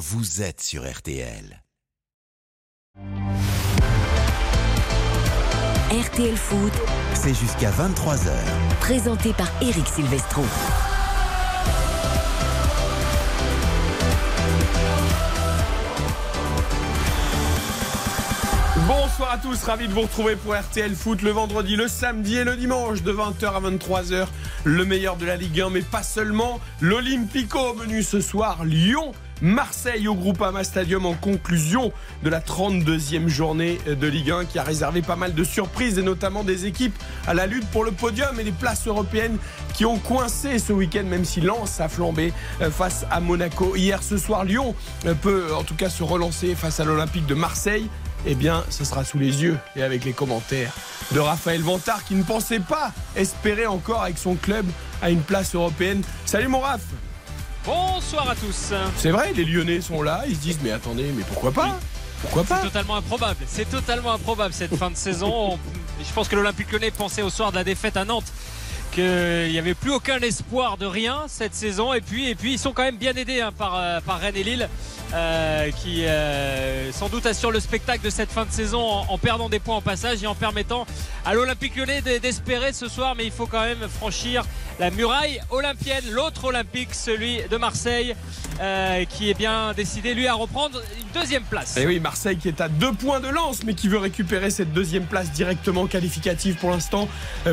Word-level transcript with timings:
vous 0.00 0.40
êtes 0.40 0.62
sur 0.62 0.90
RTL. 0.90 1.62
RTL 5.90 6.36
Foot, 6.36 6.72
C'est 7.12 7.34
jusqu'à 7.34 7.70
23h. 7.70 8.30
présenté 8.80 9.34
par 9.34 9.48
Eric 9.60 9.86
Silvestro. 9.86 10.42
Bonsoir 18.88 19.32
à 19.32 19.36
tous, 19.36 19.62
ravi 19.64 19.86
de 19.86 19.92
vous 19.92 20.00
retrouver 20.00 20.34
pour 20.36 20.54
RTL 20.54 20.94
Foot 20.94 21.20
le 21.20 21.30
vendredi, 21.30 21.76
le 21.76 21.88
samedi 21.88 22.38
et 22.38 22.44
le 22.44 22.56
dimanche 22.56 23.02
de 23.02 23.12
20h 23.12 23.52
à 23.54 23.60
23h. 23.60 24.26
Le 24.64 24.84
meilleur 24.86 25.16
de 25.16 25.26
la 25.26 25.36
Ligue 25.36 25.60
1, 25.60 25.68
mais 25.68 25.82
pas 25.82 26.02
seulement. 26.02 26.58
L'Olympico 26.80 27.58
au 27.58 27.74
menu 27.74 28.02
ce 28.02 28.22
soir, 28.22 28.64
Lyon. 28.64 29.12
Marseille 29.42 30.06
au 30.08 30.14
Groupama 30.14 30.64
Stadium 30.64 31.06
en 31.06 31.14
conclusion 31.14 31.92
de 32.22 32.30
la 32.30 32.40
32e 32.40 33.28
journée 33.28 33.78
de 33.86 34.06
Ligue 34.06 34.30
1 34.30 34.44
qui 34.44 34.58
a 34.58 34.62
réservé 34.62 35.02
pas 35.02 35.16
mal 35.16 35.34
de 35.34 35.44
surprises 35.44 35.98
et 35.98 36.02
notamment 36.02 36.44
des 36.44 36.66
équipes 36.66 36.96
à 37.26 37.34
la 37.34 37.46
lutte 37.46 37.66
pour 37.68 37.84
le 37.84 37.92
podium 37.92 38.38
et 38.38 38.44
les 38.44 38.52
places 38.52 38.86
européennes 38.86 39.38
qui 39.74 39.84
ont 39.84 39.98
coincé 39.98 40.58
ce 40.58 40.72
week-end 40.72 41.04
même 41.04 41.24
si 41.24 41.40
Lens 41.40 41.80
a 41.80 41.88
flambé 41.88 42.32
euh, 42.60 42.70
face 42.70 43.06
à 43.10 43.20
Monaco. 43.20 43.76
Hier 43.76 44.02
ce 44.02 44.18
soir 44.18 44.44
Lyon 44.44 44.74
euh, 45.06 45.14
peut 45.14 45.54
en 45.54 45.62
tout 45.62 45.74
cas 45.74 45.88
se 45.88 46.02
relancer 46.02 46.54
face 46.54 46.80
à 46.80 46.84
l'Olympique 46.84 47.26
de 47.26 47.34
Marseille 47.34 47.88
eh 48.26 48.34
bien, 48.34 48.64
ce 48.68 48.84
sera 48.84 49.02
sous 49.02 49.18
les 49.18 49.42
yeux 49.42 49.56
et 49.76 49.82
avec 49.82 50.04
les 50.04 50.12
commentaires 50.12 50.74
de 51.12 51.20
Raphaël 51.20 51.62
Vantard 51.62 52.04
qui 52.04 52.14
ne 52.14 52.22
pensait 52.22 52.60
pas 52.60 52.92
espérer 53.16 53.66
encore 53.66 54.02
avec 54.02 54.18
son 54.18 54.34
club 54.34 54.66
à 55.00 55.10
une 55.10 55.22
place 55.22 55.54
européenne. 55.54 56.02
Salut 56.26 56.48
mon 56.48 56.60
Raph 56.60 56.82
Bonsoir 57.64 58.30
à 58.30 58.34
tous. 58.34 58.72
C'est 58.96 59.10
vrai, 59.10 59.32
les 59.34 59.44
Lyonnais 59.44 59.80
sont 59.80 60.02
là, 60.02 60.24
ils 60.26 60.34
se 60.36 60.40
disent 60.40 60.58
mais 60.62 60.70
attendez, 60.72 61.12
mais 61.14 61.22
pourquoi 61.24 61.52
pas? 61.52 61.78
Pourquoi 62.22 62.44
C'est 62.46 62.62
totalement 62.62 62.96
improbable. 62.96 63.36
C'est 63.46 63.68
totalement 63.70 64.12
improbable 64.12 64.52
cette 64.52 64.76
fin 64.76 64.90
de 64.90 64.96
saison. 64.96 65.52
On- 65.52 65.58
Je 66.06 66.12
pense 66.14 66.28
que 66.28 66.36
l'Olympique 66.36 66.72
Lyonnais 66.72 66.90
pensait 66.90 67.22
au 67.22 67.28
soir 67.30 67.50
de 67.50 67.56
la 67.56 67.64
défaite 67.64 67.96
à 67.98 68.04
Nantes 68.06 68.32
qu'il 68.90 69.50
n'y 69.50 69.58
avait 69.58 69.74
plus 69.74 69.90
aucun 69.92 70.18
espoir 70.20 70.76
de 70.76 70.86
rien 70.86 71.24
cette 71.28 71.54
saison. 71.54 71.94
Et 71.94 72.00
puis, 72.00 72.28
et 72.28 72.34
puis 72.34 72.52
ils 72.52 72.58
sont 72.58 72.72
quand 72.72 72.82
même 72.82 72.96
bien 72.96 73.14
aidés 73.14 73.40
hein, 73.40 73.52
par, 73.56 73.76
euh, 73.76 74.00
par 74.00 74.18
Rennes 74.18 74.36
et 74.36 74.42
Lille, 74.42 74.68
euh, 75.14 75.70
qui 75.70 76.04
euh, 76.06 76.92
sans 76.92 77.08
doute 77.08 77.26
assurent 77.26 77.50
le 77.50 77.60
spectacle 77.60 78.04
de 78.04 78.10
cette 78.10 78.30
fin 78.30 78.44
de 78.44 78.52
saison 78.52 78.80
en, 78.80 79.18
perdant 79.18 79.48
des 79.48 79.58
points 79.58 79.76
en 79.76 79.80
passage 79.80 80.22
et 80.22 80.26
en 80.26 80.34
permettant 80.34 80.86
à 81.24 81.34
l'Olympique 81.34 81.76
Lyonnais 81.76 82.00
d'espérer 82.02 82.72
ce 82.72 82.88
soir. 82.88 83.14
Mais 83.16 83.24
il 83.24 83.32
faut 83.32 83.46
quand 83.46 83.62
même 83.62 83.88
franchir 83.88 84.44
la 84.78 84.90
muraille 84.90 85.40
olympienne, 85.50 86.04
l'autre 86.10 86.44
Olympique, 86.44 86.94
celui 86.94 87.40
de 87.50 87.56
Marseille, 87.56 88.14
qui 89.10 89.30
est 89.30 89.34
bien 89.34 89.72
décidé 89.74 90.14
lui 90.14 90.26
à 90.26 90.34
reprendre 90.34 90.80
une 90.98 91.20
deuxième 91.20 91.42
place. 91.42 91.76
Et 91.76 91.86
oui, 91.86 92.00
Marseille 92.00 92.36
qui 92.36 92.48
est 92.48 92.60
à 92.60 92.68
deux 92.68 92.92
points 92.92 93.20
de 93.20 93.28
lance, 93.28 93.62
mais 93.64 93.74
qui 93.74 93.88
veut 93.88 93.98
récupérer 93.98 94.50
cette 94.50 94.72
deuxième 94.72 95.04
place 95.04 95.30
directement 95.32 95.86
qualificative 95.86 96.56
pour 96.56 96.70
l'instant 96.70 97.08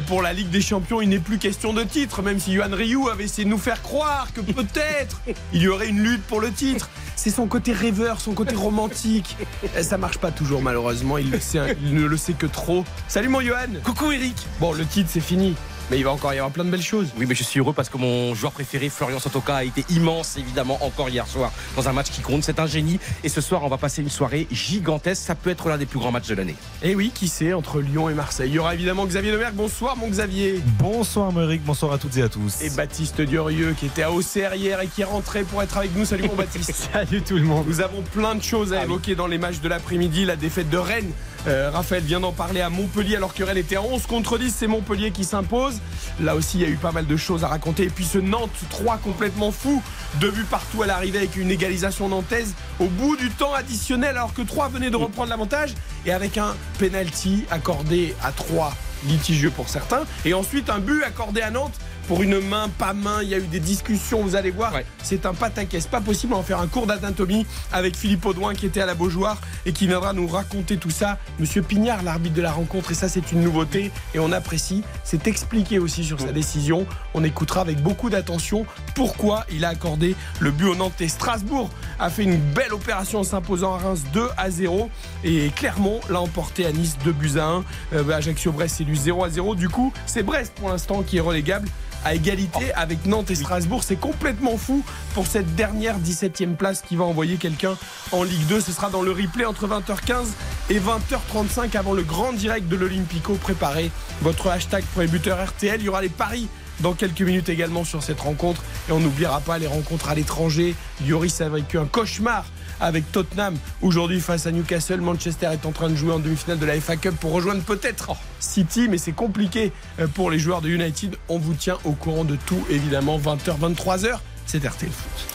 pour 0.08 0.22
la 0.22 0.34
Ligue 0.34 0.50
des 0.50 0.62
Champions. 0.62 1.02
Il 1.02 1.10
n'est 1.10 1.20
plus 1.28 1.38
question 1.40 1.74
de 1.74 1.84
titre, 1.84 2.22
même 2.22 2.40
si 2.40 2.54
Yohan 2.54 2.70
Ryu 2.72 3.10
avait 3.12 3.26
essayé 3.26 3.44
de 3.44 3.50
nous 3.50 3.58
faire 3.58 3.82
croire 3.82 4.30
que 4.34 4.40
peut-être 4.40 5.20
il 5.54 5.62
y 5.62 5.68
aurait 5.68 5.90
une 5.90 6.02
lutte 6.02 6.24
pour 6.24 6.40
le 6.40 6.52
titre. 6.54 6.90
C'est 7.18 7.32
son 7.32 7.48
côté 7.48 7.74
rêveur, 7.74 8.22
son 8.22 8.34
côté 8.34 8.56
romantique. 8.56 9.36
Et 9.78 9.84
ça 9.84 9.98
marche 9.98 10.20
pas 10.20 10.32
toujours, 10.32 10.62
malheureusement. 10.62 11.18
Il, 11.18 11.30
le 11.32 11.40
sait- 11.42 11.76
il 11.84 11.96
ne 11.96 12.06
le 12.06 12.16
sait 12.16 12.32
que 12.34 12.46
trop. 12.46 12.86
Salut 13.10 13.28
mon 13.28 13.42
Johan. 13.42 13.68
Coucou 13.84 14.12
Eric 14.14 14.36
Bon, 14.62 14.72
le 14.72 14.86
titre 14.86 15.10
c'est 15.12 15.20
fini, 15.20 15.54
mais 15.90 15.98
il 15.98 16.04
va 16.04 16.12
encore 16.12 16.34
y 16.34 16.38
avoir 16.38 16.52
plein 16.52 16.66
de 16.66 16.70
belles 16.70 16.82
choses. 16.82 17.08
Oui 17.18 17.26
mais 17.28 17.36
je 17.36 17.44
suis 17.44 17.60
heureux 17.60 17.74
parce 17.74 17.90
que 17.90 17.98
mon 17.98 18.34
joueur 18.36 18.52
préféré 18.52 18.90
Florian 18.90 19.20
Sotoka 19.20 19.56
a 19.56 19.64
été 19.64 19.86
immense 19.90 20.38
évidemment 20.38 20.78
encore 20.82 21.10
hier 21.10 21.28
soir 21.28 21.52
dans 21.76 21.88
un 21.88 21.94
match 21.94 22.10
qui 22.10 22.22
compte. 22.22 22.44
C'est 22.44 22.60
un 22.60 22.68
génie 22.68 23.00
et 23.24 23.30
ce 23.30 23.42
soir 23.42 23.64
on 23.64 23.68
va 23.70 23.78
passer 23.78 24.02
une 24.02 24.10
soirée 24.10 24.48
gigantesque. 24.52 25.24
Ça 25.24 25.36
peut 25.36 25.50
être 25.50 25.70
l'un 25.70 25.78
des 25.78 25.86
plus 25.86 26.00
grands 26.00 26.12
matchs 26.12 26.28
de 26.28 26.36
l'année. 26.36 26.56
Et 26.84 26.96
oui, 26.96 27.12
qui 27.14 27.28
sait, 27.28 27.54
entre 27.54 27.80
Lyon 27.80 28.10
et 28.10 28.14
Marseille. 28.14 28.50
Il 28.50 28.56
y 28.56 28.60
aura 28.60 28.74
évidemment 28.74 29.06
Xavier 29.06 29.32
Lemerck. 29.32 29.54
Bonsoir 29.54 29.98
mon 29.98 30.08
Xavier. 30.08 30.62
Bonsoir 30.80 31.32
Méric, 31.32 31.64
bonsoir 31.64 31.94
à 31.94 31.98
toutes 31.98 32.18
et 32.18 32.22
à 32.22 32.30
tous. 32.30 32.62
Et 32.62 32.70
Baptiste 32.70 33.22
Durieux 33.22 33.76
qui 33.78 33.86
était 33.86 34.04
à 34.04 34.12
Auxerre 34.12 34.56
hier 34.56 34.82
et 34.82 34.88
qui 34.88 35.02
est 35.02 35.06
rentré 35.06 35.44
pour 35.44 35.62
être 35.62 35.78
avec 35.78 35.96
nous. 35.96 36.06
Salut 36.06 36.28
mon 36.28 36.36
Baptiste. 36.36 36.90
Salut 36.94 37.22
tout 37.22 37.36
le 37.36 37.44
monde. 37.44 37.66
Nous 37.68 37.82
avons 37.82 38.02
plein 38.02 38.36
de 38.36 38.44
choses 38.44 38.74
à 38.74 38.84
évoquer 38.84 39.16
dans 39.16 39.28
les 39.28 39.38
matchs 39.38 39.60
de 39.60 39.70
l'après-midi. 39.70 40.26
La 40.26 40.36
défaite 40.36 40.70
de 40.70 40.78
Rennes. 40.78 41.12
Euh, 41.48 41.70
Raphaël 41.72 42.04
vient 42.04 42.20
d'en 42.20 42.34
parler 42.34 42.60
à 42.60 42.70
Montpellier 42.70 43.16
alors 43.16 43.34
que 43.34 43.42
Rennes 43.42 43.58
était 43.58 43.78
à 43.78 43.82
11 43.82 44.06
contre 44.06 44.38
10. 44.38 44.54
C'est 44.54 44.68
Montpellier 44.68 45.12
qui 45.12 45.24
s'impose. 45.24 45.80
Là 46.20 46.36
aussi, 46.36 46.58
il 46.58 46.62
y 46.62 46.66
a 46.66 46.70
eu 46.70 46.76
pas 46.76 46.92
mal 46.92 47.06
de 47.06 47.18
choses 47.18 47.46
à 47.46 47.48
raconter. 47.48 47.84
Et 47.84 47.90
puis 47.90 48.04
ce 48.04 48.18
Nantes 48.18 48.52
3 48.70 48.98
complètement 48.98 49.52
fou. 49.52 49.82
Deux 50.20 50.32
buts 50.32 50.46
partout 50.50 50.84
à 50.84 50.88
l'arrivée 50.88 51.20
avec 51.20 51.38
une 51.38 51.50
égalisation 51.50 52.10
nantaise 52.10 52.54
au 52.80 52.88
bout 52.88 53.16
du 53.16 53.30
temps 53.30 53.54
additionnel 53.54 54.18
alors 54.18 54.34
que 54.34 54.42
3 54.42 54.68
venait 54.70 54.90
de 54.90 54.98
reprendre 54.98 55.30
l'avantage. 55.30 55.74
Et 56.06 56.12
avec 56.12 56.38
un 56.38 56.54
penalty 56.80 57.46
accordé 57.50 58.14
à 58.24 58.32
3 58.34 58.74
litigieux 59.06 59.52
pour 59.52 59.70
certains. 59.70 60.04
Et 60.26 60.34
ensuite 60.34 60.70
un 60.70 60.80
but 60.80 61.04
accordé 61.04 61.42
à 61.42 61.52
Nantes 61.52 61.80
pour 62.08 62.24
une 62.24 62.40
main, 62.40 62.70
pas 62.70 62.94
main. 62.94 63.22
Il 63.22 63.30
y 63.30 63.36
a 63.36 63.38
eu 63.38 63.48
des 63.48 63.60
discussions, 63.60 64.22
vous 64.22 64.36
allez 64.36 64.52
voir. 64.52 64.74
Ouais. 64.74 64.86
C'est 65.04 65.26
un 65.26 65.34
pataquès. 65.34 65.86
Pas 65.88 66.02
possible 66.02 66.34
d'en 66.34 66.42
faire 66.42 66.60
un 66.60 66.68
cours 66.68 66.88
d'anatomie 66.88 67.46
avec 67.72 67.96
Philippe 67.96 68.26
Audouin 68.26 68.54
qui 68.54 68.66
était 68.66 68.82
à 68.82 68.86
la 68.86 68.96
Beaujoire 68.96 69.40
et 69.66 69.74
qui 69.74 69.88
viendra 69.88 70.14
nous 70.14 70.28
raconter 70.28 70.78
tout 70.78 70.90
ça. 70.90 71.18
Monsieur 71.40 71.62
Pignard, 71.62 72.04
l'arbitre 72.04 72.36
de 72.36 72.42
la 72.42 72.52
rencontre, 72.52 72.92
et 72.92 72.96
ça 72.96 73.10
c'est 73.10 73.32
une 73.32 73.42
nouveauté 73.42 73.92
et 74.16 74.20
on 74.20 74.32
apprécie. 74.32 74.84
C'est 75.04 75.28
expliqué 75.28 75.80
aussi 75.80 76.04
sur 76.04 76.20
sa 76.20 76.32
décision. 76.32 76.88
On 77.18 77.24
écoutera 77.24 77.62
avec 77.62 77.82
beaucoup 77.82 78.12
d'attention 78.12 78.68
pourquoi 78.94 79.44
il 79.52 79.66
a 79.66 79.70
accordé 79.70 80.16
le 80.40 80.52
but 80.52 80.66
au 80.66 80.76
Nantais. 80.76 81.08
Strasbourg 81.08 81.72
a 81.98 82.12
fait 82.12 82.22
une 82.22 82.38
belle 82.38 82.74
opération 82.74 83.22
en 83.22 83.24
s'imposant 83.24 83.74
à 83.74 83.80
Reims 83.80 84.04
2 84.14 84.28
à 84.38 84.52
0 84.52 84.92
et 85.24 85.50
Clermont 85.56 86.00
l'a 86.12 86.22
emporté 86.22 86.68
à 86.68 86.72
Nice 86.72 86.96
2 87.04 87.12
buts 87.12 87.40
à 87.40 87.46
1. 87.46 87.64
Euh, 87.94 88.10
Ajaccio-Brest 88.12 88.76
c'est 88.78 88.84
du 88.84 88.96
0 88.96 89.24
à 89.24 89.30
0. 89.32 89.56
Du 89.56 89.68
coup, 89.68 89.92
c'est 90.06 90.22
Brest 90.22 90.54
pour 90.56 90.70
l'instant 90.70 91.02
qui 91.02 91.18
est 91.18 91.22
relégable 91.22 91.68
à 92.06 92.14
égalité 92.14 92.72
avec 92.76 93.08
Nantes 93.08 93.32
et 93.32 93.36
Strasbourg. 93.36 93.84
C'est 93.84 93.96
complètement 93.96 94.56
fou 94.56 94.86
pour 95.16 95.26
cette 95.26 95.56
dernière 95.56 95.98
17e 95.98 96.56
place 96.56 96.84
qui 96.84 96.98
va 96.98 97.06
envoyer 97.06 97.38
quelqu'un 97.38 97.78
en 98.12 98.22
Ligue 98.22 98.46
2. 98.46 98.62
Ce 98.62 98.72
sera 98.72 98.92
dans 98.92 99.02
le 99.02 99.12
replay 99.12 99.46
entre 99.46 99.68
20h15 99.68 100.28
et 100.70 100.80
20h35 100.80 101.76
avant 101.76 101.94
le 101.94 102.04
grand 102.04 102.34
direct 102.34 102.68
de 102.68 102.76
l'Olympico. 102.76 103.34
Préparez 103.42 103.90
votre 104.22 104.52
hashtag 104.52 104.84
pour 104.94 105.02
les 105.02 105.08
buteurs 105.08 105.44
RTL. 105.44 105.82
Il 105.82 105.86
y 105.86 105.90
aura 105.90 106.04
les 106.04 106.10
paris 106.10 106.48
dans 106.80 106.94
quelques 106.94 107.22
minutes 107.22 107.50
également 107.50 107.84
sur 107.84 108.04
cette 108.04 108.20
rencontre. 108.20 108.64
Et 108.90 108.92
on 108.92 109.00
n'oubliera 109.00 109.42
pas 109.42 109.58
les 109.58 109.68
rencontres 109.68 110.10
à 110.10 110.16
l'étranger. 110.16 110.76
Lloris 111.06 111.42
a 111.42 111.50
vécu 111.50 111.78
un 111.78 111.86
cauchemar 111.86 112.46
avec 112.80 113.12
Tottenham 113.12 113.56
aujourd'hui 113.82 114.20
face 114.20 114.46
à 114.46 114.52
Newcastle. 114.52 115.02
Manchester 115.02 115.50
est 115.54 115.66
en 115.66 115.72
train 115.72 115.90
de 115.90 115.96
jouer 115.96 116.14
en 116.14 116.20
demi-finale 116.20 116.60
de 116.60 116.66
la 116.66 116.80
FA 116.80 116.96
Cup 116.96 117.16
pour 117.20 117.32
rejoindre 117.32 117.64
peut-être 117.64 118.12
City, 118.40 118.88
mais 118.90 118.98
c'est 118.98 119.14
compliqué 119.14 119.72
euh, 120.00 120.08
pour 120.08 120.30
les 120.30 120.40
joueurs 120.40 120.62
de 120.62 120.70
United. 120.70 121.16
On 121.28 121.40
vous 121.40 121.54
tient 121.56 121.78
au 121.86 121.94
courant 121.94 122.24
de 122.24 122.36
tout, 122.46 122.64
évidemment, 122.70 123.18
20h, 123.18 123.58
23h. 123.60 124.20
C'est 124.46 124.66
RTL 124.66 124.92
Foot. 124.92 125.28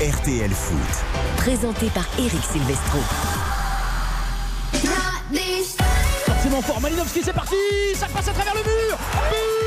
RTL 0.00 0.50
Foot. 0.50 1.04
Présenté 1.38 1.86
par 1.88 2.06
Eric 2.18 2.42
Silvestro. 2.52 2.98
forcément 6.46 6.62
fort. 6.62 6.80
Malinowski, 6.80 7.22
c'est 7.24 7.32
parti 7.32 7.56
Ça 7.94 8.06
passe 8.06 8.28
à 8.28 8.32
travers 8.32 8.54
le 8.54 8.60
mur 8.60 8.98
But 9.30 9.65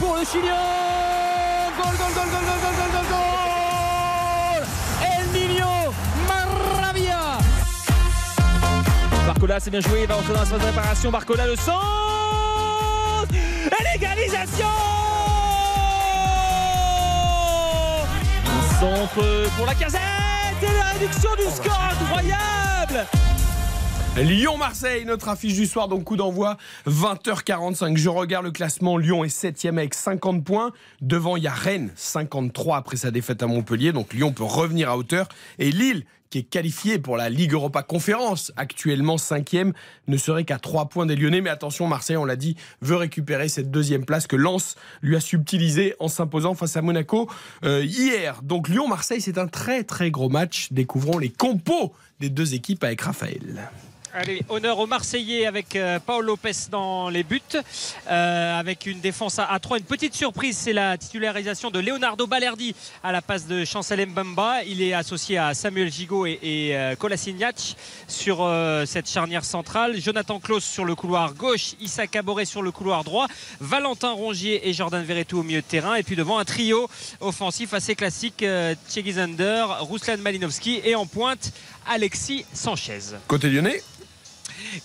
pour 0.00 0.16
le 0.16 0.24
Chilien. 0.24 0.56
Goal, 1.76 1.94
goal, 1.98 2.12
goal, 2.14 2.28
goal, 2.32 2.44
goal, 2.48 2.60
goal, 2.64 2.90
goal, 2.94 3.06
goal, 3.12 4.62
El 5.04 5.24
Nino 5.32 5.74
Maravilla. 6.26 7.38
Barcola, 9.26 9.60
c'est 9.60 9.70
bien 9.70 9.80
joué, 9.80 10.02
il 10.02 10.06
va 10.08 10.14
rentrer 10.14 10.32
dans 10.32 10.40
la 10.40 10.46
phase 10.46 10.58
de 10.58 10.64
réparation. 10.64 11.10
Barcola, 11.10 11.46
le 11.46 11.56
centre. 11.56 11.76
Et 13.32 13.82
l'égalisation. 13.92 14.66
Centre 18.80 19.48
pour 19.56 19.66
la 19.66 19.74
casette. 19.74 20.00
Et 20.62 20.78
la 20.78 20.98
réduction 20.98 21.30
du 21.36 21.44
score 21.54 21.80
incroyable. 21.92 23.06
Lyon-Marseille, 24.16 25.04
notre 25.04 25.28
affiche 25.28 25.54
du 25.54 25.66
soir, 25.66 25.86
donc 25.86 26.02
coup 26.02 26.16
d'envoi 26.16 26.56
20h45. 26.86 27.96
Je 27.96 28.08
regarde 28.08 28.44
le 28.44 28.50
classement. 28.50 28.96
Lyon 28.96 29.22
est 29.22 29.28
7 29.28 29.66
avec 29.66 29.94
50 29.94 30.44
points. 30.44 30.72
Devant, 31.00 31.36
il 31.36 31.44
y 31.44 31.46
a 31.46 31.52
Rennes, 31.52 31.92
53 31.94 32.76
après 32.76 32.96
sa 32.96 33.12
défaite 33.12 33.42
à 33.42 33.46
Montpellier. 33.46 33.92
Donc 33.92 34.12
Lyon 34.12 34.32
peut 34.32 34.42
revenir 34.42 34.90
à 34.90 34.98
hauteur. 34.98 35.28
Et 35.60 35.70
Lille, 35.70 36.04
qui 36.28 36.38
est 36.38 36.42
qualifié 36.42 36.98
pour 36.98 37.16
la 37.16 37.30
Ligue 37.30 37.52
Europa 37.52 37.84
Conférence, 37.84 38.52
actuellement 38.56 39.16
5 39.16 39.56
ne 40.08 40.16
serait 40.16 40.44
qu'à 40.44 40.58
3 40.58 40.88
points 40.88 41.06
des 41.06 41.14
Lyonnais. 41.14 41.40
Mais 41.40 41.50
attention, 41.50 41.86
Marseille, 41.86 42.16
on 42.16 42.24
l'a 42.24 42.36
dit, 42.36 42.56
veut 42.82 42.96
récupérer 42.96 43.48
cette 43.48 43.70
deuxième 43.70 44.04
place 44.04 44.26
que 44.26 44.36
Lens 44.36 44.74
lui 45.02 45.14
a 45.14 45.20
subtilisé 45.20 45.94
en 46.00 46.08
s'imposant 46.08 46.54
face 46.54 46.76
à 46.76 46.82
Monaco 46.82 47.30
euh, 47.64 47.84
hier. 47.84 48.42
Donc 48.42 48.68
Lyon-Marseille, 48.68 49.20
c'est 49.20 49.38
un 49.38 49.46
très 49.46 49.84
très 49.84 50.10
gros 50.10 50.28
match. 50.28 50.72
Découvrons 50.72 51.18
les 51.18 51.30
compos 51.30 51.94
des 52.18 52.28
deux 52.28 52.54
équipes 52.54 52.82
avec 52.82 53.00
Raphaël. 53.00 53.70
Allez, 54.12 54.42
honneur 54.48 54.80
aux 54.80 54.88
Marseillais 54.88 55.46
avec 55.46 55.76
euh, 55.76 56.00
Paul 56.04 56.24
Lopez 56.24 56.50
dans 56.68 57.10
les 57.10 57.22
buts, 57.22 57.40
euh, 58.10 58.58
avec 58.58 58.86
une 58.86 58.98
défense 58.98 59.38
à, 59.38 59.56
3. 59.60 59.78
Une 59.78 59.84
petite 59.84 60.14
surprise, 60.14 60.56
c'est 60.56 60.72
la 60.72 60.98
titularisation 60.98 61.70
de 61.70 61.78
Leonardo 61.78 62.26
Balerdi 62.26 62.74
à 63.04 63.12
la 63.12 63.22
passe 63.22 63.46
de 63.46 63.64
Chancel 63.64 64.04
Mbamba. 64.04 64.64
Il 64.64 64.82
est 64.82 64.94
associé 64.94 65.38
à 65.38 65.54
Samuel 65.54 65.92
Gigot 65.92 66.26
et, 66.26 66.40
et 66.42 66.76
euh, 66.76 66.96
sur 68.08 68.50
cette 68.86 69.08
charnière 69.08 69.44
centrale. 69.44 70.00
Jonathan 70.00 70.40
Klaus 70.40 70.64
sur 70.64 70.84
le 70.84 70.96
couloir 70.96 71.34
gauche, 71.34 71.74
Issa 71.80 72.08
Caboret 72.08 72.46
sur 72.46 72.62
le 72.62 72.72
couloir 72.72 73.04
droit, 73.04 73.28
Valentin 73.60 74.10
Rongier 74.10 74.68
et 74.68 74.72
Jordan 74.72 75.04
Verretou 75.04 75.38
au 75.38 75.42
milieu 75.44 75.60
de 75.60 75.66
terrain. 75.66 75.94
Et 75.94 76.02
puis 76.02 76.16
devant 76.16 76.38
un 76.38 76.44
trio 76.44 76.88
offensif 77.20 77.74
assez 77.74 77.94
classique, 77.94 78.42
euh, 78.42 78.74
Zander, 78.88 79.66
Ruslan 79.80 80.18
Malinowski 80.18 80.80
et 80.84 80.96
en 80.96 81.06
pointe 81.06 81.52
Alexis 81.86 82.44
Sanchez. 82.52 83.14
Côté 83.28 83.48
lyonnais 83.48 83.80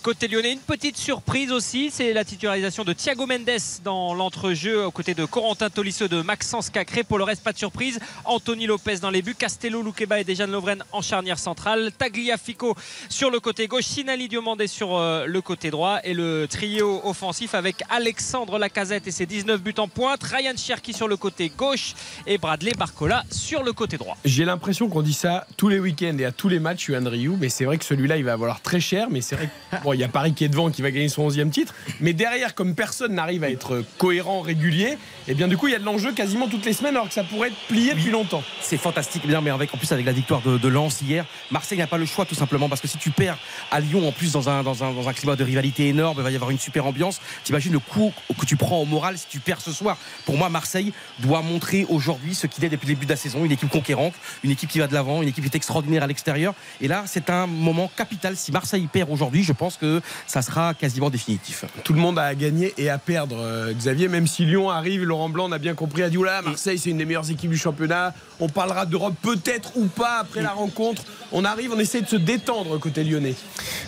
Côté 0.01 0.27
lyonnais, 0.27 0.53
une 0.53 0.59
petite 0.59 0.97
surprise 0.97 1.51
aussi, 1.51 1.89
c'est 1.91 2.13
la 2.13 2.23
titularisation 2.23 2.83
de 2.83 2.93
Thiago 2.93 3.25
Mendes 3.25 3.59
dans 3.83 4.13
l'entrejeu 4.13 4.85
aux 4.85 4.91
côtés 4.91 5.13
de 5.13 5.25
Corentin 5.25 5.69
Tolisso 5.69 6.07
de 6.07 6.21
Maxence 6.21 6.69
Cacré. 6.69 7.03
Pour 7.03 7.17
le 7.17 7.23
reste, 7.23 7.43
pas 7.43 7.53
de 7.53 7.57
surprise. 7.57 7.99
Anthony 8.25 8.65
Lopez 8.67 8.97
dans 8.97 9.09
les 9.09 9.21
buts, 9.21 9.35
Castello, 9.35 9.81
Loukeba 9.81 10.19
et 10.19 10.23
Dejan 10.23 10.47
Lovren 10.47 10.83
en 10.91 11.01
charnière 11.01 11.39
centrale. 11.39 11.91
Tagliafico 11.97 12.75
sur 13.09 13.29
le 13.29 13.39
côté 13.39 13.67
gauche, 13.67 13.85
Sinali 13.85 14.27
Diomandé 14.27 14.67
sur 14.67 14.95
euh, 14.95 15.25
le 15.25 15.41
côté 15.41 15.71
droit 15.71 15.99
et 16.03 16.13
le 16.13 16.47
trio 16.49 17.01
offensif 17.03 17.55
avec 17.55 17.83
Alexandre 17.89 18.57
Lacazette 18.57 19.07
et 19.07 19.11
ses 19.11 19.25
19 19.25 19.61
buts 19.61 19.73
en 19.77 19.87
pointe, 19.87 20.23
Ryan 20.23 20.53
Cherki 20.55 20.93
sur 20.93 21.07
le 21.07 21.17
côté 21.17 21.51
gauche 21.55 21.93
et 22.27 22.37
Bradley 22.37 22.73
Barcola 22.77 23.23
sur 23.31 23.63
le 23.63 23.73
côté 23.73 23.97
droit. 23.97 24.17
J'ai 24.25 24.45
l'impression 24.45 24.89
qu'on 24.89 25.01
dit 25.01 25.13
ça 25.13 25.47
tous 25.57 25.69
les 25.69 25.79
week-ends 25.79 26.17
et 26.19 26.25
à 26.25 26.31
tous 26.31 26.49
les 26.49 26.59
matchs, 26.59 26.89
Ryu, 26.89 27.33
mais 27.39 27.49
c'est 27.49 27.65
vrai 27.65 27.77
que 27.77 27.85
celui-là, 27.85 28.17
il 28.17 28.23
va 28.23 28.35
valoir 28.35 28.61
très 28.61 28.79
cher, 28.79 29.07
mais 29.09 29.21
c'est 29.21 29.35
vrai 29.35 29.49
Bon, 29.83 29.93
il 29.93 29.99
y 29.99 30.03
a 30.03 30.07
Paris 30.07 30.33
qui 30.33 30.43
est 30.43 30.49
devant, 30.49 30.69
qui 30.69 30.81
va 30.81 30.91
gagner 30.91 31.09
son 31.09 31.27
11e 31.27 31.49
titre. 31.49 31.73
Mais 31.99 32.13
derrière, 32.13 32.55
comme 32.55 32.75
personne 32.75 33.13
n'arrive 33.13 33.43
à 33.43 33.49
être 33.49 33.83
cohérent, 33.97 34.41
régulier, 34.41 34.97
et 35.27 35.31
eh 35.31 35.33
bien 35.33 35.47
du 35.47 35.57
coup, 35.57 35.67
il 35.67 35.71
y 35.71 35.75
a 35.75 35.79
de 35.79 35.85
l'enjeu 35.85 36.13
quasiment 36.13 36.47
toutes 36.47 36.65
les 36.65 36.73
semaines, 36.73 36.95
alors 36.95 37.07
que 37.07 37.13
ça 37.13 37.23
pourrait 37.23 37.49
être 37.49 37.57
plié 37.67 37.93
depuis 37.93 38.11
longtemps. 38.11 38.43
C'est 38.61 38.77
fantastique, 38.77 39.25
bien, 39.25 39.41
mais 39.41 39.49
avec, 39.49 39.73
en 39.73 39.77
plus 39.77 39.91
avec 39.91 40.05
la 40.05 40.11
victoire 40.11 40.41
de, 40.41 40.67
Lens 40.67 41.01
hier, 41.01 41.25
Marseille 41.51 41.77
n'a 41.77 41.87
pas 41.87 41.97
le 41.97 42.05
choix 42.05 42.25
tout 42.25 42.35
simplement 42.35 42.67
parce 42.67 42.81
que 42.81 42.87
si 42.87 42.97
tu 42.97 43.11
perds 43.11 43.37
à 43.71 43.79
Lyon, 43.79 44.07
en 44.07 44.11
plus 44.11 44.31
dans 44.31 44.49
un, 44.49 44.63
dans 44.63 44.83
un, 44.83 45.13
climat 45.13 45.35
de 45.35 45.43
rivalité 45.43 45.87
énorme, 45.87 46.17
il 46.19 46.23
va 46.23 46.31
y 46.31 46.35
avoir 46.35 46.51
une 46.51 46.59
super 46.59 46.85
ambiance. 46.85 47.21
T'imagines 47.43 47.71
le 47.71 47.79
coup 47.79 48.11
que 48.39 48.45
tu 48.45 48.57
prends 48.57 48.79
au 48.79 48.85
moral 48.85 49.17
si 49.17 49.27
tu 49.27 49.39
perds 49.39 49.61
ce 49.61 49.71
soir. 49.71 49.97
Pour 50.25 50.37
moi, 50.37 50.49
Marseille 50.49 50.91
doit 51.19 51.41
montrer 51.41 51.85
aujourd'hui 51.89 52.35
ce 52.35 52.47
qu'il 52.47 52.63
est 52.65 52.69
depuis 52.69 52.87
le 52.87 52.93
début 52.93 53.05
de 53.05 53.11
la 53.11 53.15
saison, 53.15 53.45
une 53.45 53.51
équipe 53.51 53.69
conquérante, 53.69 54.13
une 54.43 54.51
équipe 54.51 54.69
qui 54.69 54.79
va 54.79 54.87
de 54.87 54.93
l'avant, 54.93 55.21
une 55.21 55.29
équipe 55.29 55.43
qui 55.43 55.49
est 55.49 55.55
extraordinaire 55.55 56.03
à 56.03 56.07
l'extérieur. 56.07 56.53
Et 56.81 56.87
là, 56.87 57.03
c'est 57.07 57.29
un 57.29 57.47
moment 57.47 57.89
capital. 57.95 58.35
Si 58.35 58.51
Marseille 58.51 58.87
perd 58.91 59.09
aujourd'hui, 59.09 59.43
je 59.43 59.53
pense 59.55 59.77
que 59.77 60.01
ça 60.27 60.41
sera 60.41 60.73
quasiment 60.73 61.09
définitif. 61.09 61.65
Tout 61.83 61.93
le 61.93 61.99
monde 61.99 62.19
a 62.19 62.23
à 62.23 62.35
gagner 62.35 62.73
et 62.77 62.89
à 62.89 62.97
perdre, 62.97 63.37
euh, 63.39 63.73
Xavier. 63.73 64.07
Même 64.07 64.27
si 64.27 64.45
Lyon 64.45 64.69
arrive, 64.69 65.03
Laurent 65.03 65.29
Blanc, 65.29 65.45
on 65.49 65.51
a 65.51 65.57
bien 65.57 65.73
compris, 65.73 66.03
a 66.03 66.09
dit 66.09 66.17
Marseille, 66.17 66.77
c'est 66.77 66.89
une 66.89 66.97
des 66.97 67.05
meilleures 67.05 67.29
équipes 67.29 67.51
du 67.51 67.57
championnat. 67.57 68.13
On 68.39 68.49
parlera 68.49 68.85
d'Europe 68.85 69.15
peut-être 69.21 69.71
ou 69.75 69.85
pas 69.85 70.19
après 70.19 70.41
la 70.41 70.51
rencontre. 70.51 71.03
On 71.31 71.45
arrive, 71.45 71.71
on 71.73 71.79
essaie 71.79 72.01
de 72.01 72.07
se 72.07 72.15
détendre 72.15 72.79
côté 72.79 73.03
lyonnais. 73.03 73.35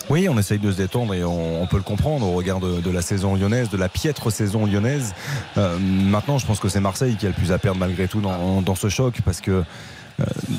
Oui, 0.10 0.28
on 0.30 0.38
essaye 0.38 0.60
de 0.60 0.72
se 0.72 0.78
détendre 0.78 1.14
et 1.14 1.24
on, 1.24 1.68
peut 1.68 1.78
le 1.78 1.84
comprendre 1.84 2.26
au 2.26 2.32
regard 2.32 2.60
de, 2.60 2.90
la 2.90 3.02
saison 3.02 3.36
lyonnaise, 3.36 3.70
de 3.70 3.78
la 3.78 3.90
piètre 3.90 4.32
saison 4.32 4.66
lyonnaise. 4.66 5.14
Euh, 5.58 5.78
maintenant, 5.80 6.38
je 6.38 6.46
pense 6.46 6.60
que 6.60 6.70
c'est 6.70 6.80
Marseille 6.80 7.16
qui 7.18 7.26
a 7.26 7.30
le 7.30 7.36
plus 7.36 7.52
à 7.52 7.60
perdre 7.60 7.80
malgré 7.80 8.08
tout 8.08 8.22
dans, 8.22 8.62
dans 8.62 8.76
ce 8.76 8.90
choc 8.90 9.16
parce 9.26 9.42
que 9.42 9.64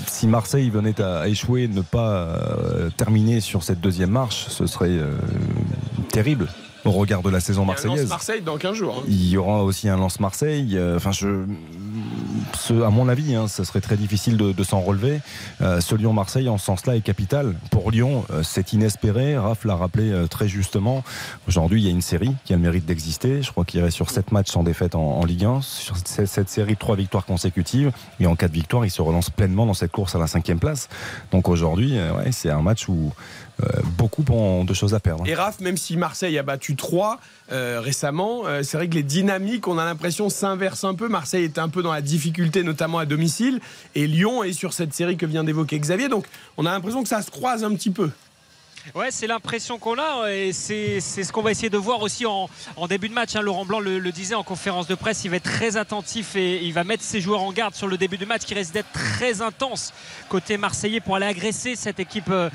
si 0.06 0.26
Marseille 0.26 0.70
venait 0.70 1.00
à, 1.00 1.28
échouer, 1.28 1.68
ne 1.68 1.82
pas 1.82 2.12
euh, 2.12 2.90
terminer 2.96 3.40
sur 3.40 3.62
cette 3.62 3.80
deuxième 3.80 4.10
marche, 4.10 4.46
ce 4.48 4.66
serait 4.66 4.88
euh, 4.90 5.12
terrible 6.10 6.48
au 6.84 6.90
regard 6.90 7.22
de 7.22 7.30
la 7.30 7.40
saison 7.40 7.64
marseillaise. 7.64 8.02
Il 8.02 8.08
Marseille 8.08 8.42
dans 8.42 8.56
15 8.56 8.74
jours. 8.74 8.96
Hein. 9.00 9.06
Il 9.08 9.28
y 9.28 9.36
aura 9.36 9.62
aussi 9.62 9.88
un 9.88 9.96
lance 9.96 10.20
Marseille. 10.20 10.78
Enfin, 10.96 11.12
je, 11.12 11.44
à 12.84 12.90
mon 12.90 13.08
avis, 13.08 13.34
hein, 13.34 13.48
ça 13.48 13.64
serait 13.64 13.80
très 13.80 13.96
difficile 13.96 14.36
de, 14.36 14.64
s'en 14.64 14.80
relever. 14.80 15.20
Euh, 15.62 15.80
ce 15.80 15.94
Lyon-Marseille, 15.94 16.48
en 16.48 16.58
ce 16.58 16.66
sens-là, 16.66 16.96
est 16.96 17.00
capital. 17.00 17.54
Pour 17.70 17.90
Lyon, 17.90 18.24
euh, 18.30 18.42
c'est 18.42 18.72
inespéré. 18.72 19.38
Raph 19.38 19.64
l'a 19.64 19.76
rappelé 19.76 20.10
euh, 20.10 20.26
très 20.26 20.48
justement. 20.48 21.02
Aujourd'hui, 21.46 21.80
il 21.80 21.84
y 21.84 21.88
a 21.88 21.90
une 21.90 22.02
série 22.02 22.34
qui 22.44 22.52
a 22.52 22.56
le 22.56 22.62
mérite 22.62 22.84
d'exister. 22.84 23.42
Je 23.42 23.50
crois 23.50 23.64
qu'il 23.64 23.80
reste 23.80 23.96
sur 23.96 24.10
7 24.10 24.32
matchs 24.32 24.50
sans 24.50 24.62
défaite 24.62 24.94
en, 24.94 25.24
Ligue 25.24 25.44
1. 25.44 25.62
Sur 25.62 25.96
cette 26.04 26.48
série 26.48 26.74
de 26.74 26.78
3 26.78 26.96
victoires 26.96 27.24
consécutives. 27.24 27.92
Et 28.20 28.26
en 28.26 28.36
cas 28.36 28.48
de 28.48 28.54
victoire, 28.54 28.84
il 28.84 28.90
se 28.90 29.02
relance 29.02 29.30
pleinement 29.30 29.66
dans 29.66 29.74
cette 29.74 29.92
course 29.92 30.14
à 30.14 30.18
la 30.18 30.26
cinquième 30.26 30.58
place. 30.58 30.88
Donc 31.32 31.48
aujourd'hui, 31.48 31.94
ouais, 31.94 32.32
c'est 32.32 32.50
un 32.50 32.62
match 32.62 32.88
où 32.88 33.12
beaucoup 33.96 34.24
ont 34.30 34.64
de 34.64 34.74
choses 34.74 34.94
à 34.94 35.00
perdre. 35.00 35.26
Et 35.26 35.34
Raph, 35.34 35.60
même 35.60 35.76
si 35.76 35.96
Marseille 35.96 36.38
a 36.38 36.42
battu 36.42 36.76
3 36.76 37.18
récemment, 37.50 38.44
c'est 38.62 38.76
vrai 38.76 38.88
que 38.88 38.94
les 38.94 39.02
dynamiques, 39.02 39.66
on 39.68 39.78
a 39.78 39.84
l'impression, 39.84 40.28
s'inversent 40.28 40.84
un 40.84 40.94
peu. 40.94 41.08
Marseille 41.08 41.44
est 41.44 41.58
un 41.58 41.68
peu 41.68 41.82
dans 41.82 41.92
la 41.92 42.02
difficulté, 42.02 42.62
notamment 42.62 42.98
à 42.98 43.06
domicile. 43.06 43.60
Et 43.94 44.06
Lyon 44.06 44.44
est 44.44 44.52
sur 44.52 44.72
cette 44.72 44.94
série 44.94 45.16
que 45.16 45.26
vient 45.26 45.44
d'évoquer 45.44 45.78
Xavier. 45.78 46.08
Donc 46.08 46.26
on 46.56 46.66
a 46.66 46.70
l'impression 46.70 47.02
que 47.02 47.08
ça 47.08 47.22
se 47.22 47.30
croise 47.30 47.64
un 47.64 47.74
petit 47.74 47.90
peu. 47.90 48.10
Ouais, 48.94 49.10
c'est 49.10 49.26
l'impression 49.26 49.78
qu'on 49.78 49.98
a 49.98 50.32
et 50.32 50.52
c'est 50.52 51.00
ce 51.00 51.32
qu'on 51.32 51.42
va 51.42 51.50
essayer 51.50 51.70
de 51.70 51.78
voir 51.78 52.00
aussi 52.02 52.26
en, 52.26 52.48
début 52.88 53.08
de 53.08 53.14
match. 53.14 53.36
Hein. 53.36 53.42
Laurent 53.42 53.64
Blanc 53.64 53.80
le, 53.80 54.00
disait 54.12 54.34
en 54.34 54.42
conférence 54.42 54.86
de 54.86 54.94
presse, 54.94 55.24
il 55.24 55.30
va 55.30 55.36
être 55.36 55.50
très 55.50 55.76
attentif 55.76 56.36
et 56.36 56.64
il 56.64 56.72
va 56.72 56.84
mettre 56.84 57.02
ses 57.02 57.20
joueurs 57.20 57.42
en 57.42 57.52
garde 57.52 57.74
sur 57.74 57.86
le 57.86 57.96
début 57.96 58.18
de 58.18 58.24
match 58.24 58.42
qui 58.42 58.54
risque 58.54 58.72
d'être 58.72 58.90
très 58.92 59.42
intense 59.42 59.92
côté 60.28 60.56
marseillais 60.56 61.00
pour 61.00 61.16
aller 61.16 61.26
agresser 61.26 61.76
cette 61.76 62.00
équipe, 62.00 62.30
euh, 62.30 62.50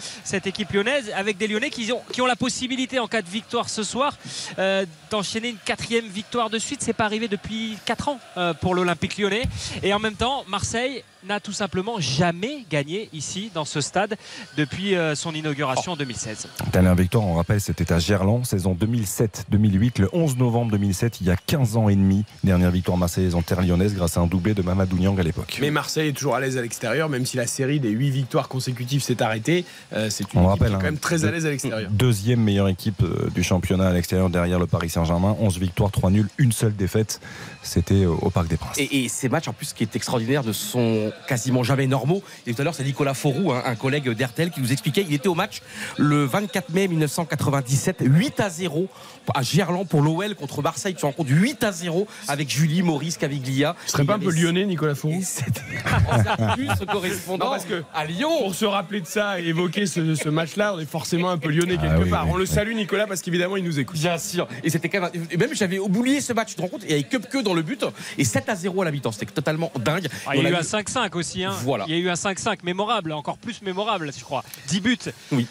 lyonnaise 0.73 1.11
avec 1.15 1.37
des 1.37 1.47
Lyonnais 1.47 1.69
qui 1.69 1.91
ont, 1.91 2.25
la 2.25 2.35
possibilité 2.35 2.99
en 2.99 3.07
cas 3.07 3.21
de 3.21 3.29
victoire 3.29 3.69
ce 3.69 3.83
soir 3.83 4.17
euh, 4.57 4.85
d'enchaîner 5.11 5.49
une 5.49 5.57
quatrième 5.57 6.07
victoire 6.07 6.49
de 6.49 6.57
suite. 6.57 6.81
C'est 6.81 6.93
pas 6.93 7.05
arrivé 7.05 7.27
depuis 7.27 7.77
4 7.85 8.09
ans 8.09 8.19
euh, 8.37 8.53
pour 8.53 8.75
l'Olympique 8.75 9.17
lyonnais 9.17 9.43
et 9.81 9.93
en 9.93 9.99
même 9.99 10.15
temps 10.15 10.43
Marseille 10.47 11.03
n'a 11.27 11.39
tout 11.39 11.51
simplement 11.51 11.99
jamais 11.99 12.65
gagné 12.69 13.09
ici 13.13 13.51
dans 13.53 13.65
ce 13.65 13.81
stade 13.81 14.15
depuis 14.57 14.95
son 15.15 15.33
inauguration 15.33 15.93
en 15.93 15.95
2016. 15.95 16.47
Dernière 16.71 16.95
victoire, 16.95 17.23
on 17.23 17.35
rappelle, 17.35 17.61
c'était 17.61 17.91
à 17.91 17.99
Gerland, 17.99 18.45
saison 18.45 18.75
2007-2008, 18.79 20.01
le 20.01 20.09
11 20.13 20.37
novembre 20.37 20.71
2007, 20.71 21.21
il 21.21 21.27
y 21.27 21.31
a 21.31 21.35
15 21.35 21.77
ans 21.77 21.89
et 21.89 21.95
demi. 21.95 22.25
Dernière 22.43 22.71
victoire 22.71 22.97
marseillaise 22.97 23.35
en 23.35 23.41
terre 23.41 23.61
lyonnaise 23.61 23.95
grâce 23.95 24.17
à 24.17 24.21
un 24.21 24.27
doublé 24.27 24.53
de 24.53 24.61
Mamadou 24.61 24.97
Niang 24.97 25.19
à 25.19 25.23
l'époque. 25.23 25.57
Mais 25.61 25.71
Marseille 25.71 26.09
est 26.09 26.13
toujours 26.13 26.35
à 26.35 26.39
l'aise 26.39 26.57
à 26.57 26.61
l'extérieur, 26.61 27.09
même 27.09 27.25
si 27.25 27.37
la 27.37 27.47
série 27.47 27.79
des 27.79 27.89
8 27.89 28.09
victoires 28.09 28.47
consécutives 28.47 29.01
s'est 29.01 29.21
arrêtée. 29.21 29.65
Euh, 29.93 30.09
c'est 30.09 30.33
une 30.33 30.43
équipe 30.43 30.59
quand 30.59 30.73
hein, 30.75 30.79
même 30.81 30.97
très 30.97 31.25
à 31.25 31.31
l'aise 31.31 31.45
à 31.45 31.49
l'extérieur. 31.49 31.89
Deuxième 31.91 32.41
meilleure 32.41 32.67
équipe 32.67 33.01
euh, 33.03 33.29
du 33.33 33.43
championnat 33.43 33.87
à 33.87 33.93
l'extérieur 33.93 34.29
derrière 34.29 34.59
le 34.59 34.67
Paris 34.67 34.89
Saint-Germain. 34.89 35.35
11 35.39 35.59
victoires, 35.59 35.91
3 35.91 36.11
nuls, 36.11 36.29
une 36.37 36.51
seule 36.51 36.75
défaite. 36.75 37.21
C'était 37.61 38.05
au 38.05 38.29
Parc 38.29 38.47
des 38.47 38.57
Princes. 38.57 38.77
Et, 38.77 39.07
ces 39.07 39.29
matchs, 39.29 39.47
en 39.47 39.53
plus, 39.53 39.67
ce 39.67 39.73
qui 39.73 39.83
est 39.83 39.95
extraordinaire, 39.95 40.43
ne 40.43 40.51
sont 40.51 41.12
quasiment 41.27 41.63
jamais 41.63 41.87
normaux. 41.87 42.21
Et 42.47 42.53
tout 42.53 42.61
à 42.61 42.65
l'heure, 42.65 42.75
c'est 42.75 42.83
Nicolas 42.83 43.13
Forou, 43.13 43.51
un, 43.51 43.75
collègue 43.75 44.09
d'Hertel, 44.09 44.51
qui 44.51 44.61
nous 44.61 44.71
expliquait 44.71 45.05
il 45.07 45.13
était 45.13 45.27
au 45.27 45.35
match 45.35 45.61
le 45.97 46.25
24 46.25 46.69
mai 46.69 46.87
1997, 46.87 47.97
8 48.01 48.39
à 48.39 48.49
0 48.49 48.87
à 49.33 49.41
Gerland 49.41 49.87
pour 49.87 50.01
l'OL 50.01 50.35
contre 50.35 50.61
Marseille. 50.61 50.95
Tu 50.95 51.05
rencontres 51.05 51.31
8 51.31 51.63
à 51.63 51.71
0 51.71 52.07
avec 52.27 52.49
Julie, 52.49 52.81
Maurice, 52.81 53.17
Caviglia. 53.17 53.75
Ce 53.85 53.93
serait 53.93 54.05
pas 54.05 54.15
un 54.15 54.19
peu 54.19 54.31
lyonnais, 54.31 54.65
Nicolas 54.65 54.95
Forou 54.95 55.13
plus 56.55 56.67
correspondant 56.91 57.49
parce 57.51 57.65
que 57.65 57.83
à 57.93 58.05
Lyon. 58.05 58.29
Pour 58.39 58.55
se 58.55 58.65
rappeler 58.65 59.01
de 59.01 59.07
ça 59.07 59.39
et 59.39 59.47
évoquer 59.47 59.85
ce, 59.85 60.29
match-là, 60.29 60.75
on 60.75 60.79
est 60.79 60.85
forcément 60.85 61.29
un 61.29 61.37
peu 61.37 61.49
lyonnais 61.49 61.77
ah 61.79 61.87
quelque 61.87 62.09
part. 62.09 62.27
on 62.29 62.35
le 62.35 62.45
salue, 62.45 62.73
Nicolas, 62.73 63.07
parce 63.07 63.21
qu'évidemment, 63.21 63.57
il 63.57 63.63
nous 63.63 63.79
écoute. 63.79 63.97
Bien 63.97 64.17
sûr. 64.17 64.47
Et 64.63 64.69
c'était 64.69 64.89
quand 64.89 65.01
même. 65.01 65.11
Et 65.31 65.37
même 65.37 65.53
j'avais 65.53 65.79
oublié 65.79 66.21
ce 66.21 66.33
match, 66.33 66.49
tu 66.49 66.55
te 66.55 66.61
rends 66.61 66.67
compte? 66.67 66.83
Il 66.83 66.91
y 66.91 66.93
avait 66.93 67.03
que 67.03 67.41
dans 67.41 67.53
le 67.53 67.61
but 67.61 67.85
et 68.17 68.23
7 68.23 68.49
à 68.49 68.55
0 68.55 68.81
à 68.81 68.85
la 68.85 68.91
mi-temps. 68.91 69.11
C'était 69.11 69.25
totalement 69.27 69.71
dingue. 69.79 70.07
Ah, 70.25 70.35
il 70.35 70.43
y 70.43 70.47
a 70.47 70.49
eu 70.49 70.55
un 70.55 70.61
5-5 70.61 71.15
aussi. 71.15 71.43
Hein. 71.43 71.53
Voilà. 71.63 71.85
Il 71.87 71.93
y 71.93 71.97
a 71.97 71.99
eu 71.99 72.09
un 72.09 72.13
5-5 72.13 72.59
mémorable, 72.63 73.11
encore 73.11 73.37
plus 73.37 73.61
mémorable, 73.61 74.11
je 74.17 74.23
crois. 74.23 74.43
10 74.67 74.81
buts. 74.81 74.97
Oui. 75.31 75.47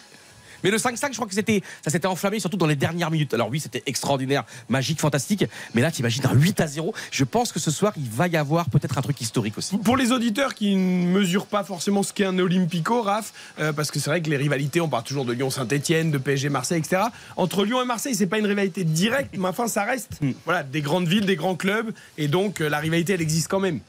Mais 0.63 0.71
le 0.71 0.77
5-5, 0.77 1.09
je 1.11 1.15
crois 1.15 1.27
que 1.27 1.33
c'était, 1.33 1.61
ça 1.83 1.91
s'était 1.91 2.07
enflammé 2.07 2.39
surtout 2.39 2.57
dans 2.57 2.67
les 2.67 2.75
dernières 2.75 3.11
minutes. 3.11 3.33
Alors 3.33 3.49
oui, 3.49 3.59
c'était 3.59 3.83
extraordinaire, 3.85 4.43
magique, 4.69 4.99
fantastique. 4.99 5.45
Mais 5.73 5.81
là, 5.81 5.91
tu 5.91 5.99
imagines 5.99 6.25
un 6.25 6.33
8 6.33 6.61
à 6.61 6.67
0. 6.67 6.93
Je 7.11 7.23
pense 7.23 7.51
que 7.51 7.59
ce 7.59 7.71
soir, 7.71 7.93
il 7.97 8.09
va 8.09 8.27
y 8.27 8.37
avoir 8.37 8.69
peut-être 8.69 8.97
un 8.97 9.01
truc 9.01 9.19
historique 9.21 9.57
aussi. 9.57 9.77
Pour 9.77 9.97
les 9.97 10.11
auditeurs 10.11 10.53
qui 10.53 10.75
ne 10.75 11.07
mesurent 11.07 11.47
pas 11.47 11.63
forcément 11.63 12.03
ce 12.03 12.13
qu'est 12.13 12.25
un 12.25 12.39
Olympico, 12.39 13.01
Raph, 13.01 13.33
euh, 13.59 13.73
parce 13.73 13.91
que 13.91 13.99
c'est 13.99 14.09
vrai 14.09 14.21
que 14.21 14.29
les 14.29 14.37
rivalités, 14.37 14.81
on 14.81 14.89
parle 14.89 15.03
toujours 15.03 15.25
de 15.25 15.33
Lyon-Saint-Etienne, 15.33 16.11
de 16.11 16.17
PSG-Marseille, 16.17 16.79
etc. 16.79 17.03
Entre 17.35 17.65
Lyon 17.65 17.81
et 17.81 17.85
Marseille, 17.85 18.15
c'est 18.15 18.27
pas 18.27 18.39
une 18.39 18.45
rivalité 18.45 18.83
directe, 18.83 19.35
mais 19.37 19.47
enfin, 19.47 19.67
ça 19.67 19.83
reste 19.83 20.21
hmm. 20.21 20.31
voilà, 20.45 20.63
des 20.63 20.81
grandes 20.81 21.07
villes, 21.07 21.25
des 21.25 21.35
grands 21.35 21.55
clubs. 21.55 21.91
Et 22.17 22.27
donc, 22.27 22.61
euh, 22.61 22.69
la 22.69 22.79
rivalité, 22.79 23.13
elle 23.13 23.21
existe 23.21 23.47
quand 23.47 23.59
même. 23.59 23.79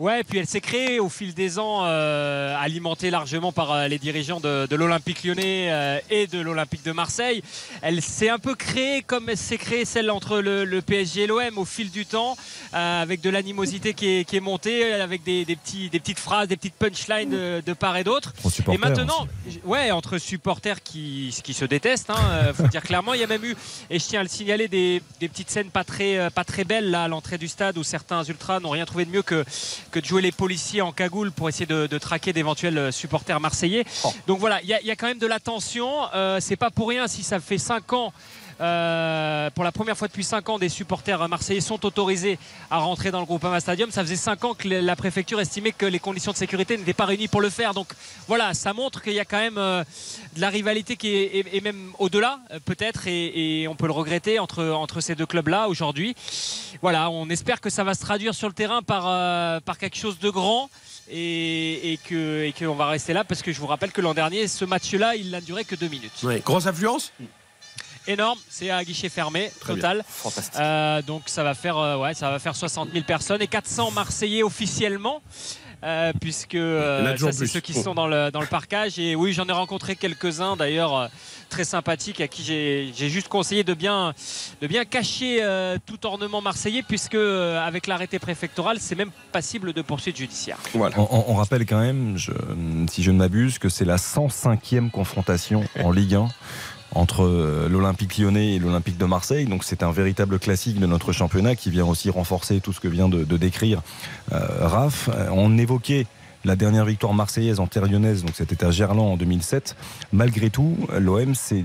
Ouais, 0.00 0.24
puis 0.24 0.38
elle 0.38 0.46
s'est 0.46 0.60
créée 0.60 0.98
au 0.98 1.08
fil 1.08 1.34
des 1.34 1.60
ans, 1.60 1.82
euh, 1.84 2.56
alimentée 2.58 3.10
largement 3.10 3.52
par 3.52 3.70
euh, 3.70 3.86
les 3.86 4.00
dirigeants 4.00 4.40
de, 4.40 4.66
de 4.66 4.74
l'Olympique 4.74 5.22
lyonnais 5.22 5.68
euh, 5.70 6.00
et 6.10 6.26
de 6.26 6.40
l'Olympique 6.40 6.84
de 6.84 6.90
Marseille. 6.90 7.44
Elle 7.80 8.02
s'est 8.02 8.28
un 8.28 8.40
peu 8.40 8.56
créée 8.56 9.02
comme 9.02 9.28
elle 9.28 9.36
s'est 9.36 9.56
créée 9.56 9.84
celle 9.84 10.10
entre 10.10 10.40
le, 10.40 10.64
le 10.64 10.82
PSG 10.82 11.22
et 11.22 11.26
l'OM 11.28 11.58
au 11.58 11.64
fil 11.64 11.92
du 11.92 12.06
temps, 12.06 12.36
avec 12.72 13.20
de 13.20 13.30
l'animosité 13.30 13.94
qui 13.94 14.08
est, 14.08 14.24
qui 14.24 14.36
est 14.36 14.40
montée, 14.40 14.94
avec 14.94 15.22
des, 15.22 15.44
des 15.44 15.54
petits, 15.54 15.90
des 15.90 16.00
petites 16.00 16.18
phrases, 16.18 16.48
des 16.48 16.56
petites 16.56 16.74
punchlines 16.74 17.30
de, 17.30 17.62
de 17.64 17.72
part 17.72 17.96
et 17.96 18.02
d'autre. 18.02 18.32
Et 18.72 18.78
maintenant, 18.78 19.28
aussi. 19.46 19.60
ouais, 19.64 19.92
entre 19.92 20.18
supporters 20.18 20.82
qui, 20.82 21.32
qui 21.44 21.54
se 21.54 21.64
détestent, 21.64 22.10
hein, 22.10 22.52
faut 22.52 22.66
dire 22.66 22.82
clairement, 22.82 23.14
il 23.14 23.20
y 23.20 23.24
a 23.24 23.28
même 23.28 23.44
eu, 23.44 23.54
et 23.90 24.00
je 24.00 24.04
tiens 24.04 24.20
à 24.20 24.22
le 24.24 24.28
signaler, 24.28 24.66
des, 24.66 25.00
des 25.20 25.28
petites 25.28 25.50
scènes 25.50 25.70
pas 25.70 25.84
très, 25.84 26.30
pas 26.30 26.42
très 26.42 26.64
belles 26.64 26.90
là 26.90 27.04
à 27.04 27.08
l'entrée 27.08 27.38
du 27.38 27.46
stade 27.46 27.78
où 27.78 27.84
certains 27.84 28.24
ultras 28.24 28.58
n'ont 28.58 28.70
rien 28.70 28.86
trouvé 28.86 29.04
de 29.04 29.10
mieux 29.10 29.22
que, 29.22 29.44
que 29.94 30.00
de 30.00 30.04
jouer 30.06 30.22
les 30.22 30.32
policiers 30.32 30.82
en 30.82 30.90
cagoule 30.90 31.30
pour 31.30 31.48
essayer 31.48 31.66
de, 31.66 31.86
de 31.86 31.98
traquer 31.98 32.32
d'éventuels 32.32 32.76
euh, 32.78 32.90
supporters 32.90 33.38
marseillais. 33.38 33.84
Donc 34.26 34.40
voilà, 34.40 34.60
il 34.62 34.68
y, 34.68 34.74
a- 34.74 34.80
il 34.80 34.86
y 34.88 34.90
a 34.90 34.96
quand 34.96 35.06
même 35.06 35.20
de 35.20 35.26
la 35.28 35.38
tension. 35.38 35.88
Euh, 36.16 36.38
C'est 36.40 36.56
pas 36.56 36.70
pour 36.72 36.88
rien 36.88 37.06
si 37.06 37.22
ça 37.22 37.38
fait 37.38 37.58
5 37.58 37.92
ans. 37.92 38.12
Euh, 38.60 39.50
pour 39.50 39.64
la 39.64 39.72
première 39.72 39.96
fois 39.96 40.08
depuis 40.08 40.24
5 40.24 40.48
ans, 40.48 40.58
des 40.58 40.68
supporters 40.68 41.28
marseillais 41.28 41.60
sont 41.60 41.84
autorisés 41.84 42.38
à 42.70 42.78
rentrer 42.78 43.10
dans 43.10 43.20
le 43.20 43.26
Groupama 43.26 43.60
Stadium. 43.60 43.90
Ça 43.90 44.02
faisait 44.02 44.16
5 44.16 44.44
ans 44.44 44.54
que 44.54 44.68
la 44.68 44.96
préfecture 44.96 45.40
estimait 45.40 45.72
que 45.72 45.86
les 45.86 45.98
conditions 45.98 46.32
de 46.32 46.36
sécurité 46.36 46.76
n'étaient 46.76 46.92
pas 46.92 47.04
réunies 47.04 47.28
pour 47.28 47.40
le 47.40 47.50
faire. 47.50 47.74
Donc 47.74 47.88
voilà, 48.28 48.54
ça 48.54 48.72
montre 48.72 49.02
qu'il 49.02 49.14
y 49.14 49.20
a 49.20 49.24
quand 49.24 49.38
même 49.38 49.58
euh, 49.58 49.82
de 50.36 50.40
la 50.40 50.48
rivalité 50.48 50.96
qui 50.96 51.14
est 51.14 51.62
même 51.62 51.92
au-delà 51.98 52.40
euh, 52.52 52.58
peut-être 52.64 53.06
et, 53.06 53.66
on 53.68 53.76
peut 53.76 53.86
le 53.86 53.92
regretter 53.92 54.38
entre, 54.38 54.64
entre 54.64 55.00
ces 55.00 55.14
deux 55.14 55.26
clubs-là 55.26 55.68
aujourd'hui. 55.68 56.14
Voilà, 56.82 57.10
on 57.10 57.28
espère 57.30 57.60
que 57.60 57.70
ça 57.70 57.84
va 57.84 57.94
se 57.94 58.00
traduire 58.00 58.34
sur 58.34 58.48
le 58.48 58.54
terrain 58.54 58.82
par, 58.82 59.04
par 59.62 59.78
quelque 59.78 59.96
chose 59.96 60.18
de 60.18 60.28
grand 60.28 60.68
et, 61.10 61.98
que 62.04 62.44
et 62.44 62.52
qu'on 62.52 62.74
va 62.74 62.88
rester 62.88 63.12
là 63.12 63.24
parce 63.24 63.42
que 63.42 63.52
je 63.52 63.60
vous 63.60 63.66
rappelle 63.66 63.92
que 63.92 64.00
l'an 64.00 64.14
dernier, 64.14 64.48
ce 64.48 64.64
match-là, 64.64 65.16
il 65.16 65.30
n'a 65.30 65.40
duré 65.40 65.64
que 65.64 65.74
deux 65.74 65.88
minutes. 65.88 66.22
Ouais. 66.22 66.42
Grosse 66.44 66.66
affluence 66.66 67.12
Énorme, 68.06 68.38
c'est 68.50 68.70
à 68.70 68.84
guichet 68.84 69.08
fermé 69.08 69.50
Très 69.60 69.74
total. 69.74 70.04
Fantastique. 70.08 70.60
Euh, 70.60 71.02
donc 71.02 71.22
ça 71.26 71.42
va 71.42 71.54
faire 71.54 71.78
euh, 71.78 71.96
ouais, 71.96 72.14
ça 72.14 72.30
va 72.30 72.38
faire 72.38 72.54
60 72.56 72.90
000 72.92 73.04
personnes 73.04 73.40
et 73.42 73.46
400 73.46 73.90
Marseillais 73.92 74.42
officiellement. 74.42 75.22
euh, 75.82 76.12
puisque 76.20 76.54
euh, 76.54 77.14
ça 77.18 77.32
c'est 77.32 77.46
ceux 77.46 77.60
qui 77.60 77.74
sont 77.74 77.94
dans 77.94 78.06
le, 78.06 78.30
dans 78.30 78.40
le 78.40 78.46
parcage 78.46 78.98
et 78.98 79.14
oui 79.14 79.32
j'en 79.34 79.44
ai 79.46 79.52
rencontré 79.52 79.96
quelques-uns 79.96 80.56
d'ailleurs 80.56 80.96
euh, 80.96 81.06
très 81.50 81.64
sympathiques 81.64 82.22
à 82.22 82.28
qui 82.28 82.42
j'ai 82.42 82.90
j'ai 82.96 83.10
juste 83.10 83.28
conseillé 83.28 83.64
de 83.64 83.74
bien, 83.74 84.14
de 84.62 84.66
bien 84.66 84.84
cacher 84.86 85.38
euh, 85.42 85.76
tout 85.84 86.06
ornement 86.06 86.40
marseillais 86.40 86.82
puisque 86.82 87.14
euh, 87.16 87.60
avec 87.66 87.86
l'arrêté 87.86 88.18
préfectoral 88.18 88.78
c'est 88.80 88.94
même 88.94 89.10
passible 89.30 89.72
de 89.74 89.82
poursuite 89.82 90.16
judiciaire. 90.16 90.56
Voilà. 90.72 90.98
On, 90.98 91.02
on- 91.10 91.24
on 91.28 91.34
rappelle 91.34 91.66
quand 91.66 91.80
même, 91.80 92.16
je- 92.16 92.32
si 92.90 93.02
je 93.02 93.10
ne 93.10 93.18
m'abuse, 93.18 93.58
que 93.58 93.68
c'est 93.68 93.84
la 93.84 93.96
105e 93.96 94.90
confrontation 94.90 95.64
en 95.82 95.90
Ligue 95.90 96.14
1 96.14 96.28
entre 96.94 97.24
euh, 97.24 97.68
l'Olympique 97.68 98.18
lyonnais 98.18 98.54
et 98.54 98.58
l'Olympique 98.58 98.98
de 98.98 99.04
Marseille. 99.04 99.46
Donc 99.46 99.64
c'est 99.64 99.82
un 99.82 99.92
véritable 99.92 100.38
classique 100.38 100.78
de 100.78 100.86
notre 100.86 101.12
championnat 101.12 101.56
qui 101.56 101.70
vient 101.70 101.86
aussi 101.86 102.10
renforcer 102.10 102.60
tout 102.60 102.72
ce 102.72 102.80
que 102.80 102.88
vient 102.88 103.08
de, 103.08 103.24
décrire 103.36 103.82
euh, 104.32 104.66
Raph. 104.66 105.08
Euh, 105.12 105.28
On 105.32 105.58
évoquait 105.58 106.06
la 106.44 106.56
dernière 106.56 106.84
victoire 106.84 107.14
marseillaise 107.14 107.58
en 107.58 107.66
terre 107.66 107.86
lyonnaise, 107.86 108.22
donc 108.22 108.34
c'était 108.34 108.64
à 108.64 108.70
Gerland 108.70 109.12
en 109.12 109.16
2007. 109.16 109.76
Malgré 110.12 110.50
tout, 110.50 110.76
l'OM, 110.98 111.34
c'est 111.34 111.64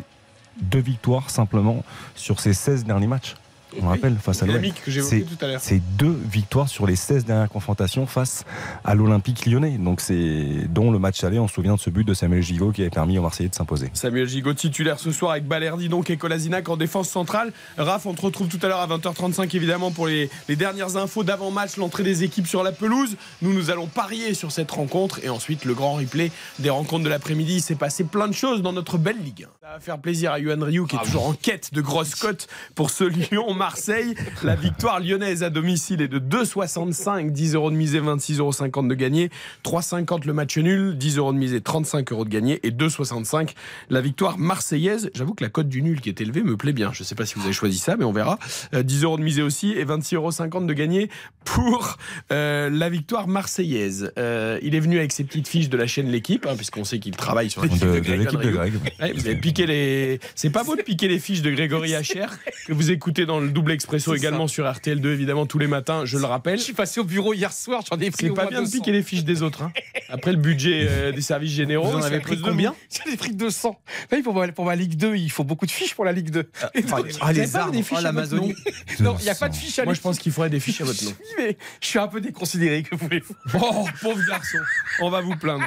deux 0.62 0.80
victoires 0.80 1.30
simplement 1.30 1.84
sur 2.16 2.40
ses 2.40 2.54
16 2.54 2.86
derniers 2.86 3.08
matchs. 3.08 3.36
On 3.82 3.88
rappelle, 3.88 4.16
face 4.18 4.42
à 4.42 4.46
l'OM. 4.48 4.56
C'est- 5.04 5.80
deux 5.98 6.18
victoires 6.32 6.68
sur 6.70 6.86
les 6.88 6.96
16 6.96 7.26
dernières 7.26 7.50
confrontations 7.50 8.06
face 8.08 8.44
à 8.84 8.96
l'Olympique 8.96 9.46
lyonnais. 9.46 9.78
Donc 9.78 10.02
c'est 10.02 10.68
dont 10.70 10.92
le 10.92 11.00
match 11.00 11.24
aller, 11.24 11.40
on 11.40 11.48
se 11.48 11.54
souvient 11.54 11.76
de 11.76 11.80
ce 11.80 11.90
but 11.90 12.04
de 12.08 12.14
Samuel 12.14 12.42
Gigot 12.42 12.72
qui 12.72 12.82
avait 12.82 12.90
permis 12.90 13.18
aux 13.18 13.22
Marseillais 13.22 13.50
de 13.50 13.56
s'imposer. 13.56 13.90
Samuel 13.94 14.28
Gigot 14.28 14.54
titulaire 14.54 15.00
ce 15.00 15.12
soir 15.12 15.32
avec 15.32 15.46
Balerdi 15.48 15.90
donc 15.90 16.10
et 16.10 16.18
Kolasinac 16.18 16.68
en 16.70 16.78
défense 16.78 17.10
centrale. 17.10 17.52
Raph, 17.78 18.06
on 18.06 18.14
te 18.14 18.22
retrouve 18.22 18.48
tout 18.48 18.60
à 18.64 18.68
l'heure 18.68 18.80
à 18.80 18.88
20h35 18.88 19.54
évidemment 19.56 19.92
pour 19.92 20.08
les, 20.08 20.30
les 20.48 20.56
dernières 20.56 20.98
infos 20.98 21.24
d'avant-match, 21.24 21.78
l'entrée 21.78 22.04
des 22.04 22.24
équipes 22.24 22.48
sur 22.48 22.64
la 22.64 22.72
pelouse. 22.72 23.16
Nous, 23.42 23.54
nous 23.54 23.70
allons 23.70 23.88
parier 23.88 24.34
sur 24.34 24.52
cette 24.52 24.72
rencontre 24.72 25.20
et 25.24 25.30
ensuite 25.30 25.66
le 25.66 25.74
grand 25.74 25.94
replay 25.94 26.32
des 26.60 26.70
rencontres 26.70 27.04
de 27.04 27.10
l'après-midi. 27.10 27.56
Il 27.58 27.62
s'est 27.62 27.76
passé 27.76 28.04
plein 28.04 28.28
de 28.28 28.34
choses 28.34 28.62
dans 28.62 28.74
notre 28.74 28.98
belle 28.98 29.18
Ligue. 29.24 29.48
1. 29.70 29.72
Ça 29.72 29.74
va 29.76 29.80
faire 29.82 30.00
plaisir 30.00 30.32
à 30.32 30.40
Yuan 30.40 30.64
Ryu 30.64 30.88
qui 30.88 30.96
est 30.96 31.04
toujours 31.04 31.28
en 31.28 31.34
quête 31.34 31.76
de 31.76 31.82
grosses 31.82 32.16
cotes 32.16 32.48
pour 32.74 32.90
ce 32.90 33.04
Lyon-Marseille. 33.04 34.16
La 34.44 34.56
victoire 34.56 35.00
lyonnaise 35.00 35.44
à 35.44 35.52
domicile 35.52 36.02
est 36.02 36.08
de 36.08 36.18
2,65, 36.18 37.30
10 37.30 37.54
euros 37.54 37.70
de 37.70 37.76
misée, 37.76 38.02
26,50 38.02 38.40
euros 38.40 38.88
de 38.88 38.96
gagné, 38.96 39.30
3,50 39.64 40.26
le 40.26 40.34
match 40.34 40.58
nul, 40.58 40.98
10 40.98 41.18
euros 41.18 41.34
de 41.34 41.38
misée, 41.38 41.62
35 41.62 42.12
euros 42.12 42.26
de 42.26 42.30
gagné 42.30 42.60
et 42.64 42.72
2,65 42.72 43.52
la 43.92 44.02
victoire 44.02 44.40
marseillaise. 44.40 45.12
J'avoue 45.14 45.36
que 45.36 45.44
la 45.44 45.52
cote 45.52 45.70
du 45.70 45.84
nul 45.84 46.02
qui 46.02 46.10
est 46.10 46.20
élevée 46.20 46.42
me 46.42 46.58
plaît 46.58 46.74
bien. 46.74 46.92
Je 46.92 47.04
ne 47.04 47.06
sais 47.06 47.14
pas 47.14 47.28
si 47.28 47.36
vous 47.36 47.44
avez 47.44 47.54
choisi 47.54 47.78
ça, 47.78 47.96
mais 47.96 48.06
on 48.06 48.12
verra. 48.12 48.40
Euh, 48.74 48.82
10 48.82 49.04
euros 49.04 49.18
de 49.18 49.24
misée 49.24 49.44
aussi 49.44 49.74
et 49.74 49.86
26,50 49.86 50.16
euros 50.16 50.66
de 50.66 50.74
gagné 50.74 51.12
pour 51.44 51.98
euh, 52.32 52.72
la 52.72 52.90
victoire 52.90 53.28
marseillaise. 53.28 54.12
Euh, 54.18 54.58
il 54.64 54.74
est 54.74 54.80
venu 54.80 54.98
avec 54.98 55.12
ses 55.12 55.24
petites 55.24 55.48
fiches 55.48 55.70
de 55.70 55.78
la 55.78 55.86
chaîne 55.86 56.10
L'équipe, 56.10 56.48
hein, 56.48 56.56
puisqu'on 56.56 56.86
sait 56.86 56.98
qu'il 56.98 57.16
travaille 57.16 57.52
sur 57.52 57.62
l'équipe 57.62 57.80
de, 57.80 57.94
de 57.94 58.00
Greg 58.00 58.20
l'équipe 58.20 58.40
de 58.40 58.50
Andrieux. 58.50 58.56
Greg. 58.58 58.74
Ouais, 59.00 59.14
vous 59.14 59.28
avez 59.28 59.36
piqué 59.36 59.59
les. 59.66 60.20
C'est 60.36 60.50
pas 60.50 60.64
beau 60.64 60.76
de 60.76 60.82
piquer 60.82 61.08
les 61.08 61.20
fiches 61.20 61.42
de 61.42 61.52
Grégory 61.52 61.96
Hacher 61.96 62.26
que 62.68 62.74
vous 62.74 62.92
écoutez 62.92 63.26
dans 63.26 63.40
le 63.40 63.50
double 63.50 63.72
expresso 63.72 64.14
également 64.16 64.48
sur 64.48 64.66
RTL2 64.66 65.08
évidemment 65.08 65.46
tous 65.46 65.60
les 65.60 65.68
matins. 65.68 66.06
Je 66.06 66.18
le 66.18 66.26
rappelle. 66.26 66.58
Je 66.60 66.64
suis 66.64 66.74
passé 66.74 67.00
au 67.00 67.04
bureau 67.04 67.34
hier 67.34 67.52
soir, 67.54 67.84
j'en 67.90 67.98
ai 68.00 68.12
pris 68.12 68.28
C'est 68.28 68.34
pas 68.34 68.46
bien 68.48 68.60
de 68.62 68.66
200. 68.66 68.78
piquer 68.78 68.92
les 68.92 69.04
fiches 69.04 69.24
des 69.24 69.42
autres. 69.42 69.64
hein. 69.64 69.72
Après 70.10 70.32
le 70.32 70.38
budget 70.38 70.88
euh, 70.90 71.12
des 71.12 71.22
services 71.22 71.52
généraux. 71.54 71.90
Vous 71.92 71.98
en 71.98 72.02
avez 72.02 72.20
pris 72.20 72.40
combien. 72.40 72.76
J'en 73.06 73.12
ai 73.12 73.18
pris 73.18 73.34
200. 73.34 73.80
Oui, 74.12 74.22
pour, 74.22 74.34
ma, 74.34 74.48
pour 74.52 74.66
ma 74.66 74.76
Ligue 74.76 74.96
2, 74.96 75.16
il 75.16 75.32
faut 75.32 75.44
beaucoup 75.44 75.66
de 75.66 75.72
fiches 75.72 75.94
pour 75.96 76.06
la 76.06 76.12
Ligue 76.12 76.30
2. 76.32 76.50
Ah, 76.62 76.72
Vous 76.76 77.04
les 77.04 77.18
avez 77.22 77.48
pas 77.48 77.60
arbres, 77.60 77.72
des 77.74 77.84
fiches 77.84 77.98
oh, 78.00 78.04
l'Amazonie. 78.04 78.56
Non, 79.00 79.16
il 79.20 79.24
n'y 79.24 79.30
a 79.30 79.36
pas 79.36 79.50
de 79.50 79.56
fiches 79.56 79.80
à 79.80 79.86
Moi, 79.86 79.94
je 79.94 80.02
pense 80.02 80.18
qu'il 80.20 80.32
faudrait 80.32 80.50
des 80.50 80.60
fiches 80.60 80.82
à 80.82 80.84
votre 80.86 81.04
nom. 81.04 81.12
mais 81.38 81.58
je 81.82 81.88
suis 81.88 82.00
un 82.00 82.08
peu 82.08 82.22
déconsidéré, 82.22 82.84
que 82.84 82.96
voulez-vous 82.96 83.36
Oh, 83.56 83.86
pauvre 84.02 84.20
garçon. 84.28 84.58
On 85.02 85.10
va 85.10 85.22
vous 85.22 85.36
plaindre. 85.36 85.66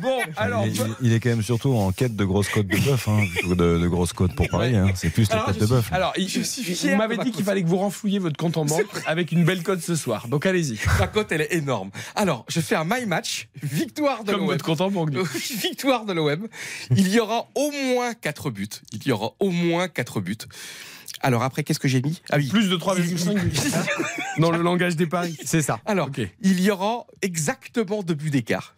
Bon, 0.00 0.18
alors. 0.36 0.64
il, 1.02 1.12
est 1.12 1.20
quand 1.20 1.30
même 1.30 1.42
surtout 1.42 1.72
en 1.74 1.92
quête 1.92 2.14
de 2.16 2.24
grosses 2.24 2.48
côtes 2.48 2.66
de 2.66 2.76
bœuf, 2.78 3.08
hein, 3.08 3.20
de, 3.48 3.54
de 3.78 3.88
grosses 3.88 4.12
côtes 4.12 4.34
pour 4.34 4.48
Paris. 4.48 4.76
hein. 4.76 4.88
C'est 4.94 5.10
plus 5.10 5.28
les 5.28 5.32
Alors, 5.32 5.46
têtes 5.46 5.54
je 5.56 5.60
de 5.60 5.66
bœuf. 5.66 5.92
Alors, 5.92 6.12
il- 6.16 6.28
Je 6.28 6.40
suis 6.42 6.62
il- 6.62 6.74
fier 6.76 6.92
vous 6.92 6.98
m'avez 6.98 7.16
ma 7.16 7.24
dit 7.24 7.30
qu'il 7.32 7.44
fallait 7.44 7.62
que 7.62 7.68
vous 7.68 7.78
renflouiez 7.78 8.18
votre 8.18 8.36
compte 8.36 8.56
en 8.56 8.64
banque 8.64 8.86
avec 9.06 9.32
une 9.32 9.44
belle 9.44 9.62
cote 9.62 9.80
ce 9.80 9.94
soir. 9.94 10.28
Donc 10.28 10.46
allez-y. 10.46 10.78
La 11.00 11.06
cote, 11.08 11.32
elle 11.32 11.42
est 11.42 11.54
énorme. 11.54 11.90
Alors, 12.14 12.44
je 12.48 12.60
fais 12.60 12.74
un 12.76 12.84
my 12.84 13.06
match, 13.06 13.48
victoire 13.62 14.24
de 14.24 14.30
Comme 14.32 14.40
l'OM. 14.40 14.48
votre 14.50 14.64
compte 14.64 14.80
en 14.80 14.90
banque. 14.90 15.10
victoire 15.50 16.04
de 16.04 16.12
l'OM. 16.12 16.46
Il 16.90 17.08
y 17.08 17.18
aura 17.20 17.48
au 17.54 17.70
moins 17.70 18.14
4 18.14 18.50
buts. 18.50 18.68
Il 18.92 19.06
y 19.06 19.12
aura 19.12 19.32
au 19.40 19.50
moins 19.50 19.88
4 19.88 20.20
buts. 20.20 20.36
Alors 21.22 21.42
après, 21.42 21.64
qu'est-ce 21.64 21.78
que 21.80 21.88
j'ai 21.88 22.02
mis? 22.02 22.20
Ah 22.30 22.36
oui. 22.36 22.48
Plus 22.48 22.68
de 22.68 22.76
3,5 22.76 23.34
buts. 23.40 23.50
Dans 24.38 24.50
le 24.50 24.60
langage 24.62 24.96
des 24.96 25.06
paris. 25.06 25.36
C'est 25.44 25.62
ça. 25.62 25.80
Alors, 25.86 26.10
il 26.42 26.60
y 26.60 26.70
aura 26.70 27.06
exactement 27.22 28.02
deux 28.02 28.14
buts 28.14 28.30
d'écart. 28.30 28.74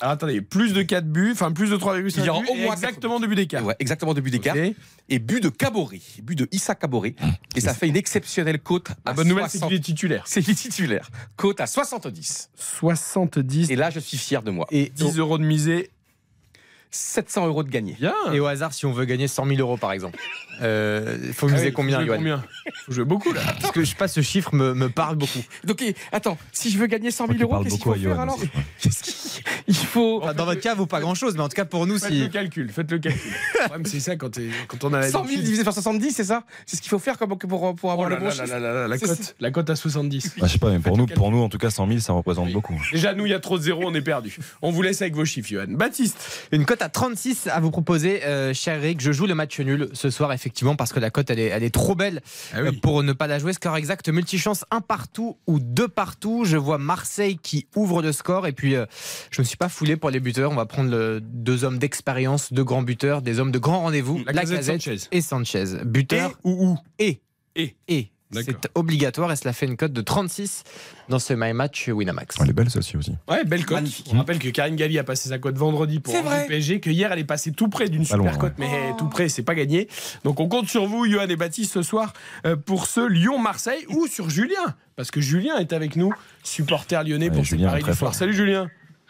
Alors 0.00 0.12
attendez, 0.12 0.40
plus 0.40 0.72
de 0.72 0.82
4 0.82 1.06
buts, 1.06 1.30
enfin 1.32 1.52
plus 1.52 1.70
de 1.70 1.76
3,5 1.76 2.14
Il 2.18 2.24
y 2.24 2.28
aura 2.28 2.40
buts 2.40 2.46
au 2.50 2.54
moins 2.54 2.74
exactement 2.74 3.20
de 3.20 3.26
buts 3.26 3.34
d'écart. 3.34 3.64
Ouais, 3.64 3.76
exactement 3.78 4.14
deux 4.14 4.20
buts 4.20 4.30
d'écart. 4.30 4.56
Ok. 4.56 4.74
Et 5.08 5.18
but 5.18 5.42
de 5.42 5.48
Caboret, 5.48 6.00
but 6.22 6.36
de 6.36 6.48
Issa 6.52 6.74
Caboret. 6.74 7.14
Et 7.56 7.60
ça 7.60 7.74
fait 7.74 7.88
une 7.88 7.96
exceptionnelle 7.96 8.60
cote 8.60 8.90
à 8.90 9.10
La 9.10 9.12
bonne 9.14 9.28
nouvelle, 9.28 9.44
c'est 9.48 9.58
60. 9.58 9.70
qu'il 9.70 9.78
est 9.78 9.82
titulaire. 9.82 10.24
C'est 10.26 10.42
qu'il 10.42 10.52
est 10.52 10.56
titulaire. 10.56 11.10
Cote 11.36 11.60
à 11.60 11.66
70. 11.66 12.50
70 12.54 13.70
Et 13.70 13.76
là, 13.76 13.90
je 13.90 14.00
suis 14.00 14.16
fier 14.16 14.42
de 14.42 14.50
moi. 14.50 14.66
Et, 14.70 14.90
10 14.94 15.18
euros 15.18 15.38
de 15.38 15.44
misée. 15.44 15.90
700 16.90 17.46
euros 17.46 17.62
de 17.62 17.70
gagné. 17.70 17.96
Bien. 17.98 18.14
et 18.32 18.40
au 18.40 18.46
hasard, 18.46 18.74
si 18.74 18.84
on 18.84 18.92
veut 18.92 19.06
gagner 19.06 19.26
100 19.26 19.46
000 19.46 19.60
euros 19.60 19.78
par 19.78 19.92
exemple, 19.92 20.18
euh, 20.60 21.16
il 21.24 21.32
faut 21.32 21.46
miser 21.48 21.58
Ah 21.58 21.66
oui, 21.66 21.72
combien, 21.72 21.98
faut 21.98 22.04
jouer 22.04 22.06
Johan 22.08 22.16
combien 22.18 22.44
Faut 22.86 22.92
jouer 22.92 23.04
beaucoup 23.04 23.32
là. 23.32 23.40
Parce 23.60 23.72
que 23.72 23.80
je 23.82 23.86
sais 23.90 23.96
pas, 23.96 24.08
ce 24.08 24.20
chiffre 24.20 24.54
me, 24.54 24.74
me 24.74 24.88
parle 24.88 25.16
beaucoup. 25.16 25.40
Donc, 25.64 25.82
attends, 26.12 26.36
si 26.52 26.70
je 26.70 26.78
veux 26.78 26.86
gagner 26.86 27.10
100 27.10 27.26
Moi 27.26 27.36
000 27.36 27.48
qui 27.48 27.52
euros, 27.54 27.64
qu'est-ce 27.64 27.74
qu'il 27.76 27.84
faut 27.84 27.94
faire 27.94 28.20
alors 28.20 28.36
aussi. 28.36 28.48
Qu'est-ce 28.80 29.02
qu'il 29.02 29.44
il 29.68 29.74
faut 29.74 30.20
Enfin, 30.22 30.34
dans 30.34 30.44
votre 30.44 30.60
cas, 30.60 30.74
vaut 30.74 30.86
pas 30.86 31.00
grand 31.00 31.14
chose, 31.14 31.34
mais 31.34 31.40
en 31.42 31.48
tout 31.48 31.54
cas 31.56 31.64
pour 31.64 31.86
nous, 31.86 31.98
Faites 31.98 32.12
si. 32.12 32.20
le 32.20 32.28
calcul, 32.28 32.70
faites 32.70 32.90
le 32.90 32.98
calcul. 32.98 33.20
Le 33.62 33.68
problème, 33.68 33.86
c'est 33.86 34.00
ça 34.00 34.16
quand, 34.16 34.30
on 34.82 34.92
a 34.92 35.00
la 35.00 35.08
100 35.08 35.24
000 35.24 35.42
divisé 35.42 35.62
par 35.62 35.72
70, 35.72 36.10
c'est 36.12 36.24
ça 36.24 36.42
C'est 36.66 36.76
ce 36.76 36.82
qu'il 36.82 36.90
faut 36.90 36.98
faire 36.98 37.16
comme, 37.16 37.36
pour, 37.38 37.74
pour 37.76 37.92
avoir 37.92 38.08
Oh 38.08 38.10
là 38.10 38.16
le 38.18 38.22
bon 38.24 38.36
là 38.36 38.58
là 38.58 38.88
la 38.88 38.98
cote, 38.98 39.36
la 39.38 39.50
cote 39.52 39.70
à 39.70 39.76
70. 39.76 40.34
Ah, 40.40 40.46
je 40.46 40.52
sais 40.52 40.58
pas, 40.58 40.70
mais 40.70 40.78
pour 40.80 40.84
Faites 40.92 40.96
nous, 40.98 41.06
le 41.06 41.14
pour 41.14 41.30
nous, 41.30 41.40
en 41.42 41.48
tout 41.48 41.58
cas, 41.58 41.70
100 41.70 41.86
000, 41.86 42.00
ça 42.00 42.12
représente 42.12 42.46
Oui. 42.46 42.52
beaucoup. 42.52 42.80
Déjà, 42.90 43.14
nous, 43.14 43.24
il 43.26 43.30
y 43.30 43.34
a 43.34 43.38
trop 43.40 43.58
de 43.58 43.62
zéros, 43.62 43.84
on 43.86 43.94
est 43.94 44.00
perdu. 44.02 44.36
On 44.62 44.72
vous 44.72 44.82
laisse 44.82 45.00
avec 45.00 45.14
vos 45.14 45.24
chiffres, 45.24 45.48
Johan. 45.48 45.66
Baptiste, 45.68 46.48
Une 46.50 46.64
cote 46.64 46.82
à 46.82 46.88
36 46.88 47.46
à 47.46 47.60
vous 47.60 47.70
proposer, 47.70 48.24
euh, 48.24 48.52
cher 48.52 48.74
Eric. 48.82 49.00
Je 49.00 49.12
joue 49.12 49.26
le 49.26 49.34
match 49.36 49.60
nul 49.60 49.88
ce 49.92 50.10
soir, 50.10 50.32
effectivement, 50.42 50.74
parce 50.74 50.92
que 50.92 50.98
la 50.98 51.10
cote, 51.10 51.30
elle 51.30 51.38
est, 51.38 51.46
elle 51.46 51.62
est 51.62 51.72
trop 51.74 51.94
belle 51.94 52.20
Ah 52.52 52.58
euh, 52.58 52.72
pour 52.82 53.02
ne 53.04 53.12
pas 53.12 53.26
la 53.28 53.38
jouer. 53.38 53.52
Score 53.52 53.76
exact, 53.76 54.08
multichance, 54.08 54.64
un 54.72 54.80
partout 54.80 55.36
ou 55.46 55.60
deux 55.60 55.88
partout. 55.88 56.44
Je 56.44 56.56
vois 56.56 56.78
Marseille 56.78 57.38
qui 57.40 57.66
ouvre 57.76 58.02
le 58.02 58.10
score. 58.12 58.46
Et 58.48 58.52
puis, 58.52 58.74
euh, 58.74 58.86
je 59.30 59.40
ne 59.40 59.44
me 59.44 59.46
suis 59.46 59.56
pas 59.56 59.68
foulé 59.68 59.96
pour 59.96 60.10
les 60.10 60.18
buteurs. 60.20 60.50
On 60.50 60.56
va 60.56 60.66
prendre 60.66 60.90
le- 60.90 61.20
deux 61.22 61.62
hommes 61.64 61.78
d'expérience, 61.78 62.52
deux 62.52 62.64
grands 62.64 62.82
buteurs, 62.82 63.22
des 63.22 63.38
hommes 63.38 63.52
de 63.52 63.58
grand 63.58 63.80
rendez-vous. 63.82 64.20
La 64.26 64.44
Sanchez. 64.44 64.96
et 65.12 65.20
Sanchez. 65.20 65.74
et 65.80 65.84
Buteur 65.84 66.32
ou 66.44 66.70
ou 66.72 66.78
et. 66.98 67.20
Et. 67.54 67.76
Et. 67.88 68.10
C'est 68.32 68.68
obligatoire 68.74 69.30
et 69.32 69.36
cela 69.36 69.52
fait 69.52 69.66
une 69.66 69.76
cote 69.76 69.92
de 69.92 70.00
36 70.00 70.64
dans 71.08 71.18
ce 71.18 71.34
My 71.34 71.52
Match 71.52 71.88
Winamax. 71.88 72.36
Elle 72.40 72.50
est 72.50 72.52
belle 72.52 72.70
celle-ci 72.70 72.96
aussi. 72.96 73.14
Ouais, 73.28 73.44
belle 73.44 73.64
cote. 73.66 73.84
On 74.12 74.16
rappelle 74.16 74.38
que 74.38 74.48
Karine 74.48 74.76
Galli 74.76 74.98
a 74.98 75.04
passé 75.04 75.28
sa 75.28 75.38
cote 75.38 75.56
vendredi 75.56 76.00
pour 76.00 76.14
vrai. 76.22 76.46
PSG, 76.46 76.80
que 76.80 76.90
hier 76.90 77.12
elle 77.12 77.18
est 77.18 77.24
passée 77.24 77.52
tout 77.52 77.68
près 77.68 77.88
d'une 77.88 78.04
super 78.04 78.38
cote, 78.38 78.54
mais 78.58 78.92
tout 78.98 79.08
près, 79.08 79.28
c'est 79.28 79.42
pas 79.42 79.54
gagné. 79.54 79.88
Donc 80.24 80.40
on 80.40 80.48
compte 80.48 80.68
sur 80.68 80.86
vous, 80.86 81.06
Johan 81.06 81.28
et 81.28 81.36
Baptiste, 81.36 81.72
ce 81.72 81.82
soir 81.82 82.12
euh, 82.46 82.56
pour 82.56 82.86
ce 82.86 83.06
Lyon-Marseille 83.06 83.84
ou 83.88 84.06
sur 84.06 84.30
Julien, 84.30 84.74
parce 84.96 85.10
que 85.10 85.20
Julien 85.20 85.56
est 85.58 85.72
avec 85.72 85.96
nous, 85.96 86.12
supporter 86.42 87.02
lyonnais 87.04 87.28
Ouais, 87.30 87.36
pour 87.36 87.46
ce 87.46 87.56
paris 87.56 87.82
du 87.82 87.94
soir. 87.94 88.14
Salut 88.14 88.34
Julien. 88.34 88.68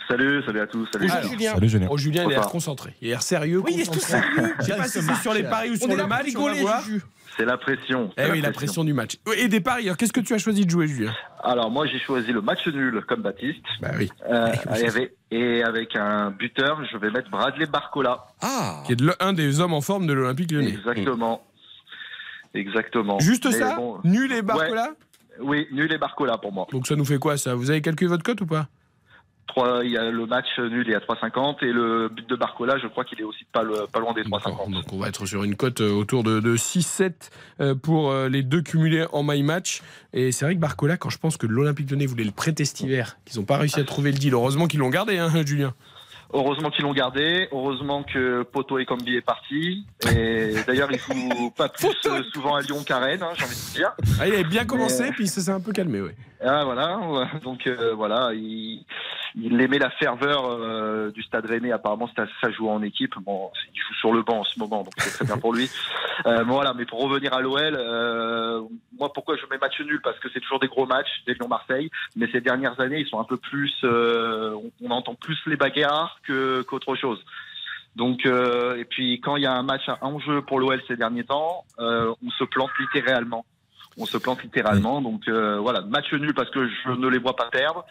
Salut, 0.08 0.42
salut 0.44 0.60
à 0.60 0.66
tous. 0.66 0.88
Salut. 0.92 1.10
Alors, 1.10 1.30
Julien. 1.30 1.54
Salut 1.54 1.68
Julien. 1.68 1.86
Oh, 1.90 1.96
Julien, 1.96 2.24
il 2.24 2.32
a 2.32 2.36
l'air 2.36 2.48
concentré. 2.48 2.94
Il 3.00 3.08
a 3.08 3.10
l'air 3.12 3.22
sérieux. 3.22 3.62
Oui, 3.64 3.72
il 3.74 3.80
est 3.80 3.90
tout 3.90 4.00
sérieux. 4.00 4.54
Je 4.60 4.64
sais 4.64 4.76
pas 4.76 4.88
si 4.88 5.00
c'est 5.00 5.14
sur 5.22 5.32
les 5.32 5.44
paris 5.44 5.70
ou 5.70 5.76
sur 5.76 5.86
On 5.86 5.90
est 5.92 5.96
le 5.96 6.06
match. 6.06 6.10
On 6.10 6.16
va 6.16 6.22
rigoler, 6.24 6.60
voir. 6.60 6.84
Juju. 6.84 7.02
C'est 7.42 7.48
la 7.48 7.58
pression. 7.58 8.12
Eh 8.16 8.30
oui, 8.30 8.40
la 8.40 8.52
pression 8.52 8.84
du 8.84 8.92
match. 8.92 9.16
Et 9.36 9.48
des 9.48 9.60
paris. 9.60 9.86
Alors, 9.86 9.96
qu'est-ce 9.96 10.12
que 10.12 10.20
tu 10.20 10.32
as 10.32 10.38
choisi 10.38 10.64
de 10.64 10.70
jouer, 10.70 10.86
Julien? 10.86 11.12
Alors 11.42 11.72
moi 11.72 11.88
j'ai 11.88 11.98
choisi 11.98 12.30
le 12.30 12.40
match 12.40 12.64
nul 12.68 13.02
comme 13.08 13.22
Baptiste. 13.22 13.64
Bah 13.80 13.90
oui. 13.98 14.08
Euh, 14.30 14.52
et, 14.76 14.86
avec, 14.86 15.16
et 15.32 15.64
avec 15.64 15.96
un 15.96 16.30
buteur, 16.30 16.80
je 16.84 16.96
vais 16.98 17.10
mettre 17.10 17.30
Bradley 17.30 17.66
Barcola. 17.66 18.26
Ah 18.40 18.84
Qui 18.86 18.92
est 18.92 19.02
un 19.18 19.32
des 19.32 19.58
hommes 19.58 19.74
en 19.74 19.80
forme 19.80 20.06
de 20.06 20.12
l'Olympique 20.12 20.52
lyonnais. 20.52 20.68
Exactement. 20.68 21.44
Exactement. 22.54 23.18
Juste 23.18 23.46
Mais 23.46 23.52
ça 23.58 23.74
bon, 23.74 23.98
Nul 24.04 24.32
et 24.32 24.42
Barcola? 24.42 24.90
Oui, 25.40 25.66
nul 25.72 25.92
et 25.92 25.98
Barcola 25.98 26.38
pour 26.38 26.52
moi. 26.52 26.68
Donc 26.70 26.86
ça 26.86 26.94
nous 26.94 27.04
fait 27.04 27.18
quoi 27.18 27.36
ça? 27.36 27.56
Vous 27.56 27.70
avez 27.70 27.80
calculé 27.80 28.08
votre 28.08 28.22
cote 28.22 28.40
ou 28.42 28.46
pas? 28.46 28.68
Il 29.84 29.90
y 29.90 29.96
a 29.98 30.10
le 30.10 30.26
match 30.26 30.58
nul 30.58 30.88
est 30.90 30.94
à 30.94 30.98
3,50 31.00 31.64
et 31.64 31.72
le 31.72 32.08
but 32.08 32.28
de 32.28 32.36
Barcola, 32.36 32.78
je 32.78 32.86
crois 32.86 33.04
qu'il 33.04 33.20
est 33.20 33.24
aussi 33.24 33.44
pas, 33.52 33.62
le- 33.62 33.86
pas 33.92 34.00
loin 34.00 34.12
des 34.12 34.22
D'accord. 34.22 34.40
3,50. 34.68 34.72
Donc 34.72 34.92
on 34.92 34.98
va 34.98 35.08
être 35.08 35.26
sur 35.26 35.44
une 35.44 35.56
cote 35.56 35.80
euh, 35.80 35.90
autour 35.92 36.22
de, 36.22 36.40
de 36.40 36.56
6-7 36.56 37.12
euh, 37.60 37.74
pour 37.74 38.10
euh, 38.10 38.28
les 38.28 38.42
deux 38.42 38.62
cumulés 38.62 39.06
en 39.12 39.22
my 39.22 39.42
match. 39.42 39.82
Et 40.12 40.32
c'est 40.32 40.44
vrai 40.44 40.54
que 40.54 40.60
Barcola, 40.60 40.96
quand 40.96 41.10
je 41.10 41.18
pense 41.18 41.36
que 41.36 41.46
l'Olympique 41.46 41.90
Lyonnais 41.90 42.06
voulait 42.06 42.24
le 42.24 42.30
prêter 42.32 42.64
cet 42.64 42.80
hiver, 42.80 43.16
qu'ils 43.24 43.38
n'ont 43.40 43.46
pas 43.46 43.56
réussi 43.58 43.80
à 43.80 43.84
trouver 43.84 44.12
le 44.12 44.18
deal, 44.18 44.34
heureusement 44.34 44.66
qu'ils 44.66 44.80
l'ont 44.80 44.90
gardé, 44.90 45.18
hein, 45.18 45.30
Julien. 45.46 45.74
Heureusement 46.34 46.70
qu'ils 46.70 46.84
l'ont 46.84 46.94
gardé, 46.94 47.46
heureusement 47.52 48.04
que 48.04 48.42
Poto 48.44 48.78
et 48.78 48.86
Combi 48.86 49.16
est 49.16 49.20
parti. 49.20 49.84
Et 50.16 50.54
d'ailleurs, 50.66 50.88
il 50.90 50.98
joue 50.98 51.50
pas 51.56 51.68
plus 51.68 51.90
souvent 52.32 52.54
à 52.54 52.62
Lyon 52.62 52.82
qu'à 52.86 53.00
Rennes, 53.00 53.22
hein, 53.22 53.32
j'ai 53.36 53.44
envie 53.44 53.54
de 53.54 53.74
dire. 53.74 53.92
Ah, 54.18 54.26
il 54.26 54.32
avait 54.32 54.44
bien 54.44 54.64
commencé, 54.64 55.02
Mais- 55.02 55.10
puis 55.12 55.28
ça 55.28 55.42
s'est 55.42 55.50
un 55.50 55.60
peu 55.60 55.72
calmé, 55.72 56.00
oui. 56.00 56.12
Ah 56.42 56.64
voilà, 56.64 56.98
donc 57.44 57.66
euh, 57.66 57.92
voilà, 57.94 58.30
il, 58.32 58.84
il 59.34 59.60
aimait 59.60 59.78
la 59.78 59.90
ferveur 59.90 60.44
euh, 60.46 61.10
du 61.10 61.22
Stade 61.22 61.46
Rennais. 61.46 61.72
Apparemment, 61.72 62.08
ça, 62.14 62.26
ça 62.40 62.50
joue 62.50 62.68
en 62.68 62.82
équipe. 62.82 63.14
Bon, 63.20 63.50
il 63.74 63.80
joue 63.80 63.94
sur 63.94 64.12
le 64.12 64.22
banc 64.22 64.40
en 64.40 64.44
ce 64.44 64.58
moment, 64.58 64.82
donc 64.82 64.92
c'est 64.98 65.10
très 65.10 65.24
bien 65.24 65.38
pour 65.38 65.54
lui. 65.54 65.70
Euh, 66.26 66.44
voilà, 66.44 66.72
mais 66.74 66.84
pour 66.84 67.00
revenir 67.00 67.32
à 67.32 67.40
l'OL, 67.40 67.74
euh, 67.74 68.60
moi 68.96 69.12
pourquoi 69.12 69.36
je 69.36 69.44
mets 69.50 69.58
match 69.58 69.80
nul? 69.80 70.00
Parce 70.04 70.16
que 70.20 70.28
c'est 70.32 70.38
toujours 70.38 70.60
des 70.60 70.68
gros 70.68 70.86
matchs, 70.86 71.08
des 71.26 71.34
Lyon-Marseille. 71.34 71.90
Mais 72.14 72.28
ces 72.30 72.40
dernières 72.40 72.78
années, 72.78 73.00
ils 73.00 73.08
sont 73.08 73.18
un 73.18 73.24
peu 73.24 73.38
plus, 73.38 73.72
euh, 73.82 74.54
on, 74.54 74.70
on 74.86 74.90
entend 74.90 75.14
plus 75.14 75.38
les 75.46 75.56
bagarres 75.56 76.20
que 76.22 76.62
qu'autre 76.62 76.94
chose. 76.94 77.24
Donc 77.96 78.24
euh, 78.24 78.76
et 78.76 78.84
puis 78.84 79.20
quand 79.20 79.36
il 79.36 79.42
y 79.42 79.46
a 79.46 79.52
un 79.52 79.62
match 79.62 79.88
à 79.88 79.98
enjeu 80.02 80.42
pour 80.42 80.60
l'OL 80.60 80.80
ces 80.88 80.96
derniers 80.96 81.24
temps, 81.24 81.64
euh, 81.78 82.14
on 82.24 82.30
se 82.30 82.44
plante 82.44 82.70
littéralement. 82.78 83.44
On 83.98 84.06
se 84.06 84.16
plante 84.16 84.42
littéralement. 84.42 85.02
Donc 85.02 85.22
euh, 85.28 85.58
voilà, 85.60 85.82
match 85.82 86.12
nul 86.12 86.32
parce 86.34 86.50
que 86.50 86.66
je 86.66 86.90
ne 86.92 87.08
les 87.08 87.18
vois 87.18 87.36
pas 87.36 87.48
perdre. 87.50 87.84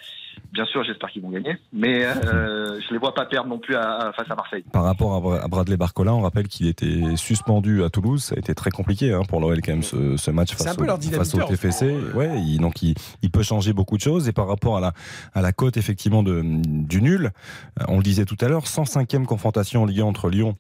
Bien 0.53 0.65
sûr, 0.65 0.83
j'espère 0.83 1.09
qu'ils 1.09 1.21
vont 1.21 1.29
gagner, 1.29 1.57
mais 1.71 2.03
euh, 2.05 2.79
je 2.81 2.91
les 2.93 2.97
vois 2.97 3.13
pas 3.13 3.25
perdre 3.25 3.47
non 3.49 3.59
plus 3.59 3.75
à- 3.75 4.07
à- 4.07 4.13
face 4.13 4.29
à 4.29 4.35
Marseille. 4.35 4.63
Par 4.71 4.83
rapport 4.83 5.13
à 5.15 5.19
Bra- 5.19 5.39
à 5.43 5.47
Bradley 5.47 5.77
Barcola, 5.77 6.13
on 6.13 6.21
rappelle 6.21 6.47
qu'il 6.47 6.67
était 6.67 7.15
suspendu 7.15 7.83
à 7.83 7.89
Toulouse. 7.89 8.23
Ça 8.23 8.35
a 8.35 8.39
été 8.39 8.53
très 8.55 8.71
compliqué 8.71 9.13
hein, 9.13 9.21
pour 9.27 9.39
l'OL 9.39 9.61
quand 9.61 9.71
même 9.71 9.83
ce, 9.83 10.17
ce 10.17 10.31
match 10.31 10.53
face, 10.55 10.67
un 10.67 10.75
peu 10.75 10.83
au, 10.83 10.85
leur 10.87 10.97
face 11.01 11.35
au 11.35 11.37
TFC. 11.43 11.95
Ouais, 12.15 12.31
il- 12.41 12.59
donc 12.59 12.81
il, 12.81 12.95
il 13.21 13.29
peut 13.31 13.43
changer 13.43 13.71
beaucoup 13.73 13.95
de 13.97 14.01
choses. 14.01 14.27
Et 14.27 14.33
par 14.33 14.47
rapport 14.47 14.77
à 14.77 14.81
la, 14.81 14.93
à 15.33 15.41
la 15.41 15.51
cote 15.53 15.77
effectivement 15.77 16.23
de, 16.23 16.41
du 16.43 17.01
nul, 17.01 17.31
euh, 17.79 17.85
on 17.87 17.97
le 17.97 18.03
disait 18.03 18.25
tout 18.25 18.37
à 18.41 18.47
l'heure, 18.47 18.63
105e 18.65 19.25
confrontation 19.25 19.83
en 19.83 19.85
Ligue 19.85 20.01
1 20.01 20.05
entre 20.05 20.29
Lyon 20.29 20.57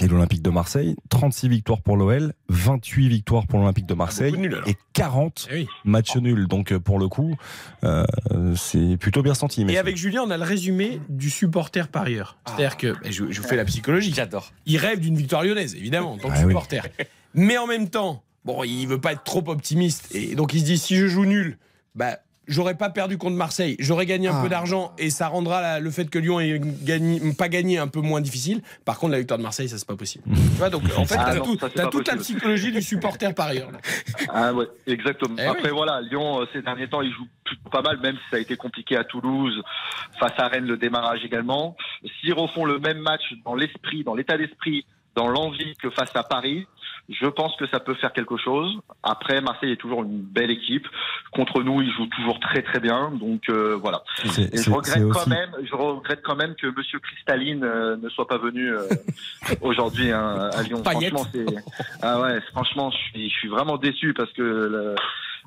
et 0.00 0.08
l'Olympique 0.08 0.40
de 0.42 0.50
Marseille, 0.50 0.96
36 1.10 1.48
victoires 1.48 1.82
pour 1.82 1.96
l'OL, 1.96 2.32
28 2.48 3.08
victoires 3.08 3.46
pour 3.46 3.58
l'Olympique 3.58 3.86
de 3.86 3.94
Marseille 3.94 4.32
de 4.32 4.60
et 4.66 4.76
40 4.94 5.48
Eh 5.50 5.54
oui. 5.54 5.66
matchs 5.84 6.16
nuls. 6.16 6.46
Donc 6.48 6.72
euh, 6.72 6.78
pour 6.80 6.98
le 6.98 7.08
coup, 7.08 7.36
euh, 7.84 8.04
c'est 8.56 8.96
plutôt 8.96 9.22
bien 9.22 9.34
senti. 9.34 9.62
Et 9.68 9.78
avec 9.78 9.96
Julien, 9.96 10.22
on 10.26 10.30
a 10.30 10.38
le 10.38 10.44
résumé 10.44 11.00
du 11.08 11.28
supporter 11.28 11.88
parieur. 11.88 12.38
C'est-à-dire 12.46 12.76
que, 12.76 12.94
je, 13.10 13.30
je 13.30 13.40
vous 13.42 13.46
fais 13.48 13.56
la 13.56 13.64
psychologie. 13.66 14.12
J'adore. 14.14 14.52
Il 14.66 14.78
rêve 14.78 15.00
d'une 15.00 15.16
victoire 15.16 15.42
lyonnaise, 15.44 15.74
évidemment, 15.74 16.12
en 16.12 16.18
tant 16.18 16.28
que 16.28 16.34
Ah 16.34 16.40
oui. 16.44 16.48
supporter. 16.48 16.82
Mais 17.34 17.58
en 17.58 17.66
même 17.66 17.90
temps, 17.90 18.22
bon, 18.44 18.64
il 18.64 18.86
veut 18.86 19.00
pas 19.00 19.12
être 19.12 19.24
trop 19.24 19.44
optimiste. 19.48 20.14
Et 20.14 20.34
donc 20.34 20.54
il 20.54 20.60
se 20.60 20.64
dit, 20.64 20.78
si 20.78 20.96
je 20.96 21.06
joue 21.08 21.26
nul, 21.26 21.58
bah, 21.94 22.18
j'aurais 22.50 22.74
pas 22.76 22.90
perdu 22.90 23.16
contre 23.16 23.36
Marseille, 23.36 23.76
j'aurais 23.78 24.04
gagné 24.04 24.28
un 24.28 24.36
Ah. 24.38 24.42
peu 24.42 24.48
d'argent 24.50 24.92
et 24.98 25.08
ça 25.08 25.28
rendra 25.28 25.62
la- 25.62 25.80
le 25.80 25.90
fait 25.90 26.10
que 26.10 26.18
Lyon 26.18 26.38
ait 26.40 26.60
gagné, 26.82 27.20
pas 27.32 27.48
gagné 27.48 27.78
un 27.78 27.88
peu 27.88 28.00
moins 28.00 28.20
difficile. 28.20 28.60
Par 28.84 28.98
contre, 28.98 29.12
la 29.12 29.18
victoire 29.18 29.38
de 29.38 29.42
Marseille, 29.42 29.68
ça 29.68 29.78
c'est 29.78 29.86
pas 29.88 29.96
possible. 29.96 30.24
tu 30.34 30.58
vois, 30.58 30.68
donc 30.68 30.82
en 30.98 31.04
fait, 31.06 31.16
Ah 31.18 31.24
t'as 31.26 31.34
non, 31.36 31.44
tout- 31.44 31.58
ça, 31.58 31.68
c'est 31.68 31.74
t'as 31.76 31.84
pas 31.84 31.90
toute 31.90 32.08
la 32.08 32.16
psychologie 32.16 32.72
du 32.72 32.82
supporter 32.82 33.34
parieur. 33.34 33.70
là. 33.70 33.78
Ah 34.32 34.52
ouais, 34.52 34.66
exactement. 34.86 35.34
Eh 35.38 35.42
Après 35.42 35.70
oui. 35.70 35.76
voilà, 35.76 36.00
Lyon 36.02 36.42
euh, 36.42 36.46
ces 36.52 36.60
derniers 36.62 36.88
temps, 36.88 37.00
il 37.00 37.12
joue 37.12 37.26
plutôt 37.44 37.70
pas 37.70 37.82
mal, 37.82 37.98
même 38.00 38.16
si 38.16 38.22
ça 38.30 38.36
a 38.36 38.40
été 38.40 38.56
compliqué 38.56 38.96
à 38.96 39.04
Toulouse, 39.04 39.60
face 40.18 40.32
à 40.38 40.48
Rennes 40.48 40.66
le 40.66 40.76
démarrage 40.76 41.24
également. 41.24 41.76
S'ils 42.20 42.34
refont 42.34 42.64
le 42.64 42.78
même 42.78 42.98
match 42.98 43.22
dans 43.44 43.54
l'esprit, 43.54 44.04
dans 44.04 44.14
l'état 44.14 44.36
d'esprit, 44.36 44.84
dans 45.16 45.28
l'envie 45.28 45.74
que 45.82 45.90
face 45.90 46.14
à 46.14 46.22
Paris, 46.22 46.66
je 47.10 47.26
pense 47.26 47.56
que 47.56 47.66
ça 47.66 47.80
peut 47.80 47.94
faire 47.94 48.12
quelque 48.12 48.36
chose. 48.36 48.78
Après, 49.02 49.40
Marseille 49.40 49.72
est 49.72 49.76
toujours 49.76 50.02
une 50.04 50.20
belle 50.20 50.50
équipe. 50.50 50.86
Contre 51.32 51.62
nous, 51.62 51.82
ils 51.82 51.92
jouent 51.92 52.06
toujours 52.06 52.38
très 52.40 52.62
très 52.62 52.78
bien. 52.80 53.10
Donc 53.10 53.42
euh, 53.48 53.76
voilà. 53.80 54.02
Et 54.24 54.56
je 54.62 54.70
regrette 54.70 55.02
quand 55.10 55.20
aussi- 55.22 55.28
même, 55.30 55.50
je 55.68 55.74
regrette 55.74 56.22
quand 56.22 56.36
même 56.36 56.54
que 56.54 56.68
Monsieur 56.68 56.98
Cristaline 57.00 57.64
euh, 57.64 57.96
ne 57.96 58.08
soit 58.10 58.28
pas 58.28 58.38
venu 58.38 58.72
euh, 58.72 58.86
aujourd'hui 59.60 60.12
hein, 60.12 60.50
à 60.54 60.62
Lyon. 60.62 60.82
Paillette. 60.82 61.12
Franchement, 61.14 61.30
c'est 61.32 61.46
ah 62.02 62.20
ouais, 62.20 62.40
franchement, 62.52 62.90
je 62.90 62.96
suis, 63.10 63.28
je 63.30 63.34
suis 63.34 63.48
vraiment 63.48 63.76
déçu 63.76 64.14
parce 64.14 64.32
que 64.32 64.42
le- 64.42 64.94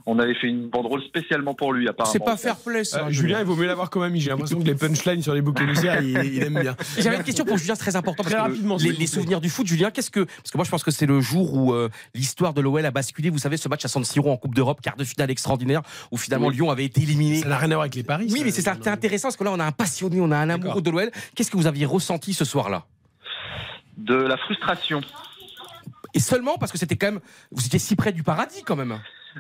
on 0.06 0.20
avait 0.20 0.36
fait 0.36 0.48
une 0.48 0.70
banderole 0.70 1.02
spécialement 1.04 1.54
pour 1.54 1.74
lui 1.74 1.88
apparemment. 1.88 2.12
C'est 2.12 2.24
pas 2.24 2.38
fair 2.38 2.58
play 2.58 2.84
ça. 2.84 3.06
Euh, 3.06 3.10
Julien, 3.10 3.40
il 3.40 3.46
vaut 3.46 3.56
mieux 3.56 3.66
l'avoir 3.66 3.90
comme 3.90 4.04
ami. 4.04 4.20
J'ai 4.20 4.30
l'impression 4.30 4.60
que 4.60 4.66
les 4.66 4.76
punchlines 4.76 5.22
sur 5.22 5.34
les 5.34 5.42
boucs 5.42 5.60
émissaires, 5.62 6.02
il, 6.02 6.18
il 6.24 6.44
aime 6.44 6.60
bien. 6.60 6.76
J'avais 6.98 7.18
une 7.18 7.24
question 7.24 7.46
pour 7.46 7.58
Julien, 7.58 7.76
c'est 7.76 7.82
très 7.82 7.96
important. 7.96 8.24
Très 8.24 8.36
parce 8.36 8.46
que 8.46 8.52
rapidement, 8.52 8.78
les, 8.78 8.92
les 8.92 9.08
souvenirs 9.08 9.42
du 9.42 9.50
foot, 9.50 9.68
Julien, 9.68 9.92
qu'est-ce 9.92 10.12
que. 10.12 10.22
Parce 10.22 10.52
que 10.52 10.58
moi, 10.58 10.66
je 10.66 10.72
pense 10.72 10.84
que 10.84 10.92
c'est 10.92 11.06
le 11.06 11.22
jour 11.22 11.54
où 11.54 11.74
euh, 11.74 11.90
l'histoire 12.14 12.54
de 12.54 12.62
l'OL 12.62 12.86
a 12.86 12.92
basculé. 12.92 13.30
Vous 13.30 13.38
savez, 13.38 13.58
ce 13.58 13.70
match 13.70 13.86
à 13.86 13.88
San 13.88 14.04
Siro 14.04 14.32
en 14.32 14.38
Coupe 14.38 14.56
d'Europe, 14.56 14.82
quart 14.82 14.96
de 14.96 15.04
finale 15.04 15.32
extraordinaire, 15.32 15.82
où 16.12 16.18
finalement 16.18 16.48
Oui. 16.48 16.56
Lyon 16.56 16.70
avait 16.70 16.86
été 16.86 17.02
éliminé. 17.02 17.40
Ça 17.42 17.48
n'a 17.48 17.58
rien 17.58 17.72
à 17.72 17.76
voir 17.76 17.82
avec 17.82 17.96
les 17.96 18.04
paris. 18.04 18.28
Oui, 18.30 18.40
ça. 18.40 18.46
mais 18.46 18.52
c'est 18.52 18.62
ça, 18.62 18.76
c'est 18.82 18.90
intéressant 18.90 19.30
parce 19.30 19.38
que 19.38 19.44
là, 19.44 19.52
on 19.54 19.60
a 19.60 19.66
un 19.66 19.72
passionné, 19.72 20.20
on 20.22 20.32
a 20.32 20.38
un 20.38 20.50
amoureux 20.50 20.82
de 20.82 20.90
l'OL. 20.90 21.12
Qu'est-ce 21.36 21.50
que 21.52 21.58
vous 21.58 21.68
aviez 21.68 21.86
ressenti 21.86 22.34
ce 22.34 22.46
soir-là? 22.46 22.86
De 23.98 24.16
la 24.16 24.38
frustration. 24.38 25.02
Et 26.14 26.20
seulement 26.20 26.58
parce 26.58 26.72
que 26.72 26.78
c'était 26.78 26.96
quand 26.96 27.08
même. 27.08 27.20
Vous 27.52 27.66
étiez 27.66 27.80
si 27.80 27.96
près 27.96 28.12
du 28.12 28.24
paradis 28.24 28.64
quand 28.64 28.76
même. 28.76 29.00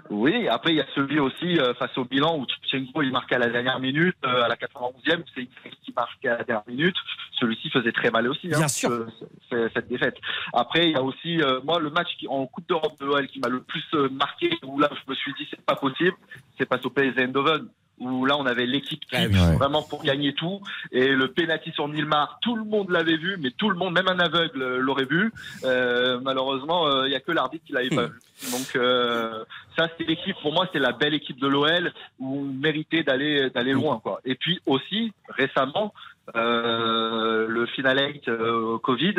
Oui, 0.10 0.48
après 0.48 0.72
il 0.72 0.78
y 0.78 0.82
a 0.82 0.86
celui 0.96 1.20
aussi 1.20 1.60
euh, 1.60 1.74
face 1.76 1.98
au 1.98 2.06
bilan 2.06 2.38
où 2.38 2.46
Tchenko 2.46 3.02
il 3.02 3.12
marque 3.12 3.32
à 3.32 3.38
la 3.40 3.50
dernière 3.50 3.80
minute, 3.80 4.16
euh, 4.26 4.44
à 4.44 4.48
la 4.48 4.56
91e, 4.56 5.24
c'est 5.36 5.42
X 5.44 5.52
qui 5.84 5.94
marque 5.96 6.26
à 6.26 6.38
la 6.38 6.44
dernière 6.44 6.64
minute. 6.68 6.96
Celui-ci 7.40 7.70
faisait 7.70 7.92
très 7.92 8.10
mal 8.12 8.28
aussi. 8.28 8.48
Bien 8.48 8.62
hein, 8.64 8.68
sûr. 8.68 8.90
ce- 9.20 9.26
ce- 9.50 9.70
cette 9.74 9.88
défaite. 9.88 10.18
Après 10.54 10.88
il 10.88 10.92
y 10.94 10.96
a 10.96 11.04
aussi 11.04 11.42
euh, 11.42 11.60
moi 11.64 11.80
le 11.80 11.90
match 11.90 12.10
qui, 12.18 12.28
en 12.28 12.46
Coupe 12.48 12.68
d'Europe 12.70 12.94
de 13.00 13.06
l'OL 13.06 13.28
qui 13.28 13.40
m'a 13.40 13.50
le 13.50 13.62
plus 13.62 13.84
euh, 13.94 14.10
marqué 14.10 14.50
où 14.64 14.80
là 14.80 14.90
je 14.92 15.10
me 15.12 15.16
suis 15.16 15.34
dit 15.34 15.48
c'est 15.50 15.62
pas 15.66 15.76
possible, 15.76 16.16
c'est 16.58 16.68
face 16.68 16.86
au 16.86 16.90
PSG 16.90 17.22
Eindhoven 17.24 17.68
où 18.00 18.26
là 18.26 18.38
on 18.38 18.46
avait 18.46 18.66
l'équipe 18.66 19.00
qui. 19.06 19.16
Ouais. 19.16 19.56
vraiment 19.56 19.84
pour 19.84 20.04
gagner 20.04 20.34
tout 20.34 20.62
et 20.92 21.08
le 21.10 21.28
penalty 21.28 21.72
sur 21.72 21.88
Nilmar 21.88 22.40
tout 22.42 22.56
le 22.56 22.64
monde 22.64 22.90
l'avait 22.90 23.18
vu 23.18 23.38
mais 23.40 23.52
tout 23.52 23.70
le 23.70 23.76
monde 23.76 23.94
même 23.94 24.08
un 24.08 24.20
aveugle 24.20 24.62
euh, 24.62 24.78
l'aurait 24.80 25.06
vu 25.06 25.32
Euh, 25.64 26.20
malheureusement 26.22 26.88
euh, 26.88 27.08
il 27.08 27.12
y 27.12 27.16
a 27.16 27.20
que 27.20 27.32
l'arbitre 27.32 27.66
qui 27.66 27.74
l'avait 27.74 27.90
pas 27.90 28.06
vu 28.08 28.20
donc 28.52 28.76
euh, 28.76 29.44
ça 29.78 29.88
c'est 29.98 30.08
l'équipe 30.08 30.36
pour 30.42 30.52
moi 30.52 30.68
c'est 30.74 30.80
la 30.80 30.92
belle 30.92 31.14
équipe 31.14 31.40
de 31.40 31.48
l'OL 31.48 31.94
où 32.20 32.40
on 32.40 32.44
méritait 32.44 33.04
d'aller 33.04 33.50
d'aller 33.52 33.74
loin 33.74 34.00
quoi 34.04 34.20
et 34.26 34.36
puis 34.36 34.60
aussi 34.66 35.14
récemment 35.30 35.94
euh, 36.36 37.48
le 37.48 37.66
final 37.68 37.98
8 38.00 38.28
euh, 38.28 38.78
Covid 38.80 39.16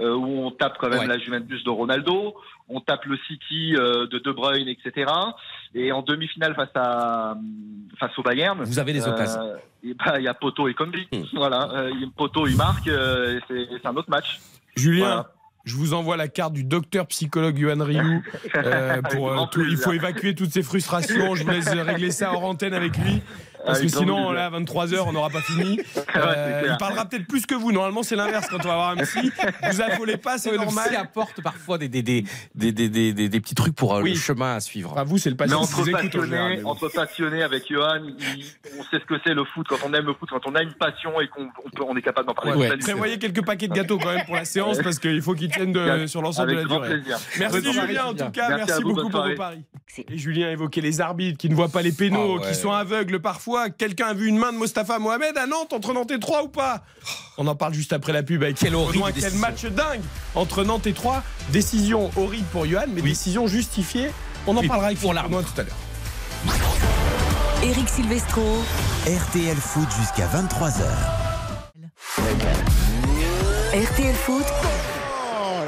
euh, 0.00 0.14
où 0.14 0.46
on 0.46 0.50
tape 0.50 0.76
quand 0.78 0.88
même 0.90 1.00
Ouais. 1.00 1.06
la 1.06 1.18
Juventus 1.18 1.64
de 1.64 1.70
Ronaldo 1.70 2.34
on 2.68 2.80
tape 2.80 3.04
le 3.06 3.16
City 3.28 3.74
euh, 3.76 4.06
de 4.06 4.18
De 4.18 4.30
Bruyne 4.32 4.68
etc 4.68 5.10
et 5.74 5.92
en 5.92 6.02
demi-finale 6.02 6.54
face 6.54 6.68
à 6.74 7.36
face 7.98 8.18
au 8.18 8.22
Bayern 8.22 8.62
Vous 8.62 8.78
avez 8.78 8.92
des 8.92 9.06
occasions. 9.08 9.40
euh, 9.84 9.94
bah, 10.04 10.18
il 10.18 10.24
y 10.24 10.28
a 10.28 10.34
Poto 10.34 10.66
et 10.68 10.74
Combi. 10.74 11.06
Hmm. 11.12 11.22
Voilà, 11.34 11.68
euh, 11.74 11.90
il- 12.00 12.10
Poto 12.10 12.46
il 12.46 12.56
marque, 12.56 12.88
euh, 12.88 13.38
et 13.38 13.40
c'est 13.48 13.66
c'est 13.72 13.86
un 13.86 13.94
autre 13.96 14.08
match. 14.10 14.40
Julien, 14.76 15.04
Voilà. 15.04 15.30
je 15.64 15.76
vous 15.76 15.92
envoie 15.94 16.16
la 16.16 16.28
carte 16.28 16.52
du 16.54 16.64
docteur 16.64 17.06
psychologue 17.08 17.58
Yohan 17.58 17.84
Ryu. 17.84 18.22
euh, 18.56 19.02
pour, 19.02 19.30
euh, 19.30 19.44
tout- 19.52 19.64
il 19.68 19.76
faut 19.76 19.92
évacuer 19.92 20.34
toutes 20.34 20.50
ces 20.52 20.62
frustrations. 20.62 21.34
Je 21.34 21.44
vous 21.44 21.50
laisse 21.50 21.68
régler 21.68 22.10
ça 22.10 22.32
hors 22.32 22.44
antenne 22.44 22.72
avec 22.74 22.96
lui. 22.96 23.20
Parce 23.64 23.80
que 23.80 23.88
sinon, 23.88 24.30
là, 24.32 24.46
à 24.46 24.50
23h, 24.50 25.00
on 25.06 25.12
n'aura 25.12 25.30
pas 25.30 25.40
fini. 25.40 25.80
Euh, 26.16 26.68
il 26.70 26.76
parlera 26.78 27.06
peut-être 27.06 27.26
plus 27.26 27.44
que 27.44 27.56
vous. 27.56 27.72
Normalement, 27.72 28.04
c'est 28.04 28.14
l'inverse 28.14 28.46
quand 28.48 28.64
on 28.64 28.68
va 28.68 28.74
voir 28.74 28.90
un 28.90 28.96
psy. 28.98 29.32
Vous 29.68 29.80
affolez 29.82 30.16
pas, 30.16 30.38
c'est 30.38 30.56
normal. 30.56 30.86
psy 30.90 30.96
apporte 30.96 31.42
parfois 31.42 31.76
des, 31.76 31.88
des, 31.88 32.02
des, 32.02 32.24
des, 32.54 32.70
des, 32.72 32.88
des, 32.88 33.12
des- 33.12 33.28
des 33.28 33.40
petits 33.40 33.56
trucs 33.56 33.74
pour 33.74 33.96
euh, 33.96 34.02
Oui. 34.02 34.12
le 34.12 34.16
chemin 34.18 34.54
à 34.54 34.60
suivre. 34.60 34.92
Enfin, 34.92 35.02
vous, 35.02 35.18
c'est 35.18 35.30
le 35.30 35.34
patient 35.36 35.60
entre 35.60 35.84
passionnés, 35.90 36.62
entre 36.64 36.88
passionnés 36.88 37.42
avec 37.42 37.68
Johan, 37.68 38.00
il- 38.06 38.44
on 38.78 38.82
sait 38.84 39.00
ce 39.00 39.04
que 39.06 39.14
c'est 39.26 39.34
le 39.34 39.44
foot. 39.44 39.66
Quand 39.68 39.78
on 39.84 39.92
aime 39.92 40.06
le 40.06 40.14
foot, 40.14 40.28
quand 40.30 40.46
on 40.46 40.54
a 40.54 40.62
une 40.62 40.74
passion 40.74 41.20
et 41.20 41.26
qu'on 41.26 41.48
on 41.64 41.70
peut- 41.70 41.84
on 41.86 41.96
est 41.96 42.02
capable 42.02 42.28
d'en 42.28 42.34
parler. 42.34 42.52
Ouais. 42.54 42.76
Prévoyez 42.78 43.18
quelques 43.18 43.44
paquets 43.44 43.66
de 43.68 43.74
gâteaux 43.74 43.98
quand 43.98 44.12
même 44.14 44.24
pour 44.24 44.36
la 44.36 44.44
séance 44.44 44.78
parce 44.78 45.00
qu'il 45.00 45.20
faut 45.20 45.34
qu'ils 45.34 45.50
tiennent 45.50 45.72
de- 45.72 46.06
sur 46.06 46.22
l'ensemble 46.22 46.50
de 46.50 46.56
la 46.56 46.64
durée. 46.64 46.88
plaisir. 47.00 47.18
Merci 47.40 47.72
Julien 47.72 48.04
en 48.06 48.14
tout 48.14 48.30
cas, 48.30 48.56
Merci 48.56 48.82
beaucoup 48.82 49.08
pour 49.08 49.24
vos 49.26 49.34
paris. 49.34 49.62
Et 50.08 50.18
Julien 50.18 50.48
a 50.48 50.50
évoqué 50.50 50.80
les 50.80 51.00
arbitres 51.00 51.38
qui 51.38 51.48
ne 51.48 51.54
voient 51.54 51.68
pas 51.68 51.82
les 51.82 51.92
pénaux, 51.92 52.36
Ah 52.38 52.40
ouais. 52.42 52.48
qui 52.48 52.54
sont 52.56 52.72
aveugles 52.72 53.20
parfois. 53.20 53.53
Quelqu'un 53.78 54.08
a 54.08 54.14
vu 54.14 54.26
une 54.26 54.38
main 54.38 54.52
de 54.52 54.58
Mostafa 54.58 54.98
Mohamed 54.98 55.36
à 55.36 55.46
Nantes 55.46 55.72
entre 55.72 55.92
Nantes 55.92 56.10
et 56.10 56.18
Troyes 56.18 56.44
ou 56.44 56.48
pas? 56.48 56.82
On 57.38 57.46
en 57.46 57.54
parle 57.54 57.74
juste 57.74 57.92
après 57.92 58.12
la 58.12 58.22
pub 58.22 58.42
avec 58.42 58.56
Quelle 58.58 58.74
horrible. 58.74 59.12
Quel 59.18 59.34
match 59.34 59.64
dingue 59.66 60.00
entre 60.34 60.64
Nantes 60.64 60.86
et 60.86 60.92
Troyes. 60.92 61.22
Décision 61.50 62.10
horrible 62.16 62.46
pour 62.52 62.66
Johan, 62.66 62.86
mais 62.88 63.02
décision 63.02 63.46
justifiée. 63.46 64.10
On 64.46 64.56
en 64.56 64.60
Oui, 64.60 64.68
parlera 64.68 64.88
avec 64.88 65.00
pour 65.00 65.12
tout 65.12 65.60
à 65.60 65.62
l'heure. 65.62 65.76
Eric 67.62 67.88
Silvestro. 67.88 68.42
RTL 69.06 69.56
Foot 69.56 69.88
jusqu'à 69.98 70.26
23h. 70.26 70.82
RTL 73.72 74.14
Foot. 74.14 74.44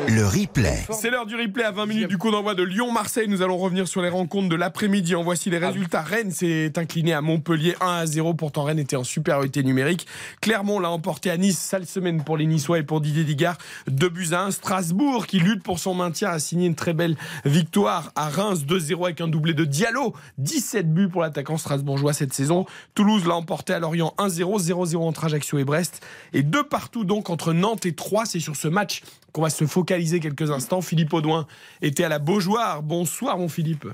Le 0.04 0.24
replay. 0.26 0.84
C'est 0.92 1.10
l'heure 1.10 1.26
du 1.26 1.36
replay 1.36 1.64
à 1.64 1.70
20 1.70 1.86
minutes 1.86 2.08
du 2.08 2.18
coup 2.18 2.30
d'envoi 2.30 2.54
de 2.54 2.62
Lyon-Marseille. 2.62 3.28
Nous 3.28 3.42
allons 3.42 3.56
revenir 3.56 3.88
sur 3.88 4.02
les 4.02 4.08
rencontres 4.08 4.48
de 4.48 4.54
l'après-midi. 4.54 5.14
En 5.14 5.22
voici 5.22 5.48
les 5.48 5.58
résultats. 5.58 6.02
Rennes 6.02 6.30
s'est 6.30 6.72
incliné 6.76 7.12
à 7.12 7.22
Montpellier 7.22 7.74
1 7.80 7.86
à 7.86 8.06
0. 8.06 8.34
Pourtant, 8.34 8.64
Rennes 8.64 8.78
était 8.78 8.96
en 8.96 9.04
supériorité 9.04 9.62
numérique. 9.62 10.06
Clermont 10.40 10.80
l'a 10.80 10.90
emporté 10.90 11.30
à 11.30 11.36
Nice. 11.36 11.58
Sale 11.58 11.86
semaine 11.86 12.22
pour 12.22 12.36
les 12.36 12.46
Niçois 12.46 12.78
et 12.78 12.82
pour 12.82 13.00
Didier 13.00 13.24
Digard. 13.24 13.58
2 13.88 14.08
buts 14.08 14.28
à 14.32 14.42
1. 14.44 14.50
Strasbourg, 14.50 15.26
qui 15.26 15.38
lutte 15.38 15.62
pour 15.62 15.78
son 15.78 15.94
maintien, 15.94 16.28
a 16.28 16.38
signé 16.38 16.66
une 16.66 16.74
très 16.76 16.92
belle 16.92 17.16
victoire 17.44 18.12
à 18.14 18.28
Reims 18.28 18.64
2-0 18.66 19.04
avec 19.04 19.20
un 19.20 19.28
doublé 19.28 19.54
de 19.54 19.64
Diallo. 19.64 20.14
17 20.38 20.92
buts 20.92 21.08
pour 21.08 21.22
l'attaquant 21.22 21.56
strasbourgeois 21.56 22.12
cette 22.12 22.34
saison. 22.34 22.66
Toulouse 22.94 23.26
l'a 23.26 23.34
emporté 23.34 23.72
à 23.72 23.78
Lorient 23.78 24.14
1-0. 24.18 24.60
0-0 24.60 24.96
entre 24.98 25.24
Ajaccio 25.24 25.58
et 25.58 25.64
Brest. 25.64 26.04
Et 26.32 26.42
deux 26.42 26.64
partout 26.64 27.04
donc 27.04 27.30
entre 27.30 27.52
Nantes 27.52 27.86
et 27.86 27.92
Troyes. 27.92 28.26
C'est 28.26 28.40
sur 28.40 28.56
ce 28.56 28.68
match 28.68 29.02
qu'on 29.36 29.42
va 29.42 29.50
se 29.50 29.66
focaliser 29.66 30.18
quelques 30.18 30.50
instants. 30.50 30.80
Philippe 30.80 31.12
Audouin 31.12 31.46
était 31.82 32.04
à 32.04 32.08
la 32.08 32.18
Beaujoire. 32.18 32.82
Bonsoir 32.82 33.36
mon 33.36 33.50
Philippe. 33.50 33.86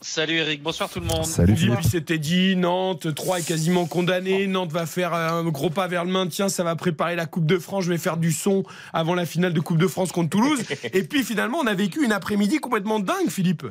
Salut 0.00 0.36
Eric, 0.36 0.62
bonsoir 0.62 0.88
tout 0.88 1.00
le 1.00 1.06
monde. 1.06 1.26
Salut 1.26 1.54
Philippe. 1.54 1.82
c'était 1.82 2.16
dit, 2.16 2.56
Nantes, 2.56 3.14
3 3.14 3.40
est 3.40 3.46
quasiment 3.46 3.84
condamné. 3.84 4.46
Nantes 4.46 4.72
va 4.72 4.86
faire 4.86 5.12
un 5.12 5.44
gros 5.44 5.68
pas 5.68 5.86
vers 5.86 6.06
le 6.06 6.10
maintien. 6.10 6.48
Ça 6.48 6.64
va 6.64 6.76
préparer 6.76 7.14
la 7.14 7.26
Coupe 7.26 7.44
de 7.44 7.58
France. 7.58 7.84
Je 7.84 7.90
vais 7.90 7.98
faire 7.98 8.16
du 8.16 8.32
son 8.32 8.64
avant 8.94 9.14
la 9.14 9.26
finale 9.26 9.52
de 9.52 9.60
Coupe 9.60 9.76
de 9.76 9.86
France 9.86 10.12
contre 10.12 10.30
Toulouse. 10.30 10.62
Et 10.94 11.02
puis 11.02 11.24
finalement, 11.24 11.58
on 11.58 11.66
a 11.66 11.74
vécu 11.74 12.02
une 12.02 12.12
après-midi 12.12 12.56
complètement 12.56 12.98
dingue, 12.98 13.28
Philippe. 13.28 13.66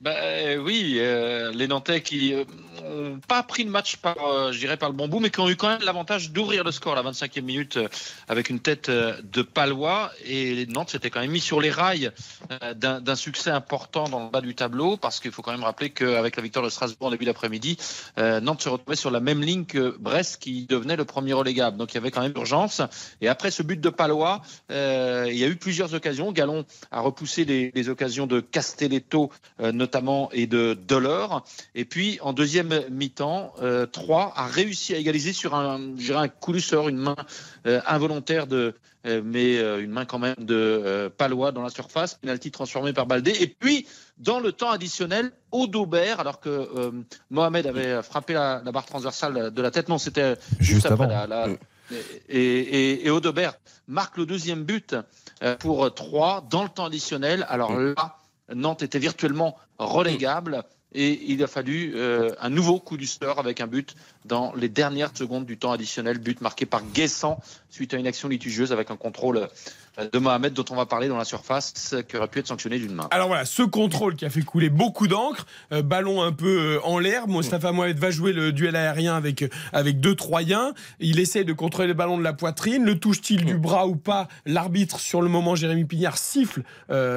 Bah, 0.00 0.14
euh, 0.22 0.56
oui, 0.56 0.96
euh, 1.00 1.52
les 1.52 1.68
Nantais 1.68 2.00
qui 2.00 2.32
euh, 2.32 2.44
pas 3.26 3.42
pris 3.42 3.64
le 3.64 3.70
match 3.70 3.96
par, 3.96 4.16
euh, 4.18 4.52
je 4.52 4.58
dirais, 4.58 4.76
par 4.76 4.88
le 4.88 4.94
bon 4.94 5.08
bout, 5.08 5.20
mais 5.20 5.30
qui 5.30 5.40
ont 5.40 5.48
eu 5.48 5.56
quand 5.56 5.68
même 5.68 5.82
l'avantage 5.82 6.30
d'ouvrir 6.30 6.64
le 6.64 6.70
score 6.70 6.96
à 6.96 7.02
la 7.02 7.10
25e 7.10 7.42
minute 7.42 7.76
euh, 7.76 7.88
avec 8.28 8.50
une 8.50 8.60
tête 8.60 8.88
euh, 8.88 9.16
de 9.22 9.42
Palois. 9.42 10.10
Et 10.24 10.66
Nantes 10.66 10.90
s'était 10.90 11.10
quand 11.10 11.20
même 11.20 11.30
mis 11.30 11.40
sur 11.40 11.60
les 11.60 11.70
rails 11.70 12.10
d'un 12.74 13.16
succès 13.16 13.50
important 13.50 14.08
dans 14.08 14.24
le 14.24 14.30
bas 14.30 14.40
du 14.40 14.54
tableau, 14.54 14.96
parce 14.96 15.20
qu'il 15.20 15.30
faut 15.30 15.42
quand 15.42 15.52
même 15.52 15.64
rappeler 15.64 15.90
qu'avec 15.90 16.36
la 16.36 16.42
victoire 16.42 16.64
de 16.64 16.70
Strasbourg 16.70 17.08
en 17.08 17.10
début 17.10 17.24
d'après-midi, 17.24 17.76
Nantes 18.16 18.62
se 18.62 18.68
retrouvait 18.68 18.96
sur 18.96 19.10
la 19.10 19.20
même 19.20 19.42
ligne 19.42 19.64
que 19.64 19.96
Brest, 19.98 20.40
qui 20.40 20.66
devenait 20.66 20.96
le 20.96 21.04
premier 21.04 21.32
relégable. 21.32 21.76
Donc 21.76 21.92
il 21.92 21.94
y 21.96 21.98
avait 21.98 22.10
quand 22.10 22.22
même 22.22 22.34
urgence. 22.36 22.82
Et 23.20 23.28
après 23.28 23.50
ce 23.50 23.62
but 23.62 23.80
de 23.80 23.88
Palois, 23.88 24.42
il 24.70 25.36
y 25.36 25.44
a 25.44 25.48
eu 25.48 25.56
plusieurs 25.56 25.94
occasions. 25.94 26.32
Galon 26.32 26.64
a 26.90 27.00
repoussé 27.00 27.44
les, 27.44 27.88
occasions 27.88 28.26
de 28.26 28.40
Castelletto, 28.40 29.30
notamment, 29.60 30.30
et 30.32 30.46
de 30.46 30.76
Delors. 30.86 31.44
Et 31.74 31.84
puis, 31.84 32.18
en 32.22 32.32
deuxième 32.32 32.85
mi-temps, 32.90 33.52
euh, 33.62 33.86
3 33.86 34.32
a 34.36 34.46
réussi 34.46 34.94
à 34.94 34.98
égaliser 34.98 35.32
sur 35.32 35.54
un, 35.54 35.80
un 36.14 36.28
coup 36.28 36.52
du 36.52 36.60
sort, 36.60 36.88
une 36.88 36.98
main 36.98 37.16
euh, 37.66 37.80
involontaire 37.86 38.46
de, 38.46 38.74
euh, 39.06 39.20
mais 39.24 39.58
euh, 39.58 39.82
une 39.82 39.90
main 39.90 40.04
quand 40.04 40.18
même 40.18 40.34
de 40.38 41.12
Palois 41.16 41.52
dans 41.52 41.62
la 41.62 41.70
surface, 41.70 42.14
penalty 42.14 42.50
transformé 42.50 42.92
par 42.92 43.06
Baldé. 43.06 43.32
Et 43.40 43.46
puis, 43.46 43.86
dans 44.18 44.40
le 44.40 44.52
temps 44.52 44.70
additionnel, 44.70 45.32
Audobert, 45.52 46.20
alors 46.20 46.40
que 46.40 46.90
Mohamed 47.30 47.66
avait 47.66 48.02
frappé 48.02 48.34
la, 48.34 48.62
la 48.64 48.72
barre 48.72 48.86
transversale 48.86 49.50
de 49.52 49.62
la 49.62 49.70
tête, 49.70 49.88
non, 49.88 49.98
c'était 49.98 50.36
Juste 50.60 50.86
après 50.86 51.04
avant. 51.04 51.26
la- 51.26 51.26
la- 51.26 51.48
et, 52.28 52.38
et, 52.40 53.06
et 53.06 53.10
Audobert 53.10 53.54
marque 53.86 54.16
le 54.16 54.26
deuxième 54.26 54.64
but 54.64 54.96
pour 55.60 55.92
3 55.94 56.46
dans 56.50 56.64
le 56.64 56.68
temps 56.68 56.86
additionnel. 56.86 57.46
Alors 57.48 57.72
là, 57.78 58.16
Nantes 58.54 58.82
était 58.82 58.98
virtuellement 58.98 59.56
relégable 59.78 60.64
et 60.92 61.32
il 61.32 61.42
a 61.42 61.46
fallu 61.46 61.92
euh, 61.94 62.32
un 62.40 62.50
nouveau 62.50 62.78
coup 62.78 62.96
du 62.96 63.06
sort 63.06 63.38
avec 63.38 63.60
un 63.60 63.66
but 63.66 63.94
dans 64.26 64.52
les 64.54 64.68
dernières 64.68 65.10
secondes 65.16 65.46
du 65.46 65.58
temps 65.58 65.72
additionnel, 65.72 66.18
but 66.18 66.40
marqué 66.40 66.66
par 66.66 66.82
Guessant 66.82 67.40
suite 67.76 67.92
à 67.94 67.98
une 67.98 68.06
action 68.06 68.28
litigieuse 68.28 68.72
avec 68.72 68.90
un 68.90 68.96
contrôle 68.96 69.48
euh, 69.98 70.08
de 70.10 70.18
Mohamed 70.18 70.54
dont 70.54 70.64
on 70.70 70.76
va 70.76 70.86
parler 70.86 71.08
dans 71.08 71.18
la 71.18 71.24
surface 71.24 71.94
qui 72.08 72.16
aurait 72.16 72.28
pu 72.28 72.38
être 72.38 72.46
sanctionné 72.46 72.78
d'une 72.78 72.94
main. 72.94 73.08
Alors 73.10 73.28
voilà, 73.28 73.44
ce 73.44 73.62
contrôle 73.62 74.16
qui 74.16 74.24
a 74.24 74.30
fait 74.30 74.42
couler 74.42 74.70
beaucoup 74.70 75.06
d'encre, 75.08 75.46
euh, 75.72 75.82
ballon 75.82 76.22
un 76.22 76.32
peu 76.32 76.76
euh, 76.76 76.80
en 76.84 76.98
l'air. 76.98 77.28
Mostafa 77.28 77.72
Mohamed 77.72 77.98
va 77.98 78.10
jouer 78.10 78.32
le 78.32 78.52
duel 78.52 78.76
aérien 78.76 79.14
avec, 79.14 79.44
avec 79.72 80.00
deux 80.00 80.14
Troyens. 80.14 80.72
Il 81.00 81.20
essaye 81.20 81.44
de 81.44 81.52
contrôler 81.52 81.88
le 81.88 81.94
ballon 81.94 82.16
de 82.16 82.22
la 82.22 82.32
poitrine. 82.32 82.84
Le 82.84 82.98
touche-t-il 82.98 83.44
du 83.44 83.58
bras 83.58 83.86
ou 83.86 83.96
pas? 83.96 84.28
L'arbitre, 84.46 84.98
sur 85.00 85.20
le 85.20 85.28
moment, 85.28 85.54
Jérémy 85.54 85.84
Pignard, 85.84 86.16
siffle 86.16 86.62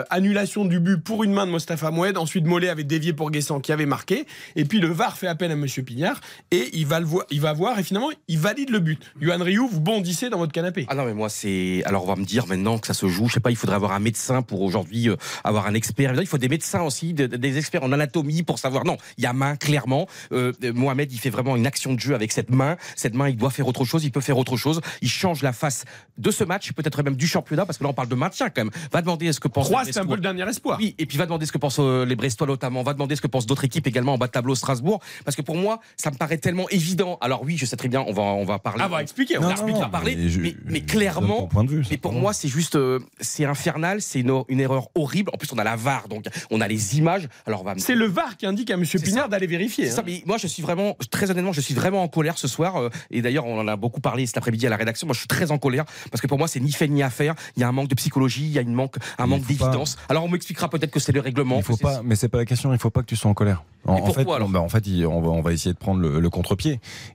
annulation 0.09 0.65
du 0.65 0.79
but 0.79 0.97
pour 0.97 1.23
une 1.23 1.33
main 1.33 1.45
de 1.45 1.51
Mostafa 1.51 1.91
Mohamed. 1.91 2.17
Ensuite, 2.17 2.45
Mollet 2.45 2.69
avait 2.69 2.83
dévié 2.83 3.13
pour 3.13 3.31
Guessant 3.31 3.59
qui 3.59 3.71
avait 3.71 3.85
marqué. 3.85 4.25
Et 4.55 4.65
puis 4.65 4.79
le 4.79 4.87
VAR 4.87 5.17
fait 5.17 5.27
appel 5.27 5.51
à 5.51 5.55
Monsieur 5.55 5.83
Pignard 5.83 6.19
et 6.51 6.69
il 6.73 6.85
va, 6.85 6.98
le 6.99 7.05
voir, 7.05 7.25
il 7.31 7.41
va 7.41 7.53
voir 7.53 7.77
et 7.79 7.83
finalement, 7.83 8.09
il 8.27 8.37
valide 8.39 8.69
le 8.69 8.79
but. 8.79 9.01
Yohan 9.21 9.43
Rioux, 9.43 9.67
vous 9.71 9.79
bondissez 9.81 10.29
dans 10.29 10.37
votre 10.37 10.51
canapé. 10.51 10.85
Ah 10.89 10.95
non, 10.95 11.05
mais 11.05 11.13
moi, 11.13 11.29
c'est. 11.29 11.83
Alors, 11.85 12.03
on 12.03 12.07
va 12.07 12.15
me 12.15 12.25
dire 12.25 12.47
maintenant 12.47 12.77
que 12.77 12.87
ça 12.87 12.93
se 12.93 13.07
joue. 13.07 13.27
Je 13.27 13.33
sais 13.35 13.39
pas, 13.39 13.51
il 13.51 13.55
faudrait 13.57 13.75
avoir 13.75 13.91
un 13.93 13.99
médecin 13.99 14.41
pour 14.41 14.61
aujourd'hui 14.61 15.09
euh, 15.09 15.15
avoir 15.43 15.67
un 15.67 15.73
expert. 15.73 16.13
Il 16.19 16.27
faut 16.27 16.37
des 16.37 16.49
médecins 16.49 16.81
aussi, 16.81 17.13
de- 17.13 17.27
de- 17.27 17.37
des 17.37 17.57
experts 17.57 17.83
en 17.83 17.91
anatomie 17.91 18.43
pour 18.43 18.59
savoir. 18.59 18.85
Non, 18.85 18.97
il 19.17 19.23
y 19.23 19.27
a 19.27 19.33
main, 19.33 19.55
clairement. 19.55 20.07
Euh, 20.31 20.53
euh, 20.63 20.73
Mohamed, 20.73 21.11
il 21.11 21.19
fait 21.19 21.29
vraiment 21.29 21.55
une 21.55 21.67
action 21.67 21.93
de 21.93 21.99
jeu 21.99 22.15
avec 22.15 22.31
cette 22.31 22.49
main. 22.49 22.77
Cette 22.95 23.13
main, 23.15 23.29
il 23.29 23.37
doit 23.37 23.49
faire 23.51 23.67
autre 23.67 23.85
chose. 23.85 24.03
Il 24.03 24.11
peut 24.11 24.21
faire 24.21 24.37
autre 24.37 24.57
chose. 24.57 24.81
Il 25.01 25.09
change 25.09 25.41
la 25.41 25.53
face 25.53 25.85
de 26.17 26.31
ce 26.31 26.43
match, 26.43 26.71
peut-être 26.73 27.01
même 27.03 27.15
du 27.15 27.27
championnat, 27.27 27.65
parce 27.65 27.77
que 27.77 27.83
là, 27.83 27.89
on 27.89 27.93
parle 27.93 28.09
de 28.09 28.15
maintien 28.15 28.49
quand 28.49 28.63
même. 28.63 28.71
Va 28.91 29.01
demander 29.01 29.31
ce 29.33 29.39
que 29.39 29.47
pense. 29.47 29.65
Troyes, 29.67 29.83
les 29.83 29.91
c'est 29.93 29.99
un 29.99 30.05
peu 30.05 30.15
le 30.15 30.21
dernier 30.21 30.47
espoir. 30.47 30.77
Oui, 30.79 30.95
et 30.97 31.05
puis 31.05 31.17
va 31.17 31.25
demander 31.25 31.45
ce 31.45 31.51
que 31.51 31.57
pensent 31.57 31.79
les 31.79 32.15
Brestois 32.15 32.47
notamment, 32.47 32.83
va 32.83 32.93
demander 32.93 33.15
ce 33.15 33.21
que 33.21 33.27
pensent 33.27 33.45
d'autres 33.45 33.63
équipes 33.65 33.87
également 33.87 34.13
en 34.13 34.17
bas 34.17 34.27
de 34.27 34.31
tableau 34.31 34.55
Strasbourg, 34.55 34.99
parce 35.25 35.35
que 35.35 35.41
pour 35.41 35.55
moi, 35.55 35.79
ça 35.97 36.11
me 36.11 36.15
paraît 36.17 36.37
tellement 36.37 36.67
évident. 36.69 36.88
Alors 37.21 37.43
oui, 37.43 37.57
je 37.57 37.65
sais 37.65 37.75
très 37.75 37.87
bien, 37.87 38.03
on 38.07 38.13
va 38.13 38.21
on 38.23 38.45
va 38.45 38.59
parler. 38.59 38.81
Ah, 38.83 38.87
on 38.87 38.91
va 38.93 39.01
expliquer, 39.01 39.37
on 39.37 39.41
On 39.41 39.43
va 39.43 39.47
va 39.49 39.53
expliquer. 39.53 39.79
parler, 39.91 40.15
mais 40.15 40.29
je- 40.29 40.39
mais, 40.39 40.55
mais 40.65 40.79
je 40.79 40.85
clairement, 40.85 41.47
point 41.47 41.63
de 41.63 41.69
vue, 41.69 41.83
mais 41.89 41.97
pour 41.97 42.13
moi, 42.13 42.33
c'est 42.33 42.47
juste, 42.47 42.75
euh, 42.75 42.99
c'est 43.19 43.45
infernal, 43.45 44.01
c'est 44.01 44.19
une, 44.21 44.43
une 44.47 44.59
erreur 44.59 44.89
horrible. 44.95 45.31
En 45.33 45.37
plus, 45.37 45.51
on 45.53 45.57
a 45.57 45.63
la 45.63 45.75
VAR, 45.75 46.07
donc 46.07 46.25
on 46.51 46.61
a 46.61 46.67
les 46.67 46.97
images. 46.97 47.27
Alors 47.45 47.61
on 47.61 47.63
va 47.63 47.73
C'est 47.77 47.95
le 47.95 48.05
VAR 48.05 48.37
qui 48.37 48.45
indique 48.45 48.71
à 48.71 48.77
Pignard 48.77 49.23
ça. 49.25 49.27
d'aller 49.27 49.47
vérifier. 49.47 49.87
ça, 49.89 50.01
hein. 50.01 50.03
mais 50.05 50.23
moi 50.25 50.37
je 50.37 50.47
suis 50.47 50.61
vraiment, 50.63 50.95
très 51.11 51.29
honnêtement, 51.31 51.53
je 51.53 51.61
suis 51.61 51.73
vraiment 51.73 52.03
en 52.03 52.07
colère 52.07 52.37
ce 52.37 52.47
soir. 52.47 52.77
euh, 52.77 52.89
et 53.11 53.21
d'ailleurs, 53.21 53.45
on 53.45 53.59
en 53.59 53.67
a 53.67 53.75
beaucoup 53.75 54.01
parlé 54.01 54.25
cet 54.25 54.37
après-midi 54.37 54.67
à 54.67 54.69
la 54.69 54.77
rédaction. 54.77 55.07
Moi, 55.07 55.13
je 55.13 55.19
suis 55.19 55.27
très 55.27 55.51
en 55.51 55.57
colère 55.57 55.85
parce 56.11 56.21
que 56.21 56.27
pour 56.27 56.37
moi, 56.37 56.47
c'est 56.47 56.59
ni 56.59 56.71
fait 56.71 56.87
ni 56.87 57.03
à 57.03 57.09
faire. 57.09 57.35
Il 57.55 57.61
y 57.61 57.63
a 57.63 57.67
un 57.67 57.71
manque 57.71 57.87
de 57.89 57.95
psychologie, 57.95 58.43
il 58.45 58.51
y 58.51 58.57
a 58.59 58.61
une 58.61 58.73
manque, 58.73 58.95
un 59.17 59.23
Mais 59.23 59.29
manque 59.31 59.41
pas- 59.41 59.47
d'évidence. 59.47 59.97
Alors, 60.09 60.23
on 60.23 60.29
m'expliquera 60.29 60.69
peut-être 60.69 60.91
que 60.91 60.99
c'est 60.99 61.11
le 61.11 61.21
règlement. 61.21 61.57
Il 61.57 61.63
faut 61.63 61.77
pas, 61.77 62.01
mais 62.03 62.15
c'est 62.15 62.29
pas 62.29 62.37
la 62.39 62.45
question. 62.45 62.71
Il 62.73 62.79
faut 62.79 62.89
pas 62.89 63.01
que 63.01 63.07
tu 63.07 63.15
sois 63.15 63.29
en 63.31 63.33
colère. 63.33 63.63
En, 63.85 63.95
Mais 63.95 64.01
en 64.01 64.05
fait, 64.07 64.13
pourquoi, 64.13 64.35
alors 64.35 64.49
on, 64.49 64.51
bah, 64.51 64.59
en 64.59 64.67
fait, 64.69 64.83
on 65.05 65.21
va, 65.21 65.29
on 65.29 65.41
va 65.41 65.53
essayer 65.53 65.71
de 65.73 65.77
prendre 65.79 66.01
le, 66.01 66.19
le 66.19 66.29
contre-pied. 66.29 66.68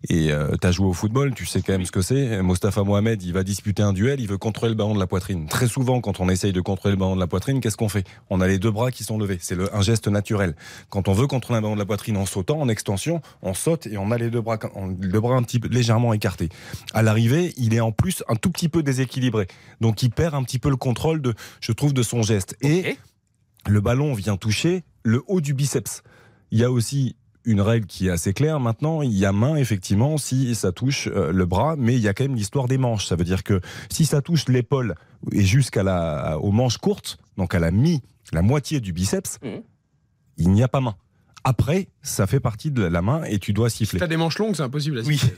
Et 0.09 0.31
tu 0.61 0.67
as 0.67 0.73
joué 0.73 0.87
au 0.87 0.93
football, 0.93 1.35
tu 1.35 1.47
sais 1.47 1.63
quand 1.63 1.73
même 1.73 1.85
ce 1.85 1.93
que 1.93 2.03
c'est. 2.03 2.43
Mostafa 2.43 2.83
Mohamed, 2.83 3.23
il 3.23 3.33
va 3.33 3.43
disputer 3.43 3.83
un 3.83 3.93
duel, 3.93 4.21
il 4.21 4.29
veut 4.29 4.39
contrôler 4.39 4.71
le 4.71 4.77
ballon 4.77 4.95
de 4.95 4.99
la 4.99 5.07
poitrine. 5.07 5.47
Très 5.49 5.69
souvent, 5.69 6.01
quand 6.01 6.21
on 6.21 6.29
essaye 6.29 6.53
de 6.53 6.61
contrôler 6.61 6.95
le 6.95 6.99
ballon 6.99 7.15
de 7.15 7.21
la 7.21 7.27
poitrine, 7.27 7.61
qu'est-ce 7.61 7.77
qu'on 7.77 7.89
fait? 7.89 8.07
On 8.31 8.41
a 8.41 8.47
les 8.47 8.59
deux 8.59 8.71
bras 8.71 8.91
qui 8.91 9.05
sont 9.05 9.19
levés. 9.19 9.39
C'est 9.41 9.55
le- 9.55 9.75
un 9.75 9.83
geste 9.83 10.09
naturel. 10.09 10.55
Quand 10.89 11.09
on 11.09 11.13
veut 11.13 11.27
contrôler 11.27 11.59
un 11.59 11.63
ballon 11.63 11.75
de 11.75 11.81
la 11.81 11.87
poitrine 11.87 12.17
en 12.17 12.27
sautant, 12.27 12.61
en 12.61 12.69
extension, 12.69 13.21
on 13.43 13.55
saute 13.55 13.87
et 13.87 13.99
on 13.99 14.11
a 14.11 14.19
les 14.19 14.31
deux 14.31 14.41
bras, 14.41 14.59
le 15.01 15.21
bras 15.21 15.37
un 15.37 15.43
petit 15.43 15.59
peu 15.61 15.69
légèrement 15.69 16.13
écartés. 16.13 16.49
À 16.93 17.03
l'arrivée, 17.03 17.53
il 17.57 17.75
est 17.75 17.81
en 17.81 17.93
plus 17.93 18.23
un 18.29 18.37
tout 18.37 18.51
petit 18.51 18.69
peu 18.69 18.83
déséquilibré. 18.83 19.47
Donc, 19.81 20.03
il 20.03 20.11
perd 20.11 20.35
un 20.35 20.43
petit 20.43 20.59
peu 20.59 20.71
le 20.71 20.77
contrôle 20.77 21.21
de, 21.23 21.35
je 21.61 21.73
trouve, 21.73 21.93
de 21.93 22.03
son 22.03 22.23
geste. 22.23 22.57
Et 22.61 22.97
le 23.67 23.81
ballon 23.81 24.15
vient 24.15 24.37
toucher 24.37 24.85
le 25.03 25.23
haut 25.27 25.41
du 25.41 25.55
biceps. 25.55 26.03
Il 26.51 26.59
y 26.59 26.65
a 26.65 26.71
aussi 26.71 27.17
une 27.45 27.61
règle 27.61 27.87
qui 27.87 28.09
est 28.09 28.11
assez 28.11 28.33
claire 28.33 28.59
maintenant. 28.61 29.03
Il 29.03 29.13
y 29.13 29.25
a 29.27 29.33
main, 29.33 29.57
effectivement, 29.57 30.17
si 30.19 30.55
ça 30.55 30.73
touche 30.73 31.09
euh, 31.09 31.33
le 31.33 31.47
bras, 31.47 31.77
mais 31.77 31.95
il 31.95 32.01
y 32.01 32.09
a 32.09 32.15
quand 32.15 32.25
même 32.25 32.35
l'histoire 32.37 32.69
des 32.69 32.79
manches. 32.79 33.07
Ça 33.07 33.17
veut 33.17 33.25
dire 33.25 33.43
que 33.43 33.61
si 33.91 34.05
ça 34.07 34.23
touche 34.23 34.49
l'épaule 34.49 34.95
et 35.33 35.43
jusqu'à 35.45 35.83
la, 35.83 36.39
aux 36.41 36.53
manches 36.53 36.79
courtes, 36.79 37.19
donc 37.37 37.55
à 37.55 37.59
la 37.59 37.71
mi, 37.71 38.03
la 38.33 38.43
moitié 38.43 38.81
du 38.81 38.93
biceps, 38.93 39.39
Mhm. 39.43 39.63
il 40.39 40.51
n'y 40.51 40.63
a 40.63 40.69
pas 40.69 40.81
main. 40.81 40.95
Après, 41.45 41.89
ça 42.03 42.27
fait 42.27 42.41
partie 42.41 42.71
de 42.71 42.83
la 42.83 43.03
main 43.03 43.23
et 43.25 43.39
tu 43.39 43.53
dois 43.53 43.69
siffler. 43.69 43.99
Si 43.99 44.01
t'as 44.01 44.07
des 44.07 44.17
manches 44.17 44.39
longues, 44.39 44.55
c'est 44.57 44.63
impossible 44.63 44.99
à 44.99 45.03
Oui. 45.03 45.19
siffler. 45.19 45.37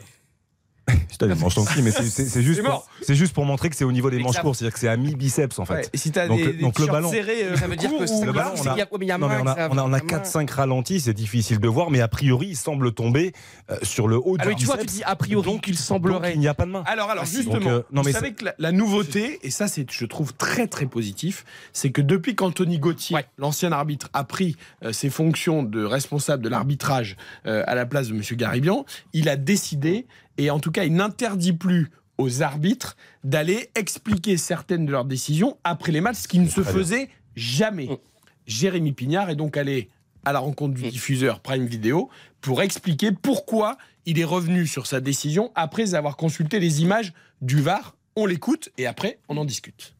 T'as 1.18 1.26
des 1.26 1.34
manches 1.34 1.56
longues, 1.56 1.68
si, 1.68 1.82
mais 1.82 1.90
c'est- 1.90 2.04
c'est 2.04 2.26
c'est 2.26 2.42
juste, 2.42 2.58
C'est 2.58 2.62
pour- 2.62 2.72
mort. 2.72 2.88
c'est 3.02 3.14
juste 3.14 3.32
pour 3.32 3.44
montrer 3.44 3.70
que 3.70 3.76
c'est 3.76 3.84
au 3.84 3.90
niveau 3.92 4.10
des 4.10 4.18
manches 4.18 4.38
courtes, 4.38 4.56
c'est-à-dire 4.58 4.74
que 4.74 4.78
c'est 4.78 4.88
à 4.88 4.96
mi-biceps 4.96 5.58
en 5.58 5.64
fait. 5.64 5.74
Ouais, 5.74 5.82
Et 5.92 5.96
si 5.98 6.12
t'as 6.12 6.28
Donc, 6.28 6.38
des, 6.38 6.44
le- 6.44 6.52
des 6.52 6.58
donc 6.62 6.78
le 6.78 6.86
ballon. 6.86 7.10
serrés, 7.10 7.44
euh, 7.44 7.56
Ça 7.56 7.66
veut 7.66 7.76
dire 7.76 7.90
que 7.98 8.06
c'est 8.06 8.24
le 8.24 8.32
ballon, 8.32 8.50
on 8.56 8.66
a- 8.66 8.74
Il 8.74 8.78
y 8.78 8.82
a- 8.82 8.86
il 9.16 9.20
Non, 9.20 9.28
mais 9.28 9.36
on 9.42 9.46
a, 9.46 9.54
ça, 9.56 9.68
on 9.70 9.78
a, 9.78 9.82
on 9.82 9.86
a 9.86 9.88
main. 9.88 9.98
4-5 10.00 10.50
ralentis, 10.50 11.00
c'est 11.00 11.14
difficile 11.14 11.58
de 11.58 11.68
voir, 11.68 11.90
mais 11.90 12.00
a 12.00 12.08
priori, 12.08 12.48
il 12.50 12.56
semble 12.56 12.92
tomber 12.92 13.32
euh, 13.70 13.76
sur 13.82 14.06
le 14.06 14.16
haut 14.16 14.36
Ah 14.38 14.42
du 14.44 14.48
oui, 14.50 14.56
tu 14.56 14.66
vois, 14.66 14.76
tu 14.76 14.82
biceps. 14.84 14.98
dis 14.98 15.04
a 15.04 15.16
priori 15.16 15.44
Donc, 15.44 15.62
qu'il 15.62 15.74
donc, 15.74 15.82
semblerait. 15.82 16.34
il 16.34 16.40
n'y 16.40 16.48
a 16.48 16.54
pas 16.54 16.66
de 16.66 16.70
main. 16.70 16.84
Alors, 16.86 17.10
alors 17.10 17.24
Ah, 17.26 17.30
justement, 17.30 17.54
Donc, 17.58 17.66
euh, 17.66 17.82
non, 17.92 18.02
vous 18.02 18.12
savez 18.12 18.32
que 18.34 18.44
la, 18.44 18.54
la 18.58 18.70
nouveauté, 18.72 19.40
et 19.42 19.50
ça 19.50 19.66
c'est, 19.68 19.90
je 19.90 20.04
trouve 20.04 20.34
très 20.34 20.66
très 20.68 20.86
positif, 20.86 21.44
c'est 21.72 21.90
que 21.90 22.00
depuis 22.02 22.34
qu'Anthony 22.36 22.78
Gauthier, 22.78 23.16
l'ancien 23.38 23.72
arbitre, 23.72 24.08
a 24.12 24.22
pris 24.24 24.56
euh, 24.84 24.92
ses 24.92 25.10
fonctions 25.10 25.62
de 25.62 25.84
responsable 25.84 26.42
de 26.44 26.48
l'arbitrage 26.48 27.16
euh, 27.46 27.64
à 27.66 27.74
la 27.74 27.86
place 27.86 28.08
de 28.08 28.14
M. 28.14 28.22
Garibian, 28.32 28.84
il 29.12 29.28
a 29.28 29.36
décidé, 29.36 30.06
et 30.38 30.50
en 30.50 30.60
tout 30.60 30.70
cas 30.70 30.84
il 30.84 30.94
n'interdit 30.94 31.52
plus 31.52 31.90
aux 32.18 32.42
arbitres 32.42 32.96
d'aller 33.24 33.70
expliquer 33.74 34.36
certaines 34.36 34.86
de 34.86 34.92
leurs 34.92 35.04
décisions 35.04 35.58
après 35.64 35.92
les 35.92 36.00
matchs, 36.00 36.18
ce 36.18 36.28
qui 36.28 36.38
ne 36.38 36.48
se 36.48 36.60
bien. 36.60 36.70
faisait 36.72 37.08
jamais. 37.34 37.88
Jérémy 38.46 38.92
Pignard 38.92 39.28
est 39.30 39.36
donc 39.36 39.56
allé 39.56 39.90
à 40.24 40.32
la 40.32 40.38
rencontre 40.38 40.74
du 40.74 40.88
diffuseur 40.88 41.40
Prime 41.40 41.66
Video 41.66 42.08
pour 42.40 42.62
expliquer 42.62 43.12
pourquoi 43.12 43.76
il 44.06 44.18
est 44.18 44.24
revenu 44.24 44.66
sur 44.66 44.86
sa 44.86 45.00
décision 45.00 45.52
après 45.54 45.94
avoir 45.94 46.16
consulté 46.16 46.60
les 46.60 46.82
images 46.82 47.12
du 47.42 47.60
VAR. 47.60 47.96
On 48.14 48.26
l'écoute 48.26 48.70
et 48.78 48.86
après 48.86 49.18
on 49.28 49.36
en 49.36 49.44
discute. 49.44 49.95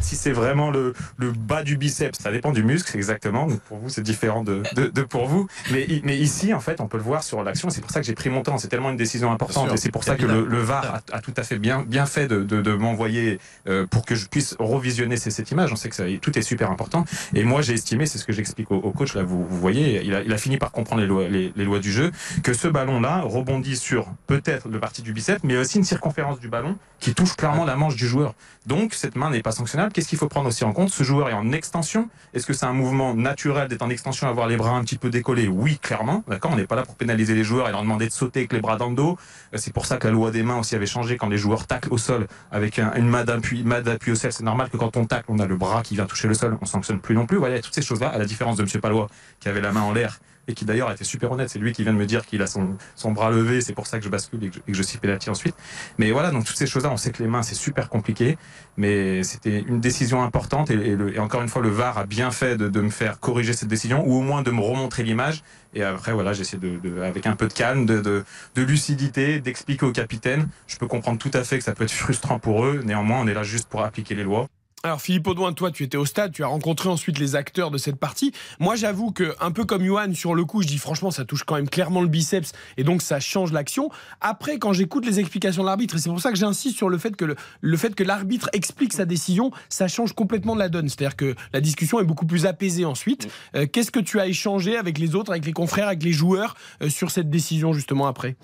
Si 0.00 0.14
c'est 0.14 0.30
vraiment 0.30 0.70
le, 0.70 0.94
le 1.16 1.32
bas 1.32 1.64
du 1.64 1.76
biceps, 1.76 2.20
ça 2.20 2.30
dépend 2.30 2.52
du 2.52 2.62
muscle, 2.62 2.96
exactement. 2.96 3.46
Donc 3.48 3.60
pour 3.62 3.78
vous, 3.78 3.88
c'est 3.88 4.02
différent 4.02 4.44
de, 4.44 4.62
de, 4.76 4.86
de 4.86 5.02
pour 5.02 5.26
vous. 5.26 5.48
Mais, 5.72 5.84
ici, 6.16 6.54
en 6.54 6.60
fait, 6.60 6.80
on 6.80 6.86
peut 6.86 6.96
le 6.96 7.02
voir 7.02 7.24
sur 7.24 7.42
l'action. 7.42 7.70
C'est 7.70 7.80
pour 7.80 7.90
ça 7.90 8.00
que 8.00 8.06
j'ai 8.06 8.14
pris 8.14 8.30
mon 8.30 8.42
temps. 8.42 8.56
C'est 8.58 8.68
tellement 8.68 8.90
une 8.90 8.96
décision 8.96 9.32
importante. 9.32 9.72
Et 9.72 9.76
c'est 9.76 9.90
pour 9.90 10.04
ça 10.04 10.14
que 10.14 10.26
le, 10.26 10.44
le 10.46 10.58
VAR 10.58 10.84
a, 11.12 11.16
a 11.16 11.20
tout 11.20 11.34
à 11.36 11.42
fait 11.42 11.58
bien, 11.58 11.82
bien 11.82 12.06
fait 12.06 12.28
de, 12.28 12.44
de, 12.44 12.60
de 12.62 12.72
m'envoyer 12.74 13.40
euh, 13.68 13.86
pour 13.86 14.04
que 14.04 14.14
je 14.14 14.26
puisse 14.28 14.54
revisionner 14.60 15.16
ces- 15.16 15.30
cette 15.32 15.50
image. 15.50 15.72
On 15.72 15.76
sait 15.76 15.88
que 15.88 15.96
ça, 15.96 16.04
tout 16.20 16.38
est 16.38 16.42
super 16.42 16.70
important. 16.70 17.04
Et 17.34 17.42
moi, 17.42 17.62
j'ai 17.62 17.72
estimé, 17.74 18.06
c'est 18.06 18.18
ce 18.18 18.24
que 18.24 18.32
j'explique 18.32 18.70
au, 18.70 18.76
au 18.76 18.92
coach, 18.92 19.14
là, 19.14 19.24
vous, 19.24 19.44
vous 19.44 19.58
voyez, 19.58 20.02
il 20.04 20.14
a, 20.14 20.22
il 20.22 20.32
a 20.32 20.38
fini 20.38 20.56
par 20.56 20.70
comprendre 20.70 21.00
les 21.00 21.08
lois, 21.08 21.26
les, 21.28 21.52
les 21.56 21.64
lois 21.64 21.80
du 21.80 21.90
jeu, 21.90 22.12
que 22.44 22.52
ce 22.52 22.68
ballon-là 22.68 23.22
rebondit 23.22 23.76
sur 23.76 24.06
peut-être 24.28 24.68
le 24.68 24.78
parti 24.78 25.02
du 25.02 25.12
biceps, 25.12 25.42
mais 25.42 25.56
aussi 25.56 25.78
une 25.78 25.84
circonférence 25.84 26.38
du 26.38 26.48
ballon 26.48 26.76
qui 27.00 27.12
touche 27.14 27.34
clairement 27.36 27.64
la 27.64 27.76
manche 27.76 27.96
du 27.96 28.06
joueur. 28.06 28.34
Donc, 28.66 28.94
cette 28.94 29.16
main 29.16 29.30
n'est 29.30 29.42
pas 29.46 29.52
sanctionnable. 29.52 29.92
Qu'est-ce 29.92 30.08
qu'il 30.08 30.18
faut 30.18 30.26
prendre 30.26 30.48
aussi 30.48 30.64
en 30.64 30.72
compte? 30.72 30.88
Ce 30.90 31.04
joueur 31.04 31.28
est 31.28 31.32
en 31.32 31.52
extension. 31.52 32.08
Est-ce 32.34 32.46
que 32.46 32.52
c'est 32.52 32.66
un 32.66 32.72
mouvement 32.72 33.14
naturel 33.14 33.68
d'être 33.68 33.82
en 33.82 33.90
extension, 33.90 34.26
avoir 34.28 34.48
les 34.48 34.56
bras 34.56 34.70
un 34.70 34.82
petit 34.82 34.98
peu 34.98 35.08
décollés? 35.08 35.46
Oui, 35.46 35.78
clairement. 35.78 36.24
D'accord 36.26 36.50
On 36.52 36.56
n'est 36.56 36.66
pas 36.66 36.74
là 36.74 36.82
pour 36.82 36.96
pénaliser 36.96 37.32
les 37.36 37.44
joueurs 37.44 37.68
et 37.68 37.70
leur 37.70 37.82
demander 37.82 38.06
de 38.08 38.12
sauter 38.12 38.40
avec 38.40 38.52
les 38.52 38.60
bras 38.60 38.76
dans 38.76 38.88
le 38.88 38.96
dos. 38.96 39.16
Euh, 39.54 39.58
C'est 39.58 39.72
pour 39.72 39.86
ça 39.86 39.98
que 39.98 40.08
la 40.08 40.12
loi 40.12 40.32
des 40.32 40.42
mains 40.42 40.58
aussi 40.58 40.74
avait 40.74 40.84
changé 40.86 41.16
quand 41.16 41.28
les 41.28 41.38
joueurs 41.38 41.68
taclent 41.68 41.92
au 41.92 41.98
sol 41.98 42.26
avec 42.50 42.80
un- 42.80 42.92
une 42.96 43.08
main 43.08 43.22
d'appui 43.22 43.62
au 44.10 44.14
sol. 44.16 44.32
C'est 44.32 44.42
normal 44.42 44.68
que 44.68 44.76
quand 44.76 44.96
on 44.96 45.04
tacle, 45.04 45.26
on 45.28 45.38
a 45.38 45.46
le 45.46 45.56
bras 45.56 45.82
qui 45.82 45.94
vient 45.94 46.06
toucher 46.06 46.26
le 46.26 46.34
sol. 46.34 46.58
On 46.60 46.66
sanctionne 46.66 46.98
plus 46.98 47.14
non 47.14 47.26
plus. 47.26 47.36
Voilà, 47.36 47.60
toutes 47.60 47.72
ces 47.74 47.82
choses-là, 47.82 48.08
à 48.08 48.18
la 48.18 48.24
différence 48.24 48.56
de 48.56 48.64
M. 48.64 48.80
Palois 48.80 49.06
qui 49.38 49.48
avait 49.48 49.60
la 49.60 49.70
main 49.70 49.82
en 49.82 49.92
l'air 49.92 50.18
et 50.48 50.54
qui 50.54 50.64
d'ailleurs 50.64 50.88
a 50.88 50.94
été 50.94 51.04
super 51.04 51.32
honnête. 51.32 51.50
C'est 51.50 51.58
lui 51.58 51.72
qui 51.72 51.82
vient 51.82 51.92
de 51.92 51.98
me 51.98 52.06
dire 52.06 52.24
qu'il 52.26 52.42
a 52.42 52.46
son, 52.46 52.76
son 52.94 53.12
bras 53.12 53.30
levé. 53.30 53.60
C'est 53.60 53.72
pour 53.72 53.86
ça 53.86 53.98
que 53.98 54.04
je 54.04 54.08
bascule 54.10 54.44
et 54.44 54.48
que 54.48 54.54
je, 54.56 54.60
et 54.60 54.72
que 54.72 54.76
je 54.76 54.82
suis 54.82 54.98
pénalty 54.98 55.30
ensuite. 55.30 55.54
Mais 55.98 56.10
voilà, 56.12 56.30
donc 56.30 56.44
toutes 56.44 56.56
ces 56.56 56.66
choses-là, 56.66 56.90
on 56.90 56.96
sait 56.96 57.10
que 57.10 57.22
les 57.22 57.28
mains, 57.28 57.42
c'est 57.42 57.54
super 57.54 57.88
compliqué. 57.88 58.38
Mais 58.76 59.22
c'était 59.22 59.60
une 59.60 59.80
décision 59.80 60.22
importante. 60.22 60.70
Et, 60.70 60.76
le- 60.76 61.14
et 61.14 61.18
encore 61.18 61.42
une 61.42 61.48
fois, 61.48 61.62
le 61.62 61.70
VAR 61.70 61.98
a 61.98 62.04
bien 62.06 62.30
fait 62.30 62.56
de, 62.56 62.68
de 62.68 62.80
me 62.80 62.90
faire 62.90 63.18
corriger 63.20 63.52
cette 63.52 63.68
décision 63.68 64.04
ou 64.06 64.14
au 64.14 64.20
moins 64.22 64.42
de 64.42 64.50
me 64.50 64.60
remontrer 64.60 65.02
l'image. 65.02 65.42
Et 65.74 65.82
après, 65.82 66.12
voilà, 66.12 66.32
j'essaie 66.32 66.56
de, 66.58 66.78
de- 66.78 67.00
avec 67.02 67.26
un 67.26 67.36
peu 67.36 67.48
de 67.48 67.52
calme, 67.52 67.86
de, 67.86 68.00
de 68.00 68.62
lucidité, 68.62 69.40
d'expliquer 69.40 69.86
au 69.86 69.92
capitaine. 69.92 70.48
Je 70.66 70.76
peux 70.76 70.86
comprendre 70.86 71.18
tout 71.18 71.30
à 71.34 71.44
fait 71.44 71.58
que 71.58 71.64
ça 71.64 71.74
peut 71.74 71.84
être 71.84 71.90
frustrant 71.92 72.38
pour 72.38 72.64
eux. 72.64 72.82
Néanmoins, 72.84 73.18
on 73.20 73.26
est 73.26 73.34
là 73.34 73.42
juste 73.42 73.68
pour 73.68 73.82
appliquer 73.82 74.14
les 74.14 74.24
lois. 74.24 74.46
Alors 74.86 75.00
Philippe 75.00 75.26
Audouin, 75.26 75.52
toi 75.52 75.72
tu 75.72 75.82
étais 75.82 75.96
au 75.96 76.04
stade, 76.04 76.30
tu 76.30 76.44
as 76.44 76.46
rencontré 76.46 76.88
ensuite 76.88 77.18
les 77.18 77.34
acteurs 77.34 77.72
de 77.72 77.76
cette 77.76 77.96
partie. 77.96 78.30
Moi 78.60 78.76
j'avoue 78.76 79.10
que 79.10 79.34
un 79.40 79.50
peu 79.50 79.64
comme 79.64 79.84
Johan 79.84 80.14
sur 80.14 80.32
le 80.32 80.44
coup, 80.44 80.62
je 80.62 80.68
dis 80.68 80.78
franchement 80.78 81.10
ça 81.10 81.24
touche 81.24 81.42
quand 81.42 81.56
même 81.56 81.68
clairement 81.68 82.02
le 82.02 82.06
biceps 82.06 82.52
et 82.76 82.84
donc 82.84 83.02
ça 83.02 83.18
change 83.18 83.50
l'action. 83.50 83.90
Après 84.20 84.60
quand 84.60 84.72
j'écoute 84.72 85.04
les 85.04 85.18
explications 85.18 85.62
de 85.62 85.66
l'arbitre 85.66 85.96
et 85.96 85.98
c'est 85.98 86.08
pour 86.08 86.20
ça 86.20 86.30
que 86.30 86.38
j'insiste 86.38 86.76
sur 86.76 86.88
le 86.88 86.98
fait 86.98 87.16
que 87.16 87.24
le, 87.24 87.34
le 87.62 87.76
fait 87.76 87.96
que 87.96 88.04
l'arbitre 88.04 88.48
explique 88.52 88.92
sa 88.92 89.06
décision, 89.06 89.50
ça 89.68 89.88
change 89.88 90.12
complètement 90.12 90.54
de 90.54 90.60
la 90.60 90.68
donne. 90.68 90.88
C'est-à-dire 90.88 91.16
que 91.16 91.34
la 91.52 91.60
discussion 91.60 91.98
est 91.98 92.04
beaucoup 92.04 92.26
plus 92.26 92.46
apaisée 92.46 92.84
ensuite. 92.84 93.26
Euh, 93.56 93.66
Qu'est-ce 93.66 93.90
que 93.90 93.98
tu 93.98 94.20
as 94.20 94.28
échangé 94.28 94.76
avec 94.76 94.98
les 94.98 95.16
autres, 95.16 95.32
avec 95.32 95.46
les 95.46 95.52
confrères, 95.52 95.88
avec 95.88 96.04
les 96.04 96.12
joueurs 96.12 96.54
euh, 96.80 96.90
sur 96.90 97.10
cette 97.10 97.28
décision 97.28 97.72
justement 97.72 98.06
après? 98.06 98.36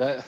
Ben, 0.00 0.20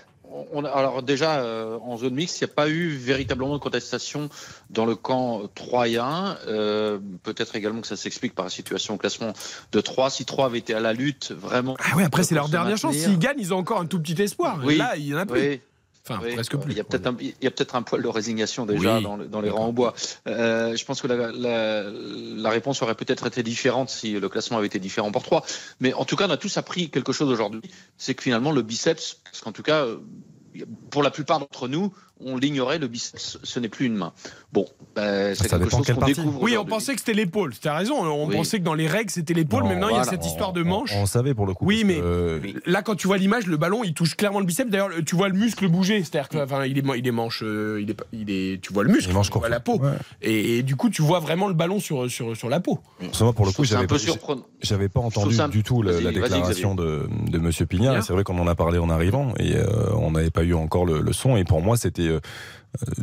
on 0.53 0.65
alors 0.65 1.03
déjà, 1.03 1.41
euh, 1.41 1.79
en 1.83 1.97
zone 1.97 2.15
mixte, 2.15 2.41
il 2.41 2.45
n'y 2.45 2.51
a 2.51 2.55
pas 2.55 2.69
eu 2.69 2.89
véritablement 2.89 3.53
de 3.53 3.59
contestation 3.59 4.29
dans 4.71 4.87
le 4.87 4.95
camp 4.95 5.43
3 5.55 5.89
et 5.89 5.99
1. 5.99 6.39
Euh, 6.47 6.99
Peut-être 7.23 7.57
également 7.57 7.81
que 7.81 7.87
ça 7.87 7.97
s'explique 7.97 8.35
par 8.35 8.45
la 8.45 8.51
situation 8.51 8.95
au 8.95 8.97
classement 8.97 9.33
de 9.73 9.81
3. 9.81 10.11
Si 10.11 10.25
3 10.25 10.47
avait 10.47 10.59
été 10.59 10.75
à 10.75 10.81
la 10.81 10.93
lutte, 10.93 11.33
vraiment... 11.33 11.77
Ah 11.79 11.93
oui 11.97 12.03
après 12.03 12.25
c'est 12.25 12.35
leur 12.35 12.49
dernière 12.49 12.77
chance. 12.77 12.97
S'ils 12.97 13.19
gagnent 13.19 13.39
ils 13.39 13.53
ont 13.55 13.59
encore 13.59 13.81
un 13.81 13.87
tout 13.87 14.01
petit 14.01 14.21
espoir. 14.21 14.61
Oui. 14.65 14.77
Là 14.77 14.97
il 14.97 15.07
y 15.07 15.15
en 15.15 15.19
a 15.19 15.27
plus. 15.27 15.41
Oui. 15.41 15.61
Enfin 16.09 16.21
Oui, 16.25 16.35
presque 16.35 16.57
plus. 16.57 16.73
Il 16.73 16.77
y 16.77 16.81
a 16.81 16.85
peut-être 16.85 17.75
un, 17.77 17.83
poil 17.83 18.03
de 18.03 18.09
résignation 18.09 18.67
déjà 18.67 18.97
Oui. 18.97 19.03
dans, 19.05 19.17
le- 19.17 19.27
dans 19.27 19.41
les 19.41 19.51
rangs 19.51 19.67
en 19.67 19.73
bois. 19.73 19.95
Euh, 20.27 20.75
je 20.77 20.85
pense 20.85 21.01
que 21.01 21.07
la, 21.07 21.31
la, 21.31 21.85
la 21.91 22.51
réponse 22.51 22.83
aurait 22.83 22.97
peut-être 22.97 23.27
été 23.27 23.43
différente 23.45 23.89
si 23.91 24.13
le 24.19 24.29
classement 24.29 24.59
avait 24.59 24.67
été 24.67 24.81
différent 24.81 25.13
pour 25.13 25.23
trois. 25.23 25.45
Mais 25.81 25.93
en 25.95 26.05
tout 26.05 26.17
cas, 26.17 26.27
on 26.27 26.31
a 26.31 26.37
tous 26.37 26.57
appris 26.57 26.91
quelque 26.91 27.13
chose 27.13 27.31
aujourd'hui. 27.31 27.63
C'est 27.99 28.15
que 28.15 28.23
finalement, 28.23 28.51
le 28.51 28.63
biceps, 28.63 29.21
parce 29.25 29.41
qu'en 29.43 29.53
tout 29.53 29.63
cas, 29.63 29.85
euh, 29.85 29.99
pour 30.91 31.03
la 31.03 31.11
plupart 31.11 31.39
d'entre 31.39 31.69
nous, 31.69 31.95
on 32.25 32.37
l'ignorait, 32.37 32.79
le 32.79 32.89
biceps, 32.89 33.39
ce 33.43 33.61
n'est 33.61 33.69
plus 33.69 33.87
une 33.87 33.95
main. 33.97 34.13
Bon, 34.53 34.67
ben, 34.95 35.35
c'est 35.35 35.45
Ça 35.45 35.49
quelque 35.59 35.65
dépend 35.65 35.79
chose 35.83 35.95
qu'on 35.95 36.05
découvre. 36.07 36.43
Oui, 36.43 36.57
on 36.59 36.65
pensait 36.65 36.93
que 36.95 37.01
c'était 37.01 37.15
l'épaule. 37.15 37.55
Tu 37.61 37.67
as 37.69 37.75
raison. 37.75 37.95
On 38.05 38.27
Oui. 38.29 38.37
pensait 38.37 38.59
que 38.59 38.65
dans 38.65 38.75
les 38.75 38.87
règles, 38.87 39.11
c'était 39.11 39.35
l'épaule. 39.35 39.63
Non, 39.65 39.69
Maintenant, 39.71 39.89
il 39.89 39.97
y 39.97 39.99
a 39.99 40.05
cette 40.05 40.27
histoire 40.27 40.53
de 40.53 40.63
On- 40.63 40.67
manche. 40.67 40.93
On, 40.95 41.07
savait 41.07 41.35
pour 41.35 41.47
le 41.47 41.55
coup. 41.55 41.65
Oui, 41.65 41.85
mais- 41.85 41.99
euh, 42.03 42.39
Là, 42.67 42.83
quand 42.83 42.95
tu 42.95 43.07
vois 43.07 43.17
l'image, 43.19 43.47
le 43.47 43.57
ballon, 43.57 43.83
il 43.85 43.95
touche 43.95 44.15
clairement 44.17 44.41
le 44.41 44.45
biceps. 44.47 44.71
D'ailleurs, 44.71 44.89
le- 44.89 45.03
tu 45.05 45.17
vois 45.17 45.29
le 45.29 45.35
muscle 45.39 45.67
bouger. 45.69 46.01
C'est-à-dire 46.05 46.29
que, 46.29 46.39
enfin, 46.39 46.65
il 46.67 46.79
est, 46.79 46.83
il 46.99 47.07
est 47.07 47.11
manche, 47.13 47.43
euh, 47.43 47.81
il 47.83 47.91
est, 47.91 47.95
pas- 47.95 48.05
il 48.13 48.31
est, 48.31 48.61
tu 48.63 48.73
vois 48.73 48.83
le 48.85 48.91
muscle, 48.91 49.05
Il 49.09 49.11
est 49.11 49.15
manche 49.15 49.31
tu 49.31 49.39
vois 49.39 49.49
la 49.49 49.61
peau. 49.61 49.79
Ouais. 49.79 49.91
Et, 50.21 50.59
et 50.59 50.63
du 50.63 50.77
coup, 50.77 50.91
tu 50.91 51.03
vois 51.03 51.19
vraiment 51.21 51.49
le 51.49 51.55
ballon 51.55 51.81
sur, 51.81 52.11
sur, 52.11 52.37
sur 52.37 52.49
la 52.49 52.61
peau. 52.61 52.79
Moi, 53.21 53.33
pour 53.33 53.47
le 53.47 53.53
coup, 53.53 53.65
j'avais 53.65 53.87
peu 53.87 53.95
pas, 53.95 53.99
surprenant. 53.99 54.43
j'avais 54.63 54.89
pas 54.89 55.01
entendu 55.01 55.37
du 55.51 55.63
tout 55.63 55.83
la, 55.83 55.93
déclaration 55.99 56.75
de, 56.75 57.09
de 57.29 57.39
Monsieur 57.39 57.67
Pignard. 57.67 58.03
C'est 58.05 58.13
vrai 58.13 58.25
qu'on 58.25 58.39
en 58.39 58.47
a 58.47 58.55
parlé 58.55 58.79
en 58.79 58.91
arrivant 58.91 59.33
et 59.39 59.57
euh, 59.57 59.67
on 59.97 60.11
n'avait 60.13 60.31
pas 60.31 60.43
eu 60.45 60.55
encore 60.55 60.85
le, 60.85 61.01
le 61.01 61.13
son. 61.13 61.37
Et 61.37 61.45
pour 61.45 61.63
moi, 61.63 61.77
c'était 61.77 62.09
euh, 62.13 62.21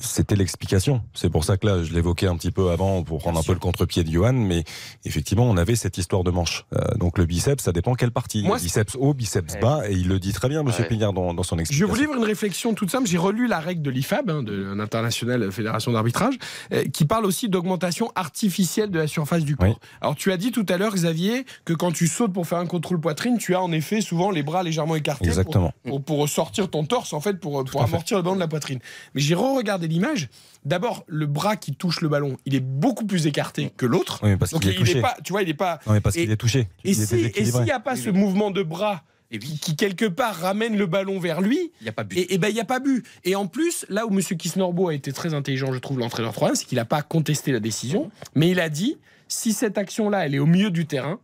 c'était 0.02 0.36
l'explication. 0.36 1.02
C'est 1.14 1.30
pour 1.30 1.44
ça 1.44 1.58
que 1.58 1.68
là, 1.68 1.84
je 1.84 1.94
l'évoquais 1.94 2.28
un 2.28 2.36
petit 2.36 2.52
peu 2.52 2.72
avant 2.72 3.04
pour 3.04 3.20
prendre 3.20 3.40
un 3.40 3.44
peu 3.44 3.54
le 3.54 3.60
contre-pied 3.60 4.04
de 4.04 4.12
Johan. 4.12 4.34
Mais 4.34 4.64
effectivement, 5.06 5.44
on 5.46 5.58
avait 5.58 5.76
cette 5.76 5.98
histoire 5.98 6.24
de 6.24 6.32
manche. 6.32 6.66
Euh, 6.76 6.80
donc 6.98 7.18
le 7.18 7.26
biceps, 7.26 7.64
ça 7.64 7.72
dépend 7.72 7.94
quelle 7.96 8.12
partie. 8.12 8.44
Moi, 8.44 8.58
biceps 8.58 8.96
haut, 9.00 9.14
biceps 9.14 9.60
bas. 9.62 9.82
Et 9.90 9.94
il 9.94 10.08
le 10.08 10.20
dit 10.20 10.34
très 10.34 10.50
bien, 10.50 10.64
Monsieur 10.64 10.84
Ouais. 10.84 10.90
Pignard, 10.90 11.14
dans, 11.14 11.34
dans 11.34 11.44
son 11.44 11.56
Je 11.58 11.62
explication. 11.62 11.88
vais 11.88 11.94
vous 11.94 12.00
livre 12.02 12.16
une 12.16 12.24
réflexion 12.24 12.74
toute 12.74 12.90
simple. 12.90 13.08
J'ai 13.08 13.18
relu 13.18 13.48
la 13.48 13.60
règle 13.60 13.82
de 13.82 13.90
l'IFAB, 13.92 14.30
hein, 14.30 14.44
de 14.44 14.74
l'internationale 14.74 15.52
fédération 15.52 15.92
d'arbitrage, 15.92 16.36
euh, 16.74 16.86
qui 16.86 17.06
parle 17.06 17.26
aussi 17.26 17.50
d'augmentation 17.50 18.12
artificielle 18.16 18.90
de 18.90 18.98
la 19.00 19.08
surface 19.08 19.44
du 19.44 19.56
corps. 19.56 19.68
Oui. 19.70 19.76
Alors, 20.02 20.16
tu 20.16 20.32
as 20.32 20.38
dit 20.38 20.52
tout 20.52 20.66
à 20.70 20.78
l'heure, 20.78 20.94
Xavier, 20.96 21.46
que 21.66 21.74
quand 21.74 21.92
tu 21.92 22.08
sautes 22.08 22.34
pour 22.34 22.48
faire 22.48 22.58
un 22.60 22.66
contrôle 22.66 23.00
poitrine, 23.00 23.38
tu 23.38 23.56
as 23.56 23.62
en 23.62 23.72
effet 23.72 24.02
souvent 24.02 24.32
les 24.32 24.42
bras 24.44 24.64
légèrement 24.64 24.96
écartés. 24.96 25.28
Exactement. 25.28 25.74
Pour, 25.86 26.02
pour 26.04 26.28
sortir 26.30 26.70
ton 26.70 26.86
torse, 26.86 27.14
en 27.14 27.20
fait, 27.20 27.40
pour, 27.40 27.64
pour 27.66 27.82
fait. 27.82 27.88
amortir 27.88 28.18
le 28.18 28.24
ballon 28.24 28.36
de 28.36 28.40
la 28.42 28.48
poitrine. 28.48 28.80
Mais 29.14 29.22
j'ai 29.22 29.36
re-regardé 29.60 29.88
l'image. 29.88 30.30
D'abord, 30.66 31.04
le 31.08 31.26
bras 31.26 31.56
qui 31.56 31.76
touche 31.76 32.02
le 32.02 32.10
ballon, 32.10 32.38
il 32.46 32.56
est 32.56 32.60
beaucoup 32.60 33.06
plus 33.06 33.28
écarté 33.28 33.72
que 33.78 33.86
l'autre. 33.86 34.20
Oui, 34.24 34.36
parce 34.38 34.52
Donc, 34.52 34.66
est 34.66 34.70
il 34.70 34.76
est 34.76 34.78
touché. 34.80 35.02
pas, 35.02 35.16
tu 35.24 35.32
vois, 35.34 35.42
il 35.44 35.50
est 35.50 35.54
pas. 35.54 35.80
Non, 35.88 35.94
mais 35.94 36.02
parce 36.02 36.16
Et- 36.18 36.22
qu'il 36.22 36.32
est 36.32 36.38
touché. 36.38 36.68
Et 36.84 36.94
si- 36.94 37.16
et 37.36 37.46
s'il 37.46 37.62
n'y 37.64 37.72
a 37.72 37.80
pas 37.80 37.96
ce 37.96 38.10
mouvement 38.10 38.52
de 38.52 38.64
bras 38.64 39.04
qui, 39.32 39.60
qui, 39.60 39.76
quelque 39.76 40.06
part 40.06 40.36
ramène 40.36 40.76
le 40.76 40.86
ballon 40.88 41.20
vers 41.20 41.40
lui, 41.42 41.72
Il 41.80 41.84
n'y 41.84 41.90
a 41.90 41.94
pas 41.94 42.04
but. 42.04 42.18
et, 42.18 42.34
et 42.34 42.38
ben 42.40 42.48
il 42.50 42.56
n'y 42.56 42.60
a 42.60 42.66
pas 42.66 42.80
but. 42.80 43.06
Et 43.24 43.36
en 43.36 43.46
plus, 43.48 43.86
là 43.88 44.06
où 44.08 44.10
M. 44.12 44.22
Kisnorbo 44.22 44.88
a 44.90 44.94
été 44.96 45.14
très 45.14 45.34
intelligent, 45.36 45.72
je 45.72 45.78
trouve, 45.80 46.00
l'entraîneur 46.00 46.34
3 46.34 46.56
c'est 46.56 46.66
qu'il 46.66 46.78
n'a 46.78 46.86
pas 46.86 47.02
contesté 47.04 47.52
la 47.52 47.60
décision, 47.60 48.10
mais 48.36 48.50
il 48.50 48.60
a 48.60 48.70
dit 48.70 48.98
si 49.28 49.54
cette 49.54 49.78
action-là, 49.78 50.26
elle 50.26 50.34
est 50.36 50.40
au 50.40 50.48
milieu 50.48 50.72
du 50.72 50.88
terrain, 50.88 51.20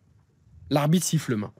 l'arbitre 0.69 1.05
siffle 1.07 1.35
main. 1.35 1.51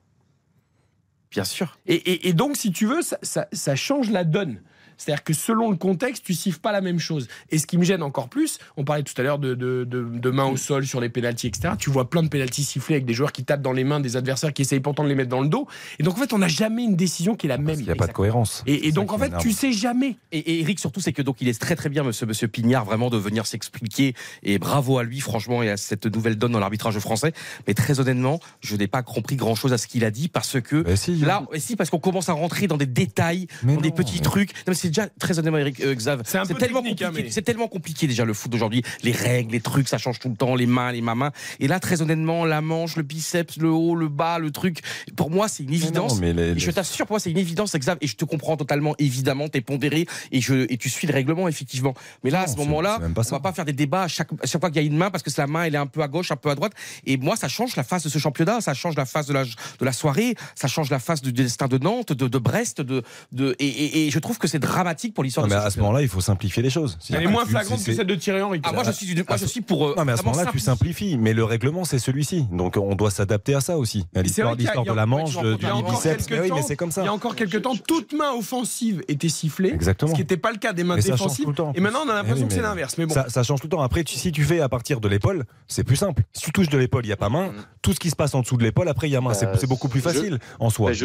Bien 1.32 1.44
sûr. 1.44 1.78
Et, 1.88 1.96
et- 1.96 2.30
et 2.30 2.34
donc, 2.34 2.56
si 2.56 2.72
tu 2.72 2.86
veux, 2.86 3.02
ça, 3.02 3.18
ça- 3.22 3.48
ça 3.52 3.76
change 3.76 4.10
la 4.12 4.24
donne. 4.24 4.62
C'est-à-dire 4.97 5.23
que 5.23 5.34
selon 5.34 5.69
le 5.71 5.77
contexte, 5.77 6.23
tu 6.25 6.34
siffles 6.34 6.60
pas 6.60 6.71
la 6.71 6.81
même 6.81 6.99
chose. 6.99 7.27
Et 7.49 7.58
ce 7.58 7.67
qui 7.67 7.77
me 7.77 7.84
gêne 7.84 8.01
encore 8.03 8.29
plus, 8.29 8.60
on 8.77 8.84
parlait 8.84 9.03
tout 9.03 9.13
à 9.17 9.23
l'heure 9.23 9.39
de, 9.39 9.53
de, 9.53 9.84
de, 9.84 10.03
de 10.03 10.29
main 10.29 10.45
au 10.45 10.58
sol 10.58 10.86
sur 10.86 10.99
les 11.01 11.10
pénalties, 11.10 11.47
etc. 11.47 11.73
Tu 11.77 11.89
vois 11.89 12.10
plein 12.10 12.23
de 12.23 12.29
pénalties 12.29 12.63
sifflés 12.63 12.95
avec 12.95 13.05
des 13.05 13.13
joueurs 13.13 13.31
qui 13.31 13.43
tapent 13.43 13.62
dans 13.62 13.73
les 13.73 13.84
mains 13.84 13.99
des 13.99 14.15
adversaires 14.17 14.53
qui 14.53 14.62
essayent 14.62 14.79
pourtant 14.79 15.03
de 15.03 15.10
les 15.10 15.15
mettre 15.15 15.29
dans 15.29 15.41
le 15.41 15.47
dos. 15.49 15.67
Et 15.99 16.03
donc 16.03 16.15
en 16.15 16.19
fait, 16.21 16.34
on 16.34 16.38
n'a 16.39 16.47
jamais 16.47 16.84
une 16.84 16.95
décision 16.95 17.36
qui 17.36 17.47
est 17.47 17.49
la 17.49 17.58
même. 17.58 17.79
Il 17.79 17.86
n'y 17.86 17.91
a 17.91 17.95
pas 17.95 18.08
de 18.08 18.13
cohérence. 18.13 18.63
Et, 18.67 18.91
donc 18.91 19.12
en 19.12 19.17
fait, 19.17 19.34
tu 19.39 19.51
sais 19.51 19.71
jamais. 19.71 20.17
Et, 20.31 20.39
et 20.39 20.62
Eric, 20.62 20.79
surtout, 20.79 20.99
c'est 21.01 21.13
que 21.13 21.21
donc 21.21 21.38
il 21.41 21.47
est 21.47 21.60
très 21.60 21.75
très 21.75 21.89
bien, 21.89 22.03
monsieur, 22.03 22.25
monsieur 22.25 22.47
Pignard, 22.47 22.86
vraiment 22.86 23.10
de 23.10 23.17
venir 23.17 23.45
s'expliquer. 23.45 24.13
Et 24.43 24.60
bravo 24.60 24.97
à 24.97 25.03
lui, 25.03 25.19
franchement, 25.19 25.63
et 25.63 25.69
à 25.69 25.77
cette 25.77 26.05
nouvelle 26.05 26.38
donne 26.38 26.51
dans 26.51 26.60
l'arbitrage 26.60 26.97
français. 26.99 27.34
Mais 27.67 27.73
très 27.73 27.99
honnêtement, 27.99 28.39
je 28.62 28.75
n'ai 28.75 28.88
pas 28.88 29.03
compris 29.03 29.36
grand 29.36 29.55
chose 29.55 29.73
à 29.73 29.77
ce 29.77 29.88
qu'il 29.88 30.05
a 30.05 30.12
dit 30.12 30.27
parce 30.27 30.62
que 30.62 30.84
Mais 30.86 30.95
si, 30.95 31.15
là, 31.15 31.43
si, 31.58 31.75
parce 31.75 31.89
qu'on 31.89 31.99
commence 31.99 32.29
à 32.29 32.34
rentrer 32.34 32.67
dans 32.67 32.77
des 32.77 32.86
détails, 32.86 33.47
Mais 33.63 33.75
dans 33.75 33.81
des 33.81 33.91
petits 33.91 34.17
mais- 34.17 34.21
trucs. 34.21 34.53
Non, 34.53 34.62
mais 34.69 34.73
c'est 34.86 34.89
déjà 35.02 35.08
très 35.19 35.38
honnêtement, 35.39 35.58
Eric 35.58 35.80
euh, 35.82 35.93
Xav. 35.95 36.21
C'est 36.26 36.45
tellement 36.58 36.80
hein, 36.80 36.82
compliqué. 36.84 37.06
mais- 37.13 37.30
C'est 37.32 37.41
tellement 37.41 37.67
compliqué 37.67 38.08
déjà 38.08 38.26
le 38.26 38.34
foot 38.34 38.52
d'aujourd'hui. 38.52 38.84
Les 39.04 39.12
règles, 39.12 39.52
les 39.52 39.62
trucs, 39.62 39.88
ça 39.88 39.98
change 39.98 40.19
tout 40.19 40.30
le 40.30 40.36
temps. 40.36 40.56
Les 40.56 40.65
mains, 40.65 40.91
les 40.91 41.02
mamans. 41.02 41.30
Et 41.60 41.67
là, 41.67 41.80
très 41.80 42.02
honnêtement, 42.02 42.45
la 42.45 42.62
manche, 42.62 42.95
le 42.95 43.04
biceps, 43.04 43.58
le 43.58 43.69
haut, 43.69 43.95
le 43.95 44.08
bas, 44.08 44.39
le 44.39 44.52
truc. 44.52 44.80
Pour 45.15 45.30
moi, 45.32 45.48
c'est 45.48 45.63
une 45.63 45.69
Mais 45.71 45.78
non, 45.78 45.84
évidence. 45.84 46.19
mais 46.19 46.34
les- 46.34 46.41
Et 46.43 46.54
les- 46.56 46.60
je 46.60 46.71
t'assure, 46.71 47.06
pour 47.06 47.15
moi, 47.15 47.19
c'est 47.19 47.32
une 47.32 47.38
évidence, 47.38 47.76
Xav, 47.76 47.98
et 48.02 48.08
je 48.08 48.15
te 48.15 48.26
comprends 48.26 48.58
totalement, 48.58 48.95
évidemment, 49.00 49.48
t'es 49.50 49.62
pondéré, 49.62 50.08
et, 50.32 50.41
je, 50.41 50.65
et 50.71 50.78
tu 50.78 50.89
suis 50.89 51.08
le 51.08 51.13
règlement, 51.13 51.48
effectivement. 51.48 51.93
Mais 52.24 52.30
là, 52.30 52.41
à 52.41 52.48
ce 52.48 52.56
moment-là, 52.58 53.00
on 53.02 53.21
va 53.21 53.39
pas 53.39 53.54
faire 53.54 53.65
des 53.65 53.74
débats 53.74 54.04
à 54.04 54.08
chaque, 54.08 54.30
à 54.41 54.45
chaque 54.48 54.62
fois 54.62 54.69
qu'il 54.69 54.82
y 54.82 54.86
a 54.86 54.88
une 54.88 54.98
main, 54.98 55.10
parce 55.12 55.24
que 55.24 55.30
la 55.38 55.48
main, 55.48 55.63
elle 55.63 55.76
est 55.76 55.80
un 55.80 55.88
peu 55.88 56.02
à 56.02 56.08
gauche, 56.08 56.32
un 56.32 56.36
peu 56.36 56.50
à 56.50 56.56
droite. 56.56 56.74
Et 57.06 57.17
moi, 57.17 57.36
ça 57.36 57.48
change 57.48 57.76
la 57.76 57.84
face 57.84 58.04
de 58.04 58.10
ce 58.10 58.19
championnat, 58.19 58.62
ça 58.62 58.74
change 58.74 58.95
la 58.95 59.06
face 59.06 59.26
de 59.28 59.34
la, 59.34 59.43
de 59.43 59.86
la 59.86 59.91
soirée, 59.91 60.36
ça 60.56 60.67
change 60.67 60.89
la 60.89 61.00
face 61.00 61.21
du 61.21 61.34
destin 61.34 61.67
de 61.67 61.78
Nantes, 61.78 62.13
de, 62.13 62.28
de 62.28 62.38
Brest, 62.38 62.82
de, 62.82 63.04
de, 63.32 63.56
et, 63.60 63.65
et- 63.67 64.08
et 64.08 64.12
je 64.12 64.19
trouve 64.19 64.38
que 64.38 64.48
c'est 64.48 64.60
dramatique 64.60 64.75
pour 65.14 65.24
l'histoire 65.24 65.48
de 65.48 65.54
mais 65.54 65.60
ce 65.60 65.66
à 65.66 65.70
ce 65.70 65.80
moment-là, 65.80 66.02
il 66.02 66.08
faut 66.08 66.22
simplifier 66.22 66.62
les 66.64 66.70
choses. 66.70 66.98
Elle 67.10 67.24
est 67.24 67.28
moins 67.28 67.46
flagrante 67.46 67.84
que 67.84 67.94
celle 67.94 68.06
de 68.08 68.16
Thierry 68.16 68.42
Henry. 68.42 68.62
Ah, 68.64 68.72
moi, 68.72 68.84
je 68.84 68.92
suis, 68.92 69.06
du- 69.14 69.24
moi, 69.28 69.38
je 69.38 69.46
suis 69.46 69.62
pour. 69.62 69.88
euh, 69.88 69.94
Non, 69.98 70.06
mais 70.06 70.12
à 70.14 70.18
ce 70.18 70.24
moment-là, 70.24 70.46
tu 70.52 70.60
simplifies. 70.60 71.18
Mais 71.18 71.34
le 71.34 71.44
règlement, 71.44 71.84
c'est 71.86 72.00
celui-ci. 72.00 72.46
Donc, 72.52 72.78
on 72.78 72.96
doit 72.96 73.12
s'adapter 73.12 73.56
à 73.56 73.62
ça 73.62 73.78
aussi. 73.78 74.06
L'histoire 74.16 74.56
de 74.56 74.92
la 74.94 75.06
manche, 75.06 75.38
du 75.38 75.56
biceps. 75.56 76.26
oui, 76.32 76.38
mais 76.42 76.50
temps, 76.50 76.62
c'est 76.66 76.76
comme 76.76 76.92
ça. 76.92 77.02
Il 77.02 77.06
y 77.06 77.08
a 77.08 77.14
encore 77.14 77.36
quelques 77.36 77.62
temps, 77.62 77.76
toute 77.76 78.14
main 78.14 78.32
offensive 78.32 79.02
était 79.08 79.30
sifflée. 79.30 79.70
Exactement. 79.70 80.12
Ce 80.12 80.16
qui 80.16 80.22
n'était 80.22 80.38
pas 80.38 80.52
le 80.52 80.58
cas 80.58 80.74
des 80.74 80.84
mains 80.84 80.96
Mais 80.96 81.02
ça 81.02 81.10
change 81.10 81.20
défensives. 81.20 81.46
tout 81.46 81.52
le 81.52 81.56
temps, 81.56 81.72
Et 81.76 81.80
maintenant, 81.82 82.00
on 82.06 82.10
a 82.10 82.14
Eh 82.14 82.16
l'impression 82.16 82.44
oui, 82.44 82.48
que 82.50 82.54
c'est 82.54 82.62
l'inverse. 82.62 82.98
Mais 82.98 83.06
bon. 83.06 83.14
Ça, 83.28 83.44
change 83.44 83.60
tout 83.62 83.68
le 83.68 83.72
temps. 83.72 83.82
Après, 83.82 84.04
si 84.08 84.32
tu 84.32 84.44
fais 84.44 84.60
à 84.60 84.70
partir 84.70 85.00
de 85.00 85.08
l'épaule, 85.08 85.46
c'est 85.68 85.84
plus 85.84 85.96
simple. 85.96 86.24
Si 86.34 86.42
tu 86.44 86.52
touches 86.52 86.70
de 86.70 86.78
l'épaule, 86.78 87.04
il 87.06 87.08
n'y 87.10 87.14
a 87.14 87.18
pas 87.18 87.30
main. 87.30 87.52
Tout 87.82 87.94
ce 87.94 88.00
qui 88.00 88.10
se 88.10 88.16
passe 88.16 88.34
en 88.36 88.42
dessous 88.42 88.58
de 88.58 88.64
l'épaule, 88.64 88.88
après, 88.90 89.08
il 89.08 89.12
y 89.12 89.16
a 89.16 89.22
main. 89.22 89.34
C'est 89.34 89.46
Euh, 89.48 89.68
beaucoup 89.68 89.88
plus 89.90 90.02
facile 90.02 90.40
en 90.60 90.70
soi. 90.70 90.92
Mais 90.92 90.96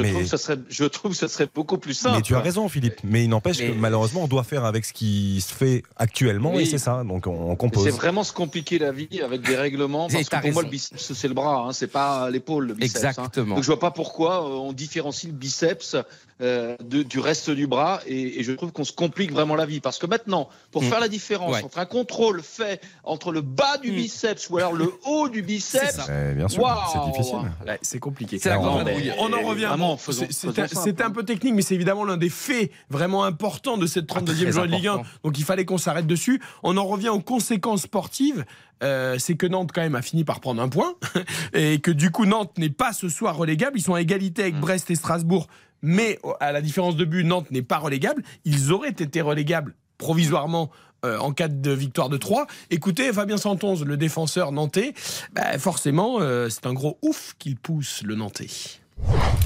je, 0.71 0.85
trouve 0.85 1.13
que 1.13 1.17
ce 1.17 1.29
serait, 1.29 1.49
beaucoup 1.55 1.79
plus 1.79 1.95
simple. 1.95 2.17
Mais 2.17 2.23
tu 2.23 2.35
as 2.35 2.41
raison, 2.41 2.69
Philippe. 2.69 3.01
Mais 3.05 3.25
il 3.25 3.29
n'empêche 3.29 3.60
que 3.61 3.73
malheureusement, 3.73 4.25
on 4.25 4.29
doit 4.29 4.45
faire 4.45 4.65
avec 4.65 4.85
ce 4.85 4.93
qui 4.93 5.41
se 5.41 5.53
fait 5.53 5.83
actuellement 5.97 6.53
Oui. 6.55 6.63
et 6.63 6.67
c'est 6.67 6.79
ça. 6.79 7.03
Donc 7.05 7.27
on, 7.27 7.31
on 7.31 7.51
Mais 7.51 7.57
compose. 7.57 7.85
C'est 7.85 7.91
vraiment 7.91 8.25
se 8.25 8.33
compliquer 8.33 8.79
la 8.79 8.93
vie 8.93 9.21
avec 9.23 9.43
des 9.43 9.57
règlements. 9.57 10.09
Parce 10.09 10.29
que 10.29 10.41
pour 10.41 10.53
moi, 10.53 10.63
le 10.63 10.69
biceps, 10.69 11.13
c'est 11.15 11.29
le 11.29 11.35
bras, 11.35 11.65
hein, 11.67 11.73
c'est 11.73 11.87
pas 11.87 12.31
l'épaule, 12.31 12.67
le 12.69 12.75
biceps. 12.75 13.05
hein. 13.05 13.09
Exactement. 13.09 13.55
Donc 13.57 13.65
je 13.65 13.69
vois 13.69 13.81
pas 13.81 13.91
pourquoi 13.91 14.45
euh, 14.45 14.49
on 14.59 14.73
différencie 14.73 15.31
le 15.31 15.37
biceps 15.39 15.97
euh, 16.41 16.77
de- 16.83 17.03
du 17.03 17.19
reste 17.19 17.51
du 17.51 17.67
bras 17.67 18.01
et, 18.07 18.41
et 18.41 18.43
je 18.43 18.53
trouve 18.53 18.73
qu'on 18.73 18.85
se 18.85 18.93
complique 18.93 19.33
vraiment 19.33 19.55
la 19.57 19.67
vie. 19.67 19.81
Parce 19.81 19.99
que 19.99 20.07
maintenant, 20.07 20.49
pour 20.71 20.83
Mm. 20.83 20.87
faire 20.87 21.01
la 21.01 21.09
différence 21.09 21.53
Ouais. 21.57 21.63
entre 21.65 21.79
un 21.79 21.87
contrôle 21.87 22.43
fait 22.43 22.81
entre 23.05 23.31
le 23.33 23.41
bas 23.43 23.77
du 23.83 23.93
Mm. 23.93 23.95
biceps 23.97 24.49
ou 24.51 24.57
alors 24.59 24.73
le 24.73 24.93
haut 25.07 25.29
du 25.29 25.43
biceps, 25.43 25.97
ça. 25.97 26.07
Eh, 26.09 26.35
bien 26.35 26.49
sûr, 26.49 26.63
Waouh. 26.63 26.79
c'est 26.93 27.11
difficile. 27.13 27.39
Ouais, 27.67 27.79
c'est 27.83 27.99
compliqué. 28.01 28.39
C'est 28.39 28.49
la 28.49 28.57
grande 28.59 28.69
on- 28.69 28.81
en 28.81 28.85
revient. 28.85 29.69
C'est- 29.99 31.01
un 31.03 31.11
peu 31.11 31.23
technique, 31.25 31.55
mais 31.55 31.63
c'est 31.63 31.75
évidemment 31.75 32.05
l'un 32.05 32.17
des 32.17 32.29
faits 32.31 32.71
vraiment 32.91 33.25
importants 33.25 33.77
de 33.79 33.87
cette 33.87 34.07
32e 34.07 34.45
très 34.51 34.53
journée 34.53 34.69
de 34.71 34.77
Ligue 34.77 34.87
1. 34.89 34.93
important. 34.95 35.11
Donc 35.25 35.39
il 35.39 35.45
fallait 35.45 35.65
qu'on 35.65 35.79
s'arrête 35.79 36.07
dessus. 36.07 36.41
On 36.63 36.77
en 36.77 36.85
revient 36.87 37.09
aux 37.09 37.21
conséquences 37.21 37.83
sportives. 37.83 38.45
Euh, 38.83 39.17
c'est 39.19 39.35
que 39.35 39.47
Nantes 39.47 39.71
quand 39.75 39.83
même 39.83 39.95
a 39.95 40.01
fini 40.03 40.25
par 40.25 40.41
prendre 40.41 40.63
un 40.63 40.69
point 40.69 40.95
et 41.53 41.81
que 41.81 41.91
du 41.91 42.11
coup 42.11 42.25
Nantes 42.25 42.57
n'est 42.59 42.71
pas 42.71 42.93
ce 42.95 43.09
soir 43.11 43.37
relégable. 43.37 43.79
Ils 43.79 43.83
sont 43.83 43.95
à 43.95 44.01
égalité 44.01 44.43
avec 44.43 44.57
Brest 44.59 44.91
et 44.91 44.95
Strasbourg, 44.95 45.49
mais 45.83 46.19
à 46.41 46.53
la 46.53 46.61
différence 46.61 46.97
de 46.97 47.05
but, 47.05 47.25
Nantes 47.25 47.51
n'est 47.51 47.63
pas 47.63 47.79
relégable. 47.79 48.23
Ils 48.45 48.73
auraient 48.73 48.89
été 48.89 49.21
relégables 49.21 49.75
provisoirement 49.99 50.71
euh, 51.05 51.19
en 51.19 51.33
cas 51.33 51.49
de 51.49 51.71
victoire 51.71 52.11
de 52.11 52.19
3. 52.19 52.47
Écoutez, 52.71 53.11
Fabien 53.13 53.39
Santonze, 53.39 53.85
le 53.85 53.97
défenseur 53.97 54.53
nantais, 54.53 54.93
bah, 55.33 55.59
forcément, 55.59 56.19
euh, 56.21 56.49
c'est 56.51 56.67
un 56.67 56.75
gros 56.75 56.99
ouf 57.01 57.35
qu'il 57.39 57.57
pousse 57.57 58.03
le 58.05 58.17
Nantais. 58.17 58.49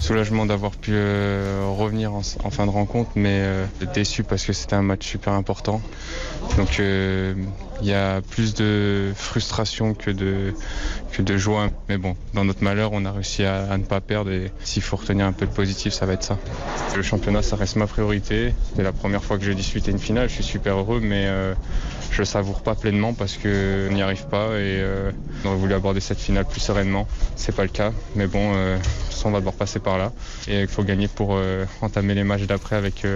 Soulagement 0.01 0.47
d'avoir 0.47 0.73
pu 0.73 0.91
euh, 0.95 1.65
revenir 1.79 2.13
en, 2.13 2.23
en 2.43 2.51
fin 2.51 2.67
de 2.67 2.73
rencontre, 2.73 3.13
mais 3.15 3.47
déçu 3.95 4.25
parce 4.25 4.45
que 4.45 4.53
c'était 4.53 4.75
un 4.75 4.83
match 4.83 5.07
super 5.07 5.35
important. 5.35 5.81
Donc 6.57 6.81
il 7.81 7.89
y 7.89 7.95
a 7.95 8.21
plus 8.23 8.55
de 8.55 9.13
frustration 9.15 9.95
que 9.95 10.11
de, 10.11 10.55
que 11.13 11.23
de 11.23 11.37
joie. 11.37 11.71
Mais 11.89 11.99
bon, 11.99 12.17
dans 12.33 12.45
notre 12.45 12.63
malheur, 12.63 12.91
on 12.93 13.05
a 13.05 13.13
réussi 13.13 13.45
à, 13.45 13.77
ne 13.77 13.85
pas 13.85 14.01
perdre 14.01 14.31
et 14.31 14.53
s'il 14.63 14.83
faut 14.83 14.97
retenir 14.97 15.27
un 15.27 15.33
peu 15.33 15.47
de 15.47 15.53
positif, 15.53 15.93
ça 15.93 16.07
va 16.07 16.15
être 16.15 16.23
ça. 16.23 16.39
Le 16.97 17.03
championnat, 17.03 17.43
ça 17.43 17.57
reste 17.57 17.77
ma 17.77 17.87
priorité. 17.87 18.55
C'est 18.77 18.83
la 18.83 18.93
première 18.93 19.25
fois 19.25 19.39
que 19.39 19.45
j'ai 19.45 19.55
disputé 19.55 19.91
une 19.91 19.99
finale, 19.99 20.29
je 20.29 20.35
suis 20.35 20.45
super 20.45 20.77
heureux, 20.77 21.01
mais 21.01 21.27
euh, 21.27 21.55
je 22.15 22.21
le 22.21 22.27
savoure 22.27 22.63
pas 22.63 22.77
pleinement 22.77 23.13
parce 23.13 23.37
qu'on 23.37 23.93
n'y 23.93 24.01
arrive 24.01 24.27
pas 24.27 24.47
et 24.51 24.79
euh, 24.81 25.11
on 25.43 25.49
aurait 25.49 25.57
voulu 25.57 25.75
aborder 25.75 25.99
cette 25.99 26.21
finale 26.21 26.45
plus 26.45 26.61
sereinement. 26.61 27.09
C'est 27.35 27.55
pas 27.55 27.65
le 27.65 27.69
cas, 27.69 27.93
mais 28.15 28.29
bon, 28.29 28.53
euh, 28.55 28.79
on 29.25 29.31
va 29.31 29.39
devoir 29.39 29.55
passer 29.55 29.81
par 29.81 29.97
là 29.99 30.13
et 30.47 30.61
il 30.61 30.69
faut 30.69 30.85
gagner 30.85 31.09
pour 31.09 31.31
euh, 31.33 31.65
entamer 31.81 32.15
les 32.15 32.25
matchs 32.25 32.43
d'après 32.43 32.77
avec 32.77 33.07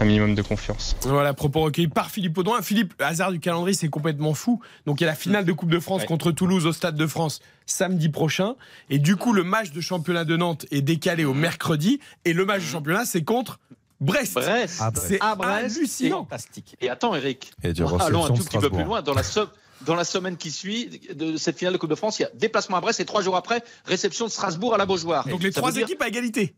un 0.00 0.04
minimum 0.04 0.34
de 0.34 0.42
confiance. 0.42 0.96
Voilà, 1.02 1.32
propos 1.32 1.60
recueillis 1.60 1.88
par 1.88 2.10
Philippe 2.10 2.36
Audouin. 2.36 2.60
Philippe, 2.60 2.92
hasard 2.98 3.30
du 3.30 3.38
calendrier, 3.38 3.74
c'est 3.74 3.88
complètement 3.94 4.34
fou. 4.34 4.60
Donc 4.86 5.00
il 5.00 5.04
y 5.04 5.06
a 5.06 5.10
la 5.10 5.14
finale 5.16 5.44
de 5.44 5.52
Coupe 5.52 5.70
de 5.70 5.78
France 5.78 6.02
Ouais. 6.02 6.06
contre 6.08 6.32
Toulouse 6.32 6.66
au 6.66 6.72
Stade 6.72 6.96
de 6.96 7.06
France 7.06 7.40
samedi 7.64 8.08
prochain. 8.08 8.56
Et 8.90 8.98
du 8.98 9.14
coup, 9.14 9.32
le 9.32 9.44
match 9.44 9.70
de 9.70 9.80
championnat 9.80 10.24
de 10.24 10.36
Nantes 10.36 10.66
est 10.72 10.82
décalé 10.82 11.24
au 11.24 11.32
mercredi. 11.32 12.00
Et 12.24 12.32
le 12.32 12.44
match 12.44 12.62
de 12.62 12.66
championnat, 12.66 13.04
c'est 13.04 13.22
contre 13.22 13.60
Brest. 14.00 14.34
Brest. 14.34 14.78
Ah, 14.82 14.90
Brest. 14.90 15.06
C'est 15.08 15.18
Brest, 15.18 15.76
hallucinant. 15.76 16.24
Fantastique. 16.24 16.76
Et 16.80 16.90
attends, 16.90 17.14
Eric, 17.14 17.52
Et 17.62 17.68
allons 17.68 18.24
un 18.24 18.28
tout 18.30 18.42
petit 18.44 18.58
peu 18.58 18.68
plus 18.68 18.82
loin. 18.84 19.00
Dans 19.02 19.14
la, 19.14 19.22
so- 19.22 19.46
dans 19.86 19.94
la 19.94 20.04
semaine 20.04 20.36
qui 20.36 20.50
suit 20.50 21.00
de 21.14 21.36
cette 21.36 21.58
finale 21.58 21.74
de 21.74 21.78
Coupe 21.78 21.90
de 21.90 21.94
France, 21.94 22.18
il 22.18 22.22
y 22.22 22.24
a 22.24 22.30
déplacement 22.34 22.76
à 22.76 22.80
Brest 22.80 23.00
et 23.00 23.04
trois 23.04 23.22
jours 23.22 23.36
après, 23.36 23.62
réception 23.84 24.26
de 24.26 24.30
Strasbourg 24.30 24.74
à 24.74 24.78
la 24.78 24.86
Beaujoire. 24.86 25.26
Donc 25.28 25.42
les 25.42 25.52
Ça 25.52 25.60
trois 25.60 25.72
dire- 25.72 25.84
équipes 25.84 26.02
à 26.02 26.08
égalité. 26.08 26.54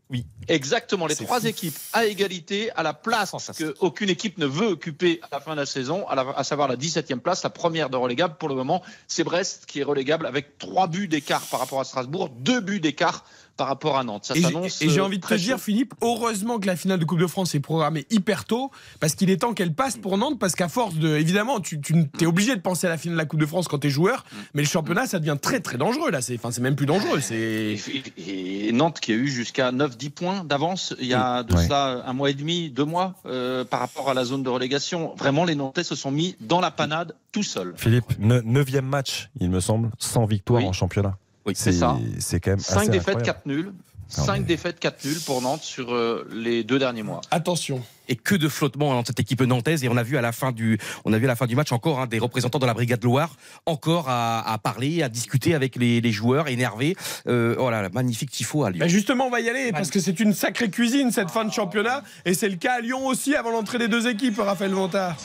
Exactement, 0.47 1.07
les 1.07 1.15
trois 1.15 1.39
fou. 1.41 1.47
équipes 1.47 1.75
à 1.93 2.05
égalité, 2.05 2.71
à 2.71 2.83
la 2.83 2.93
place 2.93 3.33
qu'aucune 3.57 4.09
équipe 4.09 4.37
ne 4.37 4.45
veut 4.45 4.67
occuper 4.67 5.19
à 5.23 5.27
la 5.35 5.39
fin 5.41 5.51
de 5.55 5.59
la 5.59 5.65
saison, 5.65 6.07
à, 6.07 6.15
la- 6.15 6.33
à 6.35 6.43
savoir 6.43 6.67
la 6.67 6.75
17e 6.75 7.19
place, 7.19 7.43
la 7.43 7.49
première 7.49 7.89
de 7.89 7.97
relégable 7.97 8.35
pour 8.37 8.49
le 8.49 8.55
moment. 8.55 8.81
C'est 9.07 9.23
Brest 9.23 9.65
qui 9.67 9.79
est 9.79 9.83
relégable 9.83 10.25
avec 10.25 10.57
trois 10.57 10.87
buts 10.87 11.07
d'écart 11.07 11.41
par 11.47 11.59
rapport 11.59 11.79
à 11.79 11.83
Strasbourg, 11.83 12.29
deux 12.29 12.59
buts 12.61 12.79
d'écart 12.79 13.25
par 13.57 13.67
rapport 13.67 13.97
à 13.97 14.03
Nantes. 14.03 14.25
Ça 14.25 14.35
Et 14.35 14.37
j'ai- 14.37 14.43
s'annonce. 14.43 14.81
et 14.81 14.89
j'ai 14.89 14.99
euh, 14.99 15.05
envie 15.05 15.17
de 15.19 15.25
te 15.25 15.33
dire, 15.33 15.57
chaud. 15.57 15.63
Philippe, 15.63 15.93
heureusement 16.01 16.59
que 16.59 16.67
la 16.67 16.75
finale 16.75 16.99
de 16.99 17.05
Coupe 17.05 17.19
de 17.19 17.27
France 17.27 17.55
est 17.55 17.59
programmée 17.59 18.05
hyper 18.09 18.45
tôt, 18.45 18.71
parce 18.99 19.15
qu'il 19.15 19.29
est 19.29 19.37
temps 19.37 19.53
qu'elle 19.53 19.73
passe 19.73 19.97
pour 19.97 20.17
Nantes, 20.17 20.39
parce 20.39 20.55
qu'à 20.55 20.69
force 20.69 20.95
de. 20.95 21.17
Évidemment, 21.17 21.59
tu, 21.59 21.81
tu 21.81 21.95
es 22.21 22.25
obligé 22.25 22.55
de 22.55 22.61
penser 22.61 22.87
à 22.87 22.89
la 22.91 22.97
finale 22.97 23.15
de 23.17 23.21
la 23.21 23.25
Coupe 23.25 23.39
de 23.39 23.45
France 23.45 23.67
quand 23.67 23.79
tu 23.79 23.87
es 23.87 23.89
joueur, 23.89 24.23
mais 24.53 24.61
le 24.61 24.67
championnat, 24.67 25.07
ça 25.07 25.19
devient 25.19 25.37
très 25.41 25.59
très 25.59 25.77
dangereux 25.77 26.11
là. 26.11 26.21
C'est 26.21 26.35
enfin, 26.35 26.51
c'est 26.51 26.61
même 26.61 26.75
plus 26.75 26.85
dangereux. 26.85 27.19
C'est. 27.19 27.77
Et, 28.17 28.67
et 28.67 28.71
Nantes 28.71 28.99
qui 28.99 29.11
a 29.11 29.15
eu 29.15 29.27
jusqu'à 29.27 29.71
9-10 29.71 30.09
points 30.11 30.43
d'avance 30.43 30.93
il 30.99 31.07
y 31.07 31.13
a 31.13 31.43
de 31.43 31.53
Ouais. 31.55 31.63
cela 31.65 32.03
un 32.05 32.13
mois 32.13 32.29
et 32.29 32.33
demi, 32.35 32.69
deux 32.69 32.85
mois 32.85 33.15
euh, 33.25 33.65
par 33.65 33.79
rapport 33.79 34.09
à 34.09 34.13
la 34.13 34.23
zone 34.25 34.43
de 34.43 34.49
relégation. 34.49 35.15
Vraiment, 35.15 35.43
les 35.45 35.55
Nantais 35.55 35.83
se 35.83 35.95
sont 35.95 36.11
mis 36.11 36.35
dans 36.41 36.59
la 36.61 36.69
panade 36.71 37.15
tout 37.31 37.41
seuls. 37.43 37.73
Philippe, 37.77 38.05
ne- 38.19 38.41
neuvième 38.41 38.85
match, 38.85 39.29
il 39.39 39.49
me 39.49 39.59
semble, 39.59 39.89
sans 39.97 40.25
victoire 40.25 40.61
Oui. 40.61 40.67
en 40.67 40.73
championnat. 40.73 41.17
Oui, 41.47 41.53
c'est 41.55 41.71
ça. 41.71 41.97
C'est 42.19 42.39
quand 42.39 42.51
même 42.51 42.59
5 42.59 42.77
assez 42.81 42.89
défaites, 42.89 43.07
incroyable. 43.15 43.25
4 43.25 43.45
nuls. 43.45 43.73
Non, 44.17 44.23
5 44.25 44.37
mais- 44.39 44.43
défaites, 44.45 44.79
4 44.79 45.03
nuls 45.05 45.19
pour 45.25 45.41
Nantes 45.41 45.63
sur 45.63 45.93
euh, 45.93 46.27
les 46.31 46.63
deux 46.63 46.77
derniers 46.79 47.03
mois. 47.03 47.21
Attention. 47.31 47.81
et 48.09 48.15
que 48.15 48.35
de 48.35 48.47
flottement 48.47 48.93
dans 48.93 49.03
cette 49.03 49.19
équipe 49.19 49.41
nantaise 49.41 49.83
et 49.83 49.89
on 49.89 49.97
a 49.97 50.03
vu 50.03 50.15
à 50.17 50.21
la 50.21 50.31
fin 50.31 50.53
du 50.53 50.79
on 51.03 51.11
a 51.11 51.17
vu 51.17 51.25
à 51.25 51.27
la 51.27 51.35
fin 51.35 51.45
du 51.45 51.57
match 51.57 51.73
encore 51.73 51.99
hein, 51.99 52.07
des 52.07 52.19
représentants 52.19 52.57
de 52.59 52.65
la 52.65 52.73
brigade 52.73 53.03
Loire 53.03 53.35
encore 53.65 54.07
à, 54.07 54.49
à 54.49 54.57
parler 54.59 55.03
à 55.03 55.09
discuter 55.09 55.53
avec 55.53 55.75
les, 55.75 55.99
les 55.99 56.11
joueurs 56.13 56.47
énervés 56.47 56.95
euh, 57.27 57.57
oh 57.59 57.69
là 57.69 57.81
là 57.81 57.89
magnifique 57.91 58.31
tifo 58.31 58.63
à 58.63 58.69
Lyon 58.69 58.79
Bah 58.79 58.87
justement, 58.87 59.27
on 59.27 59.29
va 59.29 59.41
y 59.41 59.49
aller 59.49 59.73
parce 59.73 59.89
que 59.89 59.99
c'est 59.99 60.21
une 60.21 60.33
sacrée 60.33 60.69
cuisine 60.69 61.11
cette 61.11 61.29
fin 61.31 61.43
de 61.43 61.51
championnat 61.51 62.01
et 62.23 62.33
c'est 62.33 62.47
le 62.47 62.55
cas 62.55 62.75
à 62.75 62.79
Lyon 62.79 63.05
aussi 63.07 63.35
avant 63.35 63.51
l'entrée 63.51 63.77
des 63.77 63.89
deux 63.89 64.07
équipes, 64.07 64.39
Raphaël 64.39 64.71
Vantard. 64.71 65.17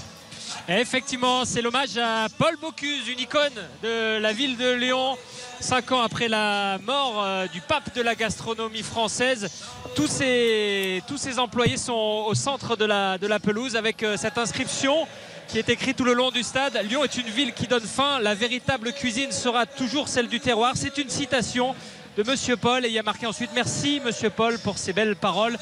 Effectivement, 0.68 1.44
c'est 1.44 1.62
l'hommage 1.62 1.96
à 1.98 2.26
Paul 2.38 2.56
Bocuse, 2.60 3.08
une 3.08 3.20
icône 3.20 3.52
de 3.82 4.18
la 4.18 4.32
ville 4.32 4.56
de 4.56 4.72
Lyon. 4.74 5.16
Cinq 5.62 5.92
ans 5.92 6.02
après 6.02 6.26
la 6.26 6.78
mort 6.84 7.22
euh, 7.22 7.46
du 7.46 7.60
pape 7.60 7.94
de 7.94 8.02
la 8.02 8.16
gastronomie 8.16 8.82
française, 8.82 9.48
tous 9.94 10.08
ces, 10.08 11.00
employés 11.38 11.76
sont 11.76 12.24
au 12.26 12.34
centre 12.34 12.74
de 12.74 12.84
la, 12.84 13.16
de 13.16 13.28
la 13.28 13.38
pelouse 13.38 13.76
avec 13.76 14.02
euh, 14.02 14.16
cette 14.16 14.38
inscription 14.38 15.06
qui 15.46 15.60
est 15.60 15.68
écrite 15.68 15.96
tout 15.96 16.04
le 16.04 16.14
long 16.14 16.32
du 16.32 16.42
stade. 16.42 16.76
Lyon 16.82 17.04
est 17.04 17.16
une 17.16 17.28
ville 17.28 17.52
qui 17.52 17.68
donne 17.68 17.84
faim. 17.84 18.18
La 18.20 18.34
véritable 18.34 18.92
cuisine 18.92 19.30
sera 19.30 19.64
toujours 19.64 20.08
celle 20.08 20.26
du 20.26 20.40
terroir. 20.40 20.72
C'est 20.74 20.98
une 20.98 21.08
citation 21.08 21.76
de 22.16 22.22
Monsieur 22.24 22.56
Paul 22.56 22.84
et 22.84 22.88
il 22.88 22.94
y 22.94 22.98
a 22.98 23.02
marqué 23.02 23.26
ensuite 23.26 23.50
merci 23.54 24.00
Monsieur 24.04 24.28
Paul 24.30 24.58
pour 24.58 24.76
ces 24.78 24.92
belles 24.92 25.16
paroles. 25.16 25.56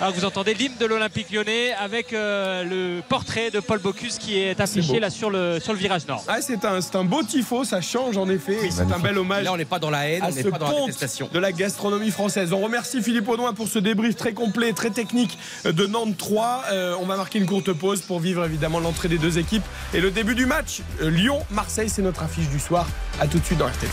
Alors 0.00 0.14
vous 0.14 0.24
entendez 0.24 0.54
l'hymne 0.54 0.76
de 0.80 0.86
l'Olympique 0.86 1.30
lyonnais 1.30 1.72
avec 1.72 2.12
euh, 2.12 2.64
le 2.64 3.02
portrait 3.02 3.50
de 3.50 3.60
Paul 3.60 3.80
Bocuse 3.80 4.16
qui 4.18 4.38
est 4.38 4.58
affiché 4.60 4.98
là 4.98 5.10
sur 5.10 5.28
le, 5.28 5.58
sur 5.60 5.72
le 5.72 5.78
virage 5.78 6.06
nord. 6.06 6.24
Ah, 6.26 6.40
c'est 6.40 6.64
un, 6.64 6.80
c'est 6.80 6.96
un 6.96 7.04
beau 7.04 7.22
tifo, 7.22 7.64
ça 7.64 7.80
change 7.82 8.16
en 8.16 8.28
effet. 8.30 8.66
et 8.66 8.70
c'est 8.70 8.90
un 8.90 8.98
bel 8.98 9.18
hommage. 9.18 9.44
Là, 9.44 9.52
on 9.52 9.56
n'est 9.58 9.64
pas 9.66 9.78
dans 9.78 9.90
la 9.90 10.08
haine, 10.08 10.22
à 10.22 10.28
on 10.28 10.30
n'est 10.30 10.42
pas 10.44 10.58
dans 10.58 10.70
la 10.70 10.86
détestation. 10.86 11.28
de 11.32 11.38
la 11.38 11.52
gastronomie 11.52 12.10
française. 12.10 12.52
On 12.52 12.60
remercie 12.60 13.02
Philippe 13.02 13.28
Audouin 13.28 13.52
pour 13.52 13.68
ce 13.68 13.78
débrief 13.78 14.16
très 14.16 14.32
complet, 14.32 14.72
très 14.72 14.90
technique 14.90 15.38
de 15.64 15.86
Nantes 15.86 16.16
3. 16.16 16.64
Euh, 16.70 16.94
on 17.00 17.06
va 17.06 17.16
marquer 17.16 17.38
une 17.38 17.46
courte 17.46 17.72
pause 17.72 18.00
pour 18.00 18.20
vivre 18.20 18.44
évidemment 18.44 18.80
l'entrée 18.80 19.08
des 19.08 19.18
deux 19.18 19.38
équipes 19.38 19.64
et 19.92 20.00
le 20.00 20.10
début 20.10 20.34
du 20.34 20.46
match. 20.46 20.80
Euh, 21.02 21.10
Lyon-Marseille, 21.10 21.90
c'est 21.90 22.02
notre 22.02 22.22
affiche 22.22 22.48
du 22.48 22.58
soir. 22.58 22.86
À 23.20 23.26
tout 23.26 23.38
de 23.38 23.44
suite 23.44 23.58
dans 23.58 23.66
RTL. 23.66 23.90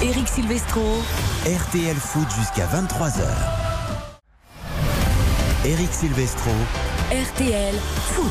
Eric 0.00 0.28
Silvestro. 0.28 1.02
RTL 1.44 1.96
Foot 1.96 2.28
jusqu'à 2.38 2.66
23h. 2.66 3.24
Eric 5.64 5.92
Silvestro. 5.92 6.52
RTL 7.10 7.74
Foot. 8.14 8.30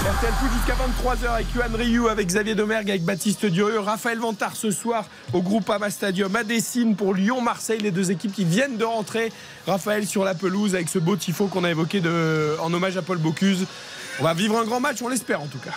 RTL 0.00 0.32
Foot 0.32 0.50
jusqu'à 0.56 0.72
23h 0.72 1.34
avec 1.34 1.54
Yohan 1.54 1.76
Ryu, 1.76 2.08
avec 2.08 2.28
Xavier 2.28 2.54
Domergue, 2.54 2.88
avec 2.88 3.04
Baptiste 3.04 3.44
Durieux, 3.44 3.80
Raphaël 3.80 4.18
Vantard 4.18 4.56
ce 4.56 4.70
soir 4.70 5.04
au 5.34 5.42
groupe 5.42 5.68
Ama 5.68 5.90
Stadium 5.90 6.34
à 6.34 6.42
Dessine 6.42 6.96
pour 6.96 7.12
Lyon-Marseille, 7.12 7.80
les 7.80 7.90
deux 7.90 8.10
équipes 8.10 8.32
qui 8.32 8.46
viennent 8.46 8.78
de 8.78 8.84
rentrer. 8.84 9.30
Raphaël 9.66 10.06
sur 10.06 10.24
la 10.24 10.34
pelouse 10.34 10.74
avec 10.74 10.88
ce 10.88 10.98
beau 10.98 11.16
tifo 11.16 11.48
qu'on 11.48 11.64
a 11.64 11.70
évoqué 11.70 12.00
de, 12.00 12.56
en 12.62 12.72
hommage 12.72 12.96
à 12.96 13.02
Paul 13.02 13.18
Bocuse. 13.18 13.66
On 14.20 14.24
va 14.24 14.32
vivre 14.32 14.56
un 14.56 14.64
grand 14.64 14.80
match, 14.80 15.02
on 15.02 15.08
l'espère 15.08 15.42
en 15.42 15.48
tout 15.48 15.58
cas. 15.58 15.74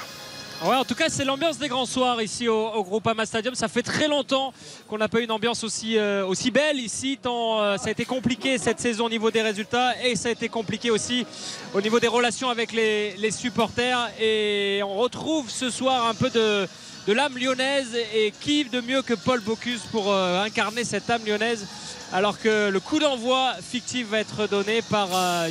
En 0.63 0.83
tout 0.83 0.95
cas, 0.95 1.07
c'est 1.07 1.23
l'ambiance 1.23 1.59
des 1.59 1.67
grands 1.67 1.85
soirs 1.85 2.19
ici 2.19 2.47
au, 2.47 2.69
au 2.69 2.83
Groupama 2.83 3.27
Stadium. 3.27 3.53
Ça 3.53 3.67
fait 3.67 3.83
très 3.83 4.07
longtemps 4.07 4.51
qu'on 4.87 4.97
n'a 4.97 5.07
pas 5.07 5.19
eu 5.19 5.23
une 5.23 5.31
ambiance 5.31 5.63
aussi, 5.63 5.97
euh, 5.97 6.33
belle 6.51 6.79
ici, 6.79 7.19
tant 7.21 7.61
euh, 7.61 7.77
ça 7.77 7.89
a 7.89 7.91
été 7.91 8.05
compliqué 8.05 8.57
cette 8.57 8.79
saison 8.79 9.05
au 9.05 9.09
niveau 9.09 9.29
des 9.29 9.43
résultats 9.43 9.93
et 10.03 10.15
ça 10.15 10.29
a 10.29 10.31
été 10.31 10.49
compliqué 10.49 10.89
aussi 10.89 11.27
au 11.75 11.81
niveau 11.81 11.99
des 11.99 12.07
relations 12.07 12.49
avec 12.49 12.73
les, 12.73 13.31
supporters. 13.31 14.09
Et 14.19 14.81
on 14.83 14.95
retrouve 14.95 15.49
ce 15.51 15.69
soir 15.69 16.07
un 16.07 16.15
peu 16.15 16.31
de, 16.31 16.67
l'âme 17.07 17.37
lyonnaise 17.37 17.95
et 18.15 18.33
qui 18.41 18.65
de 18.65 18.81
mieux 18.81 19.03
que 19.03 19.13
Paul 19.13 19.41
Bocuse 19.41 19.81
pour 19.91 20.11
euh, 20.11 20.41
incarner 20.41 20.83
cette 20.83 21.07
âme 21.09 21.21
lyonnaise 21.25 21.67
alors 22.11 22.39
que 22.39 22.69
le 22.69 22.79
coup 22.79 22.99
d'envoi 22.99 23.53
fictif 23.61 24.07
va 24.07 24.19
être 24.19 24.47
donné 24.47 24.81
par 24.81 25.09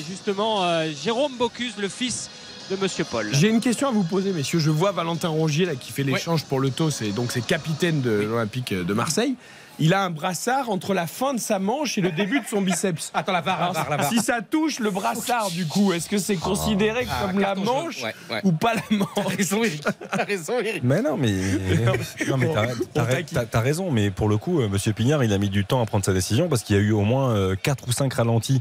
justement 0.08 0.64
Jérôme 0.90 1.36
Bocuse, 1.36 1.74
le 1.76 1.90
fils 1.90 2.30
de 2.70 2.76
Monsieur 2.76 3.04
Paul. 3.04 3.28
J'ai 3.32 3.48
une 3.48 3.60
question 3.60 3.88
à 3.88 3.90
vous 3.90 4.02
poser, 4.02 4.32
messieurs. 4.32 4.58
Je 4.58 4.70
vois 4.70 4.92
Valentin 4.92 5.28
Rongier 5.28 5.66
là, 5.66 5.74
qui 5.74 5.92
fait 5.92 6.02
l'échange 6.02 6.44
pour 6.44 6.60
le 6.60 6.70
TOS 6.70 7.02
et 7.02 7.12
donc 7.12 7.32
c'est 7.32 7.44
capitaine 7.44 8.00
de 8.00 8.10
l'Olympique 8.10 8.72
de 8.72 8.94
Marseille. 8.94 9.36
Il 9.78 9.92
a 9.92 10.02
un 10.02 10.10
brassard 10.10 10.70
entre 10.70 10.94
la 10.94 11.06
fin 11.06 11.34
de 11.34 11.38
sa 11.40 11.58
manche 11.58 11.98
et 11.98 12.00
le 12.00 12.10
début 12.10 12.40
de 12.40 12.46
son 12.46 12.62
biceps. 12.62 13.10
Attends, 13.12 13.32
la 13.32 13.42
barre, 13.42 13.60
la 13.60 13.72
barre, 13.72 13.90
la 13.90 13.96
barre. 13.98 14.08
Si 14.08 14.20
ça 14.20 14.40
touche 14.40 14.78
le 14.80 14.90
brassard, 14.90 15.50
du 15.50 15.66
coup, 15.66 15.92
est-ce 15.92 16.08
que 16.08 16.16
c'est 16.18 16.36
considéré 16.36 17.06
Ah, 17.10 17.26
comme 17.26 17.38
la 17.40 17.46
carton 17.48 17.64
jaune, 17.64 17.74
manche 17.74 18.02
ouais, 18.02 18.14
ouais. 18.30 18.40
ou 18.44 18.52
pas 18.52 18.74
la 18.74 18.82
manche 18.90 19.08
T'as 19.16 19.22
raison, 19.36 19.62
Eric. 19.64 19.82
T'as 20.10 20.24
raison, 20.24 20.58
Eric. 20.60 20.82
Mais 20.82 21.02
non, 21.02 21.16
mais, 21.18 21.30
non, 22.26 22.36
mais 22.38 22.48
t'as, 23.50 23.60
raison. 23.60 23.90
Mais 23.90 24.10
pour 24.10 24.28
le 24.28 24.38
coup, 24.38 24.60
euh, 24.60 24.68
Monsieur 24.68 24.92
Pignard, 24.94 25.22
il 25.24 25.32
a 25.32 25.38
mis 25.38 25.50
du 25.50 25.64
temps 25.64 25.82
à 25.82 25.86
prendre 25.86 26.04
sa 26.04 26.12
décision 26.14 26.48
parce 26.48 26.62
qu'il 26.62 26.76
y 26.76 26.78
a 26.78 26.82
eu 26.82 26.92
au 26.92 27.02
moins 27.02 27.54
4 27.56 27.86
ou 27.88 27.92
5 27.92 28.12
ralentis 28.14 28.60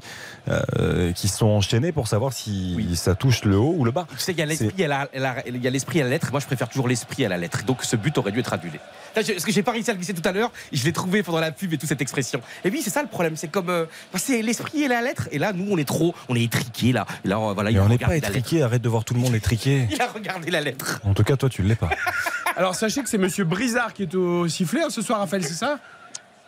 euh, 0.49 1.11
qui 1.13 1.28
se 1.30 1.38
sont 1.38 1.47
enchaînés 1.47 1.91
pour 1.93 2.07
savoir 2.09 2.34
si 2.34 2.78
ça 2.95 3.16
touche 3.16 3.45
le 3.45 3.57
haut 3.57 3.74
ou 3.78 3.86
le 3.86 3.91
bas. 3.91 4.05
Tu 4.11 4.18
sais, 4.20 4.32
il 4.34 4.39
y 4.39 4.41
a 4.41 4.45
l'esprit 4.45 4.84
à 4.84 4.88
la, 4.88 5.09
la- 5.13 5.36
la 5.45 6.09
lettre. 6.09 6.32
Moi, 6.32 6.39
je 6.41 6.45
préfère 6.45 6.68
toujours 6.68 6.88
l'esprit 6.89 7.26
à 7.26 7.30
la 7.30 7.38
lettre. 7.38 7.63
Donc, 7.63 7.84
ce 7.84 7.95
but 7.95 8.18
aurait 8.18 8.32
dû 8.32 8.39
être 8.39 8.51
annulé. 8.53 8.80
Parce 9.13 9.28
que 9.28 9.51
j'ai 9.51 9.63
pas 9.63 9.72
réussi 9.72 9.89
à 9.91 9.93
le 9.93 9.97
glisser 9.99 10.13
tout 10.13 10.28
à 10.28 10.34
l'heure. 10.34 10.51
Je 10.74 10.84
l'ai 10.84 10.91
trouvé 10.91 11.05
pendant 11.24 11.39
la 11.39 11.51
pub 11.51 11.74
et 11.74 11.78
toute 11.78 11.89
cette 11.89 12.01
expression. 12.01 12.41
Et 12.64 12.70
oui, 12.70 12.82
c'est 12.84 12.89
ça 12.89 13.01
le 13.01 13.08
problème. 13.08 13.36
C'est 13.36 13.47
comme, 13.47 13.70
euh, 13.70 13.86
bah, 14.14 14.20
c'est 14.22 14.41
l'esprit 14.41 14.84
et 14.84 14.88
la 14.88 15.01
lettre. 15.01 15.28
Et 15.32 15.39
là, 15.39 15.53
nous, 15.53 15.72
on 15.72 15.78
est 15.78 15.88
trop, 15.88 16.14
on 16.30 16.36
est 16.36 16.43
étriqués 16.43 16.91
là. 16.91 17.06
Et 17.24 17.28
là, 17.28 17.38
voilà, 17.38 17.70
Mais 17.70 17.74
il 17.74 17.78
a 17.80 17.84
on 17.84 17.89
n'est 17.89 17.97
pas 17.97 18.06
regardé 18.08 18.22
la 18.22 18.28
lettre. 18.30 18.38
étriqué. 18.38 18.64
Arrête 18.64 18.82
de 18.82 18.89
voir 18.89 19.06
tout 19.06 19.14
le 19.14 19.20
monde 19.20 19.36
étriqué. 19.36 19.88
Il 19.91 20.01
a 20.01 20.08
regardé 20.08 20.51
la 20.51 20.62
lettre. 20.62 20.99
En 21.03 21.14
tout 21.14 21.24
cas, 21.24 21.36
toi, 21.38 21.49
tu 21.49 21.62
l'es 21.62 21.76
pas. 21.76 21.89
Alors 22.58 22.76
sachez 22.76 23.03
que 23.03 23.10
c'est 23.10 23.18
Monsieur 23.18 23.43
Brizard 23.43 23.93
qui 23.93 24.03
est 24.03 24.16
au 24.16 24.47
sifflet 24.47 24.82
hein, 24.84 24.89
ce 24.89 25.01
soir, 25.01 25.20
Raphaël, 25.20 25.43
c'est 25.43 25.53
ça? 25.53 25.80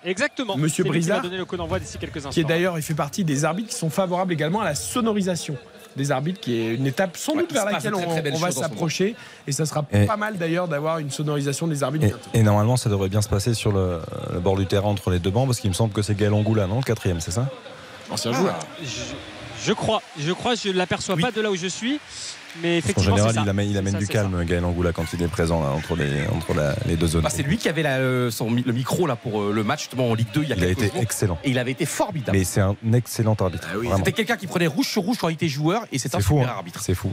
Exactement. 0.05 0.55
Monsieur 0.57 0.83
qui 0.83 0.89
Brizard, 0.89 1.21
donner 1.21 1.37
le 1.37 1.45
coup 1.45 1.57
d'envoi 1.57 1.79
d'ici 1.79 1.97
quelques 1.97 2.17
instants. 2.17 2.29
Qui 2.29 2.41
est 2.41 2.45
d'ailleurs, 2.45 2.77
il 2.77 2.81
fait 2.81 2.93
partie 2.93 3.25
des 3.25 3.43
arbitres 3.45 3.69
qui 3.69 3.75
sont 3.75 3.89
favorables 3.89 4.31
également 4.31 4.61
à 4.61 4.65
la 4.65 4.75
sonorisation 4.75 5.57
des 5.97 6.11
arbitres, 6.11 6.39
qui 6.39 6.57
est 6.61 6.75
une 6.75 6.87
étape 6.87 7.17
sans 7.17 7.33
Ouais, 7.33 7.39
doute 7.41 7.51
vers 7.51 7.65
laquelle 7.65 7.93
on, 7.95 8.37
va 8.37 8.51
s'approcher. 8.51 9.15
Et 9.47 9.51
ça 9.51 9.65
sera 9.65 9.83
Et- 9.91 10.05
pas 10.05 10.15
mal 10.15 10.37
d'ailleurs 10.37 10.67
d'avoir 10.69 10.99
une 10.99 11.11
sonorisation 11.11 11.67
des 11.67 11.83
arbitres 11.83 12.05
Et, 12.05 12.09
bientôt. 12.09 12.29
et 12.33 12.43
normalement, 12.43 12.77
ça 12.77 12.89
devrait 12.89 13.09
bien 13.09 13.21
se 13.21 13.27
passer 13.29 13.53
sur 13.53 13.71
le, 13.73 13.99
le 14.33 14.39
bord 14.39 14.55
du 14.55 14.65
terrain 14.65 14.87
entre 14.87 15.09
les 15.09 15.19
deux 15.19 15.31
bancs 15.31 15.47
parce 15.47 15.59
qu'il 15.59 15.69
me 15.69 15.75
semble 15.75 15.91
que 15.93 16.01
c'est 16.01 16.15
Gaël 16.15 16.33
Angoula, 16.33 16.67
non 16.67 16.77
Le 16.77 16.83
quatrième, 16.83 17.19
c'est 17.19 17.31
ça? 17.31 17.49
Ancien 18.09 18.31
Ah, 18.33 18.37
joueur. 18.39 18.59
je, 18.81 18.87
je 19.67 19.73
crois, 19.73 20.01
je 20.17 20.31
crois, 20.31 20.55
je 20.55 20.69
ne 20.69 20.73
l'aperçois 20.73 21.17
pas 21.17 21.31
de 21.31 21.41
là 21.41 21.51
où 21.51 21.55
je 21.57 21.67
suis, 21.67 21.99
mais 22.61 22.75
En 22.75 22.77
effectivement, 22.77 23.15
général, 23.15 23.31
c'est 23.31 23.35
ça. 23.37 23.43
il 23.45 23.49
amène, 23.49 23.69
il 23.69 23.77
amène 23.77 23.93
C'est 23.93 23.99
du 23.99 24.05
ça, 24.05 24.13
calme, 24.13 24.43
Gaël 24.45 24.63
Angoula, 24.65 24.91
quand 24.93 25.05
il 25.13 25.21
est 25.21 25.27
présent 25.27 25.61
là, 25.61 25.69
entre, 25.69 25.95
les, 25.95 26.27
entre 26.35 26.53
la- 26.53 26.75
les 26.87 26.95
deux 26.95 27.07
zones. 27.07 27.21
Bah, 27.23 27.29
c'est 27.31 27.43
lui 27.43 27.57
qui 27.57 27.69
avait 27.69 27.83
la- 27.83 27.97
euh, 27.97 28.31
son, 28.31 28.49
le 28.51 28.73
micro 28.73 29.05
là 29.07 29.15
pour 29.15 29.41
euh, 29.41 29.51
le 29.53 29.63
match 29.63 29.81
justement 29.81 30.09
en 30.09 30.13
Ligue 30.15 30.27
2 30.33 30.43
il 30.43 30.49
y 30.49 30.53
a 30.53 30.55
Il 30.55 30.63
a 30.63 30.65
quelques 30.67 30.79
été 30.83 30.91
jours. 30.93 31.01
excellent. 31.01 31.37
Et 31.43 31.49
il 31.51 31.59
avait 31.59 31.71
été 31.71 31.85
formidable. 31.85 32.37
Mais 32.37 32.43
c'est 32.43 32.61
un 32.61 32.75
excellent 32.93 33.35
arbitre. 33.39 33.67
vraiment. 33.73 33.97
C'était 33.97 34.11
quelqu'un 34.13 34.37
qui 34.37 34.47
prenait 34.47 34.67
rouge 34.67 34.87
sur 34.87 35.03
rouge 35.03 35.17
quand 35.19 35.29
il 35.29 35.33
était 35.33 35.47
joueur 35.49 35.85
et 35.91 35.99
c'est 35.99 36.15
un 36.15 36.19
fou, 36.19 36.37
super 36.39 36.49
hein. 36.49 36.55
arbitre. 36.57 36.81
c'est 36.81 36.95
fou. 36.95 37.11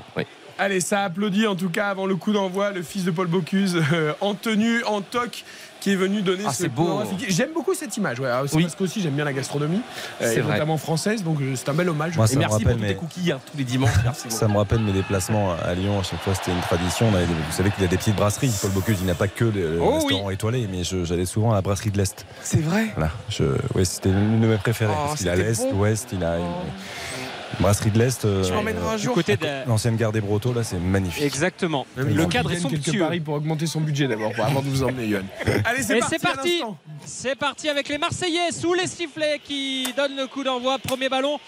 Allez, 0.56 0.80
ça 0.80 1.02
applaudit 1.02 1.48
en 1.48 1.56
tout 1.56 1.68
cas 1.68 1.88
avant 1.88 2.06
le 2.06 2.14
coup 2.14 2.32
d'envoi 2.32 2.70
le 2.70 2.82
fils 2.82 3.02
de 3.04 3.10
Paul 3.10 3.26
Bocuse 3.26 3.76
euh, 3.92 4.12
en 4.20 4.34
tenue, 4.34 4.84
en 4.84 5.00
toc, 5.00 5.44
qui 5.84 5.92
est 5.92 5.96
venu 5.96 6.22
donner 6.22 6.44
Ah, 6.46 6.52
ce 6.54 6.66
beau. 6.66 7.02
J'aime 7.28 7.50
beaucoup 7.52 7.74
cette 7.74 7.94
image, 7.98 8.18
ouais. 8.18 8.26
Alors, 8.30 8.48
c'est 8.48 8.56
Oui. 8.56 8.62
parce 8.62 8.74
qu'aussi 8.74 9.02
j'aime 9.02 9.12
bien 9.12 9.24
la 9.26 9.34
gastronomie, 9.34 9.82
euh, 10.22 10.30
C'est 10.32 10.38
et 10.38 10.40
vrai. 10.40 10.54
notamment 10.54 10.78
française, 10.78 11.22
donc 11.22 11.42
euh, 11.42 11.52
c'est 11.56 11.68
un 11.68 11.74
bel 11.74 11.90
hommage. 11.90 12.16
Moi, 12.16 12.24
Et 12.26 12.34
me 12.36 12.38
merci 12.40 12.64
rappelle 12.64 12.78
pour 12.78 12.86
tes 12.86 12.94
cookies 12.94 13.32
hein, 13.32 13.40
tous 13.52 13.58
les 13.58 13.64
dimanches. 13.64 13.90
Merci 14.04 14.30
Ça 14.30 14.48
me 14.48 14.56
rappelle 14.56 14.80
mes 14.80 14.92
déplacements 14.92 15.52
à 15.62 15.74
Lyon. 15.74 16.00
À 16.00 16.02
chaque 16.02 16.20
fois, 16.22 16.34
c'était 16.34 16.52
une 16.52 16.60
tradition. 16.62 17.08
On 17.12 17.14
avait 17.14 17.26
des- 17.26 17.34
vous 17.34 17.52
savez 17.52 17.70
qu'il 17.70 17.82
y 17.82 17.86
a 17.86 17.90
des 17.90 17.98
petites 17.98 18.16
brasseries. 18.16 18.50
Paul 18.62 18.70
Bocuse, 18.70 18.96
il 19.02 19.06
n'a 19.06 19.14
pas 19.14 19.28
que 19.28 19.44
des 19.44 19.76
Oh 19.78 19.96
restaurants 19.96 20.30
étoilés, 20.30 20.66
mais 20.72 20.84
j'allais 20.84 21.26
souvent 21.26 21.52
à 21.52 21.54
la 21.56 21.60
brasserie 21.60 21.90
de 21.90 21.98
l'Est. 21.98 22.24
C'est 22.40 22.62
vrai. 22.62 22.86
Voilà. 22.96 23.10
Je, 23.28 23.44
ouais, 23.74 23.84
c'était 23.84 24.08
l'une 24.08 24.40
de 24.40 24.46
mes 24.46 24.56
préférées. 24.56 24.94
Oh, 24.96 25.04
parce 25.08 25.18
qu'il 25.18 25.28
a 25.28 25.36
l'Est, 25.36 25.70
l'Ouest, 25.70 26.08
il 26.14 26.24
a 26.24 26.38
une, 26.38 26.44
une 26.44 27.13
brasserie 27.60 27.90
de 27.90 27.98
l'Est. 27.98 28.24
euh, 28.24 28.44
Tu 28.44 28.52
m'emmèneras 28.52 28.94
un 28.94 28.96
Du 28.96 29.02
jour. 29.02 29.14
côté 29.14 29.36
de... 29.36 29.46
L'ancienne 29.66 29.96
gare 29.96 30.12
des 30.12 30.20
Brotteaux, 30.20 30.52
là, 30.52 30.62
c'est 30.64 30.78
magnifique. 30.78 31.22
Exactement. 31.24 31.86
Le 31.96 32.22
faut 32.22 32.28
cadre 32.28 32.50
qu'il 32.50 32.58
est 32.58 32.62
somptueux. 32.62 32.98
paris 33.00 33.20
pour 33.20 33.34
augmenter 33.34 33.66
son 33.66 33.80
budget 33.80 34.06
d'abord, 34.08 34.32
avant 34.42 34.60
de 34.62 34.68
vous 34.68 34.82
emmener, 34.82 35.06
Yohan. 35.06 35.22
Allez, 35.64 35.82
c'est 35.82 35.98
parti. 35.98 36.18
parti. 36.18 36.62
C'est 37.04 37.34
parti 37.36 37.68
avec 37.68 37.88
les 37.88 37.98
Marseillais 37.98 38.50
sous 38.52 38.74
les 38.74 38.86
sifflets 38.86 39.40
qui 39.44 39.92
donnent 39.96 40.16
le 40.16 40.26
coup 40.26 40.42
d'envoi. 40.44 40.78
Premier 40.78 41.08
ballon 41.08 41.38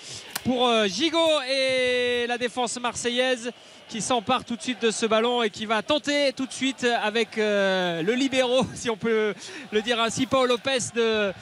pour 0.47 0.69
euh, 0.69 0.87
Gigot 0.87 1.19
et 1.51 2.25
la 2.29 2.39
défense 2.39 2.79
marseillaise 2.81 3.51
qui 3.89 4.01
s'empare 4.01 4.45
tout 4.45 4.57
de 4.57 4.63
suite 4.63 4.83
de 4.83 4.91
ce 4.91 5.07
ballon 5.07 5.43
et 5.43 5.51
qui 5.51 5.67
va 5.67 5.83
tenter 5.83 6.33
tout 6.33 6.47
de 6.47 6.53
suite 6.53 6.87
avec 7.03 7.39
euh, 7.39 8.03
le 8.03 8.15
libéraux, 8.15 8.67
si 8.75 8.91
on 8.91 8.97
peut 8.97 9.35
le 9.73 9.83
dire 9.83 10.01
ainsi, 10.01 10.27
Paul 10.27 10.49
Lopez, 10.49 10.79
de, 10.95 11.33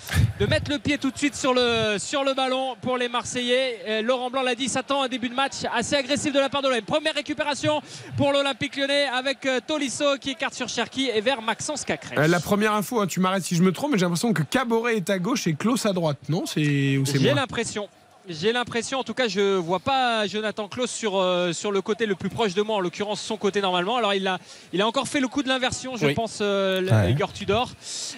de 0.40 0.46
mettre 0.46 0.70
le 0.70 0.78
pied 0.78 0.98
tout 0.98 1.10
de 1.10 1.16
suite 1.18 1.34
sur 1.34 1.54
le, 1.54 1.96
sur 1.98 2.24
le 2.24 2.34
ballon 2.34 2.76
pour 2.80 2.98
les 2.98 3.08
Marseillais. 3.08 3.80
Euh, 3.86 4.02
Laurent 4.02 4.30
Blanc 4.30 4.42
l'a 4.42 4.54
dit, 4.54 4.68
s'attend 4.68 5.02
à 5.02 5.06
un 5.06 5.08
début 5.08 5.28
de 5.28 5.34
match 5.34 5.54
assez 5.72 5.96
agressif 5.96 6.32
de 6.32 6.38
la 6.40 6.48
part 6.48 6.62
de 6.62 6.68
l'OM. 6.68 6.82
Première 6.82 7.14
récupération 7.14 7.80
pour 8.16 8.32
l'Olympique 8.32 8.76
lyonnais 8.76 9.06
avec 9.06 9.46
euh, 9.46 9.60
Tolisso 9.66 10.16
qui 10.20 10.30
écarte 10.30 10.54
sur 10.54 10.68
Cherki 10.68 11.10
et 11.14 11.20
vers 11.20 11.40
Maxence 11.40 11.84
Cacré. 11.84 12.16
Euh, 12.18 12.26
la 12.26 12.40
première 12.40 12.74
info, 12.74 13.00
hein, 13.00 13.06
tu 13.06 13.20
m'arrêtes 13.20 13.44
si 13.44 13.56
je 13.56 13.62
me 13.62 13.72
trompe, 13.72 13.92
mais 13.92 13.98
j'ai 13.98 14.04
l'impression 14.04 14.32
que 14.32 14.42
Caboret 14.42 14.96
est 14.96 15.10
à 15.10 15.18
gauche 15.18 15.46
et 15.46 15.54
Klaus 15.54 15.86
à 15.86 15.92
droite, 15.92 16.18
non 16.28 16.44
J'ai 16.54 17.00
l'impression. 17.34 17.88
J'ai 18.26 18.54
l'impression, 18.54 18.98
en 19.00 19.04
tout 19.04 19.12
cas, 19.12 19.28
je 19.28 19.56
vois 19.56 19.80
pas 19.80 20.26
Jonathan 20.26 20.66
Klaus 20.66 20.90
sur, 20.90 21.18
euh, 21.18 21.52
sur 21.52 21.70
le 21.70 21.82
côté 21.82 22.06
le 22.06 22.14
plus 22.14 22.30
proche 22.30 22.54
de 22.54 22.62
moi, 22.62 22.76
en 22.76 22.80
l'occurrence 22.80 23.20
son 23.20 23.36
côté 23.36 23.60
normalement. 23.60 23.96
Alors 23.96 24.14
il 24.14 24.26
a, 24.26 24.38
il 24.72 24.80
a 24.80 24.86
encore 24.86 25.08
fait 25.08 25.20
le 25.20 25.28
coup 25.28 25.42
de 25.42 25.48
l'inversion, 25.48 25.96
je 25.98 26.06
Oui. 26.06 26.14
pense, 26.14 26.38
euh, 26.40 26.86
Ah 26.90 27.02
ouais. 27.02 27.12
Igor 27.12 27.34
Tudor. 27.34 27.70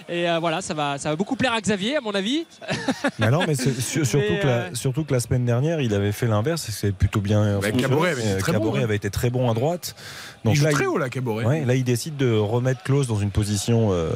Et 0.08 0.30
euh, 0.30 0.38
voilà, 0.38 0.60
ça 0.60 0.74
va, 0.74 0.98
ça 0.98 1.10
va 1.10 1.16
beaucoup 1.16 1.34
plaire 1.34 1.52
à 1.54 1.60
Xavier, 1.60 1.96
à 1.96 2.00
mon 2.00 2.12
avis. 2.14 2.46
Mais 3.18 3.30
non, 3.32 3.40
mais 3.48 3.56
surtout, 3.56 4.18
Mais, 4.18 4.38
que 4.38 4.46
la, 4.46 4.52
euh, 4.52 4.70
surtout 4.74 5.04
que 5.04 5.12
la 5.12 5.18
semaine 5.18 5.44
dernière, 5.44 5.80
il 5.80 5.92
avait 5.92 6.12
fait 6.12 6.26
l'inverse 6.26 6.68
et 6.68 6.72
c'est 6.72 6.92
plutôt 6.92 7.20
bien. 7.20 7.58
Bah. 7.58 7.72
Caboret 7.72 8.10
avait 8.10 8.22
été 8.22 8.38
très 8.38 8.52
bon, 8.52 8.58
Caboret 8.58 8.80
hein. 8.80 8.84
avait 8.84 8.96
été 8.96 9.10
très 9.10 9.30
bon 9.30 9.50
à 9.50 9.54
droite. 9.54 9.96
Il 10.44 10.54
joue 10.54 10.64
là, 10.66 10.70
très 10.70 10.86
haut 10.86 10.98
là, 10.98 11.08
Caboret. 11.08 11.44
Ouais, 11.44 11.64
là, 11.64 11.74
il 11.74 11.82
décide 11.82 12.16
de 12.16 12.32
remettre 12.32 12.84
Klaus 12.84 13.08
dans 13.08 13.18
une 13.18 13.32
position 13.32 13.88
euh, 13.90 14.10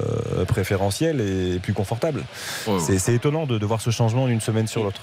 préférentielle 0.46 1.20
et 1.20 1.58
plus 1.58 1.72
confortable. 1.72 2.22
C'est 2.78 2.98
c'est 3.00 3.14
étonnant 3.14 3.46
de, 3.46 3.58
de 3.58 3.66
voir 3.66 3.80
ce 3.80 3.90
changement 3.90 4.28
d'une 4.28 4.40
semaine 4.40 4.68
sur 4.68 4.84
l'autre. 4.84 5.00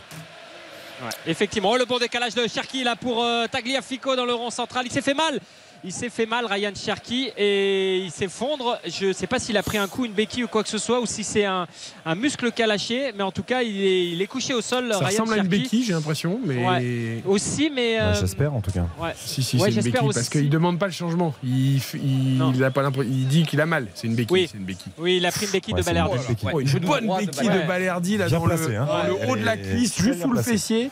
Effectivement, 1.25 1.75
le 1.75 1.85
bon 1.85 1.99
décalage 1.99 2.33
de 2.33 2.47
Cherki 2.47 2.83
là 2.83 2.95
pour 2.95 3.23
euh, 3.23 3.47
Tagliafico 3.47 4.15
dans 4.15 4.25
le 4.25 4.33
rond 4.33 4.49
central. 4.49 4.85
Il 4.85 4.91
s'est 4.91 5.01
fait 5.01 5.13
mal. 5.13 5.39
Il 5.88 5.93
s'est 5.93 6.09
fait 6.09 6.25
mal, 6.25 6.45
Ryan 6.45 6.71
Cherky, 6.75 7.29
et 7.38 7.97
il 7.99 8.11
s'effondre. 8.11 8.77
Je 8.85 9.07
ne 9.07 9.13
sais 9.13 9.25
pas 9.27 9.39
s'il 9.39 9.55
a 9.57 9.63
pris 9.63 9.77
un 9.77 9.88
coup, 9.88 10.05
une 10.05 10.11
béquille 10.11 10.43
ou 10.43 10.47
quoi 10.47 10.61
que 10.63 10.69
ce 10.69 10.77
soit, 10.77 10.99
ou 10.99 11.05
si 11.05 11.23
c'est 11.23 11.45
un, 11.45 11.65
un 12.05 12.15
muscle 12.15 12.51
qui 12.51 12.61
a 12.61 12.67
lâché, 12.67 13.13
mais 13.17 13.23
en 13.23 13.31
tout 13.31 13.43
cas, 13.43 13.61
il 13.63 13.81
est, 13.81 14.07
il 14.11 14.21
est 14.21 14.27
couché 14.27 14.53
au 14.53 14.61
sol. 14.61 14.89
Ça 14.91 14.99
Ryan 14.99 15.07
ressemble 15.23 15.33
à 15.33 15.38
une 15.38 15.47
béquille, 15.47 15.83
j'ai 15.83 15.93
l'impression, 15.93 16.39
mais. 16.45 16.65
Ouais. 16.67 17.23
Aussi, 17.25 17.71
mais. 17.73 17.99
euh, 17.99 18.13
J'espère 18.19 18.53
en 18.53 18.61
tout 18.61 18.71
cas. 18.71 18.85
ouais. 19.01 19.13
Si, 19.15 19.41
si, 19.41 19.55
Ouais, 19.57 19.63
c'est 19.63 19.67
une 19.69 19.73
j'espère 19.75 19.91
béquille. 19.93 20.07
aussi. 20.09 20.15
Parce 20.19 20.29
qu'il 20.29 20.49
demande 20.49 20.77
pas 20.77 20.88
le 20.88 20.91
changement. 20.91 21.33
Il, 21.43 21.77
il, 21.95 22.38
Non. 22.38 22.51
il 22.53 22.63
a 22.63 22.71
pas 22.71 22.81
l'impression- 22.81 23.09
il 23.11 23.27
dit 23.27 23.43
qu'il 23.45 23.61
a 23.61 23.65
mal. 23.65 23.88
C'est 23.95 24.07
une 24.07 24.15
béquille. 24.15 24.33
Oui. 24.33 24.49
C'est 24.51 24.57
une 24.57 24.65
béquille. 24.65 24.91
Oui, 24.97 25.17
il 25.17 25.25
a 25.25 25.31
pris 25.31 25.45
une 25.45 25.51
béquille 25.53 25.73
Ouais, 25.73 25.79
de 25.81 25.85
Balerdi. 25.85 26.17
bonne 26.17 26.27
béquille. 26.27 26.77
Une 26.77 26.85
bonne 26.85 27.17
béquille 27.17 27.49
de 27.49 27.67
Balerdi 27.67 28.17
là, 28.17 28.27
Bien 28.27 28.39
dans, 28.39 28.45
placé, 28.45 28.67
le, 28.69 28.77
hein. 28.77 28.85
dans 28.85 29.03
le 29.03 29.29
haut 29.31 29.35
de 29.38 29.43
la 29.45 29.55
cuisse, 29.57 30.01
juste 30.01 30.21
sous 30.21 30.31
le 30.31 30.41
fessier. 30.41 30.89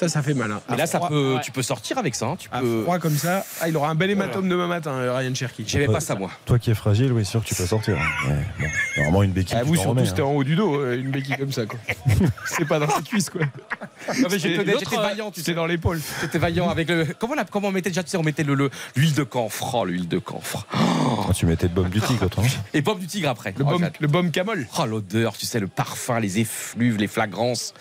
Ça, 0.00 0.08
ça 0.08 0.22
fait 0.22 0.32
mal. 0.32 0.50
Hein. 0.50 0.62
Et 0.72 0.76
là, 0.78 0.86
ça 0.86 0.98
peut, 0.98 1.34
ouais. 1.34 1.40
tu 1.42 1.50
peux 1.52 1.62
sortir 1.62 1.98
avec 1.98 2.14
ça. 2.14 2.24
hein, 2.24 2.36
Tu 2.38 2.48
à 2.50 2.60
peux. 2.60 2.84
froid 2.84 2.98
comme 2.98 3.16
ça. 3.18 3.44
Ah, 3.60 3.68
il 3.68 3.76
aura 3.76 3.90
un 3.90 3.94
bel 3.94 4.08
hématome 4.08 4.48
demain 4.48 4.66
matin, 4.66 4.92
euh, 4.92 5.14
Ryan 5.14 5.34
Cherky. 5.34 5.64
J'avais 5.66 5.88
pas 5.88 6.00
ça 6.00 6.14
moi. 6.14 6.30
Toi 6.46 6.58
qui 6.58 6.70
es 6.70 6.74
fragile, 6.74 7.12
oui, 7.12 7.22
sûr 7.26 7.42
que 7.42 7.48
tu 7.48 7.54
peux 7.54 7.66
sortir. 7.66 7.96
Ouais, 7.96 8.34
bon, 8.58 8.66
Normalement, 8.96 9.22
une 9.24 9.32
béquille. 9.32 9.58
Ah, 9.60 9.62
vous 9.62 9.76
surtout, 9.76 10.06
c'était 10.06 10.22
hein. 10.22 10.24
en 10.24 10.32
haut 10.32 10.42
du 10.44 10.56
dos, 10.56 10.74
euh, 10.80 10.96
une 10.98 11.10
béquille 11.10 11.36
comme 11.36 11.52
ça. 11.52 11.66
quoi. 11.66 11.78
c'est 12.46 12.64
pas 12.66 12.78
dans 12.78 12.86
la 12.86 13.02
cuisse, 13.02 13.28
quoi. 13.28 13.42
Non, 13.42 14.28
mais 14.30 14.38
j'étais- 14.38 14.64
j'étais 14.78 14.96
euh, 14.96 15.02
vaillant, 15.02 15.30
tu 15.30 15.40
sais. 15.40 15.46
C'est 15.46 15.54
dans 15.54 15.66
l'épaule. 15.66 16.00
J'étais 16.22 16.38
vaillant 16.38 16.70
avec 16.70 16.88
le. 16.88 17.04
Comment, 17.18 17.34
la- 17.34 17.44
comment 17.44 17.68
on 17.68 17.72
mettait 17.72 17.90
déjà, 17.90 18.02
tu 18.02 18.08
sais, 18.10 18.16
on 18.16 18.22
mettait 18.22 18.42
le- 18.44 18.54
le- 18.54 18.70
l'huile 18.96 19.12
de 19.14 19.22
camphre. 19.22 19.74
Oh, 19.74 19.84
l'huile 19.84 20.08
de 20.08 20.18
camphre. 20.18 20.66
Ah, 20.72 21.32
tu 21.34 21.44
mettais 21.44 21.68
de 21.68 21.74
bombe 21.74 21.90
du 21.90 22.00
tigre, 22.00 22.28
toi. 22.30 22.42
hein. 22.46 22.48
Et 22.72 22.80
pomme 22.80 22.98
du 23.00 23.06
tigre 23.06 23.28
après. 23.28 23.54
Le 23.58 23.64
Oh, 23.66 23.70
baume, 23.72 23.90
le 23.98 24.08
baume 24.08 24.30
camol. 24.30 24.66
Oh, 24.78 24.86
l'odeur, 24.86 25.36
tu 25.36 25.44
sais, 25.44 25.60
le 25.60 25.66
parfum, 25.66 26.20
les 26.20 26.38
effluves, 26.38 26.96
les 26.96 27.06
flagrances. 27.08 27.74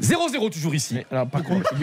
0-0 0.00 0.50
toujours 0.50 0.74
ici. 0.74 0.98
Alors, 1.10 1.26
par 1.26 1.42
contre, 1.42 1.72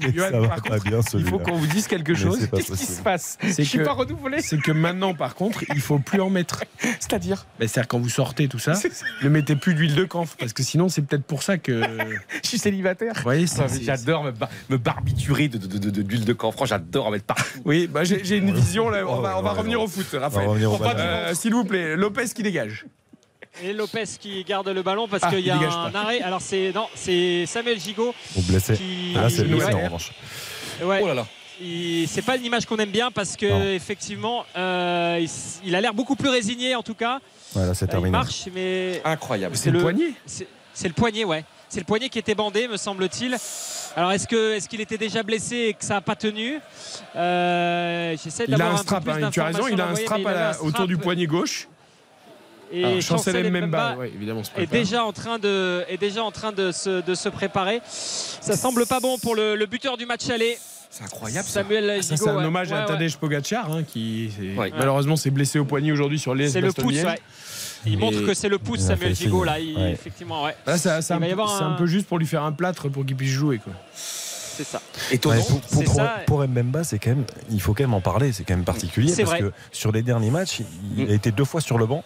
Mais 0.00 0.12
ça 0.18 0.30
va 0.40 0.48
par 0.48 0.62
pas 0.62 0.70
contre, 0.78 0.84
bien 0.84 1.00
il 1.14 1.24
faut 1.26 1.38
qu'on 1.38 1.56
vous 1.56 1.66
dise 1.66 1.86
quelque 1.86 2.12
Mais 2.12 2.18
chose. 2.18 2.48
Qu'est-ce 2.54 2.72
qui 2.72 2.86
se 2.86 3.02
passe 3.02 3.36
C'est 3.42 3.62
Je 3.64 3.68
suis 3.68 3.78
que- 3.78 3.84
pas 3.84 3.92
renouvelé. 3.92 4.40
C'est 4.42 4.58
que 4.60 4.72
maintenant, 4.72 5.14
par 5.14 5.34
contre, 5.34 5.64
il 5.74 5.80
faut 5.80 5.98
plus 5.98 6.20
en 6.20 6.30
mettre. 6.30 6.64
C'est-à-dire 7.00 7.46
Ben, 7.58 7.68
C'est-à-dire 7.68 7.88
quand 7.88 7.98
vous 7.98 8.08
sortez 8.08 8.48
tout 8.48 8.58
ça, 8.58 8.74
ne 9.22 9.28
mettez 9.28 9.56
plus 9.56 9.74
d'huile 9.74 9.94
de 9.94 10.04
camphre 10.04 10.36
parce 10.38 10.52
que 10.52 10.62
sinon 10.62 10.88
c'est 10.88 11.02
peut-être 11.02 11.24
pour 11.24 11.42
ça 11.42 11.58
que. 11.58 11.82
Je 12.42 12.48
suis 12.48 12.58
célibataire. 12.58 13.12
Vous 13.16 13.22
voyez, 13.22 13.46
c'est- 13.46 13.60
Ah, 13.62 13.66
mais 13.72 13.82
J'adore 13.82 14.24
me, 14.24 14.30
bar- 14.32 14.48
me 14.70 14.76
barbiturer 14.76 15.48
de, 15.48 15.58
de, 15.58 15.66
de, 15.78 15.90
de- 15.90 16.02
d'huile 16.02 16.24
de 16.24 16.32
camphre. 16.32 16.66
J'adore 16.66 17.06
en 17.06 17.10
mettre 17.10 17.24
partout. 17.26 17.44
Oui, 17.64 17.86
bah, 17.86 18.04
j'ai 18.04 18.36
une 18.36 18.52
vision 18.54 18.88
là. 18.88 19.04
On 19.06 19.18
Oh, 19.18 19.20
va, 19.22 19.38
on 19.38 19.42
va 19.42 19.52
revenir 19.52 19.80
au 19.80 19.88
foot, 19.88 20.06
Raphaël. 20.12 20.48
euh, 20.98 21.34
S'il 21.34 21.52
vous 21.54 21.64
plaît, 21.64 21.96
Lopez 21.96 22.26
qui 22.34 22.42
dégage. 22.42 22.86
Et 23.62 23.72
Lopez 23.72 24.04
qui 24.20 24.44
garde 24.44 24.68
le 24.68 24.82
ballon 24.82 25.08
parce 25.08 25.22
Ah, 25.24 25.30
qu'il 25.30 25.40
y 25.40 25.50
a 25.50 25.56
il 25.56 25.64
un 25.64 25.90
pas. 25.90 25.98
arrêt. 26.00 26.20
Alors 26.20 26.40
c'est 26.40 26.72
non, 26.74 26.86
c'est 26.94 27.44
Samuel 27.46 27.80
Gigot 27.80 28.14
Ou 28.36 28.42
blessé. 28.42 28.74
qui. 28.74 29.14
Ah, 29.16 29.22
Là, 29.22 29.30
c'est 29.30 29.42
Ouais. 29.42 29.48
blessé 29.48 29.74
en 29.74 29.84
revanche. 29.84 30.12
Ouais. 30.82 31.00
Oh 31.02 31.08
là 31.08 31.14
là. 31.14 31.26
Il- 31.60 32.06
C'est 32.06 32.22
pas 32.22 32.36
une 32.36 32.44
image 32.44 32.66
qu'on 32.66 32.76
aime 32.76 32.90
bien 32.90 33.10
parce 33.10 33.36
que 33.36 33.46
Non. 33.46 33.62
effectivement, 33.72 34.44
euh, 34.56 35.18
il, 35.20 35.28
il 35.68 35.74
a 35.74 35.80
l'air 35.80 35.92
beaucoup 35.92 36.14
plus 36.14 36.28
résigné 36.28 36.76
en 36.76 36.82
tout 36.84 36.94
cas. 36.94 37.18
Ouais, 37.56 37.66
là, 37.66 37.74
c'est 37.74 37.86
il 37.86 37.88
terminé. 37.88 38.10
marche, 38.10 38.44
mais 38.54 39.00
Incroyable. 39.04 39.56
C'est 39.56 39.70
le, 39.70 39.78
le- 39.78 39.82
poignet. 39.82 40.12
c'est 40.24 40.46
c'est 40.72 40.86
le 40.88 40.94
poignet, 40.94 41.24
ouais. 41.24 41.44
C'est 41.68 41.80
le 41.80 41.84
poignet 41.84 42.08
qui 42.08 42.18
était 42.20 42.36
bandé, 42.36 42.68
me 42.68 42.76
semble-t-il. 42.76 43.36
Alors 43.96 44.12
est-ce 44.12 44.28
que 44.28 44.54
est-ce 44.54 44.68
qu'il 44.68 44.80
était 44.80 44.96
déjà 44.98 45.22
blessé 45.24 45.56
et 45.56 45.74
que 45.74 45.84
ça 45.84 45.94
n'a 45.94 46.00
pas 46.00 46.14
tenu? 46.14 46.60
Euh, 47.16 48.16
J'essaie 48.22 48.44
Il 48.46 48.54
a 48.54 48.58
d'avoir 48.58 48.76
un 48.76 48.82
strap, 48.82 49.08
hein, 49.08 49.30
tu 49.32 49.40
as 49.40 49.44
raison, 49.46 49.66
il 49.68 49.80
a 49.80 49.88
un 49.88 49.94
strap, 49.96 50.18
il 50.20 50.26
à 50.28 50.32
la- 50.52 50.62
autour 50.62 50.86
du 50.86 50.96
poignet 50.96 51.26
gauche. 51.26 51.68
Et 52.72 52.84
Alors, 52.84 53.00
Chancel 53.00 53.34
Chancel 53.34 53.50
Mbemba 53.50 53.66
Mbemba, 53.66 53.96
ouais, 53.96 54.12
évidemment, 54.14 54.44
se 54.44 54.50
est 54.60 54.66
déjà 54.66 55.04
en 55.04 55.12
train 55.12 55.38
de 55.38 55.84
est 55.88 55.96
déjà 55.98 56.22
en 56.22 56.30
train 56.30 56.52
de 56.52 56.70
se, 56.72 57.00
de 57.00 57.14
se 57.14 57.28
préparer. 57.28 57.80
Ça 57.86 58.56
semble 58.56 58.86
pas 58.86 59.00
bon 59.00 59.18
pour 59.18 59.34
le, 59.34 59.56
le 59.56 59.66
buteur 59.66 59.96
du 59.96 60.04
match 60.06 60.28
aller, 60.28 60.58
C'est 60.90 61.04
incroyable. 61.04 61.46
ça. 61.46 61.62
Samuel 61.62 62.02
Ça, 62.02 62.14
Gigot. 62.14 62.24
c'est 62.26 62.30
un 62.30 62.36
ouais. 62.38 62.44
hommage 62.44 62.72
à 62.72 62.80
Ouais. 62.80 62.86
Tadej 62.86 63.16
Pogacar, 63.16 63.72
hein, 63.72 63.82
qui 63.84 64.30
c'est- 64.36 64.54
Ouais. 64.58 64.70
malheureusement 64.76 65.16
s'est 65.16 65.30
blessé 65.30 65.58
au 65.58 65.64
poignet 65.64 65.92
aujourd'hui 65.92 66.18
sur 66.18 66.34
les 66.34 66.48
C'est 66.50 66.60
le 66.60 66.72
pouce, 66.72 66.94
ouais. 67.02 67.18
Il 67.86 67.94
Et- 67.94 67.96
montre 67.96 68.20
que 68.26 68.34
c'est 68.34 68.48
le 68.48 68.58
pouce 68.58 68.80
Samuel 68.80 69.14
Gigot 69.14 69.44
là, 69.44 69.58
il- 69.60 69.76
Ouais. 69.76 69.92
effectivement, 69.92 70.44
ouais. 70.44 70.54
Là, 70.66 70.76
ça- 70.78 71.00
c'est 71.00 71.14
Il 71.14 71.16
un, 71.16 71.20
peu- 71.20 71.32
avoir 71.32 71.56
c'est 71.56 71.64
un 71.64 71.68
un- 71.70 71.76
peu 71.76 71.86
juste 71.86 72.06
pour 72.06 72.18
lui 72.18 72.26
faire 72.26 72.42
un 72.42 72.52
plâtre 72.52 72.88
pour 72.90 73.06
qu'il 73.06 73.16
puisse 73.16 73.30
jouer. 73.30 73.58
Quoi. 73.58 73.72
C'est 73.94 74.64
ça. 74.66 74.82
Étonnant. 75.12 75.36
Ouais, 75.36 75.42
pour, 75.48 75.60
pour, 75.60 75.84
pour- 75.84 75.94
ça. 75.94 76.16
pour 76.26 76.42
Mbemba, 76.46 76.82
c'est 76.82 76.98
quand 76.98 77.10
même, 77.10 77.24
il 77.52 77.60
faut 77.60 77.74
quand 77.74 77.84
même 77.84 77.94
en 77.94 78.00
parler. 78.00 78.32
C'est 78.32 78.42
quand 78.42 78.54
même 78.56 78.64
particulier 78.64 79.12
C'est 79.12 79.22
parce 79.22 79.40
vrai. 79.40 79.50
que 79.50 79.52
sur 79.70 79.92
les 79.92 80.02
derniers 80.02 80.30
matchs, 80.30 80.62
il 80.96 81.04
Mm. 81.06 81.10
a 81.10 81.12
été 81.14 81.30
deux 81.30 81.44
fois 81.44 81.60
sur 81.60 81.78
le 81.78 81.86
banc. 81.86 82.02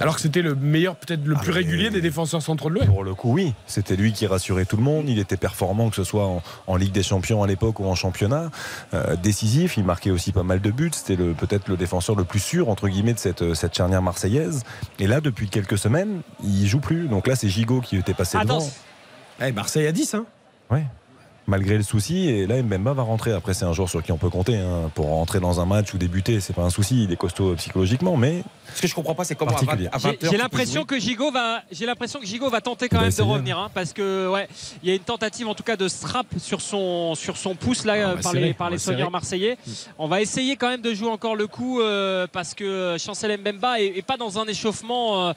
Alors 0.00 0.16
que 0.16 0.20
c'était 0.20 0.42
le 0.42 0.54
meilleur, 0.54 0.96
peut-être 0.96 1.24
le 1.24 1.34
Ah, 1.38 1.40
plus 1.42 1.50
régulier 1.52 1.88
des 1.90 2.02
défenseurs 2.02 2.42
centraux 2.42 2.68
de 2.68 2.74
l'OM. 2.74 2.86
Pour 2.86 3.04
le 3.04 3.14
coup, 3.14 3.32
oui. 3.32 3.54
C'était 3.66 3.96
lui 3.96 4.12
qui 4.12 4.26
rassurait 4.26 4.66
tout 4.66 4.76
le 4.76 4.82
monde. 4.82 5.08
Il 5.08 5.18
était 5.18 5.38
performant, 5.38 5.88
que 5.88 5.96
ce 5.96 6.04
soit 6.04 6.26
en, 6.26 6.42
en 6.66 6.76
Ligue 6.76 6.92
des 6.92 7.02
Champions 7.02 7.42
à 7.42 7.46
l'époque 7.46 7.80
ou 7.80 7.86
en 7.86 7.94
championnat. 7.94 8.50
Euh, 8.92 9.16
décisif. 9.16 9.76
Il 9.78 9.84
marquait 9.84 10.10
aussi 10.10 10.30
pas 10.32 10.42
mal 10.42 10.60
de 10.60 10.70
buts. 10.70 10.90
C'était 10.92 11.16
le- 11.16 11.32
peut-être 11.32 11.68
le 11.68 11.76
défenseur 11.78 12.16
le 12.16 12.24
plus 12.24 12.40
sûr, 12.40 12.68
entre 12.68 12.88
guillemets, 12.88 13.14
de 13.14 13.18
cette, 13.18 13.54
cette 13.54 13.74
charnière 13.74 14.02
marseillaise. 14.02 14.62
Et 14.98 15.06
là, 15.06 15.20
depuis 15.22 15.48
quelques 15.48 15.78
semaines, 15.78 16.20
il 16.44 16.66
joue 16.66 16.80
plus. 16.80 17.08
Donc 17.08 17.26
là, 17.26 17.34
c'est 17.34 17.48
Gigot 17.48 17.80
qui 17.80 17.96
était 17.96 18.14
passé 18.14 18.36
Attends, 18.36 18.58
devant. 18.58 18.70
Eh, 19.42 19.52
Marseille 19.52 19.86
à 19.86 19.92
10, 19.92 20.14
hein. 20.14 20.26
Malgré 21.52 21.76
le 21.76 21.82
souci. 21.82 22.28
Et 22.30 22.46
là, 22.46 22.62
Mbemba 22.62 22.94
va 22.94 23.02
rentrer. 23.02 23.32
Après, 23.32 23.52
c'est 23.52 23.66
un 23.66 23.74
joueur 23.74 23.88
sur 23.90 24.02
qui 24.02 24.10
on 24.10 24.16
peut 24.16 24.30
compter. 24.30 24.56
hein. 24.56 24.90
Pour 24.94 25.06
rentrer 25.08 25.38
dans 25.38 25.60
un 25.60 25.66
match 25.66 25.92
ou 25.92 25.98
débuter, 25.98 26.40
c'est 26.40 26.54
pas 26.54 26.62
un 26.62 26.70
souci. 26.70 27.04
Il 27.04 27.12
est 27.12 27.16
costaud 27.16 27.54
psychologiquement, 27.56 28.16
mais 28.16 28.42
Ce 28.74 28.80
que 28.80 28.88
je 28.88 28.94
comprends 28.94 29.14
pas, 29.14 29.24
c'est 29.24 29.34
comment 29.34 29.50
à 29.52 29.54
20, 29.60 29.66
Particulier. 29.66 29.88
à 29.92 29.98
20 29.98 30.14
J'ai- 30.30 30.36
l'impression 30.38 30.84
que 30.86 30.98
Gigot 30.98 31.30
va, 31.30 31.62
j'ai 31.70 31.84
l'impression 31.84 32.18
que 32.20 32.26
Gigot 32.26 32.48
va 32.48 32.60
tenter 32.62 32.88
quand 32.88 32.96
va 32.96 33.02
même 33.04 33.12
de 33.12 33.22
revenir, 33.22 33.58
hein, 33.58 33.70
parce 33.74 33.92
que 33.92 34.28
ouais, 34.32 34.48
il 34.82 34.88
y 34.88 34.92
a 34.92 34.94
une 34.94 35.00
tentative 35.02 35.46
en 35.46 35.54
tout 35.54 35.62
cas 35.62 35.76
de 35.76 35.88
strap 35.88 36.26
sur 36.38 36.60
son 36.62 37.14
sur 37.14 37.36
son 37.36 37.54
pouce 37.54 37.84
là 37.84 37.92
Ah, 37.96 37.96
euh, 38.12 38.16
par 38.16 38.32
les 38.32 38.54
par 38.54 38.70
les 38.70 38.78
soigneurs 38.78 39.10
marseillais. 39.10 39.58
On 39.98 40.08
va 40.08 40.22
essayer 40.22 40.56
quand 40.56 40.68
même 40.70 40.80
de 40.80 40.94
jouer 40.94 41.10
encore 41.10 41.36
le 41.36 41.46
coup 41.46 41.80
euh, 41.82 42.26
parce 42.32 42.54
que 42.54 42.96
Chancel 42.98 43.38
Mbemba 43.38 43.80
est, 43.80 43.98
est 43.98 44.02
pas 44.02 44.16
dans 44.16 44.38
un 44.38 44.46
échauffement. 44.46 45.28
euh, 45.28 45.32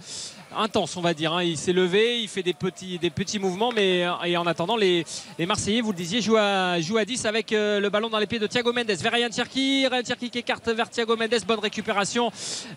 intense 0.58 0.98
on 0.98 1.02
va 1.02 1.14
dire 1.14 1.34
hein. 1.34 1.44
il 1.44 1.58
s'est 1.58 1.74
levé 1.74 2.20
il 2.22 2.28
fait 2.28 2.44
des 2.44 2.54
petits 2.54 2.98
des 3.00 3.10
petits 3.10 3.40
mouvements 3.40 3.72
mais 3.74 4.06
euh, 4.06 4.14
et 4.26 4.38
en 4.38 4.46
attendant 4.46 4.78
les, 4.78 5.06
les 5.38 5.46
Marseillais 5.46 5.82
vous 5.82 5.92
le 5.92 5.98
disiez 5.98 6.22
jouent 6.22 6.38
à, 6.38 6.74
à 6.74 7.06
10 7.06 7.26
avec 7.26 7.52
euh, 7.52 7.80
le 7.80 7.90
ballon 7.90 8.10
dans 8.10 8.20
les 8.20 8.28
pieds 8.28 8.40
de 8.40 8.48
Thiago 8.48 8.72
Mendes 8.74 8.92
vers 8.92 9.12
Ryan 9.12 9.30
Cherki 9.32 9.88
Ryan 9.88 10.02
Cherki 10.08 10.30
qui 10.30 10.40
écarte 10.40 10.68
vers 10.70 10.90
Thiago 10.90 11.16
Mendes 11.16 11.44
bonne 11.46 11.60
récupération 11.60 12.32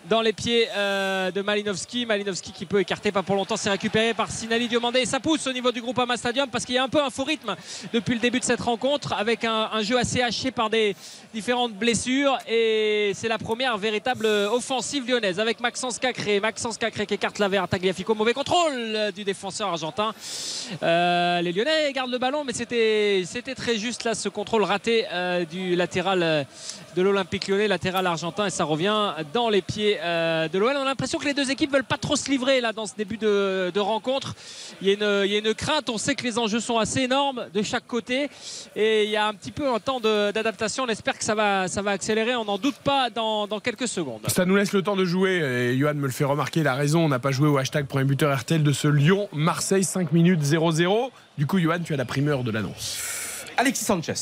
dans 0.09 0.21
les 0.21 0.33
pieds 0.33 0.67
euh, 0.75 1.31
de 1.31 1.41
Malinowski. 1.41 2.05
Malinowski 2.05 2.51
qui 2.51 2.65
peut 2.65 2.79
écarter 2.79 3.11
pas 3.11 3.23
pour 3.23 3.35
longtemps, 3.35 3.57
c'est 3.57 3.69
récupéré 3.69 4.13
par 4.13 4.29
Sinali 4.29 4.67
Diomandé 4.67 4.99
et 4.99 5.05
ça 5.05 5.19
pousse 5.19 5.47
au 5.47 5.53
niveau 5.53 5.71
du 5.71 5.81
groupe 5.81 5.99
Ama 5.99 6.17
Stadium 6.17 6.49
parce 6.49 6.65
qu'il 6.65 6.75
y 6.75 6.77
a 6.77 6.83
un 6.83 6.89
peu 6.89 7.01
un 7.01 7.09
faux 7.09 7.23
rythme 7.23 7.55
depuis 7.93 8.13
le 8.13 8.19
début 8.19 8.39
de 8.39 8.45
cette 8.45 8.61
rencontre 8.61 9.13
avec 9.13 9.43
un, 9.43 9.69
un 9.71 9.81
jeu 9.81 9.97
assez 9.97 10.21
haché 10.21 10.51
par 10.51 10.69
des 10.69 10.95
différentes 11.33 11.73
blessures 11.73 12.37
et 12.47 13.11
c'est 13.15 13.27
la 13.27 13.37
première 13.37 13.77
véritable 13.77 14.25
offensive 14.25 15.07
lyonnaise 15.07 15.39
avec 15.39 15.59
Maxence 15.59 15.99
Cacré. 15.99 16.39
Maxence 16.39 16.77
Cacré 16.77 17.05
qui 17.05 17.13
écarte 17.13 17.39
la 17.39 17.47
vers 17.47 17.68
Tagliafico. 17.69 18.15
Mauvais 18.15 18.33
contrôle 18.33 19.11
du 19.15 19.23
défenseur 19.23 19.69
argentin. 19.69 20.13
Euh, 20.83 21.41
les 21.41 21.51
Lyonnais 21.51 21.91
gardent 21.93 22.11
le 22.11 22.17
ballon 22.17 22.43
mais 22.43 22.53
c'était 22.53 23.23
c'était 23.25 23.55
très 23.55 23.77
juste 23.77 24.03
là 24.03 24.13
ce 24.15 24.29
contrôle 24.29 24.63
raté 24.63 25.05
euh, 25.11 25.45
du 25.45 25.75
latéral 25.75 26.23
euh, 26.23 26.43
de 26.95 27.01
l'Olympique 27.01 27.47
lyonnais, 27.47 27.67
latéral 27.67 28.05
argentin 28.07 28.45
et 28.45 28.49
ça 28.49 28.63
revient 28.63 29.13
dans 29.33 29.49
les 29.49 29.61
pieds 29.61 29.97
euh, 30.01 30.47
de 30.47 30.57
l'OL. 30.57 30.75
On 30.77 30.81
a 30.81 30.85
l'impression 30.85 31.19
que 31.19 31.25
les 31.25 31.33
deux 31.33 31.51
équipes 31.51 31.71
veulent 31.71 31.83
pas 31.83 31.97
trop 31.97 32.15
se 32.15 32.29
livrer 32.29 32.61
là 32.61 32.73
dans 32.73 32.85
ce 32.85 32.95
début 32.95 33.17
de, 33.17 33.71
de 33.73 33.79
rencontre. 33.79 34.35
Il 34.81 34.87
y, 34.87 34.91
a 34.91 34.93
une, 34.93 35.25
il 35.25 35.31
y 35.31 35.35
a 35.35 35.39
une 35.39 35.53
crainte, 35.53 35.89
on 35.89 35.97
sait 35.97 36.15
que 36.15 36.23
les 36.23 36.37
enjeux 36.37 36.59
sont 36.59 36.77
assez 36.77 37.01
énormes 37.01 37.47
de 37.53 37.61
chaque 37.61 37.87
côté 37.87 38.29
et 38.75 39.03
il 39.05 39.09
y 39.09 39.15
a 39.15 39.27
un 39.27 39.33
petit 39.33 39.51
peu 39.51 39.73
un 39.73 39.79
temps 39.79 39.99
d'adaptation. 39.99 40.83
On 40.83 40.87
espère 40.87 41.17
que 41.17 41.23
ça 41.23 41.35
va, 41.35 41.67
ça 41.67 41.81
va 41.81 41.91
accélérer, 41.91 42.35
on 42.35 42.45
n'en 42.45 42.57
doute 42.57 42.77
pas 42.83 43.09
dans, 43.09 43.47
dans 43.47 43.59
quelques 43.59 43.87
secondes. 43.87 44.21
Ça 44.27 44.45
nous 44.45 44.55
laisse 44.55 44.73
le 44.73 44.81
temps 44.81 44.95
de 44.95 45.05
jouer. 45.05 45.37
Et 45.39 45.77
Johan 45.77 45.93
me 45.95 46.05
le 46.07 46.11
fait 46.11 46.25
remarquer, 46.25 46.61
il 46.61 46.67
a 46.67 46.75
raison. 46.75 47.05
On 47.05 47.09
n'a 47.09 47.19
pas 47.19 47.31
joué 47.31 47.47
au 47.47 47.57
hashtag 47.57 47.85
premier 47.85 48.05
buteur 48.05 48.37
RTL 48.37 48.63
de 48.63 48.71
ce 48.71 48.87
Lyon-Marseille, 48.87 49.83
5 49.83 50.11
minutes 50.11 50.41
0-0. 50.41 51.09
Du 51.37 51.45
coup, 51.45 51.59
Johan, 51.59 51.79
tu 51.83 51.93
as 51.93 51.97
la 51.97 52.05
primeur 52.05 52.43
de 52.43 52.51
l'annonce. 52.51 52.97
Alexis 53.57 53.85
Sanchez. 53.85 54.13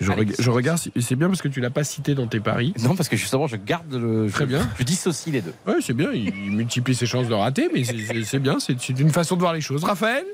Je, 0.00 0.10
Alex. 0.12 0.32
reg- 0.38 0.42
je 0.42 0.50
regarde, 0.50 0.78
si- 0.78 0.92
c'est 1.00 1.14
bien 1.16 1.28
parce 1.28 1.42
que 1.42 1.48
tu 1.48 1.60
l'as 1.60 1.70
pas 1.70 1.84
cité 1.84 2.14
dans 2.14 2.26
tes 2.26 2.40
paris. 2.40 2.72
Non, 2.80 2.96
parce 2.96 3.08
que 3.08 3.16
justement, 3.16 3.46
je 3.46 3.56
garde 3.56 3.92
le. 3.94 4.28
Très 4.30 4.44
je- 4.44 4.48
bien. 4.48 4.68
Je 4.78 4.84
dissocie 4.84 5.32
les 5.32 5.42
deux. 5.42 5.52
Ouais, 5.66 5.76
c'est 5.82 5.92
bien, 5.92 6.10
il 6.12 6.28
il 6.28 6.52
multiplie 6.52 6.94
ses 6.94 7.06
chances 7.06 7.28
de 7.28 7.34
rater, 7.34 7.68
mais 7.72 7.84
c'est- 7.84 8.38
bien, 8.38 8.58
c'est 8.60 8.80
c'est 8.80 8.98
une 8.98 9.10
façon 9.10 9.34
de 9.36 9.40
voir 9.40 9.52
les 9.52 9.60
choses. 9.60 9.84
Raphaël? 9.84 10.24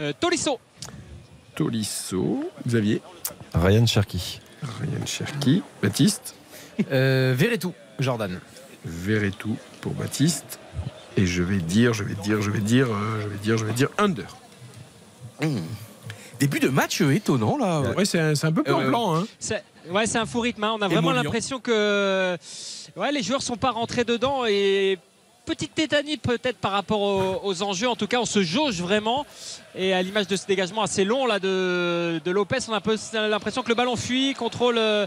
Euh, 0.00 0.12
Tolisso, 0.18 0.58
Tolisso, 1.54 2.50
Xavier, 2.66 3.02
Ryan 3.54 3.86
Cherki. 3.86 4.40
Ryan 4.62 5.06
Cherki, 5.06 5.62
Baptiste, 5.82 6.34
Euh, 6.90 7.34
Verretou, 7.36 7.74
Jordan. 7.98 8.40
Verretou 8.86 9.56
pour 9.82 9.92
Baptiste. 9.92 10.58
Et 11.18 11.26
je 11.26 11.42
vais 11.42 11.58
dire, 11.58 11.92
je 11.92 12.04
vais 12.04 12.14
dire, 12.14 12.40
je 12.40 12.50
vais 12.50 12.60
dire, 12.60 12.86
euh, 12.90 13.20
je 13.22 13.28
vais 13.28 13.36
dire, 13.36 13.58
je 13.58 13.64
vais 13.66 13.72
dire 13.74 13.88
under. 13.98 14.34
Mmh. 15.42 15.58
Début 16.42 16.58
de 16.58 16.68
match 16.68 17.00
euh, 17.00 17.14
étonnant 17.14 17.56
là. 17.56 17.80
Ouais, 17.96 18.04
c'est 18.04 18.18
un, 18.20 18.52
peu 18.52 18.60
Euh, 18.60 18.64
plan-plan. 18.64 19.14
Hein. 19.16 19.26
c'est 19.38 19.62
ouais, 19.90 20.06
c'est 20.06 20.18
un 20.18 20.26
faux 20.26 20.40
rythme. 20.40 20.64
hein. 20.64 20.74
On 20.76 20.82
a 20.82 20.88
vraiment 20.88 21.12
l'impression 21.12 21.60
que 21.60 22.36
ouais, 22.96 23.12
les 23.12 23.22
joueurs 23.22 23.42
sont 23.42 23.56
pas 23.56 23.70
rentrés 23.70 24.04
dedans 24.04 24.44
et 24.46 24.98
petite 25.44 25.74
tétanie 25.74 26.16
peut-être 26.16 26.58
par 26.58 26.72
rapport 26.72 27.00
aux, 27.00 27.40
aux 27.44 27.62
enjeux. 27.62 27.88
En 27.88 27.96
tout 27.96 28.06
cas, 28.08 28.18
on 28.20 28.24
se 28.24 28.42
jauge 28.42 28.80
vraiment. 28.80 29.24
Et 29.76 29.92
à 29.92 30.02
l'image 30.02 30.26
de 30.26 30.36
ce 30.36 30.46
dégagement 30.46 30.82
assez 30.82 31.04
long 31.04 31.26
là 31.26 31.38
de, 31.38 32.20
de 32.24 32.30
Lopez, 32.30 32.58
on 32.68 32.72
a 32.72 32.76
un 32.76 32.80
peu 32.80 32.96
l'impression 33.14 33.62
que 33.62 33.68
le 33.68 33.74
ballon 33.74 33.96
fuit, 33.96 34.34
contrôle. 34.34 34.78
euh, 34.78 35.06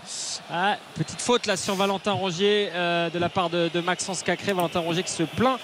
ah, 0.51 0.77
petite 0.95 1.21
faute 1.21 1.45
là 1.47 1.55
sur 1.57 1.75
Valentin 1.75 2.13
Rongier 2.13 2.69
euh, 2.73 3.09
de 3.09 3.19
la 3.19 3.29
part 3.29 3.49
de, 3.49 3.69
de 3.73 3.79
Maxence 3.81 4.23
Cacré. 4.23 4.53
Valentin 4.53 4.79
Rongier 4.79 5.03
qui 5.03 5.11
se 5.11 5.23
plaint 5.23 5.59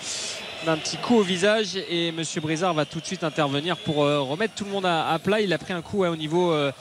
d'un 0.66 0.78
petit 0.78 0.98
coup 0.98 1.16
au 1.18 1.24
visage 1.24 1.76
et 1.90 2.12
Monsieur 2.12 2.40
Brizard 2.42 2.74
va 2.74 2.86
tout 2.86 3.00
de 3.00 3.06
suite 3.06 3.24
intervenir 3.24 3.78
pour 3.78 4.04
euh, 4.04 4.20
remettre 4.22 4.54
tout 4.54 4.64
le 4.66 4.72
monde 4.72 4.86
à, 4.86 5.10
à 5.10 5.18
plat. 5.20 5.42
Il 5.42 5.52
a 5.54 5.58
pris 5.58 5.74
un 5.74 5.82
coup 5.82 6.00
ouais, 6.00 6.08
au 6.08 6.16
niveau, 6.16 6.52
euh, 6.52 6.72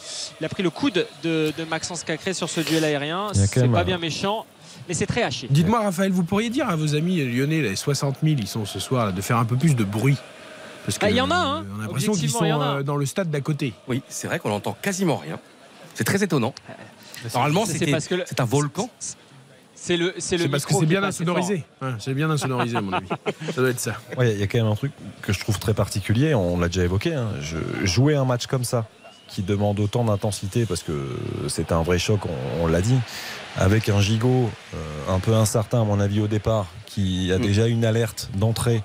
il 0.41 0.45
a 0.45 0.49
pris 0.49 0.63
le 0.63 0.71
coude 0.71 1.07
de, 1.23 1.53
de 1.57 1.65
Maxence 1.65 2.05
Cacré 2.05 2.35
sur 2.35 2.49
ce 2.51 2.61
duel 2.61 2.85
aérien. 2.85 3.29
C'est 3.35 3.71
pas 3.71 3.81
un- 3.81 3.85
bien 3.85 3.99
méchant, 3.99 4.45
mais 4.89 4.95
c'est 4.95 5.07
très 5.07 5.23
haché. 5.23 5.47
Dites-moi, 5.51 5.81
Raphaël, 5.83 6.13
vous 6.13 6.25
pourriez 6.25 6.51
dire 6.51 6.69
à 6.69 6.77
vos 6.77 6.95
amis 6.95 7.25
lyonnais, 7.25 7.63
les 7.63 7.77
60 7.77 8.17
000, 8.23 8.37
ils 8.39 8.47
sont 8.49 8.67
ce 8.67 8.79
soir, 8.79 9.07
là, 9.07 9.13
de 9.13 9.21
faire 9.23 9.39
un 9.39 9.45
peu 9.47 9.57
plus 9.57 9.75
de 9.75 9.85
bruit? 9.85 10.17
Parce 10.85 10.99
Ah, 11.03 11.11
il 11.11 11.17
y 11.17 11.21
en 11.21 11.31
a, 11.31 11.35
hein. 11.37 11.65
On 11.77 11.81
a 11.81 11.83
l'impression 11.85 12.13
qu'ils 12.13 12.31
sont 12.31 12.45
euh, 12.45 12.83
dans 12.83 12.97
le 12.97 13.07
stade 13.07 13.31
d'à 13.31 13.41
côté. 13.41 13.73
Oui, 13.89 14.03
c'est 14.09 14.27
vrai 14.29 14.39
qu'on 14.39 14.51
entend 14.53 14.77
quasiment 14.83 15.17
rien. 15.17 15.39
C'est 15.95 16.05
très 16.05 16.23
étonnant. 16.23 16.55
Normalement, 17.35 17.67
C'est 17.67 17.75
c'était- 17.79 17.91
parce 17.91 18.07
que 18.09 18.15
le- 18.15 18.25
c'est 18.27 18.41
un 18.41 18.45
volcan. 18.47 18.89
C'est 19.83 19.97
le, 19.97 20.13
c'est 20.19 20.37
le 20.37 20.43
C'est 20.45 20.49
parce 20.51 20.67
que 20.67 20.75
c'est 20.75 20.85
bien 20.85 21.03
insonorisé. 21.03 21.65
Ouais, 21.81 21.89
c'est 21.99 22.13
bien 22.13 22.29
insonorisé, 22.31 22.77
à 22.77 22.83
mon 22.83 22.93
avis. 22.93 23.09
Ça 23.55 23.61
doit 23.63 23.71
être 23.71 23.81
ça. 23.81 23.95
Ouais, 24.19 24.33
il 24.35 24.39
y 24.39 24.43
a 24.43 24.47
quand 24.47 24.59
même 24.59 24.67
un 24.67 24.75
truc 24.75 24.93
que 25.23 25.33
je 25.33 25.41
trouve 25.41 25.59
très 25.59 25.73
particulier, 25.73 26.35
on 26.35 26.59
l'a 26.61 26.67
déjà 26.69 26.85
évoqué. 26.85 27.15
hein. 27.15 27.29
Je- 27.41 27.87
jouer 27.87 28.15
un 28.15 28.27
match 28.27 28.47
comme 28.47 28.63
ça, 28.65 28.87
qui 29.27 29.41
demande 29.43 29.81
autant 29.81 30.05
d'intensité, 30.05 30.67
parce 30.67 30.83
que 30.83 30.93
c'est 31.49 31.73
un 31.73 31.83
vrai 31.83 31.99
choc, 31.99 32.21
on, 32.27 32.65
on 32.65 32.67
l'a 32.67 32.83
dit, 32.83 32.99
avec 33.57 33.89
un 33.89 34.01
gigot 34.03 34.51
euh, 34.75 34.77
un 35.09 35.19
peu 35.19 35.33
incertain, 35.35 35.81
à 35.81 35.85
mon 35.85 35.99
avis, 35.99 36.21
au 36.21 36.29
départ, 36.29 36.67
qui 36.85 37.33
a 37.33 37.39
Mm. 37.39 37.43
déjà 37.43 37.67
une 37.67 37.85
alerte 37.87 38.29
d'entrée. 38.35 38.83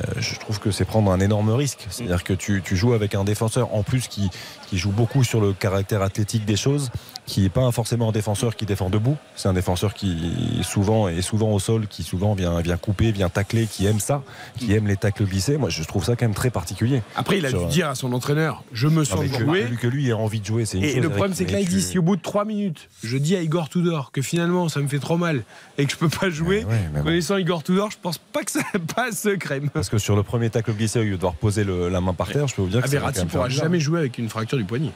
euh, 0.00 0.02
je 0.18 0.34
trouve 0.40 0.58
que 0.58 0.72
c'est 0.72 0.84
prendre 0.84 1.12
un 1.12 1.20
énorme 1.20 1.50
risque. 1.50 1.86
C'est-à-dire 1.90 2.24
que 2.24 2.32
tu, 2.34 2.60
tu 2.64 2.76
joues 2.76 2.94
avec 2.94 3.14
un 3.14 3.22
défenseur 3.22 3.72
en 3.74 3.84
plus 3.84 4.08
qui, 4.08 4.28
qui 4.66 4.76
joue 4.76 4.90
beaucoup 4.90 5.22
sur 5.22 5.40
le 5.40 5.52
caractère 5.52 6.02
athlétique 6.02 6.44
des 6.44 6.56
choses, 6.56 6.90
qui 7.26 7.42
n'est 7.42 7.48
pas 7.48 7.70
forcément 7.72 8.08
un 8.08 8.12
défenseur 8.12 8.54
qui 8.54 8.66
défend 8.66 8.88
debout. 8.88 9.16
C'est 9.34 9.48
un 9.48 9.52
défenseur 9.52 9.94
qui 9.94 10.60
souvent 10.62 11.08
est 11.08 11.22
souvent 11.22 11.50
au 11.52 11.58
sol, 11.58 11.88
qui 11.88 12.02
souvent 12.04 12.34
vient, 12.34 12.60
vient 12.60 12.76
couper, 12.76 13.10
vient 13.10 13.28
tacler, 13.28 13.66
qui 13.66 13.84
aime 13.86 13.98
ça, 13.98 14.22
qui 14.58 14.72
aime 14.72 14.86
les 14.86 14.96
tacles 14.96 15.24
glissés. 15.24 15.56
Moi, 15.56 15.68
je 15.68 15.82
trouve 15.82 16.04
ça 16.04 16.14
quand 16.14 16.24
même 16.24 16.34
très 16.34 16.50
particulier. 16.50 17.02
Après, 17.16 17.38
il 17.38 17.46
a 17.46 17.50
dû 17.52 17.66
dire 17.66 17.88
à 17.88 17.94
son 17.96 18.12
entraîneur 18.12 18.62
Je 18.72 18.86
me 18.86 19.02
sens 19.04 19.26
que, 19.28 19.38
jouer. 19.44 19.66
que 19.80 19.86
lui 19.88 20.08
ait 20.08 20.12
envie 20.12 20.38
de 20.40 20.46
jouer, 20.46 20.64
une 20.74 20.84
Et 20.84 20.92
chose. 20.94 21.02
le 21.02 21.08
problème, 21.08 21.32
Eric, 21.32 21.36
c'est 21.36 21.44
que 21.46 21.52
là, 21.52 21.60
il 21.60 21.68
dit 21.68 21.82
si 21.82 21.98
au 21.98 22.02
bout 22.02 22.14
de 22.16 22.22
3 22.22 22.44
minutes, 22.44 22.88
je 23.02 23.16
dis 23.18 23.34
à 23.34 23.42
Igor 23.42 23.68
Tudor 23.68 24.12
que 24.12 24.22
finalement, 24.22 24.68
ça 24.68 24.80
me 24.80 24.86
fait 24.86 25.00
trop 25.00 25.16
mal 25.16 25.42
et 25.78 25.84
que 25.86 25.90
je 25.92 25.96
peux 25.96 26.08
pas 26.08 26.30
jouer, 26.30 26.64
Ouais, 26.64 26.76
mais 26.92 27.00
bon. 27.00 27.06
connaissant 27.06 27.36
Igor 27.38 27.62
Tudor, 27.64 27.90
je 27.90 27.96
pense 28.00 28.18
pas 28.18 28.44
que 28.44 28.52
ça 28.52 28.60
passe 28.94 29.26
crème. 29.40 29.68
Parce 29.70 29.88
que 29.88 29.98
sur 29.98 30.14
le 30.14 30.22
premier 30.22 30.48
tacle 30.50 30.72
glissé, 30.72 31.00
au 31.00 31.02
lieu 31.02 31.10
de 31.10 31.16
devoir 31.16 31.34
poser 31.34 31.64
le- 31.64 31.88
la 31.88 32.00
main 32.00 32.14
par 32.14 32.28
terre, 32.28 32.46
je 32.46 32.54
peux 32.54 32.62
vous 32.62 32.68
dire 32.68 32.82
que 32.82 32.86
Ah, 32.96 33.00
va 33.00 33.10
quand 33.12 33.18
même 33.18 33.26
pourra 33.26 33.48
jamais 33.48 33.80
jouer 33.80 33.98
avec 33.98 34.18
une 34.18 34.28
fracture 34.28 34.58
du 34.58 34.64
poignet. 34.64 34.90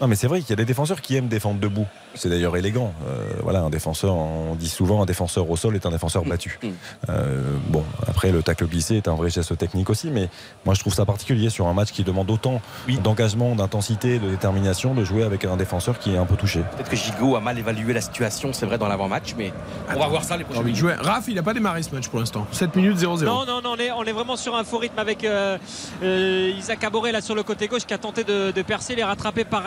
Non, 0.00 0.06
mais 0.06 0.16
c'est 0.16 0.26
vrai 0.26 0.40
qu'il 0.40 0.50
y 0.50 0.52
a 0.52 0.56
des 0.56 0.64
défenseurs 0.64 1.00
qui 1.00 1.16
aiment 1.16 1.28
défendre 1.28 1.60
debout. 1.60 1.86
C'est 2.14 2.28
d'ailleurs 2.28 2.56
élégant. 2.56 2.92
Euh, 3.06 3.32
voilà, 3.42 3.60
un 3.60 3.70
défenseur, 3.70 4.14
on 4.14 4.54
dit 4.54 4.68
souvent, 4.68 5.02
un 5.02 5.06
défenseur 5.06 5.50
au 5.50 5.56
sol 5.56 5.74
est 5.74 5.86
un 5.86 5.90
défenseur 5.90 6.24
battu. 6.24 6.58
Mm. 6.62 6.68
Euh, 7.08 7.56
bon, 7.68 7.84
après, 8.06 8.32
le 8.32 8.42
tacle 8.42 8.66
glissé 8.66 8.96
est 8.96 9.08
un 9.08 9.14
vrai 9.14 9.30
geste 9.30 9.56
technique 9.56 9.90
aussi, 9.90 10.10
mais 10.10 10.28
moi, 10.64 10.74
je 10.74 10.80
trouve 10.80 10.94
ça 10.94 11.04
particulier 11.04 11.50
sur 11.50 11.66
un 11.66 11.74
match 11.74 11.90
qui 11.90 12.04
demande 12.04 12.30
autant 12.30 12.60
d'engagement, 13.02 13.54
d'intensité, 13.54 14.18
de 14.18 14.28
détermination, 14.28 14.94
de 14.94 15.04
jouer 15.04 15.22
avec 15.22 15.44
un 15.44 15.56
défenseur 15.56 15.98
qui 15.98 16.14
est 16.14 16.18
un 16.18 16.26
peu 16.26 16.36
touché. 16.36 16.60
Peut-être 16.76 16.90
que 16.90 16.96
Gigot 16.96 17.36
a 17.36 17.40
mal 17.40 17.58
évalué 17.58 17.92
la 17.92 18.00
situation, 18.00 18.52
c'est 18.52 18.66
vrai, 18.66 18.78
dans 18.78 18.88
l'avant-match, 18.88 19.34
mais 19.36 19.52
on 19.94 19.98
va 19.98 20.06
voir 20.06 20.24
ça 20.24 20.36
les 20.36 20.44
de 20.44 20.58
minutes. 20.58 20.76
jouer. 20.76 20.94
Raph, 20.94 21.24
il 21.28 21.38
a 21.38 21.42
pas 21.42 21.54
démarré 21.54 21.82
ce 21.82 21.94
match 21.94 22.08
pour 22.08 22.18
l'instant. 22.20 22.46
7 22.52 22.76
minutes 22.76 22.98
0-0. 22.98 23.24
Non, 23.24 23.44
non, 23.46 23.60
non, 23.62 23.72
on 23.72 23.76
est, 23.76 23.90
on 23.90 24.04
est 24.04 24.12
vraiment 24.12 24.36
sur 24.36 24.54
un 24.54 24.64
faux 24.64 24.78
rythme 24.78 24.98
avec 24.98 25.24
euh, 25.24 25.58
euh, 26.02 26.52
Isaac 26.56 26.84
Aboré 26.84 27.12
là 27.12 27.20
sur 27.20 27.34
le 27.34 27.42
côté 27.42 27.68
gauche 27.68 27.84
qui 27.86 27.94
a 27.94 27.98
tenté 27.98 28.24
de, 28.24 28.50
de 28.50 28.62
percer, 28.62 28.92
il 28.92 28.98
est 28.98 29.04
rattrapé 29.04 29.44
par 29.44 29.66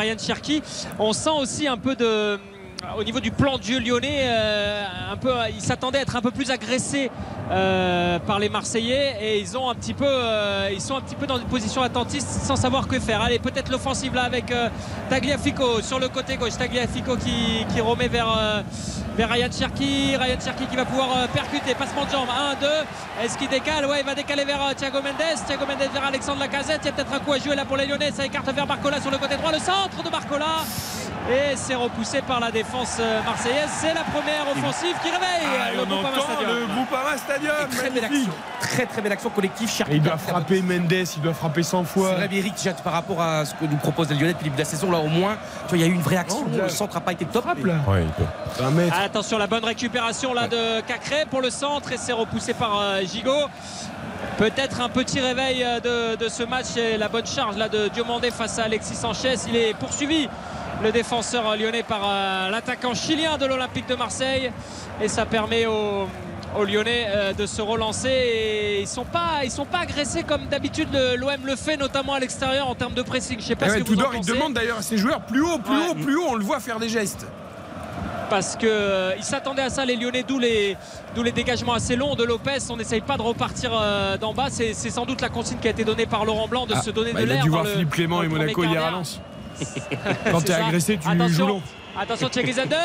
On 0.99 1.14
sent 1.14 1.30
aussi 1.30 1.68
un 1.68 1.78
peu 1.78 1.95
de. 1.95 2.38
Au 2.98 3.04
niveau 3.04 3.20
du 3.20 3.32
plan 3.32 3.58
de 3.58 3.64
jeu 3.64 3.80
lyonnais, 3.80 4.22
euh, 4.24 4.84
un 5.12 5.18
peu, 5.18 5.34
ils 5.54 5.62
s'attendaient 5.62 6.00
à 6.00 6.02
être 6.02 6.16
un 6.16 6.22
peu 6.22 6.32
plus 6.32 6.52
agressés 6.52 7.12
euh, 7.52 8.20
par 8.20 8.40
les 8.40 8.50
Marseillais 8.50 9.18
et 9.22 9.40
ils 9.40 9.58
ont 9.58 9.70
un 9.70 9.76
petit 9.76 9.94
peu, 9.94 10.08
euh, 10.08 10.70
ils 10.72 10.82
sont 10.82 10.96
un 10.96 11.02
petit 11.02 11.16
peu 11.16 11.28
dans 11.28 11.38
une 11.38 11.48
position 11.48 11.82
attentiste 11.82 12.28
sans 12.28 12.56
savoir 12.56 12.88
que 12.88 13.00
faire. 13.00 13.22
Allez, 13.22 13.40
peut-être 13.40 13.72
l'offensive 13.72 14.14
là 14.14 14.24
avec 14.24 14.54
Tagliafico 15.10 15.82
sur 15.82 16.00
le 16.00 16.10
côté 16.10 16.38
gauche, 16.38 16.58
Tagliafico 16.58 17.18
qui, 17.18 17.66
qui 17.74 17.82
remet 17.82 18.08
vers, 18.08 18.64
vers 19.16 19.30
Ryan 19.30 19.52
Cherki, 19.52 20.16
Ryan 20.16 20.40
Cherki 20.44 20.66
qui 20.68 20.76
va 20.76 20.86
pouvoir 20.86 21.28
percuter, 21.30 21.76
passement 21.76 22.06
de 22.06 22.12
jambe, 22.12 22.30
1, 22.30 22.56
2, 22.62 22.68
est-ce 23.24 23.38
qu'il 23.38 23.50
décale? 23.50 23.86
Ouais, 23.86 24.02
il 24.02 24.06
va 24.06 24.16
décaler 24.16 24.46
vers 24.46 24.76
Thiago 24.76 25.02
Mendes, 25.02 25.46
Thiago 25.46 25.66
Mendes 25.66 25.90
vers 25.94 26.06
Alexandre 26.06 26.40
Lacazette, 26.40 26.82
il 26.84 26.86
y 26.86 26.90
a 26.90 26.92
peut-être 26.94 27.14
un 27.14 27.20
coup 27.20 27.34
à 27.34 27.40
jouer 27.40 27.56
là 27.56 27.66
pour 27.66 27.78
les 27.78 27.88
Lyonnais, 27.88 28.12
ça 28.12 28.26
écarte 28.26 28.50
vers 28.54 28.68
Barcola 28.68 29.02
sur 29.02 29.12
le 29.12 29.18
côté 29.18 29.36
droit, 29.38 29.52
le 29.52 29.60
centre 29.60 30.04
de 30.04 30.10
Barcola. 30.10 30.64
Et 31.28 31.56
c'est 31.56 31.74
repoussé 31.74 32.22
par 32.22 32.40
la 32.40 32.52
défense 32.52 32.75
euh, 33.00 33.24
marseillaise, 33.24 33.70
c'est 33.80 33.94
la 33.94 34.04
première 34.04 34.46
offensive 34.52 34.96
qui 35.02 35.10
réveille 35.10 35.48
Ah, 35.60 35.74
et 35.74 35.78
le 35.78 35.86
Groupama 35.86 36.20
Stadium. 36.20 36.52
le 36.60 36.66
Groupama 36.74 37.18
Stadium. 37.18 37.70
Très 37.72 37.90
belle 37.90 38.02
magnifique. 38.04 38.30
action, 38.30 38.34
très 38.60 38.86
très 38.86 39.02
belle 39.02 39.12
action 39.14 39.30
collective. 39.30 39.70
Il 39.92 40.02
doit 40.02 40.18
frapper 40.18 40.62
Mendes, 40.62 40.92
il 40.92 41.22
doit 41.22 41.34
frapper 41.34 41.64
100 41.64 41.84
fois. 41.86 42.10
C'est 42.20 42.28
vrai, 42.28 42.38
Eric, 42.38 42.54
par 42.84 42.94
rapport 42.94 43.22
à 43.22 43.46
ce 43.46 43.54
que 43.56 43.66
nous 43.66 43.78
propose 43.78 44.10
les 44.10 44.16
Lyonnais 44.16 44.34
depuis 44.34 44.46
le 44.46 44.50
début 44.52 44.56
de 44.58 44.62
la 44.62 44.66
saison, 44.70 44.92
là 44.92 44.98
au 44.98 45.08
moins, 45.08 45.38
tu 45.64 45.70
vois, 45.70 45.78
il 45.78 45.82
y 45.82 45.84
a 45.84 45.88
eu 45.88 45.94
une 45.94 46.02
vraie 46.02 46.18
action. 46.18 46.46
Le 46.52 46.70
centre 46.70 46.94
n'a 46.96 47.02
pas 47.02 47.12
été 47.14 47.26
top. 47.26 47.44
Frappe 47.44 47.58
mais- 47.64 47.72
là. 47.72 47.80
Ouais, 47.88 48.04
il 48.04 48.10
peut. 48.12 48.64
Un 48.64 48.72
mètre. 48.72 48.96
Attention, 49.00 49.38
la 49.38 49.48
bonne 49.48 49.66
récupération 49.66 50.34
là 50.34 50.48
de 50.48 50.82
Cacré 50.82 51.26
pour 51.30 51.42
le 51.42 51.50
centre 51.50 51.92
et 51.92 51.98
c'est 51.98 52.14
repoussé 52.14 52.54
par 52.54 52.80
euh, 52.80 53.02
Gigot. 53.02 53.32
Peut-être 54.38 54.82
un 54.82 54.89
petit 54.89 55.22
réveil 55.22 55.64
euh, 55.64 55.80
de, 55.80 56.18
de 56.24 56.30
ce 56.30 56.43
match 56.43 56.76
et 56.76 56.97
la 56.97 57.08
bonne 57.08 57.26
charge 57.26 57.56
là 57.58 57.70
de 57.70 57.88
Diomandé 57.88 58.32
face 58.32 58.60
à 58.60 58.64
Alexis 58.64 58.95
Sanchez. 58.95 59.36
Il 59.47 59.56
est 59.56 59.74
poursuivi, 59.74 60.28
le 60.84 60.91
défenseur 60.91 61.56
lyonnais, 61.56 61.84
par 61.84 62.01
euh, 62.03 62.49
l'attaquant 62.49 62.93
chilien 62.93 63.38
de 63.38 63.45
l'Olympique 63.45 63.88
de 63.88 63.95
Marseille. 63.95 64.51
Et 65.01 65.08
ça 65.08 65.26
permet 65.26 65.66
aux, 65.68 66.08
aux 66.58 66.64
Lyonnais 66.66 67.06
euh, 67.08 67.34
de 67.34 67.45
se 67.45 67.62
relancer. 67.62 68.10
Et 68.10 68.82
ils 68.82 68.88
sont 68.88 69.06
pas, 69.06 69.41
ils 69.45 69.51
sont 69.51 69.66
pas 69.66 69.80
agressés 69.80 70.24
comme 70.24 70.47
d'habitude 70.47 70.89
l'OM 71.18 71.45
le 71.45 71.56
fait, 71.56 71.78
notamment 71.78 72.14
à 72.14 72.20
l'extérieur 72.20 72.68
en 72.68 72.76
termes 72.76 72.93
de 72.93 73.03
pressing. 73.03 73.39
Je 73.39 73.45
sais 73.45 73.56
pas 73.56 73.68
Eh 73.68 73.70
ce 73.70 73.76
ouais, 73.76 73.82
que 73.84 73.88
vous 73.88 73.93
en 73.93 74.10
Tudor, 74.10 74.16
il 74.16 74.26
demande 74.26 74.53
d'ailleurs 74.53 74.80
à 74.80 74.82
ses 74.82 74.97
joueurs 74.97 75.22
plus 75.22 75.41
haut, 75.41 75.60
plus 75.60 75.74
Ouais. 75.78 75.88
haut, 75.91 75.95
plus 75.95 76.18
haut. 76.18 76.26
On 76.30 76.36
le 76.36 76.43
voit 76.43 76.60
faire 76.60 76.80
des 76.80 76.89
gestes. 76.89 77.26
Parce 78.30 78.55
que 78.55 78.66
euh, 78.68 79.16
ils 79.18 79.24
s'attendaient 79.24 79.61
à 79.63 79.70
ça 79.70 79.86
les 79.86 79.95
Lyonnais 79.95 80.24
d'où 80.28 80.39
les, 80.39 80.76
d'où 81.16 81.24
les 81.24 81.32
dégagements 81.32 81.74
assez 81.74 81.95
longs 81.95 82.16
de 82.16 82.24
Lopez 82.24 82.57
on 82.70 82.78
n'essaye 82.78 83.01
pas 83.01 83.18
de 83.18 83.22
repartir 83.22 83.72
euh, 83.74 84.18
d'en 84.18 84.34
bas 84.34 84.47
c'est, 84.49 84.74
c'est 84.74 84.89
sans 84.89 85.05
doute 85.05 85.22
la 85.22 85.30
consigne 85.30 85.57
qui 85.59 85.68
a 85.68 85.72
été 85.72 85.84
donnée 85.84 86.05
par 86.05 86.26
Laurent 86.26 86.47
Blanc 86.47 86.66
de 86.66 86.74
Ah, 86.76 86.82
se 86.82 86.89
donner 86.91 87.13
bah, 87.13 87.20
de 87.22 87.26
il 87.26 87.32
a 87.32 87.36
l'air 87.36 87.43
dû 87.43 87.49
voir 87.49 87.63
le- 87.63 87.70
Philippe 87.72 87.89
Clément 87.91 88.24
et 88.24 88.28
Monaco 88.28 88.63
hier 88.63 88.84
à 88.84 88.91
Lens. 88.91 89.20
d'heure. 89.59 89.99
Quand 90.32 90.41
t'es 90.41 90.53
ça. 90.53 90.66
agressé, 90.66 90.97
tu 90.97 91.07
attention, 91.07 91.28
joues 91.30 91.47
long. 91.47 91.61
attention 91.99 92.28
Thierry 92.30 92.53
Zander 92.53 92.76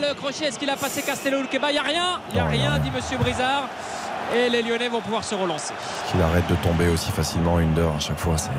le 0.00 0.14
crochet 0.14 0.46
est-ce 0.46 0.58
qu'il 0.58 0.70
a 0.70 0.76
passé 0.76 1.02
Castello 1.02 1.38
Keba 1.50 1.70
il 1.70 1.74
n'y 1.74 1.78
a 1.78 1.82
rien 1.82 2.20
il 2.30 2.34
n'y 2.34 2.40
a 2.40 2.44
Non, 2.44 2.50
rien 2.50 2.70
non. 2.78 2.82
dit 2.82 2.90
Monsieur 2.90 3.18
Brizard 3.18 3.68
et 4.34 4.48
les 4.48 4.62
Lyonnais 4.62 4.88
vont 4.88 5.00
pouvoir 5.02 5.22
se 5.22 5.34
relancer 5.36 5.72
Qu'il 6.10 6.20
arrête 6.22 6.48
de 6.48 6.56
tomber 6.56 6.88
aussi 6.88 7.12
facilement 7.12 7.60
une 7.60 7.78
heure 7.78 7.94
à 7.96 8.00
chaque 8.00 8.18
fois. 8.18 8.36
C'est. 8.38 8.50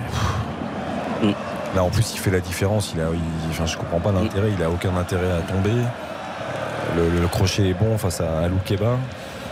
Mm. 1.25 1.33
Là, 1.75 1.83
en 1.83 1.89
plus, 1.89 2.13
il 2.13 2.19
fait 2.19 2.31
la 2.31 2.39
différence. 2.39 2.93
Il 2.95 3.01
a, 3.01 3.07
il- 3.13 3.49
enfin, 3.49 3.65
je 3.65 3.75
comprends 3.77 3.99
pas 3.99 4.11
l'intérêt. 4.13 4.49
Il 4.57 4.63
a 4.63 4.69
aucun 4.69 4.95
intérêt 4.95 5.29
à 5.31 5.41
tomber. 5.41 5.71
Le, 6.95 7.19
le 7.21 7.27
crochet 7.27 7.69
est 7.69 7.73
bon 7.73 7.97
face 7.97 8.21
à 8.21 8.39
Alou 8.43 8.57
Keba. 8.65 8.97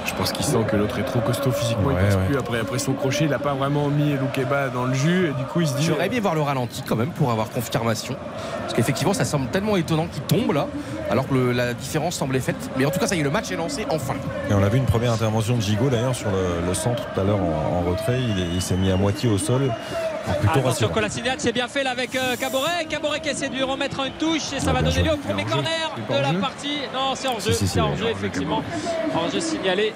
Je 0.07 0.13
pense 0.13 0.31
qu'il 0.31 0.45
sent 0.45 0.59
que 0.69 0.75
l'autre 0.75 0.99
est 0.99 1.03
trop 1.03 1.19
costaud 1.19 1.51
physiquement. 1.51 1.89
il 1.89 1.97
passe 1.97 2.15
ouais. 2.15 2.25
plus 2.27 2.37
après, 2.37 2.59
après 2.59 2.77
son 2.77 2.93
crochet. 2.93 3.23
Il 3.25 3.31
n'a 3.31 3.39
pas 3.39 3.55
vraiment 3.55 3.87
mis 3.87 4.13
Loukeba 4.13 4.69
dans 4.69 4.85
le 4.85 4.93
jus. 4.93 5.29
Et 5.29 5.33
du 5.33 5.43
coup, 5.45 5.61
il 5.61 5.67
se 5.67 5.73
dit. 5.77 5.83
J'aurais 5.83 6.05
aimé 6.05 6.19
voir 6.19 6.35
le 6.35 6.41
ralenti 6.41 6.83
quand 6.87 6.95
même 6.95 7.09
pour 7.09 7.31
avoir 7.31 7.49
confirmation. 7.49 8.15
Parce 8.61 8.75
qu'effectivement, 8.75 9.13
ça 9.15 9.25
semble 9.25 9.47
tellement 9.47 9.75
étonnant 9.77 10.05
qu'il 10.05 10.21
tombe 10.21 10.53
là, 10.53 10.67
alors 11.09 11.27
que 11.27 11.33
le- 11.33 11.51
la 11.53 11.73
différence 11.73 12.13
semblait 12.15 12.39
faite. 12.39 12.55
Mais 12.77 12.85
en 12.85 12.91
tout 12.91 12.99
cas, 12.99 13.07
ça 13.07 13.15
y 13.15 13.21
est, 13.21 13.23
le 13.23 13.31
match 13.31 13.49
est 13.51 13.55
lancé 13.55 13.87
enfin. 13.89 14.13
Et 14.49 14.53
on 14.53 14.61
a 14.63 14.69
vu 14.69 14.77
une 14.77 14.85
première 14.85 15.11
intervention 15.11 15.55
de 15.57 15.61
Gigot 15.61 15.89
d'ailleurs 15.89 16.13
sur 16.15 16.29
le, 16.29 16.67
le 16.67 16.73
centre 16.75 17.01
tout 17.11 17.19
à 17.19 17.23
l'heure 17.23 17.39
en, 17.39 17.77
en 17.79 17.89
retrait. 17.89 18.19
Il 18.53 18.61
s'est 18.61 18.77
mis 18.77 18.91
à 18.91 18.97
moitié 18.97 19.27
au 19.27 19.39
sol. 19.39 19.71
Plutôt 20.39 20.59
Attention. 20.59 20.89
Colasinac 20.89 21.35
c'est 21.39 21.51
bien 21.51 21.67
fait 21.67 21.83
là 21.83 21.91
avec 21.91 22.15
euh, 22.15 22.35
Caboret. 22.35 22.85
Caboret 22.89 23.19
qui 23.19 23.29
essaie 23.29 23.49
de 23.49 23.55
lui 23.55 23.63
remettre 23.63 23.99
une 24.05 24.13
touche 24.13 24.53
et 24.53 24.59
ça 24.59 24.67
Ah, 24.69 24.73
va 24.73 24.81
bien 24.81 24.91
donner 24.91 25.03
lieu 25.03 25.13
au 25.13 25.17
premier 25.17 25.45
corner 25.45 25.95
de 26.09 26.13
la 26.15 26.39
partie. 26.39 26.79
Non 26.93 27.13
c'est 27.15 27.27
hors 27.27 27.39
jeu 27.39 27.51
c'est 27.53 27.79
oui, 27.79 27.97
jeu 27.97 28.09
effectivement. 28.09 28.63
Hors 29.15 29.29
jeu 29.29 29.39
signalé 29.39 29.93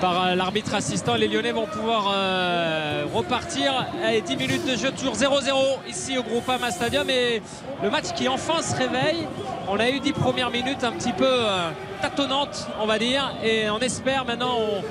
par 0.00 0.26
euh, 0.26 0.34
l'arbitre 0.36 0.74
assistant. 0.74 1.14
Les 1.16 1.26
Lyonnais 1.28 1.52
vont 1.52 1.66
pouvoir 1.66 2.12
euh, 2.14 3.04
repartir. 3.12 3.86
Allez, 4.04 4.20
10 4.20 4.36
minutes 4.36 4.64
de 4.66 4.76
jeu 4.76 4.92
toujours 4.92 5.14
0-0 5.14 5.50
ici 5.88 6.16
au 6.18 6.22
Groupama 6.22 6.70
Stadium. 6.70 7.08
Et 7.10 7.42
le 7.82 7.90
match 7.90 8.12
qui 8.14 8.28
enfin 8.28 8.62
se 8.62 8.76
réveille. 8.76 9.26
On 9.68 9.78
a 9.80 9.90
eu 9.90 9.98
10 10.00 10.12
premières 10.12 10.50
minutes 10.50 10.84
un 10.84 10.92
petit 10.92 11.12
peu 11.12 11.26
euh, 11.28 11.70
tâtonnantes 12.00 12.68
on 12.80 12.86
va 12.86 12.98
dire. 12.98 13.32
Et 13.42 13.68
on 13.70 13.80
espère 13.80 14.24
maintenant 14.24 14.56
on, 14.56 14.84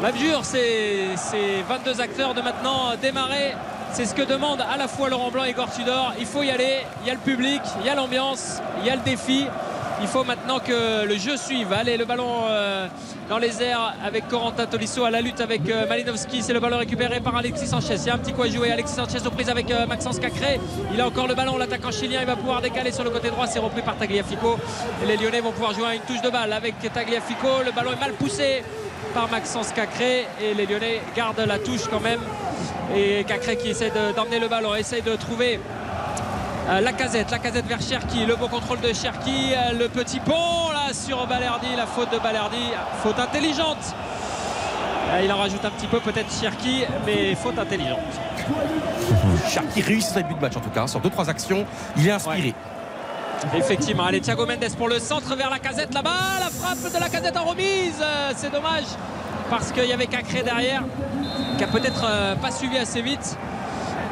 on 0.00 0.04
abjure 0.04 0.44
ces, 0.44 1.06
ces 1.16 1.62
22 1.68 2.00
acteurs 2.00 2.34
de 2.34 2.40
maintenant 2.42 2.96
démarrer. 3.00 3.54
C'est 3.92 4.06
ce 4.06 4.14
que 4.14 4.22
demande 4.22 4.62
à 4.62 4.78
la 4.78 4.88
fois 4.88 5.10
Laurent 5.10 5.30
Blanc 5.30 5.44
et 5.44 5.50
Igor 5.50 5.70
Tudor. 5.70 6.14
Il 6.18 6.24
faut 6.24 6.42
y 6.42 6.50
aller. 6.50 6.78
Il 7.02 7.08
y 7.08 7.10
a 7.10 7.14
le 7.14 7.20
public, 7.20 7.60
il 7.80 7.86
y 7.86 7.90
a 7.90 7.94
l'ambiance, 7.94 8.62
il 8.80 8.86
y 8.86 8.90
a 8.90 8.96
le 8.96 9.02
défi. 9.02 9.46
Il 10.00 10.08
faut 10.08 10.24
maintenant 10.24 10.60
que 10.60 11.04
le 11.04 11.16
jeu 11.18 11.36
suive. 11.36 11.70
Allez, 11.74 11.98
le 11.98 12.06
ballon 12.06 12.46
euh, 12.48 12.88
dans 13.28 13.36
les 13.36 13.62
airs 13.62 13.94
avec 14.02 14.28
Corentin 14.28 14.64
Tolisso 14.64 15.04
à 15.04 15.10
la 15.10 15.20
lutte 15.20 15.42
avec 15.42 15.68
euh, 15.68 15.86
Malinowski. 15.86 16.42
C'est 16.42 16.54
le 16.54 16.60
ballon 16.60 16.78
récupéré 16.78 17.20
par 17.20 17.36
Alexis 17.36 17.66
Sanchez. 17.66 17.96
Il 17.96 18.06
y 18.06 18.10
a 18.10 18.14
un 18.14 18.18
petit 18.18 18.32
coup 18.32 18.42
à 18.42 18.48
jouer. 18.48 18.72
Alexis 18.72 18.94
Sanchez 18.94 19.26
aux 19.26 19.30
prises 19.30 19.50
avec 19.50 19.70
euh, 19.70 19.86
Maxence 19.86 20.18
Cacré. 20.18 20.58
Il 20.94 21.00
a 21.00 21.06
encore 21.06 21.28
le 21.28 21.34
ballon. 21.34 21.58
L'attaquant 21.58 21.90
chilien, 21.90 22.20
il 22.22 22.26
va 22.26 22.36
pouvoir 22.36 22.62
décaler 22.62 22.92
sur 22.92 23.04
le 23.04 23.10
côté 23.10 23.28
droit. 23.28 23.46
C'est 23.46 23.58
repris 23.58 23.82
par 23.82 23.98
Tagliafico. 23.98 24.56
Et 25.02 25.06
les 25.06 25.18
Lyonnais 25.18 25.42
vont 25.42 25.52
pouvoir 25.52 25.74
jouer 25.74 25.86
à 25.88 25.94
une 25.94 26.00
touche 26.00 26.22
de 26.22 26.30
balle 26.30 26.54
avec 26.54 26.76
Tagliafico. 26.80 27.62
Le 27.62 27.72
ballon 27.72 27.92
est 27.92 28.00
mal 28.00 28.12
poussé 28.12 28.62
par 29.14 29.30
Maxence 29.30 29.72
Cacré. 29.72 30.26
Et 30.40 30.54
les 30.54 30.66
Lyonnais 30.66 31.00
gardent 31.16 31.44
la 31.46 31.58
touche 31.58 31.86
quand 31.90 32.00
même. 32.00 32.20
Et 32.96 33.24
Cacré 33.24 33.56
qui 33.56 33.68
essaie 33.68 33.90
de- 33.90 34.12
d'emmener 34.14 34.38
le 34.38 34.48
ballon, 34.48 34.74
essaie 34.74 35.00
de 35.00 35.16
trouver 35.16 35.60
euh, 36.68 36.80
la 36.80 36.92
casette, 36.92 37.30
la 37.30 37.38
casette 37.38 37.66
vers 37.66 37.80
Cherki, 37.80 38.24
le 38.26 38.36
beau 38.36 38.48
contrôle 38.48 38.80
de 38.80 38.92
Cherki, 38.92 39.52
euh, 39.54 39.72
le 39.78 39.88
petit 39.88 40.20
pont 40.20 40.70
là 40.72 40.92
sur 40.92 41.26
Balerdi, 41.26 41.74
la 41.76 41.86
faute 41.86 42.12
de 42.12 42.18
Balerdi, 42.18 42.70
faute 43.02 43.18
intelligente. 43.18 43.94
Euh, 45.10 45.22
il 45.24 45.32
en 45.32 45.38
rajoute 45.38 45.64
un 45.64 45.70
petit 45.70 45.86
peu 45.88 45.98
peut-être 46.00 46.30
Cherki, 46.32 46.84
mais 47.06 47.34
faute 47.34 47.58
intelligente. 47.58 47.98
Cherki 49.48 49.80
réussit 49.82 50.12
sa 50.12 50.22
but 50.22 50.36
de 50.36 50.40
match 50.40 50.56
en 50.56 50.60
tout 50.60 50.70
cas. 50.70 50.86
Sur 50.86 51.00
deux 51.00 51.10
trois 51.10 51.28
actions, 51.28 51.64
il 51.96 52.06
est 52.08 52.12
inspiré. 52.12 52.54
Effectivement, 53.54 54.04
allez 54.04 54.20
Thiago 54.20 54.46
Mendes 54.46 54.74
pour 54.78 54.88
le 54.88 54.98
centre 54.98 55.34
vers 55.36 55.50
la 55.50 55.58
casette 55.58 55.92
là-bas, 55.92 56.10
la 56.40 56.50
frappe 56.50 56.92
de 56.92 56.98
la 57.00 57.08
casette 57.08 57.36
en 57.36 57.44
remise, 57.44 58.00
Euh, 58.00 58.32
c'est 58.36 58.50
dommage 58.50 58.84
parce 59.50 59.72
qu'il 59.72 59.84
y 59.84 59.92
avait 59.92 60.06
Cacré 60.06 60.42
derrière 60.42 60.82
qui 61.58 61.64
a 61.64 61.66
peut-être 61.66 62.04
euh, 62.06 62.34
pas 62.36 62.50
suivi 62.50 62.78
assez 62.78 63.02
vite. 63.02 63.36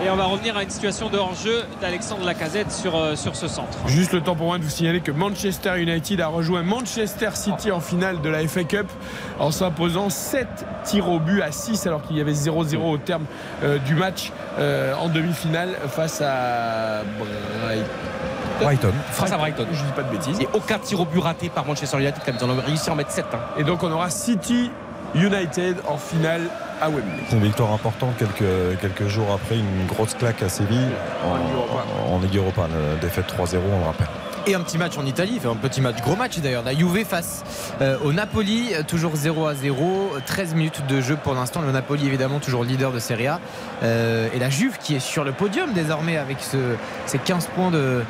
Et 0.05 0.09
on 0.11 0.17
va 0.17 0.25
revenir 0.25 0.57
à 0.57 0.63
une 0.63 0.71
situation 0.71 1.11
de 1.11 1.19
hors-jeu 1.19 1.63
d'Alexandre 1.81 2.25
Lacazette 2.25 2.73
sur, 2.73 2.97
euh, 2.97 3.17
sur 3.17 3.37
ce 3.37 3.49
centre. 3.49 3.77
Juste 3.87 4.13
le 4.13 4.21
temps 4.23 4.35
pour 4.35 4.47
moi 4.47 4.59
de 4.59 4.65
vous 4.65 4.71
signaler 4.71 5.01
que 5.01 5.11
Manchester 5.13 5.79
United 5.81 6.21
a 6.21 6.27
rejoint 6.29 6.63
Manchester 6.63 7.31
City 7.35 7.71
en 7.71 7.81
finale 7.81 8.21
de 8.23 8.29
la 8.31 8.47
FA 8.49 8.65
Cup 8.65 8.87
en 9.39 9.51
s'imposant 9.51 10.09
7 10.09 10.47
tirs 10.85 11.09
au 11.09 11.19
but 11.19 11.43
à 11.43 11.53
6 11.53 11.87
alors 11.87 12.03
qu'il 12.03 12.17
y 12.17 12.21
avait 12.21 12.33
0-0 12.33 12.77
au 12.79 12.99
terme 12.99 13.25
du 13.85 13.95
match 13.95 14.33
en 14.59 15.09
demi-finale 15.09 15.77
face 15.91 16.23
à 16.23 17.03
Brighton. 17.19 17.85
Brighton. 18.61 18.93
Face 19.13 19.33
à 19.33 19.37
Brighton. 19.37 19.67
Je 19.73 19.79
dis 19.79 19.93
pas 19.95 20.03
de 20.03 20.11
bêtises. 20.11 20.41
Et 20.41 20.49
aucun 20.53 20.79
tir 20.79 21.01
au 21.01 21.05
but 21.05 21.21
raté 21.21 21.49
par 21.49 21.65
Manchester 21.65 21.99
United. 21.99 22.23
Comme 22.25 22.35
ils 22.41 22.45
ont 22.45 22.63
réussi 22.65 22.91
à 22.91 22.93
en 22.93 22.97
mettre 22.97 23.11
7. 23.11 23.25
Et 23.59 23.65
donc 23.65 23.83
on 23.83 23.91
aura 23.91 24.11
City 24.11 24.71
United 25.15 25.77
en 25.89 25.97
finale 25.97 26.43
à 26.81 26.89
Wembley. 26.89 27.25
Une 27.33 27.43
victoire 27.43 27.73
importante 27.73 28.15
quelques, 28.19 28.81
quelques 28.81 29.09
jours 29.09 29.27
après 29.33 29.57
une 29.57 29.87
grosse 29.87 30.15
claque 30.15 30.43
à 30.43 30.49
Séville 30.49 30.89
en, 31.25 32.15
en 32.15 32.19
Ligue 32.21 32.37
Europa. 32.37 32.69
Défaite 33.01 33.27
3-0, 33.27 33.59
on 33.73 33.79
le 33.81 33.85
rappelle. 33.85 34.07
Et 34.47 34.55
un 34.55 34.61
petit 34.61 34.79
match 34.79 34.97
en 34.97 35.05
Italie, 35.05 35.35
enfin, 35.37 35.51
un 35.51 35.57
petit 35.57 35.83
match, 35.83 35.97
gros 36.03 36.17
match 36.17 36.39
d'ailleurs. 36.39 36.63
La 36.63 36.75
Juve 36.75 37.05
face 37.05 37.45
euh, 37.83 37.99
au 38.03 38.15
Napoli, 38.15 38.73
toujours 38.89 39.15
0 39.15 39.47
à 39.47 39.55
0, 39.55 40.13
13 40.25 40.55
minutes 40.55 40.83
de 40.89 41.03
jeu 41.03 41.17
pour 41.23 41.35
l'instant. 41.35 41.61
Le 41.61 41.71
Napoli 41.73 42.07
évidemment 42.07 42.39
toujours 42.39 42.65
leader 42.65 42.91
de 42.91 42.99
Serie 43.01 43.27
A. 43.27 43.39
Euh, 43.83 44.29
et 44.35 44.39
la 44.39 44.49
Juve 44.49 44.79
qui 44.79 44.97
est 44.97 45.01
sur 45.01 45.25
le 45.25 45.33
podium 45.33 45.75
désormais 45.75 46.17
avec 46.17 46.39
ce, 46.41 46.57
ces 47.05 47.19
15 47.19 47.49
points 47.55 47.71
de 47.71 48.03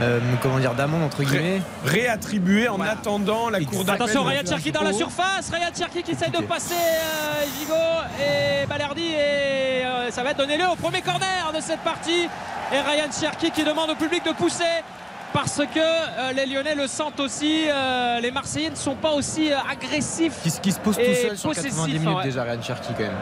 euh, 0.00 0.20
comment 0.42 0.58
dire 0.58 0.74
d'amende 0.74 1.02
entre 1.02 1.22
guillemets. 1.22 1.62
Réattribué 1.84 2.68
en 2.68 2.80
attendant 2.80 3.48
la 3.50 3.60
cour 3.60 3.84
d'appel. 3.84 4.02
Attention, 4.02 4.24
Ryan 4.24 4.42
Cherki 4.46 4.72
dans 4.72 4.82
la 4.82 4.92
surface. 4.92 5.50
Ryan 5.50 5.70
Cherki 5.76 6.02
qui 6.02 6.12
essaie 6.12 6.30
de 6.30 6.42
passer 6.42 6.74
euh, 6.74 8.62
et 8.62 8.66
Balerdi. 8.66 9.06
Et 9.06 9.84
euh, 9.84 10.10
ça 10.10 10.22
va 10.22 10.30
être 10.30 10.38
donné 10.38 10.56
lieu 10.56 10.66
au 10.70 10.76
premier 10.76 11.02
corner 11.02 11.52
de 11.54 11.60
cette 11.60 11.80
partie. 11.80 12.28
Et 12.72 12.80
Ryan 12.80 13.10
Cherki 13.18 13.50
qui 13.50 13.64
demande 13.64 13.90
au 13.90 13.94
public 13.94 14.24
de 14.24 14.32
pousser. 14.32 14.64
Parce 15.34 15.56
que 15.74 15.78
euh, 15.78 16.32
les 16.32 16.46
Lyonnais 16.46 16.74
le 16.76 16.86
sentent 16.86 17.18
aussi. 17.20 17.64
euh, 17.68 18.20
les 18.20 18.30
Marseillais 18.30 18.70
ne 18.70 18.76
sont 18.76 18.94
pas 18.94 19.10
aussi 19.10 19.52
euh, 19.52 19.56
agressifs. 19.70 20.40
Qui, 20.42 20.50
se- 20.50 20.60
qui 20.60 20.70
se 20.72 20.78
pose 20.78 20.96
tout 20.96 21.02
seul 21.02 21.36
sur 21.36 21.50
90 21.50 21.62
possessifs, 21.70 22.00
minutes 22.00 22.16
ouais. 22.16 22.22
déjà, 22.22 22.44
Ryan 22.44 22.62
Cherki 22.62 22.92
quand 22.96 23.02
même. 23.02 23.12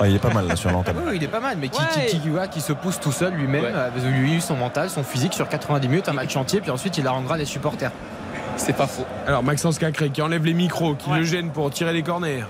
Ah, 0.00 0.08
il 0.08 0.16
est 0.16 0.18
pas 0.18 0.34
mal 0.34 0.46
là 0.48 0.56
sur 0.56 0.70
l'antenne. 0.70 0.96
Oui, 1.06 1.12
il 1.16 1.22
est 1.24 1.28
pas 1.28 1.40
mal, 1.40 1.56
mais 1.58 1.68
qui, 1.68 1.80
Ouais. 1.80 2.06
qui, 2.06 2.18
qui- 2.50 2.60
se 2.60 2.72
pousse 2.72 2.98
tout 3.00 3.12
seul 3.12 3.32
lui-même, 3.34 3.64
Ouais. 3.64 3.72
avec 3.72 4.02
lui, 4.02 4.40
son 4.40 4.56
mental, 4.56 4.90
son 4.90 5.02
physique 5.04 5.32
sur 5.34 5.48
90 5.48 5.88
minutes, 5.88 6.08
un 6.08 6.12
match 6.12 6.34
entier, 6.36 6.60
puis 6.60 6.70
ensuite 6.72 6.98
il 6.98 7.06
arrangera 7.06 7.36
les 7.38 7.44
supporters. 7.46 7.92
C'est 8.56 8.74
pas 8.76 8.86
faux. 8.88 9.06
Alors 9.26 9.42
Maxence 9.42 9.78
Cacré 9.78 10.10
qui 10.10 10.20
enlève 10.20 10.44
les 10.44 10.52
micros, 10.54 10.94
qui 10.96 11.08
Ouais. 11.10 11.18
le 11.18 11.24
gêne 11.24 11.50
pour 11.50 11.70
tirer 11.70 11.92
les 11.92 12.02
corners. 12.02 12.44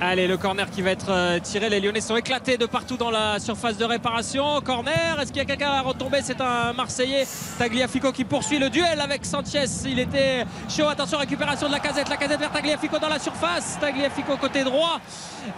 Allez, 0.00 0.26
le 0.26 0.36
corner 0.36 0.68
qui 0.70 0.82
va 0.82 0.90
être 0.90 1.10
euh, 1.10 1.38
tiré. 1.38 1.70
Les 1.70 1.80
Lyonnais 1.80 2.00
sont 2.00 2.16
éclatés 2.16 2.58
de 2.58 2.66
partout 2.66 2.96
dans 2.96 3.10
la 3.10 3.38
surface 3.38 3.78
de 3.78 3.84
réparation. 3.84 4.60
Corner, 4.60 5.18
est-ce 5.20 5.28
qu'il 5.32 5.38
y 5.38 5.40
a 5.40 5.44
quelqu'un 5.46 5.70
à 5.70 5.80
retomber? 5.80 6.18
C'est 6.22 6.40
un 6.40 6.72
Marseillais, 6.74 7.26
Tagliafico, 7.58 8.12
qui 8.12 8.24
poursuit 8.24 8.58
le 8.58 8.68
duel 8.70 9.00
avec 9.00 9.24
Sanchez. 9.24 9.64
Il 9.86 9.98
était 9.98 10.44
chaud. 10.68 10.88
Attention, 10.88 11.16
récupération 11.18 11.68
de 11.68 11.72
la 11.72 11.78
casette. 11.80 12.08
La 12.10 12.16
casette 12.16 12.38
vers 12.40 12.50
Tagliafico 12.50 12.98
dans 12.98 13.08
la 13.08 13.18
surface. 13.18 13.78
Tagliafico 13.80 14.36
côté 14.36 14.62
droit 14.64 15.00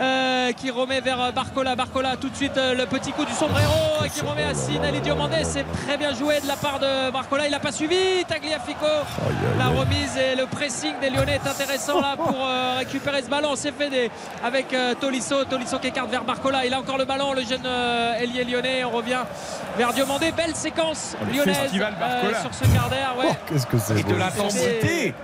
euh, 0.00 0.52
qui 0.52 0.70
remet 0.70 1.00
vers 1.00 1.32
Barcola. 1.32 1.74
Barcola, 1.74 2.16
tout 2.16 2.28
de 2.28 2.36
suite 2.36 2.56
euh, 2.56 2.74
le 2.74 2.86
petit 2.86 3.12
coup 3.12 3.24
du 3.24 3.32
sombrero 3.32 4.04
et 4.04 4.10
qui 4.10 4.20
remet 4.20 4.44
à 4.44 4.54
Sinali 4.54 5.00
Diomandé. 5.00 5.38
C'est 5.44 5.64
très 5.86 5.96
bien 5.96 6.14
joué 6.14 6.40
de 6.40 6.46
la 6.46 6.56
part 6.56 6.78
de 6.78 7.10
Barcola. 7.10 7.46
Il 7.46 7.50
n'a 7.50 7.58
pas 7.60 7.72
suivi. 7.72 8.24
Tagliafico. 8.28 8.86
La 9.58 9.68
remise 9.68 10.16
et 10.16 10.36
le 10.36 10.46
pressing 10.46 10.92
des 11.00 11.10
Lyonnais 11.10 11.40
est 11.42 11.48
intéressant 11.48 12.00
là 12.00 12.16
pour 12.16 12.36
euh, 12.46 12.74
récupérer 12.78 13.22
ce 13.22 13.28
ballon. 13.28 13.54
C'est 13.56 13.72
fait 13.72 13.88
des- 13.90 14.10
avec 14.42 14.72
euh, 14.72 14.94
Tolisso. 14.94 15.44
Tolisso 15.44 15.78
qui 15.78 15.88
écarte 15.88 16.10
vers 16.10 16.24
Barcola. 16.24 16.64
Il 16.66 16.74
a 16.74 16.78
encore 16.78 16.98
le 16.98 17.04
ballon, 17.04 17.32
le 17.32 17.42
jeune 17.42 17.64
euh, 17.64 18.14
ailier 18.18 18.44
lyonnais. 18.44 18.84
On 18.84 18.90
revient 18.90 19.20
vers 19.76 19.92
Diomandé. 19.92 20.32
Belle 20.32 20.54
séquence 20.54 21.16
lyonnaise 21.32 21.72
Barcola. 21.72 22.40
sur 22.40 22.54
ce 22.54 22.64
quart 22.72 22.88
d'heure. 22.88 23.16
Ouais. 23.18 23.26
Oh, 23.30 23.34
qu'est-ce 23.48 23.66
que 23.66 23.78
c'est 23.78 24.00
Et 24.00 24.02
de 24.02 24.14
l'intensité 24.14 25.14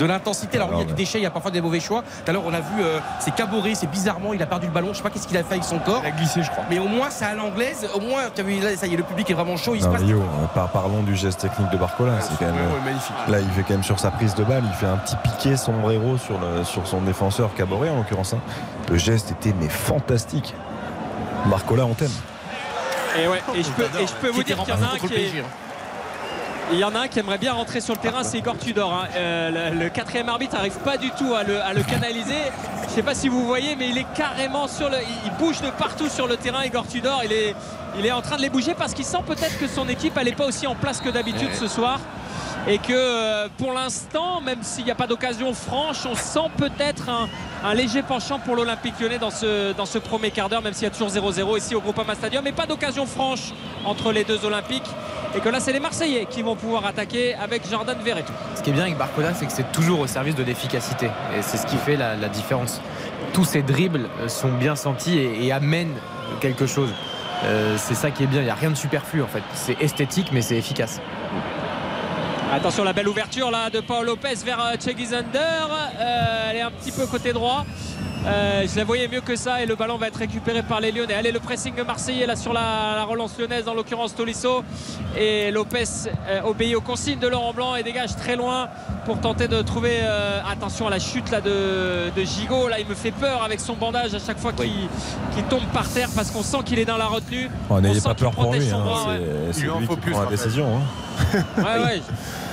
de 0.00 0.06
l'intensité. 0.06 0.56
Alors, 0.56 0.68
oui, 0.70 0.74
il 0.74 0.78
y 0.78 0.80
a 0.80 0.84
Alors, 0.84 0.94
du 0.96 1.02
déchet, 1.02 1.18
il 1.18 1.22
y 1.22 1.26
a 1.26 1.30
parfois 1.30 1.50
des 1.50 1.60
mauvais 1.60 1.78
choix. 1.80 2.02
Tout 2.24 2.30
à 2.30 2.32
l'heure, 2.32 2.42
on 2.46 2.54
a 2.54 2.60
vu, 2.60 2.82
euh, 2.82 2.98
c'est 3.20 3.34
caboré, 3.34 3.74
c'est 3.74 3.86
bizarrement, 3.86 4.32
il 4.32 4.42
a 4.42 4.46
perdu 4.46 4.66
le 4.66 4.72
ballon. 4.72 4.88
Je 4.92 4.96
sais 4.96 5.02
pas 5.02 5.10
qu'est-ce 5.10 5.28
qu'il 5.28 5.36
a 5.36 5.44
fait 5.44 5.52
avec 5.54 5.64
son 5.64 5.78
corps. 5.78 6.00
Il 6.02 6.08
a 6.08 6.10
glissé, 6.12 6.42
je 6.42 6.50
crois. 6.50 6.64
Mais 6.70 6.78
au 6.78 6.88
moins, 6.88 7.08
c'est 7.10 7.26
à 7.26 7.34
l'anglaise. 7.34 7.86
Au 7.94 8.00
moins, 8.00 8.22
tu 8.34 8.40
as 8.40 8.44
vu, 8.44 8.58
là, 8.60 8.76
ça 8.76 8.86
y 8.86 8.94
est, 8.94 8.96
le 8.96 9.02
public 9.02 9.30
est 9.30 9.34
vraiment 9.34 9.56
chaud. 9.56 9.74
Il 9.74 9.82
se 9.82 9.88
passe. 9.88 10.00
Euh, 10.02 10.16
par- 10.54 10.70
parlons 10.70 11.02
du 11.02 11.14
geste 11.14 11.40
technique 11.40 11.70
de 11.70 11.76
Barcola. 11.76 12.12
C'est 12.20 12.36
quand 12.38 12.46
même, 12.46 12.54
ouais, 12.54 12.84
magnifique. 12.84 13.14
Là, 13.28 13.40
il 13.40 13.50
fait 13.50 13.62
quand 13.62 13.74
même 13.74 13.84
sur 13.84 14.00
sa 14.00 14.10
prise 14.10 14.34
de 14.34 14.44
balle, 14.44 14.62
il 14.66 14.74
fait 14.74 14.86
un 14.86 14.96
petit 14.96 15.16
piqué 15.16 15.56
sombrero 15.56 16.16
sur, 16.18 16.38
le, 16.38 16.64
sur 16.64 16.86
son 16.86 17.00
défenseur 17.02 17.54
Caboret 17.54 17.90
en 17.90 17.96
l'occurrence. 17.96 18.32
hein. 18.32 18.40
Le 18.90 18.96
geste 18.96 19.30
était 19.32 19.54
mais 19.60 19.68
fantastique. 19.68 20.54
Barcola, 21.46 21.84
on 21.86 21.94
t'aime. 21.94 22.10
Et, 23.18 23.26
ouais, 23.28 23.42
et, 23.54 23.62
je 23.62 23.70
peux, 23.70 23.82
et 24.00 24.06
je 24.06 24.12
peux 24.14 24.28
vous 24.30 24.42
dire 24.42 24.56
qu'il 24.62 24.74
y 24.74 24.76
en 24.76 24.82
a 24.82 24.94
un 24.94 24.98
qui 24.98 25.08
le 25.08 25.18
est. 25.18 25.44
Il 26.72 26.78
y 26.78 26.84
en 26.84 26.94
a 26.94 27.00
un 27.00 27.08
qui 27.08 27.18
aimerait 27.18 27.38
bien 27.38 27.52
rentrer 27.52 27.80
sur 27.80 27.94
le 27.94 28.00
terrain, 28.00 28.22
c'est 28.22 28.38
Igor 28.38 28.56
Tudor. 28.56 28.92
hein. 28.92 29.08
Euh, 29.16 29.70
le, 29.72 29.78
le 29.84 29.88
quatrième 29.88 30.28
arbitre 30.28 30.54
n'arrive 30.54 30.78
pas 30.78 30.96
du 30.96 31.10
tout 31.10 31.34
à 31.34 31.42
le, 31.42 31.60
à 31.60 31.72
le 31.72 31.82
canaliser. 31.82 32.34
Je 32.84 32.86
ne 32.86 32.90
sais 32.90 33.02
pas 33.02 33.14
si 33.14 33.28
vous 33.28 33.44
voyez, 33.44 33.74
mais 33.76 33.88
il 33.88 33.98
est 33.98 34.06
carrément 34.14 34.68
sur 34.68 34.88
le. 34.88 34.96
Il, 35.02 35.16
il 35.30 35.32
bouge 35.38 35.60
de 35.62 35.70
partout 35.70 36.08
sur 36.08 36.28
le 36.28 36.36
terrain, 36.36 36.64
Igor 36.64 36.86
Tudor. 36.86 37.22
Il 37.24 37.32
est, 37.32 37.54
il 37.98 38.06
est 38.06 38.12
en 38.12 38.22
train 38.22 38.36
de 38.36 38.42
les 38.42 38.50
bouger 38.50 38.74
parce 38.74 38.94
qu'il 38.94 39.04
sent 39.04 39.18
peut-être 39.26 39.58
que 39.58 39.66
son 39.66 39.88
équipe 39.88 40.16
n'est 40.22 40.32
pas 40.32 40.46
aussi 40.46 40.66
en 40.68 40.76
place 40.76 41.00
que 41.00 41.08
d'habitude 41.08 41.52
ce 41.54 41.66
soir. 41.66 41.98
Et 42.66 42.78
que 42.78 42.92
euh, 42.92 43.48
pour 43.56 43.72
l'instant, 43.72 44.40
même 44.40 44.62
s'il 44.62 44.84
n'y 44.84 44.90
a 44.90 44.94
pas 44.94 45.06
d'occasion 45.06 45.54
franche, 45.54 46.04
on 46.06 46.14
sent 46.14 46.50
peut-être 46.56 47.08
un, 47.08 47.74
léger 47.74 48.02
penchant 48.02 48.38
pour 48.38 48.54
l'Olympique 48.54 48.94
lyonnais 49.00 49.18
dans 49.18 49.30
ce, 49.30 49.98
premier 49.98 50.30
quart 50.30 50.48
d'heure, 50.48 50.62
même 50.62 50.74
s'il 50.74 50.84
y 50.84 50.86
a 50.86 50.90
toujours 50.90 51.08
0-0 51.08 51.58
ici 51.58 51.74
au 51.74 51.80
Groupama 51.80 52.14
Stadium. 52.14 52.44
Mais 52.44 52.52
pas 52.52 52.66
d'occasion 52.66 53.06
franche 53.06 53.52
entre 53.84 54.12
les 54.12 54.24
deux 54.24 54.44
Olympiques. 54.44 54.88
Et 55.34 55.40
que 55.40 55.48
là, 55.48 55.60
c'est 55.60 55.72
les 55.72 55.80
Marseillais 55.80 56.26
qui 56.28 56.42
vont 56.42 56.56
pouvoir 56.56 56.84
attaquer 56.84 57.34
avec 57.34 57.68
Jordan 57.70 57.96
Verretou. 58.02 58.32
Ce 58.56 58.62
qui 58.62 58.70
est 58.70 58.72
bien 58.72 58.82
avec 58.82 58.98
Barcola, 58.98 59.32
c'est 59.32 59.46
que 59.46 59.52
c'est 59.52 59.70
toujours 59.72 60.00
au 60.00 60.06
service 60.06 60.34
de 60.34 60.42
l'efficacité. 60.42 61.06
Et 61.36 61.42
c'est 61.42 61.56
ce 61.56 61.66
qui 61.66 61.76
fait 61.76 61.96
la, 61.96 62.16
différence. 62.28 62.80
Tous 63.32 63.44
ces 63.44 63.62
dribbles 63.62 64.08
euh, 64.20 64.28
sont 64.28 64.52
bien 64.52 64.74
sentis 64.74 65.18
et, 65.18 65.46
et 65.46 65.52
amènent 65.52 65.96
quelque 66.40 66.66
chose. 66.66 66.90
Euh, 67.44 67.76
c'est 67.78 67.94
ça 67.94 68.10
qui 68.10 68.24
est 68.24 68.26
bien. 68.26 68.40
Il 68.40 68.44
n'y 68.44 68.50
a 68.50 68.54
rien 68.54 68.70
de 68.70 68.76
superflu 68.76 69.22
en 69.22 69.26
fait. 69.26 69.42
C'est 69.54 69.80
esthétique, 69.80 70.30
mais 70.32 70.42
c'est 70.42 70.56
efficace. 70.56 71.00
Attention 72.52 72.82
la 72.82 72.92
belle 72.92 73.08
ouverture 73.08 73.48
là 73.52 73.70
de 73.70 73.78
Paul 73.78 74.06
Lopez 74.06 74.34
vers 74.44 74.60
euh, 74.60 74.74
Chegizander. 74.74 75.38
Euh, 75.38 76.50
elle 76.50 76.56
est 76.56 76.62
un 76.62 76.70
petit 76.72 76.90
peu 76.90 77.06
côté 77.06 77.32
droit. 77.32 77.64
Euh, 78.26 78.66
je 78.70 78.76
la 78.76 78.84
voyais 78.84 79.08
mieux 79.08 79.22
que 79.22 79.34
ça 79.34 79.62
et 79.62 79.66
le 79.66 79.74
ballon 79.76 79.96
va 79.96 80.08
être 80.08 80.18
récupéré 80.18 80.62
par 80.62 80.80
les 80.80 80.92
Lyonnais. 80.92 81.14
Allez 81.14 81.32
le 81.32 81.40
pressing 81.40 81.74
marseillais 81.86 82.26
là 82.26 82.36
sur 82.36 82.52
la, 82.52 82.92
la 82.96 83.04
relance 83.04 83.38
lyonnaise 83.38 83.66
en 83.66 83.72
l'occurrence 83.74 84.14
Tolisso 84.14 84.62
et 85.16 85.50
Lopez 85.50 85.84
euh, 86.28 86.42
obéit 86.42 86.74
aux 86.76 86.82
consignes 86.82 87.18
de 87.18 87.28
Laurent 87.28 87.54
Blanc 87.54 87.76
et 87.76 87.82
dégage 87.82 88.14
très 88.16 88.36
loin 88.36 88.68
pour 89.06 89.18
tenter 89.20 89.48
de 89.48 89.62
trouver 89.62 90.00
euh, 90.02 90.40
attention 90.50 90.86
à 90.86 90.90
la 90.90 90.98
chute 90.98 91.30
là 91.30 91.40
de, 91.40 92.10
de 92.14 92.22
Gigot 92.22 92.68
là 92.68 92.78
il 92.78 92.86
me 92.86 92.94
fait 92.94 93.10
peur 93.10 93.42
avec 93.42 93.58
son 93.58 93.74
bandage 93.74 94.14
à 94.14 94.18
chaque 94.18 94.38
fois 94.38 94.52
qu'il 94.52 95.44
tombe 95.48 95.64
par 95.72 95.88
terre 95.88 96.08
parce 96.14 96.30
qu'on 96.30 96.42
sent 96.42 96.58
qu'il 96.66 96.78
est 96.78 96.84
dans 96.84 96.98
la 96.98 97.06
retenue. 97.06 97.48
Oh, 97.70 97.74
On 97.76 97.80
N'ayez 97.80 98.00
sent 98.00 98.08
pas 98.08 98.14
qu'il 98.14 98.24
peur 98.24 98.32
pour 98.34 98.44
protège 98.44 98.64
lui. 98.64 98.70
son 98.70 98.76
hein. 98.76 99.06
ouais. 99.08 99.20
Il 99.56 99.62
lui 99.62 99.70
en 99.70 99.80
faut 99.80 99.94
qui 99.94 100.00
plus, 100.02 100.12
prend 100.12 100.22
la 100.24 100.30
décision. 100.30 100.66
hein. 100.76 101.42
Ouais, 101.56 101.84
ouais. 101.84 102.02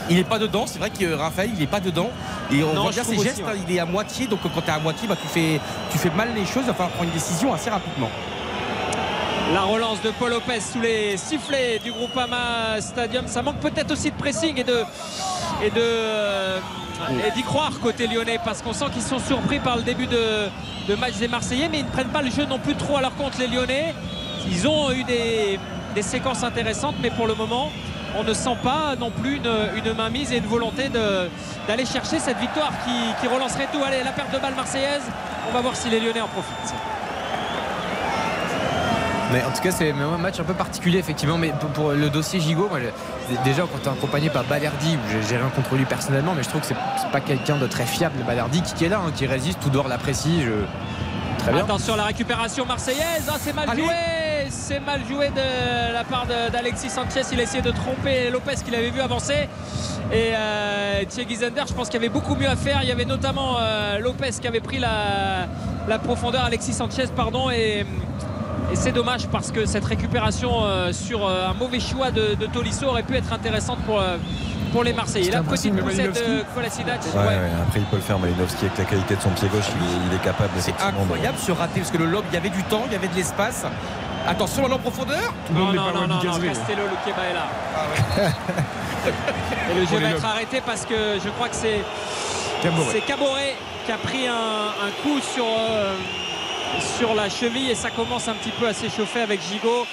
Il 0.10 0.16
n'est 0.16 0.24
pas 0.24 0.40
dedans, 0.40 0.66
c'est 0.66 0.80
vrai 0.80 0.90
que 0.90 1.14
Raphaël 1.14 1.50
il 1.54 1.60
n'est 1.60 1.68
pas 1.68 1.80
dedans 1.82 2.10
et 2.52 2.64
on 2.64 2.74
Non, 2.74 2.84
voit 2.84 2.92
bien 2.92 3.04
ses 3.04 3.18
gestes, 3.18 3.28
aussi, 3.34 3.44
ouais. 3.44 3.50
hein, 3.52 3.64
il 3.68 3.76
est 3.76 3.80
à 3.80 3.86
moitié 3.86 4.28
donc 4.28 4.40
quand 4.42 4.62
tu 4.62 4.68
es 4.68 4.72
à 4.72 4.80
moitié 4.80 5.08
bah, 5.08 5.16
tu, 5.22 5.28
fais, 5.28 5.60
tu 5.92 5.98
fais 5.98 6.10
mal 6.12 6.30
les 6.34 6.46
choses, 6.46 6.64
il 6.64 6.68
va 6.68 6.74
falloir 6.74 6.92
prendre 6.92 7.10
une 7.10 7.14
décision 7.14 7.54
assez 7.54 7.70
rapidement. 7.70 8.10
La 9.54 9.62
relance 9.62 10.02
de 10.02 10.12
Paul 10.12 10.32
Lopez 10.32 10.60
sous 10.60 10.82
les 10.82 11.16
sifflets 11.16 11.80
du 11.80 11.92
Groupama 11.94 12.82
Stadium. 12.82 13.28
Ça 13.28 13.42
manque 13.42 13.60
peut-être 13.62 13.92
aussi 13.92 14.12
de 14.12 14.16
pressing 14.18 14.58
et 14.60 14.64
de 14.66 14.84
et 15.64 15.70
de 15.70 15.80
euh, 15.82 16.60
et 17.26 17.32
d'y 17.32 17.44
croire 17.44 17.72
côté 17.82 18.08
lyonnais 18.08 18.40
parce 18.44 18.62
qu'on 18.62 18.74
sent 18.74 18.86
qu'ils 18.94 19.02
sont 19.04 19.20
surpris 19.20 19.60
par 19.60 19.78
le 19.78 19.84
début 19.84 20.08
de, 20.08 20.50
de 20.90 20.96
match 20.96 21.14
des 21.16 21.30
Marseillais 21.30 21.70
mais 21.70 21.80
ils 21.80 21.86
ne 21.86 21.90
prennent 21.92 22.10
pas 22.10 22.22
le 22.22 22.30
jeu 22.30 22.46
non 22.46 22.60
plus 22.60 22.76
trop 22.76 22.98
à 22.98 23.02
leur 23.02 23.16
compte 23.16 23.38
les 23.40 23.48
lyonnais. 23.48 23.94
Ils 24.50 24.68
ont 24.68 24.92
eu 24.92 25.04
des, 25.06 25.60
des 25.96 26.02
séquences 26.02 26.44
intéressantes 26.44 26.96
mais 27.02 27.10
pour 27.12 27.28
le 27.28 27.36
moment 27.36 27.72
on 28.18 28.24
ne 28.24 28.34
sent 28.34 28.58
pas 28.64 28.96
non 29.00 29.12
plus 29.12 29.38
une, 29.38 29.52
une 29.86 29.94
mainmise 29.94 30.32
et 30.32 30.38
une 30.38 30.46
volonté 30.48 30.90
d'aller 30.90 31.86
chercher 31.86 32.20
cette 32.20 32.38
victoire 32.40 32.72
qui, 32.86 32.92
qui 33.22 33.28
relancerait 33.34 33.68
tout. 33.72 33.80
Allez, 33.86 34.04
la 34.04 34.12
perte 34.12 34.32
de 34.34 34.40
balle 34.40 34.56
marseillaise, 34.56 35.04
on 35.50 35.54
va 35.54 35.62
voir 35.62 35.76
si 35.76 35.90
les 35.90 36.00
Lyonnais 36.00 36.22
en 36.22 36.28
profitent. 36.28 36.74
Mais 39.34 39.44
en 39.44 39.52
tout 39.52 39.62
cas, 39.62 39.72
c'est 39.72 39.92
un 39.92 40.18
match 40.18 40.40
un 40.40 40.44
peu 40.46 40.54
particulier, 40.54 41.00
effectivement. 41.00 41.38
Mais 41.38 41.50
pour, 41.60 41.70
pour 41.72 41.92
le 41.92 42.10
dossier 42.10 42.40
Gigot, 42.40 42.70
moi, 42.70 42.80
je- 42.80 43.36
déjà, 43.44 43.64
quand 43.64 43.80
tu 43.84 43.90
es 43.90 43.92
accompagné 43.92 44.30
par 44.30 44.46
Balerdi, 44.46 44.98
j'ai- 45.28 45.36
rien 45.38 45.50
contre 45.54 45.76
lui 45.76 45.84
personnellement, 45.84 46.34
mais 46.34 46.44
je 46.44 46.50
trouve 46.50 46.62
que 46.62 46.68
c'est 46.68 47.12
pas 47.12 47.20
quelqu'un 47.20 47.58
de 47.58 47.68
très 47.68 47.86
fiable, 47.86 48.24
Balerdi, 48.26 48.62
qui, 48.62 48.74
qui 48.74 48.86
est 48.86 48.90
là, 48.90 49.02
hein, 49.06 49.12
qui 49.14 49.28
résiste, 49.28 49.60
tout 49.60 49.70
dehors 49.70 49.90
l'apprécie. 49.90 50.44
Je... 50.46 50.52
Très 51.44 51.52
bien. 51.52 51.64
Attention 51.66 51.96
à 51.96 51.98
la 51.98 52.04
récupération 52.06 52.66
marseillaise. 52.66 53.30
Ah, 53.30 53.36
c'est 53.38 53.54
mal 53.54 53.70
Allez. 53.70 53.84
joué. 53.84 53.94
C'est 54.50 54.80
mal 54.80 55.02
joué 55.08 55.30
de 55.30 55.94
la 55.94 56.04
part 56.04 56.26
d'Alexis 56.52 56.90
Sanchez. 56.90 57.22
Il 57.32 57.40
a 57.40 57.44
essayé 57.44 57.62
de 57.62 57.72
tromper 57.72 58.30
Lopez 58.30 58.56
qu'il 58.64 58.74
avait 58.76 58.90
vu 58.90 59.02
avancer. 59.02 59.48
Et 60.12 60.32
euh, 60.36 61.04
Thierry 61.08 61.36
Zender, 61.36 61.64
je 61.68 61.74
pense 61.74 61.88
qu'il 61.90 61.96
y 62.02 62.04
avait 62.06 62.14
beaucoup 62.14 62.36
mieux 62.36 62.48
à 62.48 62.56
faire. 62.56 62.80
Il 62.84 62.90
y 62.90 62.92
avait 62.92 63.06
notamment 63.06 63.58
euh, 63.60 64.00
Lopez 64.00 64.32
qui 64.42 64.48
avait 64.48 64.60
pris 64.62 64.80
la, 64.80 65.48
la 65.88 66.00
profondeur, 66.00 66.44
Alexis 66.46 66.74
Sanchez, 66.74 67.06
pardon. 67.16 67.50
Et, 67.50 67.86
et 68.72 68.76
c'est 68.76 68.92
dommage 68.94 69.28
parce 69.28 69.52
que 69.52 69.66
cette 69.66 69.86
récupération 69.86 70.64
euh, 70.64 70.92
sur 70.94 71.26
euh, 71.28 71.48
un 71.50 71.54
mauvais 71.54 71.80
choix 71.80 72.12
de, 72.12 72.36
de 72.36 72.46
Tolisso 72.46 72.86
aurait 72.88 73.04
pu 73.04 73.16
être 73.16 73.34
intéressante 73.34 73.80
pour, 73.80 74.00
euh, 74.00 74.18
pour 74.72 74.84
les 74.84 74.94
Marseillais. 74.94 75.32
La 75.32 75.44
petite 75.44 75.76
poussette 75.78 76.14
de. 76.16 76.44
Kolasinac. 76.56 77.02
Ouais, 77.14 77.20
ouais. 77.20 77.26
ouais, 77.28 77.36
après, 77.68 77.80
il 77.80 77.86
peut 77.86 77.96
le 77.98 78.02
faire, 78.02 78.20
Malinowski, 78.20 78.66
avec 78.66 78.78
la 78.78 78.86
qualité 78.86 79.16
de 79.16 79.22
son 79.22 79.30
pied 79.32 79.50
gauche, 79.50 79.66
il, 79.76 79.84
est- 79.86 80.08
il 80.10 80.16
est 80.16 80.24
capable 80.24 80.50
C'est 80.56 80.70
effectivement, 80.70 81.00
de- 81.00 81.04
incroyable 81.04 81.38
ce 81.38 81.52
raté 81.52 81.80
parce 81.82 81.92
que 81.92 81.98
le 81.98 82.06
lob, 82.06 82.24
il 82.32 82.34
y 82.34 82.38
avait 82.38 82.50
du 82.50 82.64
temps, 82.64 82.84
il 82.88 82.94
y 82.94 82.96
avait 82.96 83.08
de 83.10 83.16
l'espace. 83.16 83.66
Attention 84.28 84.66
à 84.66 84.74
en 84.76 84.80
profondeur. 84.80 85.34
Tout 85.48 85.54
le 85.54 85.60
Non, 85.60 85.66
monde 85.68 85.76
n'est 85.76 85.80
non, 85.82 85.86
pas 85.86 85.92
non, 85.94 86.00
loin 86.00 86.08
non, 86.08 86.20
du 86.20 86.28
non, 86.28 86.34
Cazerie. 86.34 86.48
Castello, 86.50 86.82
Luqueba 86.84 87.24
est 87.24 87.34
là. 87.34 87.48
Et 89.72 89.80
le 89.80 89.86
jeu 89.86 90.00
va 90.00 90.10
être 90.10 90.26
arrêté 90.26 90.62
parce 90.66 90.86
que 90.86 91.18
je 91.24 91.30
crois 91.30 91.48
que 91.50 91.56
c'est 91.56 91.80
Caboret. 92.62 92.86
c'est 92.92 93.02
Caboret 93.02 93.56
qui 93.86 93.92
a 93.92 93.98
pris 93.98 94.28
un, 94.28 94.34
un 94.34 94.92
coup 95.02 95.20
sur, 95.22 95.46
euh, 95.46 95.94
sur 96.98 97.16
la 97.16 97.30
cheville 97.30 97.72
et 97.72 97.76
ça 97.76 97.90
commence 97.90 98.28
un 98.28 98.34
petit 98.34 98.52
peu 98.52 98.68
à 98.68 98.74
s'échauffer 98.74 99.22
avec 99.22 99.40
Gigot 99.42 99.86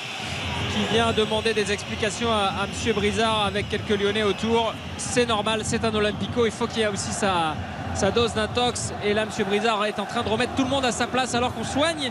qui 0.73 0.85
vient 0.93 1.13
demander 1.13 1.55
des 1.55 1.71
explications 1.71 2.33
à, 2.33 2.63
à 2.63 2.67
Monsieur 2.67 2.93
Brizard 2.93 3.45
avec 3.47 3.69
quelques 3.69 3.91
Lyonnais 4.01 4.25
autour. 4.25 4.75
C'est 4.97 5.27
normal, 5.27 5.61
c'est 5.63 5.85
un 5.85 5.95
Olympico, 5.95 6.45
il 6.47 6.51
faut 6.53 6.67
qu'il 6.67 6.79
y 6.81 6.83
ait 6.83 6.89
aussi 6.89 7.13
sa, 7.13 7.55
sa 7.95 8.11
dose 8.11 8.35
d'intox. 8.35 8.93
Et 9.05 9.15
là, 9.15 9.25
Monsieur 9.27 9.45
Brizard 9.45 9.85
est 9.85 10.01
en 10.01 10.07
train 10.07 10.23
de 10.25 10.29
remettre 10.29 10.55
tout 10.57 10.65
le 10.65 10.71
monde 10.71 10.85
à 10.85 10.91
sa 10.91 11.07
place 11.07 11.35
alors 11.37 11.55
qu'on 11.55 11.63
soigne 11.63 12.11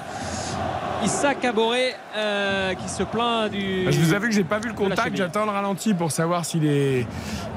Issa 1.03 1.33
Caboret 1.35 1.95
euh, 2.15 2.73
qui 2.75 2.87
se 2.89 3.03
plaint 3.03 3.51
du. 3.51 3.83
Bah, 3.85 3.91
Je 3.91 3.99
vous 3.99 4.13
avoue 4.13 4.27
que 4.27 4.31
j'ai 4.33 4.43
pas 4.43 4.59
vu 4.59 4.69
le 4.69 4.73
contact, 4.75 5.15
j'attends 5.15 5.45
le 5.45 5.51
ralenti 5.51 5.93
pour 5.93 6.11
savoir 6.11 6.45
si 6.45 6.59
les, 6.59 7.05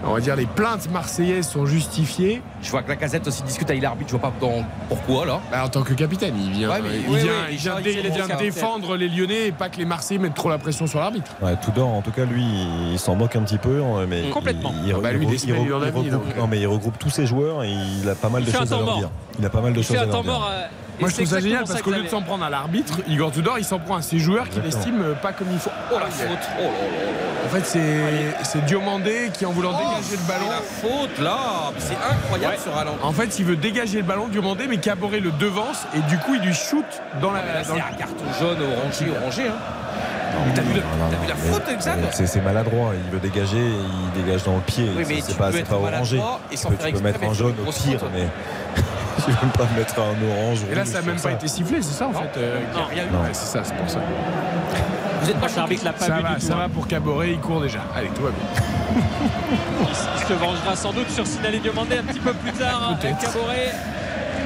on 0.05 0.12
va 0.14 0.20
dire, 0.20 0.34
les 0.36 0.47
plaintes 0.47 0.90
marseillaises 0.90 1.47
sont 1.49 1.66
justifiées. 1.66 2.42
Je 2.62 2.70
vois 2.70 2.82
que 2.82 2.88
la 2.88 2.97
casette 2.97 3.26
aussi 3.28 3.42
discute 3.42 3.68
avec 3.70 3.82
l'arbitre, 3.82 4.11
je 4.11 4.16
vois 4.16 4.30
pas 4.30 4.32
dans- 4.40 4.64
pourquoi 4.88 5.26
là. 5.26 5.40
Bah, 5.51 5.64
en 5.64 5.68
tant 5.68 5.82
que 5.82 5.94
capitaine, 5.94 6.34
il 6.38 6.51
vient, 6.53 6.70
Ouais, 6.70 6.80
mais- 6.82 6.88
il 7.07 7.09
oui, 7.14 7.20
vient, 7.20 7.32
oui, 7.32 7.53
il 7.53 7.57
vient 7.59 7.74
il 7.78 7.82
dé- 7.84 7.92
fait 7.92 7.99
il 7.99 8.03
les 8.03 8.11
vient 8.11 8.22
bons 8.22 8.28
caractères. 8.28 8.53
défendre 8.55 8.97
les 8.97 9.09
Lyonnais 9.09 9.47
et 9.49 9.53
pas 9.53 9.68
que 9.68 9.76
les 9.78 9.84
Marseillais 9.84 10.20
mettent 10.20 10.34
trop 10.34 10.49
la 10.49 10.59
pression 10.59 10.86
sur 10.86 10.99
l'arbitre. 11.01 11.30
Ouais, 11.42 11.57
Tudor, 11.62 11.88
en 11.88 12.03
tout 12.03 12.11
cas, 12.12 12.24
lui, 12.24 12.44
il 12.92 12.99
s'en 12.99 13.14
moque 13.14 13.36
un 13.36 13.42
petit 13.42 13.59
peu. 13.59 13.82
hein, 13.82 14.07
Mais 14.09 14.22
Complètement. 14.30 14.72
Il, 14.82 14.88
il- 14.88 14.94
Ah 14.97 15.01
bah, 15.03 15.12
lui, 15.12 15.26
il- 15.26 15.53
regroupe- 15.53 16.09
donc. 16.11 16.22
non, 16.36 16.47
mais 16.47 16.59
il 16.61 16.66
regroupe 16.66 16.99
tous 16.99 17.11
ses 17.11 17.26
joueurs 17.26 17.62
et 17.64 17.70
il 17.70 18.09
a 18.09 18.14
pas 18.14 18.28
mal 18.28 18.42
Il 18.42 18.47
de 18.53 18.57
choses 18.57 18.72
à 18.72 18.76
leur 18.76 18.84
mort. 18.86 18.99
dire. 18.99 19.11
Il 19.38 19.44
a 19.47 19.51
pas 19.51 19.61
mal 19.61 19.72
de 19.72 19.82
choses 19.82 19.97
à 19.97 20.05
leur 20.07 20.22
dire. 20.22 20.32
euh, 20.51 20.66
Moi, 20.99 21.11
je 21.11 21.14
trouve 21.16 21.26
ça 21.26 21.40
génial 21.40 21.64
parce 21.66 21.82
qu'au 21.82 21.90
lieu 21.90 22.03
de 22.05 22.09
s'en 22.09 22.22
prendre 22.22 22.42
à 22.44 22.49
l'arbitre, 22.49 23.01
Igor 23.07 23.30
Tudor, 23.37 23.59
il 23.59 23.64
s'en 23.66 23.78
prend 23.78 23.97
à 23.97 24.03
ses 24.03 24.18
joueurs 24.18 24.49
qu'il 24.49 24.64
estime 24.64 25.03
euh, 25.03 25.12
pas 25.14 25.32
comme 25.34 25.49
il 25.53 25.59
faut. 25.59 25.68
Oh 25.93 25.99
la 25.99 26.07
faute. 26.07 26.39
Oh 26.59 26.62
là 26.62 26.68
là 26.68 27.05
là. 27.05 27.45
En 27.45 27.49
fait, 27.51 27.66
c'est 27.66 28.45
c'est 28.45 28.64
Diomandé 28.64 29.30
qui, 29.32 29.45
en 29.45 29.53
voulant 29.53 29.76
dégager 29.76 30.16
le 30.16 30.26
ballon, 30.26 30.49
la 30.49 30.62
faute 30.62 31.18
là, 31.18 31.39
c'est 31.78 31.95
incroyable 31.97 32.55
Ouais. 32.55 32.61
ce 32.64 32.70
ralenti. 32.70 32.99
en 33.03 33.12
fait, 33.12 33.39
il 33.39 33.45
veut 33.45 33.57
dégager 33.57 33.99
le 33.99 34.05
ballon, 34.05 34.28
Diomandé, 34.28 34.66
mais 34.66 34.78
Caboret 34.78 35.20
le 35.20 35.32
devance 35.32 35.84
et 35.95 36.01
du 36.09 36.16
coup, 36.18 36.34
il 36.34 36.41
lui 36.41 36.55
shoot 36.55 36.84
dans 37.20 37.30
la. 37.30 37.41
Là, 37.45 37.62
dans 37.62 37.64
c'est 37.68 37.74
le- 37.74 37.80
un 37.80 37.97
carton 37.99 38.24
jaune 38.41 38.57
orangé, 38.62 39.07
orangé. 39.20 39.49
Hein. 39.49 39.53
T'as 40.55 40.62
vu, 40.62 40.72
vu 40.74 40.80
la 41.28 41.34
faute, 41.34 41.62
Xav 41.78 41.99
C'est 42.12 42.26
c'est 42.26 42.41
maladroit. 42.41 42.93
Il 42.95 43.11
veut 43.12 43.18
dégager, 43.20 43.59
il 43.59 44.22
dégage 44.22 44.45
dans 44.45 44.55
le 44.57 44.61
pied. 44.61 44.89
Oui, 44.97 45.05
mais 45.09 45.20
C'est- 45.20 45.37
pas, 45.37 45.51
pas 45.51 45.74
orangé. 45.76 46.16
maladroit 46.16 46.41
et 46.53 46.57
sans 46.57 46.70
Tu 46.70 46.76
peux- 46.76 46.93
tu 46.93 47.03
mettre 47.03 47.22
un 47.24 47.32
jaune 47.34 47.55
au 47.66 47.70
pire, 47.72 48.01
faute. 48.01 48.11
mais 48.14 48.26
tu 49.24 49.32
peux 49.32 49.47
pas 49.59 49.66
mettre 49.76 49.95
un 49.99 50.30
orange. 50.30 50.59
Et 50.70 50.74
là, 50.74 50.84
ça 50.84 51.01
n'a 51.01 51.07
même 51.07 51.20
pas 51.20 51.32
été 51.32 51.49
sifflé, 51.49 51.78
c'est 51.82 51.95
ça 51.95 52.09
en 52.09 52.12
fait 52.12 52.39
euh, 52.39 52.59
Non, 52.74 52.80
Guy 52.89 52.95
rien 52.95 53.05
eu. 53.05 53.12
Non. 53.12 53.20
Ouais, 53.22 53.28
c'est 53.32 53.47
ça, 53.59 53.64
c'est 53.64 53.74
pour 53.76 53.89
ça. 53.89 53.99
Vous 55.22 55.30
êtes 55.30 55.41
pas 55.41 55.47
L'arbitre 55.57 55.84
l'a 55.84 55.93
pas 55.93 56.05
Ça 56.05 56.16
vu 56.16 56.22
va, 56.22 56.28
du 56.28 56.34
tout. 56.37 56.41
ça 56.47 56.55
hein. 56.55 56.57
va 56.59 56.68
pour 56.68 56.87
Caboret, 56.87 57.30
il 57.32 57.39
court 57.41 57.61
déjà. 57.62 57.78
Allez, 57.97 58.09
tout 58.09 58.22
va 58.22 58.30
bien. 58.30 59.03
Il 60.18 60.26
se 60.26 60.32
vengera 60.34 60.76
sans 60.76 60.93
doute 60.93 61.11
sur 61.11 61.26
Sinali 61.26 61.59
Diomandé 61.61 61.99
un 61.99 62.03
petit 62.03 62.20
peu 62.20 62.32
plus 62.34 62.53
tard. 62.53 62.97
Peut-être. 63.01 63.18
Caboret. 63.18 63.72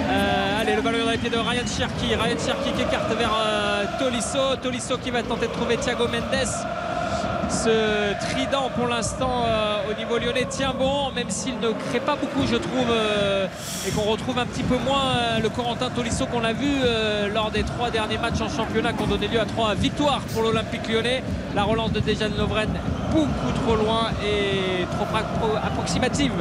Euh, 0.09 0.61
allez, 0.61 0.75
le 0.75 0.83
ballon 0.83 1.05
dans 1.05 1.11
les 1.11 1.19
pieds 1.19 1.31
de 1.31 1.37
Ryan 1.37 1.67
Cherki. 1.67 2.15
Ryan 2.15 2.37
Cherki 2.45 2.73
qui 2.73 2.83
écarte 2.83 3.13
vers 3.17 3.31
euh, 3.37 3.85
Tolisso. 3.99 4.57
Tolisso 4.63 4.97
qui 4.99 5.11
va 5.11 5.23
tenter 5.23 5.47
de 5.47 5.53
trouver 5.53 5.77
Thiago 5.77 6.09
Mendes. 6.09 6.49
Ce 7.49 8.15
trident 8.31 8.71
pour 8.77 8.87
l'instant 8.87 9.43
euh, 9.45 9.79
au 9.91 9.99
niveau 9.99 10.19
lyonnais 10.19 10.47
tient 10.49 10.73
bon, 10.73 11.11
même 11.13 11.29
s'il 11.31 11.59
ne 11.59 11.71
crée 11.73 11.99
pas 11.99 12.15
beaucoup, 12.15 12.47
je 12.47 12.55
trouve, 12.55 12.87
euh, 12.91 13.47
et 13.87 13.91
qu'on 13.91 14.03
retrouve 14.03 14.39
un 14.39 14.47
petit 14.47 14.63
peu 14.63 14.77
moins 14.79 15.39
le 15.43 15.49
Corentin 15.49 15.91
Tolisso 15.91 16.27
qu'on 16.27 16.45
a 16.45 16.53
vu 16.53 16.71
lors 17.35 17.51
des 17.51 17.65
trois 17.65 17.91
derniers 17.91 18.19
matchs 18.19 18.41
en 18.41 18.49
championnat 18.49 18.93
qui 18.93 19.03
ont 19.03 19.09
donné 19.09 19.27
lieu 19.27 19.41
à 19.41 19.47
trois 19.47 19.75
victoires 19.75 20.21
pour 20.33 20.43
l'Olympique 20.43 20.89
lyonnais. 20.89 21.25
La 21.57 21.65
relance 21.65 21.91
de 21.93 21.99
Dejan 21.99 22.29
Lovren 22.39 22.69
beaucoup 23.11 23.53
trop 23.65 23.75
loin 23.75 24.11
et 24.25 24.85
trop 24.95 25.07
appro- 25.07 25.57
approximative 25.57 26.33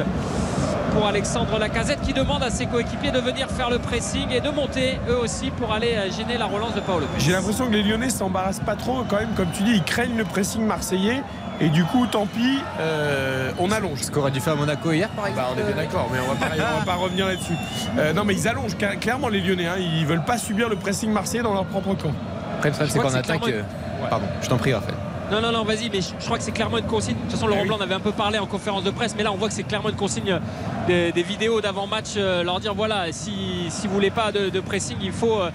pour 0.92 1.06
Alexandre 1.06 1.58
Lacazette 1.58 2.00
qui 2.02 2.12
demande 2.12 2.42
à 2.42 2.50
ses 2.50 2.66
coéquipiers 2.66 3.10
de 3.10 3.18
venir 3.20 3.48
faire 3.50 3.70
le 3.70 3.78
pressing 3.78 4.30
et 4.30 4.40
de 4.40 4.50
monter 4.50 4.98
eux 5.08 5.16
aussi 5.18 5.50
pour 5.50 5.72
aller 5.72 5.94
euh, 5.94 6.10
gêner 6.10 6.36
la 6.38 6.46
relance 6.46 6.74
de 6.74 6.80
Paolo. 6.80 7.06
J'ai 7.18 7.32
l'impression 7.32 7.66
que 7.66 7.72
les 7.72 7.82
Lyonnais 7.82 8.10
s'embarrassent 8.10 8.60
pas 8.60 8.76
trop 8.76 9.02
quand 9.08 9.16
même, 9.16 9.32
comme 9.36 9.50
tu 9.52 9.62
dis, 9.62 9.72
ils 9.76 9.82
craignent 9.84 10.16
le 10.16 10.24
pressing 10.24 10.64
marseillais. 10.64 11.22
Et 11.62 11.68
du 11.68 11.84
coup, 11.84 12.06
tant 12.06 12.24
pis, 12.26 12.58
euh, 12.80 13.50
on 13.58 13.70
allonge. 13.70 14.00
Ce 14.00 14.10
qu'aurait 14.10 14.30
dû 14.30 14.40
faire 14.40 14.56
Monaco 14.56 14.92
hier, 14.92 15.10
par 15.10 15.24
Bah, 15.24 15.30
exemple. 15.30 15.48
on 15.56 15.60
est 15.60 15.72
bien 15.74 15.76
d'accord, 15.84 16.08
mais 16.10 16.18
on 16.18 16.32
va 16.32 16.46
pas, 16.46 16.54
on 16.76 16.78
va 16.78 16.84
pas 16.86 16.94
revenir 16.94 17.26
là-dessus. 17.26 17.52
Euh, 17.98 18.14
non, 18.14 18.24
mais 18.24 18.32
ils 18.34 18.48
allongent 18.48 18.76
clairement 19.00 19.28
les 19.28 19.40
Lyonnais. 19.42 19.66
hein. 19.66 19.74
Ils 19.78 20.06
veulent 20.06 20.24
pas 20.24 20.38
subir 20.38 20.70
le 20.70 20.76
pressing 20.76 21.12
marseillais 21.12 21.42
dans 21.42 21.52
leur 21.52 21.66
propre 21.66 21.94
camp. 21.94 22.12
Après, 22.56 22.70
le 22.70 22.74
problème, 22.74 22.88
c'est 22.90 22.98
qu'en 22.98 23.08
attaque. 23.14 23.42
clairement 23.42 23.66
euh, 24.02 24.08
Pardon, 24.08 24.26
je 24.40 24.48
t'en 24.48 24.56
prie, 24.56 24.72
Raphaël. 24.72 24.94
Non, 25.30 25.40
non, 25.40 25.52
non, 25.52 25.62
vas-y, 25.64 25.88
mais 25.90 26.00
je, 26.00 26.08
je 26.18 26.24
crois 26.24 26.38
que 26.38 26.44
c'est 26.44 26.50
clairement 26.52 26.78
une 26.78 26.86
consigne. 26.86 27.14
De 27.14 27.20
toute 27.22 27.30
façon, 27.32 27.46
Laurent 27.46 27.60
Eh 27.60 27.62
oui. 27.62 27.68
Blanc 27.68 27.78
en 27.78 27.82
avait 27.82 27.94
un 27.94 28.00
peu 28.00 28.10
parlé 28.12 28.38
en 28.38 28.46
conférence 28.46 28.82
de 28.82 28.90
presse, 28.90 29.14
mais 29.16 29.22
là, 29.22 29.30
on 29.32 29.36
voit 29.36 29.48
que 29.48 29.54
c'est 29.54 29.62
clairement 29.62 29.90
une 29.90 29.96
consigne 29.96 30.40
des, 30.88 31.12
des 31.12 31.22
vidéos 31.22 31.60
d'avant-match. 31.60 32.14
euh, 32.16 32.42
leur 32.42 32.58
dire 32.58 32.74
voilà, 32.74 33.12
si, 33.12 33.66
si 33.68 33.86
vous 33.86 33.94
voulez 33.94 34.10
pas 34.10 34.32
de, 34.32 34.48
de 34.48 34.60
pressing, 34.60 34.96
il 35.00 35.12
faut, 35.12 35.40
euh, 35.40 35.50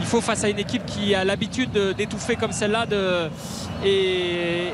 il 0.00 0.06
faut 0.06 0.20
face 0.20 0.44
à 0.44 0.48
une 0.48 0.58
équipe 0.58 0.84
qui 0.86 1.14
a 1.14 1.24
l'habitude 1.24 1.70
de- 1.72 1.92
d'étouffer 1.92 2.36
comme 2.36 2.52
celle-là 2.52 2.86
de, 2.86 3.28
et, 3.84 4.68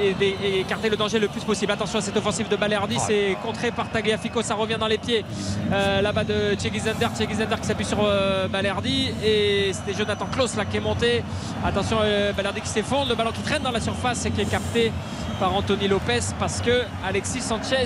et- 0.00 0.14
et- 0.20 0.36
et 0.44 0.60
écarter 0.60 0.88
le 0.88 0.96
danger 0.96 1.18
le 1.18 1.28
plus 1.28 1.42
possible. 1.44 1.72
Attention 1.72 1.98
à 1.98 2.02
cette 2.02 2.16
offensive 2.16 2.48
de 2.48 2.56
Balerdi, 2.56 2.98
c'est 2.98 3.36
contré 3.42 3.70
par 3.70 3.90
Tagliafico, 3.90 4.42
ça 4.42 4.54
revient 4.54 4.76
dans 4.78 4.86
les 4.86 4.98
pieds 4.98 5.24
euh, 5.72 6.00
là-bas 6.00 6.24
de 6.24 6.54
Thierry 6.54 6.80
Zender. 6.80 7.06
Thierry 7.14 7.34
Zender 7.34 7.56
qui 7.60 7.66
s'appuie 7.66 7.84
sur 7.84 7.98
euh, 8.02 8.48
Balerdi 8.48 9.10
et 9.24 9.72
c'était 9.72 9.96
Jonathan 9.96 10.26
Klaus 10.26 10.56
là 10.56 10.64
qui 10.64 10.76
est 10.76 10.80
monté. 10.80 11.22
Attention, 11.64 11.98
euh, 12.02 12.32
Balerdi 12.32 12.60
qui 12.60 12.68
s'effondre, 12.68 13.08
le 13.08 13.14
ballon 13.14 13.32
qui 13.32 13.42
traîne 13.42 13.62
dans 13.62 13.70
la 13.72 13.80
surface 13.80 14.24
et 14.26 14.30
qui 14.30 14.40
est 14.42 14.50
capté 14.50 14.92
par 15.40 15.54
Anthony 15.54 15.86
Lopez 15.88 16.20
parce 16.38 16.60
que 16.60 16.82
Alexis 17.06 17.40
Sanchez 17.40 17.84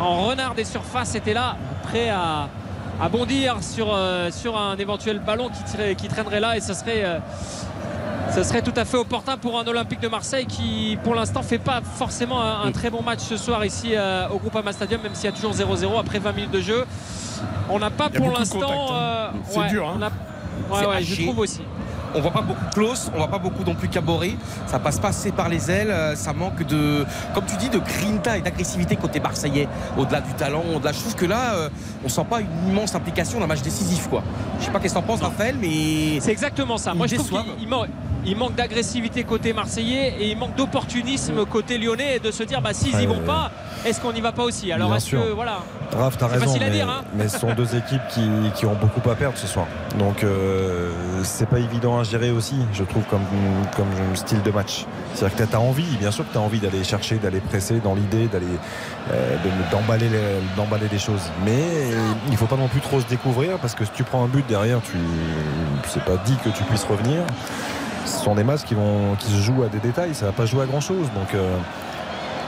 en 0.00 0.26
renard 0.26 0.54
des 0.54 0.64
surfaces 0.64 1.14
était 1.14 1.34
là 1.34 1.56
prêt 1.82 2.08
à, 2.08 2.48
à 3.00 3.08
bondir 3.08 3.56
sur, 3.62 3.88
euh, 3.94 4.30
sur 4.30 4.56
un 4.58 4.76
éventuel 4.76 5.18
ballon 5.18 5.48
qui, 5.48 5.62
tirait- 5.64 5.94
qui 5.94 6.08
traînerait 6.08 6.40
là 6.40 6.56
et 6.56 6.60
ce 6.60 6.72
serait 6.74 7.04
euh, 7.04 7.18
ce 8.34 8.42
serait 8.42 8.62
tout 8.62 8.72
à 8.76 8.84
fait 8.84 8.96
opportun 8.96 9.36
pour 9.36 9.58
un 9.58 9.66
Olympique 9.66 10.00
de 10.00 10.08
Marseille 10.08 10.46
qui, 10.46 10.98
pour 11.04 11.14
l'instant, 11.14 11.42
fait 11.42 11.58
pas 11.58 11.80
forcément 11.80 12.42
un, 12.42 12.62
un 12.66 12.72
très 12.72 12.90
bon 12.90 13.00
match 13.02 13.20
ce 13.20 13.36
soir 13.36 13.64
ici 13.64 13.92
euh, 13.94 14.28
au 14.28 14.38
Groupama 14.38 14.72
Stadium, 14.72 15.00
même 15.00 15.14
s'il 15.14 15.26
y 15.26 15.28
a 15.28 15.32
toujours 15.32 15.52
0-0 15.52 15.98
après 16.00 16.18
20 16.18 16.32
minutes 16.32 16.50
de 16.50 16.60
jeu. 16.60 16.84
On 17.70 17.78
n'a 17.78 17.90
pas 17.90 18.10
pour 18.10 18.30
l'instant. 18.36 18.88
hein. 18.92 19.30
C'est 19.48 19.58
ouais, 19.60 19.68
dur, 19.68 19.88
hein. 19.88 19.94
on 19.98 20.02
a- 20.02 20.06
Ouais, 20.08 20.80
C'est 20.80 20.86
ouais, 20.86 21.02
je 21.02 21.22
trouve 21.22 21.38
aussi. 21.38 21.60
On 22.14 22.20
voit 22.20 22.30
pas 22.30 22.40
beaucoup 22.42 22.64
close, 22.72 23.10
on 23.14 23.18
voit 23.18 23.28
pas 23.28 23.38
beaucoup 23.38 23.64
non 23.64 23.74
plus 23.74 23.88
Caboret. 23.88 24.34
Ça 24.66 24.78
passe 24.78 24.98
pas 24.98 25.08
assez 25.08 25.32
par 25.32 25.48
les 25.48 25.70
ailes. 25.70 25.90
euh, 25.90 26.14
Ça 26.16 26.32
manque 26.32 26.62
de, 26.66 27.04
comme 27.34 27.44
tu 27.46 27.56
dis, 27.56 27.68
de 27.68 27.78
grinta 27.78 28.36
et 28.38 28.40
d'agressivité 28.40 28.96
côté 28.96 29.20
marseillais. 29.20 29.68
Au-delà 29.98 30.20
du 30.20 30.32
talent, 30.34 30.62
au-delà. 30.74 30.92
Je 30.92 31.00
trouve 31.00 31.14
que 31.14 31.26
là, 31.26 31.54
euh, 31.54 31.68
on 32.04 32.08
sent 32.08 32.24
pas 32.28 32.40
une 32.40 32.68
immense 32.70 32.94
implication 32.94 33.38
dans 33.38 33.44
un 33.44 33.48
match 33.48 33.62
décisif, 33.62 34.08
quoi. 34.08 34.22
Je 34.60 34.64
sais 34.66 34.70
pas 34.70 34.78
qu'est-ce 34.80 34.94
que 34.94 35.00
t'en 35.00 35.06
penses, 35.06 35.20
Raphaël, 35.20 35.56
mais 35.60 36.20
C'est 36.20 36.32
exactement 36.32 36.78
ça. 36.78 36.94
Moi, 36.94 37.06
je 37.06 37.16
trouve 37.16 37.42
qu'il 37.58 37.68
il 38.26 38.32
man- 38.32 38.36
il 38.36 38.36
manque 38.36 38.54
d'agressivité 38.56 39.24
côté 39.24 39.52
marseillais 39.52 40.14
et 40.20 40.30
il 40.30 40.36
manque 40.38 40.54
d'opportunisme 40.56 41.44
côté 41.46 41.78
lyonnais 41.78 42.16
et 42.16 42.18
de 42.18 42.30
se 42.30 42.42
dire 42.42 42.60
bah 42.60 42.72
s'ils 42.74 42.92
y 42.92 42.96
Ouais, 42.96 43.06
vont 43.06 43.20
pas, 43.24 43.50
est-ce 43.84 44.00
qu'on 44.00 44.12
n'y 44.12 44.20
va 44.20 44.32
pas 44.32 44.42
aussi? 44.44 44.70
Alors 44.72 44.94
est-ce 44.94 45.10
que 45.12 45.32
voilà. 45.32 45.58
Raph, 45.96 46.18
t'as 46.18 46.28
C'est 46.28 46.38
raison, 46.38 46.56
à 46.56 46.58
mais, 46.58 46.70
dire, 46.70 46.88
hein. 46.90 47.02
mais 47.14 47.28
ce 47.28 47.38
sont 47.38 47.54
deux 47.54 47.76
équipes 47.76 48.02
qui, 48.10 48.28
qui 48.56 48.66
ont 48.66 48.74
beaucoup 48.74 49.08
à 49.08 49.14
perdre 49.14 49.38
ce 49.38 49.46
soir. 49.46 49.66
Donc 49.98 50.24
euh, 50.24 50.90
c'est 51.22 51.48
pas 51.48 51.58
évident 51.60 51.98
à 52.00 52.02
gérer 52.04 52.30
aussi, 52.32 52.56
je 52.72 52.82
trouve, 52.84 53.04
comme, 53.04 53.22
comme 53.76 53.86
style 54.16 54.42
de 54.42 54.50
match. 54.50 54.84
C'est-à-dire 55.14 55.36
que 55.38 55.42
t'as 55.44 55.58
envie, 55.58 55.96
bien 55.98 56.10
sûr 56.10 56.26
que 56.28 56.34
t'as 56.34 56.40
envie 56.40 56.58
d'aller 56.58 56.82
chercher, 56.84 57.16
d'aller 57.16 57.40
presser 57.40 57.78
dans 57.80 57.94
l'idée, 57.94 58.26
d'aller 58.26 58.46
euh, 59.12 59.36
de- 59.36 59.70
d'emballer 59.70 60.08
les, 60.08 60.18
d'emballer 60.56 60.88
des 60.88 60.98
choses. 60.98 61.30
Mais 61.44 61.62
il 62.30 62.36
faut 62.36 62.46
pas 62.46 62.56
non 62.56 62.68
plus 62.68 62.80
trop 62.80 63.00
se 63.00 63.06
découvrir 63.06 63.58
parce 63.58 63.74
que 63.76 63.84
si 63.84 63.90
tu 63.92 64.02
prends 64.02 64.24
un 64.24 64.28
but 64.28 64.44
derrière, 64.48 64.80
tu 64.82 64.96
c'est 65.86 66.04
pas 66.04 66.16
dit 66.24 66.36
que 66.44 66.48
tu 66.50 66.64
puisses 66.64 66.84
revenir. 66.84 67.22
Ce 68.06 68.24
sont 68.24 68.34
des 68.34 68.44
matchs 68.44 68.62
qui 68.62 68.74
vont 68.74 69.14
qui 69.18 69.30
se 69.30 69.40
jouent 69.42 69.62
à 69.64 69.68
des 69.68 69.78
détails, 69.78 70.14
ça 70.14 70.26
va 70.26 70.32
pas 70.32 70.46
jouer 70.46 70.62
à 70.62 70.66
grand 70.66 70.80
chose. 70.80 71.06
Donc 71.14 71.34
euh, 71.34 71.56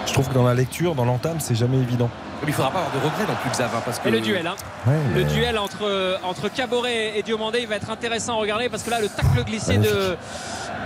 je 0.06 0.12
trouve 0.12 0.28
que 0.28 0.34
dans 0.34 0.44
la 0.44 0.54
lecture, 0.54 0.94
dans 0.94 1.04
l'entame, 1.04 1.38
c'est 1.40 1.54
jamais 1.54 1.76
évident. 1.76 2.08
Il 2.46 2.52
faudra 2.52 2.70
pas 2.70 2.78
avoir 2.78 2.92
de 2.94 2.98
regrets 2.98 3.26
non 3.26 3.36
plus, 3.42 3.50
Xav, 3.50 3.70
parce 3.84 3.98
que 3.98 4.08
Et 4.08 4.12
le 4.12 4.20
duel, 4.20 4.46
hein. 4.46 4.54
Ouais, 4.86 4.94
Le 5.14 5.24
mais- 5.24 5.32
duel 5.32 5.58
entre, 5.58 6.18
entre 6.22 6.48
Caboret 6.48 7.18
et 7.18 7.22
Diomandé, 7.24 7.58
il 7.62 7.66
va 7.66 7.74
être 7.76 7.90
intéressant 7.90 8.34
à 8.34 8.40
regarder 8.40 8.68
parce 8.68 8.84
que 8.84 8.90
là, 8.90 9.00
le 9.00 9.08
tacle 9.08 9.42
glissé 9.44 9.76
de, 9.76 10.16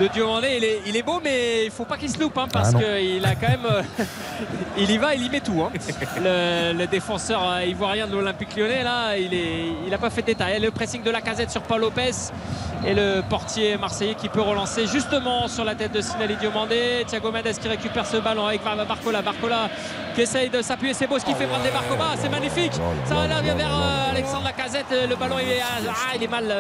de 0.03 0.09
Diomandé, 0.09 0.55
il 0.57 0.65
est, 0.65 0.81
il 0.87 0.97
est 0.97 1.03
beau, 1.03 1.21
mais 1.23 1.65
il 1.67 1.71
faut 1.71 1.85
pas 1.85 1.97
qu'il 1.97 2.11
se 2.11 2.19
loupe 2.19 2.37
hein, 2.37 2.47
parce 2.53 2.71
Ah 2.71 2.73
non. 2.73 2.81
qu'il 2.81 3.25
a 3.25 3.35
quand 3.37 3.49
même. 3.49 3.67
euh, 3.71 3.83
il 4.79 4.91
y 4.91 4.99
va, 4.99 5.15
il 5.15 5.25
y 5.25 5.31
met 5.31 5.41
tout. 5.41 5.63
hein. 5.63 5.71
Le, 6.21 6.73
le 6.73 6.87
défenseur 6.89 7.41
euh, 7.49 7.65
ivoirien 7.65 8.07
de 8.09 8.13
l'Olympique 8.13 8.57
lyonnais, 8.57 8.83
là, 8.83 9.17
il 9.17 9.33
est, 9.33 9.69
il 9.87 9.95
a 9.95 9.99
pas 9.99 10.11
fait 10.11 10.23
de 10.23 10.27
détail. 10.27 10.61
Le 10.61 10.71
pressing 10.73 11.03
de 11.03 11.11
la 11.11 11.21
casette 11.21 11.51
sur 11.51 11.63
Paul 11.63 11.81
Lopez 11.83 12.11
et 12.85 12.95
le 12.95 13.23
portier 13.29 13.77
marseillais 13.77 14.15
qui 14.17 14.29
peut 14.29 14.41
relancer 14.41 14.89
justement 14.89 15.47
sur 15.47 15.65
la 15.65 15.77
tête 15.77 15.93
de 15.93 16.01
Sinali 16.01 16.35
Diomandé. 16.37 17.05
Thiago 17.07 17.31
Mendes 17.31 17.53
qui 17.61 17.69
récupère 17.69 18.05
ce 18.07 18.17
ballon 18.17 18.47
avec 18.47 18.63
Barcola. 18.65 19.23
Barcola 19.23 19.69
qui 20.17 20.23
essaye 20.23 20.51
de 20.51 20.63
s'appuyer. 20.63 20.95
C'est 20.95 21.07
beau 21.07 21.19
ce 21.21 21.25
qui 21.25 21.35
fait 21.35 21.47
Bradley 21.47 21.71
Barcola. 21.71 22.17
C'est 22.21 22.29
magnifique. 22.29 22.73
Ça 23.05 23.15
va 23.15 23.29
là, 23.29 23.41
vient 23.41 23.55
vers 23.55 23.73
euh, 23.73 24.11
Alexandre 24.11 24.45
Lacazette. 24.45 24.87
Le 25.09 25.15
ballon, 25.15 25.37
il 25.41 25.49
est, 25.49 25.61
ah, 25.63 26.13
il 26.17 26.25
est 26.25 26.29
mal. 26.29 26.53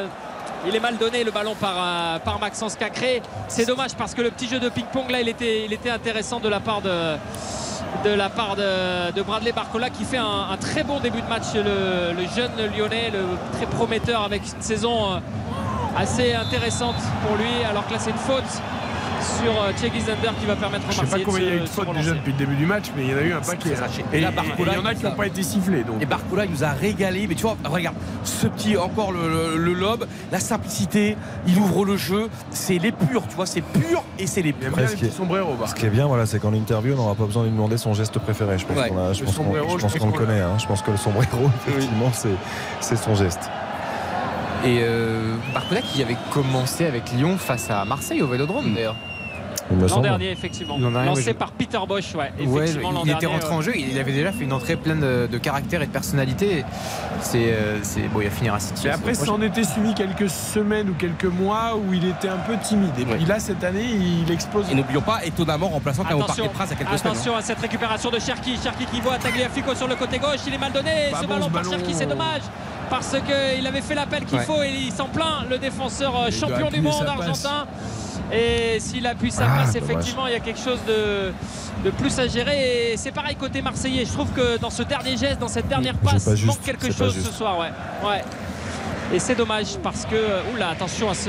Il 0.66 0.74
est 0.74 0.80
mal 0.80 0.96
donné 0.96 1.24
le 1.24 1.30
ballon 1.30 1.54
par, 1.54 1.74
euh, 1.76 2.18
par 2.18 2.38
Maxence 2.38 2.76
Cacré. 2.76 3.22
C'est 3.48 3.66
dommage 3.66 3.94
parce 3.94 4.14
que 4.14 4.22
le 4.22 4.30
petit 4.30 4.48
jeu 4.48 4.58
de 4.58 4.68
ping-pong 4.68 5.10
là 5.10 5.20
il 5.20 5.28
était, 5.28 5.64
il 5.64 5.72
était 5.72 5.90
intéressant 5.90 6.40
de 6.40 6.48
la 6.48 6.60
part 6.60 6.82
de, 6.82 7.16
de 8.04 8.10
la 8.10 8.28
part 8.28 8.56
de, 8.56 9.22
Bradley 9.22 9.52
Barcola 9.52 9.90
qui 9.90 10.04
fait 10.04 10.18
un, 10.18 10.48
un 10.50 10.56
très 10.56 10.84
bon 10.84 11.00
début 11.00 11.22
de 11.22 11.28
match 11.28 11.54
le, 11.54 12.12
le 12.16 12.26
jeune 12.34 12.52
lyonnais, 12.76 13.10
le 13.12 13.24
très 13.56 13.66
prometteur 13.66 14.22
avec 14.22 14.42
une 14.42 14.62
saison 14.62 15.12
euh, 15.12 15.18
assez 15.96 16.34
intéressante 16.34 16.96
pour 17.26 17.36
lui 17.36 17.64
alors 17.68 17.86
que 17.86 17.92
là 17.92 17.98
c'est 17.98 18.10
une 18.10 18.16
faute 18.16 18.62
sur 19.22 19.52
euh, 19.62 19.72
Thierry 19.76 20.00
Zender 20.00 20.30
qui 20.40 20.46
va 20.46 20.56
permettre 20.56 20.84
aux 20.88 20.90
Je 20.90 20.96
sais 20.96 21.00
pas 21.02 21.06
Marseillais 21.06 21.24
combien 21.24 21.40
il 21.40 21.46
y 21.46 21.50
a 21.50 21.54
eu 21.56 21.60
de 21.60 21.66
fautes 21.68 21.92
déjà 21.94 22.10
depuis 22.12 22.32
le 22.32 22.38
début 22.38 22.54
du 22.56 22.66
match, 22.66 22.84
mais 22.96 23.04
il 23.04 23.10
y 23.10 23.14
en 23.14 23.18
a 23.18 23.22
eu 23.22 23.32
un 23.32 23.40
paquet. 23.40 23.70
hein. 23.74 23.86
Et 24.12 24.18
Et 24.18 24.20
là, 24.20 24.28
et- 24.28 24.32
et 24.32 24.34
Barcola, 24.34 24.72
il 24.72 24.78
y 24.78 24.80
en 24.80 24.84
a 24.86 24.94
qui 24.94 25.04
n'ont 25.04 25.12
pas 25.12 25.26
été 25.26 25.42
sifflés. 25.42 25.84
Donc. 25.84 26.00
Et 26.02 26.06
Barcola, 26.06 26.44
il 26.44 26.50
nous 26.50 26.64
a 26.64 26.70
régalé. 26.70 27.26
Mais 27.28 27.34
tu 27.34 27.42
vois, 27.42 27.56
regarde, 27.64 27.96
ce 28.24 28.46
petit, 28.46 28.76
encore 28.76 29.12
le, 29.12 29.28
le- 29.28 29.56
le 29.56 29.72
lob, 29.74 30.06
la 30.30 30.40
simplicité, 30.40 31.16
il 31.46 31.58
ouvre 31.58 31.84
le 31.84 31.96
jeu. 31.96 32.28
C'est 32.50 32.78
l'épure, 32.78 33.22
tu 33.28 33.36
vois, 33.36 33.46
c'est 33.46 33.60
pur 33.62 34.02
et 34.18 34.26
c'est 34.26 34.42
bien 34.42 34.52
les 34.76 34.84
petits 34.86 35.10
sombreros, 35.10 35.54
Bar. 35.54 35.68
Ce 35.68 35.74
qui 35.74 35.86
est 35.86 35.90
bien, 35.90 36.06
voilà, 36.06 36.26
c'est 36.26 36.38
qu'en 36.38 36.52
interview, 36.52 36.94
on 36.94 36.96
n'aura 36.96 37.14
pas 37.14 37.24
besoin 37.26 37.42
de 37.42 37.48
lui 37.48 37.54
demander 37.54 37.76
son 37.78 37.94
geste 37.94 38.18
préféré. 38.18 38.58
Je 38.58 38.66
pense 38.66 38.76
Ouais. 38.76 38.88
qu'on 38.88 39.12
je 39.12 39.20
Le 39.20 39.26
pense 39.26 39.94
qu'on- 39.98 40.10
connaît. 40.12 40.40
hein. 40.40 40.58
Je 40.58 40.66
pense 40.66 40.82
que 40.82 40.90
le 40.90 40.96
sombrero, 40.96 41.50
effectivement, 41.68 42.10
c'est 42.12 42.28
c'est 42.80 42.96
son 42.96 43.14
geste. 43.14 43.50
Et 44.64 44.78
euh, 44.82 45.34
Barcola 45.52 45.80
qui 45.82 46.02
avait 46.02 46.16
commencé 46.32 46.86
avec 46.86 47.10
Lyon 47.12 47.36
face 47.36 47.68
à 47.70 47.84
Marseille 47.84 48.22
au 48.22 48.28
Vélodrome 48.28 48.74
d'ailleurs. 48.74 48.94
L'an 49.70 50.00
dernier, 50.00 50.30
effectivement. 50.30 50.76
L'an 50.78 50.90
dernier, 50.90 51.08
Lancé 51.08 51.26
ouais, 51.28 51.34
par 51.34 51.52
Peter 51.52 51.78
Bosch, 51.88 52.14
ouais. 52.14 52.32
Ouais, 52.46 52.62
Effectivement, 52.64 52.90
l'an 52.92 53.02
il 53.04 53.10
était 53.10 53.20
dernier, 53.20 53.34
rentré 53.36 53.52
euh, 53.54 53.56
en 53.58 53.62
jeu, 53.62 53.72
il 53.76 53.98
avait 53.98 54.12
déjà 54.12 54.32
fait 54.32 54.44
une 54.44 54.52
entrée 54.52 54.76
pleine 54.76 55.00
de, 55.00 55.28
de 55.30 55.38
caractère 55.38 55.82
et 55.82 55.86
de 55.86 55.92
personnalité. 55.92 56.64
C'est 57.20 57.52
euh, 57.52 57.78
c'est- 57.82 58.08
bon, 58.08 58.20
il 58.20 58.28
va 58.28 58.34
finir 58.34 58.54
à 58.54 58.60
City. 58.60 58.86
Et 58.86 58.90
après, 58.90 59.14
saison 59.14 59.26
ça 59.26 59.32
en 59.38 59.42
était 59.42 59.64
suivi 59.64 59.94
quelques 59.94 60.28
semaines 60.28 60.90
ou 60.90 60.94
quelques 60.94 61.24
mois 61.24 61.76
où 61.76 61.92
il 61.94 62.06
était 62.06 62.28
un 62.28 62.36
peu 62.38 62.56
timide. 62.58 62.90
Et 62.98 63.04
puis 63.04 63.12
Ouais. 63.22 63.26
là, 63.26 63.38
cette 63.38 63.62
année, 63.64 63.84
il 63.84 64.30
explose. 64.30 64.66
Et 64.70 64.74
n'oublions 64.74 65.00
pas, 65.00 65.24
étonnamment, 65.24 65.68
remplaçant 65.68 66.02
Attention, 66.02 66.48
Princes 66.48 66.68
il 66.70 66.72
y 66.72 66.74
a 66.74 66.78
quelques 66.84 66.98
semaines. 66.98 67.00
hein. 67.04 67.10
attention 67.12 67.36
à 67.36 67.42
cette 67.42 67.60
récupération 67.60 68.10
de 68.10 68.18
Cherki. 68.18 68.58
Cherki 68.62 68.84
qui 68.86 69.00
voit 69.00 69.16
Tagliafico 69.18 69.74
sur 69.74 69.88
le 69.88 69.94
côté 69.94 70.18
gauche. 70.18 70.40
Il 70.46 70.54
est 70.54 70.58
mal 70.58 70.72
donné. 70.72 70.90
Pas 71.10 71.18
ce 71.18 71.22
bon, 71.22 71.28
ballon 71.34 71.46
ce 71.46 71.50
par. 71.52 71.64
Cherki, 71.64 71.94
c'est 71.94 72.06
dommage. 72.06 72.42
Parce 72.90 73.16
qu'il 73.16 73.66
avait 73.66 73.80
fait 73.80 73.94
l'appel 73.94 74.24
qu'il 74.26 74.38
Ouais. 74.38 74.44
faut 74.44 74.62
et 74.62 74.68
il 74.70 74.92
s'en 74.92 75.06
plaint, 75.06 75.48
le 75.48 75.56
défenseur 75.56 76.14
euh, 76.14 76.24
Il 76.28 76.34
champion 76.34 76.68
du 76.68 76.80
monde 76.82 77.06
passe. 77.16 77.46
Et 78.32 78.80
s'il 78.80 79.06
appuie 79.06 79.30
sa 79.30 79.44
Ah, 79.46 79.58
passe, 79.64 79.74
effectivement, 79.76 80.26
il 80.26 80.32
y 80.32 80.36
a 80.36 80.40
quelque 80.40 80.60
chose 80.60 80.80
de, 80.88 81.32
de 81.84 81.90
plus 81.90 82.18
à 82.18 82.26
gérer. 82.26 82.92
Et 82.92 82.96
c'est 82.96 83.12
pareil 83.12 83.36
côté 83.36 83.60
marseillais. 83.62 84.04
Je 84.06 84.12
trouve 84.12 84.30
que 84.30 84.56
dans 84.58 84.70
ce 84.70 84.82
dernier 84.82 85.16
geste, 85.16 85.38
dans 85.38 85.48
cette 85.48 85.68
dernière 85.68 85.94
passe, 85.96 86.24
pas 86.24 86.34
il 86.34 86.46
manque 86.46 86.62
quelque 86.62 86.90
chose 86.92 87.14
ce 87.22 87.30
soir. 87.32 87.58
Ouais. 87.58 87.70
ouais. 88.08 88.22
Et 89.12 89.18
c'est 89.18 89.34
dommage 89.34 89.76
parce 89.82 90.06
que, 90.06 90.16
oula, 90.54 90.70
attention 90.70 91.10
à 91.10 91.14
ce 91.14 91.28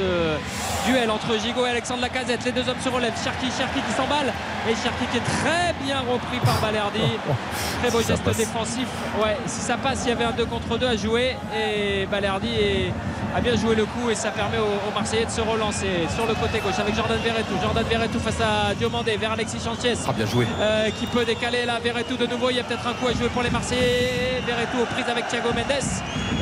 duel 0.87 1.11
entre 1.11 1.37
Gigot 1.37 1.65
et 1.65 1.69
Alexandre 1.71 1.99
Lacazette. 2.01 2.45
Les 2.45 2.53
deux 2.53 2.61
hommes 2.69 2.79
se 2.81 2.87
relèvent. 2.87 3.11
Cherki, 3.21 3.47
Cherki 3.57 3.81
qui 3.81 3.91
s'emballe. 3.91 4.31
Et 4.69 4.73
Cherki 4.73 5.05
qui 5.11 5.17
est 5.17 5.41
très 5.43 5.73
bien 5.83 5.99
repris 5.99 6.39
par 6.45 6.61
Balerdi. 6.61 6.99
Très 7.81 7.91
beau 7.91 7.99
Si 7.99 8.07
geste 8.07 8.23
défensif. 8.37 8.87
Ouais, 9.21 9.35
si 9.45 9.59
ça 9.59 9.75
passe, 9.75 10.03
il 10.05 10.09
y 10.09 10.11
avait 10.13 10.23
un 10.23 10.31
2 10.31 10.45
contre 10.45 10.77
2 10.77 10.87
à 10.87 10.95
jouer. 10.95 11.35
Et 11.53 12.05
Balerdi 12.05 12.47
est- 12.47 12.93
a 13.35 13.41
bien 13.41 13.55
joué 13.55 13.75
le 13.75 13.85
coup 13.85 14.09
et 14.09 14.15
ça 14.15 14.31
permet 14.31 14.57
aux, 14.57 14.93
Marseillais 14.93 15.25
de 15.25 15.31
se 15.31 15.41
relancer 15.41 16.07
sur 16.13 16.27
le 16.27 16.35
côté 16.35 16.59
gauche 16.59 16.77
avec 16.77 16.95
Jordan 16.95 17.17
Verretou. 17.23 17.55
Jordan 17.61 17.83
Verretou 17.83 18.19
face 18.19 18.39
à 18.39 18.75
Diomandé 18.75 19.17
vers 19.17 19.31
Alexis 19.31 19.59
Sanchez. 19.59 19.95
Ah, 20.07 20.13
bien 20.13 20.25
joué. 20.25 20.45
Euh, 20.59 20.89
qui 20.99 21.07
peut 21.07 21.25
décaler 21.25 21.65
là 21.65 21.79
Verretou 21.83 22.15
de 22.15 22.27
nouveau. 22.27 22.51
Il 22.51 22.57
y 22.57 22.59
a 22.59 22.63
peut-être 22.63 22.85
un 22.85 22.93
coup 22.93 23.07
à 23.07 23.13
jouer 23.13 23.29
pour 23.29 23.41
les 23.41 23.49
Marseillais. 23.49 24.41
Verretou 24.45 24.81
aux 24.81 24.85
prises 24.85 25.09
avec 25.09 25.27
Thiago 25.27 25.49
Mendes. 25.49 25.83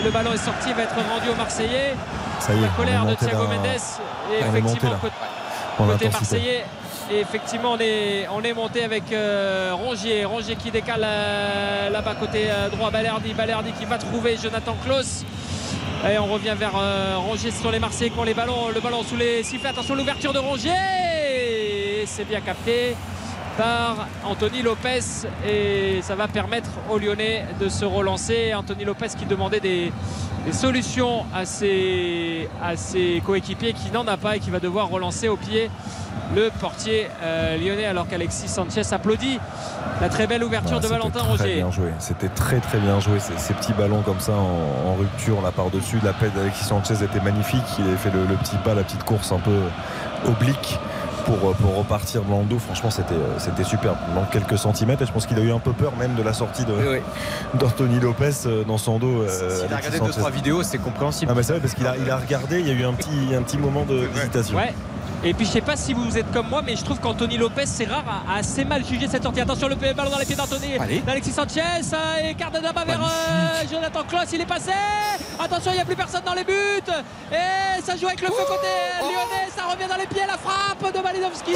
Le 0.04 0.12
ballon 0.12 0.34
est 0.34 0.38
sorti 0.38 0.74
va 0.74 0.84
être 0.84 0.96
rendu 0.96 1.30
aux 1.30 1.36
Marseillais. 1.36 1.96
Ça 2.40 2.54
y 2.54 2.58
est, 2.58 2.62
la 2.62 2.68
colère 2.70 3.06
de 3.06 3.16
Thiago 3.16 3.44
Mendes 3.44 3.66
et 3.66 4.44
monté 4.44 4.60
effectivement 4.60 5.00
côté. 5.88 6.10
Marseillais. 6.10 6.66
Et 7.10 7.20
effectivement 7.20 7.74
on 7.74 7.80
est, 7.80 8.28
on 8.34 8.42
est 8.42 8.54
monté 8.54 8.84
avec 8.84 9.12
euh, 9.12 9.72
Rongier. 9.74 10.26
Rongier 10.26 10.56
qui 10.58 10.72
décale 10.72 11.04
euh, 11.04 11.90
là-bas 11.90 12.16
côté 12.20 12.50
droit. 12.72 12.92
Balerdi. 12.92 13.34
Balerdi 13.34 13.72
qui 13.72 13.86
va 13.86 13.98
trouver 13.98 14.38
Jonathan 14.42 14.76
Klaus 14.84 15.24
et 16.10 16.18
on 16.18 16.26
revient 16.26 16.56
vers 16.58 16.74
euh, 16.76 17.18
Rongier 17.18 17.52
sur 17.52 17.72
les 17.72 17.80
Marseillais 17.80 18.10
qui 18.10 18.18
ont 18.18 18.24
les 18.24 18.34
ballons 18.34 18.70
le 18.74 18.80
ballon 18.80 19.04
sous 19.04 19.16
les 19.16 19.44
sifflets. 19.44 19.70
Attention 19.70 19.96
l'ouverture 19.96 20.34
de 20.34 20.40
Rongier 20.40 22.06
c'est 22.06 22.26
bien 22.26 22.42
capté 22.42 22.96
par 23.58 24.08
Anthony 24.26 24.62
Lopez 24.62 25.00
et 25.48 26.00
ça 26.02 26.16
va 26.16 26.28
permettre 26.28 26.70
aux 26.90 26.98
Lyonnais 26.98 27.46
de 27.60 27.70
se 27.70 27.86
relancer. 27.86 28.54
Anthony 28.54 28.86
Lopez 28.86 29.08
qui 29.18 29.26
demandait 29.26 29.60
des, 29.60 29.92
des 30.46 30.54
solutions 30.54 31.26
à 31.34 31.46
ses, 31.46 32.50
à 32.64 32.76
ses 32.76 33.22
coéquipiers 33.26 33.74
qui 33.74 33.92
n'en 33.92 34.08
a 34.08 34.18
pas 34.18 34.38
et 34.38 34.40
qui 34.40 34.50
va 34.50 34.60
devoir 34.60 34.90
relancer 34.90 35.28
au 35.28 35.38
pied 35.38 35.70
le 36.34 36.50
portier 36.62 37.08
euh, 37.24 37.58
lyonnais 37.58 37.86
alors 37.86 38.08
qu'Alexis 38.08 38.48
Sanchez 38.48 38.84
applaudit 38.92 39.38
la 40.00 40.08
très 40.08 40.28
belle 40.28 40.44
ouverture 40.44 40.78
Ah, 40.78 40.82
de 40.82 40.88
Valentin 40.88 41.24
joué. 41.72 41.92
C'était 42.00 42.30
très 42.30 42.60
très 42.60 42.80
bien 42.80 43.00
joué. 43.02 43.20
Ces, 43.20 43.38
ces 43.38 43.54
petits 43.54 43.74
ballons 43.74 44.02
comme 44.02 44.20
ça 44.20 44.32
en, 44.34 44.90
en 44.92 44.96
rupture, 44.96 45.42
là 45.42 45.52
par-dessus. 45.52 45.98
La 46.04 46.14
paix 46.14 46.30
d'Alexis 46.34 46.64
Sanchez 46.64 47.04
était 47.04 47.20
magnifique. 47.20 47.64
Il 47.80 47.86
avait 47.86 47.98
fait 47.98 48.12
le, 48.12 48.26
le 48.26 48.36
petit 48.36 48.56
pas, 48.64 48.74
la 48.74 48.84
petite 48.84 49.04
course 49.04 49.32
un 49.34 49.40
peu 49.40 49.60
oblique 50.26 50.80
pour, 51.26 51.50
euh, 51.50 51.54
pour 51.54 51.76
repartir 51.78 52.22
dans 52.24 52.40
le 52.40 52.46
dos. 52.46 52.60
Franchement, 52.60 52.90
c'était 52.90 53.14
euh, 53.14 53.38
c'était 53.40 53.64
superbe. 53.64 53.98
Il 54.10 54.14
manque 54.16 54.30
quelques 54.32 54.58
centimètres 54.58 55.02
et 55.04 55.06
je 55.06 55.12
pense 55.12 55.26
qu'il 55.26 55.38
a 55.38 55.42
eu 55.42 55.52
un 55.52 55.60
peu 55.60 55.74
peur 55.74 55.94
même 55.98 56.16
de 56.16 56.24
la 56.24 56.34
sortie 56.34 56.66
de- 56.66 56.74
Oui, 56.74 56.84
oui. 56.90 57.00
d'Anthony 57.60 58.00
Lopez 58.00 58.30
euh, 58.46 58.64
dans 58.64 58.78
son 58.78 59.00
dos. 59.00 59.22
euh, 59.24 59.62
S'il 59.64 59.74
a 59.74 59.78
regardé 59.78 60.00
deux 60.00 60.06
Sanchez. 60.08 60.20
trois 60.20 60.30
vidéos, 60.32 60.64
c'est 60.64 60.78
compréhensible. 60.78 61.32
Ah, 61.32 61.36
mais 61.38 61.44
c'est 61.44 61.54
vrai 61.54 61.62
parce 61.62 61.74
qu'il 61.74 61.88
a, 61.88 61.96
il 61.98 62.10
a 62.10 62.18
regardé, 62.18 62.60
il 62.60 62.68
y 62.68 62.72
a 62.72 62.74
eu 62.74 62.84
un 62.86 62.94
petit, 62.94 63.34
un 63.38 63.42
petit 63.44 63.58
moment 63.58 63.84
de- 63.86 64.08
d'hésitation. 64.14 64.58
Ouais. 64.58 64.74
Et 65.24 65.36
puis 65.36 65.46
je 65.46 65.52
sais 65.52 65.62
pas 65.62 65.76
si 65.76 65.94
vous 65.94 66.18
êtes 66.18 66.32
comme 66.32 66.50
moi, 66.50 66.64
mais 66.66 66.76
je 66.76 66.84
trouve 66.84 67.00
qu'Anthony 67.00 67.38
Lopez, 67.38 67.68
c'est 67.68 67.86
rare, 67.86 68.04
a, 68.28 68.38
assez 68.40 68.66
mal 68.66 68.84
jugé 68.84 69.08
cette 69.08 69.22
sortie. 69.22 69.40
Attention, 69.40 69.68
le 69.68 69.76
ballon 69.76 70.10
dans 70.10 70.18
les 70.18 70.26
pieds 70.26 70.36
d'Anthony. 70.36 70.80
D'Alexis 71.06 71.32
Sanchez, 71.32 71.62
écarte 72.24 72.60
là-bas 72.60 72.84
vers 72.86 73.04
euh, 73.04 73.68
Jonathan 73.72 74.04
Klaus, 74.04 74.28
il 74.34 74.42
est 74.42 74.46
passé. 74.46 74.72
Attention, 75.40 75.72
il 75.72 75.76
n'y 75.76 75.82
a 75.82 75.86
plus 75.86 75.96
personne 75.96 76.24
dans 76.26 76.34
les 76.34 76.44
buts. 76.44 76.92
Et 77.32 77.82
ça 77.84 77.96
joue 77.96 78.08
avec 78.08 78.22
le 78.22 78.28
feu 78.28 78.44
côté 78.48 78.68
lyonnais, 79.02 79.50
ça 79.56 79.64
revient 79.66 79.88
dans 79.88 79.98
les 79.98 80.08
pieds, 80.08 80.24
la 80.28 80.38
frappe 80.38 80.92
de 80.92 81.00
Malinowski 81.02 81.52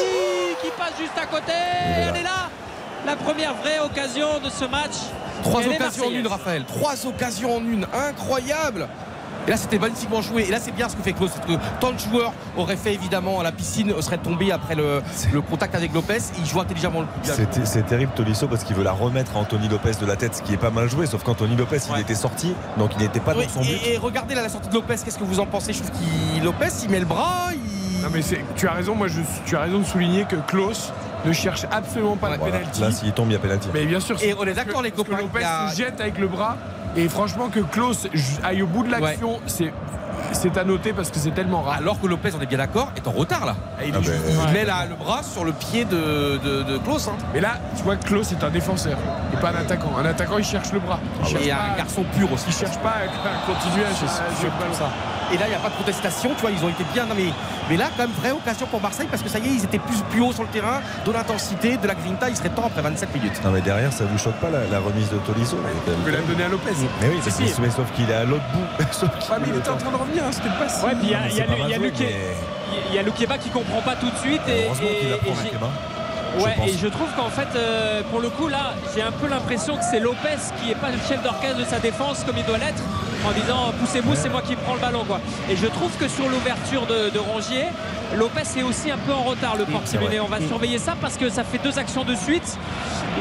qui 0.61 0.69
passe 0.77 0.93
juste 0.99 1.17
à 1.17 1.25
côté. 1.25 1.51
Et 1.51 2.01
elle 2.09 2.17
est 2.17 2.23
là. 2.23 2.49
La 3.05 3.15
première 3.15 3.53
vraie 3.55 3.79
occasion 3.79 4.39
de 4.43 4.49
ce 4.49 4.65
match. 4.65 4.93
Trois 5.43 5.61
occasions 5.67 6.07
en 6.07 6.11
une. 6.11 6.27
Raphaël. 6.27 6.65
Trois 6.65 7.05
occasions 7.05 7.55
en 7.57 7.61
une. 7.61 7.87
Incroyable. 7.93 8.87
Et 9.47 9.51
là, 9.51 9.57
c'était 9.57 9.77
magnifiquement 9.79 10.21
joué. 10.21 10.43
Et 10.47 10.51
là, 10.51 10.57
c'est 10.59 10.71
bien 10.71 10.89
ce 10.89 10.95
que 10.95 11.03
fait 11.03 11.13
Klaus. 11.13 11.31
C'est 11.33 11.45
que 11.45 11.59
tant 11.79 11.91
de 11.91 11.99
joueurs 11.99 12.33
auraient 12.57 12.77
fait 12.77 12.93
évidemment 12.93 13.39
à 13.39 13.43
la 13.43 13.51
piscine, 13.51 13.93
seraient 14.01 14.17
tombés 14.17 14.51
après 14.51 14.75
le, 14.75 15.01
le 15.31 15.41
contact 15.41 15.75
avec 15.75 15.93
Lopez. 15.93 16.17
Il 16.39 16.45
joue 16.45 16.59
intelligemment 16.59 17.01
le 17.01 17.05
coup. 17.05 17.19
C'est 17.23 17.65
c'est 17.65 17.83
terrible 17.85 18.11
Tolisso 18.15 18.47
parce 18.47 18.63
qu'il 18.63 18.75
veut 18.75 18.83
la 18.83 18.91
remettre 18.91 19.35
à 19.35 19.39
Anthony 19.39 19.67
Lopez 19.67 19.91
de 20.01 20.05
la 20.05 20.15
tête, 20.15 20.35
ce 20.35 20.41
qui 20.41 20.53
est 20.53 20.57
pas 20.57 20.69
mal 20.71 20.89
joué, 20.89 21.05
sauf 21.05 21.23
qu'Anthony 21.23 21.55
Lopez 21.55 21.77
il 21.95 22.01
était 22.01 22.15
sorti, 22.15 22.53
donc 22.77 22.91
il 22.97 23.03
n'était 23.03 23.19
pas 23.19 23.33
Oui, 23.35 23.45
dans 23.45 23.51
son 23.53 23.61
but. 23.61 23.69
et, 23.85 23.93
et 23.93 23.97
regardez 23.97 24.33
là 24.35 24.41
la 24.41 24.49
sortie 24.49 24.69
de 24.69 24.73
Lopez, 24.73 24.95
qu'est-ce 25.03 25.17
que 25.17 25.23
vous 25.23 25.39
en 25.39 25.45
pensez? 25.45 25.73
Je 25.73 25.83
trouve 25.83 25.91
qu'il 25.91 26.43
Lopez 26.43 26.67
il 26.83 26.89
met 26.89 26.99
le 26.99 27.05
bras, 27.05 27.49
il, 27.53 28.01
Non 28.01 28.09
mais 28.11 28.21
c'est- 28.21 28.43
tu 28.55 28.67
as 28.67 28.71
raison, 28.73 28.95
moi 28.95 29.07
je, 29.07 29.21
tu 29.45 29.55
as 29.55 29.61
raison 29.61 29.79
de 29.79 29.83
souligner 29.85 30.25
que 30.25 30.35
Klaus 30.47 30.91
ne 31.25 31.33
cherche 31.33 31.65
absolument 31.71 32.17
pas 32.17 32.29
le 32.31 32.37
Voilà. 32.37 32.57
penalty. 32.59 32.81
Là, 32.81 32.91
s'il 32.91 33.11
tombe, 33.11 33.29
il 33.29 33.33
y 33.33 33.35
a 33.35 33.39
pénalty. 33.39 33.67
Mais 33.73 33.85
bien 33.85 33.99
sûr. 33.99 34.15
Et 34.17 34.19
c'est- 34.29 34.35
on 34.37 34.43
est 34.45 34.53
d'accord, 34.53 34.81
les 34.83 34.91
copains, 34.91 35.17
Lopez 35.17 35.43
a- 35.43 35.69
se 35.71 35.77
jette 35.77 35.99
avec 35.99 36.17
le 36.19 36.27
bras. 36.27 36.57
Et 36.95 37.09
franchement, 37.09 37.49
que 37.49 37.59
Klaus 37.59 38.07
aille 38.43 38.61
au 38.61 38.67
bout 38.67 38.83
de 38.83 38.91
l'action, 38.91 39.39
c'est 39.47 39.73
c'est 40.31 40.57
à 40.57 40.63
noter 40.63 40.91
parce 40.91 41.11
que 41.11 41.19
c'est 41.19 41.31
tellement 41.31 41.61
rare. 41.61 41.75
Alors 41.77 41.99
que 42.01 42.07
Lopez, 42.07 42.31
on 42.37 42.41
est 42.41 42.45
bien 42.45 42.57
d'accord, 42.57 42.91
est 42.97 43.07
en 43.07 43.11
retard 43.11 43.45
là. 43.45 43.55
Il, 43.85 43.93
Ah 43.93 43.99
est 43.99 44.01
ben, 44.01 44.11
Il 44.29 44.37
Ouais. 44.37 44.51
met 44.53 44.65
la- 44.65 44.85
le 44.85 44.95
bras 44.95 45.21
sur 45.23 45.45
le 45.45 45.51
pied 45.53 45.85
de, 45.85 46.37
de, 46.43 46.63
de 46.63 46.77
Klaus. 46.79 47.07
hein. 47.07 47.15
Mais 47.33 47.41
là, 47.41 47.51
tu 47.77 47.83
vois 47.83 47.95
que 47.95 48.05
Klaus 48.05 48.31
est 48.31 48.43
un 48.43 48.49
défenseur 48.49 48.97
et 49.33 49.37
pas 49.37 49.49
un 49.51 49.55
attaquant. 49.55 49.91
Un 49.97 50.05
attaquant, 50.05 50.37
il 50.37 50.43
cherche 50.43 50.71
le 50.71 50.79
bras. 50.79 50.99
Il 51.21 51.27
cherche 51.27 51.45
Et 51.45 51.49
pas- 51.49 51.55
un 51.73 51.77
garçon 51.77 52.03
pur 52.17 52.31
aussi. 52.33 52.45
Il 52.47 52.53
cherche 52.53 52.77
pas 52.79 52.89
à 52.89 53.29
à 53.29 53.53
continuer 53.53 53.85
à 53.85 53.93
chercher 53.93 54.23
le 54.43 54.49
ballon. 54.49 54.89
Et 55.33 55.37
là, 55.37 55.45
il 55.47 55.49
n'y 55.49 55.55
a 55.55 55.59
pas 55.59 55.69
de 55.69 55.75
contestation, 55.75 56.29
tu 56.35 56.41
vois, 56.41 56.51
ils 56.51 56.63
ont 56.63 56.69
été 56.69 56.83
bien. 56.93 57.05
Non, 57.05 57.15
mais, 57.15 57.25
mais 57.69 57.77
là, 57.77 57.85
quand 57.95 58.03
même, 58.03 58.11
vraie 58.19 58.31
occasion 58.31 58.67
pour 58.67 58.81
Marseille 58.81 59.07
parce 59.09 59.23
que 59.23 59.29
ça 59.29 59.39
y 59.39 59.47
est, 59.47 59.51
ils 59.53 59.63
étaient 59.63 59.79
plus, 59.79 59.97
plus 60.09 60.21
haut 60.21 60.31
sur 60.33 60.43
le 60.43 60.49
terrain, 60.49 60.81
de 61.05 61.11
l'intensité, 61.11 61.77
de 61.77 61.87
la 61.87 61.95
grinta. 61.95 62.29
Il 62.29 62.35
serait 62.35 62.49
temps 62.49 62.65
après 62.67 62.81
27 62.81 63.13
minutes. 63.15 63.41
Non 63.43 63.51
mais 63.51 63.61
derrière 63.61 63.91
ça 63.91 64.05
vous 64.05 64.17
choque 64.17 64.35
pas 64.35 64.49
la, 64.49 64.65
la 64.71 64.79
remise 64.79 65.09
de 65.09 65.17
Tolisso 65.19 65.57
peut 66.05 66.11
la 66.11 66.21
donner 66.21 66.43
à 66.43 66.47
Lopez. 66.49 66.71
Mais 67.01 67.09
oui, 67.09 67.19
mais, 67.23 67.31
si. 67.31 67.61
mais 67.61 67.69
sauf 67.69 67.91
qu'il 67.95 68.09
est 68.09 68.13
à 68.13 68.23
l'autre 68.23 68.43
bout. 68.53 68.85
Sauf 68.91 69.09
Ah, 69.31 69.37
mais 69.39 69.47
il 69.49 69.57
était 69.57 69.69
en 69.69 69.77
train 69.77 69.91
de 69.91 69.95
revenir, 69.95 70.23
hein, 70.23 70.31
c'était 70.31 70.49
pas 70.49 70.69
si. 70.69 70.83
Ouais, 70.85 70.91
puis 70.95 71.07
il 71.07 71.09
y 71.11 71.15
a, 71.15 71.19
mais 71.21 71.29
il 71.31 71.37
y 71.37 71.41
a 71.41 71.67
y 71.67 71.73
a 71.73 71.79
mais- 71.79 71.91
qui 73.37 73.49
comprend 73.49 73.81
pas 73.81 73.95
tout 73.95 74.09
de 74.09 74.17
suite. 74.17 74.41
Et, 74.47 74.65
Heureusement 74.65 74.87
et- 74.87 74.99
qu'il 74.99 75.13
Ouais, 76.43 76.51
je 76.55 76.61
pense. 76.61 76.69
et 76.69 76.77
je 76.77 76.87
trouve 76.87 77.07
qu'en 77.15 77.29
fait, 77.29 77.47
euh, 77.55 78.01
pour 78.11 78.19
le 78.19 78.29
coup, 78.29 78.47
là, 78.47 78.73
j'ai 78.93 79.01
un 79.01 79.11
peu 79.11 79.27
l'impression 79.27 79.77
que 79.77 79.83
c'est 79.89 79.99
Lopez 79.99 80.39
qui 80.61 80.71
est 80.71 80.75
pas 80.75 80.89
le 80.89 80.97
chef 81.07 81.21
d'orchestre 81.23 81.57
de 81.57 81.65
sa 81.65 81.79
défense 81.79 82.23
comme 82.23 82.37
il 82.37 82.45
doit 82.45 82.57
l'être, 82.57 82.81
en 83.25 83.31
disant 83.31 83.73
poussez-vous, 83.79 84.15
c'est 84.15 84.29
moi 84.29 84.41
qui 84.41 84.55
prends 84.55 84.73
le 84.75 84.79
ballon. 84.79 85.03
Quoi. 85.05 85.19
Et 85.49 85.55
je 85.55 85.67
trouve 85.67 85.91
que 85.97 86.07
sur 86.07 86.27
l'ouverture 86.29 86.85
de, 86.87 87.09
de 87.09 87.19
Rongier, 87.19 87.65
Lopez 88.15 88.41
est 88.57 88.63
aussi 88.63 88.91
un 88.91 88.97
peu 88.97 89.11
en 89.13 89.23
retard, 89.23 89.55
le 89.55 89.65
lyonnais. 89.65 90.19
On 90.19 90.27
va 90.27 90.39
surveiller 90.39 90.77
ça 90.77 90.95
parce 90.99 91.17
que 91.17 91.29
ça 91.29 91.43
fait 91.43 91.57
deux 91.57 91.77
actions 91.79 92.03
de 92.03 92.15
suite 92.15 92.57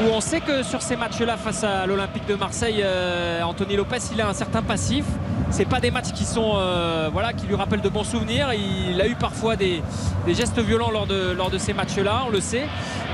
où 0.01 0.09
on 0.13 0.21
sait 0.21 0.41
que 0.41 0.63
sur 0.63 0.81
ces 0.81 0.95
matchs-là, 0.95 1.37
face 1.37 1.63
à 1.63 1.85
l'Olympique 1.85 2.25
de 2.27 2.35
Marseille, 2.35 2.81
euh, 2.83 3.41
Anthony 3.43 3.75
Lopez, 3.75 3.97
il 4.13 4.21
a 4.21 4.27
un 4.27 4.33
certain 4.33 4.61
passif. 4.61 5.05
C'est 5.51 5.65
pas 5.65 5.79
des 5.79 5.91
matchs 5.91 6.11
qui 6.13 6.25
sont, 6.25 6.53
euh, 6.55 7.09
voilà, 7.13 7.31
qui 7.31 7.45
lui 7.47 7.55
rappellent 7.55 7.81
de 7.81 7.87
bons 7.89 8.03
souvenirs. 8.03 8.49
Il 8.53 8.99
a 8.99 9.07
eu 9.07 9.15
parfois 9.15 9.55
des, 9.55 9.81
des 10.25 10.33
gestes 10.33 10.59
violents 10.59 10.89
lors 10.91 11.07
de, 11.07 11.31
lors 11.31 11.49
de 11.49 11.57
ces 11.57 11.73
matchs-là, 11.73 12.23
on 12.27 12.29
le 12.29 12.41
sait. 12.41 12.65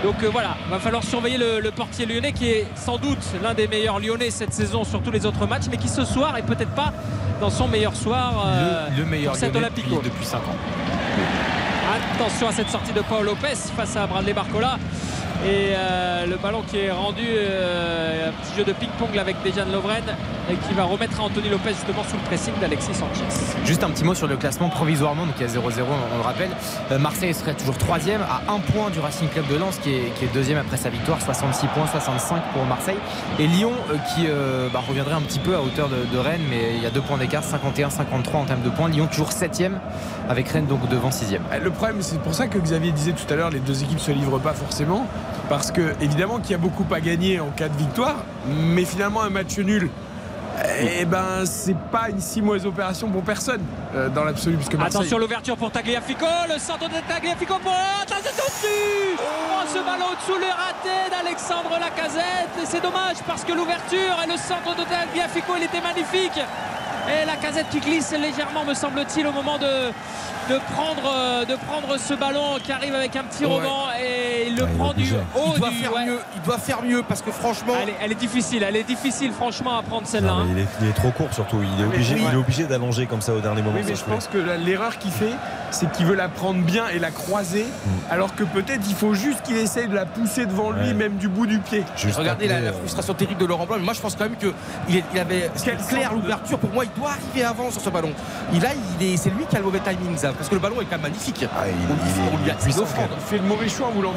Donc 0.04 0.16
euh, 0.24 0.30
voilà, 0.32 0.56
va 0.70 0.80
falloir 0.80 1.04
surveiller 1.04 1.38
le, 1.38 1.60
le 1.60 1.72
portier 1.72 2.06
lyonnais 2.08 2.32
qui 2.32 2.50
est 2.50 2.66
sans 2.76 2.98
doute 2.98 3.20
l'un 3.44 3.54
des 3.54 3.68
meilleurs 3.68 4.00
lyonnais 4.00 4.32
cette 4.32 4.54
saison 4.54 4.84
sur 4.84 5.02
tous 5.04 5.12
les 5.12 5.26
autres 5.26 5.46
matchs, 5.46 5.66
mais 5.70 5.78
qui 5.78 5.90
ce 5.90 6.04
soir 6.06 6.36
est 6.38 6.42
peut-être 6.44 6.72
pas 6.74 6.92
dans 7.40 7.50
son 7.52 7.68
meilleur 7.68 7.96
soir. 7.96 8.44
euh, 8.48 8.88
le, 8.96 9.04
le 9.04 9.06
meilleur 9.06 9.34
pour 9.34 9.40
cet 9.40 9.56
Olympico. 9.56 10.02
depuis 10.04 10.26
5 10.26 10.38
ans. 10.38 10.42
Attention 12.16 12.48
à 12.48 12.52
cette 12.52 12.70
sortie 12.70 12.94
de 12.94 13.02
Paul 13.02 13.26
Lopez 13.26 13.56
face 13.76 13.96
à 13.98 14.08
Bradley 14.08 14.34
Barcola. 14.34 14.78
Et 15.44 15.74
euh, 15.76 16.28
le 16.28 16.38
ballon 16.38 16.62
qui 16.68 16.78
est 16.78 16.92
rendu, 16.92 17.26
euh, 17.26 18.30
un 18.30 18.32
petit 18.32 18.58
jeu 18.58 18.64
de 18.64 18.74
ping-pong 18.74 19.18
avec 19.18 19.36
Dejan 19.44 19.66
Lovren 19.72 20.04
et 20.50 20.56
qui 20.56 20.74
va 20.74 20.84
remettre 20.84 21.22
Anthony 21.22 21.50
Lopez 21.50 21.70
justement 21.70 22.04
sous 22.04 22.18
le 22.18 22.24
pressing 22.24 22.54
d'Alexis 22.60 22.94
Sanchez. 22.94 23.24
Juste 23.66 23.84
un 23.84 23.90
petit 23.90 24.04
mot 24.04 24.14
sur 24.14 24.28
le 24.28 24.38
classement 24.38 24.70
provisoirement, 24.70 25.26
donc 25.26 25.36
il 25.40 25.44
y 25.44 25.50
a 25.50 25.54
0-0, 25.54 25.60
on 26.14 26.18
le 26.18 26.24
rappelle. 26.24 26.50
Euh, 26.92 27.00
Marseille 27.00 27.34
serait 27.34 27.54
toujours 27.54 27.78
troisième 27.78 28.22
à 28.22 28.52
un 28.52 28.60
point 28.60 28.90
du 28.90 29.00
Racing 29.00 29.30
Club 29.30 29.48
de 29.48 29.56
Lens 29.56 29.78
qui 29.82 29.92
est, 29.92 30.14
qui 30.16 30.26
est 30.26 30.34
deuxième 30.34 30.58
après 30.58 30.78
sa 30.78 30.90
victoire, 30.90 31.22
66 31.22 31.68
points, 31.68 31.88
65 31.88 32.42
pour 32.54 32.66
Marseille. 32.66 32.98
Et 33.40 33.48
Lyon 33.48 33.72
euh, 33.90 33.96
qui 34.14 34.28
euh, 34.28 34.68
bah, 34.72 34.82
reviendrait 34.88 35.16
un 35.16 35.22
petit 35.22 35.40
peu 35.40 35.56
à 35.56 35.62
hauteur 35.62 35.90
de, 35.90 36.06
de 36.12 36.18
Rennes, 36.18 36.42
mais 36.50 36.76
il 36.76 36.84
y 36.84 36.86
a 36.86 36.92
deux 36.92 37.02
points 37.02 37.18
d'écart, 37.18 37.44
51-53 37.44 38.36
en 38.36 38.46
termes 38.46 38.64
de 38.64 38.70
points. 38.70 38.90
Lyon 38.90 39.08
toujours 39.08 39.32
septième 39.32 39.80
avec 40.30 40.50
Rennes 40.50 40.68
donc 40.68 40.88
devant 40.90 41.12
sixième. 41.12 41.44
Le 41.62 41.72
problème, 41.72 41.98
c'est 42.02 42.20
pour 42.22 42.34
ça 42.34 42.48
que 42.48 42.58
Xavier 42.58 42.92
disait 42.92 43.14
tout 43.14 43.32
à 43.32 43.36
l'heure, 43.36 43.50
les 43.50 43.60
deux 43.60 43.84
équipes 43.84 44.00
se 44.00 44.12
livrent 44.12 44.40
pas 44.40 44.54
forcément, 44.54 45.06
parce 45.50 45.72
que 45.72 45.94
évidemment 46.02 46.40
qu'il 46.40 46.52
y 46.52 46.56
a 46.56 46.58
beaucoup 46.58 46.86
à 46.94 47.00
gagner 47.00 47.40
en 47.40 47.50
cas 47.52 47.70
de 47.70 47.78
victoire, 47.78 48.18
mais 48.48 48.86
finalement 48.86 49.22
un 49.22 49.30
match 49.30 49.58
nul. 49.58 49.90
Eh 50.80 51.06
ben, 51.06 51.44
c'est 51.46 51.78
pas 51.92 52.10
une 52.10 52.20
si 52.20 52.42
mauvaise 52.42 52.66
opération 52.68 53.10
pour 53.10 53.24
personne 53.24 53.62
euh, 53.96 54.10
dans 54.10 54.24
l'absolu, 54.24 54.58
puisque 54.58 54.76
Marseille. 54.76 55.00
Attention 55.02 55.18
l'ouverture 55.18 55.58
pour 55.58 55.72
Tagliafico, 55.72 56.26
le 56.54 56.60
centre 56.60 56.88
de 56.88 57.00
Tagliafico 57.08 57.56
pour 57.64 57.72
au-dessus 57.72 59.18
Oh, 59.18 59.64
ce 59.68 59.80
ballon 59.80 60.06
au-dessous 60.12 60.40
le 60.40 60.48
raté 60.48 61.10
d'Alexandre 61.10 61.72
Lacazette 61.80 62.52
et 62.62 62.66
c'est 62.66 62.82
dommage 62.82 63.18
parce 63.26 63.44
que 63.44 63.54
l'ouverture 63.54 64.16
et 64.24 64.28
le 64.28 64.38
centre 64.38 64.76
de 64.78 64.84
Tagliafico 64.84 65.54
il 65.58 65.64
était 65.64 65.82
magnifique 65.82 66.40
et 67.10 67.26
Lacazette 67.26 67.70
qui 67.70 67.80
glisse 67.80 68.12
légèrement 68.12 68.64
me 68.66 68.74
semble-t-il 68.74 69.26
au 69.26 69.32
moment 69.32 69.58
de, 69.58 69.88
de, 70.54 70.60
prendre, 70.74 71.12
euh, 71.16 71.46
de 71.46 71.56
prendre 71.56 71.98
ce 71.98 72.14
ballon 72.14 72.58
qui 72.64 72.72
arrive 72.72 72.94
avec 72.94 73.16
un 73.16 73.24
petit 73.24 73.46
Ouais. 73.46 73.56
rebond 73.56 73.86
et 74.00 74.21
il 74.52 74.58
le 74.58 74.64
Ah, 74.66 74.70
il 74.72 74.78
prend 74.78 74.94
du 74.94 75.04
haut 75.14 75.52
il 75.56 75.60
doit 75.60 75.70
du- 75.70 75.76
faire 75.76 75.94
ouais. 75.94 76.06
mieux. 76.06 76.20
Il 76.36 76.42
doit 76.42 76.58
faire 76.58 76.84
mieux 76.84 77.04
parce 77.08 77.22
que 77.22 77.32
franchement. 77.32 77.74
Elle 77.82 77.90
est, 77.90 77.96
elle 78.02 78.12
est 78.12 78.16
difficile, 78.20 78.64
elle 78.64 78.76
est 78.76 78.84
difficile 78.84 79.32
franchement 79.32 79.78
à 79.78 79.84
prendre 79.84 80.06
celle-là. 80.08 80.32
Hein. 80.34 80.48
il, 80.52 80.60
est, 80.60 80.68
il 80.82 80.88
est 80.90 80.94
trop 80.94 81.12
court 81.12 81.34
surtout. 81.34 81.58
Il 81.62 81.82
est 81.82 81.86
obligé, 81.88 82.16
oui. 82.16 82.22
il 82.28 82.34
est 82.34 82.38
obligé 82.38 82.64
d'allonger 82.66 83.06
comme 83.08 83.22
ça 83.22 83.34
au 83.34 83.40
dernier 83.40 83.62
moment. 83.62 83.76
Oui, 83.78 83.84
mais 83.86 83.96
ça 83.96 84.02
je 84.06 84.06
se 84.10 84.16
pense 84.16 84.28
que 84.28 84.38
l'erreur 84.38 84.98
qu'il 84.98 85.12
fait, 85.12 85.34
c'est 85.72 85.92
qu'il 85.92 86.06
veut 86.06 86.16
la 86.16 86.30
prendre 86.30 86.62
bien 86.62 86.88
et 86.90 87.00
la 87.00 87.12
croiser, 87.12 87.66
alors 88.10 88.36
que 88.36 88.44
peut-être 88.44 88.82
il 88.88 88.96
faut 88.96 89.14
juste 89.14 89.42
qu'il 89.44 89.58
essaye 89.58 89.88
de 89.88 89.96
la 89.96 90.06
pousser 90.06 90.46
devant 90.46 90.72
lui, 90.72 90.88
Ouais. 90.88 90.94
même 90.94 91.16
du 91.18 91.28
bout 91.28 91.46
du 91.46 91.60
pied. 91.60 91.84
Juste 91.96 92.18
Regardez 92.18 92.48
la, 92.48 92.74
frustration 92.74 93.14
terrible 93.14 93.40
de 93.40 93.46
Laurent 93.46 93.66
Blanc. 93.66 93.76
Mais 93.78 93.86
moi, 93.86 93.94
je 93.94 94.02
pense 94.02 94.16
quand 94.16 94.26
même 94.26 94.36
qu'il 94.36 94.52
il 94.90 95.04
il 95.14 95.20
avait 95.20 95.50
Quel 95.64 95.78
clair 95.78 96.14
l'ouverture. 96.14 96.58
Pour 96.60 96.72
moi, 96.72 96.84
il 96.86 97.00
doit 97.00 97.12
arriver 97.12 97.44
avant 97.46 97.70
sur 97.72 97.82
ce 97.82 97.90
ballon. 97.90 98.12
Il 98.54 98.66
a, 98.66 98.70
il 99.00 99.14
est, 99.14 99.18
c'est 99.18 99.30
lui 99.30 99.46
qui 99.50 99.56
a 99.56 99.60
le 99.60 99.66
mauvais 99.66 99.80
timing, 99.80 100.18
ça, 100.18 100.32
parce 100.34 100.50
que 100.50 100.56
le 100.56 100.62
ballon 100.62 100.82
est 100.82 100.86
quand 100.86 100.92
même 100.92 101.02
magnifique. 101.04 101.46
Ah, 101.56 101.64
il- 101.68 101.74
on 101.90 101.94
lui 101.94 102.12
il 102.16 102.22
on 102.34 102.38
lui 102.38 102.52
il 102.68 102.80
a- 102.80 102.82
offrande. 102.82 103.08
Il 103.16 103.22
fait 103.30 103.38
le 103.38 103.44
mauvais 103.48 103.70
choix 103.70 103.88
en 103.88 103.92
voulant 103.92 104.12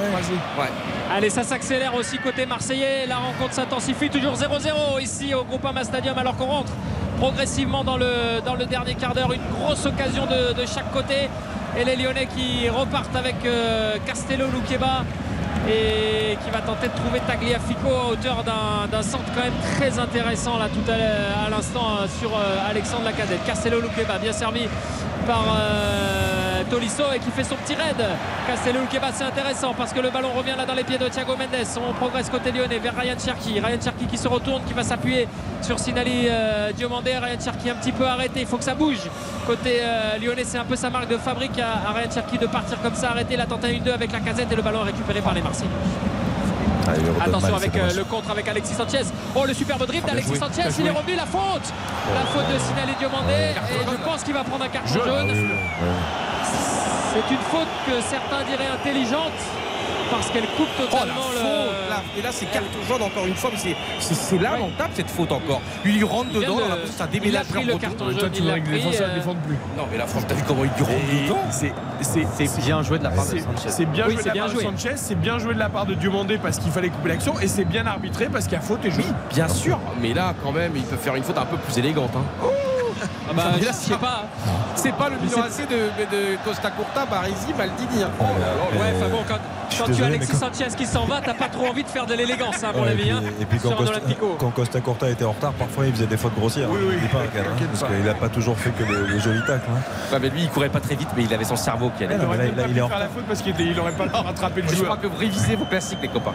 Allez, 1.14 1.30
ça 1.30 1.42
s'accélère 1.42 1.94
aussi 1.94 2.18
côté 2.18 2.46
marseillais. 2.46 3.06
La 3.06 3.16
rencontre 3.16 3.54
s'intensifie, 3.54 4.10
toujours 4.10 4.34
0-0 4.34 5.02
ici 5.02 5.34
au 5.34 5.44
Groupama 5.44 5.84
Stadium, 5.84 6.16
alors 6.18 6.36
qu'on 6.36 6.46
rentre 6.46 6.72
progressivement 7.18 7.84
dans 7.84 7.96
le, 7.96 8.40
dans 8.44 8.54
le 8.54 8.66
dernier 8.66 8.94
quart 8.94 9.14
d'heure. 9.14 9.32
Une 9.32 9.46
grosse 9.58 9.86
occasion 9.86 10.26
de, 10.26 10.52
de 10.52 10.66
chaque 10.66 10.90
côté. 10.92 11.28
Et 11.76 11.84
les 11.84 11.96
Lyonnais 11.96 12.26
qui 12.26 12.68
repartent 12.68 13.16
avec 13.16 13.34
euh, 13.44 13.96
Castello 14.06 14.46
Luqueba 14.46 15.04
et 15.68 16.36
qui 16.44 16.50
va 16.50 16.60
tenter 16.60 16.88
de 16.88 16.94
trouver 16.94 17.20
Tagliafico 17.26 17.88
à 17.88 18.12
hauteur 18.12 18.44
d'un 18.44 19.02
centre 19.02 19.24
quand 19.34 19.42
même 19.42 19.52
très 19.76 19.98
intéressant 19.98 20.58
là 20.58 20.68
tout 20.68 20.88
à, 20.90 21.50
l'instant 21.50 21.96
euh, 22.00 22.06
sur 22.20 22.30
euh, 22.30 22.70
Alexandre 22.70 23.04
Lacazette. 23.04 23.44
Castello 23.44 23.80
Luqueba 23.80 24.18
bien 24.18 24.32
servi 24.32 24.68
par 25.26 25.44
Tolisso 26.74 27.04
et 27.14 27.20
qui 27.20 27.30
fait 27.30 27.44
son 27.44 27.54
petit 27.54 27.76
raid. 27.76 28.04
Castello 28.48 28.80
Luqueba 28.80 29.12
c'est 29.12 29.22
intéressant 29.22 29.74
parce 29.74 29.92
que 29.92 30.00
le 30.00 30.10
ballon 30.10 30.30
revient 30.36 30.54
là 30.58 30.66
dans 30.66 30.74
les 30.74 30.82
pieds 30.82 30.98
de 30.98 31.06
Thiago 31.06 31.36
Mendes. 31.36 31.64
On 31.88 31.92
progresse 31.92 32.28
côté 32.28 32.50
lyonnais 32.50 32.80
vers 32.80 32.96
Ryan 32.96 33.14
Cherki. 33.16 33.60
Ryan 33.60 33.80
Cherki 33.80 34.06
qui 34.06 34.18
se 34.18 34.26
retourne, 34.26 34.60
qui 34.64 34.72
va 34.72 34.82
s'appuyer 34.82 35.28
sur 35.62 35.78
Sinali 35.78 36.26
euh, 36.28 36.72
Diomandé. 36.72 37.16
Ryan 37.16 37.38
Cherki 37.38 37.70
un 37.70 37.76
petit 37.76 37.92
peu 37.92 38.04
arrêté, 38.04 38.40
il 38.40 38.46
faut 38.46 38.56
que 38.56 38.64
ça 38.64 38.74
bouge. 38.74 39.08
Côté 39.46 39.78
euh, 39.82 40.18
lyonnais, 40.18 40.42
c'est 40.42 40.58
un 40.58 40.64
peu 40.64 40.74
sa 40.74 40.90
marque 40.90 41.08
de 41.08 41.16
fabrique 41.16 41.60
à, 41.60 41.92
Ryan 41.92 42.10
Cherki 42.12 42.38
de 42.38 42.48
partir 42.48 42.82
comme 42.82 42.96
ça, 42.96 43.10
arrêter 43.10 43.36
la 43.36 43.46
tentative 43.46 43.84
1-2 43.84 43.92
avec 43.92 44.10
la 44.10 44.18
casette 44.18 44.50
et 44.50 44.56
le 44.56 44.62
ballon 44.62 44.80
est 44.80 44.90
récupéré 44.90 45.20
par 45.20 45.32
les 45.32 45.42
Marseillais. 45.42 45.70
Ah, 46.86 47.24
Attention 47.24 47.56
avec 47.56 47.76
euh, 47.76 47.92
le 47.94 48.04
contre 48.04 48.30
avec 48.30 48.48
Alexis 48.48 48.74
Sanchez. 48.74 49.04
Oh 49.34 49.44
le 49.46 49.54
superbe 49.54 49.86
dribble 49.86 50.06
d'Alexis 50.06 50.36
Sanchez, 50.36 50.68
il 50.78 50.86
est 50.86 50.90
revenu 50.90 51.16
la 51.16 51.26
faute. 51.26 51.72
La 52.14 52.26
faute 52.26 52.52
de 52.52 52.58
Sinali 52.58 52.94
Diomandé. 52.98 53.54
Et 53.70 53.90
je 53.90 54.04
pense 54.04 54.22
qu'il 54.22 54.34
va 54.34 54.44
prendre 54.44 54.64
un 54.64 54.68
carton 54.68 54.92
Jaune. 54.92 55.32
C'est 57.12 57.34
une 57.34 57.40
faute 57.50 57.68
que 57.86 58.00
certains 58.02 58.44
diraient 58.44 58.72
intelligente 58.72 59.32
parce 60.10 60.30
qu'elle 60.30 60.46
coupe 60.56 60.68
Oh 60.78 60.82
la 60.82 60.86
totalement 60.90 61.14
faute 61.22 61.90
là. 61.90 62.02
Et 62.18 62.22
là 62.22 62.28
c'est 62.32 62.46
carton 62.46 62.78
jaune 62.88 63.02
encore 63.02 63.26
une 63.26 63.34
fois 63.34 63.50
mais 63.52 63.58
c'est- 63.58 63.76
lamentable 64.38 64.90
cette 64.94 65.10
faute 65.10 65.32
encore 65.32 65.60
lui 65.84 65.96
il 65.96 66.04
rentre 66.04 66.28
Il 66.32 66.38
vient 66.38 66.48
dedans 66.48 66.56
de- 66.56 66.62
dans 66.62 66.68
la 66.68 66.76
position, 66.76 66.98
ça 66.98 67.04
il 67.12 67.16
a 67.16 67.20
déménage 67.20 67.46
le 67.66 67.78
carton 67.78 68.04
toi, 68.18 68.28
tu 68.32 68.42
voudrais 68.42 68.58
l'a 68.58 68.64
que 68.64 68.70
les 68.70 68.78
défenseurs 68.78 69.08
ne 69.08 69.12
euh, 69.12 69.16
défendent 69.16 69.42
plus. 69.46 69.56
non 69.76 69.84
mais 69.90 69.98
là 69.98 70.06
franchement 70.06 70.26
t'as 70.28 70.34
vu 70.34 70.42
comment 70.46 70.64
il 70.64 70.70
rentre 70.82 70.90
Et 70.92 71.24
dedans 71.24 71.38
c'est- 71.50 72.60
bien 72.66 72.82
joué 72.82 72.98
de 72.98 73.04
la 73.04 73.10
part 73.10 73.24
de 73.26 73.38
Sanchez. 73.38 73.68
c'est 73.68 73.84
bien 73.86 74.04
Oui, 74.06 74.14
joué 74.14 74.22
de 74.22 74.28
la 74.28 74.34
part 74.34 74.48
joué. 74.48 74.64
de 74.64 74.68
Sanchez, 74.70 74.92
c'est 74.96 75.14
bien 75.14 75.38
joué 75.38 75.54
de 75.54 75.58
la 75.58 75.68
part 75.68 75.86
de 75.86 75.94
Diomandé 75.94 76.38
parce 76.38 76.58
qu'il 76.58 76.70
fallait 76.72 76.88
couper 76.90 77.08
l'action 77.10 77.38
et 77.40 77.48
c'est 77.48 77.64
bien 77.64 77.86
arbitré 77.86 78.26
parce 78.26 78.44
qu'il 78.44 78.54
y 78.54 78.56
a 78.56 78.60
faute 78.60 78.84
et 78.84 78.90
jeu. 78.90 79.02
bien 79.32 79.48
sûr 79.48 79.78
mais 80.00 80.12
là 80.14 80.34
quand 80.42 80.52
même 80.52 80.72
il 80.76 80.82
peut 80.82 80.96
faire 80.96 81.14
une 81.16 81.24
faute 81.24 81.38
un 81.38 81.46
peu 81.46 81.56
plus 81.56 81.78
élégante 81.78 82.10
hein. 82.16 82.24
Ah 83.28 83.32
bah, 83.34 83.42
là, 83.52 83.56
je 83.60 83.72
sais 83.72 83.94
pas. 83.96 84.24
c'est 84.74 84.92
pas 84.94 85.08
le 85.08 85.16
numéro 85.16 85.40
AC 85.40 85.66
de, 85.68 85.76
de 86.10 86.36
Costa 86.44 86.70
Curta 86.70 87.06
Baresi 87.06 87.52
Maldini 87.56 88.02
hein. 88.02 88.10
Oh, 88.20 88.24
après, 88.24 88.78
Ouais, 88.78 88.92
enfin 88.96 89.08
bon, 89.10 89.18
quand, 89.26 89.38
je 89.70 89.78
quand 89.82 89.92
tu 89.92 90.02
as 90.02 90.06
Alexis 90.06 90.32
quand- 90.32 90.52
Sanchez 90.52 90.74
qui 90.76 90.86
s'en 90.86 91.04
va, 91.06 91.20
t'as 91.20 91.34
pas 91.34 91.48
trop 91.48 91.66
envie 91.66 91.82
de 91.84 91.88
faire 91.88 92.06
de 92.06 92.14
l'élégance, 92.14 92.62
hein, 92.62 92.68
à 92.70 92.76
mon 92.76 92.82
Ouais, 92.82 92.88
et 92.88 92.92
avis. 92.92 93.02
puis, 93.02 93.10
hein, 93.10 93.22
et 93.40 93.44
puis 93.44 93.58
quand, 93.58 93.74
Costa, 93.74 94.00
quand 94.38 94.50
Costa 94.50 94.80
Curta 94.80 95.10
était 95.10 95.24
en 95.24 95.32
retard, 95.32 95.52
parfois 95.52 95.86
il 95.86 95.92
faisait 95.92 96.06
des 96.06 96.16
fautes 96.16 96.34
grossières. 96.34 96.68
Oui, 96.70 96.78
oui, 96.88 96.94
N'oublie 96.94 97.08
pas, 97.08 97.18
hein, 97.20 97.54
parce 97.78 97.92
qu'il 97.92 98.04
n'a 98.04 98.14
pas 98.14 98.28
toujours 98.28 98.56
fait 98.58 98.70
que 98.70 98.82
les, 98.84 99.14
les 99.14 99.20
jolis 99.20 99.40
tacles. 99.46 99.68
hein. 99.70 99.80
Ouais, 100.12 100.18
mais 100.20 100.28
lui 100.30 100.42
il 100.42 100.48
courait 100.50 100.68
pas 100.68 100.80
très 100.80 100.94
vite 100.96 101.08
mais 101.16 101.24
il 101.24 101.34
avait 101.34 101.44
son 101.44 101.56
cerveau 101.56 101.90
qui 101.96 102.04
allait 102.04 102.16
Il 102.20 102.24
aurait 102.24 102.48
pas 102.48 102.62
pu 102.64 102.74
faire 102.74 102.98
la 102.98 103.08
faute 103.08 103.24
parce 103.26 103.40
qu'il 103.42 103.52
était- 103.52 103.64
il 103.64 103.78
aurait 103.80 103.92
pas 103.92 104.04
le 104.06 104.10
rattraper 104.12 104.62
le 104.62 104.68
je 104.68 104.74
joueur. 104.76 104.86
crois 104.90 104.96
que 104.98 105.06
vous 105.06 105.16
révisez 105.18 105.56
vos 105.56 105.64
classiques 105.64 105.98
les 106.02 106.08
copains 106.08 106.34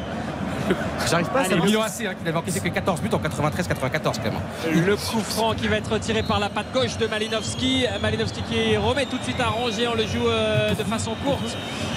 J'arrive 1.09 1.27
pas 1.29 1.41
à 1.41 1.45
savoir. 1.45 1.65
Milan 1.65 1.81
AC, 1.81 2.05
hein, 2.05 2.13
qui 2.17 2.23
n'avait 2.23 2.37
encaissé 2.37 2.59
que 2.59 2.69
14 2.69 3.01
buts 3.01 3.09
en 3.11 3.19
93-94, 3.19 4.19
Clément. 4.21 4.41
Le 4.73 4.95
coup 4.95 5.19
franc 5.19 5.53
qui 5.53 5.67
va 5.67 5.77
être 5.77 5.97
tiré 5.99 6.23
par 6.23 6.39
la 6.39 6.49
patte 6.49 6.71
gauche 6.73 6.97
de 6.97 7.07
Malinowski. 7.07 7.85
Malinowski 8.01 8.41
qui 8.43 8.77
remet 8.77 9.05
tout 9.05 9.17
de 9.17 9.23
suite 9.23 9.39
à 9.39 9.47
Rongier. 9.47 9.87
On 9.87 9.95
le 9.95 10.05
joue 10.05 10.27
euh, 10.27 10.73
de 10.73 10.83
façon 10.83 11.11
courte. 11.25 11.55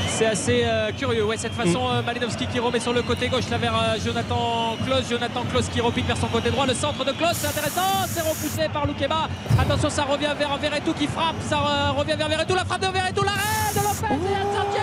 C'est 0.08 0.26
assez 0.26 0.62
euh, 0.64 0.90
curieux. 0.92 1.24
Ouais, 1.24 1.36
cette 1.36 1.54
façon, 1.54 1.88
euh, 1.88 2.02
Malinowski 2.02 2.46
qui 2.46 2.58
remet 2.58 2.80
sur 2.80 2.92
le 2.92 3.02
côté 3.02 3.28
gauche 3.28 3.48
là 3.50 3.56
vers 3.58 3.74
euh, 3.74 3.96
Jonathan 4.04 4.76
Klaus. 4.84 5.08
Jonathan 5.08 5.42
Klaus 5.50 5.68
qui 5.68 5.80
repique 5.80 6.06
vers 6.06 6.16
son 6.18 6.28
côté 6.28 6.50
droit. 6.50 6.66
Le 6.66 6.74
centre 6.74 7.04
de 7.04 7.12
Klaus, 7.12 7.32
c'est 7.34 7.48
intéressant. 7.48 8.06
C'est 8.06 8.20
repoussé 8.20 8.68
par 8.72 8.86
Loukeba. 8.86 9.28
Attention, 9.58 9.90
ça 9.90 10.04
revient 10.04 10.32
vers 10.38 10.56
Verretou 10.58 10.92
qui 10.92 11.06
frappe. 11.06 11.36
Ça 11.48 11.58
euh, 11.58 11.92
revient 11.92 12.14
vers 12.16 12.28
Verretou. 12.28 12.54
La 12.54 12.64
frappe 12.64 12.82
de 12.82 12.88
Verretou. 12.88 13.22
L'arrêt 13.24 13.72
de 13.74 13.80
Lopez. 13.80 14.14
Et 14.14 14.81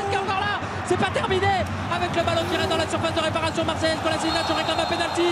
C'est 0.89 0.97
pas 0.97 1.13
terminé. 1.13 1.45
Avec 1.93 2.09
le 2.17 2.23
ballon 2.23 2.41
qui 2.49 2.57
reste 2.57 2.69
dans 2.69 2.81
la 2.81 2.89
surface 2.89 3.13
de 3.13 3.19
réparation 3.21 3.63
marseillaise. 3.63 3.99
Kolasinac 4.01 4.47
réclame 4.49 4.79
un 4.81 4.89
penalty. 4.89 5.29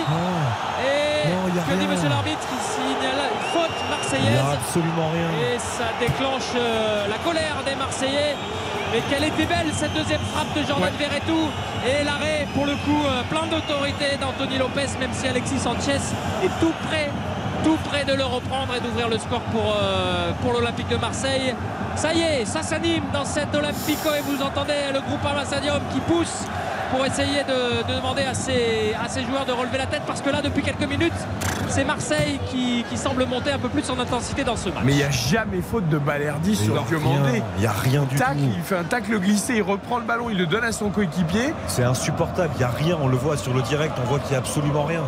Et 0.85 1.29
Non, 1.33 1.49
que 1.49 1.73
dit 1.81 1.87
monsieur 1.87 2.09
l'arbitre 2.09 2.45
qui 2.45 2.59
signale 2.61 3.25
une 3.25 3.45
faute 3.49 3.73
Il 3.81 3.89
marseillaise 3.89 4.37
a 4.37 4.53
absolument 4.53 5.09
rien. 5.09 5.29
et 5.41 5.57
ça 5.57 5.89
déclenche 5.99 6.53
euh, 6.55 7.07
la 7.09 7.17
colère 7.25 7.57
des 7.65 7.73
Marseillais. 7.73 8.35
Mais 8.93 9.01
quelle 9.09 9.23
était 9.25 9.45
belle 9.49 9.73
cette 9.73 9.93
deuxième 9.93 10.21
frappe 10.31 10.53
de 10.55 10.61
Jordan 10.61 10.93
Verretou 10.97 11.49
et 11.89 12.03
l'arrêt 12.05 12.47
pour 12.53 12.65
le 12.67 12.75
coup 12.85 13.01
euh, 13.05 13.23
plein 13.29 13.47
d'autorité 13.47 14.15
d'Anthony 14.21 14.59
Lopez 14.59 14.87
même 14.99 15.11
si 15.11 15.27
Alexis 15.27 15.59
Sanchez 15.59 15.99
est 16.45 16.53
tout 16.61 16.73
près 16.87 17.09
tout 17.67 17.77
près 17.89 18.05
de 18.05 18.13
le 18.13 18.23
reprendre 18.23 18.73
et 18.75 18.79
d'ouvrir 18.79 19.09
le 19.09 19.17
score 19.17 19.41
pour, 19.51 19.75
euh, 19.77 20.31
pour 20.41 20.53
l'Olympique 20.53 20.87
de 20.87 20.95
Marseille. 20.95 21.53
Ça 21.97 22.13
y 22.13 22.21
est, 22.21 22.45
ça 22.45 22.61
s'anime 22.63 23.03
dans 23.11 23.25
cet 23.25 23.53
Olympico 23.53 24.07
et 24.17 24.21
vous 24.21 24.41
entendez 24.41 24.73
le 24.93 25.01
groupe 25.01 25.19
Stadium 25.45 25.81
qui 25.93 25.99
pousse 26.01 26.45
pour 26.91 27.05
essayer 27.05 27.43
de, 27.43 27.83
de 27.91 27.97
demander 27.97 28.23
à 28.23 28.33
ses, 28.33 28.95
à 29.03 29.09
ses 29.09 29.23
joueurs 29.25 29.45
de 29.45 29.51
relever 29.51 29.77
la 29.79 29.87
tête 29.87 30.03
parce 30.07 30.21
que 30.21 30.29
là 30.29 30.41
depuis 30.41 30.61
quelques 30.61 30.87
minutes 30.87 31.11
c'est 31.67 31.83
Marseille 31.83 32.39
qui, 32.49 32.85
qui 32.89 32.95
semble 32.97 33.25
monter 33.25 33.51
un 33.51 33.59
peu 33.59 33.67
plus 33.67 33.89
en 33.89 33.99
intensité 33.99 34.45
dans 34.45 34.55
ce 34.55 34.69
match. 34.69 34.83
Mais 34.85 34.93
il 34.93 34.97
n'y 34.99 35.03
a 35.03 35.11
jamais 35.11 35.61
faute 35.61 35.89
de 35.89 35.97
Balerdi 35.97 36.55
sur 36.55 36.75
Il 36.75 36.93
y 36.93 36.95
a 36.95 36.99
Diomandé. 36.99 37.31
rien. 37.31 37.43
Il 37.57 37.61
n'y 37.61 37.67
a 37.67 37.71
rien 37.71 38.03
du 38.03 38.15
Tac, 38.15 38.37
tout. 38.37 38.43
il 38.55 38.61
fait 38.63 38.77
un 38.77 38.85
tacle 38.85 39.19
glissé, 39.19 39.55
il 39.57 39.63
reprend 39.63 39.97
le 39.97 40.05
ballon, 40.05 40.29
il 40.29 40.37
le 40.37 40.45
donne 40.45 40.63
à 40.63 40.71
son 40.71 40.89
coéquipier. 40.89 41.53
C'est 41.67 41.83
insupportable. 41.83 42.51
Il 42.55 42.59
n'y 42.59 42.63
a 42.63 42.69
rien. 42.69 42.97
On 43.01 43.09
le 43.09 43.17
voit 43.17 43.35
sur 43.35 43.53
le 43.53 43.61
direct. 43.63 43.93
On 44.01 44.07
voit 44.07 44.19
qu'il 44.19 44.29
n'y 44.29 44.35
a 44.35 44.39
absolument 44.39 44.83
rien. 44.83 45.01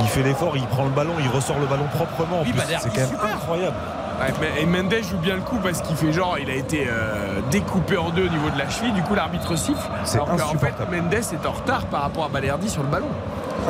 Il 0.00 0.06
fait 0.06 0.22
l'effort, 0.22 0.56
il 0.56 0.66
prend 0.66 0.84
le 0.84 0.90
ballon, 0.90 1.12
il 1.18 1.28
ressort 1.28 1.58
le 1.58 1.66
ballon 1.66 1.84
proprement. 1.94 2.42
Oui, 2.44 2.52
bah, 2.52 2.62
c'est 2.66 2.88
quand 2.88 2.96
même 2.96 3.08
super. 3.08 3.24
incroyable. 3.24 3.76
Ouais, 4.20 4.62
et 4.62 4.66
Mendes 4.66 4.94
joue 5.02 5.16
bien 5.16 5.34
le 5.34 5.40
coup 5.40 5.56
parce 5.62 5.80
qu'il 5.80 5.96
fait 5.96 6.12
genre 6.12 6.38
il 6.38 6.48
a 6.48 6.54
été 6.54 6.86
euh, 6.86 7.40
découpé 7.50 7.96
en 7.96 8.10
deux 8.10 8.26
au 8.26 8.28
niveau 8.28 8.50
de 8.50 8.58
la 8.58 8.68
cheville. 8.68 8.92
Du 8.92 9.02
coup, 9.02 9.14
l'arbitre 9.14 9.56
siffle. 9.56 9.80
C'est 10.04 10.18
Alors 10.18 10.36
qu'en 10.36 10.58
fait. 10.58 10.74
Mendes 10.90 11.12
est 11.14 11.46
en 11.46 11.52
retard 11.52 11.86
par 11.86 12.02
rapport 12.02 12.26
à 12.26 12.28
Balerdi 12.28 12.68
sur 12.68 12.82
le 12.82 12.88
ballon. 12.88 13.08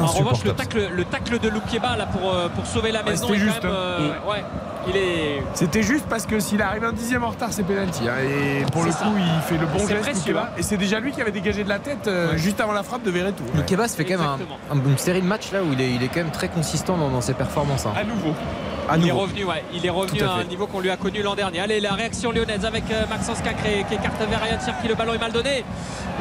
En 0.01 0.07
revanche, 0.07 0.45
le 0.45 0.53
tacle, 0.53 0.89
le 0.95 1.05
tacle 1.05 1.39
de 1.39 1.49
Loukeba 1.49 1.97
là 1.97 2.07
pour, 2.07 2.33
euh, 2.33 2.49
pour 2.49 2.67
sauver 2.67 2.93
la 2.93 3.03
Ouais, 3.03 3.11
maison 3.11 3.27
c'était 3.29 3.39
juste, 3.39 3.61
quand 3.63 3.69
même. 3.69 3.77
hein. 3.77 3.81
euh, 4.27 4.31
ouais, 4.31 4.45
il 4.89 4.97
est. 4.97 5.43
C'était 5.55 5.83
juste 5.83 6.07
parce 6.09 6.27
que 6.27 6.41
s'il 6.41 6.61
arrive 6.63 6.85
un 6.85 6.93
dixième 6.93 7.23
en 7.25 7.29
retard, 7.31 7.49
c'est 7.53 7.63
pénalty. 7.63 8.09
hein. 8.09 8.15
Et 8.23 8.65
pour 8.73 8.85
le 8.85 8.91
C'est 8.91 8.99
coup, 9.05 9.13
il 9.17 9.43
fait 9.43 9.59
le 9.59 9.67
bon 9.67 9.87
geste. 9.87 10.01
précieux, 10.01 10.37
hein. 10.39 10.49
Et 10.57 10.63
c'est 10.63 10.77
déjà 10.77 10.99
lui 11.01 11.13
qui 11.13 11.21
avait 11.21 11.31
dégagé 11.31 11.63
de 11.65 11.69
la 11.69 11.79
tête 11.79 12.09
euh, 12.09 12.37
juste 12.37 12.61
avant 12.61 12.73
la 12.73 12.83
frappe 12.83 13.03
de 13.03 13.11
Verretou. 13.11 13.45
Le 13.55 13.63
Keba 13.63 13.87
se 13.89 13.97
fait 13.97 14.05
quand 14.05 14.19
même 14.19 14.27
un- 14.29 14.35
Exactement. 14.35 14.59
un- 14.73 14.91
une 14.91 14.99
série 14.99 15.21
de 15.23 15.27
matchs 15.27 15.53
là 15.53 15.63
où 15.63 15.73
il 15.73 15.81
est, 15.81 15.91
il 15.93 16.03
est 16.03 16.09
quand 16.09 16.21
même 16.21 16.31
très 16.31 16.49
consistant 16.49 16.97
dans, 16.97 17.11
dans 17.11 17.21
ses 17.21 17.35
performances. 17.35 17.87
hein. 17.87 17.93
À 17.97 18.05
nouveau. 18.05 18.35
Il 18.99 19.09
est 19.09 19.13
revenu, 19.13 19.45
ouais. 19.45 19.65
Il 19.73 19.87
est 19.87 19.91
revenu 19.91 20.19
Tout 20.19 20.25
à 20.25 20.33
à, 20.33 20.41
un 20.41 20.45
niveau 20.45 20.67
qu'on 20.67 20.81
lui 20.81 20.91
a 20.91 20.97
connu 20.97 21.23
l'an 21.23 21.35
dernier. 21.35 21.61
Allez, 21.61 21.81
la 21.81 21.95
réaction 21.95 22.33
lyonnaise 22.33 22.65
avec 22.65 22.85
euh, 22.91 23.07
Maxence 23.09 23.41
Cacré 23.41 23.85
qui 23.89 23.95
écarte 23.95 24.21
vers 24.29 24.43
Ryan 24.43 24.59
Cherki. 24.65 24.89
Le 24.89 24.95
ballon 24.95 25.15
est 25.15 25.19
mal 25.19 25.33
donné. 25.33 25.65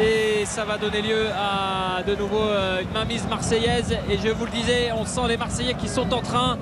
Et 0.02 0.46
ça 0.46 0.64
va 0.64 0.78
donner 0.78 1.02
lieu 1.02 1.28
à 1.36 2.04
de 2.04 2.16
nouveau 2.16 2.42
euh, 2.42 2.82
une 2.82 2.92
mainmise 2.92 3.28
marseillaise. 3.28 3.98
Et 4.10 4.18
je 4.18 4.30
vous 4.30 4.46
le 4.46 4.52
disais, 4.52 4.92
on 4.94 5.06
sent 5.06 5.28
les 5.28 5.38
Marseillais 5.38 5.74
qui 5.74 5.88
sont 5.88 6.14
en 6.14 6.22
train 6.22 6.58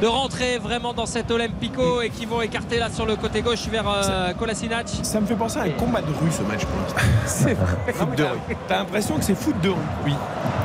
de 0.00 0.06
rentrer 0.06 0.58
vraiment 0.58 0.92
dans 0.94 1.06
cet 1.06 1.30
Olympico 1.30 2.00
et 2.02 2.10
qui 2.10 2.24
vont 2.26 2.40
écarter 2.40 2.78
là 2.78 2.88
sur 2.94 3.04
le 3.06 3.16
côté 3.16 3.42
gauche 3.42 3.66
vers 3.68 3.84
euh, 3.88 4.32
Kolasinac. 4.34 4.86
Ça 5.02 5.20
me 5.20 5.26
fait 5.26 5.34
penser 5.34 5.58
à 5.58 5.62
un 5.62 5.70
combat 5.70 6.00
de 6.00 6.06
rue 6.06 6.30
ce 6.30 6.42
match 6.42 6.64
pour 6.64 6.80
l'instant. 6.80 7.00
C'est 7.26 7.54
vrai. 7.54 7.92
Foot 7.94 8.14
de 8.16 8.22
rue. 8.24 8.56
T'as 8.68 8.78
l'impression 8.78 9.16
que 9.16 9.24
c'est 9.24 9.34
foot 9.34 9.60
de 9.60 9.70
rue. 9.70 9.76
Oui. 10.04 10.14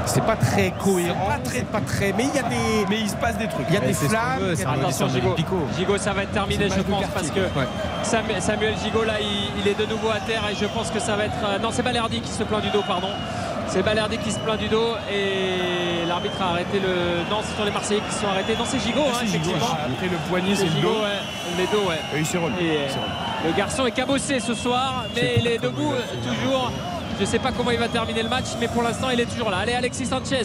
C'est 0.06 0.24
pas 0.24 0.36
très 0.36 0.72
cohérent. 0.72 1.28
pas 1.28 1.38
très- 1.40 1.62
pas 1.62 1.82
très. 1.82 2.14
Mais 2.14 2.26
il 2.26 2.36
y 2.36 2.40
a 2.40 2.44
des. 2.44 2.86
Mais 2.90 3.00
il 3.02 3.10
se 3.10 3.16
passe 3.16 3.38
des 3.38 3.48
trucs. 3.48 3.66
Il 3.70 3.76
y 3.76 3.78
a 3.78 3.82
des 3.82 3.94
flammes. 3.94 4.40
veut, 4.42 4.56
y 4.56 4.64
a 4.64 4.72
Attention 4.72 5.08
Gigot. 5.10 5.36
Gigot, 5.78 5.98
ça 5.98 6.14
va 6.14 6.24
être 6.24 6.32
terminé, 6.32 6.68
je 6.70 6.82
pense, 6.82 7.06
parce 7.14 7.30
que 7.30 7.40
Samuel 8.04 8.74
Gigot 8.84 9.04
là, 9.06 9.14
il, 9.22 9.62
il 9.62 9.68
est 9.68 9.80
de 9.80 9.86
nouveau 9.90 10.10
à 10.10 10.20
terre 10.20 10.44
et 10.52 10.56
je 10.56 10.66
pense 10.66 10.90
que 10.90 11.00
ça 11.00 11.16
va 11.16 11.26
être. 11.26 11.34
euh, 11.46 11.60
non, 11.60 11.70
c'est 11.72 11.84
Balerdi 11.84 12.20
qui 12.22 12.32
se 12.32 12.44
plaint 12.44 12.62
du 12.62 12.70
dos, 12.70 12.84
pardon. 12.88 13.08
C'est 13.68 13.82
Balerdi 13.82 14.18
qui 14.20 14.32
se 14.32 14.40
plaint 14.40 14.60
du 14.60 14.68
dos 14.68 14.94
et 15.12 16.06
l'arbitre 16.08 16.40
a 16.42 16.50
arrêté 16.52 16.80
le. 16.80 17.28
Non, 17.30 17.42
ce 17.42 17.56
sont 17.58 17.64
les 17.64 17.72
Marseillais 17.72 18.02
qui 18.08 18.16
sont 18.16 18.28
arrêtés. 18.28 18.56
Non, 18.56 18.66
c'est 18.66 18.80
Gigot, 18.80 19.02
hein, 19.02 19.18
C'est 19.22 19.28
Gigot. 19.28 19.38
effectivement. 19.40 19.78
Après 19.94 20.08
le 20.10 20.18
poignet, 20.30 20.56
c'est 20.56 20.66
le 20.66 20.72
Gigot, 20.72 20.88
dos. 20.90 21.02
ouais. 21.02 21.58
Les 21.58 21.66
dos, 21.68 21.90
ouais. 21.90 22.00
Et 22.16 22.20
il 22.20 22.26
s'est 22.26 22.38
relevé. 22.38 22.64
Et, 22.64 22.74
Il 22.86 22.90
s'est 22.92 23.00
relevé. 23.00 23.14
le 23.48 23.52
garçon 23.58 23.86
est 23.88 23.92
cabossé 23.92 24.40
ce 24.40 24.54
soir, 24.54 25.06
mais 25.16 25.36
il 25.40 25.48
est 25.48 25.58
debout 25.58 25.94
toujours. 26.24 26.72
Je 27.18 27.22
ne 27.22 27.26
sais 27.28 27.40
pas 27.40 27.52
comment 27.52 27.72
il 27.72 27.80
va 27.80 27.88
terminer 27.88 28.24
le 28.24 28.30
match, 28.30 28.46
mais 28.60 28.68
pour 28.68 28.84
l'instant 28.84 29.10
il 29.12 29.20
est 29.20 29.26
toujours 29.26 29.50
là. 29.50 29.58
Allez 29.60 29.74
Alexis 29.74 30.06
Sanchez 30.08 30.44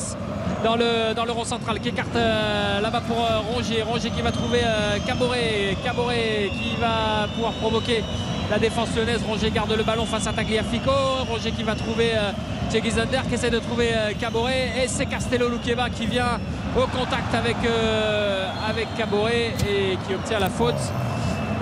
dans 0.64 0.76
le, 0.76 1.14
dans 1.14 1.24
le 1.24 1.32
rond 1.32 1.44
central 1.44 1.80
qui 1.80 1.88
écarte 1.88 2.14
euh, 2.16 2.80
là-bas 2.80 3.02
pour 3.06 3.18
euh, 3.18 3.38
Rongier. 3.54 3.82
Rongier 3.82 4.10
qui 4.10 4.22
va 4.22 4.32
trouver 4.32 4.60
euh, 4.64 4.98
Caboret. 5.06 5.76
Caboret 5.84 6.50
qui 6.52 6.76
va 6.80 7.28
pouvoir 7.34 7.52
provoquer 7.54 8.02
la 8.50 8.58
défense 8.58 8.88
lyonnaise. 8.96 9.20
Rongier 9.26 9.50
garde 9.50 9.72
le 9.72 9.84
ballon 9.84 10.04
face 10.06 10.26
à 10.26 10.32
Tagliafico. 10.32 10.90
Rongier 11.28 11.52
qui 11.52 11.62
va 11.62 11.74
trouver 11.74 12.10
euh, 12.14 12.32
Thierry 12.70 12.90
Zander 12.90 13.20
qui 13.28 13.34
essaie 13.34 13.50
de 13.50 13.58
trouver 13.58 13.90
euh, 13.92 14.12
Caboret. 14.18 14.72
Et 14.82 14.88
c'est 14.88 15.06
Castello 15.06 15.48
Luqueva 15.48 15.90
qui 15.90 16.06
vient 16.06 16.40
au 16.76 16.86
contact 16.86 17.34
avec, 17.34 17.56
euh, 17.64 18.48
avec 18.68 18.94
Caboret 18.96 19.54
et 19.68 19.96
qui 20.06 20.14
obtient 20.14 20.38
la 20.40 20.50
faute. 20.50 20.74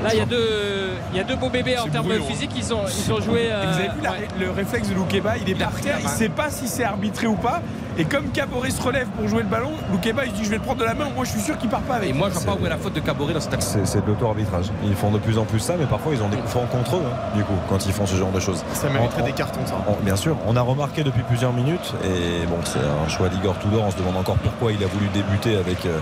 Là, 0.02 0.10
il 0.12 0.18
y 0.18 0.22
a 0.22 0.26
deux, 0.26 0.90
il 1.12 1.16
y 1.16 1.20
a 1.20 1.24
deux 1.24 1.36
beaux 1.36 1.48
bébés 1.48 1.78
en 1.78 1.88
termes 1.88 2.06
brûlant. 2.06 2.24
physiques. 2.26 2.50
Ils 2.56 2.72
ont, 2.72 2.82
ils 2.86 3.12
ont 3.12 3.20
joué. 3.20 3.48
Vous 3.48 3.78
avez 3.78 3.88
euh, 3.88 3.92
vu 3.92 4.02
ouais. 4.02 4.28
le 4.38 4.50
réflexe 4.50 4.88
de 4.88 4.94
Loukeba 4.94 5.38
Il 5.38 5.48
est 5.50 5.54
par 5.54 5.72
terre, 5.80 5.96
il 6.00 6.08
sait 6.08 6.28
pas 6.28 6.50
si 6.50 6.68
c'est 6.68 6.84
arbitré 6.84 7.26
ou 7.26 7.34
pas. 7.34 7.62
Et 7.98 8.04
comme 8.04 8.28
Caboret 8.30 8.70
se 8.70 8.82
relève 8.82 9.06
pour 9.08 9.26
jouer 9.28 9.42
le 9.42 9.48
ballon, 9.48 9.70
Loukeba 9.90 10.24
il 10.26 10.30
se 10.32 10.36
dit 10.36 10.44
je 10.44 10.50
vais 10.50 10.56
le 10.56 10.62
prendre 10.62 10.80
de 10.80 10.84
la 10.84 10.94
main. 10.94 11.06
Moi 11.14 11.24
je 11.24 11.30
suis 11.30 11.40
sûr 11.40 11.56
qu'il 11.58 11.68
part 11.70 11.80
pas 11.80 11.94
avec. 11.94 12.10
Et 12.10 12.12
moi, 12.12 12.28
je 12.28 12.34
vois 12.38 12.54
pas 12.54 12.60
où 12.60 12.66
est 12.66 12.68
la 12.68 12.76
faute 12.76 12.92
de 12.94 13.00
Caboret 13.00 13.32
dans 13.32 13.40
cette 13.40 13.54
action. 13.54 13.80
C'est 13.84 14.02
de 14.02 14.06
l'auto-arbitrage. 14.06 14.66
Ils 14.84 14.94
font 14.94 15.10
de 15.10 15.18
plus 15.18 15.38
en 15.38 15.44
plus 15.44 15.60
ça, 15.60 15.74
mais 15.78 15.86
parfois 15.86 16.12
ils 16.14 16.22
ont 16.22 16.28
des 16.28 16.36
coups 16.36 16.50
francs 16.50 16.68
contre 16.70 16.96
eux, 16.96 17.02
hein, 17.04 17.16
du 17.36 17.42
coup, 17.44 17.54
quand 17.68 17.84
ils 17.86 17.92
font 17.92 18.06
ce 18.06 18.16
genre 18.16 18.30
de 18.32 18.40
choses. 18.40 18.62
Ça 18.74 18.88
mériterait 18.90 19.22
des 19.22 19.32
cartons 19.32 19.64
ça. 19.64 19.74
On- 19.88 20.02
bien 20.04 20.16
sûr, 20.16 20.36
on 20.46 20.56
a 20.56 20.60
remarqué 20.60 21.02
depuis 21.04 21.22
plusieurs 21.22 21.52
minutes, 21.52 21.94
et 22.04 22.46
bon, 22.46 22.58
c'est 22.64 22.78
un 22.78 23.08
choix 23.08 23.28
d'Igor 23.28 23.58
Tudor. 23.58 23.84
On 23.86 23.90
se 23.90 23.96
demande 23.96 24.16
encore 24.16 24.36
pourquoi 24.36 24.72
il 24.72 24.82
a 24.84 24.86
voulu 24.86 25.08
débuter 25.14 25.56
avec, 25.56 25.86
euh, 25.86 25.98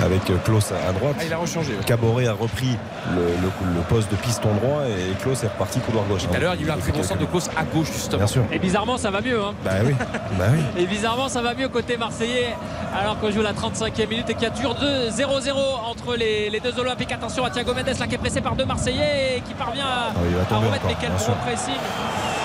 avec 0.00 0.28
euh, 0.30 0.36
Klaus 0.44 0.72
à 0.72 0.92
droite. 0.92 1.16
Ah, 1.20 1.24
il 1.26 1.32
a 1.32 1.36
rechangé. 1.38 1.72
ouais. 1.72 1.84
Caboret 1.84 2.26
a 2.28 2.32
repris 2.32 2.76
le, 3.14 3.20
le- 3.20 3.74
le 3.76 3.80
poste 3.88 4.10
de 4.10 4.16
piston 4.16 4.48
droit 4.62 4.82
et 4.88 5.14
Klaus 5.22 5.42
est 5.44 5.48
reparti 5.48 5.80
couloir 5.80 6.04
gauche. 6.06 6.26
Tout 6.28 6.34
à 6.34 6.38
l'heure, 6.38 6.54
il 6.54 6.62
y 6.62 6.64
a 6.64 6.68
eu 6.68 6.70
un 6.70 6.78
très 6.78 6.92
bon 6.92 7.02
centre 7.02 7.20
de 7.20 7.26
Klaus 7.26 7.48
à 7.56 7.64
gauche, 7.64 7.92
justement. 7.92 8.18
Bien 8.18 8.26
sûr. 8.26 8.42
Et 8.52 8.58
bizarrement, 8.58 8.96
ça 8.98 9.10
va 9.10 9.20
mieux. 9.20 9.40
hein. 9.40 9.52
Bah 9.64 9.70
oui, 9.84 9.94
bah 10.38 10.44
oui. 10.52 10.82
Et 10.82 10.86
bizarrement, 10.86 11.25
ça 11.28 11.42
va 11.42 11.54
mieux 11.54 11.68
côté 11.68 11.96
marseillais 11.96 12.54
alors 12.98 13.18
qu'on 13.18 13.30
joue 13.30 13.42
la 13.42 13.52
35e 13.52 14.08
minute 14.08 14.30
et 14.30 14.34
qu'il 14.34 14.44
y 14.44 14.46
a 14.46 14.50
toujours 14.50 14.74
2 14.74 15.08
0-0 15.10 15.50
entre 15.90 16.16
les, 16.16 16.50
les 16.50 16.60
deux 16.60 16.78
Olympiques? 16.78 17.12
Attention 17.12 17.44
à 17.44 17.50
Thiago 17.50 17.74
Mendes 17.74 17.98
là 17.98 18.06
qui 18.06 18.14
est 18.14 18.18
pressé 18.18 18.40
par 18.40 18.54
deux 18.54 18.64
Marseillais 18.64 19.38
et 19.38 19.40
qui 19.40 19.54
parvient 19.54 19.84
à, 19.86 20.10
Ah 20.10 20.18
oui, 20.22 20.28
il 20.30 20.36
va 20.36 20.42
à 20.42 20.44
tomber 20.44 20.66
remettre. 20.66 20.84
encore, 20.86 20.96
Mais 21.00 21.08
quel 21.08 21.36
pressing 21.36 21.74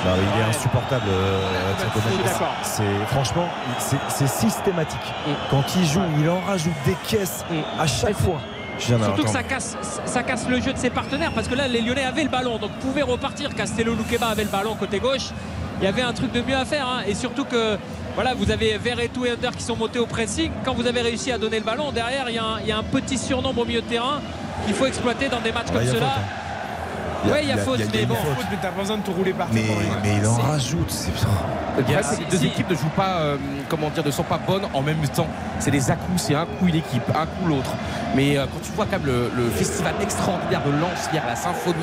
mais 0.03 0.09
il 0.35 0.41
est 0.41 0.49
insupportable. 0.49 1.03
euh, 1.07 1.73
Thiago 1.77 1.99
Mendes. 2.09 2.25
d'accord. 2.25 2.53
C'est 2.63 3.05
franchement, 3.07 3.47
c'est 4.09 4.27
systématique. 4.27 4.99
Mm. 5.27 5.31
Quand 5.51 5.63
il 5.75 5.85
joue, 5.85 6.01
il 6.19 6.29
en 6.29 6.39
rajoute 6.41 6.73
des 6.85 6.95
caisses 7.07 7.45
à 7.79 7.85
chaque 7.87 8.15
fois. 8.15 8.39
Surtout 8.79 9.23
que 9.23 9.29
ça 9.29 9.43
casse, 9.43 9.77
ça 10.05 10.23
casse 10.23 10.47
le 10.49 10.59
jeu 10.59 10.73
de 10.73 10.77
ses 10.77 10.89
partenaires 10.89 11.31
parce 11.35 11.47
que 11.47 11.53
là 11.53 11.67
les 11.67 11.81
Lyonnais 11.81 12.03
avaient 12.03 12.23
le 12.23 12.29
ballon 12.29 12.57
donc 12.57 12.71
pouvaient 12.79 13.03
repartir. 13.03 13.53
Castello 13.53 13.93
Luqueba 13.93 14.27
avait 14.29 14.43
le 14.43 14.49
ballon 14.49 14.73
côté 14.75 14.99
gauche. 14.99 15.29
Il 15.79 15.83
y 15.85 15.87
avait 15.87 16.01
un 16.01 16.13
truc 16.13 16.31
de 16.31 16.41
mieux 16.41 16.55
à 16.55 16.65
faire 16.65 16.87
hein. 16.87 17.01
et 17.07 17.13
surtout 17.13 17.45
que 17.45 17.77
voilà 18.15 18.33
vous 18.33 18.51
avez 18.51 18.77
Verretou 18.77 19.25
et 19.25 19.31
Under 19.31 19.51
qui 19.55 19.63
sont 19.63 19.75
montés 19.75 19.99
au 19.99 20.05
pressing. 20.05 20.51
Quand 20.65 20.73
vous 20.73 20.85
avez 20.87 21.01
réussi 21.01 21.31
à 21.31 21.37
donner 21.37 21.59
le 21.59 21.65
ballon 21.65 21.91
derrière 21.91 22.29
il 22.29 22.35
y 22.35 22.39
a 22.39 22.43
un, 22.43 22.59
il 22.61 22.67
y 22.67 22.71
a 22.71 22.77
un 22.77 22.83
petit 22.83 23.17
surnombre 23.17 23.61
au 23.61 23.65
milieu 23.65 23.81
de 23.81 23.87
terrain 23.87 24.21
qu'il 24.65 24.75
faut 24.75 24.85
exploiter 24.85 25.29
dans 25.29 25.39
des 25.41 25.51
matchs 25.51 25.67
Ouais, 25.69 25.85
comme 25.85 25.95
cela. 25.95 26.15
Ouais, 27.25 27.39
il 27.43 27.49
y 27.49 27.51
a 27.51 27.57
faute, 27.57 27.79
il 27.79 27.85
y 27.85 27.87
a 27.87 27.91
mais 28.01 28.05
bon. 28.05 28.15
mais 28.49 28.57
t'as 28.61 28.69
pas 28.69 28.79
besoin 28.81 28.97
de 28.97 29.01
te 29.03 29.11
rouler 29.11 29.33
par 29.33 29.47
terre 29.49 29.61
Mais, 30.03 30.09
mais 30.09 30.17
il 30.21 30.27
en 30.27 30.33
rajoute. 30.35 30.89
c'est- 30.89 31.11
Le 31.77 31.83
problème, 31.83 32.03
Ah, 32.05 32.15
les 32.19 32.25
deux 32.25 32.37
si. 32.37 32.47
équipes 32.47 32.69
ne 32.69 32.75
jouent 32.75 32.89
pas, 32.95 33.17
euh, 33.19 33.37
comment 33.69 33.89
dire, 33.89 34.03
ne 34.05 34.11
sont 34.11 34.23
pas 34.23 34.37
bonnes 34.45 34.65
en 34.73 34.81
même 34.81 34.99
temps. 35.15 35.27
C'est 35.59 35.71
des 35.71 35.89
à-coups, 35.89 36.21
c'est 36.21 36.35
un 36.35 36.45
coup 36.45 36.67
une 36.67 36.75
équipe, 36.75 37.03
un 37.09 37.25
coup 37.25 37.47
l'autre. 37.47 37.71
Mais 38.15 38.37
euh, 38.37 38.45
quand 38.51 38.59
tu 38.61 38.71
vois 38.73 38.85
quand 38.85 38.97
même 38.99 39.05
le, 39.05 39.31
le 39.37 39.49
festival 39.51 39.93
extraordinaire 40.01 40.61
de 40.65 40.71
Lens 40.71 41.07
hier, 41.13 41.23
la 41.25 41.35
symphonie, 41.35 41.75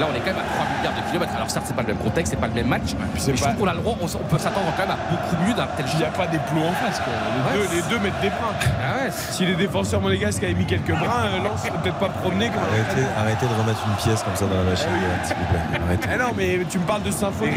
là 0.00 0.06
on 0.10 0.14
est 0.16 0.18
quand 0.20 0.32
même 0.34 0.42
à 0.42 0.54
3 0.56 0.66
milliards 0.78 0.94
de 0.96 1.06
kilomètres. 1.08 1.32
Alors 1.36 1.50
certes, 1.50 1.66
c'est 1.68 1.76
pas 1.76 1.82
le 1.82 1.88
même 1.88 1.98
contexte, 2.02 2.32
c'est 2.32 2.40
pas 2.40 2.48
le 2.48 2.54
même 2.54 2.66
match, 2.66 2.94
mais 2.98 3.36
je 3.36 3.40
pas- 3.42 3.50
trouve 3.50 3.60
qu'on 3.62 3.68
a 3.70 3.74
le 3.74 3.80
droit, 3.80 3.94
on, 4.00 4.06
peut 4.06 4.38
s'attendre 4.38 4.66
quand 4.76 4.82
même 4.82 4.96
à 4.96 4.98
beaucoup 5.10 5.36
mieux 5.46 5.54
d'un 5.54 5.66
tel 5.76 5.86
Il 5.92 5.98
n'y 5.98 6.04
a 6.04 6.08
pas 6.08 6.26
des 6.26 6.38
plots 6.38 6.64
en 6.66 6.72
face. 6.84 6.98
Quoi. 6.98 7.12
Les, 7.14 7.60
Ouais, 7.60 7.66
deux, 7.68 7.76
les 7.76 7.82
deux 7.88 7.98
mettent 8.02 8.20
des 8.20 8.30
brins. 8.30 8.54
Ah 8.82 9.04
ouais, 9.04 9.10
Si 9.12 9.46
les 9.46 9.54
défenseurs 9.54 10.00
monégasques 10.00 10.42
avaient 10.42 10.54
mis 10.54 10.66
quelques 10.66 10.90
brins, 10.92 11.26
euh, 11.30 11.42
Lens 11.44 11.60
serait 11.62 11.78
peut-être 11.82 11.96
pas 11.98 12.08
promené 12.08 12.48
comme 12.50 12.62
Arrêtez, 12.64 13.06
arrêtez 13.18 13.46
de 13.46 13.54
remettre 13.60 13.80
une 13.86 13.94
pièce 14.02 14.22
comme 14.22 14.34
ça 14.36 14.46
dans 14.46 14.56
la 14.58 14.64
machine. 14.70 14.77
Lâcher, 14.78 15.00
Johan, 15.00 15.24
s'il 15.24 15.36
vous 15.36 15.44
plaît. 15.44 15.80
Arrêtez. 15.84 16.08
Eh 16.14 16.18
non, 16.18 16.32
mais 16.36 16.58
tu 16.70 16.78
me 16.78 16.84
parles 16.84 17.02
de 17.02 17.10
symphonie. 17.10 17.52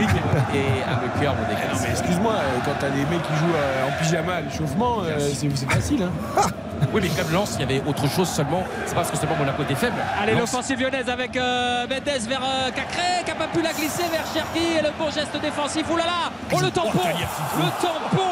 Et 0.54 0.84
à 0.84 1.02
le 1.02 1.22
cœur, 1.22 1.36
mon 1.36 1.44
Eh 1.50 1.74
non, 1.74 1.80
mais 1.82 1.90
excuse-moi, 1.90 2.34
euh, 2.34 2.58
quand 2.66 2.72
t'as 2.80 2.90
des 2.90 3.02
mecs 3.06 3.22
qui 3.24 3.36
jouent 3.36 3.56
euh, 3.56 3.88
en 3.88 4.04
pyjama 4.04 4.34
à 4.36 4.42
l'échauffement, 4.42 4.98
euh, 5.04 5.20
c'est 5.34 5.50
c'est 5.56 5.72
facile. 5.72 6.04
Hein. 6.04 6.42
Oui, 6.94 7.02
mais 7.04 7.10
comme 7.10 7.32
Lens, 7.32 7.56
il 7.56 7.62
y 7.62 7.64
avait 7.64 7.88
autre 7.88 8.08
chose 8.10 8.28
seulement. 8.28 8.64
C'est 8.86 8.96
parce 8.96 9.12
que 9.12 9.18
seulement 9.18 9.36
Monaco 9.36 9.64
était 9.64 9.76
faible. 9.76 9.96
Allez, 10.20 10.34
l'offensive 10.34 10.80
lyonnaise 10.82 11.10
avec 11.10 11.38
euh, 11.38 11.88
Mendes 11.88 12.28
vers 12.28 12.42
euh, 12.44 12.72
Cacré, 12.72 13.24
qui 13.24 13.30
n'a 13.32 13.36
pas 13.36 13.48
pu 13.48 13.62
la 13.62 13.72
glisser 13.72 14.04
vers 14.12 14.26
Cherki 14.34 14.78
et 14.80 14.82
le 14.82 14.90
bon 14.98 15.10
geste 15.12 15.40
défensif. 15.42 15.86
Ouh 15.92 15.98
là 15.98 16.06
là 16.06 16.32
Oh 16.52 16.58
le 16.62 16.72
tampon 16.72 17.00
Le 17.58 17.82
tampon 17.82 18.31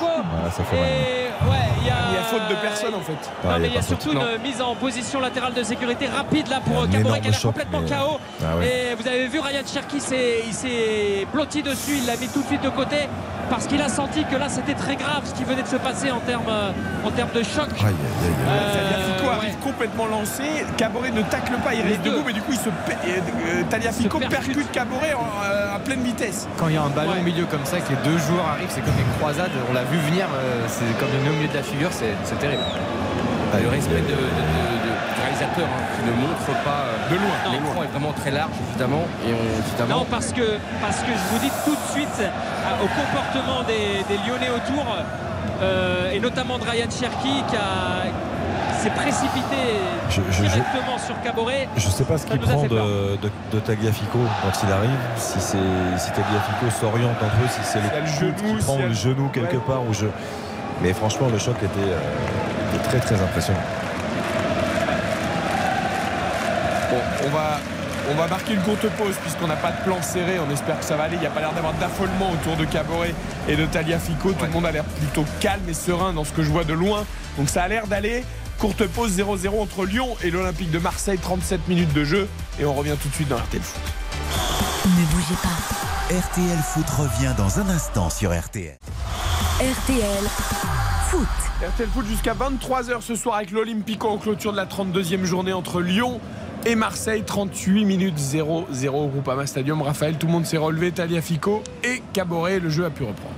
Voilà, 0.00 0.50
ça 0.50 0.64
fait. 0.64 0.76
Et 0.76 1.50
ouais, 1.50 1.56
il 1.80 1.86
y 1.86 1.90
a. 1.90 1.94
Il 2.10 2.14
y 2.14 2.18
a 2.18 2.22
faute 2.22 2.48
de 2.50 2.54
personne 2.56 2.94
en 2.94 3.00
fait. 3.00 3.12
Non, 3.12 3.50
Ah, 3.50 3.58
mais 3.58 3.66
y 3.66 3.68
a 3.68 3.68
il 3.68 3.74
y 3.74 3.78
a 3.78 3.82
faute. 3.82 4.00
surtout 4.02 4.14
Non. 4.18 4.24
une 4.36 4.42
mise 4.42 4.60
en 4.62 4.74
position 4.74 5.20
latérale 5.20 5.54
de 5.54 5.62
sécurité 5.62 6.06
rapide 6.08 6.48
là 6.48 6.60
pour 6.64 6.82
euh, 6.82 6.86
Caboret 6.86 7.20
qui 7.20 7.28
a 7.28 7.30
l'air 7.30 7.38
choc, 7.40 7.52
complètement 7.52 7.80
mais- 7.80 7.88
KO. 7.90 8.20
Ah 8.42 8.56
ouais. 8.56 8.66
Et 8.90 8.94
vous 8.94 9.06
avez 9.06 9.26
vu 9.28 9.38
Ryan 9.40 9.62
Cherki, 9.66 10.00
s'est- 10.00 10.42
il 10.46 10.52
s'est 10.54 11.26
blotti 11.32 11.62
dessus, 11.62 11.98
il 11.98 12.06
l'a 12.06 12.16
mis 12.16 12.28
tout 12.28 12.42
de 12.42 12.46
suite 12.46 12.62
de 12.62 12.68
côté 12.70 13.08
parce 13.50 13.66
qu'il 13.66 13.80
a 13.80 13.88
senti 13.88 14.24
que 14.24 14.34
là 14.36 14.48
c'était 14.48 14.74
très 14.74 14.96
grave 14.96 15.22
ce 15.24 15.32
qui 15.34 15.44
venait 15.44 15.62
de 15.62 15.68
se 15.68 15.76
passer 15.76 16.10
en 16.10 16.18
termes 16.20 16.48
euh, 16.48 16.70
en 17.04 17.10
termes 17.10 17.30
de 17.34 17.42
choc. 17.42 17.68
Aïe, 17.78 17.86
aïe, 17.86 17.86
aïe, 17.86 17.94
aïe. 18.28 18.34
Euh, 18.48 18.72
Taliafico 18.72 19.30
arrive 19.30 19.50
ouais. 19.54 19.56
complètement 19.62 20.06
lancé. 20.06 20.42
Caboret 20.76 21.10
ne 21.10 21.22
tacle 21.22 21.52
pas, 21.64 21.74
il 21.74 21.82
reste 21.82 22.02
debout, 22.02 22.22
mais 22.26 22.32
du 22.32 22.40
coup, 22.42 22.52
il 22.52 22.58
se 22.58 22.68
pa- 22.70 22.92
euh, 23.06 23.62
Taliafico 23.70 24.18
Se 24.20 24.26
percute. 24.26 24.54
percute 24.54 24.72
Caboret 24.72 25.14
en- 25.14 25.44
euh, 25.44 25.76
à 25.76 25.78
pleine 25.78 26.02
vitesse. 26.02 26.48
Quand 26.56 26.68
il 26.68 26.74
y 26.74 26.76
a 26.78 26.82
un 26.82 26.88
ballon 26.88 27.12
Ouais. 27.12 27.20
au 27.20 27.22
milieu 27.22 27.44
comme 27.46 27.64
ça, 27.64 27.78
que 27.78 27.90
les 27.90 27.96
deux 28.10 28.18
joueurs 28.18 28.46
arrivent, 28.48 28.68
c'est 28.70 28.80
comme 28.84 28.98
une 28.98 29.18
croisade. 29.18 29.50
On 29.70 29.75
l'a 29.76 29.84
vu 29.84 29.98
venir, 30.08 30.24
euh, 30.32 30.64
c'est 30.68 30.88
comme 30.98 31.08
le 31.12 31.30
au 31.30 31.34
milieu 31.36 31.48
de 31.48 31.54
la 31.54 31.62
figure, 31.62 31.90
c'est 31.92 32.38
terrible. 32.38 32.62
Ah, 33.52 33.60
le 33.62 33.68
respect 33.68 33.94
de, 33.94 34.00
de- 34.00 34.32
de- 34.40 34.78
de- 34.84 34.96
du 35.14 35.20
réalisateur 35.22 35.68
hein, 35.68 35.82
qui 35.94 36.02
ne 36.08 36.14
montre 36.16 36.48
pas. 36.64 36.80
euh, 36.88 37.10
De 37.12 37.16
loin. 37.16 37.36
L'écran 37.52 37.82
est 37.84 37.92
vraiment 37.94 38.12
très 38.12 38.30
large, 38.30 38.56
évidemment. 38.70 39.04
Et 39.26 39.30
on, 39.32 39.44
évidemment, 39.62 40.00
Non, 40.00 40.06
parce 40.10 40.32
que, 40.32 40.58
parce 40.80 41.00
que 41.06 41.12
je 41.12 41.24
vous 41.30 41.38
dis 41.44 41.52
tout 41.64 41.76
de 41.76 41.86
suite 41.92 42.18
euh, 42.20 42.84
au 42.84 42.88
comportement 43.00 43.62
des, 43.68 44.02
des 44.08 44.18
Lyonnais 44.26 44.50
autour, 44.50 44.84
euh, 45.62 46.10
et 46.12 46.20
notamment 46.20 46.58
de 46.58 46.64
Ryan 46.64 46.90
Cherki 46.90 47.44
qui, 47.48 47.56
a- 47.56 48.08
s'est 48.76 48.90
précipité 48.90 49.56
Je- 50.10 50.20
je- 50.30 50.32
je- 50.32 50.42
directement 50.42 50.98
sur 50.98 51.20
Caboret. 51.22 51.68
Je 51.76 51.88
sais 51.88 52.04
pas 52.04 52.18
ce 52.18 52.26
qu'il 52.26 52.38
prend 52.40 52.62
de, 52.62 52.68
de, 53.16 53.30
de 53.52 53.60
Tagliafico 53.60 54.18
quand 54.42 54.66
il 54.66 54.72
arrive. 54.72 54.90
Si, 55.16 55.40
c'est 55.40 55.58
si 55.98 56.10
Tagliafico 56.10 56.70
s'oriente 56.80 57.16
un 57.22 57.28
peu, 57.28 57.48
si 57.48 57.60
c'est 57.64 57.78
le 57.80 58.06
genou, 58.06 58.56
qui 58.58 58.64
prend 58.64 58.78
le 58.78 58.92
genou 58.92 59.28
quelque 59.28 59.54
Ouais. 59.56 59.62
part. 59.66 59.82
Ou 59.88 59.92
je... 59.94 60.06
Mais 60.82 60.92
franchement, 60.92 61.28
le 61.32 61.38
choc 61.38 61.56
était, 61.58 61.68
euh, 61.78 62.74
était 62.74 62.84
très 62.88 62.98
très 63.00 63.14
impressionnant. 63.22 63.60
Bon, 66.90 66.98
on 67.26 67.30
va, 67.30 67.58
on 68.10 68.14
va 68.14 68.26
marquer 68.28 68.54
une 68.54 68.60
courte 68.62 68.88
pause 68.90 69.14
puisqu'on 69.22 69.46
n'a 69.48 69.56
pas 69.56 69.70
de 69.72 69.82
plan 69.84 70.00
serré. 70.02 70.38
On 70.46 70.52
espère 70.52 70.78
que 70.78 70.84
ça 70.84 70.96
va 70.96 71.04
aller. 71.04 71.16
Il 71.16 71.20
n'y 71.20 71.26
a 71.26 71.30
pas 71.30 71.40
l'air 71.40 71.52
d'avoir 71.52 71.72
d'affolement 71.74 72.30
autour 72.32 72.56
de 72.56 72.64
Caboret 72.64 73.14
et 73.48 73.56
de 73.56 73.66
Taliafico. 73.66 74.32
Tout 74.32 74.44
le 74.44 74.50
monde 74.50 74.66
a 74.66 74.70
l'air 74.70 74.84
plutôt 74.84 75.24
calme 75.40 75.62
et 75.68 75.74
serein 75.74 76.12
dans 76.12 76.24
ce 76.24 76.32
que 76.32 76.42
je 76.42 76.50
vois 76.50 76.64
de 76.64 76.72
loin. 76.74 77.04
Donc 77.38 77.48
ça 77.48 77.62
a 77.64 77.68
l'air 77.68 77.86
d'aller. 77.86 78.24
Courte 78.58 78.86
pause 78.86 79.18
0-0 79.18 79.60
entre 79.60 79.84
Lyon 79.84 80.16
et 80.22 80.30
l'Olympique 80.30 80.70
de 80.70 80.78
Marseille. 80.78 81.18
37 81.18 81.68
minutes 81.68 81.92
de 81.92 82.04
jeu. 82.04 82.28
Et 82.58 82.64
on 82.64 82.72
revient 82.72 82.96
tout 83.00 83.08
de 83.08 83.14
suite 83.14 83.28
dans 83.28 83.36
RTL 83.36 83.62
Foot. 83.62 83.82
Ne 84.86 85.04
bougez 85.14 85.34
pas. 85.42 86.16
RTL 86.16 86.58
Foot 86.58 86.88
revient 86.90 87.34
dans 87.36 87.58
un 87.58 87.68
instant 87.68 88.08
sur 88.08 88.32
RTL. 88.32 88.78
RTL 89.60 90.24
Foot. 91.08 91.28
RTL 91.68 91.88
Foot 91.88 92.06
jusqu'à 92.06 92.34
23h 92.34 93.02
ce 93.02 93.14
soir 93.14 93.36
avec 93.36 93.50
l'Olympico 93.50 94.08
en 94.08 94.16
clôture 94.16 94.52
de 94.52 94.56
la 94.56 94.66
32e 94.66 95.24
journée 95.24 95.52
entre 95.52 95.82
Lyon 95.82 96.20
et 96.64 96.76
Marseille. 96.76 97.24
38 97.26 97.84
minutes 97.84 98.18
0-0 98.18 98.88
au 98.88 99.08
Groupama 99.08 99.46
Stadium. 99.46 99.82
Raphaël, 99.82 100.16
tout 100.16 100.28
le 100.28 100.32
monde 100.32 100.46
s'est 100.46 100.56
relevé. 100.56 100.92
Taliafico 100.92 101.62
et 101.84 102.02
Caboret. 102.14 102.58
Le 102.58 102.70
jeu 102.70 102.86
a 102.86 102.90
pu 102.90 103.02
reprendre. 103.02 103.34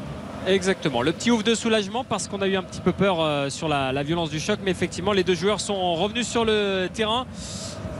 Exactement, 0.48 1.02
le 1.02 1.12
petit 1.12 1.30
ouf 1.30 1.44
de 1.44 1.54
soulagement 1.54 2.04
parce 2.04 2.26
qu'on 2.26 2.40
a 2.40 2.48
eu 2.48 2.56
un 2.56 2.62
petit 2.62 2.80
peu 2.80 2.92
peur 2.92 3.20
euh, 3.20 3.50
sur 3.50 3.68
la, 3.68 4.02
violence 4.02 4.30
du 4.30 4.40
choc, 4.40 4.58
mais 4.64 4.70
effectivement 4.70 5.12
les 5.12 5.22
deux 5.22 5.34
joueurs 5.34 5.60
sont 5.60 5.94
revenus 5.94 6.26
sur 6.26 6.46
le 6.46 6.88
terrain. 6.92 7.26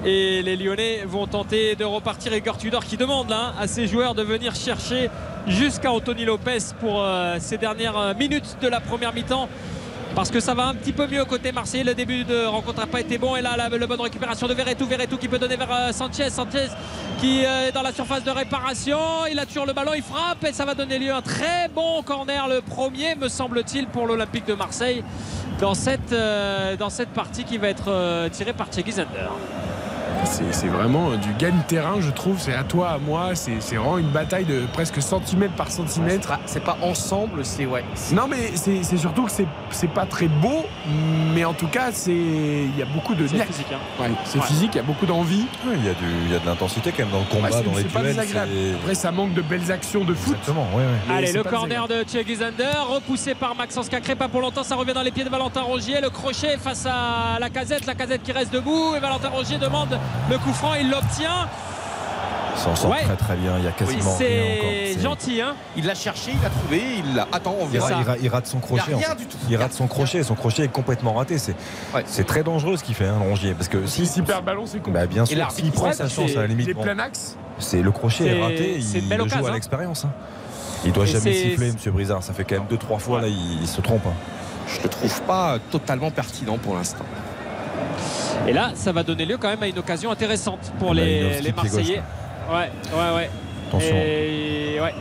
Et 0.07 0.41
les 0.41 0.57
Lyonnais 0.57 1.05
vont 1.05 1.27
tenter 1.27 1.75
de 1.75 1.85
repartir. 1.85 2.33
Igor 2.33 2.57
Tudor 2.57 2.87
qui 2.87 2.97
demande 2.97 3.29
là, 3.29 3.53
à 3.61 3.67
ses 3.67 3.87
joueurs 3.87 4.15
de 4.15 4.23
venir 4.23 4.55
chercher 4.55 5.11
jusqu'à 5.47 5.93
Anthony 5.93 6.25
Lopez 6.25 6.59
pour 6.81 7.03
euh, 7.03 7.37
ces 7.39 7.59
dernières 7.59 7.99
euh, 7.99 8.15
minutes 8.15 8.57
de 8.63 8.69
la 8.69 8.81
première 8.81 9.13
mi-temps. 9.13 9.51
Parce 10.19 10.33
que 10.33 10.41
ça 10.41 10.53
va 10.53 10.67
un 10.67 10.75
petit 10.75 10.93
peu 10.93 11.07
mieux 11.07 11.25
côté 11.25 11.53
Marseille. 11.53 11.85
Le 11.85 11.95
début 11.95 12.25
de 12.25 12.45
rencontre 12.45 12.81
n'a 12.81 12.89
pas 12.89 12.99
été 13.01 13.19
bon. 13.19 13.37
Et 13.37 13.41
là, 13.41 13.57
la, 13.57 13.69
bonne 13.69 14.01
récupération 14.01 14.49
de 14.49 14.53
Verretou. 14.53 14.85
Verretou 14.85 15.17
qui 15.17 15.29
peut 15.29 15.39
donner 15.39 15.55
vers 15.55 15.73
euh, 15.73 15.93
Sanchez. 15.93 16.29
Sanchez 16.29 16.67
qui 17.21 17.45
euh, 17.47 17.69
est 17.69 17.73
dans 17.73 17.83
la 17.83 17.93
surface 17.93 18.25
de 18.25 18.33
réparation. 18.33 18.99
Il 19.31 19.39
a 19.39 19.45
le 19.45 19.73
ballon. 19.73 19.93
Il 19.95 20.03
frappe. 20.03 20.45
Et 20.45 20.53
ça 20.53 20.65
va 20.65 20.75
donner 20.75 20.99
lieu 20.99 21.13
à 21.13 21.19
un 21.19 21.23
très 21.23 21.69
bon 21.73 22.03
corner. 22.03 22.49
Le 22.49 22.63
premier, 22.63 23.15
me 23.15 23.29
semble-t-il, 23.29 23.87
pour 23.87 24.09
l'Olympique 24.09 24.45
de 24.45 24.55
Marseille. 24.55 25.05
Dans 25.61 25.75
cette, 25.75 26.13
euh, 26.13 26.77
partie 27.15 27.45
qui 27.45 27.57
va 27.57 27.69
être 27.69 28.29
tirée 28.31 28.55
par 28.55 28.69
Thierry 28.71 28.91
Zander. 28.91 29.31
C'est 30.31 30.69
vraiment 30.69 31.17
du 31.17 31.33
gagne-terrain, 31.39 31.97
je 32.01 32.11
trouve. 32.11 32.39
C'est 32.39 32.55
à 32.55 32.63
toi, 32.63 32.91
à 32.91 32.99
moi. 32.99 33.31
C'est 33.35 33.59
vraiment 33.77 33.99
une 33.99 34.09
bataille 34.11 34.45
de 34.45 34.63
presque 34.73 35.01
centimètre 35.03 35.55
par 35.55 35.71
centimètre. 35.71 36.39
c'est 36.47 36.63
pas 36.63 36.77
ensemble, 36.83 37.45
c'est 37.45 37.67
ouais. 37.67 37.85
Non, 38.13 38.27
mais 38.29 38.53
c'est 38.55 38.97
surtout 38.97 39.25
que 39.25 39.31
c'est- 39.33 39.89
pas 39.95 40.05
très 40.07 40.29
beau. 40.29 40.67
Mais 41.35 41.45
en 41.45 41.55
tout 41.55 41.67
cas, 41.69 41.91
c'est 41.93 42.13
il 42.13 42.77
y 42.79 42.83
a 42.83 42.87
beaucoup 42.87 43.15
de 43.15 43.27
C'est 43.27 43.43
physique. 43.45 43.67
hein. 43.73 44.03
Ouais, 44.03 44.11
C'est 44.25 44.39
Ouais. 44.39 44.45
physique, 44.47 44.71
il 44.75 44.77
y 44.77 44.81
a 44.81 44.83
beaucoup 44.83 45.07
d'envie. 45.07 45.47
Ouais, 45.67 45.75
il, 45.77 45.85
y 45.87 45.89
a 45.89 45.95
du, 45.95 46.05
il 46.27 46.33
y 46.33 46.37
a 46.37 46.39
de 46.39 46.47
l'intensité 46.47 46.93
quand 46.93 47.05
même 47.05 47.13
dans 47.13 47.21
le 47.21 47.25
combat, 47.25 47.49
dans 47.63 47.77
les 47.77 47.85
pas 47.85 48.01
duels. 48.01 48.77
Après, 48.83 48.95
ça 48.95 49.11
manque 49.11 49.33
de 49.35 49.41
belles 49.43 49.73
actions 49.73 50.05
de 50.05 50.15
foot. 50.15 50.35
Exactement, 50.35 50.67
ouais, 50.75 50.83
ouais. 50.83 50.89
Mais 51.09 51.15
Allez, 51.17 51.33
le 51.33 51.43
corner 51.43 51.89
de 51.89 52.03
Thierry 52.03 52.37
Zander, 52.37 52.79
repoussé 52.91 53.35
par 53.35 53.55
Maxence 53.55 53.89
Cacré, 53.89 54.15
pas 54.15 54.29
pour 54.29 54.41
longtemps, 54.41 54.63
ça 54.63 54.75
revient 54.77 54.93
dans 54.93 55.03
les 55.03 55.11
pieds 55.11 55.25
de 55.25 55.31
Valentin 55.31 55.63
Rongier. 55.63 56.01
Le 56.03 56.11
crochet 56.11 56.57
face 56.59 56.87
à 56.87 57.39
la 57.41 57.49
casette, 57.51 57.87
la 57.87 57.95
casette 57.95 58.23
qui 58.23 58.33
reste 58.33 58.53
debout. 58.53 58.95
Et 58.97 59.01
Valentin 59.01 59.29
Rongier 59.31 59.59
demande 59.59 59.99
le 60.31 60.39
coup 60.39 60.53
franc, 60.53 60.75
il 60.75 60.91
l'obtient. 60.91 61.49
Il 62.57 62.61
s'en 62.61 62.75
sort 62.75 62.91
Ouais. 62.91 63.05
très 63.05 63.17
très 63.17 63.37
bien. 63.37 63.57
Il 63.59 63.65
y 63.65 63.69
a 63.69 63.71
quasiment 63.71 64.17
rien 64.17 64.43
encore. 64.43 64.71
C'est 64.93 65.01
gentil, 65.01 65.41
hein 65.41 65.55
Il 65.77 65.87
l'a 65.87 65.95
cherché, 65.95 66.33
il 66.33 66.43
l'a 66.43 66.51
trouvé, 66.51 66.83
il 66.99 67.15
l'a. 67.15 67.29
Attends, 67.31 67.55
on 67.61 67.67
Il, 67.67 67.71
verra. 67.71 67.87
ra- 67.87 67.95
il 68.01 68.05
ra- 68.09 68.17
il 68.23 68.29
rate 68.29 68.47
son 68.49 68.59
crochet. 68.59 68.83
Il 68.89 68.95
en 68.97 68.99
fait. 68.99 69.15
du 69.17 69.27
tout. 69.27 69.37
Il 69.49 69.57
rate 69.57 69.73
son 69.73 69.87
crochet. 69.87 70.23
Son 70.25 70.35
crochet 70.35 70.65
est 70.65 70.69
complètement 70.69 71.13
raté. 71.15 71.39
C'est 71.39 71.55
Ouais. 71.95 72.03
très 72.27 72.43
dangereux 72.43 72.77
ce 72.77 72.83
qu'il 72.83 72.97
fait, 72.97 73.07
hein, 73.07 73.19
Rongier. 73.21 73.55
Parce 73.55 73.69
que 73.69 73.87
Si 73.87 74.07
si, 74.07 74.15
s'il 74.15 74.25
perd 74.25 74.41
le 74.41 74.47
ballon, 74.47 74.65
c'est 74.67 74.81
con. 74.81 74.91
bah, 74.91 75.07
bien 75.07 75.25
sûr, 75.25 75.51
s'il 75.53 75.71
prend 75.71 75.93
sa 75.93 76.09
chance 76.09 76.33
à 76.33 76.41
la 76.41 76.45
il 76.47 76.49
limite, 76.51 76.69
est 76.71 76.75
bon, 76.75 76.83
plein 76.83 76.99
axe. 76.99 77.37
c'est 77.59 77.81
le 77.81 77.93
crochet 77.93 78.27
est, 78.27 78.43
raté. 78.43 78.79
Il 78.79 79.09
le 79.09 79.29
joue 79.29 79.47
à 79.47 79.53
l'expérience. 79.53 80.05
hein. 80.05 80.11
Il 80.85 80.93
doit 80.93 81.05
Et 81.05 81.09
jamais 81.09 81.33
siffler, 81.33 81.73
Monsieur 81.73 81.91
Brizard. 81.93 82.23
Ça 82.25 82.33
fait 82.33 82.43
quand 82.45 82.57
même 82.57 82.67
deux 82.69 82.77
trois 82.77 82.99
fois 82.99 83.21
là, 83.21 83.29
il, 83.29 83.61
il 83.63 83.69
se 83.69 83.81
trompe. 83.81 84.07
hein. 84.07 84.13
Je 84.67 84.83
le 84.83 84.89
trouve 84.89 85.21
pas 85.23 85.59
totalement 85.71 86.11
pertinent 86.11 86.59
pour 86.59 86.75
l'instant. 86.75 87.05
Et 88.47 88.53
là, 88.53 88.71
ça 88.75 88.93
va 88.93 89.03
donner 89.03 89.25
lieu 89.27 89.37
quand 89.37 89.49
même 89.49 89.63
à 89.63 89.67
une 89.69 89.79
occasion 89.79 90.11
intéressante 90.11 90.73
pour 90.79 90.95
les, 90.95 91.41
gauche, 91.43 91.55
Marseillais. 91.57 92.03
Ouais, 92.51 92.71
ouais, 92.93 93.17
ouais. 93.17 93.31
Attention. 93.69 93.97
Et 93.97 94.79
ouais. 94.81 94.95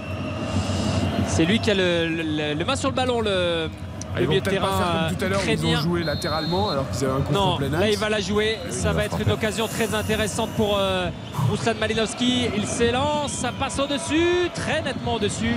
C'est 1.28 1.46
lui 1.46 1.60
qui 1.60 1.72
a 1.72 1.74
le, 1.76 2.08
le- 2.08 2.54
le 2.54 2.66
main 2.66 2.76
sur 2.76 2.90
le 2.90 2.96
ballon, 2.96 3.22
le, 3.22 3.70
Ah, 4.16 4.20
Ils 4.22 4.26
vont 4.26 4.30
milieu 4.32 4.42
de 4.42 4.50
peut-être 4.50 4.62
pas 4.62 4.68
terrain 4.68 4.78
faire 4.78 5.08
comme 5.10 5.18
tout 5.18 5.26
à 5.26 5.28
l'heure, 5.30 5.42
ils 5.48 5.66
ont 5.66 5.76
joué 5.82 6.04
latéralement 6.04 6.70
alors 6.72 6.90
qu'ils 6.90 7.06
avaient 7.06 7.14
un 7.20 7.22
coup 7.22 7.34
Non, 7.34 7.58
plein 7.58 7.70
là 7.70 7.90
il 7.90 7.98
va 7.98 8.10
la 8.10 8.20
jouer. 8.20 8.58
Ça 8.70 8.92
va 8.94 9.06
être 9.06 9.20
une 9.24 9.32
occasion 9.32 9.68
très 9.68 9.94
intéressante 9.94 10.50
pour 10.58 10.78
euh, 10.80 11.10
Ruslan 11.52 11.74
Malinowski. 11.80 12.48
Il 12.56 12.66
s'élance, 12.66 13.32
ça 13.32 13.52
passe 13.58 13.78
au-dessus, 13.80 14.50
très 14.56 14.82
nettement 14.82 15.16
au-dessus. 15.16 15.56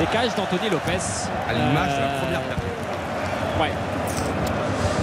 Décage 0.00 0.34
d'Anthony 0.36 0.70
Lopez. 0.70 0.98
À 1.48 1.52
l'image 1.52 1.94
de 1.94 2.00
la 2.00 2.06
Euh, 2.06 2.20
première 2.20 2.40
période. 2.40 3.60
Ouais. 3.60 3.70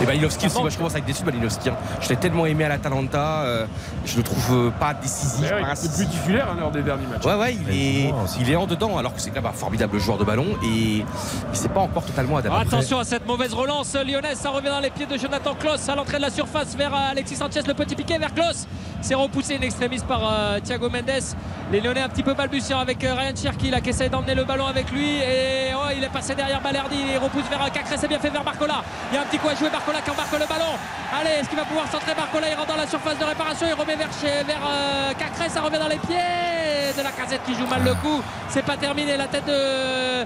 Et 0.02 0.06
Malinowski 0.06 0.42
Ça 0.42 0.46
aussi, 0.48 0.56
manque. 0.56 0.64
moi 0.64 0.70
je 0.72 0.78
commence 0.78 0.92
avec 0.94 1.06
déçu 1.06 1.22
de 1.22 1.26
Malinowski. 1.26 1.70
hein. 1.70 1.76
Je 2.02 2.10
l'ai 2.10 2.18
tellement 2.18 2.46
aimé 2.46 2.66
à 2.66 2.70
l'Atalanta, 2.70 3.42
euh, 3.44 3.66
je 4.06 4.18
le 4.18 4.24
trouve 4.24 4.48
euh, 4.52 4.70
pas 4.72 4.94
décisif. 4.94 5.42
Ouais, 5.46 5.50
pas 5.52 5.60
il 5.62 5.66
incisif. 5.66 6.08
plus 6.10 6.18
titulaire 6.18 6.48
hein, 6.52 6.58
lors 6.60 6.72
des 6.72 6.82
derniers 6.82 7.08
matchs. 7.08 7.26
Ouais, 7.26 7.36
ouais, 7.36 7.56
il 7.56 7.70
est, 8.08 8.12
aussi. 8.24 8.40
il 8.42 8.52
est 8.52 8.56
en 8.56 8.68
dedans, 8.68 8.98
alors 8.98 9.14
que 9.14 9.22
c'est 9.22 9.30
quand 9.30 9.42
même 9.42 9.52
un 9.52 9.54
formidable 9.54 9.98
joueur 10.00 10.18
de 10.18 10.24
ballon 10.26 10.46
et 10.64 11.04
il 11.04 11.06
s'est 11.54 11.70
pas 11.70 11.80
encore 11.82 12.04
totalement 12.04 12.38
adapté. 12.38 12.60
Attention 12.62 13.00
à 13.00 13.04
cette 13.06 13.26
mauvaise 13.26 13.54
relance 13.54 13.96
lyonnaise, 13.96 14.38
ça 14.38 14.50
revient 14.50 14.70
dans 14.70 14.80
les 14.82 14.90
pieds 14.90 15.06
de 15.06 15.18
Jonathan 15.18 15.54
Klaus 15.56 15.88
à 15.88 15.96
l'entrée 15.96 16.18
de 16.18 16.24
la 16.24 16.30
surface 16.30 16.76
vers 16.76 16.94
euh, 16.94 17.12
Alexis 17.12 17.36
Sanchez, 17.38 17.62
le 17.66 17.74
petit 17.74 17.96
piqué 17.96 18.18
vers 18.18 18.34
Klaus. 18.34 18.68
C'est 19.02 19.16
repoussé 19.16 19.56
une 19.56 19.64
extrémiste 19.64 20.06
par 20.08 20.22
euh, 20.24 20.60
Thiago 20.60 20.90
Mendes. 20.90 21.24
Les 21.72 21.80
Lyonnais 21.82 22.02
un 22.02 22.10
petit 22.10 22.24
peu 22.24 22.34
balbutiants 22.34 22.80
avec 22.80 23.04
euh, 23.04 23.14
Ryan 23.16 23.32
Cherki 23.36 23.70
là 23.72 23.82
qui 23.82 23.90
essaie 23.90 24.10
d'emmener 24.10 24.36
le 24.36 24.44
ballon 24.44 24.68
avec 24.68 24.92
lui 24.92 25.18
et 25.18 25.72
oh, 25.76 25.90
il 25.96 26.04
est 26.04 26.10
passé 26.12 26.36
derrière 26.36 26.62
Balerdi, 26.62 26.96
il 27.14 27.18
repousse 27.18 27.44
vers 27.50 27.72
Cacré, 27.72 27.96
c'est 27.98 28.08
bien 28.08 28.20
fait 28.20 28.30
vers 28.30 28.44
Barcola. 28.44 28.84
Il 29.12 29.16
y 29.16 29.18
a 29.18 29.22
un 29.22 29.26
petit 29.26 29.38
coup 29.40 29.48
à 29.50 29.56
jouer 29.56 29.70
Barcola 29.86 30.02
qui 30.02 30.10
embarque 30.10 30.32
le 30.32 30.48
ballon. 30.48 30.74
Allez, 31.14 31.42
est-ce 31.42 31.50
qu'il 31.50 31.58
va 31.60 31.66
pouvoir 31.66 31.88
centrer 31.92 32.16
Barcola? 32.16 32.50
Il 32.50 32.56
rentre 32.56 32.70
dans 32.70 32.76
la 32.76 32.88
surface 32.88 33.20
de 33.20 33.24
réparation, 33.24 33.68
il 33.68 33.74
remet 33.74 33.96
vers, 33.96 34.10
euh, 34.10 35.14
Cacré, 35.14 35.48
ça 35.48 35.62
revient 35.62 35.78
dans 35.78 35.88
les 35.88 36.00
pieds 36.00 36.92
de 36.98 37.04
la 37.04 37.12
casette 37.12 37.42
qui 37.46 37.54
joue 37.54 37.68
mal 37.68 37.84
le 37.84 37.94
coup. 37.94 38.24
C'est 38.50 38.66
pas 38.66 38.78
terminé, 38.78 39.16
la 39.16 39.28
tête 39.28 39.46
de 39.46 40.26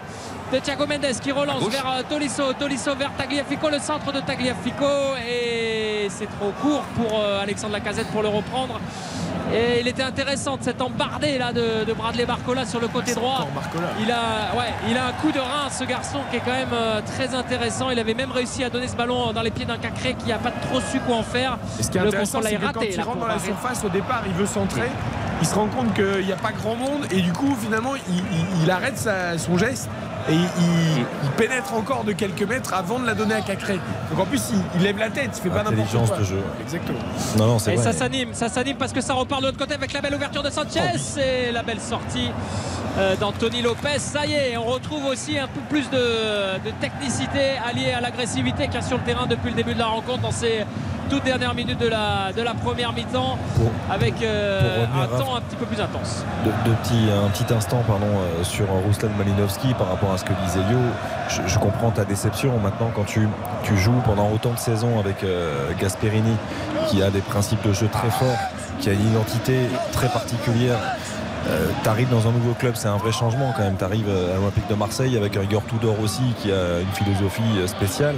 de 0.51 0.59
Thiago 0.59 0.85
Mendes 0.88 1.05
qui 1.21 1.31
relance 1.31 1.63
vers 1.69 1.85
euh, 1.88 2.01
Tolisso. 2.07 2.53
Tolisso 2.53 2.95
vers 2.95 3.11
Tagliafico, 3.17 3.69
le 3.69 3.80
centre 3.80 4.11
de 4.11 4.19
Tagliafico. 4.19 4.85
Et 5.27 6.07
c'est 6.09 6.27
trop 6.38 6.51
court 6.61 6.84
pour 6.95 7.19
euh, 7.19 7.41
Alexandre 7.43 7.73
Lacazette 7.73 8.07
pour 8.07 8.21
le 8.23 8.30
reprendre. 8.30 8.80
Et 9.53 9.80
il 9.80 9.88
était 9.88 10.03
intéressante 10.03 10.59
cette 10.61 10.80
embardée 10.81 11.38
là 11.39 11.51
de, 11.51 11.84
de 11.84 11.93
Bradley 11.93 12.26
Barcola 12.26 12.65
sur 12.65 12.80
le 12.80 12.88
côté 12.88 13.13
droit. 13.15 13.47
Il 13.99 14.11
a, 14.11 14.55
ouais, 14.57 14.71
il 14.89 14.95
a 14.97 15.07
un 15.07 15.11
coup 15.13 15.31
de 15.31 15.39
rein 15.39 15.69
ce 15.71 15.84
garçon 15.85 16.19
qui 16.30 16.38
est 16.38 16.41
quand 16.41 16.51
même 16.51 16.69
euh, 16.73 17.01
très 17.01 17.34
intéressant. 17.34 17.89
Il 17.89 17.97
avait 17.99 18.13
même 18.13 18.31
réussi 18.31 18.63
à 18.63 18.69
donner 18.69 18.88
ce 18.88 18.95
ballon 18.95 19.31
dans 19.34 19.41
les 19.41 19.49
pieds 19.51 19.65
d'un 19.65 19.77
Cacré 19.77 20.13
qui 20.15 20.30
n'a 20.30 20.38
pas 20.38 20.51
trop 20.51 20.80
su 20.81 20.99
quoi 20.99 21.17
en 21.17 21.23
faire. 21.23 21.57
Et 21.80 21.84
ce 21.84 21.89
qui 21.89 21.97
est 21.97 22.01
le 22.01 22.07
intéressant, 22.07 22.39
contrôle 22.39 22.49
c'est 22.49 22.55
est 22.55 22.67
que 22.67 22.73
quand 22.73 22.80
raté. 22.80 22.91
il 22.93 22.97
là, 22.97 23.03
rentre 23.03 23.17
dans 23.19 23.27
la 23.27 23.39
surface 23.39 23.84
au 23.84 23.89
départ, 23.89 24.21
il 24.27 24.34
veut 24.34 24.45
centrer. 24.45 24.89
Il 25.41 25.47
se 25.47 25.55
rend 25.55 25.67
compte 25.67 25.93
qu'il 25.93 26.26
n'y 26.26 26.34
a 26.34 26.38
pas 26.38 26.51
grand 26.51 26.76
monde 26.76 27.05
et 27.11 27.21
du 27.21 27.31
coup, 27.34 27.55
finalement, 27.59 27.93
il, 27.95 28.15
il- 28.17 28.63
il 28.63 28.71
arrête 28.71 28.97
sa- 28.97 29.38
son 29.38 29.57
geste 29.57 29.89
et 30.30 30.34
il, 30.34 30.39
il- 30.39 31.06
il 31.23 31.30
pénètre 31.38 31.73
encore 31.73 32.03
de 32.03 32.11
quelques 32.11 32.43
mètres 32.43 32.73
avant 32.73 32.99
de 32.99 33.06
la 33.06 33.14
donner 33.14 33.35
à 33.35 33.41
Cacré. 33.41 33.80
Donc 34.11 34.19
en 34.19 34.26
plus, 34.26 34.41
il, 34.51 34.61
il 34.76 34.81
lève 34.84 34.97
la 34.97 35.10
tête, 35.10 35.31
il 35.38 35.41
fait 35.41 35.49
pas 35.49 35.64
n'importe 35.64 35.80
Intelligence 35.80 36.10
quoi. 36.10 36.18
de 36.19 36.23
jeu. 36.23 36.39
Exactement. 36.61 36.99
Non, 37.38 37.47
non, 37.47 37.60
c'est 37.60 37.73
Et 37.73 37.76
vrai. 37.76 37.84
ça 37.84 37.93
s'anime, 37.93 38.34
ça 38.34 38.49
s'anime 38.49 38.77
parce 38.77 38.91
que 38.93 39.01
ça 39.01 39.14
repart 39.14 39.41
de 39.41 39.47
l'autre 39.47 39.57
côté 39.57 39.73
avec 39.73 39.93
la 39.93 40.01
belle 40.01 40.15
ouverture 40.15 40.43
de 40.43 40.49
Sanchez 40.49 40.80
et 41.19 41.51
la 41.51 41.64
belle 41.64 41.80
sortie 41.80 42.31
euh, 42.97 43.15
d'Anthony 43.15 43.61
Lopez. 43.61 43.99
Ça 43.99 44.26
y 44.26 44.34
est, 44.34 44.57
on 44.57 44.64
retrouve 44.65 45.06
aussi 45.06 45.38
un 45.39 45.47
peu 45.47 45.61
plus 45.69 45.89
de, 45.89 45.97
de 45.97 46.72
technicité 46.81 47.51
alliée 47.68 47.91
à 47.91 48.01
l'agressivité 48.01 48.65
qu'il 48.65 48.76
y 48.76 48.77
a 48.77 48.81
sur 48.81 48.97
le 48.97 49.03
terrain 49.03 49.26
depuis 49.27 49.49
le 49.49 49.56
début 49.56 49.73
de 49.73 49.80
la 49.80 49.88
rencontre 49.88 50.22
dans 50.22 50.31
ces 50.31 50.65
toutes 51.10 51.23
dernières 51.23 51.56
minutes 51.56 51.80
de 51.80 51.88
la, 51.88 52.31
de 52.36 52.41
la 52.41 52.53
première 52.53 52.94
mi-temps 52.94 53.38
avec 53.90 54.22
euh, 54.22 54.86
un 54.86 55.07
temps 55.18 55.36
un 55.36 55.41
petit 55.41 55.56
peu 55.56 55.65
plus 55.65 55.81
intense. 55.81 56.23
de, 56.45 56.69
de 56.69 56.76
petit, 56.77 57.07
un 57.11 57.30
petit 57.30 57.52
instant 57.53 57.84
pardon, 57.88 58.06
euh, 58.07 58.44
sur 58.44 58.65
Ruslan 58.88 59.10
Malinowski 59.18 59.73
par 59.73 59.90
rapport 59.90 60.11
à 60.14 60.18
ce 60.18 60.23
que 60.23 60.34
disait 60.45 60.60
Lio. 60.69 60.80
Je, 61.30 61.41
je 61.48 61.60
comprends 61.60 61.91
ta 61.91 62.06
déception 62.06 62.57
maintenant 62.60 62.91
quand 62.95 63.06
tu, 63.06 63.27
tu 63.64 63.77
joues 63.77 64.02
pendant 64.06 64.30
autant 64.31 64.52
de 64.53 64.60
saisons 64.60 64.99
avec 64.99 65.23
euh, 65.23 65.72
Gasperini 65.80 66.36
qui 66.88 67.02
a 67.02 67.10
des 67.10 67.22
principes 67.22 67.65
de 67.68 67.73
jeu 67.73 67.88
très 67.91 68.10
forts, 68.10 68.38
qui 68.80 68.90
a 68.90 68.94
une 68.94 69.07
identité 69.11 69.57
très 69.91 70.07
particulière. 70.10 70.77
tu 71.84 71.90
arrives 71.90 72.10
dans 72.10 72.27
un 72.27 72.31
nouveau 72.31 72.53
club, 72.53 72.73
c'est 72.76 72.88
un 72.88 72.98
vrai 72.98 73.11
changement 73.11 73.53
quand 73.56 73.64
même. 73.64 73.77
Tu 73.77 73.84
arrives 73.84 74.10
à 74.10 74.36
l'Olympique 74.36 74.68
de 74.68 74.76
Marseille 74.76 75.18
avec 75.18 75.38
un 75.38 75.44
Igor 75.44 75.64
Tudor 75.65 75.99
aussi 75.99 76.22
qui 76.41 76.52
a 76.52 76.80
une 76.80 76.91
philosophie 76.94 77.41
euh, 77.57 77.68
spéciale. 77.68 78.15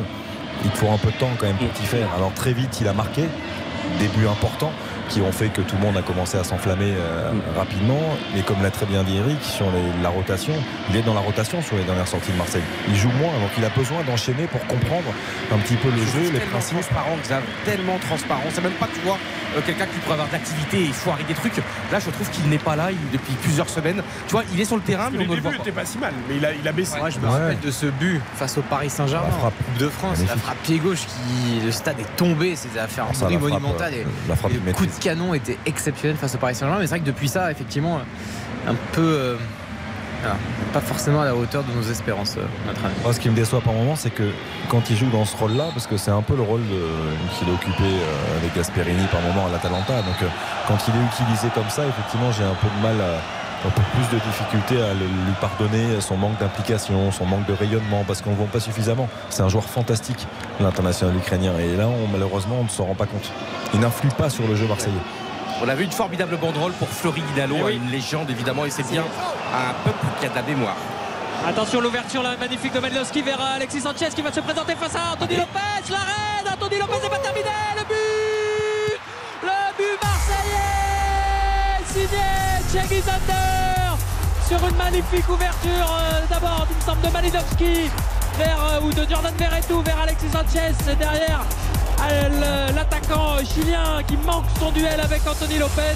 Il 0.64 0.72
te 0.72 0.78
faut 0.78 0.90
un 0.90 0.98
peu 0.98 1.12
de 1.12 1.18
temps 1.18 1.32
quand 1.38 1.48
même 1.48 1.58
pour 1.58 1.72
t'y 1.72 1.86
faire. 1.86 2.08
Alors 2.16 2.34
très 2.34 2.54
vite, 2.54 2.80
il 2.82 2.88
a 2.88 2.94
marqué, 2.94 3.24
début 4.00 4.28
important 4.28 4.72
qui 5.10 5.22
ont 5.22 5.32
fait 5.32 5.50
que 5.50 5.62
tout 5.62 5.76
le 5.76 5.82
monde 5.82 5.98
a 5.98 6.02
commencé 6.02 6.38
à 6.38 6.44
s'enflammer 6.44 6.94
euh, 6.98 7.32
rapidement. 7.58 8.00
Mais 8.36 8.42
comme 8.42 8.62
l'a 8.62 8.72
très 8.72 8.86
bien 8.86 9.04
dit 9.04 9.18
Eric, 9.18 9.42
sur 9.44 9.66
les- 9.72 10.02
la 10.04 10.10
rotation, 10.10 10.54
il 10.90 10.96
est 10.98 11.02
dans 11.02 11.14
la 11.14 11.20
rotation 11.22 11.62
sur 11.62 11.76
les 11.78 11.84
dernières 11.84 12.08
sorties 12.08 12.32
de 12.32 12.38
Marseille. 12.38 12.64
Il 12.88 12.96
joue 12.96 13.10
moins, 13.12 13.32
donc 13.40 13.52
il 13.58 13.66
a 13.66 13.70
besoin 13.70 14.04
d'enchaîner 14.04 14.48
pour 14.48 14.66
comprendre 14.68 15.12
un 15.54 15.58
petit 15.58 15.76
peu 15.76 15.90
le 15.90 15.98
jeu, 15.98 16.32
les 16.32 16.40
tellement 16.40 16.52
principes. 16.52 16.80
transparent, 16.80 17.18
Xav, 17.24 17.42
tellement 17.66 17.98
transparent. 18.00 18.44
C'est 18.54 18.62
même 18.64 18.72
pas, 18.74 18.88
tu 18.94 19.00
vois, 19.02 19.18
euh, 19.58 19.62
quelqu'un 19.66 19.86
qui 19.86 19.98
pourrait 20.00 20.14
avoir 20.14 20.30
d'activité 20.30 20.82
et 20.84 20.94
foirer 20.94 21.24
des 21.28 21.34
trucs. 21.34 21.58
Là, 21.92 22.00
je 22.00 22.10
trouve 22.10 22.30
qu'il 22.30 22.48
n'est 22.50 22.58
pas 22.58 22.76
là 22.76 22.90
il- 22.92 22.98
depuis 23.12 23.34
plusieurs 23.42 23.70
semaines. 23.70 24.02
Tu 24.28 24.32
vois, 24.32 24.44
il 24.54 24.60
est 24.62 24.66
sur 24.66 24.76
le 24.78 24.82
terrain, 24.82 25.10
mais 25.12 25.20
Le 25.20 25.26
on 25.26 25.32
ne 25.32 25.36
le 25.36 25.42
voit 25.42 25.52
début 25.52 25.64
pas. 25.64 25.70
était 25.70 25.80
pas 25.80 25.86
si 25.86 25.98
mal, 25.98 26.14
mais 26.30 26.38
il 26.38 26.46
a, 26.46 26.54
il 26.54 26.68
a 26.68 26.72
baissé. 26.72 26.98
Moi, 27.00 27.10
je 27.10 27.20
me 27.20 27.26
Ouais. 27.28 27.32
rappelle 27.32 27.60
de 27.60 27.72
ce 27.72 27.86
but 27.88 28.22
face 28.36 28.58
au 28.58 28.62
Paris 28.62 28.90
Saint-Germain, 28.90 29.28
La 29.28 29.34
frappe. 29.38 29.54
en 29.60 29.64
Coupe 29.72 29.78
de 29.78 29.90
France, 29.90 30.20
la 30.28 30.36
frappe 30.38 30.58
pied 30.64 30.78
gauche 30.80 31.00
qui 31.06 31.60
le 31.66 31.72
stade 31.72 32.00
est 32.00 32.16
tombé, 32.16 32.56
c'est 32.56 32.78
à 32.80 32.88
faire 32.88 33.06
un 33.06 33.08
bruit 33.08 33.22
la 33.22 33.28
frappe, 33.40 33.42
monumental 33.42 33.94
et, 33.94 34.06
la 34.28 34.36
frappe, 34.36 34.52
et 34.52 34.56
il 34.56 34.66
le 34.66 34.74
coup 34.74 34.86
maîtrise. 34.92 35.00
canon 35.00 35.34
était 35.34 35.58
exceptionnel 35.66 36.18
face 36.18 36.36
au 36.36 36.38
Paris 36.38 36.56
Saint-Germain. 36.56 36.80
Mais 36.80 36.88
c'est 36.88 36.96
vrai 36.96 37.00
que 37.00 37.06
depuis 37.06 37.28
ça, 37.28 37.52
effectivement, 37.52 38.00
un 38.68 38.76
peu 38.92 39.02
euh, 39.02 39.36
pas 40.74 40.82
forcément 40.82 41.22
à 41.22 41.26
la 41.26 41.36
hauteur 41.36 41.64
de 41.64 41.74
nos 41.74 41.84
espérances, 41.84 42.36
euh, 42.38 42.46
notre 42.66 42.86
ami. 42.86 42.94
Moi, 43.04 43.14
ce 43.14 43.20
qui 43.20 43.30
me 43.30 43.36
déçoit 43.36 43.62
par 43.62 43.74
moment, 43.74 43.96
c'est 43.96 44.12
que 44.12 44.32
quand 44.70 44.90
il 44.90 44.96
joue 44.96 45.10
dans 45.10 45.26
ce 45.26 45.36
rôle-là, 45.36 45.70
parce 45.74 45.88
que 45.88 45.98
c'est 45.98 46.12
un 46.12 46.22
peu 46.22 46.36
le 46.36 46.44
rôle 46.44 46.62
qu'il 47.38 47.50
a 47.50 47.54
occupé 47.54 47.84
euh, 47.84 48.38
avec 48.38 48.56
Gasperini 48.56 49.06
par 49.12 49.22
moment 49.22 49.48
à 49.48 49.52
l'Atalanta, 49.52 50.02
donc 50.02 50.30
quand 50.68 50.78
il 50.88 50.94
est 50.96 51.06
utilisé 51.14 51.48
comme 51.54 51.70
ça, 51.70 51.84
effectivement, 51.86 52.32
j'ai 52.32 52.44
un 52.44 52.56
peu 52.56 52.68
de 52.68 52.82
mal 52.82 53.02
à 53.02 53.41
un 53.66 53.70
peu 53.70 53.82
plus 53.94 54.18
de 54.18 54.24
difficulté 54.24 54.82
à 54.82 54.94
lui 54.94 55.34
pardonner 55.40 56.02
son 56.02 56.18
manque 56.18 56.38
d'implication, 56.40 57.12
son 57.12 57.26
manque 57.26 57.46
de 57.46 57.54
rayonnement, 57.54 58.04
parce 58.08 58.22
qu'on 58.22 58.32
ne 58.32 58.36
voit 58.36 58.48
pas 58.48 58.60
suffisamment. 58.60 59.08
C'est 59.30 59.44
un 59.44 59.50
joueur 59.50 59.66
fantastique, 59.66 60.28
l'international 60.60 61.16
ukrainien, 61.16 61.54
et 61.60 61.76
là, 61.78 61.88
on- 61.88 62.08
malheureusement, 62.08 62.58
on 62.60 62.64
ne 62.64 62.70
s'en 62.70 62.86
rend 62.86 62.96
pas 62.96 63.06
compte. 63.06 63.30
Il 63.74 63.80
n'influe 63.80 64.10
pas 64.10 64.30
sur 64.30 64.48
le 64.48 64.56
jeu 64.56 64.66
marseillais. 64.68 64.94
On 65.64 65.70
a 65.70 65.76
vu 65.76 65.84
une 65.84 65.92
formidable 65.92 66.38
banderole 66.38 66.72
pour 66.74 66.88
Fleury 66.90 67.22
Guinalo, 67.22 67.56
Eh 67.60 67.64
oui. 67.64 67.76
une 67.76 67.92
légende 67.92 68.30
évidemment, 68.32 68.66
et 68.66 68.72
c'est 68.72 68.90
bien 68.90 69.04
un 69.04 69.74
peuple 69.86 70.06
qui 70.20 70.26
a 70.26 70.30
de 70.30 70.36
la 70.36 70.42
mémoire. 70.42 70.76
Attention 71.48 71.82
l'ouverture 71.82 72.22
là, 72.24 72.36
magnifique 72.40 72.74
de 72.74 72.80
Malinowski 72.80 73.22
vers 73.24 73.40
Alexis 73.42 73.82
Sanchez 73.82 74.10
qui 74.16 74.22
va 74.22 74.32
se 74.32 74.40
présenter 74.42 74.76
face 74.76 74.96
à 74.96 75.14
Anthony 75.14 75.38
Lopez. 75.38 75.90
L'arrêt 75.90 76.44
d'Anthony 76.46 76.80
Lopez 76.80 77.00
n'est 77.02 77.10
pas 77.10 77.18
terminé. 77.18 77.50
Le 77.78 77.84
but 77.86 77.96
signé 82.72 82.84
Cengiz 82.84 83.04
Under 83.10 83.98
sur 84.48 84.68
une 84.68 84.76
magnifique 84.76 85.28
ouverture 85.30 85.70
euh, 85.70 86.22
d'abord 86.30 86.68
me 86.74 86.82
semble 86.86 87.02
de 87.02 87.10
Malinowski 87.10 87.90
vers 88.38 88.64
euh, 88.64 88.82
ou 88.82 88.92
de 88.92 89.10
Jordan 89.10 89.34
Verretou 89.38 89.82
vers 89.82 90.00
Alexis 90.02 90.30
Sanchez 90.32 90.96
derrière 90.98 91.44
euh, 92.10 92.72
l'attaquant 92.72 93.38
chilien 93.44 94.02
qui 94.08 94.16
manque 94.18 94.46
son 94.60 94.72
duel 94.72 95.00
avec 95.02 95.22
Anthony 95.28 95.60
Lopez 95.60 95.96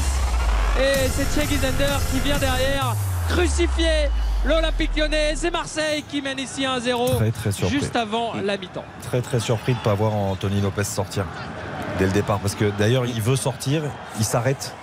et 0.80 1.08
c'est 1.10 1.26
Cengiz 1.32 1.64
Under 1.64 2.00
qui 2.12 2.20
vient 2.20 2.38
derrière 2.40 2.96
crucifier 3.30 4.10
l'Olympique 4.46 4.96
lyonnais. 4.96 5.34
C'est 5.36 5.50
Marseille 5.52 6.04
qui 6.08 6.22
mène 6.22 6.38
ici 6.40 6.64
1-0 6.64 7.16
Très, 7.16 7.32
très 7.32 7.52
surpris. 7.52 7.80
juste 7.80 7.96
avant 7.96 8.34
la 8.44 8.58
mi-temps. 8.58 8.86
Très 9.02 9.22
très 9.22 9.40
surpris 9.40 9.74
de 9.74 9.80
ne 9.80 9.84
pas 9.84 9.94
voir 9.96 10.14
Anthony 10.14 10.62
Lopez 10.62 10.84
sortir 10.84 11.26
dès 11.98 12.06
le 12.06 12.12
départ 12.12 12.40
parce 12.40 12.54
que 12.56 12.70
d'ailleurs 12.78 13.06
il 13.06 13.22
veut 13.22 13.38
sortir, 13.38 13.82
il 14.20 14.26
s'arrête. 14.26 14.76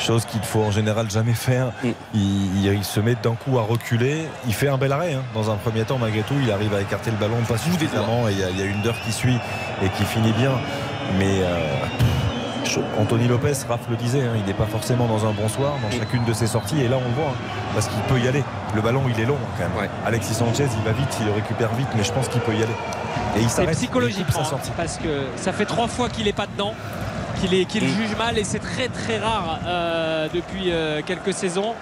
Chose 0.00 0.24
qu'il 0.24 0.40
faut 0.42 0.62
en 0.62 0.70
général 0.70 1.10
jamais 1.10 1.34
faire. 1.34 1.72
Il, 1.84 1.92
il- 2.14 2.72
il 2.72 2.84
se 2.84 3.00
met 3.00 3.14
d'un 3.22 3.34
coup 3.34 3.58
à 3.58 3.62
reculer. 3.62 4.26
Il 4.46 4.54
fait 4.54 4.68
un 4.68 4.78
bel 4.78 4.92
arrêt. 4.92 5.12
hein. 5.14 5.22
Dans 5.34 5.50
un 5.50 5.56
premier 5.56 5.84
temps, 5.84 5.98
malgré 5.98 6.22
tout, 6.22 6.34
il 6.42 6.50
arrive 6.50 6.74
à 6.74 6.80
écarter 6.80 7.10
le 7.10 7.16
ballon 7.18 7.36
pas 7.46 7.58
suffisamment. 7.58 8.26
Et 8.28 8.32
il 8.32 8.38
y, 8.38 8.42
a- 8.44 8.50
il 8.50 8.58
y 8.58 8.62
a 8.62 8.64
une 8.64 8.80
d'heure 8.82 8.98
qui 9.04 9.12
suit 9.12 9.38
et 9.84 9.88
qui 9.90 10.04
finit 10.04 10.32
bien. 10.32 10.52
Mais 11.18 11.40
euh, 11.42 11.58
Anthony 12.98 13.28
Lopez, 13.28 13.52
Raph 13.68 13.80
le 13.90 13.96
disait, 13.96 14.22
hein, 14.22 14.32
il 14.36 14.44
n'est 14.44 14.54
pas 14.54 14.66
forcément 14.66 15.06
dans 15.06 15.26
un 15.26 15.32
bon 15.32 15.48
soir 15.48 15.74
dans 15.82 15.90
chacune 15.96 16.24
de 16.24 16.32
ses 16.32 16.46
sorties. 16.46 16.80
Et 16.80 16.88
là, 16.88 16.96
on 16.96 17.08
le 17.08 17.14
voit. 17.14 17.32
hein, 17.32 17.70
parce 17.74 17.86
qu'il 17.88 18.00
peut 18.02 18.18
y 18.18 18.26
aller. 18.26 18.42
Le 18.74 18.80
ballon, 18.80 19.02
il 19.14 19.20
est 19.20 19.26
long 19.26 19.36
hein, 19.42 19.54
quand 19.58 19.80
même. 19.80 19.90
Alexis 20.06 20.34
Sanchez, 20.34 20.66
il 20.78 20.84
va 20.84 20.92
vite, 20.92 21.14
il 21.20 21.26
le 21.26 21.32
récupère 21.32 21.72
vite. 21.74 21.88
Mais 21.96 22.04
je 22.04 22.12
pense 22.12 22.28
qu'il 22.28 22.40
peut 22.40 22.52
y 22.54 22.62
aller. 22.62 22.76
Et 23.36 23.40
il 23.40 23.50
C'est 23.50 23.56
s'arrête. 23.56 23.68
il 23.70 23.72
coupe 23.74 23.78
psychologiquement 24.02 24.44
sa 24.44 24.50
sortie. 24.50 24.70
parce 24.76 24.96
que 24.96 25.26
ça 25.36 25.52
fait 25.52 25.66
trois 25.66 25.88
fois 25.88 26.08
qu'il 26.08 26.26
est 26.26 26.32
pas 26.32 26.46
dedans, 26.46 26.74
qu'il 27.40 27.66
qu'il 27.66 27.88
juge 27.88 28.16
mal 28.16 28.38
et 28.38 28.44
c'est 28.44 28.58
très 28.58 28.88
très 28.88 29.18
rare 29.18 29.60
euh, 29.66 30.28
depuis 30.32 30.70
euh, 30.72 31.00
quelques 31.04 31.32
saisons. 31.32 31.74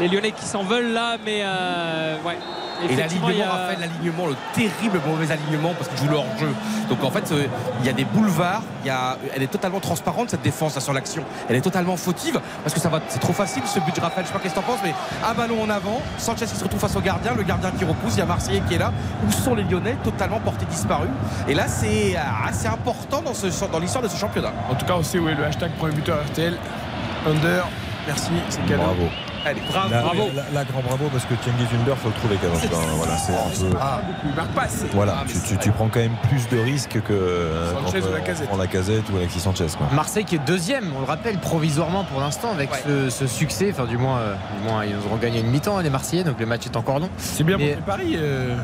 Les 0.00 0.08
Lyonnais 0.08 0.32
qui 0.32 0.44
s'en 0.44 0.64
veulent 0.64 0.92
là, 0.92 1.16
mais 1.24 1.40
euh, 1.42 2.16
ouais. 2.24 2.38
Et 2.88 2.96
l'alignement, 2.96 3.28
a- 3.28 3.48
Raphaël, 3.56 3.78
l'alignement, 3.80 4.26
le 4.26 4.36
terrible 4.54 5.00
mauvais 5.06 5.30
alignement 5.32 5.72
parce 5.74 5.88
qu'il 5.88 5.98
joue 5.98 6.08
le 6.08 6.16
hors-jeu. 6.16 6.52
Donc 6.88 7.02
en 7.04 7.10
fait, 7.10 7.30
euh, 7.32 7.46
il 7.80 7.86
y 7.86 7.88
a 7.88 7.92
des 7.92 8.04
boulevards, 8.04 8.62
il 8.84 8.88
y 8.88 8.90
a, 8.90 9.16
elle 9.34 9.42
est 9.42 9.46
totalement 9.50 9.80
transparente 9.80 10.30
cette 10.30 10.42
défense 10.42 10.74
là, 10.74 10.80
sur 10.80 10.92
l'action. 10.92 11.22
Elle 11.48 11.56
est 11.56 11.60
totalement 11.60 11.96
fautive 11.96 12.40
parce 12.62 12.74
que 12.74 12.80
ça 12.80 12.88
va, 12.88 13.00
c'est 13.08 13.18
trop 13.20 13.32
facile 13.32 13.62
ce 13.66 13.80
but 13.80 13.94
de 13.94 14.00
Raphaël. 14.00 14.24
Je 14.26 14.28
sais 14.28 14.32
pas 14.34 14.40
qu'est-ce 14.40 14.54
que 14.54 14.60
t'en 14.60 14.66
penses, 14.66 14.80
mais 14.84 14.94
un 15.26 15.34
ballon 15.34 15.62
en 15.62 15.70
avant, 15.70 16.00
Sanchez 16.18 16.46
qui 16.46 16.56
se 16.56 16.64
retrouve 16.64 16.80
face 16.80 16.96
au 16.96 17.00
gardien, 17.00 17.34
le 17.34 17.42
gardien 17.42 17.70
qui 17.70 17.84
repousse, 17.84 18.14
il 18.14 18.18
y 18.18 18.22
a 18.22 18.26
Marseillais 18.26 18.62
qui 18.68 18.74
est 18.74 18.78
là. 18.78 18.92
Où 19.26 19.32
sont 19.32 19.54
les 19.54 19.62
Lyonnais 19.64 19.96
totalement 20.04 20.40
portés 20.40 20.66
disparus 20.66 21.08
Et 21.48 21.54
là, 21.54 21.68
c'est 21.68 22.16
ah, 22.18 22.50
c'est 22.52 22.68
important 22.68 23.22
dans, 23.22 23.34
ce, 23.34 23.46
dans 23.70 23.78
l'histoire 23.78 24.02
de 24.04 24.08
ce 24.08 24.16
championnat. 24.18 24.52
En 24.70 24.74
tout 24.74 24.84
cas, 24.86 24.94
on 24.98 25.02
sait 25.02 25.18
où 25.18 25.28
est 25.28 25.34
le 25.34 25.44
hashtag 25.44 25.72
premier 25.72 25.94
buteur 25.94 26.18
RTL. 26.26 26.56
Under, 27.26 27.66
merci, 28.06 28.30
c'est 28.50 28.60
cadeau. 28.66 28.82
Bravo. 28.82 29.08
Allez, 29.46 29.60
bravo, 29.68 29.90
Là, 29.90 30.00
bravo. 30.02 30.30
là, 30.34 30.42
là, 30.52 30.64
grand 30.64 30.80
bravo 30.82 31.08
parce 31.12 31.24
que 31.24 31.34
Cengiz 31.36 31.66
Under, 31.78 31.96
faut 31.96 32.08
le 32.08 32.14
trouver 32.14 32.36
quand 32.40 32.48
même. 32.48 32.70
Voilà, 32.96 33.16
c'est 33.18 33.32
un 33.34 33.70
peu. 33.70 33.76
Ah, 33.80 34.00
beaucoup, 34.06 34.26
il 34.30 34.34
marque 34.34 34.50
pas 34.52 34.62
assez. 34.62 34.86
Voilà, 34.92 35.16
Ah, 35.20 35.24
tu, 35.26 35.56
tu- 35.58 35.70
prends 35.72 35.88
quand 35.88 36.00
même 36.00 36.16
plus 36.28 36.48
de 36.48 36.58
risques 36.62 37.00
que 37.02 37.12
euh, 37.12 37.72
Sanchez 37.74 38.00
quand, 38.00 38.06
ou 38.06 38.10
euh, 38.10 38.14
Lacazette. 38.18 38.46
on 38.46 38.48
prend 38.48 38.56
Lacazette 38.56 39.04
ou 39.12 39.16
Alexis 39.16 39.40
Sanchez. 39.40 39.66
Quoi. 39.76 39.86
Marseille 39.92 40.24
qui 40.24 40.36
est 40.36 40.46
deuxième, 40.46 40.92
on 40.96 41.00
le 41.00 41.04
rappelle, 41.06 41.38
provisoirement 41.38 42.04
pour 42.04 42.20
l'instant 42.20 42.50
avec 42.52 42.70
ce, 42.86 43.10
ce 43.10 43.26
succès. 43.26 43.68
Enfin, 43.72 43.84
du 43.86 43.98
moins, 43.98 44.18
euh, 44.18 44.34
du 44.62 44.68
moins, 44.68 44.84
ils 44.84 44.94
auront 45.06 45.16
gagné 45.16 45.40
une 45.40 45.48
mi-temps, 45.48 45.78
les 45.80 45.90
Marseillais, 45.90 46.24
donc 46.24 46.38
le 46.40 46.46
match 46.46 46.64
est 46.66 46.76
encore 46.76 46.98
long. 47.00 47.10
C'est 47.18 47.44
bien 47.44 47.58
Mais- 47.58 47.74
pour 47.74 47.82
paris. 47.84 48.14
euh, 48.16 48.56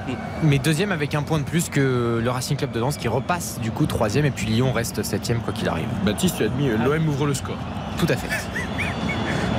Mais 0.42 0.58
deuxième 0.58 0.92
avec 0.92 1.14
un 1.14 1.22
point 1.22 1.38
de 1.38 1.44
plus 1.44 1.68
que 1.68 2.20
le 2.22 2.30
Racing 2.30 2.56
Club 2.56 2.70
de 2.72 2.80
Lens 2.80 2.96
qui 2.96 3.08
repasse 3.08 3.58
du 3.60 3.70
coup 3.70 3.86
troisième 3.86 4.24
et 4.24 4.30
puis 4.30 4.46
Lyon 4.46 4.72
reste 4.72 5.02
septième 5.02 5.40
quoi 5.40 5.52
qu'il 5.52 5.68
arrive. 5.68 5.88
Baptiste, 6.04 6.36
tu 6.38 6.44
as 6.44 6.46
admis, 6.46 6.68
euh, 6.68 6.76
l'OM 6.82 7.08
ouvre 7.08 7.26
le 7.26 7.34
score. 7.34 7.56
Tout 7.98 8.06
à 8.08 8.16
fait. 8.16 8.28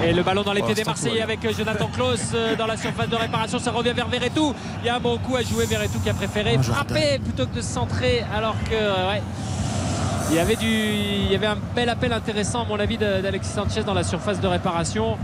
Et 0.04 0.14
le 0.14 0.24
ballon 0.24 0.44
dans 0.44 0.54
les 0.54 0.62
Pour 0.62 0.68
pieds 0.68 0.76
des 0.76 0.84
Marseillais 0.84 1.22
avec 1.22 1.40
Jonathan 1.56 1.88
Klaus 1.94 2.32
euh, 2.34 2.56
dans 2.56 2.66
la 2.66 2.78
surface 2.78 3.10
de 3.10 3.16
réparation. 3.16 3.60
Ça 3.60 3.72
revient 3.72 3.94
vers 3.94 4.08
Verretou. 4.08 4.54
Il 4.82 4.88
y 4.88 4.90
a 4.90 4.96
un 4.96 5.00
bon 5.00 5.18
coup 5.18 5.36
à 5.36 5.44
jouer. 5.44 5.66
Verretou 5.66 6.00
qui 6.00 6.10
a 6.10 6.14
préféré 6.14 6.58
frapper 6.58 7.20
plutôt 7.20 7.46
que 7.46 7.56
de 7.56 7.62
se 7.62 7.74
centrer. 7.74 8.24
Alors 8.36 8.56
que, 8.66 8.74
euh, 8.74 9.10
ouais, 9.10 9.22
il 10.32 10.36
y 10.36 10.40
avait, 10.40 10.56
du, 10.56 10.66
il 10.66 11.32
y 11.32 11.36
avait 11.36 11.48
un 11.48 11.58
bel 11.76 11.90
appel 11.90 12.14
intéressant, 12.14 12.64
à 12.64 12.66
mon 12.66 12.80
avis, 12.80 12.98
d'Alexis 12.98 13.54
Sanchez 13.54 13.84
dans 13.84 13.94
la 13.94 14.04
surface 14.04 14.40
de 14.40 14.48
réparation. 14.48 15.18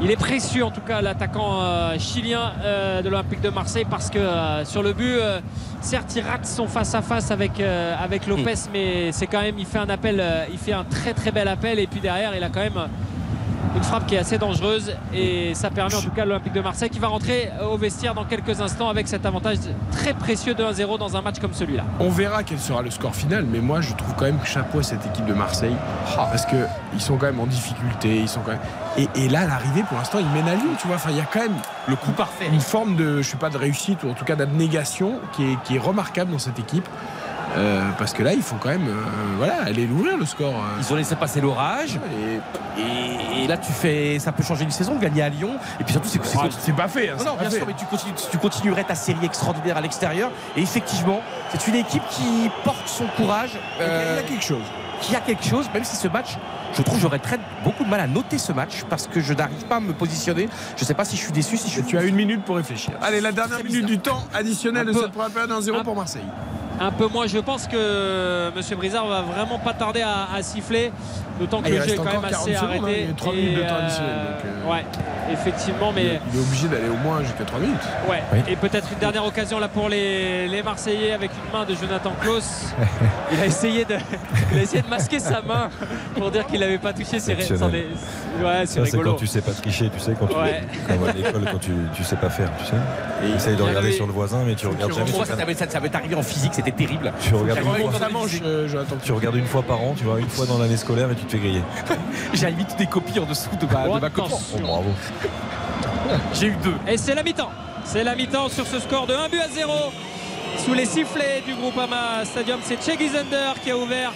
Il 0.00 0.12
est 0.12 0.16
précieux 0.16 0.64
en 0.64 0.70
tout 0.70 0.80
cas 0.80 1.00
l'attaquant 1.00 1.60
euh, 1.60 1.98
chilien 1.98 2.52
euh, 2.62 3.02
de 3.02 3.08
l'Olympique 3.08 3.40
de 3.40 3.48
Marseille 3.48 3.86
parce 3.88 4.10
que 4.10 4.18
euh, 4.18 4.64
sur 4.64 4.82
le 4.82 4.92
but, 4.92 5.16
certes 5.80 6.14
il 6.14 6.22
rate 6.22 6.46
son 6.46 6.68
face 6.68 6.94
à 6.94 7.02
face 7.02 7.32
avec 7.32 7.60
avec 7.60 8.26
Lopez, 8.26 8.54
mais 8.72 9.10
c'est 9.10 9.26
quand 9.26 9.40
même 9.40 9.58
il 9.58 9.66
fait 9.66 9.78
un 9.78 9.88
appel, 9.88 10.22
il 10.52 10.58
fait 10.58 10.72
un 10.72 10.84
très 10.84 11.14
très 11.14 11.32
bel 11.32 11.48
appel 11.48 11.80
et 11.80 11.88
puis 11.88 12.00
derrière 12.00 12.34
il 12.36 12.44
a 12.44 12.48
quand 12.48 12.60
même 12.60 12.88
une 13.76 13.82
frappe 13.82 14.06
qui 14.06 14.14
est 14.14 14.18
assez 14.18 14.38
dangereuse 14.38 14.94
et 15.14 15.54
ça 15.54 15.70
permet 15.70 15.94
en 15.94 16.00
tout 16.00 16.10
cas 16.10 16.22
à 16.22 16.24
l'Olympique 16.24 16.52
de 16.52 16.60
Marseille 16.60 16.90
qui 16.90 16.98
va 16.98 17.08
rentrer 17.08 17.50
au 17.70 17.76
vestiaire 17.76 18.14
dans 18.14 18.24
quelques 18.24 18.60
instants 18.60 18.88
avec 18.88 19.08
cet 19.08 19.26
avantage 19.26 19.58
très 19.92 20.14
précieux 20.14 20.54
de 20.54 20.62
1-0 20.62 20.98
dans 20.98 21.16
un 21.16 21.22
match 21.22 21.38
comme 21.38 21.54
celui-là. 21.54 21.84
On 22.00 22.10
verra 22.10 22.42
quel 22.42 22.58
sera 22.58 22.82
le 22.82 22.90
score 22.90 23.14
final, 23.14 23.44
mais 23.50 23.60
moi 23.60 23.80
je 23.80 23.94
trouve 23.94 24.14
quand 24.16 24.24
même 24.24 24.40
chapeau 24.44 24.80
à 24.80 24.82
cette 24.82 25.04
équipe 25.06 25.26
de 25.26 25.34
Marseille 25.34 25.76
parce 26.16 26.46
que 26.46 26.56
ils 26.94 27.00
sont 27.00 27.16
quand 27.16 27.26
même 27.26 27.40
en 27.40 27.46
difficulté, 27.46 28.20
ils 28.20 28.28
sont 28.28 28.40
quand 28.40 28.52
même. 28.52 28.60
Et, 28.96 29.24
et 29.24 29.28
là, 29.28 29.40
à 29.42 29.46
l'arrivée, 29.46 29.82
pour 29.82 29.98
l'instant, 29.98 30.18
ils 30.18 30.28
mènent 30.28 30.48
à 30.48 30.54
Lyon, 30.54 30.74
tu 30.80 30.86
vois. 30.86 30.96
Enfin, 30.96 31.10
il 31.10 31.16
y 31.16 31.20
a 31.20 31.26
quand 31.30 31.40
même 31.40 31.56
le 31.86 31.96
coup 31.96 32.10
parfait, 32.12 32.46
une 32.52 32.60
forme 32.60 32.96
de, 32.96 33.22
je 33.22 33.30
sais 33.30 33.36
pas, 33.36 33.50
de 33.50 33.58
réussite 33.58 34.02
ou 34.02 34.10
en 34.10 34.14
tout 34.14 34.24
cas 34.24 34.36
d'abnégation 34.36 35.20
qui 35.32 35.44
est, 35.44 35.56
qui 35.64 35.76
est 35.76 35.80
remarquable 35.80 36.32
dans 36.32 36.38
cette 36.38 36.58
équipe. 36.58 36.88
Euh, 37.56 37.88
parce 37.98 38.12
que 38.12 38.22
là, 38.22 38.34
il 38.34 38.42
faut 38.42 38.56
quand 38.56 38.68
même, 38.68 38.86
euh, 38.88 38.94
voilà, 39.36 39.62
aller 39.64 39.86
l'ouvrir 39.86 40.16
le 40.16 40.26
score. 40.26 40.54
Ils 40.78 40.92
ont 40.92 40.96
laissé 40.96 41.16
passer 41.16 41.40
l'orage. 41.40 41.98
Et, 42.78 43.44
et 43.44 43.46
là, 43.46 43.56
tu 43.56 43.72
fais, 43.72 44.18
ça 44.18 44.32
peut 44.32 44.42
changer 44.42 44.64
une 44.64 44.70
saison, 44.70 44.96
gagner 44.96 45.22
à 45.22 45.28
Lyon. 45.28 45.56
Et 45.80 45.84
puis 45.84 45.92
surtout, 45.92 46.08
c'est 46.08 46.24
c'est- 46.24 46.38
c'est 46.60 46.72
pas 46.76 46.88
fait. 46.88 47.08
hein, 47.10 47.14
Non, 47.18 47.24
non, 47.24 47.34
pas 47.34 47.42
bien 47.42 47.50
fait. 47.50 47.56
sûr, 47.56 47.66
mais 47.66 47.74
tu, 47.74 47.84
continues- 47.86 48.14
tu 48.30 48.38
continuerais 48.38 48.84
ta 48.84 48.94
série 48.94 49.24
extraordinaire 49.24 49.76
à 49.76 49.80
l'extérieur. 49.80 50.30
Et 50.56 50.62
effectivement, 50.62 51.20
c'est 51.50 51.66
une 51.68 51.76
équipe 51.76 52.02
qui 52.10 52.50
porte 52.64 52.86
son 52.86 53.06
courage. 53.16 53.50
Il 53.54 53.82
euh, 53.82 54.12
il 54.12 54.16
y 54.16 54.18
a 54.18 54.28
quelque 54.28 54.44
chose. 54.44 54.62
Qui 55.00 55.16
a 55.16 55.20
quelque 55.20 55.44
chose, 55.44 55.66
même 55.72 55.84
si 55.84 55.96
ce 55.96 56.08
match, 56.08 56.36
je 56.74 56.82
trouve, 56.82 57.00
j'aurais 57.00 57.18
très 57.18 57.38
beaucoup 57.64 57.84
de 57.84 57.88
mal 57.88 58.00
à 58.00 58.06
noter 58.06 58.38
ce 58.38 58.52
match 58.52 58.84
parce 58.88 59.06
que 59.06 59.20
je 59.20 59.32
n'arrive 59.34 59.64
pas 59.66 59.76
à 59.76 59.80
me 59.80 59.92
positionner. 59.92 60.48
Je 60.76 60.84
sais 60.84 60.94
pas 60.94 61.04
si 61.04 61.16
je 61.16 61.22
suis 61.22 61.32
déçu, 61.32 61.56
si 61.56 61.68
je 61.68 61.74
suis. 61.74 61.82
Tu 61.84 61.98
as 61.98 62.02
une 62.04 62.14
minute 62.14 62.44
pour 62.44 62.56
réfléchir. 62.56 62.92
Allez, 63.02 63.20
la 63.20 63.32
dernière 63.32 63.62
minute 63.64 63.86
du 63.86 63.98
temps 63.98 64.22
additionnel 64.34 64.86
de 64.86 64.92
cette 64.92 65.12
première 65.12 65.30
période 65.30 65.50
1-0 65.50 65.82
pour 65.82 65.96
Marseille. 65.96 66.22
Un 66.80 66.92
peu 66.92 67.08
moins, 67.08 67.26
je 67.26 67.38
pense 67.38 67.66
que 67.66 68.50
M. 68.56 68.76
Brizard 68.78 69.08
va 69.08 69.22
vraiment 69.22 69.58
pas 69.58 69.72
tarder 69.74 70.00
à, 70.02 70.28
à 70.32 70.42
siffler, 70.42 70.92
d'autant 71.40 71.60
que 71.60 71.66
Ah, 71.66 71.70
il 71.70 71.76
le 71.78 71.82
jeu 71.82 71.94
est 71.94 71.96
quand 71.96 72.04
même 72.04 72.20
40 72.20 72.24
assez 72.26 72.54
secondes, 72.54 72.54
hein, 72.72 72.78
arrêté. 72.84 73.00
il 73.02 73.08
y 73.08 73.10
a 73.10 73.14
trois 73.14 73.32
minutes 73.32 73.56
de 73.56 73.62
temps 73.62 73.68
Et, 73.68 73.82
additionnel, 73.82 74.14
donc, 74.14 74.44
euh, 74.44 74.70
Ouais, 74.70 74.84
effectivement, 75.32 75.92
mais. 75.92 76.02
Il 76.04 76.06
est- 76.10 76.20
il 76.32 76.38
est 76.38 76.42
obligé 76.42 76.68
d'aller 76.68 76.88
au 76.88 76.96
moins 76.96 77.20
jusqu'à 77.24 77.44
3 77.44 77.58
minutes. 77.58 77.80
Ouais, 78.08 78.22
Oui. 78.32 78.38
et 78.46 78.54
peut-être 78.54 78.86
une 78.92 78.98
dernière 79.00 79.24
occasion 79.26 79.58
là 79.58 79.66
pour 79.66 79.88
les, 79.88 80.46
les 80.46 80.62
Marseillais 80.62 81.10
avec 81.12 81.32
une 81.32 81.52
main 81.58 81.64
de 81.64 81.74
Jonathan 81.74 82.12
Klaus. 82.20 82.66
Il 83.32 83.40
a 83.40 83.46
essayé 83.46 83.84
de, 83.84 83.96
il 84.52 84.58
a 84.58 84.62
essayé 84.62 84.80
de 84.82 84.88
masquer 84.88 85.18
sa 85.18 85.42
main 85.42 85.68
pour 86.16 86.30
dire 86.30 86.46
qu'il 86.46 86.57
n'avait 86.60 86.78
pas 86.78 86.92
touché 86.92 87.18
ses 87.20 87.34
ré- 87.34 87.42
sans 87.56 87.68
des- 87.68 87.86
Ouais, 88.42 88.64
c'est 88.66 88.78
Ça, 88.80 88.86
c'est 88.86 88.98
quand 88.98 89.14
tu 89.14 89.26
sais 89.26 89.40
pas 89.40 89.50
tricher, 89.52 89.90
tu 89.92 89.98
sais, 89.98 90.14
quand 90.18 90.26
tu, 90.28 90.36
Ouais. 90.36 90.62
à 90.88 91.12
l'école, 91.12 91.44
quand 91.52 91.58
tu, 91.58 91.72
tu 91.94 92.04
sais 92.04 92.16
pas 92.16 92.30
faire, 92.30 92.50
tu 92.58 92.66
sais. 92.66 93.26
Et 93.26 93.34
Essaye 93.36 93.56
de 93.56 93.62
regarder 93.62 93.88
avait- 93.88 93.96
sur 93.96 94.06
le 94.06 94.12
voisin, 94.12 94.44
mais 94.46 94.54
tu 94.54 94.66
regardes 94.68 94.92
jamais. 94.92 95.10
Moi, 95.10 95.24
sur 95.26 95.36
ça 95.36 95.44
m'est- 95.44 95.54
ça, 95.54 95.68
ça 95.68 95.80
m'est 95.80 95.94
arrivé 95.94 96.14
en 96.14 96.22
physique, 96.22 96.52
c'était 96.54 96.70
terrible. 96.70 97.12
Tu 97.20 97.34
regardes, 97.34 97.58
une 97.60 97.90
fois, 97.90 97.98
la 98.00 98.08
manche, 98.08 98.40
Jonathan. 98.68 98.96
tu 99.02 99.12
regardes 99.12 99.36
une 99.36 99.46
fois 99.46 99.62
par 99.62 99.80
an, 99.80 99.94
tu 99.96 100.04
vois, 100.04 100.20
une 100.20 100.28
fois 100.28 100.46
dans 100.46 100.58
l'année 100.58 100.76
scolaire 100.76 101.10
et 101.10 101.14
tu 101.16 101.24
te 101.24 101.32
fais 101.32 101.38
griller. 101.38 101.62
J'ai 102.34 102.46
limite 102.50 102.76
des 102.78 102.86
copies 102.86 103.18
en 103.18 103.24
dessous 103.24 103.50
de 103.60 103.66
ma, 103.72 103.88
de 103.88 104.00
ma 104.00 104.10
copie. 104.10 104.32
Oh, 104.54 104.58
bravo. 104.60 104.90
J'ai 106.34 106.46
eu 106.48 106.56
deux. 106.62 106.74
Et 106.86 106.96
c'est 106.96 107.14
la 107.14 107.22
mi-temps. 107.22 107.50
C'est 107.84 108.04
la 108.04 108.14
mi-temps 108.14 108.48
sur 108.48 108.66
ce 108.66 108.78
score 108.80 109.06
de 109.06 109.14
1 109.14 109.28
but 109.28 109.40
à 109.40 109.48
0. 109.48 109.72
Sous 110.64 110.74
les 110.74 110.86
sifflets 110.86 111.42
du 111.46 111.54
groupe 111.54 111.76
Ama 111.78 112.24
Stadium, 112.24 112.58
c'est 112.62 112.82
Cheggy 112.82 113.08
Zender 113.08 113.52
qui 113.62 113.70
a 113.70 113.76
ouvert 113.76 114.12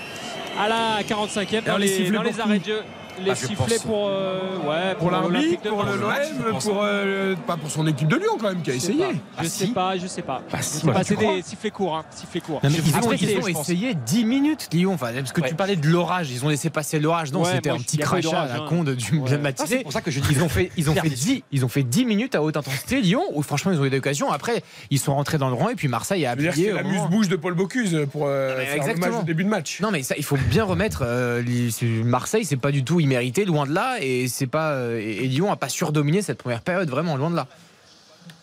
à 0.59 0.69
la 0.69 1.03
45e 1.03 1.65
dans 1.65 1.77
les 1.77 2.11
dans 2.11 2.23
les 2.23 2.41
arrêts 2.41 2.59
de 2.59 2.65
jeu. 2.65 2.83
Les 3.24 3.30
Ah, 3.30 3.34
sifflets 3.34 3.56
pense. 3.76 3.78
pour, 3.84 4.09
euh, 4.09 4.39
ouais, 4.68 4.94
Pour 4.98 5.10
l'Olympique 5.10 5.62
de 5.64 5.68
pour 5.68 5.82
le 5.84 5.97
l'OM, 5.97 6.59
pour 6.60 6.80
euh, 6.82 7.34
pas 7.47 7.56
pour 7.56 7.70
son 7.70 7.86
équipe 7.86 8.09
de 8.09 8.16
Lyon 8.16 8.32
quand 8.40 8.48
même 8.48 8.62
qui 8.62 8.70
a 8.70 8.74
essayé. 8.74 9.05
Ah, 9.36 9.43
Je 9.43 9.48
sais 9.48 9.66
pas, 9.68 9.97
je 9.97 10.06
sais 10.06 10.22
pas. 10.22 10.43
Bah, 10.51 10.59
Je 10.59 10.64
si, 10.64 10.78
sais 10.78 10.86
pas, 10.86 11.02
des 11.34 11.43
sifflets 11.43 11.70
courts, 11.70 11.97
hein, 11.97 12.05
sifflets 12.10 12.40
courts. 12.40 12.60
Non, 12.64 12.70
mais 12.70 12.78
ils 12.84 12.94
Après, 12.94 13.09
ont, 13.09 13.12
ils 13.12 13.39
ont 13.56 13.60
essayé 13.60 13.94
10 13.94 14.24
minutes, 14.24 14.68
Lyon. 14.72 14.94
Enfin, 14.94 15.10
parce 15.14 15.32
que 15.32 15.40
Ouais. 15.40 15.48
tu 15.48 15.55
parlais 15.55 15.76
de 15.76 15.86
l'orage, 15.89 16.30
ils 16.30 16.44
ont 16.44 16.48
laissé 16.48 16.70
passer 16.70 16.98
l'orage. 16.98 17.32
Non, 17.32 17.43
Ouais, 17.43 17.52
c'était 17.55 17.70
un 17.70 17.76
petit 17.78 17.98
crachat 17.98 18.43
à 18.43 18.47
la 18.48 18.55
hein. 18.62 18.66
con 18.68 18.82
de, 18.84 18.94
du, 18.94 19.10
de 19.12 19.22
Ouais. 19.22 19.30
la 19.30 19.36
Ah, 19.36 19.39
matinée. 19.39 19.68
c'est 19.68 19.82
pour 19.82 19.93
ça 19.93 20.01
que 20.01 20.10
je 20.10 20.20
dis. 20.20 20.28
Ils 20.32 20.43
ont 20.43 20.48
fait, 20.48 20.70
ils 20.76 20.90
ont 20.90 20.94
fait 20.94 21.09
des- 21.09 21.14
10, 21.14 21.43
ils 21.52 21.64
ont 21.64 21.68
fait 21.68 21.82
10 21.82 22.05
minutes 22.05 22.34
à 22.34 22.43
haute 22.43 22.56
intensité 22.56 23.01
Lyon 23.01 23.22
où 23.34 23.43
franchement 23.43 23.72
ils 23.72 23.80
ont 23.80 23.84
eu 23.84 23.90
des 23.90 23.98
occasions. 23.98 24.30
Après 24.32 24.62
ils 24.90 24.98
sont 24.98 25.14
rentrés 25.14 25.39
dans 25.39 25.48
le 25.48 25.55
rang 25.55 25.68
et 25.68 25.74
puis 25.74 25.89
Marseille 25.89 26.24
a 26.26 26.30
appuyé. 26.32 26.72
la 26.72 26.82
muse-bouche 26.82 27.28
de 27.28 27.36
Paul 27.36 27.55
Bocuse 27.55 28.06
pour 28.10 28.24
euh, 28.26 28.56
Mais 28.59 28.66
faire 28.80 28.94
le 28.94 29.01
match 29.01 29.12
au 29.20 29.24
début 29.24 29.44
de 29.44 29.48
match. 29.48 29.80
Non 29.80 29.90
mais 29.90 30.02
ça 30.02 30.14
il 30.16 30.24
faut 30.24 30.36
bien 30.36 30.64
remettre 30.64 31.02
euh, 31.05 31.43
Marseille 32.05 32.44
c'est 32.44 32.56
pas 32.56 32.70
du 32.70 32.84
tout 32.84 33.01
immérité 33.03 33.45
loin 33.45 33.66
de 33.66 33.73
là 33.73 33.99
et 34.01 34.29
c'est 34.29 34.47
pas 34.47 34.73
euh, 34.73 34.99
et 34.99 35.27
Lyon 35.29 35.53
a 35.53 35.57
pas 35.57 35.69
surdominé 35.69 36.23
cette 36.23 36.39
première 36.39 36.62
période 36.62 36.89
vraiment 36.89 37.16
loin 37.16 37.31
de 37.31 37.37
là. 37.37 37.47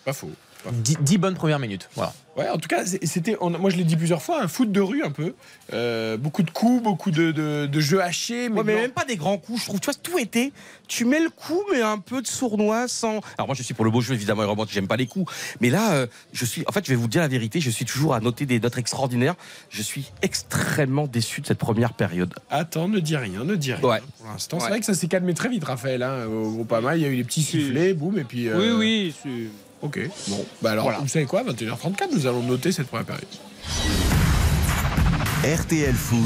Pas 0.06 0.14
faux. 0.14 0.32
10, 0.72 1.18
bonnes 1.18 1.36
premières 1.36 1.60
minutes. 1.60 1.90
Voilà. 1.96 2.14
Ouais, 2.38 2.48
en 2.50 2.58
tout 2.58 2.68
cas, 2.70 2.86
c'était, 2.86 3.36
on- 3.42 3.50
moi 3.50 3.70
je 3.70 3.76
l'ai 3.76 3.84
dit 3.84 3.98
plusieurs 3.98 4.22
fois, 4.22 4.42
un 4.42 4.48
foot 4.48 4.72
de 4.72 4.80
rue 4.80 5.04
un 5.04 5.12
peu. 5.12 5.34
Euh, 5.74 6.16
beaucoup 6.16 6.42
de 6.44 6.52
coups, 6.52 6.82
beaucoup 6.84 7.12
de, 7.12 7.32
de- 7.32 7.66
de 7.66 7.80
jeux 7.80 8.02
hachés. 8.02 8.48
Mais, 8.50 8.58
Ouais, 8.60 8.64
mais 8.66 8.76
même 8.76 8.92
pas 8.92 9.04
des 9.04 9.18
grands 9.18 9.38
coups, 9.38 9.62
je 9.62 9.66
trouve. 9.66 9.80
Tu 9.80 9.86
vois, 9.86 9.94
tout 10.02 10.18
était. 10.20 10.52
Tu 10.88 11.04
mets 11.06 11.20
le 11.20 11.30
coup, 11.30 11.62
mais 11.72 11.82
un 11.82 11.98
peu 11.98 12.22
de 12.22 12.28
sournois 12.28 12.88
sans. 12.88 13.20
Alors, 13.38 13.48
moi, 13.48 13.56
je 13.56 13.64
suis 13.64 13.74
pour 13.74 13.84
le 13.86 13.92
beau 13.92 14.00
jeu, 14.02 14.14
évidemment, 14.14 14.44
et 14.44 14.46
remonte, 14.46 14.70
j'aime 14.72 14.88
pas 14.88 14.96
les 14.96 15.08
coups. 15.08 15.32
Mais 15.60 15.70
là, 15.70 15.94
euh, 15.94 16.08
je 16.34 16.46
suis. 16.46 16.64
En 16.68 16.72
fait, 16.72 16.86
je 16.86 16.90
vais 16.92 16.96
vous 16.96 17.08
dire 17.08 17.22
la 17.22 17.28
vérité, 17.28 17.60
je 17.62 17.70
suis 17.70 17.86
toujours 17.86 18.14
à 18.14 18.20
noter 18.22 18.46
des 18.46 18.60
notes 18.60 18.78
extraordinaires. 18.78 19.36
Je 19.70 19.82
suis 19.82 20.12
extrêmement 20.22 21.08
déçu 21.08 21.42
de 21.42 21.46
cette 21.48 21.58
première 21.60 21.94
période. 21.94 22.34
Attends, 22.50 22.88
ne 22.88 23.00
dis 23.00 23.18
rien, 23.18 23.44
ne 23.44 23.56
dis 23.56 23.74
rien. 23.74 23.84
Ouais. 23.88 24.02
Pour 24.18 24.28
l'instant, 24.32 24.60
c'est 24.60 24.70
vrai 24.70 24.80
que 24.80 24.86
ça 24.86 24.94
s'est 24.94 25.08
calmé 25.08 25.34
très 25.34 25.50
vite, 25.50 25.64
Raphaël. 25.66 26.04
hein, 26.04 26.26
au 26.28 26.52
Groupama, 26.52 26.96
il 26.96 27.02
y 27.02 27.06
a 27.06 27.10
eu 27.10 27.16
les 27.16 27.24
petits 27.24 27.44
sifflets, 27.44 27.94
boum, 27.94 28.18
et 28.18 28.24
puis. 28.24 28.48
Oui, 28.50 28.54
euh, 28.68 28.78
oui. 28.78 29.16
c'est- 29.24 29.50
Ok. 29.82 30.00
Bon, 30.28 30.46
bah 30.62 30.72
alors, 30.72 30.84
Voilà. 30.86 31.00
vous 31.00 31.08
savez 31.08 31.26
quoi 31.26 31.44
21h34, 31.44 32.08
nous 32.14 32.28
allons 32.28 32.44
noter 32.44 32.72
cette 32.72 32.88
première 32.88 33.06
période. 33.06 33.26
RTL 35.44 35.94
Foot. 35.96 36.20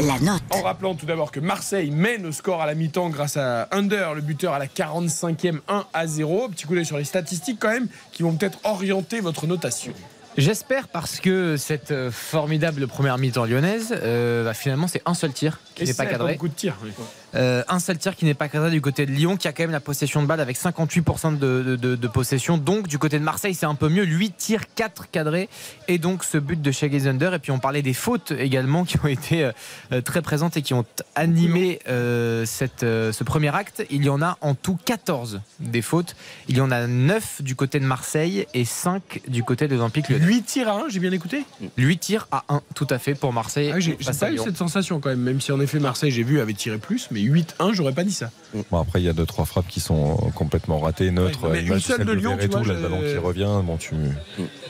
La 0.00 0.18
note. 0.18 0.42
En 0.50 0.62
rappelant 0.62 0.94
tout 0.96 1.06
d'abord 1.06 1.30
que 1.30 1.38
Marseille 1.38 1.90
mène 1.92 2.26
au 2.26 2.32
score 2.32 2.60
à 2.60 2.66
la 2.66 2.74
mi-temps 2.74 3.08
grâce 3.10 3.36
à 3.36 3.68
Under, 3.70 4.14
le 4.14 4.20
buteur 4.20 4.52
à 4.52 4.58
la 4.58 4.66
45e 4.66 5.60
1 5.68 5.84
à 5.92 6.06
0. 6.08 6.48
Petit 6.48 6.64
coup 6.66 6.74
d'œil 6.74 6.84
sur 6.86 6.98
les 6.98 7.04
statistiques 7.04 7.58
quand 7.60 7.68
même 7.70 7.86
qui 8.10 8.24
vont 8.24 8.32
peut-être 8.32 8.58
orienter 8.64 9.20
votre 9.20 9.46
notation. 9.46 9.92
J'espère 10.36 10.88
parce 10.88 11.20
que 11.20 11.56
cette 11.58 11.90
euh, 11.92 12.10
formidable 12.10 12.88
première 12.88 13.18
mi-temps 13.18 13.44
lyonnaise, 13.44 13.94
euh, 14.02 14.44
bah, 14.44 14.54
finalement 14.54 14.88
c'est 14.88 15.02
un 15.04 15.14
seul 15.14 15.32
tir 15.32 15.60
qui 15.74 15.84
n'est 15.84 15.92
pas 15.94 16.04
c'est 16.04 16.10
cadré. 16.10 16.32
Beaucoup 16.32 16.48
de 16.48 16.54
tirs. 16.54 16.76
oui. 16.82 16.90
Euh, 17.34 17.62
un 17.68 17.78
seul 17.78 17.98
tir 17.98 18.14
qui 18.16 18.24
n'est 18.24 18.34
pas 18.34 18.48
cadré 18.48 18.70
du 18.70 18.80
côté 18.80 19.06
de 19.06 19.10
Lyon, 19.12 19.36
qui 19.36 19.48
a 19.48 19.52
quand 19.52 19.62
même 19.62 19.70
la 19.70 19.80
possession 19.80 20.22
de 20.22 20.26
balle 20.26 20.40
avec 20.40 20.56
58% 20.58 21.38
de, 21.38 21.62
de- 21.62 21.76
de- 21.76 21.96
de 21.96 22.08
possession. 22.08 22.58
Donc, 22.58 22.88
du 22.88 22.98
côté 22.98 23.18
de 23.18 23.24
Marseille, 23.24 23.54
c'est 23.54 23.66
un 23.66 23.74
peu 23.74 23.88
mieux. 23.88 24.04
8 24.04 24.36
tirs, 24.36 24.62
4 24.74 25.10
cadrés. 25.10 25.48
Et 25.88 25.98
donc, 25.98 26.24
ce 26.24 26.36
but 26.38 26.60
de 26.60 26.70
Shaggy 26.70 27.00
Zunder. 27.00 27.30
Et 27.34 27.38
puis, 27.38 27.50
on 27.52 27.58
parlait 27.58 27.82
des 27.82 27.94
fautes 27.94 28.32
également 28.32 28.84
qui 28.84 28.98
ont 29.02 29.06
été 29.08 29.44
euh, 29.44 29.52
euh, 29.92 30.00
très 30.02 30.20
présentes 30.22 30.56
et 30.56 30.62
qui 30.62 30.74
ont 30.74 30.84
animé 31.14 31.78
euh, 31.88 32.44
cette, 32.46 32.80
ce 32.80 33.24
premier 33.24 33.54
acte. 33.54 33.84
Il 33.90 34.04
y 34.04 34.08
en 34.10 34.20
a 34.20 34.36
en 34.40 34.54
tout 34.54 34.78
14 34.84 35.40
des 35.60 35.82
fautes. 35.82 36.14
Il 36.48 36.56
y 36.56 36.60
en 36.60 36.70
a 36.70 36.86
9 36.86 37.42
du 37.42 37.54
côté 37.56 37.80
de 37.80 37.86
Marseille 37.86 38.46
et 38.52 38.64
5 38.64 39.22
du 39.28 39.42
côté 39.42 39.68
de 39.68 39.74
l'Olympique 39.76 40.08
Lyonnais. 40.08 40.26
8 40.26 40.42
tirs 40.42 40.68
à 40.68 40.72
1, 40.84 40.88
j'ai 40.90 41.00
bien 41.00 41.12
écouté? 41.12 41.44
8 41.78 41.98
tirs 41.98 42.28
à 42.30 42.44
1, 42.48 42.60
tout 42.74 42.86
à 42.90 42.98
fait, 42.98 43.14
pour 43.14 43.32
Marseille. 43.32 43.70
Ah, 43.74 43.80
J'ai 43.80 43.94
pas 43.94 44.30
eu 44.30 44.38
cette 44.38 44.56
sensation 44.56 45.00
quand 45.00 45.08
même, 45.10 45.20
même 45.20 45.40
si 45.40 45.50
en 45.52 45.60
effet 45.60 45.78
Marseille, 45.78 46.10
j'ai 46.10 46.22
vu, 46.24 46.40
avait 46.40 46.52
tiré 46.52 46.78
plus, 46.78 47.08
mais 47.10 47.21
8-1, 47.28 47.72
j'aurais 47.72 47.92
pas 47.92 48.04
dit 48.04 48.12
ça. 48.12 48.30
Bon, 48.70 48.80
après, 48.80 49.00
il 49.00 49.04
y 49.04 49.08
a 49.08 49.12
deux, 49.12 49.26
trois 49.26 49.44
frappes 49.44 49.68
qui 49.68 49.80
sont 49.80 50.16
complètement 50.34 50.78
ratées, 50.78 51.10
neutres. 51.10 51.44
Ouais, 51.44 51.62
mais 51.62 51.68
Une 51.68 51.80
seule 51.80 52.04
de 52.04 52.12
Lyon, 52.12 52.36
tu 52.40 52.48
là, 52.48 52.60
le 52.62 52.74
ballon 52.74 53.00
qui 53.00 53.16
revient. 53.16 53.60
Bon, 53.64 53.76
tu... 53.76 53.94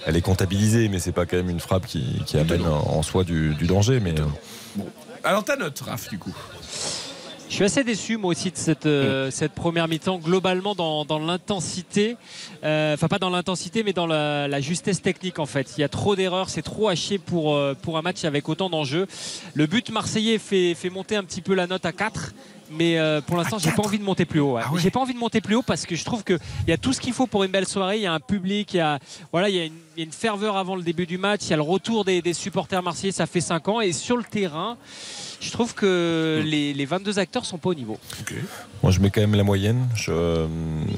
Elle 0.06 0.16
est 0.16 0.22
comptabilisée, 0.22 0.88
mais 0.88 0.98
c'est 0.98 1.12
pas 1.12 1.26
quand 1.26 1.36
même 1.36 1.50
une 1.50 1.60
frappe 1.60 1.86
qui, 1.86 2.22
qui 2.26 2.38
amène 2.38 2.66
en, 2.66 3.02
soi 3.02 3.24
du, 3.24 3.54
du 3.54 3.66
danger. 3.66 4.00
Mais 4.00 4.14
euh, 4.18 4.82
Alors 5.24 5.44
ta 5.44 5.56
note, 5.56 5.80
Raph, 5.80 6.08
du 6.08 6.18
coup 6.18 6.34
Je 7.52 7.56
suis 7.56 7.64
assez 7.64 7.84
déçu 7.84 8.16
moi 8.16 8.30
aussi 8.30 8.50
de 8.50 8.56
cette, 8.56 8.86
euh, 8.86 9.30
cette 9.30 9.52
première 9.52 9.86
mi-temps 9.86 10.16
globalement 10.18 10.74
dans, 10.74 11.04
dans 11.04 11.18
l'intensité, 11.18 12.16
Euh, 12.64 12.94
enfin 12.94 13.08
pas 13.08 13.18
dans 13.18 13.28
l'intensité 13.28 13.82
mais 13.82 13.92
dans 13.92 14.06
la, 14.06 14.48
la 14.48 14.60
justesse 14.62 15.02
technique 15.02 15.38
en 15.38 15.44
fait. 15.44 15.74
Il 15.76 15.82
y 15.82 15.84
a 15.84 15.88
trop 15.90 16.16
d'erreurs, 16.16 16.48
c'est 16.48 16.62
trop 16.62 16.88
haché 16.88 17.18
pour, 17.18 17.54
euh, 17.54 17.74
pour 17.74 17.98
un 17.98 18.02
match 18.02 18.24
avec 18.24 18.48
autant 18.48 18.70
d'enjeux. 18.70 19.06
Le 19.52 19.66
but 19.66 19.90
marseillais 19.90 20.38
fait, 20.38 20.74
fait 20.74 20.88
monter 20.88 21.14
un 21.14 21.24
petit 21.24 21.42
peu 21.42 21.52
la 21.54 21.66
note 21.66 21.84
à 21.84 21.92
4. 21.92 22.32
Mais 22.76 22.98
euh, 22.98 23.20
pour 23.20 23.36
l'instant, 23.36 23.58
j'ai 23.58 23.70
pas 23.72 23.82
envie 23.82 23.98
de 23.98 24.04
monter 24.04 24.24
plus 24.24 24.40
haut. 24.40 24.54
ouais. 24.54 24.62
J'ai 24.78 24.90
pas 24.90 25.00
envie 25.00 25.14
de 25.14 25.18
monter 25.18 25.40
plus 25.40 25.54
haut 25.56 25.62
parce 25.62 25.86
que 25.86 25.94
je 25.96 26.04
trouve 26.04 26.24
qu'il 26.24 26.38
y 26.68 26.72
a 26.72 26.76
tout 26.76 26.92
ce 26.92 27.00
qu'il 27.00 27.12
faut 27.12 27.26
pour 27.26 27.44
une 27.44 27.50
belle 27.52 27.66
soirée. 27.68 27.96
Il 27.96 28.02
y 28.02 28.06
a 28.06 28.12
un 28.12 28.20
public, 28.20 28.74
il 28.74 28.78
y 28.78 28.80
a, 28.80 28.98
voilà, 29.32 29.48
il 29.48 29.54
y 29.56 29.60
a 29.60 29.64
une, 29.64 29.72
il 29.96 30.00
y 30.00 30.02
a 30.02 30.06
une 30.06 30.12
ferveur 30.12 30.56
avant 30.56 30.74
le 30.76 30.82
début 30.82 31.06
du 31.06 31.18
match. 31.18 31.40
Il 31.44 31.50
y 31.50 31.52
a 31.52 31.56
le 31.56 31.62
retour 31.62 32.04
des, 32.04 32.22
des 32.22 32.32
supporters 32.32 32.82
marseillais. 32.82 33.12
Ça 33.12 33.26
fait 33.26 33.40
5 33.40 33.68
ans. 33.68 33.80
Et 33.80 33.92
sur 33.92 34.16
le 34.16 34.24
terrain, 34.24 34.76
je 35.40 35.50
trouve 35.50 35.74
que 35.74 36.42
les, 36.44 36.72
les 36.72 36.84
22 36.86 37.18
acteurs 37.18 37.44
sont 37.44 37.58
pas 37.58 37.70
au 37.70 37.74
niveau. 37.74 37.98
moi, 38.82 38.90
je 38.92 39.00
mets 39.00 39.10
quand 39.10 39.20
même 39.20 39.34
la 39.34 39.44
moyenne. 39.44 39.88
Je, 39.94 40.10
euh, 40.12 40.46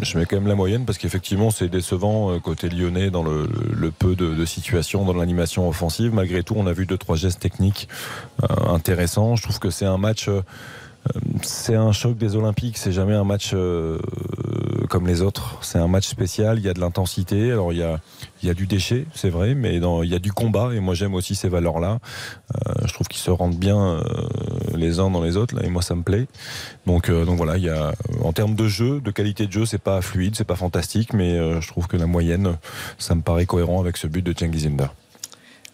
je 0.02 0.18
mets 0.18 0.26
quand 0.26 0.36
même 0.36 0.46
la 0.46 0.54
moyenne 0.54 0.84
parce 0.84 0.98
qu'effectivement, 0.98 1.50
c'est 1.50 1.68
décevant 1.68 2.30
euh, 2.32 2.38
côté 2.38 2.68
lyonnais 2.68 3.10
dans 3.10 3.22
le, 3.24 3.48
le 3.72 3.90
peu 3.90 4.14
de, 4.14 4.34
de 4.34 4.44
situations 4.44 5.04
dans 5.04 5.14
l'animation 5.14 5.68
offensive. 5.68 6.12
Malgré 6.14 6.42
tout, 6.44 6.54
on 6.56 6.66
a 6.66 6.72
vu 6.72 6.86
deux, 6.86 6.98
trois 6.98 7.16
gestes 7.16 7.40
techniques 7.40 7.88
euh, 8.44 8.46
intéressants. 8.68 9.34
Je 9.36 9.42
trouve 9.42 9.58
que 9.58 9.70
c'est 9.70 9.86
un 9.86 9.98
match. 9.98 10.28
euh, 10.28 10.42
c'est 11.42 11.74
un 11.74 11.92
choc 11.92 12.16
des 12.16 12.36
Olympiques, 12.36 12.78
c'est 12.78 12.92
jamais 12.92 13.14
un 13.14 13.24
match 13.24 13.50
euh, 13.54 13.98
comme 14.88 15.06
les 15.06 15.22
autres. 15.22 15.58
C'est 15.60 15.78
un 15.78 15.88
match 15.88 16.06
spécial, 16.06 16.58
il 16.58 16.64
y 16.64 16.68
a 16.68 16.74
de 16.74 16.80
l'intensité. 16.80 17.52
Alors 17.52 17.72
il 17.72 17.78
y 17.78 17.82
a, 17.82 18.00
il 18.42 18.48
y 18.48 18.50
a 18.50 18.54
du 18.54 18.66
déchet, 18.66 19.06
c'est 19.14 19.30
vrai, 19.30 19.54
mais 19.54 19.76
il 19.76 20.10
y 20.10 20.14
a 20.14 20.18
du 20.18 20.32
combat 20.32 20.70
et 20.74 20.80
moi 20.80 20.94
j'aime 20.94 21.14
aussi 21.14 21.34
ces 21.34 21.48
valeurs-là. 21.48 21.98
Euh, 22.54 22.72
je 22.86 22.92
trouve 22.92 23.08
qu'ils 23.08 23.20
se 23.20 23.30
rendent 23.30 23.56
bien 23.56 23.78
euh, 23.78 24.02
les 24.74 25.00
uns 25.00 25.10
dans 25.10 25.22
les 25.22 25.36
autres 25.36 25.62
et 25.62 25.68
moi 25.68 25.82
ça 25.82 25.94
me 25.94 26.02
plaît. 26.02 26.26
Donc, 26.86 27.10
donc 27.10 27.36
voilà, 27.36 27.56
il 27.58 27.64
y 27.64 27.70
a, 27.70 27.92
en 28.22 28.32
termes 28.32 28.54
de 28.54 28.66
jeu, 28.66 29.00
de 29.00 29.10
qualité 29.10 29.46
de 29.46 29.52
jeu, 29.52 29.66
c'est 29.66 29.78
pas 29.78 30.00
fluide, 30.00 30.36
c'est 30.36 30.44
pas 30.44 30.56
fantastique, 30.56 31.12
mais 31.12 31.60
je 31.60 31.68
trouve 31.68 31.86
que 31.86 31.96
la 31.96 32.06
moyenne, 32.06 32.56
ça 32.98 33.14
me 33.14 33.22
paraît 33.22 33.46
cohérent 33.46 33.80
avec 33.80 33.96
ce 33.96 34.06
but 34.06 34.22
de 34.22 34.34
Ünder. 34.44 34.88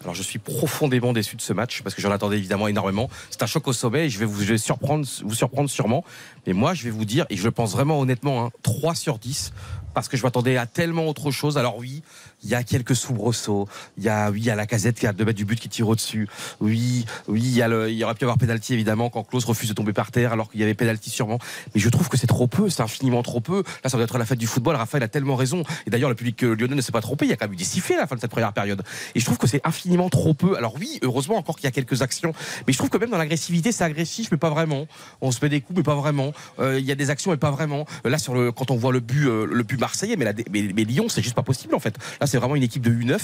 Alors 0.01 0.15
je 0.15 0.23
suis 0.23 0.39
profondément 0.39 1.13
déçu 1.13 1.35
de 1.35 1.41
ce 1.41 1.53
match 1.53 1.81
parce 1.83 1.95
que 1.95 2.01
j'en 2.01 2.11
attendais 2.11 2.37
évidemment 2.37 2.67
énormément. 2.67 3.09
C'est 3.29 3.43
un 3.43 3.47
choc 3.47 3.67
au 3.67 3.73
sommet 3.73 4.05
et 4.05 4.09
je 4.09 4.19
vais 4.19 4.25
vous, 4.25 4.57
surprendre, 4.57 5.05
vous 5.23 5.35
surprendre 5.35 5.69
sûrement. 5.69 6.03
Mais 6.47 6.53
moi 6.53 6.73
je 6.73 6.83
vais 6.83 6.89
vous 6.89 7.05
dire, 7.05 7.25
et 7.29 7.37
je 7.37 7.43
le 7.43 7.51
pense 7.51 7.73
vraiment 7.73 7.99
honnêtement, 7.99 8.45
hein, 8.45 8.51
3 8.63 8.95
sur 8.95 9.19
10 9.19 9.53
parce 9.93 10.07
que 10.07 10.17
je 10.17 10.23
m'attendais 10.23 10.57
à 10.57 10.65
tellement 10.65 11.07
autre 11.07 11.31
chose. 11.31 11.57
Alors 11.57 11.77
oui, 11.77 12.01
il 12.43 12.49
y 12.49 12.55
a 12.55 12.63
quelques 12.63 12.95
soubresauts. 12.95 13.67
Il 13.97 14.03
y 14.03 14.09
a, 14.09 14.31
oui, 14.31 14.39
il 14.39 14.45
y 14.45 14.49
a 14.49 14.55
la 14.55 14.65
casette 14.65 14.99
qui 14.99 15.07
a 15.07 15.13
deux 15.13 15.25
mètres 15.25 15.37
du 15.37 15.45
but 15.45 15.59
qui 15.59 15.69
tire 15.69 15.87
au-dessus. 15.87 16.27
Oui, 16.59 17.05
oui, 17.27 17.41
il 17.41 17.57
y, 17.57 18.03
aurait 18.03 18.15
pu 18.15 18.21
y 18.21 18.23
avoir 18.23 18.37
pénalty 18.37 18.73
évidemment 18.73 19.09
quand 19.09 19.23
Klaus 19.23 19.45
refuse 19.45 19.69
de 19.69 19.73
tomber 19.73 19.93
par 19.93 20.11
terre 20.11 20.33
alors 20.33 20.49
qu'il 20.49 20.59
y 20.59 20.63
avait 20.63 20.73
pénalty 20.73 21.09
sûrement. 21.09 21.39
Mais 21.73 21.81
je 21.81 21.89
trouve 21.89 22.09
que 22.09 22.17
c'est 22.17 22.27
trop 22.27 22.47
peu, 22.47 22.69
c'est 22.69 22.81
infiniment 22.81 23.23
trop 23.23 23.41
peu. 23.41 23.63
Là, 23.83 23.89
ça 23.89 23.97
doit 23.97 24.05
être 24.05 24.17
la 24.17 24.25
fête 24.25 24.39
du 24.39 24.47
football. 24.47 24.75
Raphaël 24.75 25.03
a 25.03 25.07
tellement 25.07 25.35
raison. 25.35 25.63
Et 25.85 25.89
d'ailleurs, 25.89 26.09
le 26.09 26.15
public 26.15 26.43
euh, 26.43 26.55
lyonnais 26.55 26.75
ne 26.75 26.81
s'est 26.81 26.91
pas 26.91 27.01
trompé. 27.01 27.25
Il 27.25 27.29
y 27.29 27.33
a 27.33 27.37
quand 27.37 27.45
même 27.45 27.53
eu 27.53 27.57
des 27.57 27.63
sifflets 27.63 27.95
à 27.95 28.01
la 28.01 28.07
fin 28.07 28.15
de 28.15 28.21
cette 28.21 28.31
première 28.31 28.53
période. 28.53 28.81
Et 29.15 29.19
je 29.19 29.25
trouve 29.25 29.37
que 29.37 29.47
c'est 29.47 29.61
infiniment 29.65 30.09
trop 30.09 30.33
peu. 30.33 30.57
Alors 30.57 30.75
oui, 30.79 30.99
heureusement 31.01 31.37
encore 31.37 31.55
qu'il 31.55 31.65
y 31.65 31.67
a 31.67 31.71
quelques 31.71 32.01
actions. 32.01 32.33
Mais 32.65 32.73
je 32.73 32.77
trouve 32.77 32.89
que 32.89 32.97
même 32.97 33.09
dans 33.09 33.17
l'agressivité, 33.17 33.71
c'est 33.71 33.83
agressif, 33.83 34.29
mais 34.31 34.37
pas 34.37 34.49
vraiment. 34.49 34.87
On 35.21 35.31
se 35.31 35.39
met 35.41 35.49
des 35.49 35.61
coups, 35.61 35.77
mais 35.77 35.83
pas 35.83 35.95
vraiment. 35.95 36.33
Euh, 36.59 36.79
Il 36.79 36.85
y 36.85 36.91
a 36.91 36.95
des 36.95 37.09
actions, 37.09 37.31
mais 37.31 37.37
pas 37.37 37.51
vraiment. 37.51 37.85
Là, 38.03 38.17
sur 38.17 38.33
le, 38.33 38.51
quand 38.51 38.71
on 38.71 38.75
voit 38.75 38.91
le 38.91 38.99
but, 38.99 39.27
euh, 39.27 39.45
le 39.45 39.63
but 39.63 39.79
marseillais, 39.79 40.15
mais, 40.15 40.25
la, 40.25 40.33
mais, 40.51 40.71
mais 40.75 40.83
Lyon, 40.83 41.07
c'est 41.09 41.21
juste 41.21 41.35
pas 41.35 41.43
possible 41.43 41.75
en 41.75 41.79
fait. 41.79 41.95
C'est 42.31 42.37
vraiment 42.37 42.55
une 42.55 42.63
équipe 42.63 42.81
de 42.81 42.91
U9 42.91 43.19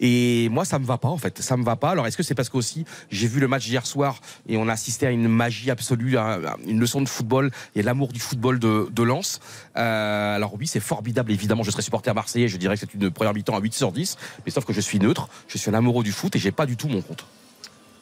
et 0.00 0.48
moi, 0.50 0.64
ça 0.64 0.78
me 0.78 0.84
va 0.84 0.98
pas 0.98 1.08
en 1.08 1.16
fait. 1.16 1.40
Ça 1.40 1.56
me 1.56 1.64
va 1.64 1.76
pas. 1.76 1.90
Alors, 1.90 2.06
est-ce 2.06 2.16
que 2.16 2.22
c'est 2.22 2.34
parce 2.34 2.50
qu'aussi 2.50 2.84
j'ai 3.10 3.26
vu 3.26 3.40
le 3.40 3.48
match 3.48 3.66
hier 3.66 3.86
soir 3.86 4.20
et 4.48 4.56
on 4.56 4.68
a 4.68 4.72
assisté 4.72 5.06
à 5.06 5.10
une 5.10 5.28
magie 5.28 5.70
absolue, 5.70 6.18
à 6.18 6.56
une 6.66 6.78
leçon 6.78 7.00
de 7.00 7.08
football 7.08 7.50
et 7.74 7.82
l'amour 7.82 8.12
du 8.12 8.20
football 8.20 8.58
de, 8.58 8.88
de 8.90 9.02
Lens? 9.02 9.40
Euh, 9.76 10.36
alors 10.36 10.54
oui, 10.58 10.66
c'est 10.66 10.80
formidable. 10.80 11.32
Évidemment, 11.32 11.62
je 11.62 11.70
serais 11.70 11.82
supporter 11.82 12.14
marseillais. 12.14 12.48
Je 12.48 12.58
dirais 12.58 12.74
que 12.74 12.80
c'est 12.80 12.94
une 12.94 13.10
première 13.10 13.34
mi-temps 13.34 13.56
à 13.56 13.60
8 13.60 13.72
sur 13.72 13.92
10. 13.92 14.16
Mais 14.44 14.52
sauf 14.52 14.64
que 14.64 14.72
je 14.72 14.80
suis 14.80 14.98
neutre. 14.98 15.28
Je 15.48 15.56
suis 15.56 15.70
un 15.70 15.74
amoureux 15.74 16.04
du 16.04 16.12
foot 16.12 16.36
et 16.36 16.38
j'ai 16.38 16.52
pas 16.52 16.66
du 16.66 16.76
tout 16.76 16.88
mon 16.88 17.00
compte. 17.00 17.24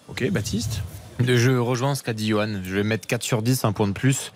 Ok, 0.09 0.29
Baptiste? 0.31 0.81
Je 1.21 1.51
rejoins 1.51 1.95
ce 1.95 2.03
qu'a 2.03 2.13
dit 2.13 2.29
Johan. 2.29 2.61
Je 2.65 2.75
vais 2.75 2.83
mettre 2.83 3.07
4 3.07 3.23
sur 3.23 3.43
10, 3.43 3.65
un 3.65 3.73
point 3.73 3.89
de 3.89 3.93
plus. 3.93 4.33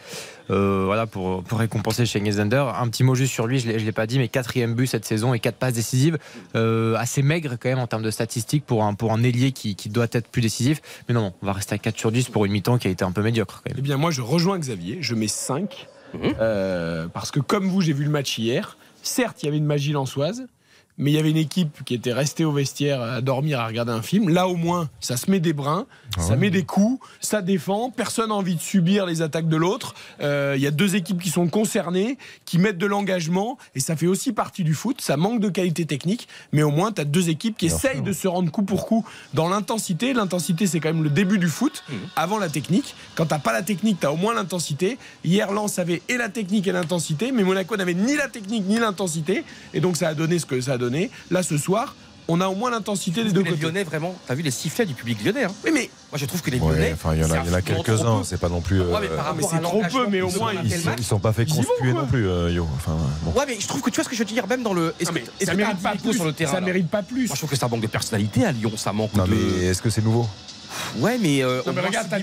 Euh, 0.51 0.83
voilà, 0.85 1.07
pour, 1.07 1.43
pour 1.45 1.59
récompenser 1.59 2.05
Schengen 2.05 2.33
Zender. 2.33 2.65
Un 2.79 2.89
petit 2.89 3.05
mot 3.05 3.15
juste 3.15 3.33
sur 3.33 3.47
lui, 3.47 3.59
je 3.59 3.69
ne 3.69 3.77
l'ai 3.77 3.93
pas 3.93 4.07
dit, 4.07 4.19
mais 4.19 4.29
quatrième 4.29 4.75
but 4.75 4.87
cette 4.87 5.05
saison 5.05 5.33
et 5.33 5.39
quatre 5.39 5.57
passes 5.57 5.75
décisives. 5.75 6.19
Euh, 6.57 6.97
assez 6.97 7.23
maigre 7.23 7.57
quand 7.61 7.69
même 7.69 7.79
en 7.79 7.87
termes 7.87 8.03
de 8.03 8.11
statistiques 8.11 8.67
pour 8.67 8.85
un, 8.85 8.95
pour 8.95 9.13
un 9.13 9.23
ailier 9.23 9.53
qui, 9.53 9.77
qui 9.77 9.89
doit 9.89 10.09
être 10.13 10.29
plus 10.29 10.43
décisif. 10.43 10.83
Mais 11.09 11.15
non, 11.15 11.33
on 11.41 11.47
va 11.47 11.53
rester 11.53 11.75
à 11.75 11.79
4 11.79 11.99
sur 11.99 12.13
10 12.13 12.29
pour 12.31 12.45
une 12.45 12.53
mi-temps 12.53 12.79
qui 12.79 12.89
a 12.89 12.91
été 12.91 13.05
un 13.05 13.13
peu 13.13 13.23
médiocre 13.23 13.63
quand 13.65 13.71
même. 13.71 13.79
Eh 13.79 13.83
bien, 13.83 13.97
moi, 13.97 14.11
je 14.11 14.21
rejoins 14.21 14.59
Xavier. 14.59 14.99
Je 15.01 15.15
mets 15.15 15.29
5. 15.29 15.89
Euh, 16.41 17.07
parce 17.09 17.31
que, 17.31 17.41
comme 17.41 17.69
vous, 17.69 17.81
j'ai 17.81 17.93
vu 17.93 18.05
le 18.05 18.11
match 18.11 18.39
hier. 18.39 18.77
Certes, 19.03 19.43
il 19.43 19.47
y 19.47 19.49
avait 19.49 19.59
une 19.59 19.65
magie 19.65 19.93
lançoise. 19.93 20.47
Mais 20.99 21.11
il 21.11 21.15
y 21.15 21.19
avait 21.19 21.31
une 21.31 21.37
équipe 21.39 21.83
qui 21.85 21.95
était 21.95 22.13
restée 22.13 22.45
au 22.45 22.53
vestiaire 22.53 23.01
à 23.01 23.21
dormir, 23.23 23.59
à 23.61 23.67
regarder 23.67 23.93
un 23.93 24.03
film. 24.03 24.29
Là, 24.29 24.47
au 24.47 24.57
moins, 24.57 24.91
ça 25.01 25.17
se 25.17 25.31
met 25.31 25.41
des 25.41 25.53
brins, 25.55 25.87
ça 26.19 26.37
met 26.37 26.51
des 26.51 26.65
coups, 26.65 27.05
ça 27.21 27.41
défend. 27.41 27.91
Personne 27.91 28.29
n'a 28.29 28.35
envie 28.35 28.55
de 28.57 28.61
subir 28.61 29.07
les 29.07 29.23
attaques 29.23 29.49
de 29.49 29.57
l'autre. 29.57 29.95
Euh, 30.21 30.53
Il 30.57 30.63
y 30.63 30.67
a 30.67 30.71
deux 30.71 30.95
équipes 30.95 31.21
qui 31.21 31.31
sont 31.31 31.49
concernées, 31.49 32.19
qui 32.45 32.59
mettent 32.59 32.77
de 32.79 32.87
l'engagement. 32.87 33.57
Et 33.75 33.81
ça 33.81 33.97
fait 33.97 34.07
aussi 34.07 34.33
partie 34.33 34.65
du 34.65 34.75
foot. 34.75 35.01
Ça 35.01 35.17
manque 35.17 35.41
de 35.41 35.49
qualité 35.49 35.87
technique. 35.87 36.29
Mais 36.53 36.63
au 36.63 36.71
moins, 36.71 36.93
tu 36.93 37.01
as 37.01 37.05
deux 37.05 37.31
équipes 37.31 37.57
qui 37.57 37.69
Bien 37.69 37.77
essayent 37.77 37.95
sûr. 37.97 38.03
de 38.05 38.13
se 38.13 38.29
rendre 38.29 38.53
coup 38.53 38.63
pour 38.63 38.87
coup 38.87 39.05
dans 39.33 39.49
l'intensité. 39.49 40.13
L'intensité, 40.13 40.67
c'est 40.67 40.79
quand 40.79 40.93
même 40.93 41.03
le 41.03 41.11
début 41.11 41.39
du 41.39 41.49
foot, 41.49 41.83
avant 42.17 42.39
la 42.39 42.51
technique. 42.51 42.95
Quand 43.17 43.25
t'as 43.27 43.39
pas 43.39 43.53
la 43.55 43.63
technique, 43.63 43.99
tu 43.99 44.07
as 44.07 44.13
au 44.13 44.17
moins 44.17 44.35
l'intensité. 44.35 44.99
Hier, 45.25 45.51
Lens 45.51 45.79
avait 45.79 46.03
et 46.11 46.19
la 46.19 46.29
technique 46.29 46.67
et 46.69 46.73
l'intensité. 46.73 47.33
Mais 47.33 47.43
Monaco 47.45 47.77
n'avait 47.79 47.95
ni 47.95 48.15
la 48.15 48.29
technique 48.29 48.67
ni 48.67 48.79
l'intensité. 48.79 49.43
Et 49.73 49.81
donc, 49.81 49.97
ça 49.97 50.09
a 50.09 50.15
donné 50.15 50.39
ce 50.39 50.45
que 50.47 50.61
ça 50.61 50.75
a 50.75 50.79
donné. 50.79 50.82
Là, 51.31 51.43
ce 51.43 51.57
soir, 51.59 51.95
on 52.29 52.41
a 52.41 52.47
au 52.49 52.55
moins 52.55 52.71
l'intensité 52.71 53.25
des 53.25 53.33
deux 53.33 53.43
les 53.43 53.51
côtés. 53.51 53.63
Lyonnais, 53.63 53.83
vraiment, 53.85 54.15
t'as 54.27 54.35
vu 54.35 54.43
les 54.43 54.51
sifflets 54.53 54.87
du 54.87 54.95
public 54.95 55.25
lyonnais. 55.25 55.45
Hein 55.45 55.53
Oui, 55.65 55.71
mais 55.75 55.91
moi 56.11 56.19
je 56.19 56.25
trouve 56.27 56.41
que 56.41 56.51
les 56.51 56.59
Ouais, 56.61 56.73
Lyonnais. 56.75 56.93
enfin, 56.95 57.15
il 57.15 57.21
y 57.21 57.25
en 57.25 57.31
a, 57.31 57.39
il 57.45 57.49
y 57.49 57.51
en 57.51 57.55
a 57.55 57.63
quelques-uns, 57.63 58.23
c'est 58.25 58.39
pas 58.41 58.49
non 58.49 58.61
plus. 58.61 58.81
Ouais, 58.81 58.87
mais 59.01 59.09
euh, 59.11 59.17
par 59.17 59.35
c'est 59.51 59.61
trop 59.61 59.83
peu, 59.91 60.07
mais 60.09 60.21
au 60.21 60.31
moins, 60.31 60.53
ils, 60.63 60.71
sont, 60.73 60.91
ils 60.99 61.05
sont 61.05 61.19
pas 61.19 61.33
fait 61.33 61.47
conspuer 61.47 61.93
non 61.93 62.07
plus, 62.07 62.29
euh, 62.29 62.51
Yo. 62.53 62.67
Enfin, 62.77 62.97
bon. 63.23 63.33
Ouais, 63.39 63.45
mais 63.49 63.57
je 63.59 63.67
trouve 63.67 63.83
que 63.83 63.91
tu 63.91 63.97
vois 63.97 64.05
ce 64.05 64.09
que 64.09 64.15
je 64.15 64.21
veux 64.21 64.25
dire, 64.27 64.47
même 64.47 64.63
dans 64.63 64.73
le. 64.73 64.95
Est-ce 65.01 65.11
Non, 65.11 65.21
que 65.39 65.45
ça 65.47 65.55
mérite 65.55 65.79
pas 65.83 65.95
plus. 65.97 66.15
sur 66.15 66.25
le 66.25 66.33
terrain 66.33 66.53
Ça 66.53 66.61
là 66.61 66.67
mérite 66.67 66.89
pas 66.89 67.03
plus. 67.03 67.27
Moi 67.27 67.35
je 67.35 67.41
trouve 67.41 67.51
que 67.51 67.57
ça 67.57 67.67
manque 67.69 67.81
de 67.83 67.87
personnalité 67.89 68.45
à 68.45 68.53
Lyon, 68.53 68.73
ça 68.77 68.93
manque 68.93 69.15
Non, 69.15 69.25
mais 69.29 69.65
est-ce 69.67 69.83
que 69.83 69.91
c'est 69.91 70.03
nouveau? 70.03 70.27
Ouais, 70.99 71.19
mais. 71.19 71.43
euh, 71.43 71.63
Non, 71.67 71.73
mais 71.73 71.81
regarde, 71.81 72.09
t'as 72.11 72.19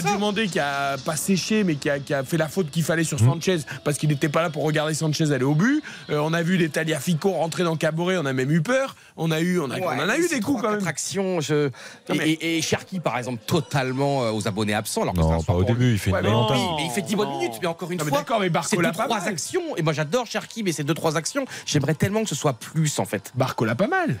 ça. 0.00 0.12
demandé 0.14 0.46
qui 0.48 0.58
a 0.58 0.96
pas 1.04 1.16
séché, 1.16 1.64
mais 1.64 1.74
qui 1.76 1.88
a, 1.90 1.98
qui 1.98 2.14
a 2.14 2.24
fait 2.24 2.36
la 2.36 2.48
faute 2.48 2.70
qu'il 2.70 2.82
fallait 2.82 3.04
sur 3.04 3.18
Sanchez 3.18 3.58
parce 3.84 3.98
qu'il 3.98 4.08
n'était 4.08 4.28
pas 4.28 4.42
là 4.42 4.50
pour 4.50 4.62
regarder 4.64 4.94
Sanchez 4.94 5.32
aller 5.32 5.44
au 5.44 5.54
but. 5.54 5.82
Euh, 6.10 6.18
on 6.22 6.32
a 6.32 6.42
vu 6.42 6.56
les 6.56 6.68
Taliafico 6.68 7.30
rentrer 7.32 7.64
dans 7.64 7.76
Caboret, 7.76 8.16
on 8.18 8.26
a 8.26 8.32
même 8.32 8.50
eu 8.50 8.62
peur. 8.62 8.96
On 9.16 9.30
a 9.30 9.40
eu, 9.40 9.60
on 9.60 9.70
a, 9.70 9.74
Ouais, 9.76 9.82
on 9.84 10.02
en 10.02 10.08
a 10.08 10.16
eu 10.18 10.28
des 10.28 10.40
coups 10.40 10.62
quand 10.62 10.70
même. 10.72 10.86
actions, 10.86 11.40
je... 11.40 11.66
Non, 12.08 12.14
et, 12.14 12.18
mais- 12.18 12.30
et, 12.30 12.58
et 12.58 12.62
Cherki, 12.62 12.98
par 13.00 13.18
exemple, 13.18 13.42
totalement 13.46 14.24
euh, 14.24 14.32
aux 14.32 14.48
abonnés 14.48 14.74
absents. 14.74 15.02
Alors 15.02 15.14
que 15.14 15.20
Non, 15.20 15.42
pas 15.42 15.54
au 15.54 15.60
lui. 15.60 15.66
début, 15.66 15.92
il 15.92 15.98
fait 15.98 16.10
une 16.10 16.16
Ouais, 16.16 16.22
non. 16.22 16.46
Oui, 16.50 16.58
mais 16.76 16.84
il 16.86 16.90
fait 16.90 17.02
10 17.02 17.16
bonnes 17.16 17.30
minutes, 17.30 17.54
mais 17.60 17.68
encore 17.68 17.90
une 17.90 17.98
Non, 17.98 18.04
fois. 18.06 18.18
d'accord, 18.18 18.40
mais 18.40 18.50
c'est 18.64 18.76
deux, 18.76 18.82
pas 18.82 18.92
trois 18.92 19.18
mal. 19.18 19.28
actions. 19.28 19.76
Et 19.76 19.82
moi 19.82 19.92
j'adore 19.92 20.26
Cherki, 20.26 20.62
mais 20.62 20.72
c'est 20.72 20.84
deux, 20.84 20.94
trois 20.94 21.16
actions. 21.16 21.44
J'aimerais 21.66 21.94
tellement 21.94 22.22
que 22.22 22.28
ce 22.28 22.34
soit 22.34 22.52
plus 22.54 22.98
en 22.98 23.04
fait. 23.04 23.32
Barcola 23.34 23.74
pas 23.74 23.86
mal. 23.88 24.16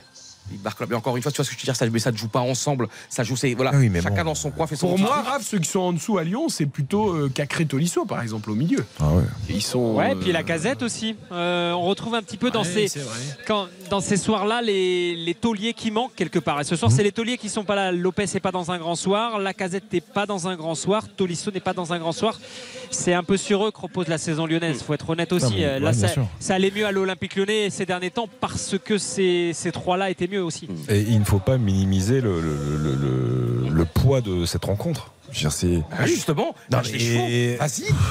Mais 0.88 0.94
encore 0.94 1.16
une 1.16 1.22
fois, 1.22 1.32
tu 1.32 1.36
vois 1.36 1.44
ce 1.44 1.50
que 1.50 1.56
je 1.56 1.60
veux 1.60 1.64
dire, 1.64 1.76
ça, 1.76 1.86
mais 1.88 1.98
ça 1.98 2.12
ne 2.12 2.16
joue 2.16 2.28
pas 2.28 2.40
ensemble. 2.40 2.88
Ça 3.08 3.22
joue, 3.22 3.36
c'est 3.36 3.54
voilà. 3.54 3.70
Ah 3.74 3.78
oui, 3.78 3.88
mais 3.88 4.02
chacun 4.02 4.22
bon. 4.24 4.30
dans 4.30 4.34
son 4.34 4.50
coin 4.50 4.66
fait 4.66 4.76
son 4.76 4.88
Pour 4.88 4.98
moi. 4.98 5.22
Raph, 5.22 5.42
ceux 5.42 5.58
qui 5.58 5.68
sont 5.68 5.80
en 5.80 5.92
dessous 5.92 6.18
à 6.18 6.24
Lyon, 6.24 6.48
c'est 6.48 6.66
plutôt 6.66 7.10
euh, 7.10 7.30
Cacré 7.32 7.64
Tolisso, 7.64 8.04
par 8.04 8.20
exemple, 8.22 8.50
au 8.50 8.54
milieu. 8.54 8.84
Ah 9.00 9.12
ouais. 9.12 9.22
Ils 9.48 9.62
sont. 9.62 9.94
Ouais, 9.94 10.12
euh, 10.12 10.14
puis 10.20 10.32
la 10.32 10.42
casette 10.42 10.82
aussi. 10.82 11.16
Euh, 11.30 11.72
on 11.72 11.82
retrouve 11.82 12.14
un 12.14 12.22
petit 12.22 12.36
peu 12.36 12.50
dans 12.50 12.62
ouais, 12.64 12.88
ces 12.88 13.00
quand, 13.46 13.68
dans 13.88 14.00
ces 14.00 14.16
soirs-là 14.16 14.62
les, 14.62 15.14
les 15.14 15.34
tauliers 15.34 15.72
qui 15.74 15.90
manquent 15.90 16.14
quelque 16.14 16.38
part. 16.38 16.60
Et 16.60 16.64
ce 16.64 16.76
soir, 16.76 16.90
c'est 16.90 17.02
les 17.02 17.12
tauliers 17.12 17.38
qui 17.38 17.48
sont 17.48 17.64
pas 17.64 17.74
là. 17.74 17.92
Lopez 17.92 18.26
n'est 18.34 18.40
pas 18.40 18.52
dans 18.52 18.70
un 18.70 18.78
grand 18.78 18.96
soir, 18.96 19.38
la 19.38 19.54
casette 19.54 19.92
n'est 19.92 20.00
pas 20.00 20.26
dans 20.26 20.48
un 20.48 20.56
grand 20.56 20.74
soir, 20.74 21.04
Tolisso 21.16 21.50
n'est 21.50 21.60
pas 21.60 21.72
dans 21.72 21.92
un 21.92 21.98
grand 21.98 22.12
soir. 22.12 22.38
C'est 22.90 23.14
un 23.14 23.22
peu 23.24 23.36
sur 23.36 23.66
eux 23.66 23.70
que 23.70 23.80
repose 23.80 24.08
la 24.08 24.18
saison 24.18 24.46
lyonnaise. 24.46 24.82
Faut 24.82 24.92
être 24.94 25.08
honnête 25.08 25.32
aussi. 25.32 25.46
Non, 25.46 25.52
mais, 25.56 25.64
Euh, 25.64 25.78
là, 25.78 25.90
ouais, 25.90 25.94
ça, 25.94 26.08
ça 26.40 26.54
allait 26.54 26.70
mieux 26.70 26.84
à 26.86 26.92
l'Olympique 26.92 27.36
Lyonnais 27.36 27.70
ces 27.70 27.86
derniers 27.86 28.10
temps 28.10 28.28
parce 28.40 28.76
que 28.78 28.98
ces, 28.98 29.52
ces 29.54 29.72
trois-là 29.72 30.10
étaient 30.10 30.26
mieux 30.32 30.42
aussi. 30.42 30.68
Et 30.88 31.00
il 31.00 31.18
ne 31.20 31.24
faut 31.24 31.38
pas 31.38 31.58
minimiser 31.58 32.20
le, 32.20 32.40
le- 32.40 32.76
le- 32.76 32.94
le- 32.94 33.68
le 33.70 33.84
poids 33.84 34.20
de 34.20 34.44
cette 34.46 34.64
rencontre. 34.64 35.12
Je 35.30 35.38
veux 35.38 35.40
dire, 35.42 35.52
c'est. 35.52 35.82
Ah, 35.96 36.06
justement, 36.06 36.54
Non, 36.70 36.78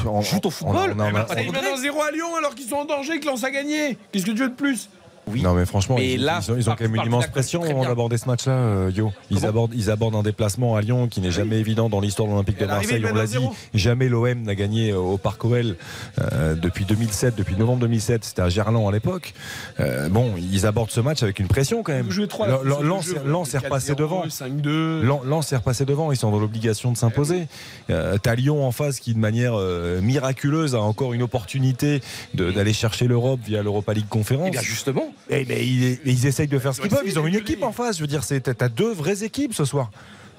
on- 0.08 0.22
joue 0.22 0.40
ton 0.40 0.48
on- 0.48 0.52
football. 0.52 0.96
on 0.98 1.00
on 1.00 1.16
a- 1.16 1.74
un 1.74 1.78
0 1.78 2.02
à 2.02 2.12
Lyon 2.12 2.36
alors 2.38 2.56
qu'ils 2.56 2.68
sont 2.68 2.78
en 2.78 2.86
danger, 2.86 3.20
que 3.20 3.26
Lens 3.28 3.44
a 3.44 3.52
gagné. 3.52 3.98
Qu'est-ce 4.12 4.26
que 4.26 4.32
tu 4.32 4.38
veux 4.38 4.50
de 4.50 4.56
plus? 4.56 4.90
Oui. 5.32 5.42
Non 5.42 5.54
mais 5.54 5.66
franchement, 5.66 5.96
Mais 5.98 6.14
ils, 6.14 6.22
là, 6.24 6.40
ils 6.42 6.52
ont, 6.52 6.56
ils 6.58 6.62
ont 6.62 6.66
par- 6.72 6.76
quand 6.78 6.84
même 6.86 6.96
une 6.96 7.06
immense 7.06 7.28
pression 7.28 7.64
avant 7.64 7.84
d'aborder 7.86 8.18
ce 8.18 8.28
match-là, 8.28 8.54
euh, 8.54 8.92
Yo. 8.94 9.12
Ils 9.30 9.38
Comment 9.38 9.48
abordent, 9.50 9.72
ils 9.76 9.90
abordent 9.90 10.16
un 10.16 10.24
déplacement 10.24 10.76
à 10.76 10.82
Lyon 10.82 11.08
qui 11.08 11.22
n'est 11.22 11.32
jamais 11.32 11.60
évident 11.60 11.90
dans 11.90 12.00
l'histoire 12.00 12.28
de 12.28 12.34
l'Olympique 12.34 12.58
de 12.60 12.64
Et 12.66 12.68
Marseille. 12.68 13.04
On 13.10 13.14
l'a 13.16 13.26
dit, 13.26 13.38
1-0. 13.38 13.52
jamais 13.74 14.10
l'OM 14.10 14.42
n'a 14.44 14.56
gagné 14.56 14.92
euh, 14.92 14.98
au 14.98 15.18
Parc 15.18 15.44
OL 15.46 15.76
euh, 16.20 16.56
depuis 16.56 16.86
2007, 16.86 17.36
depuis 17.36 17.56
novembre 17.56 17.80
2007. 17.82 18.24
C'était 18.26 18.42
à 18.42 18.50
Gerland 18.50 18.88
à 18.88 18.92
l'époque. 18.92 19.34
Euh, 19.80 20.10
bon, 20.10 20.34
ils 20.38 20.66
abordent 20.66 20.92
ce 20.92 21.00
match 21.02 21.24
avec 21.24 21.40
une 21.40 21.48
pression 21.48 21.84
quand 21.84 21.94
même. 21.94 22.06
Vous 22.06 22.12
jouez 22.12 22.28
3 22.28 22.48
Lan- 22.48 22.62
Lan- 22.64 23.00
Lens 23.26 23.54
est 23.54 23.58
repassé 23.60 23.96
devant. 23.96 24.24
5-2. 24.28 25.02
Lan- 25.04 25.22
Lens 25.26 25.52
est 25.54 25.58
repassé 25.58 25.86
devant, 25.86 26.12
ils 26.12 26.18
sont 26.18 26.32
dans 26.32 26.40
l'obligation 26.40 26.92
de 26.92 26.98
s'imposer. 26.98 27.48
Euh, 27.90 28.18
T'as 28.22 28.36
Lyon 28.36 28.66
en 28.66 28.72
face 28.72 29.00
qui, 29.00 29.14
de 29.14 29.20
manière 29.20 29.54
euh, 29.58 30.02
miraculeuse, 30.02 30.76
a 30.76 30.82
encore 30.82 31.14
une 31.14 31.22
opportunité 31.24 32.02
d'aller 32.34 32.74
chercher 32.74 33.08
l'Europe 33.08 33.40
via 33.46 33.62
l'Europa 33.64 33.94
League 33.94 34.08
Conférence. 34.10 34.48
Eh 34.48 34.52
bien 34.52 34.62
justement, 34.62 35.14
Eh, 35.30 35.46
mais 35.48 35.66
ils, 35.66 36.26
essayent 36.26 36.48
de 36.48 36.60
faire 36.60 36.74
ce 36.74 36.82
Ils 36.82 36.88
qu'ils 36.88 36.94
ont 36.94 36.98
peuvent. 36.98 37.08
Ils 37.08 37.20
ont 37.20 37.28
une 37.28 37.36
équipe 37.36 37.64
en 37.64 37.72
face. 37.72 37.98
Je 37.98 38.02
veux 38.02 38.08
dire, 38.08 38.24
t'as 38.26 38.70
deux 38.70 38.92
vraies 38.92 39.24
équipes 39.24 39.54
ce 39.54 39.66
soir. 39.66 39.92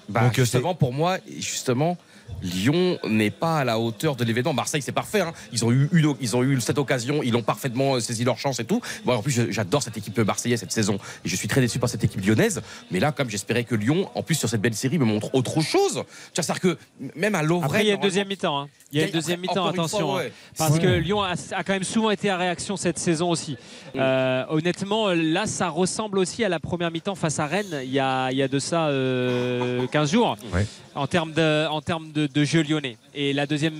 Bah, 0.09 0.23
Donc, 0.23 0.39
euh, 0.39 0.43
justement, 0.43 0.75
pour 0.75 0.93
moi, 0.93 1.19
justement, 1.39 1.97
Lyon 2.43 2.99
n'est 3.09 3.31
pas 3.31 3.59
à 3.59 3.65
la 3.65 3.79
hauteur 3.79 4.17
de 4.17 4.25
l'événement. 4.25 4.53
Marseille, 4.53 4.83
c'est 4.83 4.93
parfait. 4.93 5.21
hein. 5.21 5.33
Ils 5.53 5.65
ont 5.65 5.71
eu 5.73 5.89
une, 5.93 6.15
ils 6.21 6.37
ont 6.37 6.43
eu 6.43 6.61
cette 6.61 6.79
occasion. 6.79 7.23
Ils 7.23 7.35
ont 7.37 7.43
parfaitement 7.43 7.95
euh, 7.95 8.01
saisi 8.01 8.25
leur 8.25 8.39
chance 8.39 8.61
et 8.61 8.65
tout. 8.65 8.81
Bon, 9.05 9.15
en 9.15 9.23
plus, 9.23 9.51
j'adore 9.51 9.83
cette 9.83 9.97
équipe 9.97 10.19
marseillaise 10.19 10.61
cette 10.61 10.73
saison. 10.73 10.99
Et 11.25 11.29
je 11.29 11.37
suis 11.37 11.49
très 11.49 11.61
déçu 11.61 11.79
par 11.79 11.89
cette 11.89 12.03
équipe 12.05 12.25
lyonnaise. 12.25 12.61
Mais 12.91 13.01
là, 13.01 13.13
comme 13.13 13.31
j'espérais 13.31 13.65
que 13.65 13.75
Lyon, 13.75 14.11
en 14.15 14.23
plus 14.23 14.35
sur 14.35 14.49
cette 14.49 14.61
belle 14.61 14.75
série, 14.75 14.99
me 14.99 15.05
montre 15.05 15.35
autre 15.35 15.61
chose. 15.61 16.03
C'est-à-dire 16.35 16.61
que 16.61 16.79
même 17.17 17.35
à 17.35 17.43
Lovren. 17.43 17.65
Après, 17.65 17.83
il 17.83 17.87
y 17.87 17.91
a 17.91 17.95
une 17.95 18.01
normalement- 18.01 18.09
deuxième 18.09 18.29
mi-temps. 18.29 18.61
hein. 18.61 18.69
Il 18.93 18.99
y 18.99 19.01
a 19.01 19.05
une 19.05 19.09
Après, 19.09 19.19
deuxième 19.21 19.41
mi-temps, 19.41 19.55
fois, 19.55 19.71
attention. 19.71 20.19
hein. 20.19 20.23
Parce 20.59 20.73
Ouais. 20.73 20.81
que 20.81 20.87
Lyon 20.89 21.23
a, 21.23 21.33
a 21.53 21.65
quand 21.65 21.73
même 21.73 21.83
souvent 21.85 22.11
été 22.11 22.29
à 22.29 22.37
réaction 22.37 22.77
cette 22.77 22.99
saison 22.99 23.31
aussi. 23.31 23.57
Euh, 23.97 24.45
honnêtement, 24.51 25.09
là, 25.09 25.47
ça 25.47 25.69
ressemble 25.71 26.19
aussi 26.19 26.45
à 26.45 26.49
la 26.51 26.61
première 26.61 26.91
mi-temps 26.91 27.15
face 27.15 27.39
à 27.39 27.47
Rennes 27.47 27.81
il 27.85 27.91
y 27.91 27.99
a, 28.01 28.31
il 28.31 28.37
y 28.39 28.43
a 28.43 28.49
de 28.49 28.59
ça 28.59 28.89
euh, 28.89 29.87
15 29.87 30.11
jours 30.13 30.37
Ouais. 30.53 30.67
en 30.95 31.07
termes 31.07 31.33
de, 31.33 31.67
en 31.69 31.81
termes 31.81 32.13
de, 32.13 32.27
de 32.35 32.45
jeu 32.45 32.63
lyonnais. 32.63 32.97
Et 33.15 33.33
la 33.33 33.47
deuxième 33.47 33.75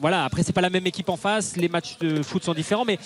voilà, 0.00 0.24
après 0.24 0.42
c'est 0.42 0.52
pas 0.52 0.60
la 0.60 0.70
même 0.70 0.86
équipe 0.86 1.08
en 1.08 1.16
face, 1.16 1.56
les 1.56 1.68
matchs 1.68 1.98
de 1.98 2.22
foot 2.22 2.42
sont 2.42 2.54
différents, 2.54 2.84
mais 2.84 2.98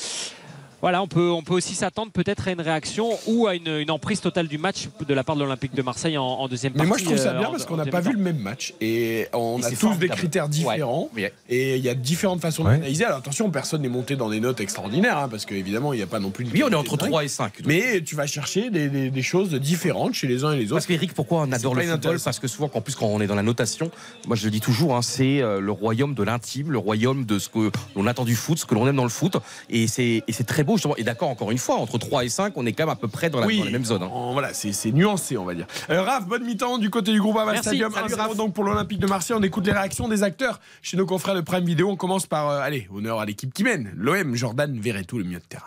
voilà, 0.80 1.02
on 1.02 1.06
peut, 1.08 1.30
on 1.30 1.42
peut 1.42 1.54
aussi 1.54 1.74
s'attendre 1.74 2.12
peut-être 2.12 2.48
à 2.48 2.52
une 2.52 2.60
réaction 2.60 3.10
ou 3.26 3.46
à 3.46 3.54
une, 3.54 3.66
une, 3.68 3.90
emprise 3.90 4.20
totale 4.20 4.46
du 4.48 4.58
match 4.58 4.88
de 5.06 5.14
la 5.14 5.24
part 5.24 5.34
de 5.36 5.42
l'Olympique 5.42 5.74
de 5.74 5.82
Marseille 5.82 6.16
en, 6.18 6.24
en, 6.24 6.48
deuxième 6.48 6.72
partie. 6.72 6.84
Mais 6.84 6.88
moi 6.88 6.98
je 6.98 7.04
trouve 7.04 7.16
ça 7.16 7.30
euh, 7.34 7.38
bien 7.38 7.48
en, 7.48 7.50
parce 7.50 7.66
qu'on 7.66 7.76
n'a 7.76 7.86
pas 7.86 8.00
vu 8.00 8.12
le 8.12 8.18
même 8.18 8.38
match 8.38 8.74
et 8.80 9.26
on 9.32 9.60
Et 9.60 9.64
a 9.66 9.70
tous 9.72 9.96
des 9.98 10.08
critères 10.08 10.48
différents 10.48 11.08
Ouais. 11.16 11.32
et 11.48 11.76
il 11.76 11.82
y 11.82 11.88
a 11.88 11.94
différentes 11.94 12.40
façons 12.40 12.64
Ouais. 12.64 12.72
d'analyser. 12.76 13.04
Alors 13.04 13.18
attention, 13.18 13.50
personne 13.50 13.82
n'est 13.82 13.88
monté 13.88 14.14
dans 14.16 14.28
des 14.30 14.40
notes 14.40 14.60
extraordinaires 14.60 15.18
hein, 15.18 15.28
parce 15.28 15.46
qu'évidemment 15.46 15.92
il 15.92 15.96
n'y 15.96 16.02
a 16.02 16.06
pas 16.06 16.20
non 16.20 16.30
plus. 16.30 16.44
une 16.44 16.52
Oui, 16.52 16.62
on 16.62 16.68
est 16.70 16.74
entre 16.74 16.96
dingue. 16.96 17.08
3 17.08 17.24
et 17.24 17.28
5. 17.28 17.52
Mais 17.66 18.00
tu 18.02 18.14
vas 18.14 18.26
chercher 18.26 18.70
des, 18.70 18.88
des- 18.88 19.10
des 19.10 19.22
choses 19.22 19.50
différentes 19.54 20.14
chez 20.14 20.26
les 20.26 20.44
uns 20.44 20.52
et 20.52 20.56
les 20.58 20.66
Parce 20.66 20.78
autres. 20.84 20.86
qu'Eric, 20.86 21.12
pourquoi 21.14 21.40
on 21.42 21.52
adore 21.52 21.74
le 21.74 21.82
football. 21.82 22.18
Parce 22.24 22.38
que 22.38 22.46
souvent, 22.48 22.68
qu'en 22.68 22.80
plus, 22.80 22.94
quand 22.94 23.06
on 23.06 23.20
est 23.20 23.26
dans 23.26 23.34
la 23.34 23.42
notation, 23.42 23.90
moi 24.26 24.36
je 24.36 24.44
le 24.44 24.50
dis 24.50 24.60
toujours, 24.60 24.94
hein, 24.96 25.02
c'est 25.02 25.40
euh, 25.42 25.60
le 25.60 25.72
royaume 25.72 26.14
de 26.14 26.22
l'intime, 26.22 26.70
le 26.70 26.78
royaume 26.78 27.24
de 27.24 27.38
ce 27.38 27.48
que 27.48 27.70
l'on 27.96 28.06
attend 28.06 28.24
du 28.24 28.36
foot, 28.36 28.58
ce 28.58 28.66
que 28.66 28.74
l'on 28.74 28.86
aime 28.86 28.96
dans 28.96 29.02
le 29.04 29.08
foot. 29.08 29.36
Et 29.70 29.86
c'est 29.86 30.22
et 30.26 30.32
c'est 30.32 30.44
très 30.44 30.64
beau, 30.68 30.76
justement. 30.76 30.94
Et 30.96 31.02
d'accord, 31.02 31.28
encore 31.30 31.50
une 31.50 31.58
fois, 31.58 31.76
entre 31.76 31.98
3 31.98 32.24
et 32.24 32.28
5, 32.28 32.52
on 32.56 32.64
est 32.66 32.72
quand 32.72 32.84
même 32.84 32.92
à 32.92 32.96
peu 32.96 33.08
près 33.08 33.28
dans 33.30 33.40
la, 33.40 33.46
Oui, 33.46 33.58
dans 33.58 33.64
la 33.64 33.70
même 33.72 33.84
zone. 33.84 34.02
hein. 34.04 34.10
en- 34.12 34.32
voilà, 34.34 34.54
c'est 34.54 34.72
c'est 34.72 34.92
nuancé, 34.92 35.36
on 35.36 35.44
va 35.44 35.54
dire. 35.54 35.66
Euh, 35.90 36.02
Raph, 36.02 36.26
bonne 36.26 36.44
mi-temps 36.44 36.78
du 36.78 36.90
côté 36.90 37.10
du 37.12 37.20
groupe 37.20 37.36
Aval 37.36 37.54
Merci, 37.54 37.70
Stadium. 37.70 37.92
salut, 37.92 38.12
1-0 38.14 38.16
Raph. 38.16 38.36
donc 38.36 38.54
pour 38.54 38.62
l'Olympique 38.64 39.00
de 39.00 39.06
Marseille. 39.06 39.36
On 39.38 39.42
écoute 39.42 39.66
les 39.66 39.72
réactions 39.72 40.06
des 40.08 40.22
acteurs 40.22 40.60
chez 40.82 40.96
nos 40.96 41.06
confrères 41.06 41.34
de 41.34 41.40
Prime 41.40 41.64
Video. 41.64 41.88
On 41.90 41.96
commence 41.96 42.26
par, 42.26 42.48
euh, 42.50 42.60
allez, 42.60 42.86
honneur 42.94 43.18
à 43.18 43.24
l'équipe 43.26 43.52
qui 43.52 43.64
mène. 43.64 43.90
L'OM, 43.96 44.34
Jordan 44.36 44.78
Verretou, 44.78 45.18
le 45.18 45.24
milieu 45.24 45.38
de 45.40 45.44
terrain. 45.44 45.64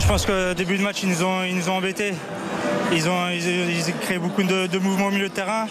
Je 0.00 0.06
pense 0.06 0.24
que 0.26 0.52
début 0.54 0.78
de 0.78 0.82
match, 0.82 1.02
ils 1.02 1.08
nous 1.08 1.22
ont, 1.24 1.42
ils 1.44 1.56
nous 1.56 1.68
ont 1.68 1.74
embêtés. 1.74 2.12
Ils 2.92 3.08
ont, 3.08 3.28
ils, 3.30 3.46
ils 3.46 3.90
ont 3.90 3.94
créé 4.00 4.18
beaucoup 4.18 4.42
de, 4.42 4.66
de 4.66 4.78
mouvements 4.78 5.06
au 5.06 5.10
milieu 5.10 5.28
de 5.28 5.34
terrain. 5.34 5.66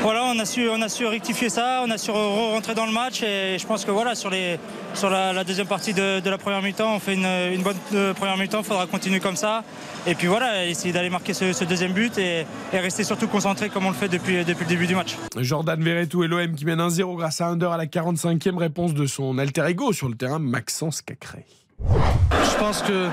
Voilà, 0.00 0.24
on 0.24 0.38
a 0.38 0.44
su, 0.46 0.68
on 0.68 0.80
a 0.80 0.88
su 0.88 1.04
rectifier 1.06 1.50
ça, 1.50 1.82
on 1.84 1.90
a 1.90 1.98
su 1.98 2.10
re- 2.10 2.52
rentrer 2.52 2.74
dans 2.74 2.86
le 2.86 2.92
match 2.92 3.22
et 3.22 3.58
je 3.58 3.66
pense 3.66 3.84
que 3.84 3.90
voilà, 3.90 4.14
sur, 4.14 4.30
les, 4.30 4.58
sur 4.94 5.10
la, 5.10 5.42
deuxième 5.44 5.66
partie 5.66 5.92
de, 5.92 6.22
la 6.28 6.38
première 6.38 6.62
mi-temps, 6.62 6.94
on 6.94 6.98
fait 7.00 7.14
une, 7.14 7.62
bonne 7.62 7.76
euh, 7.94 8.14
première 8.14 8.36
mi-temps, 8.36 8.60
il 8.60 8.64
faudra 8.64 8.86
continuer 8.86 9.18
comme 9.18 9.36
ça. 9.36 9.64
Et 10.06 10.14
puis 10.14 10.28
voilà, 10.28 10.64
essayer 10.66 10.92
d'aller 10.92 11.10
marquer 11.10 11.34
ce, 11.34 11.64
deuxième 11.64 11.92
but 11.92 12.16
et, 12.16 12.46
et 12.72 12.78
rester 12.78 13.02
surtout 13.02 13.26
concentré 13.26 13.68
comme 13.68 13.86
on 13.86 13.90
le 13.90 13.96
fait 13.96 14.08
depuis, 14.08 14.44
depuis 14.44 14.64
le 14.64 14.68
début 14.68 14.86
du 14.86 14.94
match. 14.94 15.16
Jordan 15.36 15.82
Verretou 15.82 16.22
et 16.22 16.28
l'OM 16.28 16.54
qui 16.54 16.64
mène 16.64 16.80
1-0 16.80 17.16
grâce 17.16 17.40
à 17.40 17.48
Under 17.48 17.72
à 17.72 17.76
la 17.76 17.86
45e 17.86 18.56
réponse 18.56 18.94
de 18.94 19.04
son 19.06 19.36
alter 19.36 19.66
ego 19.66 19.92
sur 19.92 20.08
le 20.08 20.14
terrain, 20.14 20.38
Maxence 20.38 21.02
Cacré. 21.02 21.44
Je 21.80 22.56
pense 22.58 22.82
que 22.82 23.08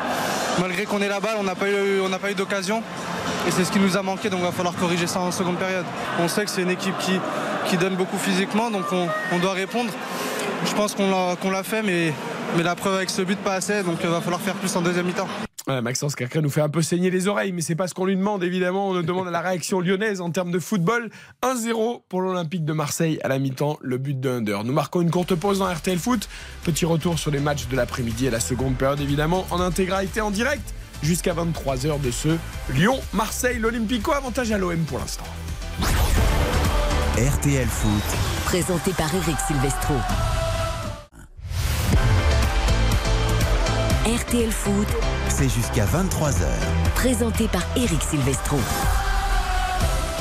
malgré 0.60 0.86
qu'on 0.86 1.02
ait 1.02 1.08
la 1.08 1.20
balle, 1.20 1.38
on 1.40 1.44
n'a 1.44 1.56
pas 1.56 1.70
eu, 1.70 2.36
d'occasion. 2.36 2.82
Et 3.48 3.52
c'est 3.52 3.64
ce 3.64 3.72
qui 3.72 3.80
nous 3.80 3.96
a 3.96 4.02
manqué, 4.02 4.30
donc 4.30 4.40
il 4.40 4.46
va 4.46 4.52
falloir 4.52 4.76
corriger 4.76 5.08
ça 5.08 5.20
en 5.20 5.32
seconde 5.32 5.58
période. 5.58 5.86
On 6.20 6.28
sait 6.28 6.46
que 6.46 6.50
c'est 6.50 6.64
une 6.64 6.72
équipe 6.72 6.96
qui, 7.00 7.78
donne 7.78 7.96
beaucoup 7.96 8.18
physiquement, 8.18 8.72
donc 8.72 8.86
on, 8.92 9.40
doit 9.40 9.54
répondre. 9.54 9.92
Je 10.66 10.74
pense 10.74 10.96
qu'on 10.96 11.52
l'a 11.52 11.64
fait, 11.64 11.84
mais, 11.84 12.14
mais 12.56 12.64
la 12.64 12.76
preuve 12.76 12.96
avec 12.96 13.10
ce 13.10 13.22
but, 13.22 13.38
pas 13.40 13.56
assez, 13.56 13.84
donc 13.84 13.98
il 14.04 14.10
va 14.10 14.22
falloir 14.22 14.42
faire 14.42 14.56
plus 14.56 14.76
en 14.76 14.82
deuxième 14.82 15.06
mi-temps. 15.06 15.28
Maxence 15.68 16.14
Cacré 16.16 16.42
nous 16.42 16.50
fait 16.50 16.62
un 16.62 16.70
peu 16.70 16.84
saigner 16.84 17.10
les 17.10 17.28
oreilles, 17.28 17.52
mais 17.52 17.62
c'est 17.62 17.76
pas 17.76 17.88
ce 17.88 17.94
qu'on 17.96 18.06
lui 18.06 18.16
demande, 18.16 18.44
évidemment. 18.44 18.90
On 18.90 18.94
nous 18.94 19.02
demande 19.02 19.28
à 19.28 19.32
la 19.32 19.42
réaction 19.42 19.80
lyonnaise 19.82 20.22
en 20.22 20.30
termes 20.30 20.52
de 20.52 20.60
football. 20.60 21.10
1-0 21.42 22.02
pour 22.08 22.22
l'Olympique 22.22 22.66
de 22.66 22.74
Marseille 22.74 23.20
à 23.24 23.30
la 23.30 23.40
mi-temps, 23.40 23.80
le 23.82 23.98
but 23.98 24.20
de 24.20 24.30
Under. 24.30 24.64
Nous 24.64 24.74
marquons 24.74 25.02
une 25.02 25.10
courte 25.10 25.34
pause 25.34 25.60
dans 25.60 25.74
RTL 25.74 25.98
Foot. 25.98 26.30
Petit 26.64 26.86
retour 26.86 27.18
sur 27.18 27.32
les 27.32 27.40
matchs 27.40 27.68
de 27.68 27.76
l'après-midi 27.76 28.28
et 28.28 28.30
la 28.30 28.40
seconde 28.40 28.76
période, 28.76 29.02
évidemment, 29.02 29.48
en 29.50 29.60
intégralité 29.60 30.22
en 30.22 30.30
direct 30.30 30.74
jusqu'à 31.02 31.34
23h 31.34 32.00
de 32.00 32.12
ce 32.12 32.30
Lyon-Marseille. 32.74 33.58
L'Olympico, 33.60 34.14
avantage 34.14 34.52
à 34.52 34.58
l'OM 34.58 34.80
pour 34.86 35.00
l'instant. 35.00 35.26
RTL 37.18 37.68
Foot, 37.68 38.04
Présenté 38.46 38.92
par 38.92 39.14
Eric 39.16 39.38
Silvestro. 39.48 39.96
RTL 44.06 44.52
Foot, 44.52 44.88
c'est 45.30 45.49
jusqu'à 45.49 45.86
23h. 45.86 46.45
présenté 46.94 47.48
par 47.48 47.64
Eric 47.76 48.03
Silvestro. 48.03 48.60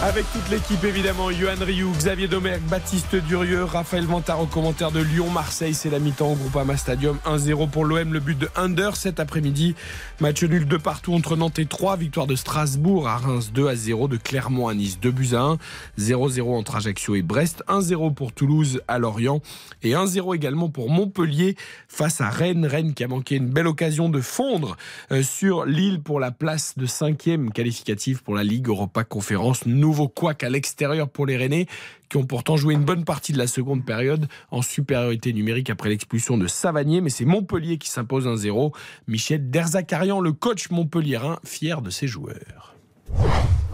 Avec 0.03 0.27
toute 0.33 0.51
l'équipe 0.51 0.85
évidemment, 0.85 1.31
Johan 1.31 1.55
Rioux, 1.61 1.91
Xavier 1.97 2.29
Domergue, 2.29 2.63
Baptiste 2.65 3.17
Durieux, 3.17 3.65
Raphaël 3.65 4.05
Vantard 4.05 4.43
au 4.43 4.47
commentaire 4.47 4.91
de 4.91 5.01
Lyon-Marseille. 5.01 5.73
C'est 5.73 5.89
la 5.89 5.99
mi-temps 5.99 6.33
au 6.33 6.35
Groupama 6.35 6.77
Stadium. 6.77 7.17
1-0 7.25 7.71
pour 7.71 7.87
l'OM, 7.87 8.13
le 8.13 8.21
but 8.21 8.39
de 8.39 8.49
Under 8.55 8.97
cet 8.97 9.19
après-midi. 9.19 9.75
Match 10.21 10.43
nul 10.43 10.67
de 10.67 10.77
partout 10.77 11.15
entre 11.15 11.37
Nantes 11.37 11.59
et 11.59 11.65
3. 11.65 11.97
Victoire 11.97 12.27
de 12.27 12.35
Strasbourg 12.35 13.09
à 13.09 13.17
Reims 13.17 13.51
2 13.55 13.67
à 13.67 13.77
0, 13.77 14.09
de 14.09 14.19
Clermont 14.19 14.69
à 14.69 14.75
Nice 14.75 15.01
2 15.01 15.11
buts 15.11 15.31
à 15.33 15.41
1. 15.41 15.59
0-0 15.99 16.55
entre 16.55 16.77
Ajaccio 16.77 17.15
et 17.15 17.23
Brest. 17.23 17.65
1-0 17.69 18.13
pour 18.13 18.33
Toulouse 18.33 18.83
à 18.89 18.99
Lorient. 18.99 19.41
Et 19.83 19.93
1-0 19.93 20.35
également 20.35 20.69
pour 20.69 20.91
Montpellier 20.91 21.57
face 21.89 22.21
à 22.21 22.29
Rennes. 22.29 22.67
Rennes 22.67 22.93
qui 22.93 23.05
a 23.05 23.09
manqué 23.09 23.37
une 23.37 23.49
belle 23.49 23.69
occasion 23.69 24.11
de 24.11 24.21
fondre 24.21 24.77
euh, 25.13 25.23
sur 25.23 25.65
Lille 25.65 26.03
pour 26.03 26.21
la 26.21 26.31
place 26.31 26.75
de 26.77 26.85
cinquième 26.85 27.53
qualificative 27.53 28.23
pour 28.23 28.35
la 28.35 28.45
Ligue 28.45 28.69
Europa 28.69 29.03
Conférence. 29.05 29.65
Nouveau 29.85 30.09
couac 30.09 30.43
à 30.43 30.49
l'extérieur 30.49 31.11
pour 31.11 31.27
les 31.27 31.37
Rennais 31.37 31.67
qui 32.09 32.17
ont 32.17 32.25
pourtant 32.25 32.57
joué 32.57 32.73
une 32.73 32.85
bonne 32.85 33.05
partie 33.05 33.33
de 33.35 33.39
la 33.39 33.47
seconde 33.47 33.85
période 33.85 34.29
en 34.51 34.63
supériorité 34.63 35.35
numérique 35.35 35.69
après 35.69 35.91
l'expulsion 35.91 36.39
de 36.39 36.47
Savanier. 36.47 37.03
Mais 37.03 37.11
c'est 37.11 37.27
Montpellier 37.27 37.77
qui 37.77 37.91
s'impose 37.91 38.27
1-0. 38.27 38.73
Michel 39.09 39.51
Derzakarian, 39.51 40.21
le 40.23 40.33
coach 40.33 40.71
montpelliérain, 40.71 41.39
fier 41.45 41.83
de 41.83 41.91
ses 41.91 42.07
joueurs. 42.07 42.75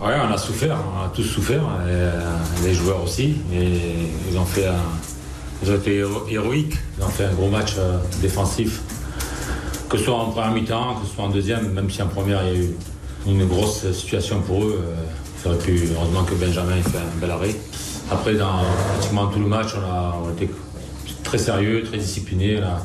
Ouais, 0.03 0.15
on 0.21 0.33
a 0.33 0.37
souffert, 0.37 0.79
on 0.97 1.05
a 1.05 1.09
tous 1.11 1.23
souffert, 1.23 1.63
euh, 1.83 2.37
les 2.65 2.75
joueurs 2.75 3.05
aussi. 3.05 3.37
Et 3.55 3.69
ils 4.33 4.37
ont 4.37 4.45
fait 4.45 4.67
ils 5.63 5.71
ont 5.71 5.77
été 5.77 5.95
héro- 5.99 6.27
héroïques, 6.29 6.75
ils 6.99 7.05
ont 7.05 7.09
fait 7.09 7.27
un 7.27 7.35
gros 7.35 7.51
match 7.51 7.75
euh, 7.79 7.99
défensif. 8.21 8.81
Que 9.89 9.97
ce 9.97 10.05
soit 10.07 10.17
en 10.19 10.31
première 10.33 10.51
mi-temps, 10.51 10.97
que 11.01 11.07
ce 11.07 11.15
soit 11.15 11.25
en 11.25 11.29
deuxième, 11.31 11.71
même 11.73 11.89
si 11.89 12.03
en 12.03 12.09
première 12.09 12.43
il 12.49 12.49
y 12.49 12.57
a 12.57 12.61
eu 12.65 12.71
une 13.29 13.47
grosse 13.47 13.93
situation 13.93 14.41
pour 14.43 14.65
eux. 14.65 14.83
euh, 14.89 14.95
ça 15.43 15.49
aurait 15.49 15.59
pu, 15.59 15.89
heureusement 15.95 16.25
que 16.25 16.35
Benjamin 16.35 16.83
fait 16.83 16.99
un 16.99 17.21
bel 17.21 17.31
arrêt. 17.31 17.55
Après, 18.11 18.35
dans 18.35 18.63
pratiquement 18.93 19.27
tout 19.29 19.39
le 19.39 19.47
match, 19.47 19.69
on 19.77 20.29
a, 20.29 20.33
été 20.33 20.51
très 21.23 21.39
sérieux, 21.39 21.83
très 21.85 21.99
disciplinés. 21.99 22.57
Là. 22.61 22.83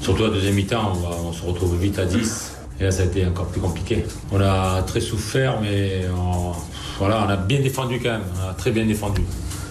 Surtout 0.00 0.24
à 0.24 0.28
deuxième 0.28 0.54
mi-temps, 0.54 0.92
on, 1.24 1.32
se 1.32 1.42
retrouve 1.42 1.76
vite 1.78 1.98
à 1.98 2.04
10. 2.04 2.52
Et 2.78 2.84
là, 2.84 2.90
ça 2.90 3.02
a 3.02 3.06
été 3.06 3.26
encore 3.26 3.46
plus 3.46 3.60
compliqué. 3.60 4.04
On 4.30 4.40
a 4.40 4.82
très 4.82 5.00
souffert, 5.00 5.60
mais 5.60 6.02
on, 6.16 6.52
voilà, 6.98 7.24
on 7.26 7.30
a 7.30 7.36
bien 7.36 7.60
défendu 7.60 7.98
quand 8.00 8.10
même. 8.10 8.24
On 8.38 8.50
a 8.50 8.54
très 8.54 8.70
bien 8.70 8.84
défendu. 8.84 9.22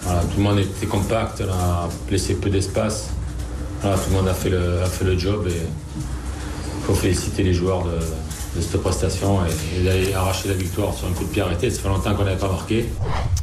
Tout 0.02 0.36
le 0.36 0.42
monde 0.42 0.58
était 0.60 0.86
compact, 0.86 1.42
on 1.44 1.52
a 1.52 1.88
laissé 2.10 2.34
peu 2.34 2.50
d'espace. 2.50 3.10
Tout 3.82 3.88
le 4.10 4.16
monde 4.16 4.28
a 4.28 4.34
fait 4.34 4.50
le, 4.50 4.82
a 4.82 4.86
fait 4.86 5.04
le 5.04 5.18
job 5.18 5.48
il 6.86 6.94
faut 6.94 7.00
féliciter 7.00 7.42
les 7.42 7.52
joueurs 7.52 7.84
de 8.56 8.60
cette 8.60 8.80
prestation 8.80 9.40
et, 9.44 9.80
et 9.80 9.84
d'aller 9.84 10.14
arracher 10.14 10.48
la 10.48 10.54
victoire 10.54 10.94
sur 10.94 11.06
un 11.06 11.12
coup 11.12 11.24
de 11.24 11.30
pied 11.30 11.42
arrêté. 11.42 11.70
Ça 11.70 11.82
fait 11.82 11.88
longtemps 11.88 12.14
qu'on 12.14 12.24
n'avait 12.24 12.40
pas 12.40 12.48
marqué. 12.48 12.86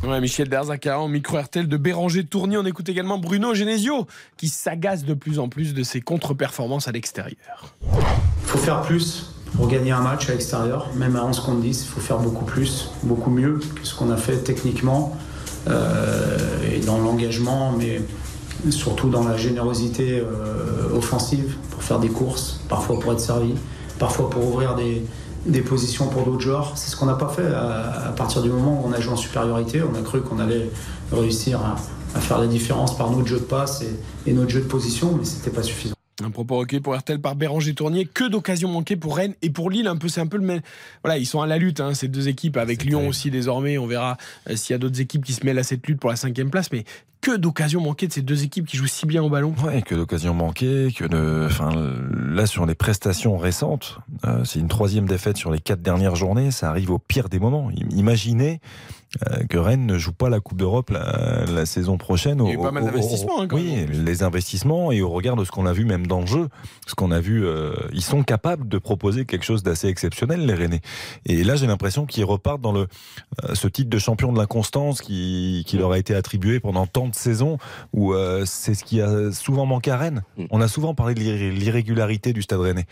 Ouais, 0.04 0.20
Michel 0.20 0.50
Derzakarian, 0.50 1.08
micro 1.08 1.38
RTL 1.38 1.68
de 1.68 1.78
Béranger 1.78 2.24
Tourny. 2.26 2.58
On 2.58 2.66
écoute 2.66 2.90
également 2.90 3.18
Bruno 3.18 3.54
Genesio 3.54 4.08
qui 4.38 4.50
s'agace 4.50 5.06
de 5.06 5.14
plus 5.14 5.40
en 5.40 5.50
plus 5.50 5.74
de 5.74 5.84
ses 5.84 6.02
contre-performances 6.02 6.88
à 6.88 6.92
l'extérieur. 6.92 7.76
Il 7.84 8.48
faut 8.48 8.58
faire 8.58 8.82
plus 8.82 9.34
pour 9.56 9.68
gagner 9.68 9.92
un 9.92 10.02
match 10.02 10.30
à 10.30 10.32
l'extérieur, 10.32 10.90
même 10.96 11.16
à 11.16 11.24
11 11.24 11.40
contre 11.42 11.62
10, 11.62 11.84
il 11.84 11.88
faut 11.88 12.02
faire 12.02 12.18
beaucoup 12.18 12.46
plus, 12.46 12.90
beaucoup 13.04 13.30
mieux 13.30 13.60
que 13.76 13.86
ce 13.86 13.94
qu'on 13.94 14.10
a 14.10 14.18
fait 14.18 14.38
techniquement 14.38 15.16
euh, 15.70 16.38
et 16.72 16.80
dans 16.80 16.98
l'engagement, 16.98 17.72
mais 17.72 18.02
surtout 18.72 19.10
dans 19.10 19.28
la 19.28 19.38
générosité 19.38 20.20
euh, 20.20 20.96
offensive 20.96 21.56
pour 21.70 21.84
faire 21.84 22.00
des 22.00 22.10
courses, 22.10 22.62
parfois 22.68 23.00
pour 23.00 23.14
être 23.14 23.20
servi, 23.20 23.54
parfois 24.04 24.30
pour 24.30 24.46
ouvrir 24.46 24.76
des, 24.76 25.02
des 25.46 25.62
positions 25.62 26.10
pour 26.10 26.26
d'autres 26.26 26.42
joueurs. 26.42 26.74
C'est 26.76 26.92
ce 26.92 26.98
qu'on 26.98 27.06
n'a 27.06 27.14
pas 27.16 27.30
fait 27.30 27.48
à, 27.48 28.10
à 28.10 28.12
partir 28.12 28.42
du 28.42 28.50
moment 28.50 28.82
où 28.84 28.90
on 28.90 28.92
a 28.92 29.00
joué 29.00 29.14
en 29.14 29.16
supériorité. 29.16 29.82
On 29.82 29.96
a 29.98 30.02
cru 30.02 30.22
qu'on 30.22 30.40
allait 30.40 30.70
réussir 31.14 31.62
à, 31.62 31.78
à 32.14 32.20
faire 32.20 32.38
la 32.38 32.48
différence 32.48 32.98
par 32.98 33.10
notre 33.12 33.28
jeu 33.28 33.40
de 33.40 33.46
passe 33.46 33.82
et, 33.82 34.30
et 34.30 34.34
notre 34.34 34.50
jeu 34.50 34.60
de 34.60 34.68
position, 34.68 35.16
mais 35.18 35.24
c'était 35.24 35.52
pas 35.52 35.64
suffisant. 35.64 35.96
Un 36.22 36.32
propos 36.32 36.58
recueilli 36.58 36.82
pour 36.82 36.98
RTL 36.98 37.22
par 37.22 37.38
Béranger 37.38 37.74
Tournier. 37.74 38.06
Que 38.06 38.28
d'occasions 38.28 38.68
manquées 38.68 38.98
pour 38.98 39.16
Rennes 39.16 39.36
et 39.42 39.50
pour 39.50 39.70
Lille. 39.70 39.88
Un 39.88 39.96
peu, 39.96 40.10
c'est 40.10 40.22
un 40.22 40.28
peu 40.28 40.38
le 40.38 40.46
même. 40.46 40.62
Voilà, 41.02 41.18
ils 41.18 41.26
sont 41.26 41.42
à 41.42 41.48
la 41.48 41.58
lutte, 41.58 41.80
hein, 41.80 41.94
ces 41.94 42.10
deux 42.10 42.28
équipes, 42.28 42.58
avec 42.58 42.84
Lyon 42.84 43.08
aussi 43.08 43.32
désormais. 43.32 43.78
On 43.78 43.88
verra 43.88 44.18
euh, 44.50 44.58
s'il 44.58 44.74
y 44.74 44.76
a 44.76 44.80
d'autres 44.80 45.00
équipes 45.00 45.24
qui 45.24 45.32
se 45.32 45.46
mêlent 45.46 45.60
à 45.60 45.64
cette 45.64 45.88
lutte 45.88 46.02
pour 46.02 46.10
la 46.10 46.18
cinquième 46.18 46.50
place. 46.50 46.74
Mais 46.74 46.84
que 47.24 47.38
d'occasions 47.38 47.80
manquées 47.80 48.08
de 48.08 48.14
ces 48.14 48.22
deux 48.22 48.44
équipes 48.44 48.68
qui 48.68 48.76
jouent 48.76 48.86
si 48.86 49.06
bien 49.06 49.24
au 49.24 49.30
ballon. 49.30 49.56
Ouais, 49.64 49.82
que 49.82 49.96
d'occasions 49.96 50.34
manquées, 50.34 50.94
que 50.96 51.06
de, 51.06 51.46
enfin, 51.46 51.72
là 52.12 52.46
sur 52.46 52.66
les 52.66 52.76
prestations 52.76 53.38
récentes, 53.38 54.00
euh, 54.26 54.44
c'est 54.44 54.60
une 54.60 54.68
troisième 54.68 55.08
défaite 55.08 55.38
sur 55.38 55.50
les 55.50 55.60
quatre 55.60 55.82
dernières 55.82 56.18
journées. 56.18 56.52
Ça 56.52 56.70
arrive 56.70 56.92
au 56.92 57.00
pire 57.00 57.30
des 57.30 57.40
moments. 57.40 57.72
Imaginez 57.92 58.60
que 59.50 59.58
Rennes 59.58 59.86
ne 59.86 59.98
joue 59.98 60.12
pas 60.14 60.30
la 60.30 60.40
Coupe 60.40 60.58
d'Europe 60.58 60.90
la, 60.90 61.46
la 61.46 61.66
saison 61.66 61.98
prochaine. 61.98 62.40
Il 62.44 62.48
y 62.48 62.52
a 62.52 62.54
eu 62.54 62.58
pas 62.62 62.72
mal 62.72 62.86
d'investissements, 62.86 63.42
hein, 63.44 63.48
oui, 63.52 63.76
même. 63.76 64.06
les 64.06 64.24
investissements 64.24 64.92
et 64.92 65.02
au 65.02 65.10
regard 65.10 65.36
de 65.36 65.46
ce 65.46 65.52
qu'on 65.52 65.66
a 65.66 65.74
vu 65.74 65.86
même 65.86 66.08
dans 66.08 66.22
le 66.22 66.26
jeu, 66.26 66.50
ce 66.88 66.96
qu'on 66.96 67.12
a 67.12 67.20
vu, 67.20 67.46
euh, 67.46 67.74
ils 67.94 68.02
sont 68.02 68.24
capables 68.24 68.68
de 68.68 68.78
proposer 68.80 69.26
quelque 69.26 69.44
chose 69.46 69.62
d'assez 69.62 69.88
exceptionnel, 69.88 70.46
les 70.46 70.54
Rennais. 70.56 70.82
Et 71.26 71.44
là, 71.44 71.56
j'ai 71.56 71.68
l'impression 71.68 72.06
qu'ils 72.06 72.26
repartent 72.26 72.62
dans 72.62 72.72
le 72.72 72.88
euh, 73.44 73.54
ce 73.54 73.68
titre 73.68 73.90
de 73.90 74.00
champion 74.00 74.34
de 74.34 74.38
l'inconstance 74.40 75.02
qui, 75.02 75.64
qui 75.68 75.78
leur 75.78 75.92
a 75.92 76.00
été 76.00 76.16
attribué 76.16 76.60
pendant 76.60 76.88
tant 76.88 77.08
de 77.08 77.14
saisons, 77.16 77.58
où 77.94 78.14
euh, 78.14 78.44
c'est 78.46 78.74
ce 78.74 78.84
qui 78.84 79.00
a 79.00 79.32
souvent 79.32 79.66
manqué 79.68 79.92
à 79.92 79.98
Rennes. 79.98 80.24
On 80.50 80.60
a 80.60 80.68
souvent 80.68 80.96
parlé 80.96 81.14
de 81.14 81.20
l'irré- 81.20 81.52
l'irrégularité 81.52 82.34
du 82.34 82.42
Stade 82.42 82.60
Rennais. 82.62 82.86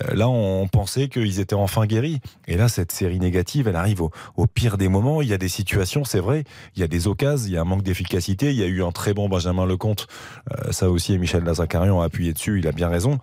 Euh, 0.00 0.14
là, 0.14 0.28
on 0.28 0.68
pensait 0.68 1.08
qu'ils 1.08 1.38
étaient 1.40 1.54
enfin 1.54 1.84
guéris. 1.86 2.20
Et 2.48 2.56
là, 2.56 2.68
cette 2.68 2.92
série 2.92 3.18
négative, 3.18 3.68
elle 3.68 3.76
arrive 3.76 4.00
au, 4.00 4.10
au 4.36 4.46
pire 4.46 4.78
des 4.78 4.88
moments. 4.88 5.20
Il 5.20 5.28
y 5.28 5.34
a 5.34 5.38
des 5.38 5.48
situations, 5.48 5.65
c'est 6.04 6.20
vrai, 6.20 6.44
il 6.74 6.80
y 6.80 6.82
a 6.82 6.88
des 6.88 7.08
occasions, 7.08 7.46
il 7.46 7.52
y 7.54 7.56
a 7.56 7.60
un 7.60 7.64
manque 7.64 7.82
d'efficacité. 7.82 8.50
Il 8.50 8.56
y 8.56 8.62
a 8.62 8.66
eu 8.66 8.82
un 8.82 8.92
très 8.92 9.14
bon 9.14 9.28
Benjamin 9.28 9.66
Lecomte. 9.66 10.06
Euh, 10.52 10.72
ça 10.72 10.90
aussi, 10.90 11.12
et 11.14 11.18
Michel 11.18 11.44
Lazacarian 11.44 12.00
a 12.00 12.04
appuyé 12.06 12.32
dessus. 12.32 12.58
Il 12.58 12.66
a 12.68 12.72
bien 12.72 12.88
raison. 12.88 13.18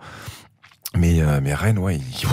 Mais, 0.96 1.20
euh, 1.22 1.40
mais 1.42 1.52
Rennes, 1.54 1.78
ouais, 1.78 1.96
il, 1.96 2.28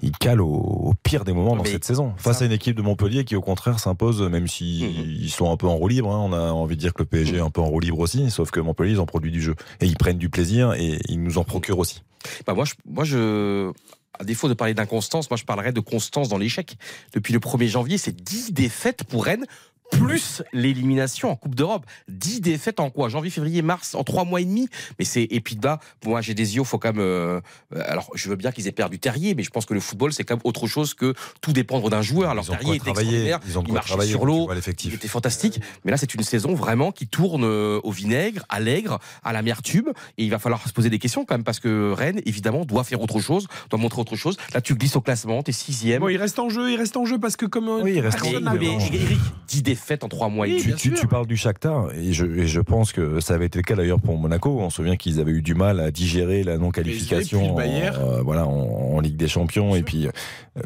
il 0.00 0.12
cale 0.12 0.40
au, 0.40 0.46
au 0.48 0.94
pire 1.02 1.24
des 1.24 1.34
moments 1.34 1.54
dans 1.54 1.62
Mais 1.64 1.70
cette 1.70 1.84
saison. 1.84 2.14
Face 2.16 2.40
à 2.40 2.46
une 2.46 2.52
équipe 2.52 2.76
de 2.76 2.82
Montpellier 2.82 3.24
qui, 3.24 3.36
au 3.36 3.42
contraire, 3.42 3.78
s'impose, 3.78 4.22
même 4.22 4.48
s'ils 4.48 5.22
ils 5.22 5.30
sont 5.30 5.50
un 5.50 5.56
peu 5.58 5.66
en 5.66 5.74
roue 5.76 5.88
libre. 5.88 6.10
hein. 6.10 6.18
On 6.18 6.32
a 6.32 6.50
envie 6.52 6.76
de 6.76 6.80
dire 6.80 6.94
que 6.94 7.02
le 7.02 7.06
PSG 7.06 7.36
est 7.36 7.40
un 7.40 7.50
peu 7.50 7.60
en 7.60 7.66
roue 7.66 7.80
libre 7.80 7.98
aussi, 7.98 8.30
sauf 8.30 8.50
que 8.50 8.60
Montpellier, 8.60 8.92
ils 8.92 9.00
ont 9.02 9.06
produit 9.06 9.30
du 9.30 9.42
jeu. 9.42 9.54
Et 9.80 9.86
ils 9.86 9.96
prennent 9.98 10.16
du 10.18 10.30
plaisir 10.30 10.72
et 10.74 10.98
ils 11.08 11.22
nous 11.22 11.36
en 11.36 11.44
procurent 11.44 11.78
aussi. 11.78 12.02
Bah 12.46 12.54
moi, 12.54 12.64
je, 12.64 12.72
moi, 12.88 13.04
je, 13.04 13.70
à 14.18 14.24
défaut 14.24 14.48
de 14.48 14.54
parler 14.54 14.74
d'inconstance, 14.74 15.30
moi, 15.30 15.36
je 15.36 15.44
parlerais 15.44 15.72
de 15.72 15.80
constance 15.80 16.28
dans 16.28 16.38
l'échec. 16.38 16.76
Depuis 17.12 17.32
le 17.32 17.40
1er 17.40 17.68
janvier, 17.68 17.98
c'est 17.98 18.14
10 18.14 18.52
défaites 18.52 19.04
pour 19.04 19.24
Rennes. 19.24 19.46
Plus 19.90 20.42
l'élimination 20.52 21.30
en 21.30 21.36
Coupe 21.36 21.54
d'Europe. 21.54 21.86
10 22.08 22.40
défaites 22.40 22.80
en 22.80 22.90
quoi? 22.90 23.08
Janvier, 23.08 23.30
février, 23.30 23.62
mars, 23.62 23.94
en 23.94 24.02
3 24.02 24.24
mois 24.24 24.40
et 24.40 24.44
demi? 24.44 24.68
Mais 24.98 25.04
c'est. 25.04 25.22
Et 25.30 25.40
puis 25.40 25.56
là, 25.62 25.78
moi 26.04 26.20
j'ai 26.20 26.34
des 26.34 26.56
yeux, 26.56 26.64
faut 26.64 26.78
quand 26.78 26.92
même. 26.94 27.00
euh, 27.04 27.40
alors 27.86 28.10
je 28.14 28.28
veux 28.28 28.36
bien 28.36 28.50
qu'ils 28.50 28.66
aient 28.66 28.72
perdu 28.72 28.98
Terrier, 28.98 29.34
mais 29.34 29.42
je 29.42 29.50
pense 29.50 29.66
que 29.66 29.74
le 29.74 29.80
football 29.80 30.12
c'est 30.12 30.24
quand 30.24 30.34
même 30.34 30.40
autre 30.44 30.66
chose 30.66 30.94
que 30.94 31.14
tout 31.40 31.52
dépendre 31.52 31.90
d'un 31.90 32.02
joueur. 32.02 32.30
Alors 32.30 32.44
Ils 32.44 32.50
ont 32.50 32.54
Terrier 32.54 32.76
était 32.76 32.90
extraordinaire, 32.90 33.40
ils 33.46 33.58
ont 33.58 33.64
il 33.66 33.72
marchait 33.72 33.88
travailler 33.88 34.10
sur 34.10 34.24
l'eau, 34.26 34.48
il 34.84 34.94
était 34.94 35.06
fantastique. 35.08 35.60
Mais 35.84 35.90
là 35.90 35.96
c'est 35.96 36.12
une 36.14 36.22
saison 36.22 36.54
vraiment 36.54 36.90
qui 36.90 37.06
tourne 37.06 37.44
euh, 37.44 37.80
au 37.84 37.90
vinaigre, 37.92 38.44
à 38.48 38.60
l'aigre, 38.60 38.98
à 39.22 39.32
l'amertume. 39.32 39.92
Et 40.18 40.24
il 40.24 40.30
va 40.30 40.38
falloir 40.38 40.66
se 40.66 40.72
poser 40.72 40.90
des 40.90 40.98
questions 40.98 41.24
quand 41.24 41.34
même 41.34 41.44
parce 41.44 41.60
que 41.60 41.92
Rennes 41.92 42.20
évidemment 42.26 42.64
doit 42.64 42.84
faire 42.84 43.00
autre 43.00 43.20
chose, 43.20 43.46
doit 43.70 43.78
montrer 43.78 44.00
autre 44.00 44.16
chose. 44.16 44.36
Là 44.54 44.60
tu 44.60 44.74
glisses 44.74 44.96
au 44.96 45.00
classement, 45.00 45.42
t'es 45.42 45.52
sixième. 45.52 46.00
Bon, 46.00 46.08
il 46.08 46.16
reste 46.16 46.38
en 46.38 46.48
jeu, 46.48 46.72
il 46.72 46.76
reste 46.76 46.96
en 46.96 47.04
jeu 47.04 47.18
parce 47.20 47.36
que 47.36 47.46
comme 47.46 47.68
euh, 47.68 47.82
Oui, 47.82 47.92
il 47.96 48.00
reste 48.00 48.22
en 48.22 48.30
jeu, 48.30 48.40
n'a- 48.40 48.54
mais 48.54 48.66
bon. 48.66 48.78
Eric, 48.92 49.20
10 49.48 49.62
défaites 49.62 49.83
en 50.04 50.08
3 50.08 50.28
mois 50.28 50.48
et 50.48 50.54
Oui, 50.54 50.62
tu, 50.76 50.92
tu 50.94 51.06
parles 51.06 51.26
du 51.26 51.36
Shakhtar 51.36 51.92
et 51.94 52.12
je, 52.12 52.24
et 52.26 52.46
je 52.46 52.60
pense 52.60 52.92
que 52.92 53.20
ça 53.20 53.34
avait 53.34 53.46
été 53.46 53.58
le 53.58 53.62
cas 53.64 53.74
d'ailleurs 53.76 54.00
pour 54.00 54.16
Monaco. 54.18 54.58
On 54.60 54.70
se 54.70 54.76
souvient 54.76 54.96
qu'ils 54.96 55.20
avaient 55.20 55.32
eu 55.32 55.42
du 55.42 55.54
mal 55.54 55.80
à 55.80 55.90
digérer 55.90 56.42
la 56.42 56.58
puis 56.90 56.92
le 57.48 57.52
en, 57.52 57.56
euh, 58.00 58.22
voilà, 58.22 58.46
en, 58.46 58.94
en 58.96 59.00
Ligue 59.00 59.16
des 59.16 59.28
Champions. 59.28 59.74
Et 59.76 59.82
puis, 59.82 60.06
euh, 60.06 60.10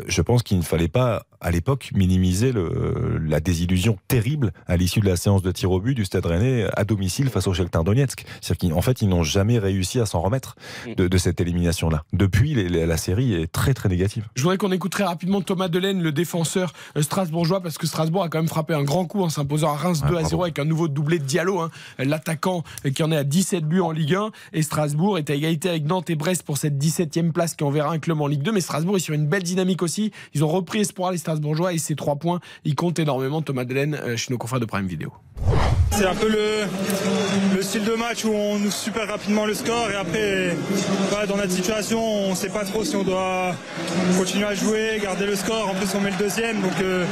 je 0.06 0.22
pense 0.22 0.42
qu'il 0.42 0.56
ne 0.58 0.62
fallait 0.62 0.88
pas, 0.88 1.24
à 1.40 1.50
l'époque, 1.50 1.90
minimiser 1.94 2.52
le, 2.52 3.18
la 3.26 3.40
désillusion 3.40 3.98
terrible 4.08 4.52
à 4.66 4.76
l'issue 4.76 5.00
de 5.00 5.06
la 5.06 5.16
séance 5.16 5.42
de 5.42 5.50
tir 5.52 5.70
au 5.70 5.80
but 5.80 5.94
du 5.94 6.04
Stade 6.04 6.26
Rennais 6.26 6.66
à 6.76 6.84
domicile 6.84 7.28
face 7.28 7.46
au 7.46 7.54
Shakhtar 7.54 7.84
Donetsk. 7.84 8.24
C'est-à-dire 8.40 8.74
qu'en 8.74 8.82
fait, 8.82 9.02
ils 9.02 9.08
n'ont 9.08 9.22
jamais 9.24 9.58
réussi 9.58 10.00
à 10.00 10.06
s'en 10.06 10.20
remettre 10.20 10.56
de, 10.96 11.08
de 11.08 11.18
cette 11.18 11.40
élimination-là. 11.40 12.04
Depuis, 12.12 12.54
les- 12.54 12.68
les- 12.68 12.86
la 12.86 12.96
série 12.96 13.34
est 13.34 13.50
très 13.50 13.74
très 13.74 13.88
négative. 13.88 14.24
Je 14.34 14.42
voudrais 14.42 14.56
qu'on 14.58 14.72
écoute 14.72 14.92
très 14.92 15.04
rapidement 15.04 15.40
Thomas 15.40 15.68
Delaine, 15.68 16.02
le 16.02 16.12
défenseur 16.12 16.72
euh, 16.96 17.02
strasbourgeois, 17.02 17.60
parce 17.62 17.78
que 17.78 17.86
Strasbourg 17.86 18.22
a 18.22 18.28
quand 18.28 18.38
même 18.38 18.48
frappé 18.48 18.74
un 18.74 18.82
grand 18.84 18.97
coup 19.04 19.22
en 19.22 19.28
s'imposant 19.28 19.70
à 19.70 19.76
Reims 19.76 20.02
2 20.08 20.16
à 20.16 20.24
0 20.24 20.42
avec 20.42 20.58
un 20.58 20.64
nouveau 20.64 20.88
doublé 20.88 21.18
de 21.18 21.24
Diallo, 21.24 21.60
hein, 21.60 21.70
l'attaquant 21.98 22.62
qui 22.94 23.02
en 23.02 23.12
est 23.12 23.16
à 23.16 23.24
17 23.24 23.64
buts 23.64 23.80
en 23.80 23.90
Ligue 23.90 24.14
1. 24.14 24.30
Et 24.52 24.62
Strasbourg 24.62 25.18
est 25.18 25.30
à 25.30 25.34
égalité 25.34 25.68
avec 25.68 25.84
Nantes 25.84 26.10
et 26.10 26.16
Brest 26.16 26.42
pour 26.42 26.58
cette 26.58 26.78
17e 26.78 27.32
place 27.32 27.54
qui 27.54 27.64
enverra 27.64 27.92
un 27.92 27.98
club 27.98 28.20
en 28.20 28.26
Ligue 28.26 28.42
2. 28.42 28.52
Mais 28.52 28.60
Strasbourg 28.60 28.96
est 28.96 29.00
sur 29.00 29.14
une 29.14 29.26
belle 29.26 29.42
dynamique 29.42 29.82
aussi. 29.82 30.12
Ils 30.34 30.44
ont 30.44 30.48
repris 30.48 30.80
espoir 30.80 31.12
les 31.12 31.18
Strasbourgeois 31.18 31.72
et 31.72 31.78
ces 31.78 31.96
trois 31.96 32.16
points, 32.16 32.40
ils 32.64 32.74
comptent 32.74 32.98
énormément. 32.98 33.42
Thomas 33.42 33.64
Delaine 33.64 33.94
euh, 33.94 34.16
chez 34.16 34.32
nos 34.32 34.38
confrères 34.38 34.60
de 34.60 34.66
Prime 34.66 34.86
Vidéo. 34.86 35.12
C'est 35.92 36.06
un 36.06 36.14
peu 36.14 36.28
le, 36.28 36.66
le 37.56 37.62
style 37.62 37.84
de 37.84 37.92
match 37.92 38.24
où 38.24 38.30
on 38.30 38.58
nous 38.58 38.70
super 38.70 39.08
rapidement 39.08 39.46
le 39.46 39.54
score 39.54 39.90
et 39.90 39.96
après, 39.96 40.56
dans 41.26 41.36
notre 41.36 41.50
situation, 41.50 42.00
on 42.00 42.30
ne 42.30 42.34
sait 42.34 42.50
pas 42.50 42.64
trop 42.64 42.84
si 42.84 42.94
on 42.94 43.02
doit 43.02 43.54
continuer 44.16 44.44
à 44.44 44.54
jouer, 44.54 45.00
garder 45.02 45.26
le 45.26 45.34
score. 45.34 45.68
En 45.68 45.74
plus, 45.74 45.88
on 45.96 46.00
met 46.00 46.10
le 46.10 46.16
deuxième. 46.16 46.60
Donc, 46.60 46.72
euh, 46.82 47.04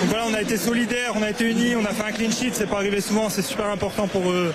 donc 0.00 0.08
voilà, 0.08 0.24
on 0.28 0.34
a 0.34 0.42
été 0.42 0.56
on 1.14 1.22
a 1.22 1.30
été 1.30 1.50
unis, 1.50 1.74
on 1.76 1.84
a 1.84 1.88
fait 1.88 2.04
un 2.04 2.12
clean 2.12 2.30
sheet. 2.30 2.50
C'est 2.52 2.66
pas 2.66 2.76
arrivé 2.76 3.00
souvent, 3.00 3.28
c'est 3.28 3.42
super 3.42 3.66
important 3.66 4.06
pour, 4.06 4.30
euh, 4.30 4.52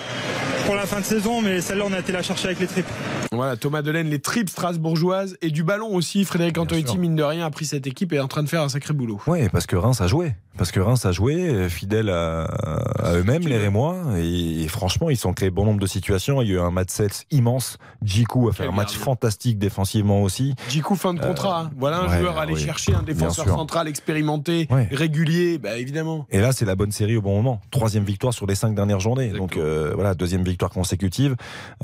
pour 0.66 0.74
la 0.74 0.86
fin 0.86 1.00
de 1.00 1.04
saison, 1.04 1.40
mais 1.40 1.60
celle-là, 1.60 1.84
on 1.86 1.92
a 1.92 1.98
été 1.98 2.12
la 2.12 2.22
chercher 2.22 2.46
avec 2.46 2.60
les 2.60 2.66
tripes. 2.66 2.86
Voilà, 3.32 3.56
Thomas 3.56 3.82
Delaine, 3.82 4.08
les 4.08 4.20
tripes 4.20 4.48
strasbourgeois 4.48 5.24
et 5.42 5.50
du 5.50 5.64
ballon 5.64 5.94
aussi. 5.94 6.24
Frédéric 6.24 6.58
Antonetti, 6.58 6.98
mine 6.98 7.16
de 7.16 7.22
rien, 7.22 7.46
a 7.46 7.50
pris 7.50 7.66
cette 7.66 7.86
équipe 7.86 8.12
et 8.12 8.16
est 8.16 8.20
en 8.20 8.28
train 8.28 8.42
de 8.42 8.48
faire 8.48 8.62
un 8.62 8.68
sacré 8.68 8.94
boulot. 8.94 9.20
Ouais, 9.26 9.48
parce 9.48 9.66
que 9.66 9.76
Reims 9.76 10.00
a 10.00 10.06
joué. 10.06 10.34
Parce 10.56 10.70
que 10.70 10.78
Reims 10.80 11.04
a 11.04 11.10
joué, 11.12 11.48
euh, 11.48 11.68
fidèle 11.68 12.10
à, 12.10 12.44
à 12.44 13.14
eux-mêmes, 13.14 13.42
les 13.42 13.58
Rémois. 13.58 13.96
Et, 14.18 14.62
et 14.62 14.68
franchement, 14.68 15.10
ils 15.10 15.16
sont 15.16 15.32
créés 15.32 15.50
bon 15.50 15.64
nombre 15.64 15.80
de 15.80 15.86
situations. 15.86 16.40
Il 16.42 16.48
y 16.48 16.52
a 16.52 16.54
eu 16.54 16.60
un 16.60 16.70
match 16.70 16.90
7 16.90 17.24
immense. 17.32 17.78
Djikou 18.02 18.48
a 18.48 18.52
fait 18.52 18.62
Quel 18.64 18.72
un 18.72 18.76
match 18.76 18.92
fantastique 18.94 19.58
défensivement 19.58 20.22
aussi. 20.22 20.54
Djikou, 20.68 20.94
fin 20.94 21.12
de 21.12 21.20
contrat. 21.20 21.62
hein. 21.62 21.70
Voilà 21.76 22.00
un 22.02 22.08
ouais, 22.08 22.20
joueur 22.20 22.38
à 22.38 22.42
aller 22.42 22.54
oui, 22.54 22.60
chercher, 22.60 22.94
un 22.94 23.02
défenseur 23.02 23.46
central 23.48 23.88
expérimenté, 23.88 24.68
Ouais. 24.70 24.88
régulier, 24.92 25.58
bah 25.58 25.76
évidemment. 25.76 26.26
Et 26.30 26.40
là, 26.40 26.52
c'est 26.52 26.64
la 26.64 26.76
bonne 26.76 26.92
série 26.92 27.16
au 27.16 27.22
bon 27.22 27.34
moment. 27.36 27.60
Troisième 27.70 28.04
victoire 28.04 28.32
sur 28.32 28.46
les 28.46 28.54
cinq 28.54 28.74
dernières 28.76 29.00
journées. 29.00 29.30
Donc 29.30 29.56
euh, 29.56 29.90
voilà, 29.94 30.14
deuxième 30.14 30.44
victoire 30.44 30.70
consécutive. 30.70 31.34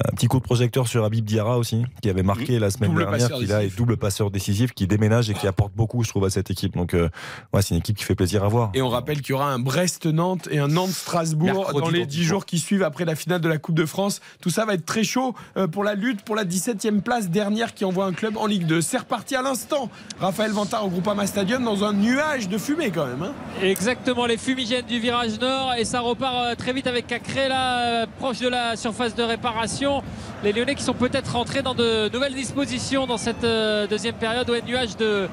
Un 0.04 0.14
petit 0.14 0.26
coup 0.28 0.38
de 0.38 0.44
projecteur 0.44 0.86
sur 0.86 1.04
Habib 1.04 1.24
Diarra 1.24 1.58
aussi, 1.58 1.84
qui 2.02 2.08
avait 2.10 2.22
marqué 2.22 2.58
la 2.60 2.70
semaine 2.70 2.90
Double 2.90 3.06
dernière, 3.06 3.32
qui 3.32 3.46
là 3.46 3.64
est 3.64 3.76
double 3.76 3.96
passeur 3.96 4.30
décisif, 4.30 4.72
qui 4.74 4.86
déménage 4.86 5.28
et 5.28 5.34
qui 5.34 5.46
apporte 5.48 5.72
beaucoup, 5.74 6.04
je 6.04 6.10
trouve, 6.10 6.24
à 6.24 6.30
cette 6.30 6.50
équipe. 6.50 6.76
Donc 6.76 6.94
euh, 6.94 7.08
ouais, 7.52 7.62
c'est 7.62 7.70
une 7.74 7.78
équipe 7.80 7.96
qui 7.96 8.04
fait 8.04 8.14
plaisir 8.14 8.44
à 8.44 8.48
voir. 8.48 8.59
Et 8.74 8.82
on 8.82 8.88
rappelle 8.88 9.20
qu'il 9.22 9.30
y 9.30 9.32
aura 9.34 9.50
un 9.52 9.58
Brest-Nantes 9.58 10.48
et 10.50 10.58
un 10.58 10.68
Nantes-Strasbourg 10.68 11.72
dans 11.72 11.88
les 11.88 12.00
dans 12.00 12.06
10 12.06 12.18
dix 12.18 12.24
jours 12.24 12.44
qui 12.46 12.58
suivent 12.58 12.82
après 12.82 13.04
la 13.04 13.14
finale 13.14 13.40
de 13.40 13.48
la 13.48 13.58
Coupe 13.58 13.74
de 13.74 13.86
France. 13.86 14.20
Tout 14.40 14.50
ça 14.50 14.64
va 14.64 14.74
être 14.74 14.84
très 14.84 15.04
chaud 15.04 15.34
euh, 15.56 15.66
pour 15.66 15.84
la 15.84 15.94
lutte 15.94 16.22
pour 16.22 16.36
la 16.36 16.44
17e 16.44 17.00
place 17.00 17.30
dernière 17.30 17.74
qui 17.74 17.84
envoie 17.84 18.04
un 18.04 18.12
club 18.12 18.36
en 18.36 18.46
Ligue 18.46 18.66
2. 18.66 18.80
C'est 18.80 18.98
reparti 18.98 19.36
à 19.36 19.42
l'instant. 19.42 19.88
Raphaël 20.20 20.50
Vantard 20.52 20.84
au 20.84 20.88
Groupama 20.88 21.26
Stadium 21.26 21.64
dans 21.64 21.84
un 21.84 21.92
nuage 21.92 22.48
de 22.48 22.58
fumée 22.58 22.90
quand 22.90 23.06
même. 23.06 23.22
hein. 23.22 23.32
Exactement, 23.62 24.26
les 24.26 24.36
fumigènes 24.36 24.86
du 24.86 24.98
virage 24.98 25.38
nord 25.40 25.74
et 25.78 25.84
ça 25.84 26.00
repart 26.00 26.34
euh, 26.36 26.54
très 26.54 26.72
vite 26.72 26.86
avec 26.86 27.06
Cacré 27.06 27.48
là, 27.48 28.02
euh, 28.02 28.06
proche 28.18 28.40
de 28.40 28.48
la 28.48 28.76
surface 28.76 29.14
de 29.14 29.22
réparation. 29.22 30.02
Les 30.42 30.52
Lyonnais 30.52 30.74
qui 30.74 30.82
sont 30.82 30.94
peut-être 30.94 31.32
rentrés 31.32 31.62
dans 31.62 31.74
de 31.74 32.10
nouvelles 32.12 32.34
dispositions 32.34 33.06
dans 33.06 33.18
cette 33.18 33.44
deuxième 33.90 34.14
période 34.14 34.48
où 34.48 34.54
un 34.54 34.60
nuage 34.66 34.96
de, 34.96 35.28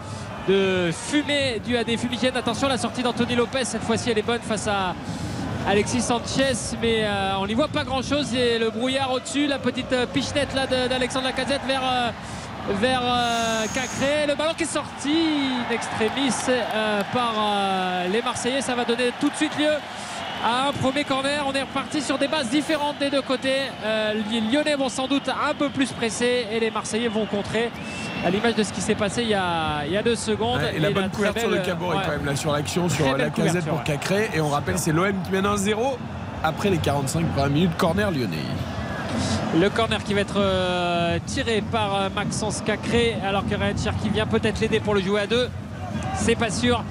de 0.47 0.91
fumée 0.91 1.61
dû 1.65 1.77
à 1.77 1.83
des 1.83 1.97
fumigènes. 1.97 2.35
Attention, 2.37 2.67
la 2.67 2.77
sortie 2.77 3.03
d'Anthony 3.03 3.35
Lopez, 3.35 3.65
cette 3.65 3.83
fois-ci 3.83 4.09
elle 4.09 4.17
est 4.17 4.23
bonne 4.25 4.41
face 4.41 4.67
à 4.67 4.95
Alexis 5.67 6.01
Sanchez, 6.01 6.53
mais 6.81 7.03
euh, 7.03 7.37
on 7.39 7.47
n'y 7.47 7.53
voit 7.53 7.67
pas 7.67 7.83
grand-chose. 7.83 8.33
Et 8.33 8.57
le 8.57 8.69
brouillard 8.69 9.11
au-dessus, 9.11 9.47
la 9.47 9.59
petite 9.59 9.91
euh, 9.91 10.05
pichenette 10.05 10.53
là 10.55 10.65
d'Alexandre 10.65 11.25
Lacazette 11.25 11.61
vers 11.67 11.83
euh, 11.83 12.09
vers 12.79 13.01
Cacré. 13.73 14.27
Le 14.27 14.35
ballon 14.35 14.53
qui 14.55 14.63
est 14.63 14.65
sorti 14.65 15.09
in 15.69 15.73
extremis 15.73 16.31
par 17.13 17.33
les 18.11 18.21
Marseillais. 18.21 18.59
Ça 18.59 18.75
va 18.75 18.83
donner 18.83 19.11
tout 19.21 19.29
de 19.29 19.35
suite 19.35 19.57
lieu 19.57 19.71
à 20.43 20.67
un 20.67 20.71
premier 20.71 21.03
corner. 21.03 21.43
On 21.47 21.53
est 21.53 21.61
reparti 21.61 22.01
sur 22.01 22.17
des 22.17 22.27
bases 22.27 22.49
différentes 22.49 22.99
des 22.99 23.09
deux 23.09 23.21
côtés. 23.21 23.61
Euh, 23.83 24.13
les 24.31 24.41
Lyonnais 24.41 24.75
vont 24.75 24.89
sans 24.89 25.07
doute 25.07 25.29
un 25.29 25.53
peu 25.53 25.69
plus 25.69 25.91
presser 25.91 26.47
et 26.51 26.59
les 26.59 26.71
Marseillais 26.71 27.07
vont 27.07 27.25
contrer. 27.25 27.71
À 28.25 28.29
l'image 28.29 28.55
de 28.55 28.63
ce 28.63 28.73
qui 28.73 28.81
s'est 28.81 28.95
passé 28.95 29.21
il 29.21 29.29
y 29.29 29.33
a, 29.33 29.85
il 29.85 29.93
y 29.93 29.97
a 29.97 30.03
deux 30.03 30.15
secondes. 30.15 30.59
Ouais, 30.59 30.75
et 30.75 30.79
la 30.79 30.91
bonne 30.91 31.09
couverture 31.09 31.49
belle, 31.49 31.59
de 31.61 31.65
Caboret 31.65 31.97
ouais. 31.97 32.03
quand 32.05 32.11
même 32.11 32.25
là 32.25 32.35
sur 32.35 32.51
l'action, 32.51 32.89
sur 32.89 33.15
la 33.17 33.29
casette 33.29 33.65
pour 33.65 33.77
ouais. 33.77 33.83
Cacré. 33.83 34.29
Et 34.33 34.41
on 34.41 34.49
rappelle, 34.49 34.77
c'est 34.77 34.91
l'OM 34.91 35.13
qui 35.23 35.31
mène 35.31 35.45
1-0 35.45 35.75
après 36.43 36.69
les 36.69 36.77
45 36.77 37.25
premières 37.27 37.49
minutes. 37.49 37.77
Corner 37.77 38.11
lyonnais. 38.11 38.37
Le 39.59 39.69
corner 39.69 40.03
qui 40.03 40.13
va 40.13 40.21
être 40.21 40.39
euh, 40.39 41.19
tiré 41.25 41.63
par 41.71 41.95
euh, 41.95 42.09
Maxence 42.13 42.61
Cacré 42.61 43.15
alors 43.25 43.47
que 43.47 43.55
Ryan 43.55 43.75
Cherki 43.81 44.09
vient 44.09 44.27
peut-être 44.27 44.59
l'aider 44.59 44.79
pour 44.79 44.93
le 44.93 45.01
jouer 45.01 45.21
à 45.21 45.27
deux. 45.27 45.49
C'est 46.15 46.35
pas 46.35 46.51
sûr. 46.51 46.83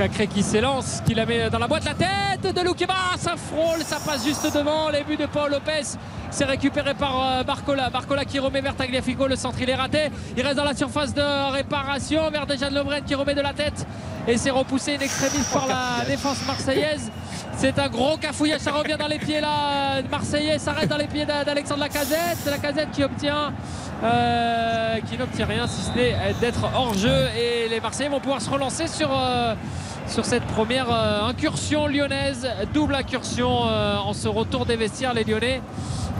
Cacré 0.00 0.28
qui 0.28 0.42
s'élance, 0.42 1.02
qui 1.04 1.12
la 1.12 1.26
met 1.26 1.50
dans 1.50 1.58
la 1.58 1.68
boîte. 1.68 1.84
La 1.84 1.92
tête 1.92 2.54
de 2.56 2.60
Loukeba, 2.62 2.94
ça 3.18 3.34
frôle, 3.36 3.82
ça 3.84 3.98
passe 4.02 4.24
juste 4.24 4.44
devant. 4.54 4.88
Les 4.88 5.02
buts 5.04 5.18
de 5.18 5.26
Paul 5.26 5.50
Lopez. 5.50 5.82
C'est 6.30 6.46
récupéré 6.46 6.94
par 6.94 7.22
euh, 7.22 7.42
Barcola. 7.42 7.90
Barcola 7.90 8.24
qui 8.24 8.38
remet 8.38 8.62
vers 8.62 8.74
Tagliafico. 8.74 9.26
Le 9.26 9.36
centre, 9.36 9.58
il 9.60 9.68
est 9.68 9.74
raté. 9.74 10.10
Il 10.38 10.42
reste 10.42 10.56
dans 10.56 10.64
la 10.64 10.74
surface 10.74 11.12
de 11.12 11.52
réparation 11.52 12.30
vers 12.30 12.46
Dejan 12.46 12.70
Lovren 12.70 13.02
qui 13.04 13.14
remet 13.14 13.34
de 13.34 13.42
la 13.42 13.52
tête. 13.52 13.86
Et 14.26 14.38
c'est 14.38 14.48
repoussé 14.48 14.96
in 14.96 15.00
extremis 15.00 15.44
par 15.52 15.66
la 15.66 16.02
défense 16.06 16.46
marseillaise. 16.46 17.12
C'est 17.58 17.78
un 17.78 17.90
gros 17.90 18.16
cafouillage. 18.16 18.60
Ça 18.62 18.72
revient 18.72 18.96
dans 18.98 19.06
les 19.08 19.18
pieds 19.18 19.42
là. 19.42 20.00
Marseillais, 20.10 20.58
ça 20.58 20.72
reste 20.72 20.88
dans 20.88 20.96
les 20.96 21.08
pieds 21.08 21.26
d'A- 21.26 21.44
d'Alexandre 21.44 21.80
Lacazette. 21.80 22.38
Lacazette 22.46 22.90
qui 22.92 23.04
obtient 23.04 23.52
euh, 24.02 24.98
qui 25.08 25.16
n'obtient 25.18 25.46
rien 25.46 25.66
si 25.66 25.82
ce 25.82 25.90
n'est 25.96 26.16
d'être 26.40 26.64
hors 26.74 26.94
jeu 26.94 27.26
et 27.38 27.68
les 27.68 27.80
Marseillais 27.80 28.08
vont 28.08 28.20
pouvoir 28.20 28.40
se 28.40 28.50
relancer 28.50 28.86
sur, 28.86 29.10
euh, 29.12 29.54
sur 30.06 30.24
cette 30.24 30.44
première 30.44 30.90
euh, 30.90 31.26
incursion 31.28 31.86
lyonnaise, 31.86 32.48
double 32.72 32.94
incursion 32.94 33.66
euh, 33.66 33.96
en 33.98 34.12
ce 34.12 34.28
retour 34.28 34.66
des 34.66 34.76
vestiaires 34.76 35.14
les 35.14 35.24
Lyonnais 35.24 35.60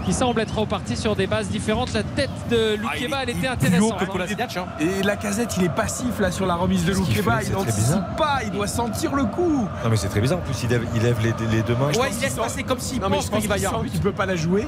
qui 0.07 0.15
semblent 0.15 0.41
être 0.41 0.59
repartis 0.59 0.97
sur 0.97 1.15
des 1.15 1.27
bases 1.27 1.49
différentes. 1.49 1.93
La 1.93 2.03
tête 2.03 2.31
de 2.51 2.75
Loukeba, 2.77 3.19
elle 3.23 3.31
était 3.31 3.47
intéressante. 3.49 3.99
hein. 4.63 4.67
Et 4.81 5.03
la 5.03 5.15
casette, 5.17 5.59
il 5.59 5.65
est 5.65 5.69
passif 5.75 6.19
là 6.19 6.31
sur 6.31 6.47
la 6.47 6.55
remise 6.55 6.87
de 6.87 6.95
Loukeba. 6.95 7.43
Il 7.43 7.53
n'anticipe 7.53 8.17
pas, 8.17 8.39
il 8.43 8.51
doit 8.51 8.67
sentir 8.67 9.15
le 9.15 9.25
coup. 9.25 9.69
Non 9.85 9.91
mais 9.91 9.97
c'est 9.97 10.09
très 10.09 10.23
bizarre. 10.23 10.39
En 10.39 10.41
plus, 10.41 10.63
il 10.63 10.71
lève, 10.71 10.87
il 10.95 11.03
lève 11.03 11.19
les, 11.23 11.35
les 11.55 11.63
deux 11.63 11.75
mains. 11.77 11.93
Ouais, 12.01 12.09
il 12.17 12.21
laisse 12.23 12.35
passer 12.35 12.63
comme 12.63 12.81
s'il 12.81 12.99
pense 12.99 13.29
qu'il 13.29 13.47
va 13.47 13.59
y 13.59 13.67
avoir 13.67 13.85
qu'il 13.85 14.01
peut 14.01 14.13
pas 14.13 14.25
la 14.25 14.37
jouer. 14.37 14.67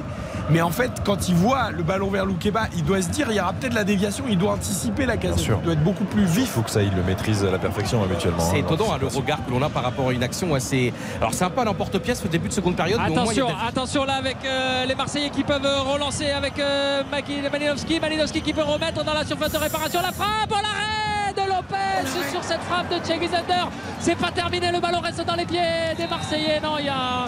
Mais 0.51 0.61
en 0.61 0.69
fait, 0.71 0.91
quand 1.03 1.27
il 1.27 1.33
voit 1.33 1.71
le 1.71 1.81
ballon 1.81 2.11
vers 2.11 2.27
Loukeba, 2.27 2.67
il 2.75 2.83
doit 2.83 2.99
se 3.03 3.09
dire 3.09 3.27
il 3.29 3.35
y 3.35 3.39
aura 3.39 3.53
peut-être 3.53 3.73
la 3.73 3.83
déviation, 3.83 4.25
il 4.29 4.37
doit 4.37 4.53
anticiper 4.53 5.05
la 5.05 5.17
casette. 5.17 5.39
sûr. 5.39 5.57
Il 5.61 5.65
doit 5.65 5.73
être 5.73 5.83
beaucoup 5.83 6.05
plus 6.05 6.25
vif. 6.25 6.43
Il 6.45 6.47
faut 6.47 6.61
que 6.61 6.69
ça, 6.71 6.81
il 6.81 6.93
le 6.95 7.03
maîtrise 7.03 7.43
à 7.45 7.51
la 7.51 7.59
perfection 7.59 8.01
habituellement. 8.03 8.39
C'est 8.43 8.57
hein. 8.57 8.65
étonnant 8.65 8.93
hein, 8.93 8.97
le 8.99 9.07
regard 9.07 9.45
que 9.45 9.51
l'on 9.51 9.61
a 9.61 9.69
par 9.69 9.83
rapport 9.83 10.09
à 10.09 10.13
une 10.13 10.23
action 10.23 10.53
assez. 10.55 10.93
Alors 11.19 11.33
c'est 11.33 11.45
un 11.45 11.49
peu 11.49 11.61
à 11.61 11.65
l'emporte-pièce 11.65 12.23
au 12.25 12.27
début 12.27 12.47
de 12.49 12.53
seconde 12.53 12.75
période. 12.75 12.99
mais 13.03 13.11
au 13.11 13.13
moins, 13.23 13.33
il 13.33 13.37
y 13.37 13.41
a 13.41 13.45
Attention, 13.45 13.67
attention 13.67 14.03
là 14.05 14.15
avec 14.15 14.37
euh, 14.45 14.85
les 14.85 14.95
Marseillais 14.95 15.29
qui 15.29 15.43
peuvent 15.43 15.65
euh, 15.65 15.81
relancer 15.81 16.31
avec 16.31 16.57
euh, 16.59 17.03
Maki- 17.11 17.49
Malinowski. 17.51 17.99
Malinowski 17.99 18.41
qui 18.41 18.53
peut 18.53 18.63
remettre 18.63 19.03
dans 19.03 19.13
la 19.13 19.25
surface 19.25 19.51
de 19.51 19.57
réparation 19.57 20.01
la 20.01 20.11
frappe. 20.11 20.49
Oh, 20.51 20.55
l'arrêt 20.55 21.33
de 21.35 21.49
Lopez 21.49 22.07
sur 22.31 22.43
cette 22.43 22.61
frappe 22.61 22.89
de 22.89 22.95
Zander. 23.03 23.69
C'est 23.99 24.15
pas 24.15 24.31
terminé, 24.31 24.71
le 24.71 24.79
ballon 24.79 24.99
reste 24.99 25.25
dans 25.25 25.35
les 25.35 25.45
pieds 25.45 25.61
des 25.97 26.07
Marseillais. 26.07 26.59
Non, 26.61 26.77
il 26.79 26.85
y 26.85 26.89
a, 26.89 27.27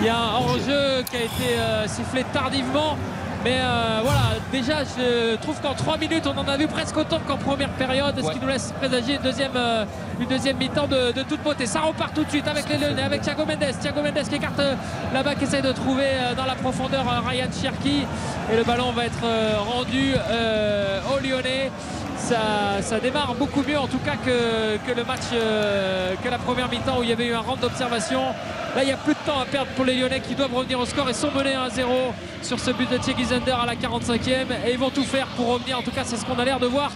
il 0.00 0.06
y 0.06 0.10
a 0.10 0.16
un 0.16 0.34
hors-jeu 0.34 1.02
qui 1.10 1.16
a 1.16 1.20
été 1.20 1.58
euh, 1.58 1.86
sifflé 1.86 2.24
tardivement. 2.32 2.96
Mais 3.42 3.58
euh, 3.58 4.00
voilà, 4.02 4.20
déjà, 4.52 4.84
je 4.84 5.36
trouve 5.36 5.58
qu'en 5.62 5.72
3 5.74 5.96
minutes, 5.96 6.26
on 6.26 6.38
en 6.38 6.46
a 6.46 6.56
vu 6.58 6.66
presque 6.66 6.96
autant 6.96 7.18
qu'en 7.26 7.38
première 7.38 7.70
période, 7.70 8.14
ce 8.22 8.30
qui 8.32 8.38
nous 8.38 8.48
laisse 8.48 8.72
présager 8.72 9.14
une 9.14 9.22
deuxième, 9.22 9.56
euh, 9.56 9.84
une 10.20 10.28
deuxième 10.28 10.58
mi-temps 10.58 10.86
de, 10.86 11.12
de 11.12 11.22
toute 11.22 11.42
beauté. 11.42 11.64
Ça 11.64 11.80
repart 11.80 12.12
tout 12.14 12.24
de 12.24 12.28
suite 12.28 12.46
avec 12.46 12.68
les 12.68 12.76
Lyonnais, 12.76 13.02
avec 13.02 13.22
Thiago 13.22 13.46
Mendes. 13.46 13.64
Thiago 13.80 14.02
Mendes 14.02 14.28
qui 14.28 14.34
écarte 14.34 14.60
euh, 14.60 14.74
là-bas, 15.14 15.34
qui 15.36 15.44
essaie 15.44 15.62
de 15.62 15.72
trouver 15.72 16.04
euh, 16.06 16.34
dans 16.34 16.44
la 16.44 16.54
profondeur 16.54 17.04
Ryan 17.26 17.48
Cherki. 17.50 18.04
Et 18.52 18.56
le 18.56 18.64
ballon 18.64 18.92
va 18.92 19.06
être 19.06 19.24
rendu 19.64 20.14
aux 20.14 21.18
Lyonnais. 21.24 21.70
Ça, 22.20 23.00
démarre 23.00 23.34
beaucoup 23.34 23.62
mieux 23.62 23.78
en 23.78 23.86
tout 23.86 23.98
cas 23.98 24.16
que, 24.16 24.92
le 24.94 25.04
match, 25.04 25.20
euh, 25.32 26.14
que 26.22 26.28
la 26.28 26.38
première 26.38 26.68
mi-temps 26.68 26.98
où 26.98 27.02
il 27.02 27.08
y 27.08 27.12
avait 27.12 27.26
eu 27.26 27.34
un 27.34 27.40
round 27.40 27.60
d'observation. 27.60 28.20
Là, 28.76 28.82
il 28.82 28.86
n'y 28.86 28.92
a 28.92 28.96
plus 28.96 29.14
de 29.14 29.18
temps 29.26 29.40
à 29.40 29.46
perdre 29.46 29.70
pour 29.72 29.84
les 29.84 29.94
Lyonnais 29.94 30.20
qui 30.20 30.34
doivent 30.34 30.54
revenir 30.54 30.78
au 30.78 30.86
score 30.86 31.08
et 31.08 31.14
sont 31.14 31.30
menés 31.32 31.54
1-0 31.54 32.12
sur 32.42 32.60
ce 32.60 32.70
but 32.70 32.88
de 32.90 32.98
Thierry 32.98 33.24
Zender 33.24 33.56
à 33.60 33.66
la 33.66 33.74
45e. 33.74 34.66
Et 34.66 34.72
ils 34.72 34.78
vont 34.78 34.90
tout 34.90 35.04
faire 35.04 35.26
pour 35.28 35.48
revenir. 35.48 35.78
En 35.78 35.82
tout 35.82 35.90
cas, 35.90 36.02
c'est 36.04 36.16
ce 36.16 36.24
qu'on 36.24 36.38
a 36.38 36.44
l'air 36.44 36.60
de 36.60 36.66
voir 36.66 36.92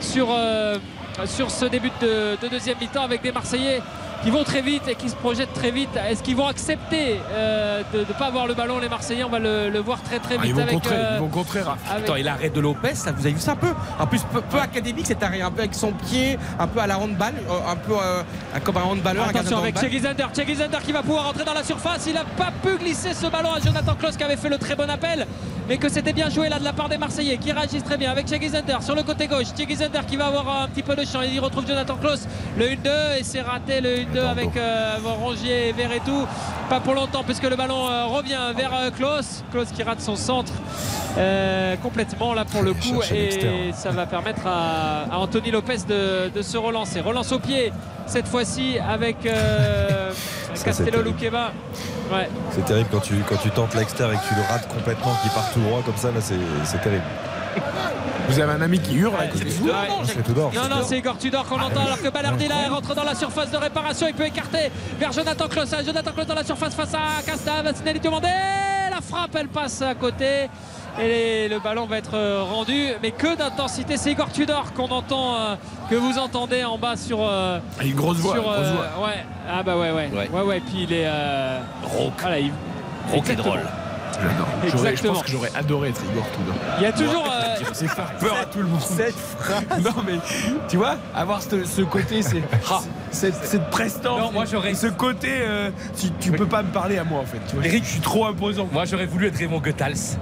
sur, 0.00 0.28
euh, 0.30 0.78
sur 1.26 1.50
ce 1.50 1.66
début 1.66 1.92
de 2.00 2.36
deuxième 2.48 2.78
mi-temps 2.80 3.04
avec 3.04 3.22
des 3.22 3.30
Marseillais 3.30 3.80
qui 4.22 4.30
vont 4.30 4.44
très 4.44 4.62
vite 4.62 4.86
et 4.88 4.94
qui 4.94 5.08
se 5.08 5.16
projettent 5.16 5.52
très 5.52 5.70
vite. 5.70 5.90
Est-ce 6.08 6.22
qu'ils 6.22 6.36
vont 6.36 6.46
accepter 6.46 7.20
euh, 7.32 7.82
de 7.92 7.98
ne 8.00 8.04
pas 8.04 8.26
avoir 8.26 8.46
le 8.46 8.54
ballon, 8.54 8.78
les 8.78 8.88
Marseillais? 8.88 9.24
On 9.24 9.28
va 9.28 9.38
le, 9.38 9.68
le 9.70 9.78
voir 9.80 10.00
très 10.02 10.18
très 10.18 10.36
Ah, 10.38 10.42
vite 10.42 10.50
ils 10.50 10.54
vont 10.54 10.62
avec. 10.62 10.74
contrer, 10.74 10.94
euh, 10.96 11.10
ils 11.16 11.20
vont 11.20 11.28
contrer. 11.28 11.60
Avec- 11.60 12.04
Attends, 12.04 12.16
et 12.16 12.22
l'arrêt 12.22 12.50
de 12.50 12.60
Lopez, 12.60 12.94
ça, 12.94 13.12
vous 13.12 13.20
avez 13.26 13.34
vu 13.34 13.40
ça 13.40 13.52
un 13.52 13.56
peu? 13.56 13.72
En 13.98 14.06
plus, 14.06 14.22
peu, 14.32 14.40
peu 14.40 14.58
académique 14.58 15.06
cet 15.06 15.22
arrêt, 15.22 15.40
un 15.40 15.50
peu 15.50 15.60
avec 15.60 15.74
son 15.74 15.92
pied, 15.92 16.38
un 16.58 16.66
peu 16.68 16.80
à 16.80 16.86
la 16.86 16.98
handball, 16.98 17.34
euh, 17.50 17.70
un 17.72 17.76
peu 17.76 17.94
euh, 17.94 18.22
comme 18.64 18.76
un 18.76 18.82
handballeur. 18.82 19.28
Attention 19.28 19.58
avec. 19.58 19.74
Thierry 19.74 19.98
Zender 20.54 20.78
qui 20.84 20.92
va 20.92 21.02
pouvoir 21.02 21.28
entrer 21.28 21.44
dans 21.44 21.54
la 21.54 21.64
surface. 21.64 22.04
Il 22.06 22.14
n'a 22.14 22.24
pas 22.24 22.50
pu 22.62 22.76
glisser 22.78 23.14
ce 23.14 23.26
ballon 23.26 23.52
à 23.52 23.60
Jonathan 23.60 23.94
Klaus 23.94 24.16
qui 24.16 24.22
avait 24.24 24.36
fait 24.36 24.48
le 24.48 24.58
très 24.58 24.76
bon 24.76 24.88
appel. 24.88 25.26
Mais 25.68 25.76
que 25.76 25.88
c'était 25.88 26.12
bien 26.12 26.28
joué 26.28 26.48
là 26.48 26.58
de 26.58 26.64
la 26.64 26.72
part 26.72 26.88
des 26.88 26.98
Marseillais 26.98 27.36
qui 27.38 27.52
réagissent 27.52 27.84
très 27.84 27.96
bien 27.96 28.10
avec 28.10 28.26
Zender 28.28 28.78
sur 28.80 28.94
le 28.94 29.02
côté 29.02 29.26
gauche. 29.28 29.46
Zender 29.56 30.00
qui 30.08 30.16
va 30.16 30.26
avoir 30.26 30.62
un 30.62 30.68
petit 30.68 30.82
peu 30.82 30.96
de 30.96 31.04
champ. 31.04 31.20
Il 31.22 31.38
retrouve 31.40 31.66
Jonathan 31.66 31.96
Klaus. 31.96 32.26
Le 32.58 32.66
1-2 32.66 33.18
et 33.20 33.22
c'est 33.22 33.40
raté 33.42 33.80
le 33.80 33.96
1-2 33.98 34.26
avec 34.26 34.56
euh, 34.56 34.96
Rongier 35.04 35.68
et 35.68 35.72
Verretou. 35.72 36.26
Pas 36.68 36.80
pour 36.80 36.94
longtemps 36.94 37.22
puisque 37.24 37.44
le 37.48 37.56
ballon 37.56 37.88
euh, 37.88 38.06
revient 38.06 38.38
vers 38.56 38.74
euh, 38.74 38.90
Klaus. 38.90 39.44
Klaus 39.52 39.68
qui 39.70 39.82
rate 39.82 40.00
son 40.00 40.16
centre 40.16 40.52
euh, 41.18 41.76
complètement 41.76 42.34
là 42.34 42.44
pour 42.44 42.62
le 42.62 42.74
coup. 42.74 43.00
Et 43.14 43.70
ça 43.72 43.90
va 43.90 44.06
permettre 44.06 44.46
à, 44.46 45.04
à 45.12 45.18
Anthony 45.18 45.50
Lopez 45.52 45.78
de, 45.88 46.28
de 46.34 46.42
se 46.42 46.56
relancer. 46.58 47.00
Relance 47.00 47.32
au 47.32 47.38
pied 47.38 47.72
cette 48.06 48.26
fois-ci 48.26 48.78
avec 48.78 49.16
Castello. 50.64 50.98
Ouais. 51.02 52.28
C'est 52.50 52.64
terrible 52.64 52.88
quand 52.92 53.00
tu, 53.00 53.14
quand 53.28 53.36
tu 53.36 53.50
tentes 53.50 53.74
l'extérieur 53.74 54.14
et 54.14 54.22
que 54.22 54.28
tu 54.28 54.34
le 54.34 54.42
rates 54.42 54.68
complètement, 54.68 55.14
qu'il 55.22 55.30
part 55.30 55.50
tout 55.52 55.60
droit 55.60 55.82
comme 55.84 55.96
ça, 55.96 56.10
là 56.10 56.20
c'est 56.20 56.34
c'est 56.64 56.80
terrible. 56.80 57.04
Vous 58.28 58.40
avez 58.40 58.52
un 58.52 58.62
ami 58.62 58.78
qui 58.80 58.94
hurle 58.94 59.14
à 59.18 59.26
côté 59.26 59.44
de 59.44 59.50
vous 59.50 59.66
Ouais. 59.66 59.72
C'est 60.06 60.32
d'or. 60.32 60.52
Non, 60.54 60.68
non, 60.74 60.82
c'est 60.86 60.98
Igor 60.98 61.18
Tudor 61.18 61.44
qu'on 61.44 61.60
entend 61.60 61.84
alors 61.84 62.00
que 62.00 62.08
Balardi 62.08 62.48
là 62.48 62.68
rentre 62.70 62.94
dans 62.94 63.04
la 63.04 63.14
surface 63.14 63.50
de 63.50 63.56
réparation. 63.56 64.06
Il 64.08 64.14
peut 64.14 64.26
écarter 64.26 64.70
vers 64.98 65.12
Jonathan 65.12 65.48
Klaus. 65.48 65.68
Ah, 65.72 65.82
Jonathan 65.84 66.12
Klaus 66.12 66.26
dans 66.26 66.34
la 66.34 66.44
surface 66.44 66.74
face 66.74 66.94
à 66.94 67.22
Casta. 67.26 67.62
Vassinelli 67.62 68.00
demandé. 68.00 68.28
La 68.90 69.00
frappe, 69.00 69.36
elle 69.38 69.48
passe 69.48 69.82
à 69.82 69.94
côté. 69.94 70.48
Et 71.00 71.48
le 71.48 71.58
ballon 71.58 71.86
va 71.86 71.98
être 71.98 72.14
euh, 72.14 72.42
rendu. 72.42 72.88
Mais 73.02 73.10
que 73.12 73.34
d'intensité. 73.36 73.96
C'est 73.96 74.12
Igor 74.12 74.30
Tudor 74.30 74.72
qu'on 74.74 74.88
entend, 74.88 75.36
euh, 75.36 75.54
que 75.90 75.94
vous 75.94 76.18
entendez 76.18 76.64
en 76.64 76.76
bas 76.78 76.96
sur. 76.96 77.18
euh, 77.22 77.58
Ah, 77.80 77.84
Une 77.84 77.94
grosse 77.94 78.18
voix. 78.18 78.34
sur, 78.34 78.42
grosse 78.42 78.56
euh, 78.58 78.72
voix. 78.96 79.06
ouais. 79.08 79.24
Ah 79.50 79.62
bah 79.62 79.76
ouais, 79.76 79.90
ouais. 79.90 80.10
Ouais, 80.12 80.28
Ouais. 80.32 80.42
ouais. 80.42 80.60
Puis 80.60 80.82
il 80.88 80.92
est. 80.92 81.06
Euh... 81.06 81.60
Voilà, 82.20 82.38
il... 82.38 82.46
Et 83.12 83.16
Exactement. 83.16 83.48
drôle. 83.48 83.60
J'adore. 84.22 84.96
Je 84.96 85.02
pense 85.08 85.22
que 85.22 85.30
j'aurais 85.30 85.50
adoré 85.56 85.88
être 85.88 86.00
Igor 86.12 86.24
Tudor. 86.30 86.54
Il 86.78 86.82
y 86.84 86.86
a 86.86 86.92
toujours. 86.92 87.24
euh, 87.26 87.64
C'est 87.72 87.88
faire 87.88 88.12
peur 88.20 88.36
à 88.40 88.44
tout 88.44 88.58
le 88.58 88.66
monde. 88.66 88.80
Cette 88.80 89.14
phrase. 89.16 89.64
Non 89.82 90.02
mais 90.06 90.18
tu 90.68 90.76
vois, 90.76 90.96
avoir 91.14 91.42
ce, 91.42 91.64
ce 91.64 91.80
côté, 91.82 92.22
c'est 92.22 92.42
cette, 93.10 93.34
cette 93.44 93.68
prestance. 93.70 94.20
Non, 94.20 94.30
moi, 94.30 94.44
j'aurais- 94.44 94.74
ce 94.74 94.86
côté. 94.88 95.28
euh, 95.40 95.70
tu, 95.98 96.10
tu 96.20 96.30
peux 96.30 96.46
pas 96.46 96.62
me 96.62 96.70
parler 96.70 96.98
à 96.98 97.04
moi 97.04 97.20
en 97.20 97.24
fait. 97.26 97.40
Tu 97.48 97.56
vois, 97.56 97.64
Eric, 97.66 97.82
je 97.84 97.88
suis 97.90 98.00
trop 98.00 98.26
imposant. 98.26 98.68
Moi 98.70 98.84
j'aurais 98.84 99.06
voulu 99.06 99.26
être 99.28 99.36
Raymond 99.38 99.60
Goethals. 99.60 100.18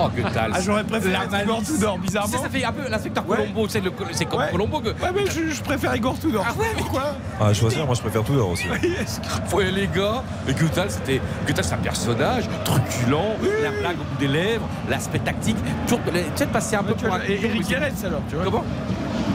Oh 0.00 0.08
Goethals. 0.14 0.50
Ah, 0.54 0.60
j'aurais 0.60 0.84
préféré 0.84 1.12
La 1.30 1.42
Igor. 1.42 1.62
Tudor, 1.62 1.94
Tu 1.94 2.00
sais, 2.00 2.06
bizarrement. 2.06 2.42
ça 2.42 2.48
fait 2.48 2.64
un 2.64 2.72
peu 2.72 2.88
l'inspecteur 2.88 3.28
Ouais. 3.28 3.36
Colombo, 3.38 3.68
c'est 3.68 3.80
le- 3.80 3.92
c'est 4.12 4.24
comme 4.26 4.40
Ouais. 4.40 4.50
Colombo 4.52 4.80
que. 4.80 4.88
Ouais, 4.88 5.12
mais 5.14 5.26
je, 5.26 5.50
je 5.54 5.62
préfère 5.62 5.94
Igor 5.96 6.18
Tudor. 6.18 6.44
Ah 6.48 6.52
ouais, 6.58 6.66
mais- 6.74 6.82
Pourquoi 6.82 7.14
Ah, 7.40 7.52
choisir, 7.52 7.84
moi 7.86 7.94
je 7.94 8.00
préfère 8.00 8.22
tout 8.22 8.34
d'or 8.34 8.50
aussi. 8.50 8.66
Ouais, 9.54 9.70
les 9.70 9.86
gars, 9.88 10.22
et 10.48 10.52
Goethals, 10.54 10.90
c'était. 10.90 11.20
Goethals, 11.46 11.64
c'est 11.64 11.74
un 11.74 11.78
personnage 11.78 12.44
truculent, 12.64 13.16
la 13.62 13.70
blague 13.70 13.96
au 14.00 14.04
bout 14.04 14.18
des 14.20 14.28
lèvres, 14.28 14.68
l'aspect 14.88 15.18
tactique. 15.18 15.56
Toujours, 15.86 16.00
tu 16.04 16.12
sais, 16.36 16.46
de 16.46 16.50
passer 16.50 16.76
un 16.76 16.82
peu 16.84 16.94
pour 16.94 17.12
un. 17.14 17.20
Et 17.28 17.40
Eric 17.44 17.66
Guéret 17.66 17.92
alors, 18.04 18.20
tu 18.28 18.36
vois. 18.36 18.44
Comment? 18.44 18.64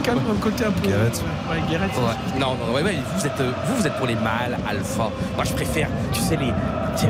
Calme 0.02 0.20
un 0.30 0.40
côté 0.40 0.64
un 0.64 0.70
peu. 0.70 0.88
Ouais, 0.88 1.60
Guéret. 1.68 1.86
Ouais. 1.86 2.38
Non, 2.38 2.54
non, 2.56 2.74
ouais, 2.74 2.82
ouais, 2.82 2.96
vous 3.16 3.26
êtes, 3.26 3.40
euh, 3.40 3.52
vous, 3.66 3.76
vous 3.76 3.86
êtes 3.86 3.94
pour 3.96 4.06
les 4.06 4.14
mâles, 4.14 4.56
alpha. 4.68 5.10
Moi, 5.34 5.44
je 5.44 5.52
préfère, 5.52 5.88
tu 6.12 6.20
sais, 6.20 6.36
les, 6.36 6.52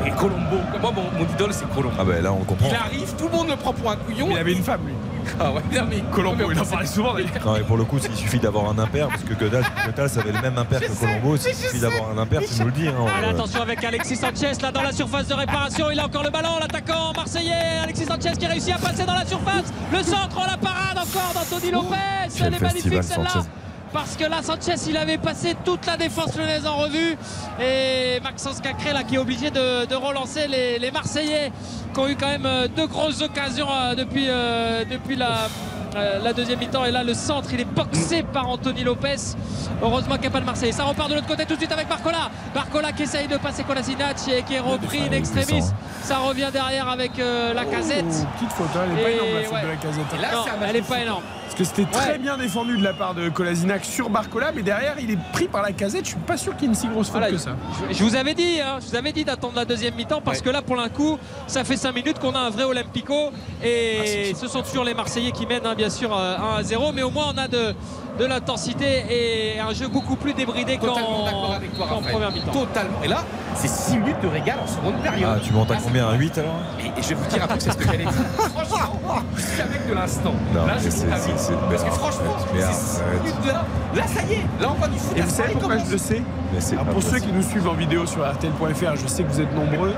les 0.04 0.10
Colombo. 0.12 0.56
Moi, 0.80 0.92
mon, 0.92 1.02
mon 1.18 1.24
idole, 1.32 1.52
c'est 1.52 1.68
Colombo. 1.74 1.94
Ah, 1.98 2.04
ben 2.04 2.22
là 2.22 2.32
on 2.32 2.44
comprend. 2.44 2.68
Il 2.68 2.74
arrive, 2.74 3.14
tout 3.16 3.24
le 3.30 3.36
monde 3.36 3.48
le 3.48 3.56
prend 3.56 3.72
pour 3.72 3.90
un 3.90 3.96
couillon. 3.96 4.28
Il 4.30 4.38
avait 4.38 4.52
une 4.52 4.62
femme 4.62 4.80
lui. 4.86 4.94
Ah 5.40 5.52
ouais, 5.52 5.62
non, 5.72 5.86
mais 5.88 6.02
Colombo, 6.12 6.50
il 6.52 6.58
en 6.60 6.64
parlait 6.64 6.86
souvent 6.86 7.14
d'ailleurs. 7.14 7.30
Non, 7.44 7.54
mais 7.54 7.60
pour 7.64 7.76
le 7.76 7.84
coup, 7.84 7.98
il 8.08 8.16
suffit 8.16 8.38
d'avoir 8.38 8.68
un 8.70 8.78
impair, 8.78 9.08
parce 9.08 9.22
que 9.22 9.34
Goethals 9.34 10.18
avait 10.18 10.32
le 10.32 10.40
même 10.42 10.58
impair 10.58 10.80
que 10.80 10.92
Colombo. 10.92 11.36
S'il 11.36 11.54
suffit 11.54 11.80
d'avoir 11.80 12.10
un 12.10 12.18
impair, 12.18 12.40
tu 12.42 12.60
nous 12.60 12.66
le 12.66 12.72
dis. 12.72 12.88
hein, 12.88 12.94
Allez, 13.18 13.26
euh, 13.26 13.30
attention 13.30 13.62
avec 13.62 13.82
Alexis 13.84 14.16
Sanchez 14.16 14.52
là 14.62 14.70
dans 14.72 14.82
la 14.82 14.92
surface 14.92 15.26
de 15.28 15.34
réparation. 15.34 15.90
Il 15.90 15.98
a 16.00 16.06
encore 16.06 16.22
le 16.22 16.30
ballon, 16.30 16.58
l'attaquant 16.60 17.12
marseillais. 17.14 17.78
Alexis 17.82 18.04
Sanchez 18.06 18.32
qui 18.38 18.46
réussit 18.46 18.74
à 18.74 18.78
passer 18.78 19.04
dans 19.04 19.14
la 19.14 19.24
surface. 19.26 19.72
Le 19.92 20.02
centre, 20.02 20.38
la 20.46 20.56
parade 20.56 20.98
encore 20.98 21.32
d'Anthony 21.34 21.70
Lopez. 21.72 21.96
Elle 22.40 22.54
est 22.54 22.60
magnifique 22.60 22.92
festival, 22.94 23.04
celle-là. 23.04 23.44
Parce 23.94 24.16
que 24.16 24.24
là, 24.24 24.42
Sanchez, 24.42 24.74
il 24.88 24.96
avait 24.96 25.18
passé 25.18 25.54
toute 25.64 25.86
la 25.86 25.96
défense 25.96 26.36
lyonnaise 26.36 26.66
en 26.66 26.74
revue. 26.78 27.16
Et 27.62 28.18
Maxence 28.24 28.60
Cacré, 28.60 28.92
là, 28.92 29.04
qui 29.04 29.14
est 29.14 29.18
obligé 29.18 29.52
de, 29.52 29.86
de 29.86 29.94
relancer 29.94 30.48
les, 30.48 30.80
les 30.80 30.90
Marseillais, 30.90 31.52
qui 31.94 32.00
ont 32.00 32.08
eu 32.08 32.16
quand 32.16 32.26
même 32.26 32.44
euh, 32.44 32.66
deux 32.66 32.88
grosses 32.88 33.22
occasions 33.22 33.68
euh, 33.70 33.94
depuis, 33.94 34.26
euh, 34.28 34.84
depuis 34.84 35.14
la, 35.14 35.46
euh, 35.94 36.18
la 36.24 36.32
deuxième 36.32 36.58
mi-temps. 36.58 36.84
Et 36.84 36.90
là, 36.90 37.04
le 37.04 37.14
centre, 37.14 37.50
il 37.52 37.60
est 37.60 37.64
boxé 37.64 38.24
par 38.24 38.48
Anthony 38.48 38.82
Lopez. 38.82 39.14
Heureusement 39.80 40.14
qu'il 40.14 40.22
n'y 40.22 40.26
a 40.26 40.30
pas 40.30 40.40
de 40.40 40.46
Marseille. 40.46 40.72
Ça 40.72 40.82
repart 40.84 41.08
de 41.08 41.14
l'autre 41.14 41.28
côté 41.28 41.46
tout 41.46 41.54
de 41.54 41.58
suite 41.60 41.72
avec 41.72 41.88
Barcola. 41.88 42.30
Barcola 42.52 42.90
qui 42.90 43.04
essaye 43.04 43.28
de 43.28 43.36
passer 43.36 43.62
Kolasinac 43.62 44.16
et 44.28 44.42
qui 44.42 44.54
est 44.54 44.60
repris 44.60 45.02
in 45.08 45.12
extremis. 45.12 45.62
Ça 46.02 46.18
revient 46.18 46.48
derrière 46.52 46.88
avec 46.88 47.16
euh, 47.20 47.54
la 47.54 47.64
casette. 47.64 48.04
Oh, 48.10 48.26
petite 48.34 48.52
faute, 48.52 48.66
elle 48.74 48.98
est 48.98 49.02
pas 49.04 49.10
énorme 49.10 49.34
la 49.34 49.42
faute 49.44 49.52
ouais. 49.54 49.62
de 49.62 49.68
la 49.68 49.76
casette. 49.76 50.04
Et 50.18 50.20
là, 50.22 50.30
Non, 50.32 50.44
elle 50.66 50.72
n'est 50.72 50.82
pas 50.82 51.00
énorme. 51.00 51.22
Parce 51.44 51.54
que 51.56 51.64
c'était 51.64 51.84
très 51.90 52.12
Ouais. 52.12 52.18
bien 52.18 52.36
défendu 52.36 52.76
de 52.78 52.82
la 52.82 52.92
part 52.94 53.14
de 53.14 53.28
Kolasinac 53.28 53.84
sur 53.84 54.10
Barcola, 54.10 54.50
mais 54.54 54.62
derrière 54.62 54.96
il 54.98 55.10
est 55.10 55.18
pris 55.32 55.46
par 55.46 55.62
la 55.62 55.72
casette. 55.72 56.04
Je 56.04 56.10
suis 56.10 56.18
pas 56.18 56.36
sûr 56.36 56.52
qu'il 56.56 56.62
y 56.62 56.64
ait 56.66 56.68
une 56.68 56.74
si 56.74 56.88
grosse 56.88 57.06
faute 57.08 57.18
Voilà, 57.18 57.30
que 57.30 57.38
ça. 57.38 57.56
Je, 57.90 57.94
je 57.96 58.02
vous 58.04 58.16
avais 58.16 58.34
dit, 58.34 58.60
hein, 58.60 58.78
je 58.80 58.86
vous 58.90 58.96
avais 58.96 59.12
dit 59.12 59.24
d'attendre 59.24 59.54
la 59.56 59.64
deuxième 59.64 59.94
mi-temps 59.94 60.20
parce 60.20 60.40
que 60.42 60.50
là, 60.50 60.62
pour 60.62 60.76
l'un 60.76 60.88
coup, 60.88 61.18
ça 61.46 61.62
fait 61.64 61.76
5 61.76 61.92
minutes 61.94 62.18
qu'on 62.18 62.34
a 62.34 62.40
un 62.40 62.50
vrai 62.50 62.64
Olympico 62.64 63.30
et 63.62 64.32
ce 64.38 64.48
sont 64.48 64.62
toujours 64.62 64.84
les 64.84 64.94
Marseillais 64.94 65.32
qui 65.32 65.46
mènent, 65.46 65.66
hein, 65.66 65.74
bien 65.76 65.90
sûr, 65.90 66.16
euh, 66.16 66.36
1 66.38 66.56
à 66.58 66.62
0. 66.62 66.92
Mais 66.92 67.02
au 67.02 67.10
moins, 67.10 67.32
on 67.34 67.38
a 67.38 67.46
de, 67.48 67.74
de 68.18 68.24
l'intensité 68.26 69.04
et 69.56 69.60
un 69.60 69.72
jeu 69.72 69.88
beaucoup 69.88 70.16
plus 70.16 70.34
débridé 70.34 70.76
qu'en 70.78 70.88
Totalement 70.88 71.24
d'accord 71.24 71.54
avec 71.56 71.74
toi, 71.74 71.86
qu'en 71.88 71.94
Raphaël. 71.96 72.12
première 72.12 72.32
mi-temps. 72.32 72.52
Totalement. 72.52 72.98
Et 73.02 73.08
là, 73.08 73.24
c'est 73.56 73.68
6 73.68 73.98
minutes 73.98 74.20
de 74.22 74.28
régal 74.28 74.56
en 74.62 74.66
seconde 74.66 75.02
période. 75.02 75.30
Ah, 75.36 75.40
tu 75.42 75.52
montes 75.52 75.70
à 75.70 75.74
Là, 75.74 75.80
combien 75.82 76.08
Un 76.08 76.14
8 76.14 76.38
alors 76.38 76.54
Et, 76.80 76.86
et 76.98 77.02
je 77.02 77.08
vais 77.08 77.14
vous 77.16 77.26
dire 77.26 77.42
un 77.42 77.46
truc, 77.48 77.62
c'est 77.62 77.72
ce 77.72 77.76
que 77.76 77.84
j'allais 77.84 77.98
dire. 78.04 78.12
Franchement, 78.54 79.22
c'est 79.36 79.62
avec 79.62 79.88
de 79.88 79.94
l'instant. 79.94 80.32
Non, 80.54 80.66
Là, 80.66 80.74
mais 80.76 80.82
je 80.84 80.90
c'est- 80.90 81.06
c'est- 81.16 81.38
c'est- 81.38 81.52
Parce 81.68 81.84
que 81.84 81.90
franchement, 81.90 82.36
mais 82.54 82.60
ces 82.60 82.64
arrête. 82.66 82.76
6 82.76 83.02
minutes-là, 83.32 83.64
là, 83.94 84.02
ça 84.06 84.22
y 84.22 84.32
est. 84.34 84.46
Là, 84.60 84.68
on 84.70 84.80
va 84.80 84.88
du 84.88 84.98
foot. 84.98 85.16
Et 85.16 85.20
vous 85.22 85.30
savez 85.30 85.52
pourquoi 85.54 85.78
je 85.78 85.90
le 85.92 85.98
sais 85.98 86.22
Mais 86.52 86.60
c'est 86.60 86.74
Alors, 86.74 86.84
pas 86.86 86.92
Pour 86.92 87.02
ceux 87.02 87.18
qui 87.18 87.32
nous 87.32 87.42
suivent 87.42 87.68
en 87.68 87.74
vidéo 87.74 88.06
sur 88.06 88.24
RTL.fr, 88.28 88.96
je 88.96 89.06
sais 89.08 89.22
que 89.24 89.28
vous 89.32 89.40
êtes 89.40 89.52
nombreux. 89.54 89.94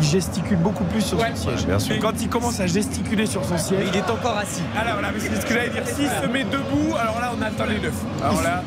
Il 0.00 0.06
gesticule 0.06 0.58
beaucoup 0.58 0.84
plus 0.84 1.00
sur 1.02 1.18
Ouais, 1.18 1.30
son 1.34 1.50
siège. 1.50 1.66
bien 1.66 1.78
sûr. 1.78 1.94
Et 1.94 1.98
quand 1.98 2.12
il 2.20 2.28
commence 2.28 2.60
à 2.60 2.66
gesticuler 2.66 3.26
sur 3.26 3.44
son 3.44 3.58
siège. 3.58 3.88
Il 3.92 3.96
est 3.96 4.10
encore 4.10 4.36
assis. 4.38 4.62
Alors 4.78 4.94
voilà, 4.94 5.08
mais 5.12 5.20
c'est 5.20 5.40
ce 5.40 5.46
que 5.46 5.54
j'allais 5.54 5.70
dire. 5.70 5.86
S'il 5.86 6.08
se 6.08 6.26
met 6.26 6.44
debout, 6.44 6.94
alors 7.00 7.20
là, 7.20 7.32
on 7.38 7.42
attend 7.42 7.64
les 7.66 7.78
neuf. 7.80 7.94
Alors 8.22 8.42
là, 8.42 8.62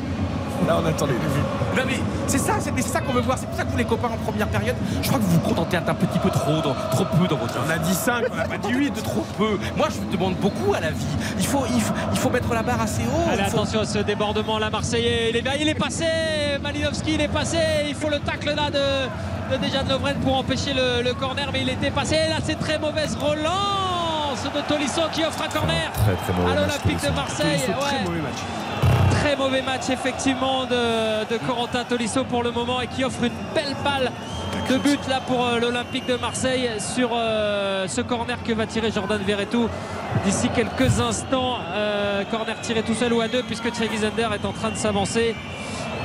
là, 0.66 0.78
on 0.82 0.86
attend 0.86 1.06
les 1.06 1.12
neuf. 1.12 1.38
Non 1.76 1.82
mais 1.86 1.98
c'est 2.26 2.38
ça, 2.38 2.54
c'est 2.60 2.72
c'est 2.76 2.88
ça 2.88 3.00
qu'on 3.00 3.12
veut 3.12 3.20
voir. 3.20 3.36
C'est 3.38 3.46
pour 3.46 3.56
ça 3.56 3.64
que 3.64 3.70
vous 3.70 3.76
les 3.76 3.84
copains 3.84 4.08
en 4.08 4.16
première 4.24 4.48
période, 4.48 4.76
je 5.02 5.06
crois 5.08 5.18
que 5.18 5.24
vous 5.24 5.32
vous 5.32 5.40
contentez 5.48 5.76
un 5.76 5.82
petit 5.82 6.18
peu 6.18 6.30
trop, 6.30 6.60
dans- 6.62 6.74
trop 6.92 7.04
peu 7.04 7.26
dans 7.28 7.36
votre. 7.36 7.54
On 7.66 7.70
a 7.70 7.78
dit 7.78 7.94
5, 7.94 8.24
on 8.32 8.36
n'a 8.36 8.44
pas 8.44 8.58
dit 8.58 8.72
8. 8.72 8.90
de 8.94 9.00
trop 9.10 9.24
peu. 9.36 9.58
Moi, 9.76 9.88
je 9.90 9.96
vous 10.00 10.10
demande 10.10 10.36
beaucoup 10.36 10.72
à 10.74 10.80
la 10.80 10.90
vie. 10.90 11.04
Il 11.38 11.46
faut, 11.46 11.64
il 11.74 11.80
faut, 11.80 11.94
il 12.12 12.18
faut 12.18 12.30
mettre 12.30 12.52
la 12.54 12.62
barre 12.62 12.80
assez 12.82 13.02
haut. 13.02 13.30
Allez, 13.32 13.42
faut- 13.44 13.56
attention 13.58 13.80
à 13.80 13.84
ce 13.86 13.98
débordement 13.98 14.58
là, 14.58 14.70
Marseillais. 14.70 15.30
Il 15.30 15.36
est, 15.36 15.44
il 15.60 15.68
est 15.68 15.74
passé, 15.74 16.04
Malinowski, 16.62 17.14
il 17.14 17.20
est 17.20 17.28
passé. 17.28 17.58
Il 17.88 17.94
faut 17.94 18.08
le 18.08 18.20
tacle 18.20 18.54
là 18.54 18.70
de, 18.70 19.56
de 19.56 19.62
Dejan 19.62 19.84
Lovren 19.88 20.16
pour 20.20 20.36
empêcher 20.38 20.72
le, 20.74 21.02
le 21.02 21.14
corner, 21.14 21.48
mais 21.52 21.62
il 21.62 21.68
était 21.68 21.90
passé. 21.90 22.16
Là, 22.28 22.36
c'est 22.42 22.58
très 22.58 22.78
mauvaise 22.78 23.16
relance 23.16 24.42
de 24.44 24.60
Tolisso 24.68 25.02
qui 25.12 25.24
offre 25.24 25.42
un 25.42 25.48
corner 25.48 25.90
Très 25.92 26.14
très 26.14 26.50
à 26.50 26.54
l'Olympique 26.54 26.96
de 26.96 27.00
Tolisso. 27.00 27.12
Marseille. 27.14 27.60
C'est 27.66 27.72
très 27.72 27.96
Ouais. 27.96 28.04
mauvais 28.04 28.20
match. 28.20 28.38
Très 29.10 29.36
mauvais 29.36 29.62
match 29.62 29.88
effectivement 29.90 30.64
de, 30.64 31.24
de 31.32 31.38
Corentin 31.46 31.84
Tolisso 31.84 32.24
pour 32.24 32.42
le 32.42 32.50
moment 32.50 32.80
et 32.80 32.86
qui 32.86 33.04
offre 33.04 33.24
une 33.24 33.32
belle 33.54 33.74
balle 33.84 34.10
de 34.70 34.78
but 34.78 35.00
là 35.08 35.20
pour 35.26 35.44
euh, 35.44 35.58
l'Olympique 35.58 36.06
de 36.06 36.16
Marseille 36.16 36.70
sur 36.78 37.10
euh, 37.12 37.86
ce 37.86 38.00
corner 38.00 38.42
que 38.42 38.52
va 38.52 38.66
tirer 38.66 38.90
Jordan 38.90 39.20
Verretou 39.22 39.68
d'ici 40.24 40.48
quelques 40.54 41.00
instants. 41.00 41.58
Euh, 41.72 42.24
corner 42.30 42.58
tiré 42.62 42.82
tout 42.82 42.94
seul 42.94 43.12
ou 43.12 43.20
à 43.20 43.28
deux 43.28 43.42
puisque 43.42 43.70
Thierry 43.72 43.98
Zender 43.98 44.28
est 44.34 44.46
en 44.46 44.52
train 44.52 44.70
de 44.70 44.76
s'avancer. 44.76 45.34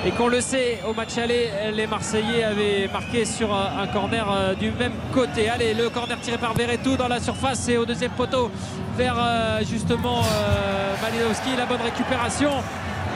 Et 0.06 0.12
qu'on 0.12 0.30
le 0.30 0.40
sait, 0.40 0.80
au 0.88 0.94
match 0.94 1.18
aller, 1.18 1.50
les 1.74 1.86
Marseillais 1.86 2.44
avaient 2.44 2.88
marqué 2.92 3.26
sur 3.26 3.54
un 3.54 3.70
un 3.80 3.88
corner 3.88 4.26
euh, 4.30 4.56
du 4.56 4.72
même 4.72 4.94
côté. 5.14 5.50
Allez, 5.50 5.74
le 5.74 5.90
corner 5.90 6.20
tiré 6.22 6.38
par 6.38 6.54
Verretou 6.54 6.96
dans 6.98 7.08
la 7.08 7.20
surface 7.20 7.68
et 7.70 7.78
au 7.78 7.86
deuxième 7.86 8.12
poteau 8.12 8.52
vers 8.98 9.16
euh, 9.18 9.60
justement 9.70 10.20
euh, 10.20 10.96
Malinowski. 11.02 11.56
La 11.58 11.66
bonne 11.66 11.82
récupération 11.82 12.52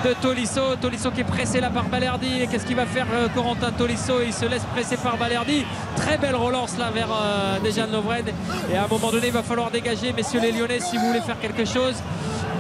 de 0.05 0.13
Tolisso. 0.21 0.75
Tolisso 0.81 1.11
qui 1.11 1.21
est 1.21 1.25
pressé 1.25 1.59
là 1.61 1.69
par 1.69 1.85
Balerdi. 1.85 2.41
Et 2.41 2.47
qu'est-ce 2.47 2.65
qu'il 2.65 2.75
va 2.75 2.85
faire 2.85 3.07
euh, 3.13 3.27
Corentin 3.29 3.71
Tolisso? 3.71 4.21
Il 4.25 4.33
se 4.33 4.45
laisse 4.45 4.65
presser 4.73 4.97
par 4.97 5.17
Balerdi. 5.17 5.65
Très 5.95 6.17
belle 6.17 6.35
relance 6.35 6.77
là 6.77 6.91
vers 6.91 7.09
euh, 7.11 7.59
Dejan 7.59 7.87
Lovren. 7.91 8.25
Et 8.71 8.77
à 8.77 8.83
un 8.85 8.87
moment 8.87 9.11
donné, 9.11 9.27
il 9.27 9.33
va 9.33 9.43
falloir 9.43 9.71
dégager, 9.71 10.13
messieurs 10.13 10.41
les 10.41 10.51
Lyonnais, 10.51 10.79
si 10.79 10.97
vous 10.97 11.07
voulez 11.07 11.21
faire 11.21 11.39
quelque 11.39 11.65
chose. 11.65 11.95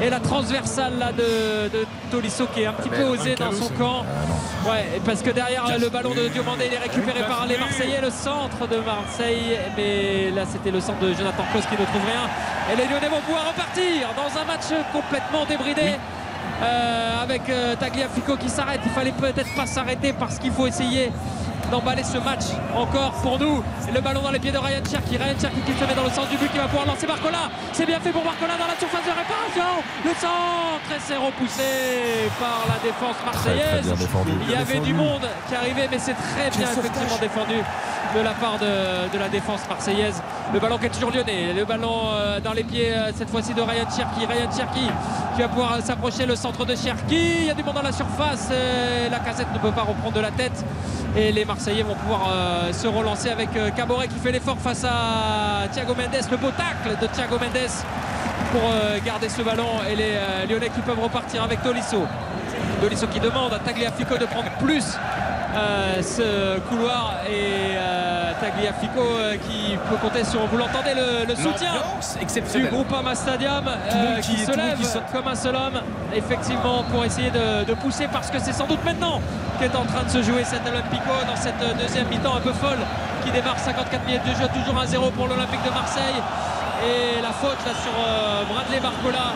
Et 0.03 0.09
la 0.09 0.19
transversale 0.19 0.99
là 0.99 1.13
de, 1.13 1.69
de 1.69 1.85
Tolisso 2.11 2.45
qui 2.53 2.63
est 2.63 2.65
un 2.65 2.73
petit 2.73 2.89
peu 2.89 3.03
osé 3.03 3.35
dans 3.35 3.53
son 3.53 3.69
camp. 3.69 4.03
Ouais, 4.65 4.99
parce 5.05 5.21
que 5.21 5.29
derrière 5.29 5.65
le 5.79 5.87
ballon 5.87 6.13
de 6.13 6.27
Diomandé, 6.27 6.65
il 6.67 6.73
est 6.73 6.77
récupéré 6.77 7.21
par 7.21 7.45
les 7.47 7.57
Marseillais, 7.57 8.01
le 8.01 8.09
centre 8.09 8.67
de 8.67 8.77
Marseille. 8.77 9.57
Mais 9.77 10.29
là, 10.31 10.43
c'était 10.45 10.71
le 10.71 10.81
centre 10.81 10.99
de 10.99 11.13
Jonathan 11.13 11.43
Klaus 11.51 11.65
qui 11.67 11.79
ne 11.79 11.85
trouve 11.85 12.01
rien. 12.05 12.27
Et 12.71 12.75
les 12.75 12.83
Lyonnais 12.83 13.07
vont 13.07 13.21
pouvoir 13.21 13.47
repartir 13.47 14.09
dans 14.17 14.41
un 14.41 14.43
match 14.43 14.65
complètement 14.91 15.45
débridé. 15.45 15.97
Euh, 16.61 17.23
avec 17.23 17.49
euh, 17.49 17.75
Tagliafico 17.75 18.37
qui 18.37 18.49
s'arrête. 18.49 18.81
Il 18.85 18.91
fallait 18.91 19.11
peut-être 19.13 19.55
pas 19.55 19.65
s'arrêter 19.65 20.13
parce 20.13 20.37
qu'il 20.37 20.51
faut 20.51 20.67
essayer 20.67 21.11
d'emballer 21.71 22.03
ce 22.03 22.17
match 22.17 22.45
encore 22.75 23.11
pour 23.21 23.39
nous. 23.39 23.63
Le 23.93 24.01
ballon 24.01 24.21
dans 24.21 24.31
les 24.31 24.39
pieds 24.39 24.51
de 24.51 24.57
Ryan 24.57 24.83
Cherky. 24.89 25.17
Ryan 25.17 25.35
Cherky 25.39 25.61
qui 25.61 25.73
se 25.73 25.85
met 25.85 25.95
dans 25.95 26.03
le 26.03 26.09
sens 26.11 26.29
du 26.29 26.37
but 26.37 26.51
qui 26.51 26.57
va 26.57 26.65
pouvoir 26.65 26.85
lancer 26.85 27.07
Barcola. 27.07 27.49
C'est 27.73 27.85
bien 27.85 27.99
fait 27.99 28.11
pour 28.11 28.23
Barcola 28.23 28.53
dans 28.57 28.67
la 28.67 28.77
surface 28.77 29.05
de 29.05 29.11
réparation. 29.11 29.83
Le 30.03 30.11
centre 30.11 30.89
et 30.95 30.99
c'est 30.99 31.17
repoussé 31.17 32.29
par 32.39 32.65
la 32.67 32.79
défense 32.83 33.15
marseillaise. 33.25 33.85
bien 33.85 33.95
défendu. 33.95 34.31
Il 34.47 34.51
y 34.51 34.55
avait 34.55 34.79
du 34.79 34.93
monde 34.93 35.27
qui 35.47 35.55
arrivait, 35.55 35.87
mais 35.89 35.99
c'est 35.99 36.13
très 36.15 36.49
bien 36.49 36.67
effectivement 36.71 37.17
défendu 37.19 37.55
de 38.15 38.21
la 38.21 38.31
part 38.31 38.59
de, 38.59 39.11
de 39.13 39.17
la 39.19 39.29
défense 39.29 39.61
marseillaise. 39.67 40.21
Le 40.53 40.59
ballon 40.59 40.77
qui 40.77 40.85
est 40.85 40.89
toujours 40.89 41.11
lyonnais. 41.11 41.53
Le 41.53 41.65
ballon 41.65 42.11
euh, 42.13 42.39
dans 42.39 42.53
les 42.53 42.63
pieds 42.63 42.93
euh, 42.93 43.11
cette 43.15 43.29
fois-ci 43.29 43.53
de 43.53 43.61
Ryan 43.61 43.89
Cherky. 43.89 44.25
Ryan 44.25 44.51
Cherky 44.55 44.87
qui 45.35 45.41
va 45.41 45.47
pouvoir 45.47 45.73
euh, 45.73 45.81
s'approcher 45.81 46.25
le 46.25 46.35
centre 46.35 46.65
de 46.65 46.75
Cherky. 46.75 47.37
Il 47.39 47.45
y 47.45 47.49
a 47.49 47.53
du 47.53 47.63
monde 47.63 47.75
dans 47.75 47.81
la 47.81 47.91
surface. 47.91 48.49
La 49.09 49.19
casette 49.19 49.47
ne 49.53 49.59
peut 49.59 49.71
pas 49.71 49.81
reprendre 49.81 50.13
de 50.13 50.19
la 50.21 50.31
tête. 50.31 50.63
Et 51.15 51.31
les 51.31 51.45
Marseillais 51.45 51.62
vont 51.71 51.95
pouvoir 51.95 52.27
euh, 52.29 52.73
se 52.73 52.87
relancer 52.87 53.29
avec 53.29 53.55
euh, 53.55 53.69
Caboret 53.69 54.07
qui 54.09 54.19
fait 54.19 54.31
l'effort 54.31 54.57
face 54.57 54.83
à 54.83 55.67
Thiago 55.71 55.95
Mendes. 55.95 56.27
Le 56.29 56.37
beau 56.37 56.51
tacle 56.51 56.97
de 57.01 57.07
Thiago 57.07 57.39
Mendes 57.39 57.69
pour 58.51 58.61
euh, 58.69 58.99
garder 59.05 59.29
ce 59.29 59.41
ballon. 59.41 59.69
Et 59.89 59.95
les 59.95 60.17
Lyonnais 60.49 60.69
qui 60.69 60.81
peuvent 60.81 60.99
repartir 60.99 61.43
avec 61.43 61.63
Tolisso. 61.63 62.03
Tolisso 62.81 63.07
qui 63.07 63.19
demande 63.19 63.53
à 63.53 63.59
Tagliafico 63.59 64.17
de 64.17 64.25
prendre 64.25 64.49
plus 64.59 64.97
euh, 65.55 66.01
ce 66.01 66.59
couloir 66.69 67.13
et 67.29 67.77
euh, 67.77 68.31
Tagliafico 68.41 68.99
euh, 69.01 69.35
qui 69.37 69.77
peut 69.89 69.95
compter 70.01 70.23
sur, 70.23 70.45
vous. 70.47 70.57
L'entendez, 70.57 70.93
le, 70.95 71.25
le 71.27 71.35
soutien 71.35 71.73
du 71.73 72.21
exceptionnelle. 72.23 72.71
Groupama 72.71 73.13
Stadium 73.15 73.65
euh, 73.67 74.19
qui, 74.21 74.35
qui- 74.35 74.45
se 74.45 74.51
lève 74.51 74.77
qui 74.79 74.87
comme 75.13 75.27
un 75.27 75.35
seul 75.35 75.55
homme 75.55 75.79
effectivement 76.15 76.83
pour 76.91 77.05
essayer 77.05 77.29
de, 77.29 77.63
de 77.65 77.73
pousser 77.75 78.07
parce 78.11 78.29
que 78.31 78.39
c'est 78.39 78.53
sans 78.53 78.65
doute 78.67 78.83
maintenant 78.83 79.21
qu'est 79.59 79.75
en 79.75 79.85
train 79.85 80.03
de 80.03 80.09
se 80.09 80.21
jouer 80.23 80.43
cet 80.43 80.67
Olympico 80.67 81.11
dans 81.27 81.35
cette 81.35 81.61
deuxième 81.79 82.07
mi-temps 82.07 82.35
un 82.37 82.41
peu 82.41 82.53
folle 82.53 82.79
qui 83.23 83.31
démarre 83.31 83.59
54 83.59 84.05
minutes 84.05 84.23
de 84.25 84.33
jeu 84.41 84.47
toujours 84.53 84.81
1-0 84.81 85.11
pour 85.11 85.27
l'Olympique 85.27 85.63
de 85.63 85.69
Marseille. 85.69 86.19
Et 86.83 87.21
la 87.21 87.31
faute 87.31 87.57
là 87.65 87.71
sur 87.81 87.93
Bradley 88.53 88.79
Barcola. 88.81 89.31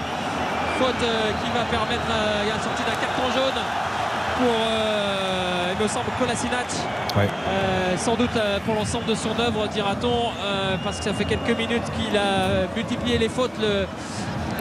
Faute 0.79 0.99
qui 0.99 1.49
va 1.57 1.63
permettre 1.71 2.05
il 2.43 2.47
y 2.49 2.51
a 2.51 2.55
une 2.55 2.61
sortie 2.61 2.83
d'un 2.83 2.97
carton 2.99 3.25
jaune 3.33 3.61
pour 4.37 4.53
il 5.79 5.83
me 5.83 5.87
semble 5.87 6.05
Kolasinac 6.19 6.65
Ouais. 7.15 7.27
euh, 7.49 7.97
sans 7.97 8.15
doute 8.15 8.35
euh, 8.35 8.59
pour 8.65 8.75
l'ensemble 8.75 9.05
de 9.05 9.15
son 9.15 9.39
œuvre, 9.39 9.67
dira-t-on, 9.67 10.07
euh, 10.07 10.75
parce 10.83 10.97
que 10.99 11.05
ça 11.05 11.13
fait 11.13 11.25
quelques 11.25 11.57
minutes 11.57 11.83
qu'il 11.97 12.15
a 12.15 12.67
multiplié 12.75 13.17
les 13.17 13.29
fautes, 13.29 13.57
le, 13.59 13.87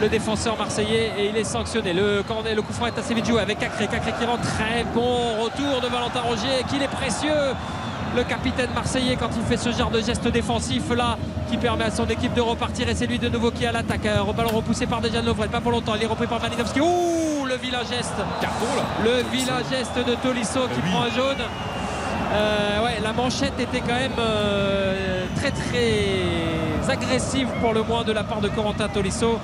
le 0.01 0.09
défenseur 0.09 0.57
marseillais, 0.57 1.11
et 1.19 1.29
il 1.29 1.37
est 1.37 1.43
sanctionné. 1.43 1.93
Le, 1.93 2.23
coup 2.23 2.73
franc 2.73 2.87
est 2.87 2.97
assez 2.97 3.13
vite 3.13 3.27
joué 3.27 3.41
avec 3.41 3.59
Cacré. 3.59 3.87
Cacré 3.87 4.11
qui 4.19 4.25
rentre 4.25 4.41
très 4.43 4.83
bon 4.93 5.43
retour 5.43 5.81
de 5.81 5.87
Valentin 5.87 6.21
Roger, 6.21 6.63
qu'il 6.69 6.81
est 6.81 6.87
précieux. 6.87 7.53
Le 8.15 8.23
capitaine 8.23 8.69
marseillais 8.73 9.15
quand 9.15 9.29
il 9.35 9.43
fait 9.43 9.57
ce 9.57 9.71
genre 9.71 9.91
de 9.91 10.01
geste 10.01 10.27
défensif 10.27 10.83
là 10.95 11.17
qui 11.49 11.57
permet 11.57 11.85
à 11.85 11.91
son 11.91 12.05
équipe 12.07 12.33
de 12.33 12.41
repartir 12.41 12.89
et 12.89 12.95
c'est 12.95 13.05
lui 13.05 13.19
de 13.19 13.29
nouveau 13.29 13.51
qui 13.51 13.63
est 13.63 13.67
à 13.67 13.71
l'attaque. 13.71 14.05
Euh, 14.05 14.33
ballon 14.33 14.49
repoussé 14.49 14.87
par 14.87 15.01
Dejan 15.01 15.21
Lovren, 15.23 15.49
pas 15.49 15.61
pour 15.61 15.71
longtemps, 15.71 15.93
il 15.95 16.03
est 16.03 16.07
repris 16.07 16.27
par 16.27 16.41
Malinowski. 16.41 16.79
Ouh 16.79 17.45
le 17.45 17.55
vilain 17.55 17.83
geste. 17.89 18.15
Le 19.03 19.23
vilain 19.31 19.59
geste 19.69 19.97
de 19.97 20.15
Tolisso 20.15 20.61
qui 20.73 20.81
prend 20.81 21.03
un 21.03 21.09
jaune. 21.09 21.37
Euh, 22.33 22.83
ouais, 22.83 22.99
la 23.01 23.13
manchette 23.13 23.57
était 23.59 23.79
quand 23.79 23.95
même 23.95 24.11
euh, 24.19 25.25
très 25.35 25.51
très 25.51 26.91
agressive 26.91 27.47
pour 27.61 27.73
le 27.73 27.83
moins 27.83 28.03
de 28.03 28.11
la 28.11 28.23
part 28.23 28.41
de 28.41 28.49
Corentin 28.49 28.89
Tolisso. 28.89 29.39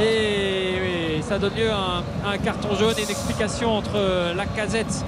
Et, 0.00 1.16
et 1.18 1.22
ça 1.22 1.38
donne 1.38 1.54
lieu 1.54 1.70
à 1.70 1.74
un, 1.76 2.28
à 2.30 2.34
un 2.34 2.38
carton 2.38 2.74
jaune 2.74 2.94
et 2.98 3.02
une 3.02 3.10
explication 3.10 3.76
entre 3.76 3.98
la 4.34 4.46
casette 4.46 5.04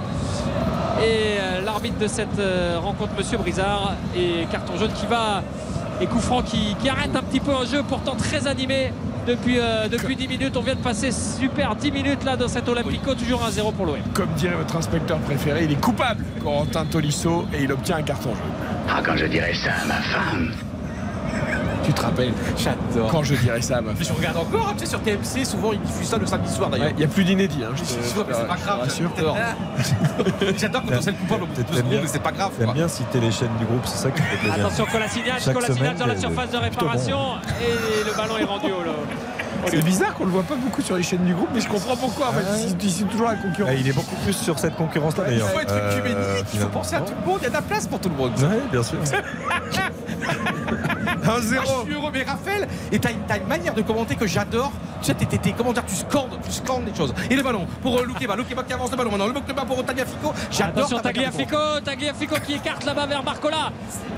et 1.01 1.39
euh, 1.39 1.61
l'arbitre 1.61 1.97
de 1.97 2.07
cette 2.07 2.39
euh, 2.39 2.77
rencontre, 2.79 3.13
Monsieur 3.17 3.37
Brizard. 3.37 3.95
Et 4.15 4.45
carton 4.51 4.77
jaune 4.77 4.91
qui 4.93 5.05
va. 5.05 5.43
Et 6.01 6.07
coup 6.07 6.19
franc 6.19 6.41
qui, 6.41 6.75
qui 6.81 6.89
arrête 6.89 7.15
un 7.15 7.21
petit 7.21 7.39
peu 7.39 7.51
un 7.51 7.65
jeu 7.65 7.83
pourtant 7.83 8.15
très 8.15 8.47
animé 8.47 8.93
depuis, 9.27 9.59
euh, 9.59 9.87
depuis 9.89 10.15
10 10.15 10.27
minutes. 10.27 10.57
On 10.57 10.61
vient 10.61 10.75
de 10.75 10.79
passer 10.79 11.11
super 11.11 11.75
10 11.75 11.91
minutes 11.91 12.23
là 12.23 12.37
dans 12.37 12.47
cet 12.47 12.69
Olympico, 12.69 13.13
toujours 13.15 13.41
1-0 13.43 13.73
pour 13.73 13.85
l'OM. 13.85 13.97
Comme 14.13 14.29
dirait 14.37 14.55
votre 14.55 14.75
inspecteur 14.75 15.19
préféré, 15.19 15.65
il 15.65 15.71
est 15.71 15.81
coupable, 15.81 16.23
Corentin 16.41 16.85
Tolisso, 16.85 17.45
et 17.53 17.63
il 17.63 17.71
obtient 17.71 17.97
un 17.97 18.03
carton 18.03 18.29
jaune. 18.29 18.53
Ah, 18.89 19.01
quand 19.05 19.17
je 19.17 19.25
dirais 19.25 19.53
ça 19.53 19.71
à 19.83 19.85
ma 19.85 19.95
femme. 19.95 20.68
Tu 21.83 21.93
te 21.93 22.01
rappelles 22.01 22.33
J'adore. 22.57 23.09
Quand 23.11 23.23
je 23.23 23.35
dirais 23.35 23.61
ça 23.61 23.77
à 23.77 23.81
ma 23.81 23.93
femme. 23.95 24.05
Je 24.07 24.13
regarde 24.13 24.37
encore, 24.37 24.67
hein, 24.69 24.73
tu 24.77 24.79
sais, 24.85 24.89
sur 24.91 25.01
TMC, 25.01 25.45
souvent 25.45 25.71
ils 25.73 25.81
diffusent 25.81 26.09
ça 26.09 26.17
le 26.17 26.25
samedi 26.25 26.51
soir 26.53 26.69
d'ailleurs. 26.69 26.89
Il 26.91 26.97
n'y 26.97 27.03
a 27.03 27.07
plus 27.07 27.23
d'inédit. 27.23 27.63
Hein, 27.63 27.71
je 27.75 27.81
te- 27.83 28.03
Je 28.03 28.13
vois, 28.13 28.25
mais 28.27 28.33
c'est 28.35 28.47
pas 28.47 28.55
grave. 28.55 28.79
rassure. 28.81 29.09
j'adore. 29.15 29.37
J'adore 30.57 30.81
quand 30.87 30.95
on 30.97 31.01
sait 31.01 31.11
le 31.11 31.17
coupable 31.17 31.43
au 31.43 31.47
bout 31.47 31.53
de 31.53 31.57
deux 31.57 31.63
T'aimes 31.63 31.75
secondes, 31.77 31.89
bien- 31.91 32.01
mais 32.01 32.07
c'est 32.07 32.21
pas 32.23 32.31
grave. 32.31 32.51
Quoi. 32.61 32.73
bien 32.73 32.87
citer 32.87 33.19
les 33.19 33.31
chaînes 33.31 33.55
du 33.59 33.65
groupe, 33.65 33.85
c'est 33.85 33.97
ça 33.97 34.11
qui 34.11 34.21
me 34.21 34.27
fait 34.27 34.37
plaisir. 34.37 34.65
Attention 34.65 34.85
Kolasinac 34.85 35.41
semaine, 35.77 35.95
dans 35.97 36.05
la 36.07 36.17
surface 36.17 36.51
de 36.51 36.57
réparation 36.57 37.19
et 37.61 38.05
le 38.05 38.15
ballon 38.15 38.37
est 38.37 38.43
rendu 38.43 38.71
au 38.71 38.83
C'est 39.67 39.83
bizarre 39.83 40.13
qu'on 40.15 40.25
le 40.25 40.31
voit 40.31 40.43
pas 40.43 40.55
beaucoup 40.55 40.81
sur 40.81 40.95
les 40.95 41.03
chaînes 41.03 41.25
du 41.25 41.33
groupe, 41.33 41.49
mais 41.53 41.61
je 41.61 41.67
comprends 41.67 41.95
pourquoi. 41.95 42.29
En 42.29 42.33
fait, 42.33 42.45
c'est- 42.79 42.89
c'est 42.89 43.03
toujours 43.05 43.27
la 43.27 43.35
concurrence. 43.35 43.71
Ah, 43.73 43.77
il 43.79 43.87
est 43.87 43.93
beaucoup 43.93 44.15
plus 44.17 44.33
sur 44.33 44.57
cette 44.59 44.75
concurrence-là 44.75 45.25
Il 45.31 45.39
faut 45.41 45.59
être 45.59 45.71
Euh, 45.73 46.41
il 46.53 46.59
faut 46.59 46.67
penser 46.67 46.95
à 46.95 47.01
tout 47.01 47.13
le 47.19 47.25
monde, 47.29 47.39
il 47.41 47.43
y 47.43 47.47
a 47.47 47.49
de 47.49 47.53
la 47.55 47.61
place 47.61 47.87
pour 47.87 47.99
tout 47.99 48.09
le 48.09 48.15
monde. 48.15 48.31
Ouais, 48.39 48.59
bien 48.71 48.83
sûr. 48.83 48.97
1-0. 51.23 51.23
Ah, 51.25 51.37
je 51.41 51.83
suis 51.85 51.93
heureux, 51.93 52.11
mais 52.13 52.23
Raphaël, 52.23 52.67
et 52.91 52.99
t'as 52.99 53.11
une, 53.11 53.21
t'as 53.27 53.37
une 53.37 53.47
manière 53.47 53.73
de 53.73 53.81
commenter 53.81 54.15
que 54.15 54.27
j'adore. 54.27 54.71
Tu 55.01 55.07
sais, 55.07 55.13
t'es, 55.15 55.53
comment 55.57 55.71
dire, 55.71 55.85
tu 55.85 55.95
scandes, 55.95 56.37
tu 56.43 56.51
scandes 56.51 56.83
les 56.85 56.93
choses. 56.95 57.13
Et 57.29 57.35
le 57.35 57.41
ballon 57.41 57.65
pour 57.81 57.97
euh, 57.99 58.03
Loukeba, 58.05 58.35
Loukeba 58.35 58.63
qui 58.63 58.73
avance 58.73 58.91
le 58.91 58.97
ballon 58.97 59.11
maintenant, 59.11 59.27
le 59.27 59.33
ballon 59.33 59.65
pour 59.65 59.85
Tagliafico. 59.85 60.33
J'adore 60.51 60.77
Attention 60.85 60.99
Tagliafico, 60.99 61.57
Tagliafico 61.85 62.35
qui 62.45 62.53
écarte 62.55 62.83
là-bas 62.85 63.05
vers 63.05 63.23
Barcola. 63.23 63.71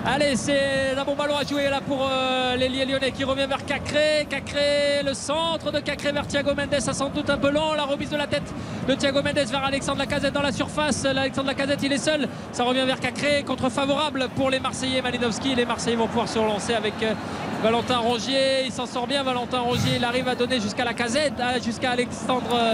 Allez, 0.06 0.36
c'est 0.36 0.96
un 0.98 1.04
bon 1.04 1.16
ballon 1.16 1.36
à 1.38 1.44
jouer 1.46 1.70
là 1.70 1.82
pour 1.86 2.08
euh, 2.10 2.56
l'ailier 2.56 2.86
lyonnais 2.86 3.12
qui 3.12 3.24
revient 3.24 3.46
vers 3.48 3.64
Cacré. 3.66 4.26
Cacré, 4.28 5.04
le 5.06 5.14
centre 5.14 5.31
de 5.72 5.80
Cacré 5.80 6.12
vers 6.12 6.28
Thiago 6.28 6.54
Mendes, 6.56 6.80
ça 6.80 6.94
sans 6.94 7.10
doute 7.10 7.30
un 7.30 7.38
peu 7.38 7.50
long. 7.50 7.74
La 7.74 7.84
remise 7.84 8.10
de 8.10 8.18
la 8.18 8.28
tête 8.28 8.44
de 8.88 8.94
Thiago 8.96 9.22
Mendes 9.22 9.48
vers 9.50 9.64
Alexandre 9.64 10.00
Lacazette 10.00 10.34
dans 10.34 10.42
la 10.42 10.52
surface. 10.52 11.06
Alexandre 11.06 11.48
Lacazette, 11.48 11.82
il 11.84 11.94
est 11.94 11.98
seul. 11.98 12.28
Ça 12.52 12.64
revient 12.64 12.84
vers 12.86 13.00
Cacré, 13.00 13.44
contre 13.44 13.70
favorable 13.70 14.28
pour 14.36 14.50
les 14.50 14.60
Marseillais. 14.60 15.02
Malinowski, 15.02 15.56
les 15.56 15.66
Marseillais 15.66 15.96
vont 15.96 16.08
pouvoir 16.08 16.28
se 16.28 16.40
relancer 16.40 16.74
avec 16.74 16.96
euh, 17.04 17.14
Valentin 17.64 18.00
Rongier. 18.00 18.66
Il 18.66 18.72
s'en 18.72 18.86
sort 18.86 19.08
bien, 19.08 19.24
Valentin 19.24 19.60
Rongier. 19.60 19.98
Il 19.98 20.04
arrive 20.04 20.28
à 20.28 20.36
donner 20.36 20.60
jusqu'à 20.60 20.84
Lacazette, 20.84 21.40
hein, 21.40 21.60
jusqu'à 21.64 21.92
Alexandre 21.92 22.54
euh, 22.54 22.74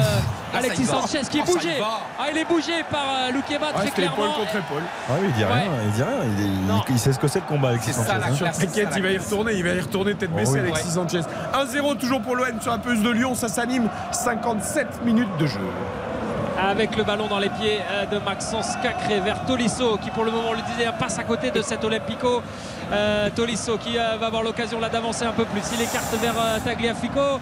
Alexis 0.53 0.81
y 0.81 0.85
va. 0.85 1.01
Sanchez 1.01 1.21
qui 1.29 1.37
est 1.39 1.43
Ah, 1.47 1.51
bougé. 1.51 1.69
Ah, 1.81 2.25
il 2.31 2.37
est 2.37 2.45
bougé 2.45 2.73
par 2.89 3.01
euh, 3.01 3.31
Loukeba 3.31 3.67
Ouais, 3.67 3.73
très 3.73 3.85
c'était 3.87 4.03
épaule 4.05 4.15
clairement. 4.15 4.33
contre 4.33 4.55
épaule. 4.55 4.83
Ah 5.09 5.13
il 5.23 5.31
dit 5.33 5.43
rien, 5.43 5.55
Ouais. 5.55 5.63
il 5.85 5.91
dit 5.91 6.03
rien. 6.03 6.17
Il, 6.23 6.45
il- 6.45 6.65
Non. 6.65 6.81
il 6.89 6.99
sait 6.99 7.13
ce 7.13 7.19
que 7.19 7.27
c'est 7.27 7.39
le 7.39 7.45
combat 7.45 7.69
avec 7.69 7.83
C'est 7.83 7.93
Sanchez. 7.93 8.11
hein. 8.11 8.51
T'inquiète, 8.59 8.89
il 8.95 9.03
va 9.03 9.09
y 9.11 9.17
retourner, 9.17 9.53
il 9.53 9.63
va 9.63 9.73
y 9.73 9.79
retourner 9.79 10.15
tête 10.15 10.29
Oh 10.33 10.37
baissée 10.37 10.51
oui. 10.53 10.59
Alexis 10.59 10.91
Sanchez. 10.91 11.21
1-0 11.53 11.95
toujours 11.95 12.21
pour 12.21 12.35
l'OM 12.35 12.61
sur 12.61 12.71
la 12.71 12.77
pelouse 12.77 13.01
de 13.03 13.09
Lyon, 13.09 13.35
ça 13.35 13.47
s'anime 13.47 13.89
57 14.11 15.03
minutes 15.05 15.35
de 15.39 15.47
jeu. 15.47 15.59
avec 16.59 16.97
le 16.97 17.03
ballon 17.03 17.27
dans 17.27 17.37
les 17.37 17.49
pieds 17.49 17.79
euh, 17.91 18.07
de 18.07 18.17
Maxence 18.17 18.77
Cacré 18.81 19.19
vers 19.19 19.45
Tolisso 19.45 19.97
qui 20.01 20.09
pour 20.09 20.23
le 20.25 20.31
moment 20.31 20.53
le 20.53 20.61
disait 20.73 20.89
passe 20.99 21.19
à 21.19 21.23
côté 21.23 21.51
de 21.51 21.61
cet 21.61 21.83
Olympico 21.83 22.41
Euh, 22.91 23.29
Tolisso 23.35 23.77
qui 23.77 23.97
euh, 23.97 24.15
va 24.17 24.27
avoir 24.27 24.43
l'occasion 24.43 24.79
là 24.79 24.87
d'avancer 24.87 25.25
un 25.25 25.33
peu 25.33 25.43
plus. 25.45 25.61
Il 25.73 25.81
écarte 25.81 26.13
vers 26.21 26.35
euh, 26.39 26.57
Tagliafico. 26.63 27.39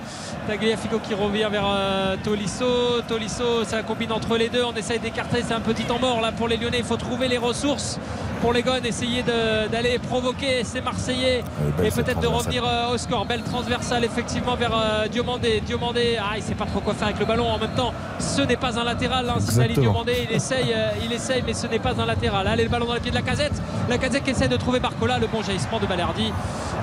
Tagliafico 0.48 1.00
qui 1.00 1.14
revient 1.14 1.48
vers 1.52 1.66
euh, 1.68 2.16
Tolisso. 2.24 3.02
Tolisso 3.08 3.64
ça 3.64 3.84
combine 3.84 4.12
entre 4.12 4.38
les 4.38 4.50
deux. 4.50 4.64
On 4.64 4.74
essaye 4.74 5.00
d'écarter 5.00 5.44
c'est 5.48 5.54
un 5.54 5.60
petit 5.60 5.84
temps 5.84 6.00
mort 6.00 6.20
là 6.20 6.32
pour 6.32 6.48
les 6.48 6.58
Lyonnais. 6.58 6.80
Il 6.80 6.84
faut 6.84 6.98
trouver 6.98 7.28
les 7.28 7.38
ressources 7.38 8.00
pour 8.42 8.54
les 8.54 8.64
Gones 8.64 8.86
essayer 8.86 9.24
d'aller 9.24 9.98
provoquer 9.98 10.64
ces 10.64 10.82
Marseillais 10.82 11.44
belle 11.78 11.88
et 11.88 11.90
peut-être 11.90 12.20
de 12.20 12.28
revenir 12.28 12.64
au 12.92 12.98
score. 12.98 13.26
Belle 13.26 13.42
transversale 13.42 14.04
effectivement 14.04 14.56
vers 14.56 15.08
Diomandé. 15.10 15.62
Diomandé 15.66 16.18
ah 16.20 16.34
il 16.36 16.44
sait 16.44 16.54
pas 16.54 16.66
trop 16.66 16.80
quoi 16.80 16.94
faire 16.94 17.08
avec 17.08 17.20
le 17.20 17.26
ballon. 17.26 17.48
En 17.48 17.58
même 17.58 17.74
temps 17.76 17.94
ce 18.20 18.42
n'est 18.42 18.58
pas 18.58 18.78
un 18.80 18.84
latéral 18.84 19.30
hein, 19.30 19.40
Sinali. 19.40 19.76
Diomandé 19.76 20.28
il 20.30 20.36
essaye 20.36 20.76
il 21.04 21.14
essaye 21.14 21.44
mais 21.46 21.54
ce 21.54 21.68
n'est 21.68 21.80
pas 21.80 22.00
un 22.00 22.06
latéral. 22.06 22.48
Allez 22.48 22.64
le 22.64 22.70
ballon 22.70 22.86
dans 22.86 22.94
les 22.94 23.00
pieds 23.00 23.12
de 23.12 23.16
la 23.16 23.22
casette. 23.22 23.54
La 23.90 23.98
casette 23.98 24.24
qui 24.24 24.32
essaie 24.32 24.48
de 24.48 24.58
trouver 24.58 24.80
Barcola. 24.80 25.18
Le 25.18 25.28
bon 25.36 25.44
jaillissement 25.44 25.80
de 25.80 25.86
Balerdi 25.86 26.32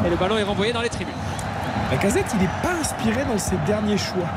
et 0.04 0.10
le 0.10 0.16
ballon 0.16 0.36
est 0.36 0.42
renvoyé 0.42 0.74
dans 0.74 0.82
les 0.82 0.90
tribunes 0.90 1.14
La 1.90 1.96
casette, 1.96 2.26
il 2.34 2.40
n'est 2.40 2.50
pas 2.62 2.74
inspiré 2.78 3.24
dans 3.24 3.38
ses 3.38 3.56
derniers 3.66 3.96
choix. 3.96 4.28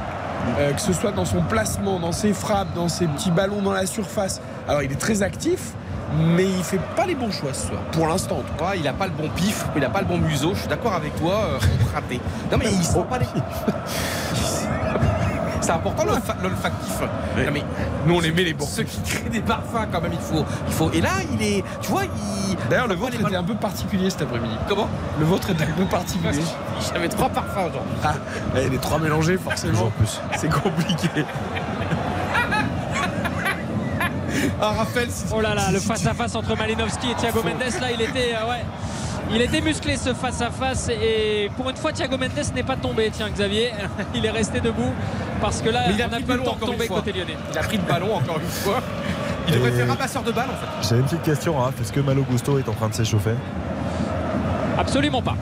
Euh, 0.58 0.72
que 0.72 0.80
ce 0.80 0.94
soit 0.94 1.12
dans 1.12 1.26
son 1.26 1.42
placement, 1.42 2.00
dans 2.00 2.14
ses 2.14 2.32
frappes, 2.32 2.74
dans 2.76 2.88
ses 2.88 3.08
petits 3.08 3.32
ballons 3.32 3.62
dans 3.62 3.74
la 3.74 3.86
surface. 3.86 4.40
Alors 4.70 4.84
il 4.84 4.92
est 4.92 5.00
très 5.00 5.22
actif, 5.22 5.74
mais 6.18 6.46
il 6.46 6.64
fait 6.64 6.80
pas 6.96 7.06
les 7.06 7.16
bons 7.16 7.32
choix 7.32 7.54
ce 7.54 7.68
soir, 7.68 7.82
pour 7.92 8.08
l'instant. 8.08 8.38
en 8.38 8.42
tout 8.42 8.64
cas. 8.64 8.76
Il 8.78 8.88
a 8.88 8.94
pas 8.94 9.08
le 9.08 9.12
bon 9.12 9.28
pif, 9.36 9.66
il 9.76 9.84
a 9.84 9.90
pas 9.90 10.00
le 10.00 10.08
bon 10.08 10.18
museau. 10.18 10.54
Je 10.54 10.60
suis 10.60 10.70
d'accord 10.70 10.94
avec 10.94 11.14
toi, 11.16 11.34
euh, 11.34 11.60
raté. 11.94 12.22
Non 12.52 12.58
mais 12.58 12.68
il 12.72 12.84
sent 12.86 13.06
pas 13.10 13.20
les. 13.20 13.26
C'est 15.66 15.72
important 15.72 16.06
l'olfa- 16.06 16.36
l'olfactif. 16.44 17.00
Non, 17.02 17.52
mais 17.52 17.64
Nous 18.06 18.16
on 18.16 18.20
les 18.20 18.32
met 18.32 18.44
les 18.44 18.54
bons. 18.54 18.66
ceux 18.68 18.84
qui 18.84 19.02
créent 19.02 19.30
des 19.30 19.40
parfums 19.42 19.88
quand 19.92 20.00
même, 20.00 20.14
il 20.14 20.20
faut, 20.20 20.46
il 20.68 20.74
faut. 20.74 20.92
Et 20.92 21.02
là, 21.02 21.10
il 21.34 21.42
est, 21.42 21.64
tu 21.82 21.90
vois, 21.90 22.04
il. 22.06 22.56
D'ailleurs, 22.70 22.88
le 22.88 22.94
vôtre 22.94 23.16
était 23.20 23.36
un 23.36 23.44
peu 23.44 23.56
particulier 23.56 24.12
cet 24.12 24.22
après-midi. 24.22 24.54
Comment? 24.70 24.88
Le 25.20 25.26
vôtre 25.26 25.50
était 25.50 25.64
un 25.64 25.72
peu 25.72 25.86
particulier. 25.86 26.42
J'avais 26.94 27.10
trois 27.10 27.30
parfums 27.30 27.70
aujourd'hui. 27.72 27.96
Ah, 28.04 28.14
et 28.60 28.70
les 28.70 28.78
trois 28.78 29.00
mélangés, 29.00 29.38
forcément. 29.38 29.74
Toujours 29.74 29.92
plus. 29.94 30.22
C'est 30.38 30.52
compliqué. 30.52 31.10
Ah, 34.62 34.72
Raphaël, 34.78 35.08
si- 35.10 35.26
oh 35.34 35.42
là 35.42 35.56
là 35.56 35.72
le 35.72 35.80
face 35.80 36.06
à 36.06 36.14
face 36.14 36.36
entre 36.36 36.56
Malinowski 36.58 37.12
et 37.12 37.16
Thiago 37.16 37.42
Mendes 37.42 37.60
là 37.82 37.92
il 37.92 38.02
était 38.02 38.34
euh, 38.36 38.50
ouais 38.50 38.64
il 39.32 39.42
était 39.42 39.62
musclé 39.62 39.98
ce 39.98 40.14
face 40.14 40.42
à 40.42 40.52
face 40.52 40.90
et 40.90 41.50
pour 41.58 41.70
une 41.70 41.76
fois 41.76 41.92
Thiago 41.92 42.18
Mendes 42.18 42.54
n'est 42.54 42.64
pas 42.64 42.76
tombé 42.76 43.10
tiens 43.12 43.30
Xavier 43.30 43.72
il 44.16 44.26
est 44.26 44.32
resté 44.32 44.60
debout 44.60 44.94
parce 45.42 45.62
que 45.62 45.70
là 45.70 45.84
Mais 45.88 45.96
il 45.96 46.02
a 46.02 46.08
on 46.08 46.10
n'a 46.10 46.16
pris 46.18 46.26
plus 46.26 46.38
le 46.38 46.44
temps 46.44 46.56
de 46.56 46.66
tomber 46.66 46.88
côté 46.88 47.12
lyonnais 47.12 47.38
Il 47.52 47.58
a 47.58 47.62
pris 47.64 47.78
le 47.78 47.84
ballon 47.84 48.16
encore 48.16 48.40
une 48.40 48.48
fois. 48.48 48.82
Il 49.48 49.54
devrait 49.54 49.72
faire 49.72 49.88
ramasseur 49.88 50.24
de 50.24 50.32
balles 50.32 50.50
en 50.50 50.82
fait. 50.82 50.88
J'ai 50.90 50.96
une 51.00 51.04
petite 51.04 51.22
question, 51.22 51.58
Raph. 51.58 51.80
Est-ce 51.80 51.92
que 51.92 52.00
Malo 52.00 52.24
Gusto 52.24 52.58
est 52.58 52.68
en 52.68 52.74
train 52.74 52.90
de 52.90 52.96
s'échauffer? 52.96 53.36
Absolument 54.78 55.22
pas 55.22 55.36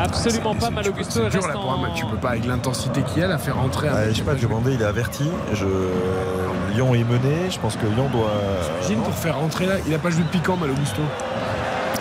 absolument 0.00 0.54
pas 0.54 0.70
Malo 0.70 0.92
Gusto 0.92 1.20
C'est 1.24 1.30
dur 1.30 1.46
là 1.46 1.52
pour 1.52 1.72
un 1.72 1.80
match. 1.80 1.94
Tu 1.96 2.06
peux 2.06 2.16
pas, 2.16 2.30
avec 2.30 2.46
l'intensité 2.46 3.02
qu'il 3.02 3.22
y 3.22 3.24
a, 3.24 3.28
la 3.28 3.38
faire 3.38 3.56
rentrer 3.56 3.88
un 3.88 3.94
Ah, 3.94 4.08
Je 4.08 4.14
sais 4.14 4.22
pas, 4.22 4.34
demandé, 4.34 4.74
il 4.74 4.82
est 4.82 4.84
averti. 4.84 5.24
Je... 5.52 5.66
Lyon 6.74 6.94
est 6.94 7.04
mené. 7.04 7.50
Je 7.50 7.58
pense 7.58 7.76
que 7.76 7.86
Lyon 7.86 8.08
doit. 8.12 8.30
J'imagine 8.82 9.04
pour 9.04 9.14
faire 9.14 9.38
rentrer 9.38 9.66
là, 9.66 9.74
il 9.86 9.94
a 9.94 9.98
pas 9.98 10.10
joué 10.10 10.22
de 10.22 10.28
piquant, 10.28 10.56
Malo 10.56 10.74
Gusto? 10.74 11.02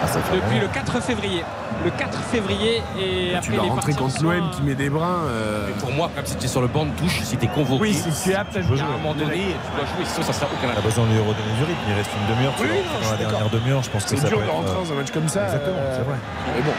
Ah, 0.01 0.07
ça 0.07 0.19
fait 0.21 0.35
depuis 0.37 0.59
le 0.59 0.67
4 0.67 1.01
février 1.01 1.43
le 1.83 1.91
4 1.91 2.17
février 2.23 2.81
et 2.99 3.35
après 3.35 3.51
Tu 3.51 3.55
est 3.55 3.59
rentrer 3.69 3.93
contre 3.93 4.21
l'OM 4.23 4.49
qui 4.51 4.61
met 4.63 4.75
des 4.75 4.89
brins. 4.89 5.23
euh, 5.27 5.69
Pour 5.79 5.91
moi, 5.93 6.09
comme 6.13 6.25
si 6.25 6.35
tu 6.35 6.45
es 6.45 6.47
sur 6.47 6.61
le 6.61 6.67
banc 6.67 6.85
de 6.85 6.91
touche, 6.91 7.21
si 7.23 7.37
tu 7.37 7.45
es 7.45 7.47
convoqué. 7.47 7.81
Oui, 7.81 7.93
si 7.93 8.09
tu 8.23 8.31
es 8.31 8.35
apte 8.35 8.55
à 8.55 8.59
à 8.59 8.61
jouer. 8.61 8.81
un 8.81 8.97
moment 8.97 9.13
donné, 9.13 9.35
tu 9.35 9.71
dois 9.77 9.85
jouer, 9.85 10.03
sinon 10.05 10.25
ça 10.25 10.33
sera 10.33 10.47
aucun 10.47 10.67
intérêt. 10.67 10.85
besoin 10.85 11.05
de 11.05 11.11
lui 11.11 11.19
redonner 11.19 11.53
du 11.57 11.63
rythme. 11.63 11.79
Il 11.87 11.93
reste 11.95 12.09
une 12.19 12.35
demi-heure. 12.35 12.53
tu 12.57 12.63
Oui, 12.63 12.69
non, 12.69 13.05
dans 13.05 13.11
la 13.11 13.17
dernière 13.17 13.49
demi-heure. 13.49 13.83
Je 13.83 13.89
pense 13.91 14.03
que 14.03 14.09
C'est 14.09 14.17
ça 14.17 14.27
dur 14.27 14.39
peut 14.39 14.45
de 14.45 14.49
rentrer 14.49 14.71
euh, 14.71 14.83
dans 14.83 14.91
un 14.91 14.95
match 14.95 15.11
comme 15.11 15.27
ça. 15.29 15.43
Exactement, 15.45 15.77
euh, 15.79 15.97
c'est 15.97 16.03
vrai. 16.09 16.17
Mais 16.55 16.61
bon, 16.63 16.71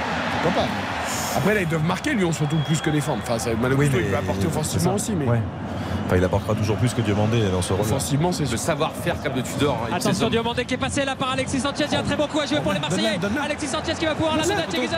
pourquoi 0.42 0.62
pas. 0.62 0.68
Après 1.36 1.54
là, 1.54 1.60
ils 1.62 1.68
doivent 1.68 1.84
marquer 1.84 2.12
Lyon 2.14 2.32
surtout 2.32 2.56
plus 2.66 2.80
que 2.82 2.90
défendre. 2.90 3.20
Enfin, 3.22 3.38
ça- 3.38 3.54
Malo 3.54 3.76
Oui, 3.76 3.88
il 3.90 4.02
peut 4.04 4.16
apporter 4.16 4.46
offensivement 4.46 4.94
aussi, 4.94 5.12
mais 5.12 5.26
Ouais. 5.26 5.40
Enfin, 6.06 6.16
il 6.16 6.24
apportera 6.24 6.54
toujours 6.54 6.76
plus 6.76 6.92
que 6.94 7.00
Diomandé 7.02 7.42
dans 7.50 7.62
ce 7.62 7.72
rôle. 7.72 7.82
offensivement, 7.82 8.32
c'est 8.32 8.50
Le 8.50 8.56
savoir-faire 8.56 9.20
comme 9.22 9.34
de 9.34 9.42
Tudor. 9.42 9.78
hein, 9.84 9.94
Attention. 9.94 10.28
Diomandé 10.28 10.64
qui 10.64 10.74
est 10.74 10.78
passé 10.78 11.04
là 11.04 11.14
par 11.16 11.30
Alexis 11.32 11.60
Sanchez. 11.60 11.84
Il 11.86 11.92
y 11.92 11.96
a 11.96 12.00
un 12.00 12.02
très 12.02 12.16
bon 12.16 12.26
coup 12.26 12.40
à 12.40 12.46
jouer 12.46 12.60
pour 12.60 12.72
les 12.72 12.80
Marseillais. 12.80 13.18
Donne-la. 13.18 13.42
Alexis 13.42 13.68
Sanchez 13.68 13.94
qui 13.98 14.06
va 14.06 14.14
pouvoir 14.14 14.36
la 14.36 14.42
donner 14.42 14.62
à 14.62 14.66
Thierry. 14.66 14.88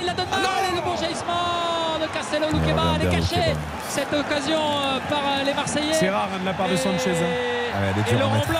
Il 0.00 0.06
la 0.06 0.12
donne 0.14 0.26
mal. 0.30 0.40
Et 0.72 0.76
le 0.76 0.82
bon 0.82 0.96
jaillissement 0.96 1.98
de 2.02 2.06
Castello 2.12 2.46
revient 2.46 2.74
Elle 3.00 3.06
est 3.06 3.10
cachée. 3.20 3.52
Cette 3.88 4.12
occasion 4.12 4.58
euh, 4.60 4.98
par 5.08 5.18
euh, 5.18 5.44
les 5.46 5.54
Marseillais. 5.54 5.92
C'est 5.92 6.10
rare 6.10 6.28
hein, 6.34 6.38
de 6.40 6.44
la 6.46 6.52
part 6.52 6.68
de 6.68 6.74
Et- 6.74 6.76
Sanchez. 6.76 7.10
hein. 7.10 7.72
Ah 7.74 7.80
ouais, 7.98 8.14
Et 8.14 8.18
Laurent. 8.18 8.42
Blanc. 8.48 8.58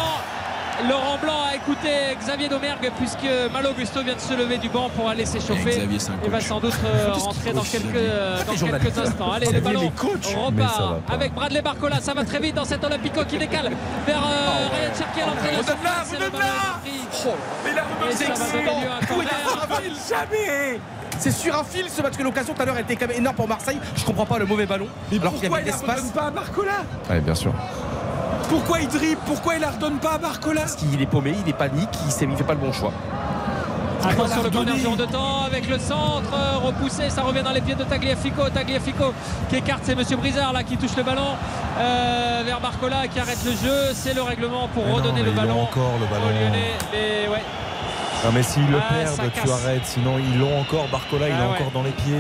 Laurent 0.88 1.18
Blanc 1.18 1.38
a 1.50 1.56
écouté 1.56 1.88
Xavier 2.18 2.48
Domergue 2.48 2.90
puisque 2.98 3.26
Malo 3.52 3.70
Augusto 3.70 4.02
vient 4.02 4.14
de 4.14 4.20
se 4.20 4.34
lever 4.34 4.58
du 4.58 4.68
banc 4.68 4.88
pour 4.94 5.08
aller 5.08 5.24
s'échauffer. 5.24 5.82
Il 6.24 6.30
va 6.30 6.40
sans 6.40 6.60
doute 6.60 6.74
euh, 6.84 7.12
rentrer 7.12 7.52
dans 7.52 7.62
quelques, 7.62 7.84
dans 7.84 8.38
t'es 8.38 8.46
quelques 8.46 8.58
journaliste. 8.58 8.98
instants. 8.98 9.32
Allez, 9.32 9.50
le 9.52 9.60
ballon 9.60 9.90
repart 9.90 11.02
avec 11.08 11.34
Bradley 11.34 11.62
Barcola. 11.62 12.00
Ça 12.00 12.14
va 12.14 12.24
très 12.24 12.38
vite 12.38 12.54
dans 12.54 12.64
cet 12.64 12.84
Olympico 12.84 13.24
qui 13.24 13.38
décale 13.38 13.70
vers 14.06 14.18
euh, 14.18 14.68
Ryan 14.72 14.94
Cherki 14.96 15.20
à 15.20 15.26
l'entrée 15.26 15.50
de 15.50 15.56
la 15.56 15.74
corner. 19.06 19.60
Raphaël 19.60 19.92
Jamais 20.08 20.80
C'est 21.18 21.32
sur 21.32 21.58
un 21.58 21.64
fil 21.64 21.88
ce 21.88 22.02
match 22.02 22.16
que 22.16 22.22
l'occasion 22.22 22.54
tout 22.54 22.62
à 22.62 22.64
l'heure 22.64 22.78
était 22.78 22.94
quand 22.96 23.08
même 23.08 23.16
énorme 23.16 23.36
pour 23.36 23.48
Marseille. 23.48 23.78
Je 23.96 24.04
comprends 24.04 24.26
pas 24.26 24.38
le 24.38 24.46
mauvais 24.46 24.66
ballon. 24.66 24.86
Mais 25.10 25.18
alors 25.18 25.34
qu'il 25.34 25.44
y 25.44 25.48
pourquoi 25.48 25.58
avait 25.58 25.70
la 25.70 25.76
l'espace. 25.76 26.10
pas 26.12 26.26
à 26.26 26.30
Barcola? 26.30 26.72
Ouais, 27.10 27.20
bien 27.20 27.34
sûr. 27.34 27.52
Pourquoi 28.48 28.81
il 28.81 28.89
dribble? 28.89 29.20
Pourquoi 29.27 29.55
il 29.56 29.60
la 29.60 29.70
redonne 29.70 29.98
pas 29.98 30.12
à 30.14 30.18
Barcola? 30.18 30.62
Parce 30.62 30.77
qu'il 30.77 31.01
est 31.01 31.06
paumé, 31.06 31.35
il 31.44 31.48
est 31.48 31.52
panique, 31.56 31.89
il, 32.06 32.28
il 32.31 32.36
fait 32.36 32.44
pas 32.44 32.55
le 32.55 32.60
bon 32.60 32.73
choix. 32.73 32.93
Attention 34.09 34.43
le 34.44 34.51
corner 34.51 34.97
de 34.97 35.05
temps 35.06 35.43
avec 35.47 35.68
le 35.68 35.78
centre 35.81 36.31
euh, 36.32 36.59
repoussé, 36.59 37.10
ça 37.10 37.23
revient 37.23 37.43
dans 37.43 37.51
les 37.51 37.60
pieds 37.60 37.74
de 37.74 37.82
Tagliafico. 37.82 38.48
Tagliafico 38.51 39.12
qui 39.48 39.56
écarte, 39.56 39.81
c'est 39.82 39.97
Monsieur 39.97 40.16
Brizard 40.16 40.52
là 40.52 40.62
qui 40.62 40.77
touche 40.77 40.94
le 40.97 41.02
ballon 41.02 41.35
euh, 41.81 42.43
vers 42.47 42.60
Barcola 42.60 43.09
qui 43.09 43.18
arrête 43.18 43.39
le 43.44 43.51
jeu. 43.51 43.93
C'est 43.94 44.14
le 44.14 44.23
règlement 44.23 44.68
pour 44.68 44.85
Mais 44.86 44.93
redonner 44.93 45.23
le 45.24 45.32
ballon. 45.32 45.62
encore, 45.62 45.90
le 46.01 46.06
ballon. 46.06 46.28
Lyonnais. 46.28 46.74
Mais 46.93 47.28
ouais, 47.28 47.43
Non, 48.24 48.31
mais 48.32 48.43
s'ils 48.44 48.70
le 48.70 48.78
Ah, 48.78 48.94
perdent, 48.94 49.32
tu 49.32 49.51
arrêtes. 49.51 49.85
Sinon, 49.86 50.18
ils 50.18 50.39
l'ont 50.39 50.60
encore. 50.60 50.86
Barcola, 50.93 51.28
il 51.28 51.35
Ah 51.36 51.43
est 51.43 51.48
ouais. 51.48 51.55
encore 51.56 51.73
dans 51.73 51.82
les 51.82 51.90
pieds. 51.90 52.14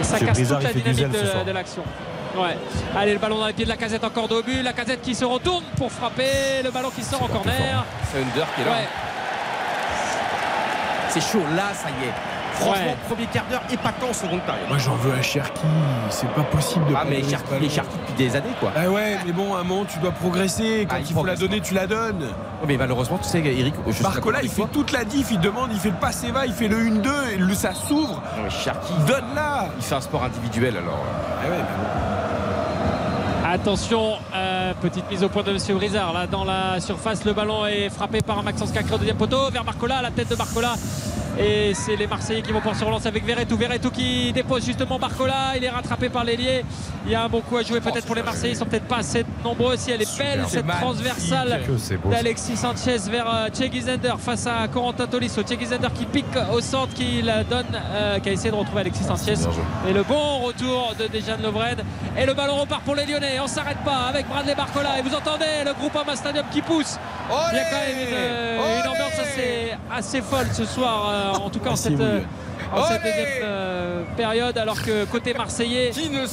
et 0.00 0.04
ça 0.04 0.12
Monsieur 0.14 0.26
casse 0.26 0.36
Brizard, 0.36 0.58
toute 0.60 0.74
la 0.74 0.80
dynamique 0.92 1.46
de 1.46 1.50
l'action. 1.52 1.82
Ouais. 2.36 2.56
Allez, 2.96 3.12
le 3.12 3.18
ballon 3.18 3.38
dans 3.38 3.46
les 3.46 3.52
pieds 3.52 3.64
de 3.64 3.70
la 3.70 3.76
casette 3.76 4.04
encore 4.04 4.28
de 4.28 4.40
but. 4.42 4.62
La 4.62 4.72
casette 4.72 5.02
qui 5.02 5.14
se 5.14 5.24
retourne 5.24 5.64
pour 5.76 5.90
frapper. 5.92 6.62
Le 6.64 6.70
ballon 6.70 6.90
qui 6.90 7.02
sort 7.02 7.22
en 7.22 7.28
corner. 7.28 7.84
C'est 8.12 8.18
Under 8.18 8.46
qui 8.54 8.60
est 8.62 8.64
là. 8.64 8.70
Ouais. 8.72 8.88
C'est 11.08 11.20
chaud, 11.20 11.42
là 11.54 11.72
ça 11.74 11.88
y 11.90 12.06
est. 12.08 12.12
Franchement, 12.54 12.84
Ouais. 12.86 12.96
premier 13.08 13.26
quart 13.26 13.44
d'heure 13.50 13.62
épatant, 13.72 14.12
seconde 14.12 14.40
période. 14.42 14.68
Moi, 14.68 14.78
j'en 14.78 14.94
veux 14.94 15.12
à 15.12 15.20
Cherki. 15.22 15.60
C'est 16.08 16.28
pas 16.30 16.42
possible 16.42 16.86
de 16.86 16.94
Ah 16.96 17.02
mais 17.08 17.20
Cherki, 17.28 17.50
il 17.60 17.66
est 17.66 17.68
Cherki 17.68 17.96
depuis 17.98 18.14
des 18.28 18.36
années 18.36 18.54
quoi. 18.60 18.70
Ah 18.76 18.88
ouais, 18.88 19.18
mais 19.26 19.32
bon, 19.32 19.56
à 19.56 19.60
un 19.60 19.64
moment, 19.64 19.84
tu 19.84 19.98
dois 19.98 20.12
progresser. 20.12 20.86
Quand 20.88 20.94
Ah, 20.96 21.00
il 21.00 21.08
il 21.08 21.12
faut 21.14 21.24
la 21.24 21.34
donner, 21.34 21.60
tu 21.60 21.74
la 21.74 21.88
donnes. 21.88 22.28
Oh, 22.62 22.66
mais 22.68 22.76
malheureusement, 22.76 23.18
tu 23.18 23.28
sais, 23.28 23.38
Eric, 23.40 23.74
je 23.88 24.02
Barcola, 24.04 24.38
il 24.42 24.48
fait 24.48 24.66
toute 24.72 24.92
la 24.92 25.04
diff, 25.04 25.28
il 25.32 25.40
demande, 25.40 25.70
il 25.72 25.78
fait 25.80 25.90
le 25.90 25.96
passe 25.96 26.24
va, 26.26 26.46
il 26.46 26.52
fait 26.52 26.68
le 26.68 26.76
1-2, 26.78 27.10
et 27.34 27.36
le, 27.38 27.54
ça 27.54 27.74
s'ouvre. 27.74 28.22
Non, 28.36 28.44
mais 28.44 28.50
Cherki, 28.50 28.92
Donne-la 29.06 29.66
il 29.76 29.82
fait 29.84 29.94
un 29.96 30.00
sport 30.00 30.22
individuel 30.22 30.76
alors. 30.76 30.98
Ah 31.40 31.48
ouais, 31.48 31.56
mais 31.56 31.58
bon. 31.58 32.13
Attention, 33.54 34.14
euh, 34.34 34.74
petite 34.82 35.08
mise 35.08 35.22
au 35.22 35.28
point 35.28 35.44
de 35.44 35.52
Monsieur 35.52 35.76
Brizard. 35.76 36.12
Là, 36.12 36.26
dans 36.26 36.42
la 36.42 36.80
surface, 36.80 37.24
le 37.24 37.32
ballon 37.32 37.64
est 37.64 37.88
frappé 37.88 38.20
par 38.20 38.42
Maxence 38.42 38.72
Cacré 38.72 38.96
au 38.96 38.98
deuxième 38.98 39.16
poteau. 39.16 39.48
Vers 39.52 39.62
Barcola, 39.62 40.02
la 40.02 40.10
tête 40.10 40.28
de 40.28 40.34
Barcola 40.34 40.74
Et 41.38 41.74
c'est 41.74 41.96
les 41.96 42.06
Marseillais 42.06 42.42
qui 42.42 42.52
vont 42.52 42.60
pouvoir 42.60 42.76
se 42.76 42.84
relancer 42.84 43.08
avec 43.08 43.24
Verretou. 43.24 43.56
Verretou 43.56 43.90
qui 43.90 44.32
dépose 44.32 44.64
justement 44.64 44.98
Barcola. 44.98 45.56
Il 45.56 45.64
est 45.64 45.70
rattrapé 45.70 46.08
par 46.08 46.24
l'ailier. 46.24 46.64
Il 47.06 47.12
y 47.12 47.14
a 47.14 47.24
un 47.24 47.28
bon 47.28 47.40
coup 47.40 47.56
à 47.56 47.62
jouer 47.62 47.80
peut-être 47.80 48.06
pour 48.06 48.14
les 48.14 48.22
Marseillais. 48.22 48.52
Ils 48.52 48.56
sont 48.56 48.66
peut-être 48.66 48.86
pas 48.86 48.98
assez 48.98 49.24
nombreux. 49.42 49.76
Si 49.76 49.90
elle 49.90 50.02
est 50.02 50.18
belle, 50.18 50.44
cette 50.48 50.66
transversale 50.66 51.60
ça. 51.78 51.94
d'Alexis 52.10 52.56
Sanchez 52.56 52.98
vers 53.10 53.26
euh, 53.28 53.48
Che 53.48 53.80
Zender 53.80 54.14
face 54.18 54.46
à 54.46 54.68
Corentin 54.68 55.06
Tolisso. 55.06 55.42
Che 55.42 55.64
Zender 55.64 55.92
qui 55.92 56.06
pique 56.06 56.26
au 56.52 56.60
centre, 56.60 56.94
qui 56.94 57.20
la 57.22 57.42
donne, 57.44 57.66
euh, 57.74 58.18
qui 58.20 58.28
a 58.28 58.32
essayé 58.32 58.50
de 58.50 58.56
retrouver 58.56 58.82
Alexis 58.82 59.04
Sanchez. 59.04 59.34
bien 59.34 59.50
joué. 59.50 59.62
Et 59.88 59.92
le 59.92 60.02
bon 60.02 60.38
retour 60.38 60.94
de 60.98 61.06
Dejan 61.06 61.36
Lovren. 61.42 61.76
Et 62.16 62.26
le 62.26 62.34
ballon 62.34 62.56
repart 62.56 62.82
pour 62.82 62.94
les 62.94 63.06
Lyonnais. 63.06 63.40
On 63.42 63.48
s'arrête 63.48 63.78
pas 63.84 64.06
avec 64.08 64.28
Bradley 64.28 64.54
Barcola. 64.54 64.98
Et 64.98 65.02
vous 65.02 65.14
entendez 65.14 65.64
le 65.64 65.72
groupe 65.74 65.96
Ama 65.96 66.14
Stadium 66.16 66.46
qui 66.52 66.62
pousse. 66.62 66.98
Il 67.28 67.56
y 67.56 67.60
a 67.60 67.64
quand 67.64 67.76
même 67.86 68.08
une, 68.08 68.14
euh, 68.14 68.80
une 68.82 68.88
ambiance 68.88 69.18
assez, 69.18 69.72
assez 69.90 70.20
folle 70.20 70.46
ce 70.52 70.64
soir, 70.64 71.08
euh, 71.08 71.23
en 71.32 71.50
tout 71.50 71.60
cas 71.60 71.70
en 71.70 71.76
cette, 71.76 72.00
euh, 72.00 72.20
en 72.72 72.84
cette 72.84 73.02
deuxième 73.02 73.26
euh, 73.42 74.02
période. 74.16 74.56
Alors 74.58 74.80
que 74.82 75.04
côté 75.06 75.34
Marseillais, 75.34 75.90
Qui 75.90 76.10
ne 76.10 76.26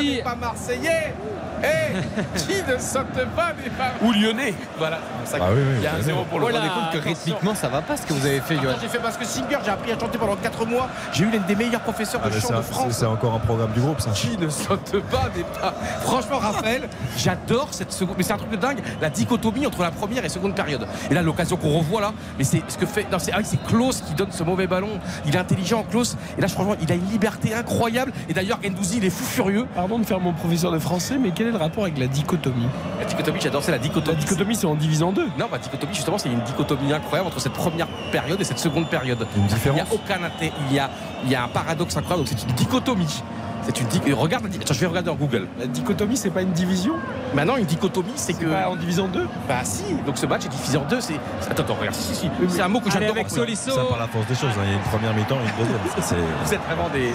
il 0.00 0.16
y 0.16 0.20
a 0.20 0.24
pas 0.24 0.34
marseillais 0.34 1.14
Eh 1.62 2.38
Qui 2.38 2.62
ne 2.70 2.78
saute 2.78 3.06
pas 3.34 3.52
n'est 3.62 3.70
pas 3.70 3.92
Ou 4.02 4.12
lyonnais. 4.12 4.54
Voilà, 4.78 4.98
ça- 5.24 5.38
Ah 5.40 5.46
oui, 5.52 5.60
oui, 5.60 5.74
il 5.78 5.82
y 5.82 5.86
a 5.86 5.94
un 5.94 6.00
zéro 6.00 6.24
pour 6.24 6.38
le 6.38 6.46
Vous 6.46 6.52
vous 6.52 6.58
Voilà, 6.58 6.72
rendez 6.72 6.80
compte 6.92 7.02
que 7.02 7.08
rythmiquement 7.08 7.54
ça 7.54 7.68
va 7.68 7.82
pas 7.82 7.96
ce 7.96 8.02
que 8.06 8.12
vous 8.12 8.26
avez 8.26 8.40
fait, 8.40 8.56
Johan 8.56 8.74
j'ai 8.80 8.88
fait 8.88 8.98
parce 8.98 9.16
que 9.16 9.24
Singer, 9.24 9.58
j'ai 9.64 9.70
appris 9.70 9.92
à 9.92 9.98
chanter 9.98 10.18
pendant 10.18 10.36
4 10.36 10.66
mois. 10.66 10.88
J'ai 11.12 11.24
eu 11.24 11.30
l'un 11.30 11.38
des 11.40 11.54
meilleurs 11.56 11.80
professeurs 11.80 12.20
Ah, 12.24 12.28
de 12.28 12.34
mais 12.34 12.40
chant 12.40 12.48
c'est 12.48 12.54
de 12.56 12.62
c'est 12.62 12.72
France. 12.72 12.92
c'est 12.92 13.06
encore 13.06 13.34
un 13.34 13.38
programme 13.38 13.72
du 13.72 13.80
groupe, 13.80 14.00
ça. 14.00 14.10
Qui 14.10 14.36
ne 14.36 14.48
saute 14.48 15.00
pas 15.10 15.28
n'est 15.36 15.42
pas. 15.60 15.74
Franchement, 16.02 16.38
Raphaël, 16.38 16.88
j'adore 17.16 17.68
cette 17.70 17.92
seconde. 17.92 18.16
Mais 18.18 18.24
c'est 18.24 18.32
un 18.32 18.38
truc 18.38 18.50
de 18.50 18.56
dingue, 18.56 18.80
la 19.00 19.10
dichotomie 19.10 19.66
entre 19.66 19.82
la 19.82 19.90
première 19.90 20.24
et 20.24 20.28
seconde 20.28 20.54
période. 20.54 20.86
Et 21.10 21.14
là, 21.14 21.22
l'occasion 21.22 21.56
qu'on 21.56 21.78
revoit 21.78 22.00
là, 22.00 22.12
mais 22.38 22.44
c'est 22.44 22.62
ce 22.68 22.76
que 22.78 22.86
fait. 22.86 23.06
Non, 23.10 23.18
c'est 23.18 23.32
ah 23.32 23.36
oui, 23.38 23.44
c'est 23.46 23.62
Klaus 23.64 24.00
qui 24.02 24.14
donne 24.14 24.30
ce 24.32 24.42
mauvais 24.42 24.66
ballon. 24.66 25.00
Il 25.26 25.34
est 25.34 25.38
intelligent, 25.38 25.84
Klaus. 25.90 26.16
Et 26.38 26.40
là, 26.40 26.48
franchement, 26.48 26.76
il 26.80 26.90
a 26.92 26.94
une 26.94 27.06
liberté 27.10 27.54
incroyable. 27.54 28.12
Et 28.28 28.34
d'ailleurs, 28.34 28.58
Gendouzi, 28.62 28.98
il 28.98 29.04
est 29.04 29.10
fou 29.10 29.24
furieux. 29.24 29.66
Pardon 29.74 29.98
de 29.98 30.04
faire 30.04 30.20
mon 30.20 30.32
professeur 30.32 30.72
de 30.72 30.78
français, 30.78 31.16
mais 31.20 31.30
quel 31.34 31.45
est 31.46 31.52
le 31.52 31.56
rapport 31.58 31.84
avec 31.84 31.98
la 31.98 32.06
dichotomie 32.06 32.66
La 32.98 33.04
dichotomie, 33.04 33.40
j'adore, 33.40 33.62
c'est 33.62 33.70
la 33.72 33.78
La 33.78 33.82
dichotomie. 33.82 34.16
dichotomie, 34.18 34.54
c'est 34.56 34.66
en 34.66 34.74
divisant 34.74 35.12
deux. 35.12 35.26
Non, 35.38 35.46
bah, 35.50 35.58
dichotomie, 35.58 35.94
justement, 35.94 36.18
c'est 36.18 36.28
une 36.30 36.40
dichotomie 36.42 36.92
incroyable 36.92 37.28
entre 37.28 37.40
cette 37.40 37.52
première 37.54 37.86
période 38.12 38.40
et 38.40 38.44
cette 38.44 38.58
seconde 38.58 38.88
période. 38.88 39.26
Une 39.36 39.44
Il 39.66 39.72
n'y 39.72 39.80
a 39.80 39.86
aucun 39.92 40.22
intérêt. 40.24 40.52
Il 40.70 40.74
y 40.76 40.78
a, 40.78 40.90
il 41.24 41.30
y 41.30 41.34
a 41.34 41.44
un 41.44 41.48
paradoxe 41.48 41.96
incroyable. 41.96 42.28
Donc, 42.28 42.38
c'est 42.38 42.48
une 42.48 42.54
dichotomie. 42.54 43.22
C'est 43.62 43.80
une 43.80 43.86
dichotomie. 43.88 44.14
Regarde, 44.14 44.44
la 44.44 44.50
Attends, 44.60 44.74
je 44.74 44.78
vais 44.80 44.86
regarder 44.86 45.10
en 45.10 45.16
Google. 45.16 45.48
La 45.58 45.66
dichotomie, 45.66 46.16
c'est 46.16 46.30
pas 46.30 46.42
une 46.42 46.52
division 46.52 46.92
Maintenant, 47.34 47.56
une 47.56 47.64
dichotomie, 47.64 48.12
c'est 48.14 48.34
que. 48.34 48.46
Pas 48.46 48.68
en 48.70 48.76
divisant 48.76 49.08
deux 49.08 49.26
Bah 49.48 49.64
si, 49.64 49.82
donc 50.06 50.16
ce 50.18 50.26
match 50.26 50.44
est 50.44 50.48
divisé 50.48 50.78
en 50.78 50.84
deux. 50.84 51.00
C'est... 51.00 51.14
Attends, 51.50 51.64
attends, 51.64 51.74
regarde, 51.74 51.96
si, 51.96 52.14
si. 52.14 52.30
C'est 52.48 52.62
un 52.62 52.68
mot 52.68 52.78
que 52.80 52.90
j'adore. 52.92 53.10
avec. 53.10 53.28
Solisso. 53.28 53.72
Ça 53.72 53.82
par 53.84 53.98
la 53.98 54.06
force 54.06 54.26
des 54.28 54.36
choses. 54.36 54.50
hein. 54.56 54.62
Il 54.64 54.70
y 54.70 54.72
a 54.72 54.76
une 54.76 54.82
première 54.82 55.12
mi-temps 55.14 55.34
et 55.36 55.48
une 55.48 55.64
deuxième. 55.64 55.80
Ça, 55.96 56.02
c'est- 56.02 56.14
Vous 56.44 56.54
êtes 56.54 56.60
vraiment 56.64 56.88
des. 56.90 57.10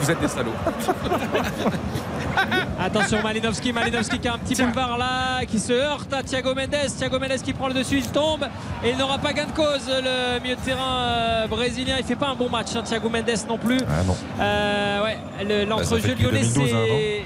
Vous 0.00 0.10
êtes 0.10 0.20
des 0.20 0.28
salauds. 0.28 0.52
Attention 2.80 3.22
Malinowski, 3.22 3.72
Malinowski 3.72 4.18
qui 4.18 4.28
a 4.28 4.34
un 4.34 4.38
petit 4.38 4.54
boulevard 4.60 4.98
là, 4.98 5.44
qui 5.46 5.58
se 5.58 5.72
heurte 5.72 6.12
à 6.12 6.22
Thiago 6.22 6.54
Mendes. 6.54 6.76
Thiago 6.96 7.18
Mendes 7.18 7.42
qui 7.42 7.52
prend 7.52 7.68
le 7.68 7.74
dessus, 7.74 7.98
il 7.98 8.08
tombe 8.08 8.44
et 8.84 8.90
il 8.90 8.96
n'aura 8.96 9.18
pas 9.18 9.32
gain 9.32 9.46
de 9.46 9.52
cause. 9.52 9.88
Le 9.88 10.40
milieu 10.40 10.56
de 10.56 10.60
terrain 10.60 10.98
euh, 11.08 11.46
brésilien, 11.46 11.96
il 11.98 12.04
fait 12.04 12.16
pas 12.16 12.28
un 12.28 12.34
bon 12.34 12.48
match. 12.48 12.68
hein, 12.76 12.82
Thiago 12.82 13.08
Mendes 13.08 13.46
non 13.48 13.58
plus. 13.58 13.78
Ah 13.88 14.02
non. 14.06 14.16
Euh, 14.40 15.04
ouais, 15.04 15.16
le- 15.44 15.64
l'entrejeu 15.64 16.14
lyonnais 16.14 16.40
2012, 16.42 16.74
hein, 16.74 16.76
c'est. 16.86 17.22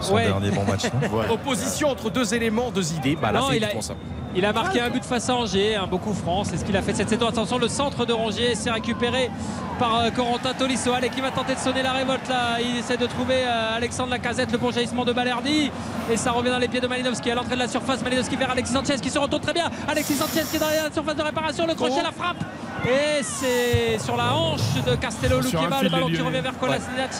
Son 0.00 0.14
Ouais. 0.14 0.26
dernier 0.26 0.50
bon 0.50 0.62
match. 0.64 0.82
Opposition 1.30 1.90
entre 1.90 2.08
deux 2.10 2.32
éléments, 2.32 2.70
deux 2.70 2.92
idées. 2.92 3.16
Bah 3.20 3.32
là, 3.32 3.40
Non, 3.40 3.46
c'est 3.50 3.56
il 3.56 3.64
a- 3.64 3.80
ça. 3.80 3.94
Il 4.34 4.44
a 4.44 4.52
marqué 4.52 4.80
un 4.80 4.90
but 4.90 5.04
face 5.04 5.28
à 5.30 5.34
Angers, 5.34 5.76
un 5.76 5.86
beau 5.86 5.98
coup 5.98 6.12
franc, 6.12 6.44
c'est 6.44 6.56
ce 6.56 6.64
qu'il 6.64 6.76
a 6.76 6.82
fait 6.82 6.94
cette 6.94 7.08
saison. 7.08 7.28
Attention, 7.28 7.58
le 7.58 7.68
centre 7.68 8.04
de 8.06 8.12
Rongier 8.12 8.54
s'est 8.54 8.70
récupéré 8.70 9.30
par 9.78 10.00
euh, 10.00 10.10
Corentin 10.10 10.52
Tolisso. 10.54 10.92
Allez, 10.92 11.08
qui 11.08 11.20
va 11.20 11.30
tenter 11.30 11.54
de 11.54 11.60
sonner 11.60 11.82
la 11.82 11.92
révolte 11.92 12.28
là? 12.28 12.60
Il 12.60 12.76
essaie 12.76 12.96
de 12.96 13.06
trouver 13.06 13.42
euh, 13.44 13.76
Alexandre 13.76 14.10
Lacazette, 14.10 14.52
le 14.52 14.58
bon 14.58 14.70
jaillissement 14.70 15.04
de 15.04 15.12
Balerdi. 15.12 15.70
Et 16.10 16.16
ça 16.16 16.32
revient 16.32 16.50
dans 16.50 16.58
les 16.58 16.68
pieds 16.68 16.80
de 16.80 16.86
Malinowski 16.86 17.30
à 17.30 17.34
l'entrée 17.34 17.54
de 17.54 17.60
la 17.60 17.68
surface. 17.68 18.02
Malinowski 18.02 18.36
vers 18.36 18.50
Alexis 18.50 18.72
Sanchez 18.72 18.96
qui 19.00 19.10
se 19.10 19.18
retourne 19.18 19.42
très 19.42 19.54
bien. 19.54 19.70
Alexis 19.88 20.14
Sanchez 20.14 20.44
qui 20.50 20.56
est 20.56 20.60
dans 20.60 20.66
la 20.66 20.92
surface 20.92 21.16
de 21.16 21.22
réparation, 21.22 21.66
le 21.66 21.74
crochet, 21.74 22.02
la 22.02 22.12
frappe. 22.12 22.44
Et 22.86 23.22
c'est 23.22 23.98
sur 23.98 24.16
la 24.16 24.34
hanche 24.34 24.60
de 24.86 24.94
Castello 24.94 25.42
fil 25.42 25.58
le 25.58 25.88
ballon 25.88 26.06
qui 26.06 26.20
revient 26.20 26.40
vers 26.40 26.56
Kolasinac. 26.58 27.10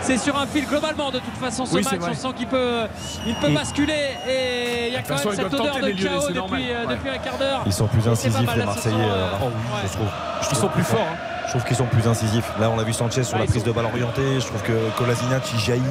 C'est 0.00 0.16
sur 0.16 0.38
un 0.38 0.46
fil 0.46 0.64
globalement 0.64 1.10
de 1.10 1.18
toute 1.18 1.36
façon 1.40 1.66
ce 1.66 1.74
Oui, 1.74 1.82
match. 1.82 2.00
On 2.08 2.14
sent 2.14 2.34
qu'il 2.36 2.46
peut, 2.46 2.82
il 3.26 3.34
peut 3.34 3.50
basculer 3.50 4.16
et 4.28 4.88
il 4.88 4.92
y 4.92 4.96
a 4.96 5.02
quand 5.02 5.16
même 5.16 5.34
cette 5.34 5.54
odeur 5.54 5.80
de 5.80 5.90
chaos 5.90 6.20
c'est 6.28 6.34
depuis, 6.58 6.72
euh, 6.72 6.86
Ouais. 6.86 6.94
depuis 6.94 7.10
un 7.10 7.18
quart 7.18 7.38
d'heure. 7.38 7.62
Ils 7.66 7.72
sont 7.72 7.86
plus 7.86 8.06
incisifs, 8.08 8.54
les 8.56 8.64
Marseillais, 8.64 8.94
euh, 8.96 9.32
euh, 9.32 9.44
ouais. 9.46 9.82
je 9.86 9.92
trouve. 9.92 10.06
Je 10.42 10.48
Ils 10.50 10.56
sont 10.56 10.68
plus 10.68 10.82
forts. 10.84 10.98
hein. 11.00 11.16
Je 11.46 11.50
trouve 11.52 11.64
qu'ils 11.64 11.76
sont 11.76 11.86
plus 11.86 12.06
incisifs. 12.06 12.50
Là, 12.60 12.68
on 12.68 12.76
l'a 12.76 12.82
vu 12.82 12.92
Sanchez 12.92 13.24
sur 13.24 13.34
Ouais, 13.36 13.44
la 13.44 13.50
prise 13.50 13.62
sont- 13.62 13.68
de 13.68 13.72
balle 13.72 13.86
orientée. 13.86 14.38
Je 14.38 14.46
trouve 14.46 14.60
que 14.62 14.90
Kolasinac, 14.98 15.42
il 15.54 15.58
jaillit, 15.60 15.82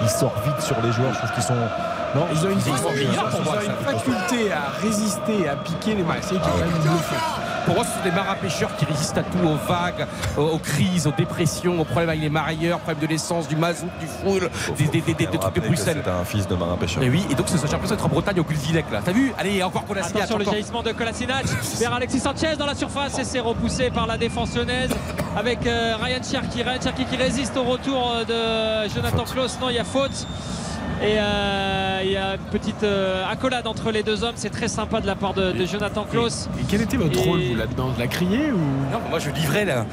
il 0.00 0.08
sort 0.08 0.32
vite 0.46 0.60
sur 0.60 0.76
les 0.80 0.92
joueurs. 0.92 1.12
Je 1.12 1.18
trouve 1.18 1.32
qu'ils 1.32 1.42
sont. 1.42 1.54
Non, 2.14 2.26
Ils 2.30 2.46
ont 2.46 2.50
une, 2.50 2.60
faculté 2.60 4.52
à 4.52 4.70
résister, 4.80 5.48
à 5.48 5.56
piquer 5.56 5.94
les 5.94 6.02
Marseillais 6.04 6.40
qui 6.40 6.46
est 6.48 6.52
quand 6.52 6.58
même 6.58 6.68
bluffant. 6.82 7.16
Pour 7.64 7.74
moi, 7.76 7.84
ce 7.84 7.90
sont 7.96 8.04
des 8.04 8.10
marins 8.10 8.34
pêcheurs 8.34 8.74
qui 8.76 8.84
résistent 8.84 9.18
à 9.18 9.22
tout, 9.22 9.38
aux 9.38 9.54
vagues, 9.72 10.06
aux, 10.36 10.42
aux 10.42 10.58
crises, 10.58 11.06
aux 11.06 11.12
dépressions, 11.12 11.80
aux 11.80 11.84
problèmes 11.84 12.08
avec 12.10 12.20
les 12.20 12.28
marailleurs, 12.30 12.78
problèmes 12.80 13.02
de 13.02 13.06
l'essence, 13.06 13.46
du 13.48 13.56
mazout, 13.56 13.88
du 14.00 14.06
foule, 14.06 14.50
des, 14.76 14.84
des, 14.86 15.00
des, 15.00 15.14
des- 15.14 15.26
des 15.26 15.38
trucs 15.38 15.54
de 15.54 15.60
Bruxelles. 15.60 16.02
C'est 16.04 16.10
un 16.10 16.24
fils 16.24 16.46
de 16.48 16.54
marin 16.54 16.76
pêcheur. 16.76 17.02
Et 17.02 17.08
oui, 17.10 17.24
et 17.30 17.34
donc 17.34 17.48
ce- 17.48 17.56
j'ai 17.56 17.72
l'impression 17.72 17.94
d'être 17.96 18.04
en 18.06 18.08
Bretagne 18.08 18.40
au 18.40 18.44
Gulvilec 18.44 18.86
là. 18.90 19.00
T'as 19.04 19.12
vu? 19.12 19.32
Allez, 19.38 19.62
encore 19.62 19.84
Kolasinac. 19.86 20.16
Attention 20.16 20.36
le 20.38 20.42
encore. 20.42 20.54
jaillissement 20.54 20.82
de 20.82 20.92
Kolasinac 20.92 21.44
vers 21.78 21.94
Alexis 21.94 22.20
Sanchez 22.20 22.56
dans 22.58 22.66
la 22.66 22.74
surface 22.74 23.18
et 23.18 23.24
c'est 23.24 23.40
repoussé 23.40 23.90
par 23.90 24.06
la 24.06 24.18
défense 24.18 24.54
lyonnaise 24.56 24.90
avec 25.36 25.66
euh, 25.66 25.94
Ryan 26.00 26.20
Cherki. 26.22 26.62
Ryan 26.62 26.80
Cherki 26.82 27.04
qui 27.04 27.16
résiste 27.16 27.56
au 27.56 27.62
retour 27.62 28.12
euh, 28.28 28.84
de 28.86 28.92
Jonathan 28.92 29.24
Klaus. 29.24 29.58
Non, 29.60 29.68
il 29.70 29.76
y 29.76 29.78
a 29.78 29.84
faute. 29.84 30.26
Et 31.02 31.16
euh, 31.18 32.00
il 32.04 32.12
y 32.12 32.16
a 32.16 32.34
une 32.34 32.50
petite 32.58 32.84
euh, 32.84 33.24
accolade 33.28 33.66
entre 33.66 33.90
les 33.90 34.02
deux 34.02 34.22
hommes. 34.22 34.34
C'est 34.36 34.50
très 34.50 34.68
sympa 34.68 35.00
de 35.00 35.06
la 35.06 35.16
part 35.16 35.34
de, 35.34 35.50
de 35.52 35.66
Jonathan 35.66 36.04
Klaus. 36.08 36.48
Et 36.60 36.64
quel 36.68 36.80
était 36.82 36.96
votre 36.96 37.18
Et- 37.18 37.28
rôle, 37.28 37.40
vous, 37.42 37.56
là-dedans? 37.56 37.90
De 37.92 37.98
la 37.98 38.06
crier 38.06 38.52
ou? 38.52 38.58
Non, 38.92 39.00
moi 39.10 39.18
je 39.18 39.30
livrais 39.30 39.64
là. 39.64 39.84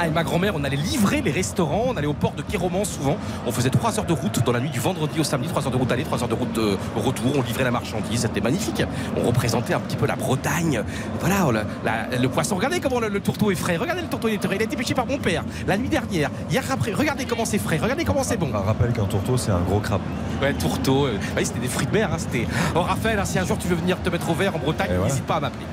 Ah, 0.00 0.06
et 0.06 0.10
ma 0.10 0.22
grand-mère, 0.22 0.52
on 0.54 0.62
allait 0.62 0.76
livrer 0.76 1.22
les 1.22 1.32
restaurants, 1.32 1.86
on 1.88 1.96
allait 1.96 2.06
au 2.06 2.12
port 2.12 2.32
de 2.32 2.42
Kéroman 2.42 2.84
souvent. 2.84 3.16
On 3.46 3.52
faisait 3.52 3.70
3 3.70 3.98
heures 3.98 4.04
de 4.04 4.12
route 4.12 4.44
dans 4.44 4.52
la 4.52 4.60
nuit 4.60 4.70
du 4.70 4.78
vendredi 4.78 5.18
au 5.18 5.24
samedi, 5.24 5.48
3 5.48 5.64
heures 5.66 5.72
de 5.72 5.76
route 5.76 5.90
aller, 5.90 6.04
3 6.04 6.22
heures 6.22 6.28
de 6.28 6.34
route 6.34 6.52
de 6.52 6.76
retour. 6.94 7.32
On 7.36 7.42
livrait 7.42 7.64
la 7.64 7.70
marchandise, 7.72 8.20
c'était 8.20 8.40
magnifique. 8.40 8.82
On 9.16 9.26
représentait 9.26 9.74
un 9.74 9.80
petit 9.80 9.96
peu 9.96 10.06
la 10.06 10.14
Bretagne. 10.14 10.82
Voilà, 11.20 11.46
oh, 11.48 11.50
la- 11.50 11.64
la- 11.84 12.16
le 12.18 12.28
poisson. 12.28 12.54
Regardez 12.56 12.78
comment 12.80 13.00
le, 13.00 13.08
le 13.08 13.20
tourteau 13.20 13.50
est 13.50 13.56
frais. 13.56 13.76
Regardez 13.76 14.02
le 14.02 14.08
tourteau, 14.08 14.28
il 14.28 14.34
est 14.34 14.42
frais. 14.44 14.54
Il 14.56 14.60
a 14.62 14.64
été 14.66 14.76
pêché 14.76 14.94
par 14.94 15.06
mon 15.06 15.18
père 15.18 15.42
la 15.66 15.76
nuit 15.76 15.88
dernière, 15.88 16.30
hier 16.50 16.62
après. 16.70 16.92
Regardez 16.92 17.24
comment 17.24 17.44
c'est 17.44 17.58
frais, 17.58 17.78
regardez 17.82 18.04
comment 18.04 18.22
c'est 18.22 18.36
bon. 18.36 18.50
On 18.54 18.62
rappelle 18.62 18.92
qu'un 18.92 19.04
tourteau, 19.06 19.36
c'est 19.36 19.50
un 19.50 19.60
gros 19.60 19.80
crabe. 19.80 20.00
Ouais, 20.40 20.52
tourteau. 20.54 21.06
euh, 21.06 21.14
bah 21.18 21.38
oui, 21.38 21.46
c'était 21.46 21.58
des 21.60 21.66
fruits 21.68 21.86
de 21.86 21.92
mer. 21.92 22.10
hein, 22.12 22.18
c'était... 22.18 22.46
Oh, 22.76 22.82
Raphaël, 22.82 23.18
hein, 23.18 23.24
si 23.24 23.38
un 23.40 23.44
jour 23.44 23.58
tu 23.58 23.66
veux 23.66 23.74
venir 23.74 24.00
te 24.00 24.08
mettre 24.10 24.30
au 24.30 24.34
vert 24.34 24.54
en 24.54 24.58
Bretagne, 24.60 24.90
voilà. 24.90 25.06
n'hésite 25.06 25.24
pas 25.24 25.36
à 25.36 25.40
m'appeler. 25.40 25.64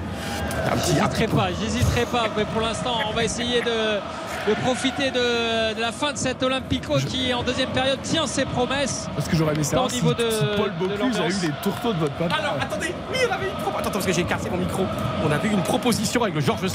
J'hésiterai 0.74 1.28
pas, 1.28 1.48
j'hésiterai 1.60 2.06
pas. 2.06 2.28
Mais 2.36 2.46
pour 2.46 2.62
l'instant, 2.62 2.98
on 3.10 3.14
va 3.14 3.24
essayer 3.24 3.62
de, 3.62 4.00
de 4.47 4.53
profiter 4.61 5.09
de, 5.11 5.73
de 5.76 5.81
la 5.81 5.91
fin 5.91 6.13
de 6.13 6.17
cet 6.17 6.43
Olympico 6.43 6.97
qui, 6.99 7.34
en 7.34 7.41
deuxième 7.43 7.69
période, 7.69 7.99
tient 8.03 8.27
ses 8.27 8.45
promesses. 8.45 9.07
Parce 9.15 9.27
que 9.27 9.35
j'aurais 9.35 9.53
aimé 9.55 9.63
savoir 9.63 9.88
Au 9.88 9.89
si, 9.89 9.95
niveau 9.95 10.13
de- 10.13 10.30
si 10.30 10.45
Paul 10.57 10.72
Bocuse 10.80 11.19
a 11.19 11.27
eu 11.27 11.47
les 11.47 11.53
tourteaux 11.63 11.93
de 11.93 11.99
votre 11.99 12.13
papa. 12.13 12.35
Alors 12.35 12.55
attendez, 12.61 12.93
oui 13.11 13.17
on 13.30 13.34
avait 13.34 13.45
une 13.47 13.51
proposition. 13.53 13.80
Attends, 13.80 13.91
parce 13.91 14.05
que 14.05 14.13
j'ai 14.13 14.23
cassé 14.23 14.49
mon 14.49 14.57
micro. 14.57 14.84
On 15.27 15.31
avait 15.31 15.47
eu 15.47 15.51
une 15.51 15.63
proposition 15.63 16.22
avec 16.23 16.35
le 16.35 16.41
Georges 16.41 16.61
V. 16.61 16.69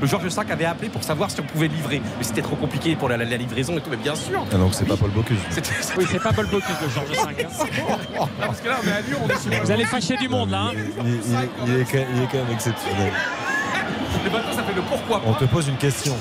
Le 0.00 0.06
Georges 0.06 0.24
V 0.24 0.52
avait 0.52 0.64
appelé 0.64 0.88
pour 0.88 1.02
savoir 1.04 1.30
si 1.30 1.40
on 1.40 1.44
pouvait 1.44 1.68
livrer. 1.68 2.02
Mais 2.18 2.24
c'était 2.24 2.42
trop 2.42 2.56
compliqué 2.56 2.96
pour 2.96 3.08
la, 3.08 3.16
la- 3.16 3.24
la 3.24 3.36
livraison 3.36 3.76
et 3.76 3.80
tout. 3.80 3.90
Mais 3.90 3.96
bien 3.96 4.14
sûr. 4.16 4.44
Ah, 4.52 4.56
donc 4.56 4.74
c'est 4.74 4.84
pas 4.86 4.96
Paul 4.96 5.10
Bocuse. 5.10 5.38
Oui, 5.96 6.06
c'est 6.10 6.22
pas 6.22 6.32
Paul 6.32 6.46
Bocuse, 6.46 6.74
le 6.82 6.88
Georges 6.88 7.10
V. 7.10 7.46
hein. 8.20 8.26
Parce 8.40 8.60
que 8.60 8.68
là, 8.68 8.76
on 8.82 8.88
est 8.88 8.92
à 8.92 9.00
Lyon, 9.00 9.18
on 9.24 9.28
est 9.28 9.38
sur 9.38 9.62
Vous 9.64 9.70
allez 9.70 9.84
fâcher 9.84 10.16
du 10.16 10.28
monde, 10.28 10.50
là. 10.50 10.62
hein. 10.62 10.70
Il, 10.74 10.80
il- 10.80 10.86
il- 11.06 11.74
il 11.74 11.80
est, 11.80 11.84
quand- 11.84 12.06
il 12.16 12.22
est 12.22 12.26
quand 12.26 12.38
même 12.38 12.52
exceptionnel. 12.52 13.12
Le 14.24 14.30
bateau 14.30 14.52
ça 14.54 14.62
fait 14.62 14.74
le 14.74 14.82
pourquoi 14.82 15.20
On 15.26 15.32
pas. 15.32 15.38
te 15.40 15.44
pose 15.46 15.68
une 15.68 15.76
question. 15.76 16.16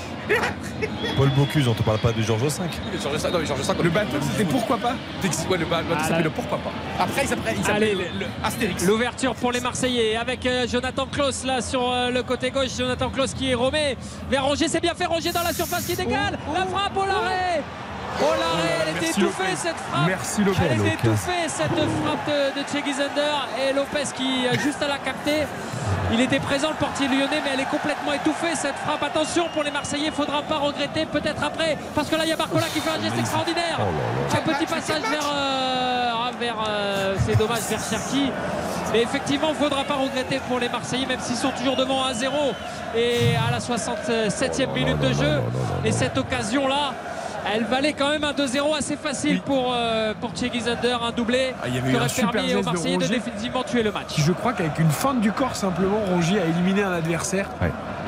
Paul 1.18 1.30
Bocuse, 1.30 1.68
on 1.68 1.74
te 1.74 1.84
parle 1.84 2.00
pas 2.00 2.12
du 2.12 2.24
Georges 2.24 2.42
V. 2.44 2.50
Le 2.94 3.00
Georges 3.00 3.18
V, 3.18 3.32
non, 3.32 3.38
le 3.40 3.46
Georges 3.46 3.62
V, 3.62 3.74
Le 3.84 3.90
bateau, 3.90 4.18
c'était 4.32 4.46
pourquoi 4.50 4.78
pas 4.78 4.94
Ouais, 5.50 5.58
le 5.58 5.66
bateau 5.66 5.86
Ah, 5.98 6.04
ça 6.08 6.16
fait 6.16 6.24
le 6.24 6.30
pourquoi 6.30 6.58
pas. 6.58 6.72
Après, 7.00 7.24
il 7.24 7.28
s'appelait 7.28 7.56
il 7.64 7.72
Allez, 7.72 7.92
le, 7.94 8.00
le 8.20 8.26
Astérix. 8.44 8.86
L'ouverture 8.86 9.36
pour 9.36 9.52
les 9.52 9.60
Marseillais 9.60 10.16
avec 10.16 10.46
euh, 10.46 10.66
Jonathan 10.68 11.06
Klaus 11.06 11.44
là 11.44 11.62
sur 11.62 11.92
euh, 11.92 12.10
le 12.10 12.24
côté 12.24 12.50
gauche. 12.52 12.70
Jonathan 12.78 13.10
Klaus 13.10 13.34
qui 13.34 13.52
est 13.52 13.56
romé 13.56 13.98
vers 14.30 14.46
Rongier. 14.46 14.68
C'est 14.68 14.80
bien 14.82 14.94
fait 14.96 15.06
Rongier 15.06 15.32
dans 15.32 15.44
la 15.44 15.54
surface 15.54 15.86
qui 15.86 15.96
décale. 15.96 16.40
La 16.54 16.66
frappe 16.66 16.96
au 16.98 17.06
l'arrêt. 17.06 17.62
Au 18.20 18.34
l'arrêt, 18.40 18.78
elle 18.82 18.90
était 18.98 19.06
Merci 19.06 19.22
étouffée 19.22 19.44
Lopez. 19.44 19.56
cette 19.56 19.78
frappe. 19.78 20.08
Merci 20.08 20.44
Lopez. 20.44 20.60
Elle 20.70 20.80
était 20.80 20.94
étouffée 20.94 21.44
cette 21.48 21.68
frappe 21.68 22.28
de, 22.28 22.60
de 22.60 23.70
et 23.70 23.74
Lopez 23.74 24.14
qui 24.16 24.48
a 24.48 24.54
juste 24.58 24.82
à 24.82 24.88
la 24.88 24.98
capter. 24.98 25.48
Il 26.14 26.20
était 26.20 26.40
présent 26.40 26.70
le 26.70 26.76
portier 26.76 27.08
lyonnais 27.08 27.42
mais 27.44 27.52
elle 27.54 27.62
est 27.62 27.70
complètement 27.70 28.14
étouffée 28.14 28.56
cette 28.56 28.76
frappe. 28.76 29.02
Attention 29.04 29.48
pour 29.54 29.64
les 29.64 29.72
Marseillais, 29.72 30.08
il 30.08 30.12
faudra 30.12 30.42
pas 30.42 30.58
regretter 30.58 31.06
peut-être 31.06 31.44
après 31.44 31.78
parce 31.96 32.10
que 32.10 32.16
là 32.16 32.24
il 32.26 32.30
y 32.30 32.34
a 32.34 32.36
Barcola 32.36 32.66
qui 32.74 32.80
fait 32.80 32.90
un 32.90 33.02
geste 33.02 33.18
extraordinaire. 33.18 33.80
Un 34.34 34.54
petit 34.54 34.66
passage 34.66 35.02
vers, 35.02 35.32
euh, 35.34 36.12
ah, 36.14 36.32
vers 36.40 36.56
euh, 36.68 37.16
c'est 37.26 37.38
dommage 37.38 37.62
vers 37.70 37.80
Cherki. 37.80 38.32
Mais 38.94 39.04
effectivement, 39.04 39.50
il 39.50 39.54
ne 39.54 39.64
faudra 39.64 39.84
pas 39.86 39.96
regretter 39.96 40.42
pour 40.50 40.60
les 40.60 40.68
Marseillais, 40.68 41.06
même 41.06 41.22
s'ils 41.22 41.38
sont 41.38 41.52
toujours 41.52 41.78
devant 41.78 42.04
1-0 42.10 42.28
Et 42.96 43.36
à 43.38 43.50
la 43.50 43.60
67e 43.60 44.74
minute 44.74 45.00
de 45.00 45.14
jeu. 45.14 45.42
Et 45.86 45.94
cette 45.94 46.18
occasion-là, 46.18 46.94
elle 47.54 47.64
valait 47.66 47.94
quand 47.94 48.10
même 48.10 48.24
un 48.24 48.34
2-0 48.34 48.76
assez 48.78 48.96
facile 48.96 49.42
pour, 49.42 49.72
euh, 49.74 50.14
pour 50.20 50.34
Thierry 50.34 50.62
Zander, 50.62 50.98
un 51.02 51.12
doublé 51.12 51.54
Ah, 51.62 51.68
il 51.68 51.76
y 51.76 51.78
avait 51.80 51.92
qui 51.92 51.98
un 51.98 52.00
aurait 52.26 52.32
permis 52.32 52.56
aux 52.56 52.60
de 52.60 52.66
Marseillais 52.66 52.98
de, 52.98 53.06
définitivement 53.08 53.64
tuer 53.64 53.84
le 53.84 53.92
match. 53.92 54.14
Je 54.18 54.32
crois 54.32 54.54
qu'avec 54.54 54.78
une 54.80 54.90
feinte 54.92 55.22
du 55.22 55.32
corps, 55.32 55.56
simplement, 55.56 56.00
Rongier 56.08 56.40
a 56.40 56.46
éliminé 56.46 56.84
un 56.84 56.92
adversaire. 56.94 57.48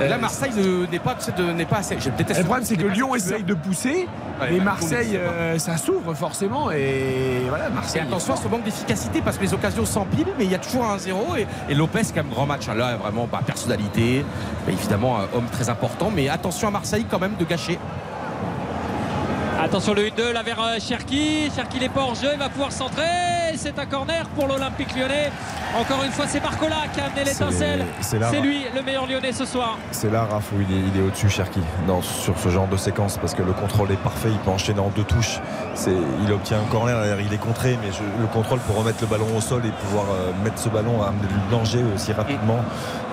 Euh, 0.01 0.07
Là, 0.09 0.17
Marseille 0.17 0.51
ne- 0.55 0.85
n'est 0.87 0.99
pas, 0.99 1.15
n'est 1.55 1.67
assez. 1.71 1.97
Je 1.99 2.09
déteste 2.09 2.39
Le 2.39 2.45
problème, 2.45 2.65
c'est 2.65 2.75
que 2.77 2.87
Lyon 2.87 3.15
essaye 3.15 3.43
de 3.43 3.53
pousser, 3.53 4.07
Ouais, 4.41 4.47
mais 4.51 4.57
bah, 4.57 4.63
Marseille, 4.65 5.15
euh, 5.15 5.59
ça 5.59 5.77
s'ouvre 5.77 6.13
forcément. 6.15 6.71
Et 6.71 7.43
voilà, 7.47 7.67
Et 7.67 7.71
Marseille. 7.71 8.01
attention 8.01 8.33
à 8.33 8.37
ce 8.37 8.47
manque 8.47 8.63
d'efficacité 8.63 9.21
parce 9.21 9.37
que 9.37 9.43
les 9.43 9.53
occasions 9.53 9.85
s'empilent, 9.85 10.25
mais 10.39 10.45
il 10.45 10.51
y 10.51 10.55
a 10.55 10.59
toujours 10.59 10.85
un 10.85 10.97
0 10.97 11.35
et, 11.37 11.45
et 11.69 11.75
Lopez, 11.75 12.01
quand 12.09 12.23
même, 12.23 12.29
grand 12.29 12.47
match. 12.47 12.67
hein. 12.69 12.73
Là, 12.75 12.95
vraiment, 12.97 13.27
bah, 13.31 13.41
personnalité, 13.45 14.25
bah, 14.65 14.71
évidemment, 14.73 15.19
un 15.19 15.27
homme 15.37 15.45
très 15.51 15.69
important, 15.69 16.11
mais 16.13 16.27
attention 16.29 16.67
à 16.67 16.71
Marseille 16.71 17.05
quand 17.09 17.19
même 17.19 17.35
de 17.39 17.45
gâcher. 17.45 17.77
Attention 19.63 19.93
le 19.93 20.01
1-2 20.03 20.33
là 20.33 20.43
vers 20.43 20.59
euh, 20.61 20.77
Cherki. 20.79 21.49
Cherki 21.55 21.79
n'est 21.79 21.87
pas 21.87 22.01
hors 22.01 22.15
jeu, 22.15 22.27
il 22.33 22.39
va 22.39 22.49
pouvoir 22.49 22.71
centrer. 22.71 23.03
C'est 23.55 23.79
un 23.79 23.85
corner 23.85 24.25
pour 24.35 24.47
l'Olympique 24.47 24.93
lyonnais. 24.95 25.31
Encore 25.79 26.03
une 26.03 26.11
fois, 26.11 26.25
c'est 26.27 26.41
Barcola 26.41 26.75
qui 26.93 26.99
a 26.99 27.05
amené 27.05 27.23
l'étincelle. 27.23 27.85
c'est 28.01 28.19
là, 28.19 28.27
C'est 28.29 28.41
lui 28.41 28.65
le 28.75 28.81
meilleur 28.81 29.07
lyonnais 29.07 29.31
ce 29.31 29.45
soir. 29.45 29.77
C'est 29.91 30.11
là, 30.11 30.25
Raph, 30.25 30.51
où 30.51 30.61
il 30.61 30.75
est, 30.75 30.81
il 30.93 30.99
est 30.99 31.03
au-dessus, 31.03 31.29
Cherki, 31.29 31.61
dans- 31.87 32.01
sur 32.01 32.37
ce 32.37 32.49
genre 32.49 32.67
de 32.67 32.75
séquence, 32.75 33.17
parce 33.17 33.33
que 33.33 33.41
le 33.41 33.53
contrôle 33.53 33.89
est 33.91 34.03
parfait, 34.03 34.29
il 34.31 34.37
peut 34.39 34.51
enchaîner 34.51 34.79
en 34.81 34.89
deux 34.89 35.03
touches. 35.05 35.39
C'est- 35.75 35.91
Il 36.25 36.31
obtient 36.33 36.57
un 36.59 36.69
corner, 36.69 36.99
d'ailleurs, 36.99 37.21
il 37.21 37.33
est 37.33 37.37
contré, 37.37 37.77
mais 37.81 37.91
je- 37.91 38.21
le 38.21 38.27
contrôle 38.27 38.59
pour 38.59 38.75
remettre 38.77 38.97
le 39.01 39.07
ballon 39.07 39.27
au 39.37 39.41
sol 39.41 39.61
et 39.65 39.69
pouvoir 39.71 40.05
euh, 40.11 40.31
mettre 40.43 40.59
ce 40.59 40.67
ballon 40.69 41.01
à 41.01 41.07
amener 41.07 41.27
du 41.27 41.49
danger 41.51 41.83
aussi 41.95 42.11
rapidement, 42.11 42.59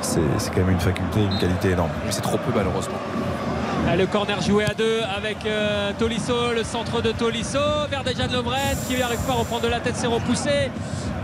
c'est 0.01 0.21
c'est 0.39 0.51
quand 0.51 0.61
même 0.63 0.71
une 0.71 0.81
faculté, 0.81 1.21
une 1.23 1.39
qualité 1.39 1.71
énorme. 1.71 1.91
Mais 2.05 2.11
c'est 2.13 2.23
trop 2.23 2.39
peu, 2.39 2.51
malheureusement. 2.55 2.99
Ah, 3.89 3.97
Le 3.97 4.07
corner 4.07 4.41
joué 4.41 4.65
à 4.65 4.75
deux 4.75 5.01
avec 5.17 5.45
euh, 5.47 5.93
Tolisso, 5.99 6.53
le 6.55 6.63
centre 6.65 7.03
de 7.03 7.13
Tolisso, 7.13 7.59
vers 7.91 8.05
Dejan 8.05 8.29
Lovren 8.33 8.77
qui 8.89 8.97
n'arrive 8.97 9.19
pas 9.27 9.33
à 9.33 9.37
reprendre 9.37 9.63
de 9.63 9.69
la 9.69 9.81
tête, 9.81 9.97
c'est 9.97 10.07
repoussé 10.07 10.71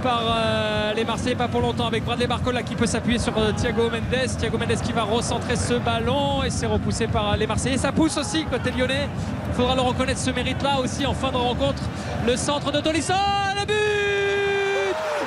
par 0.02 0.22
euh, 0.24 0.92
les 0.94 1.04
Marseillais, 1.04 1.34
pas 1.36 1.48
pour 1.48 1.60
longtemps 1.60 1.86
avec 1.86 2.04
Bradley 2.04 2.26
Barcola 2.26 2.62
qui 2.62 2.74
peut 2.74 2.86
s'appuyer 2.86 3.18
sur 3.18 3.36
euh, 3.38 3.52
Thiago 3.52 3.90
Mendes. 3.90 4.36
Thiago 4.38 4.58
Mendes 4.58 4.80
qui 4.82 4.92
va 4.92 5.02
recentrer 5.04 5.56
ce 5.56 5.74
ballon 5.74 6.42
et 6.44 6.50
c'est 6.50 6.66
repoussé 6.66 7.06
par 7.06 7.32
euh, 7.32 7.36
les 7.36 7.46
Marseillais. 7.46 7.76
Ça 7.78 7.92
pousse 7.92 8.16
aussi 8.16 8.44
côté 8.44 8.70
lyonnais. 8.70 9.08
Il 9.48 9.54
faudra 9.54 9.74
le 9.74 9.82
reconnaître 9.82 10.20
ce 10.20 10.30
mérite-là 10.30 10.80
aussi 10.80 11.06
en 11.06 11.14
fin 11.14 11.30
de 11.30 11.36
rencontre. 11.36 11.82
Le 12.26 12.36
centre 12.36 12.72
de 12.72 12.80
Tolisso, 12.80 13.12
le 13.58 13.66
but 13.66 13.74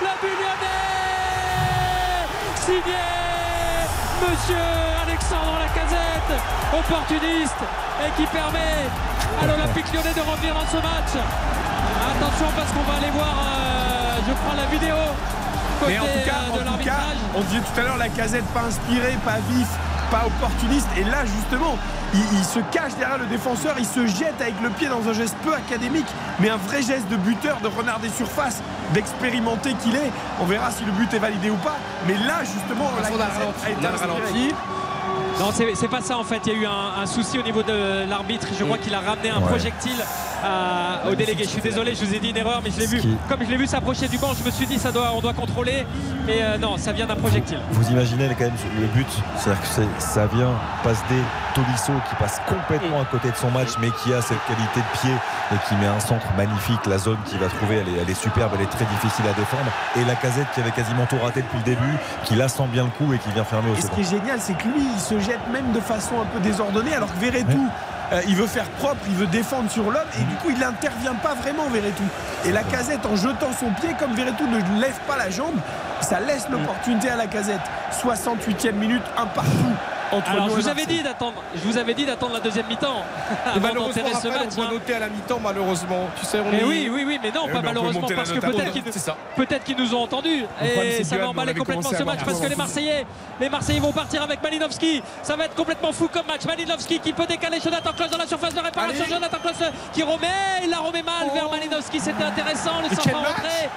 Le 0.01 0.07
but 0.22 0.35
lyonnais 0.39 0.76
Signé 2.56 2.99
Monsieur 4.22 4.89
Opportuniste 6.74 7.56
et 8.06 8.12
qui 8.22 8.26
permet 8.28 8.86
à 9.41 9.46
l'Olympique 9.48 9.86
lyonnais 9.94 10.14
de 10.14 10.22
revenir 10.22 10.54
dans 10.54 10.68
ce 10.68 10.78
match. 10.78 11.14
Attention 11.16 12.48
parce 12.56 12.72
qu'on 12.72 12.84
va 12.91 12.98
aller 12.98 13.12
voir, 13.12 13.36
euh, 13.36 14.20
je 14.28 14.34
prends 14.34 14.56
la 14.56 14.66
vidéo 14.68 14.96
côté 15.80 15.94
Mais 15.94 16.00
en 16.00 16.04
tout 16.04 16.26
cas, 16.26 16.41
euh, 16.44 16.64
de 16.64 16.70
en 16.70 16.78
tout 16.78 16.84
cas, 16.84 16.91
l'arbitrage. 16.91 17.18
on 17.36 17.41
disait 17.41 17.60
tout 17.62 17.80
à 17.80 17.84
l'heure 17.84 17.98
la 17.98 18.10
casette 18.10 18.46
pas 18.54 18.62
inspirée, 18.68 19.18
pas 19.26 19.40
vif, 19.50 19.68
pas 20.12 20.26
opportuniste. 20.28 20.88
Et 20.98 21.04
là, 21.04 21.26
justement, 21.26 21.78
il, 22.14 22.22
il 22.34 22.44
se 22.46 22.60
cache 22.72 22.94
derrière 23.00 23.18
le 23.18 23.26
défenseur, 23.26 23.76
il 23.80 23.86
se 23.86 24.06
jette 24.08 24.40
avec 24.41 24.60
le 24.62 24.70
pied 24.70 24.88
dans 24.88 25.08
un 25.08 25.14
geste 25.14 25.36
peu 25.44 25.54
académique, 25.54 26.08
mais 26.40 26.50
un 26.50 26.58
vrai 26.58 26.82
geste 26.82 27.08
de 27.10 27.16
buteur, 27.16 27.58
de 27.62 27.68
renard 27.68 28.00
des 28.00 28.10
surfaces, 28.10 28.62
d'expérimenté 28.94 29.74
qu'il 29.82 29.96
est. 29.96 30.12
On 30.41 30.46
verra 30.46 30.72
si 30.72 30.84
le 30.86 30.91
but 30.91 31.12
est 31.14 31.20
validé 31.20 31.50
ou 31.50 31.58
pas. 31.58 31.78
Mais 32.08 32.14
là, 32.16 32.40
justement, 32.44 32.91
la 32.98 33.04
façon, 33.04 33.16
on 33.18 33.66
a 33.66 33.70
été 33.70 33.80
On 33.82 33.86
a 33.86 33.90
inspirée. 33.94 34.14
ralenti. 34.14 34.56
Non, 35.40 35.52
c'est 35.53 35.88
pas 35.88 36.02
ça 36.02 36.18
en 36.18 36.24
fait. 36.24 36.41
Il 36.48 36.53
y 36.53 36.56
a 36.56 36.60
eu 36.60 36.66
un, 36.66 37.02
un 37.02 37.06
souci 37.06 37.40
au 37.40 37.44
niveau 37.44 37.64
de 37.64 38.07
l'arbitre. 38.10 38.48
Je 38.57 38.64
crois 38.64 38.78
qu'il 38.78 38.94
a 38.94 38.99
ramené 38.99 39.30
un 39.30 39.40
Ouais. 39.40 39.48
projectile 39.48 39.95
à- 40.44 41.10
au 41.10 41.16
délégué. 41.16 41.44
Je 41.45 41.49
suis 41.49 41.61
désolé, 41.61 41.95
je 41.95 42.03
vous 42.06 42.14
ai 42.14 42.20
dit 42.20 42.30
une 42.32 42.38
erreur, 42.38 42.61
mais 42.64 42.72
je 42.72 42.80
l'ai 42.80 42.88
vu. 42.88 42.99
qui- 42.99 43.18
Comme 43.30 43.44
je 43.45 43.49
l'ai 43.49 43.57
vu 43.57 43.66
s'approcher 43.66 44.07
du 44.10 44.18
banc, 44.18 44.34
je 44.38 44.44
me 44.44 44.52
suis 44.52 44.66
dit 44.68 44.78
ça 44.78 44.91
doit, 44.91 45.11
on 45.16 45.22
doit 45.22 45.34
contrôler. 45.34 45.86
Mais 46.30 46.43
euh, 46.43 46.57
non, 46.60 46.77
ça 46.77 46.91
vient 46.91 47.07
d'un 47.07 47.15
projectile. 47.15 47.57
Vous 47.72 47.89
imaginez 47.89 48.30
quand 48.38 48.45
même 48.45 48.53
le 48.80 48.85
but, 48.88 49.07
c'est-à-dire 49.35 49.64
que 49.64 50.01
ça 50.01 50.27
vient, 50.27 50.51
passe 50.84 51.03
des 51.10 51.22
Tolisso 51.56 51.93
qui 52.07 52.15
passe 52.15 52.39
complètement 52.47 53.01
à 53.01 53.06
côté 53.06 53.31
de 53.31 53.35
son 53.35 53.49
match, 53.49 53.69
mais 53.81 53.89
qui 54.03 54.14
a 54.14 54.22
cette 54.22 54.38
qualité 54.45 54.80
de 54.80 54.99
pied 54.99 55.11
et 55.51 55.68
qui 55.68 55.76
met 55.76 55.88
un 55.88 55.99
centre 55.99 56.27
magnifique. 56.38 56.85
La 56.85 56.99
zone 56.99 57.18
qu'il 57.26 57.39
va 57.39 57.47
trouver, 57.47 57.77
elle 57.77 57.89
est, 57.89 58.01
elle 58.03 58.10
est 58.10 58.22
superbe, 58.22 58.51
elle 58.56 58.61
est 58.61 58.69
très 58.69 58.85
difficile 58.85 59.26
à 59.26 59.34
défendre. 59.34 59.72
Et 59.97 60.06
la 60.06 60.15
casette 60.15 60.47
qui 60.53 60.60
avait 60.60 60.72
quasiment 60.72 61.07
tout 61.07 61.18
raté 61.18 61.41
depuis 61.41 61.57
le 61.57 61.64
début, 61.64 61.97
qui 62.26 62.35
là 62.35 62.47
sent 62.47 62.68
bien 62.72 62.84
le 62.84 62.91
coup 62.91 63.11
et 63.11 63.18
qui 63.18 63.31
vient 63.31 63.43
fermer 63.43 63.72
au 63.72 63.76
Et 63.76 63.81
ce 63.81 63.89
qui 63.89 64.01
est 64.01 64.10
génial, 64.10 64.39
c'est 64.39 64.53
que 64.53 64.68
lui, 64.68 64.85
il 64.93 64.99
se 64.99 65.19
jette 65.19 65.41
même 65.51 65.72
de 65.72 65.80
façon 65.80 66.22
un 66.22 66.26
peu 66.26 66.39
désordonnée, 66.39 66.93
alors 66.93 67.11
que 67.11 67.19
Verretou, 67.19 67.68
euh, 68.11 68.22
il 68.27 68.36
veut 68.36 68.48
faire 68.48 68.69
propre, 68.72 69.02
il 69.07 69.15
veut 69.15 69.27
défendre 69.27 69.69
sur 69.69 69.91
l'homme, 69.91 70.07
et 70.19 70.23
du 70.23 70.36
coup, 70.36 70.49
il 70.49 70.57
n'intervient 70.57 71.15
pas 71.15 71.36
vraiment, 71.36 71.68
Verretou. 71.69 72.03
Et 72.45 72.52
la 72.52 72.64
casette, 72.64 73.06
en 73.06 73.15
jetant 73.15 73.52
son 73.57 73.69
pied, 73.80 73.95
comme 73.99 74.14
Verretou 74.14 74.48
ne 74.48 74.81
lève 74.81 74.99
pas 75.07 75.18
la 75.18 75.30
jambe, 75.30 75.56
ça 76.02 76.19
laisse 76.19 76.48
l'opportunité 76.49 77.10
à 77.10 77.15
la 77.15 77.27
casette. 77.27 77.61
68e 78.02 78.73
minute, 78.73 79.03
un 79.18 79.26
partout 79.26 79.76
entre 80.11 80.30
Alors 80.31 80.49
je 80.49 80.56
vous 80.56 80.68
avais 80.68 80.86
dit 80.86 81.02
d'attendre. 81.02 81.41
Je 81.56 81.61
vous 81.61 81.77
avais 81.77 81.94
dit 81.94 82.06
d'attendre 82.06 82.34
la 82.34 82.40
deuxième 82.40 82.68
mi-temps 82.68 83.03
d'enterrer 83.56 84.14
ce 84.14 84.27
match. 84.27 84.49
on 84.52 84.56
doit 84.56 84.72
noter 84.72 84.94
à 84.95 84.99
la 84.99 85.10
mi-temps, 85.10 85.40
malheureusement. 85.41 86.07
Tu 86.19 86.26
sais, 86.26 86.40
on 86.40 86.52
Mais 86.52 86.60
est- 86.60 86.64
oui, 86.64 86.90
oui, 86.91 87.03
oui, 87.06 87.19
mais 87.22 87.31
non, 87.31 87.45
Eh 87.48 87.52
pas 87.52 87.61
malheureusement 87.61 88.07
parce 88.15 88.31
que 88.31 88.40
peut-être 89.36 89.64
qu'ils 89.64 89.77
nous 89.77 89.94
ont 89.95 90.03
entendus 90.03 90.45
et 90.64 91.03
ça 91.03 91.18
va 91.18 91.30
emballer 91.30 91.53
complètement 91.53 91.90
ce 91.90 92.03
match 92.03 92.19
parce 92.26 92.40
que 92.40 92.48
les. 92.48 92.56
Marseillais, 92.60 93.06
les 93.40 93.49
Marseillais 93.49 93.80
vont 93.80 93.94
partir 93.94 94.22
avec 94.22 94.44
Malinowski. 94.44 95.02
Ça 95.23 95.36
va 95.36 95.45
être 95.45 95.56
complètement 95.56 95.94
fou 95.94 96.10
comme 96.11 96.26
match. 96.27 96.45
Malinowski 96.45 96.99
qui 96.99 97.14
peut 97.14 97.26
décaler 97.26 97.60
Jonathan 97.64 97.91
Klaus 97.94 98.10
dans 98.10 98.18
la 98.18 98.27
surface 98.27 98.53
de 98.53 98.60
réparation. 98.60 99.06
Jonathan 99.10 99.38
Klaus 99.41 99.56
qui 99.94 100.03
remet, 100.03 100.27
il 100.64 100.69
la 100.69 100.80
remet 100.80 101.03
mal 101.03 101.27
vers 101.34 101.49
Malinowski. 101.49 101.99
C'était 101.99 102.23
intéressant, 102.23 102.81
le 102.81 102.90
centre 102.90 103.02
quel 103.03 103.15
en 103.15 103.22
match 103.22 103.36
rentrée. 103.36 103.69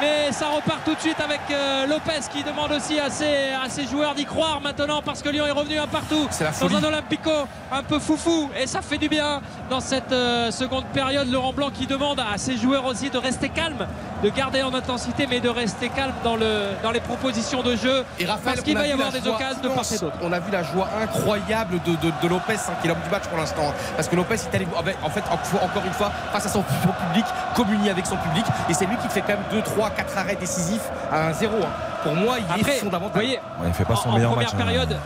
Mais 0.00 0.30
ça 0.30 0.46
repart 0.48 0.84
tout 0.84 0.94
de 0.94 1.00
suite 1.00 1.18
avec 1.20 1.40
euh, 1.50 1.86
Lopez 1.86 2.20
qui 2.30 2.42
demande 2.44 2.70
aussi 2.72 3.00
à 3.00 3.08
ses, 3.08 3.52
à 3.64 3.68
ses 3.70 3.86
joueurs 3.86 4.14
d'y 4.14 4.26
croire 4.26 4.60
maintenant 4.60 5.00
parce 5.02 5.22
que 5.22 5.30
Lyon 5.30 5.46
est 5.46 5.50
revenu 5.52 5.78
un 5.78 5.86
partout 5.86 6.26
C'est 6.30 6.44
la 6.44 6.50
dans 6.50 6.76
un 6.76 6.84
Olympico 6.84 7.30
un 7.72 7.82
peu 7.82 7.98
foufou 7.98 8.50
et 8.60 8.66
ça 8.66 8.82
fait 8.82 8.98
du 8.98 9.08
bien 9.08 9.40
dans 9.70 9.80
cette 9.80 10.12
euh, 10.12 10.50
seconde 10.50 10.84
période. 10.92 11.30
Laurent 11.30 11.52
Blanc 11.54 11.70
qui 11.72 11.86
demande 11.86 12.20
à 12.20 12.36
ses 12.36 12.56
joueurs 12.58 12.84
aussi 12.84 13.08
de 13.08 13.16
rester 13.18 13.48
calme, 13.48 13.86
de 14.22 14.28
garder 14.28 14.62
en 14.62 14.74
intensité 14.74 15.26
mais 15.28 15.40
de 15.40 15.48
rester 15.48 15.88
calme 15.88 16.12
dans, 16.22 16.36
le, 16.36 16.68
dans 16.82 16.90
les 16.90 17.00
propositions 17.00 17.62
de 17.62 17.74
jeu 17.76 18.04
Et 18.18 18.26
Raphaël, 18.26 18.42
parce 18.56 18.60
qu'il 18.62 18.76
va 18.76 18.86
y 18.86 18.92
avoir 18.92 19.10
des 19.12 19.26
occasions 19.26 19.62
de 19.62 19.68
part 19.68 19.76
et 19.84 19.88
immense. 19.88 20.00
d'autre. 20.00 20.16
On 20.22 20.32
a 20.32 20.38
vu 20.40 20.50
la 20.52 20.62
joie 20.62 20.88
incroyable 21.02 21.80
de, 21.86 21.92
de- 21.92 22.12
de 22.22 22.28
Lopez, 22.28 22.54
hein, 22.68 22.72
qui 22.80 22.86
est 22.86 22.90
l'homme 22.90 23.00
du 23.02 23.10
match 23.10 23.24
pour 23.28 23.38
l'instant. 23.38 23.72
Parce 23.96 24.08
que 24.08 24.16
Lopez, 24.16 24.36
il 24.52 24.52
est 24.52 24.56
allé, 24.56 24.66
en 25.02 25.10
fait, 25.10 25.24
en- 25.30 25.64
encore 25.64 25.84
une 25.86 25.92
fois, 25.92 26.10
face 26.32 26.46
à 26.46 26.48
son, 26.50 26.62
public, 27.08 27.24
communier 27.54 27.90
avec 27.90 28.04
son 28.06 28.16
public. 28.16 28.44
Et 28.68 28.74
c'est 28.74 28.86
lui 28.86 28.96
qui 28.98 29.08
fait 29.08 29.20
quand 29.22 29.28
même 29.28 29.44
2, 29.50 29.62
3, 29.86 29.90
4 30.04 30.18
arrêts 30.18 30.36
décisifs 30.36 30.88
à 31.12 31.28
un 31.28 31.32
0. 31.32 31.52
hein. 31.62 31.66
Pour 32.02 32.14
moi, 32.14 32.36
il 32.38 32.44
Après, 32.44 32.72
est 32.72 32.74
vous 32.78 32.84
fondamental. 32.84 33.12
voyez, 33.14 33.36
Ouais, 33.60 33.66
il 33.68 33.74
fait 33.74 33.84
pas 33.84 33.94
en, 33.94 33.96
son 33.96 34.08
en 34.10 34.14
meilleur 34.14 34.30
première 34.32 34.52
match. 34.54 34.60
hein. 34.60 34.64
période, 34.64 34.96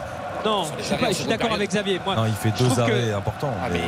non, 0.45 0.65
je 0.79 0.85
suis, 0.85 1.27
en 1.27 1.29
d'accord 1.29 1.53
avec 1.53 1.71
Xavier. 1.71 2.01
Moi, 2.05 2.15
Non, 2.17 2.27
il 2.27 2.33
fait 2.35 2.51
deux 2.51 2.75
que- 2.75 2.81
arrêts 2.81 3.13
importants. 3.13 3.53
Ah, 3.63 3.69
mais 3.71 3.81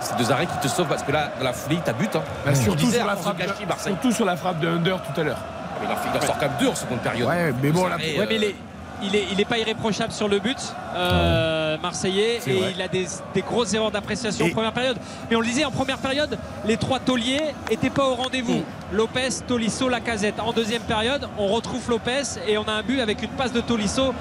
c'est 0.00 0.16
deux 0.16 0.30
arrêts 0.32 0.46
qui 0.46 0.56
te 0.58 0.68
sauvent 0.68 0.86
parce 0.88 1.02
que 1.02 1.12
là, 1.12 1.30
dans 1.38 1.44
la 1.44 1.52
foulée, 1.52 1.78
t'as 1.84 1.92
but. 1.92 2.14
Hein. 2.16 2.22
Bah, 2.44 2.52
On 2.52 2.54
surtout, 2.56 2.90
sur 2.90 3.06
la 3.06 3.16
frappe 3.16 3.42
surtout 3.80 4.12
sur 4.12 4.24
la 4.24 4.36
frappe 4.36 4.58
de 4.60 4.68
Under 4.68 4.98
tout 5.00 5.20
à 5.20 5.24
l'heure. 5.24 5.38
Ah, 5.38 5.78
mais 5.80 5.86
Il 5.86 5.92
en, 5.92 6.16
en 6.18 6.26
sort 6.26 6.34
quand 6.38 6.46
même 6.46 6.56
deux 6.60 6.68
en 6.68 6.74
seconde 6.74 6.98
période. 7.00 7.28
Ouais, 7.28 7.52
mais 7.62 7.70
bon, 7.70 7.84
Ouais, 7.84 7.90
mais 7.98 8.18
euh, 8.18 8.42
est, 8.42 8.54
il 9.02 9.14
est, 9.14 9.26
il 9.32 9.40
est 9.40 9.44
pas 9.44 9.58
irréprochable 9.58 10.12
sur 10.12 10.28
le 10.28 10.38
but, 10.38 10.56
euh, 10.94 11.76
Marseillais, 11.78 12.40
et 12.46 12.52
vrai. 12.52 12.72
il 12.74 12.82
a 12.82 12.88
des, 12.88 13.06
des 13.34 13.42
grosses 13.42 13.74
erreurs 13.74 13.90
d'appréciation 13.90 14.46
en 14.46 14.50
première 14.50 14.72
période. 14.72 14.96
Mais 15.30 15.36
on 15.36 15.40
le 15.40 15.46
disait, 15.46 15.64
en 15.64 15.70
première 15.70 15.98
période, 15.98 16.38
les 16.64 16.76
trois 16.76 16.98
tauliers 17.00 17.54
étaient 17.70 17.90
pas 17.90 18.06
au 18.06 18.14
rendez-vous. 18.14 18.62
Lopez, 18.92 19.28
Tolisso, 19.46 19.88
Lacazette. 19.88 20.40
En 20.40 20.52
deuxième 20.52 20.82
période, 20.82 21.28
on 21.38 21.48
retrouve 21.48 21.88
Lopez 21.90 22.22
et 22.46 22.56
on 22.58 22.64
a 22.64 22.72
un 22.72 22.82
but 22.82 23.00
avec 23.00 23.22
une 23.22 23.30
passe 23.30 23.52
de 23.52 23.60
Tolisso. 23.60 24.14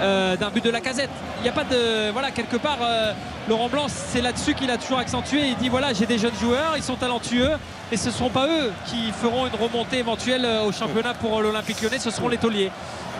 euh, 0.00 0.36
d'un 0.36 0.50
but 0.50 0.64
de 0.64 0.70
Lacazette. 0.70 1.10
Il 1.38 1.42
n'y 1.44 1.48
a 1.48 1.52
pas 1.52 1.64
de. 1.64 2.10
Voilà, 2.10 2.30
quelque 2.30 2.56
part, 2.56 2.78
euh, 2.82 3.12
Laurent 3.48 3.68
Blanc, 3.68 3.86
c'est 3.88 4.20
là-dessus 4.20 4.54
qu'il 4.54 4.70
a 4.70 4.76
toujours 4.76 4.98
accentué. 4.98 5.48
Il 5.48 5.56
dit 5.56 5.68
voilà, 5.68 5.92
j'ai 5.92 6.06
des 6.06 6.18
jeunes 6.18 6.34
joueurs, 6.40 6.72
ils 6.76 6.82
sont 6.82 6.96
talentueux, 6.96 7.50
et 7.92 7.96
ce 7.96 8.08
ne 8.08 8.12
seront 8.12 8.30
pas 8.30 8.46
eux 8.48 8.72
qui 8.86 9.12
feront 9.12 9.46
une 9.46 9.54
remontée 9.54 9.98
éventuelle 9.98 10.46
au 10.66 10.72
championnat 10.72 11.14
pour 11.14 11.40
l'Olympique 11.40 11.80
lyonnais, 11.80 11.98
ce 11.98 12.10
seront 12.10 12.28
les 12.28 12.38
tauliers. 12.38 12.70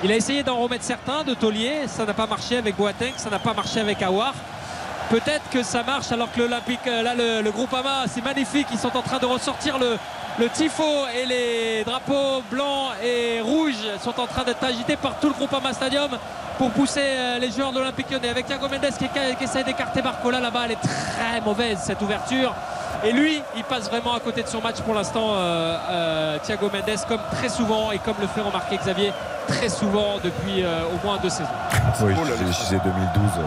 Il 0.02 0.12
a 0.12 0.16
essayé 0.16 0.42
d'en 0.42 0.56
remettre 0.56 0.84
certains 0.84 1.22
de 1.22 1.34
tauliers, 1.34 1.86
ça 1.86 2.04
n'a 2.04 2.14
pas 2.14 2.26
marché 2.26 2.56
avec 2.56 2.76
Boateng, 2.76 3.12
ça 3.16 3.30
n'a 3.30 3.38
pas 3.38 3.54
marché 3.54 3.80
avec 3.80 4.02
Awar. 4.02 4.34
Peut-être 5.10 5.48
que 5.50 5.62
ça 5.62 5.82
marche 5.82 6.10
alors 6.12 6.32
que 6.32 6.40
euh, 6.40 7.42
le, 7.42 7.50
groupe 7.50 7.72
AMA, 7.72 8.04
c'est 8.08 8.24
magnifique, 8.24 8.66
ils 8.72 8.78
sont 8.78 8.96
en 8.96 9.02
train 9.02 9.18
de 9.18 9.26
ressortir 9.26 9.78
le, 9.78 9.98
tifo 10.48 10.82
et 11.14 11.26
les 11.26 11.84
drapeaux 11.84 12.42
blancs 12.50 12.92
et 13.02 13.40
rouges 13.40 13.86
sont 14.02 14.18
en 14.18 14.26
train 14.26 14.42
d'être 14.42 14.64
agités 14.64 14.96
par 14.96 15.20
tout 15.20 15.28
le 15.28 15.34
groupe 15.34 15.52
AMA 15.54 15.72
Stadium 15.72 16.10
pour 16.58 16.70
pousser 16.70 17.00
euh, 17.02 17.38
les 17.38 17.50
joueurs 17.50 17.72
de 17.72 17.78
l'Olympique 17.78 18.10
lyonnais 18.10 18.30
avec 18.30 18.46
Thiago 18.46 18.68
Mendes 18.68 18.92
qui, 18.98 19.06
qui 19.08 19.44
essaie 19.44 19.62
d'écarter 19.62 20.02
Barcola 20.02 20.40
là-bas, 20.40 20.62
elle 20.64 20.72
est 20.72 20.80
très 20.80 21.40
mauvaise 21.40 21.78
cette 21.82 22.02
ouverture. 22.02 22.54
Et 23.04 23.12
lui, 23.12 23.42
il 23.56 23.64
passe 23.64 23.88
vraiment 23.90 24.14
à 24.14 24.20
côté 24.20 24.42
de 24.42 24.48
son 24.48 24.60
match 24.62 24.80
pour 24.80 24.94
l'instant, 24.94 25.34
euh, 25.34 25.76
euh, 25.90 26.38
Thiago 26.42 26.70
Mendes, 26.72 26.98
comme 27.06 27.20
très 27.32 27.48
souvent 27.50 27.92
et 27.92 27.98
comme 27.98 28.14
le 28.20 28.26
fait 28.26 28.40
remarquer 28.40 28.76
Xavier 28.78 29.12
très 29.46 29.68
souvent 29.68 30.14
depuis 30.24 30.64
euh, 30.64 30.84
au 30.86 31.06
moins 31.06 31.18
deux 31.22 31.28
saisons. 31.28 31.50
Oui, 32.00 32.14
je 32.26 32.44
disais 32.44 32.80
2012. 32.82 32.86
euh, 33.38 33.42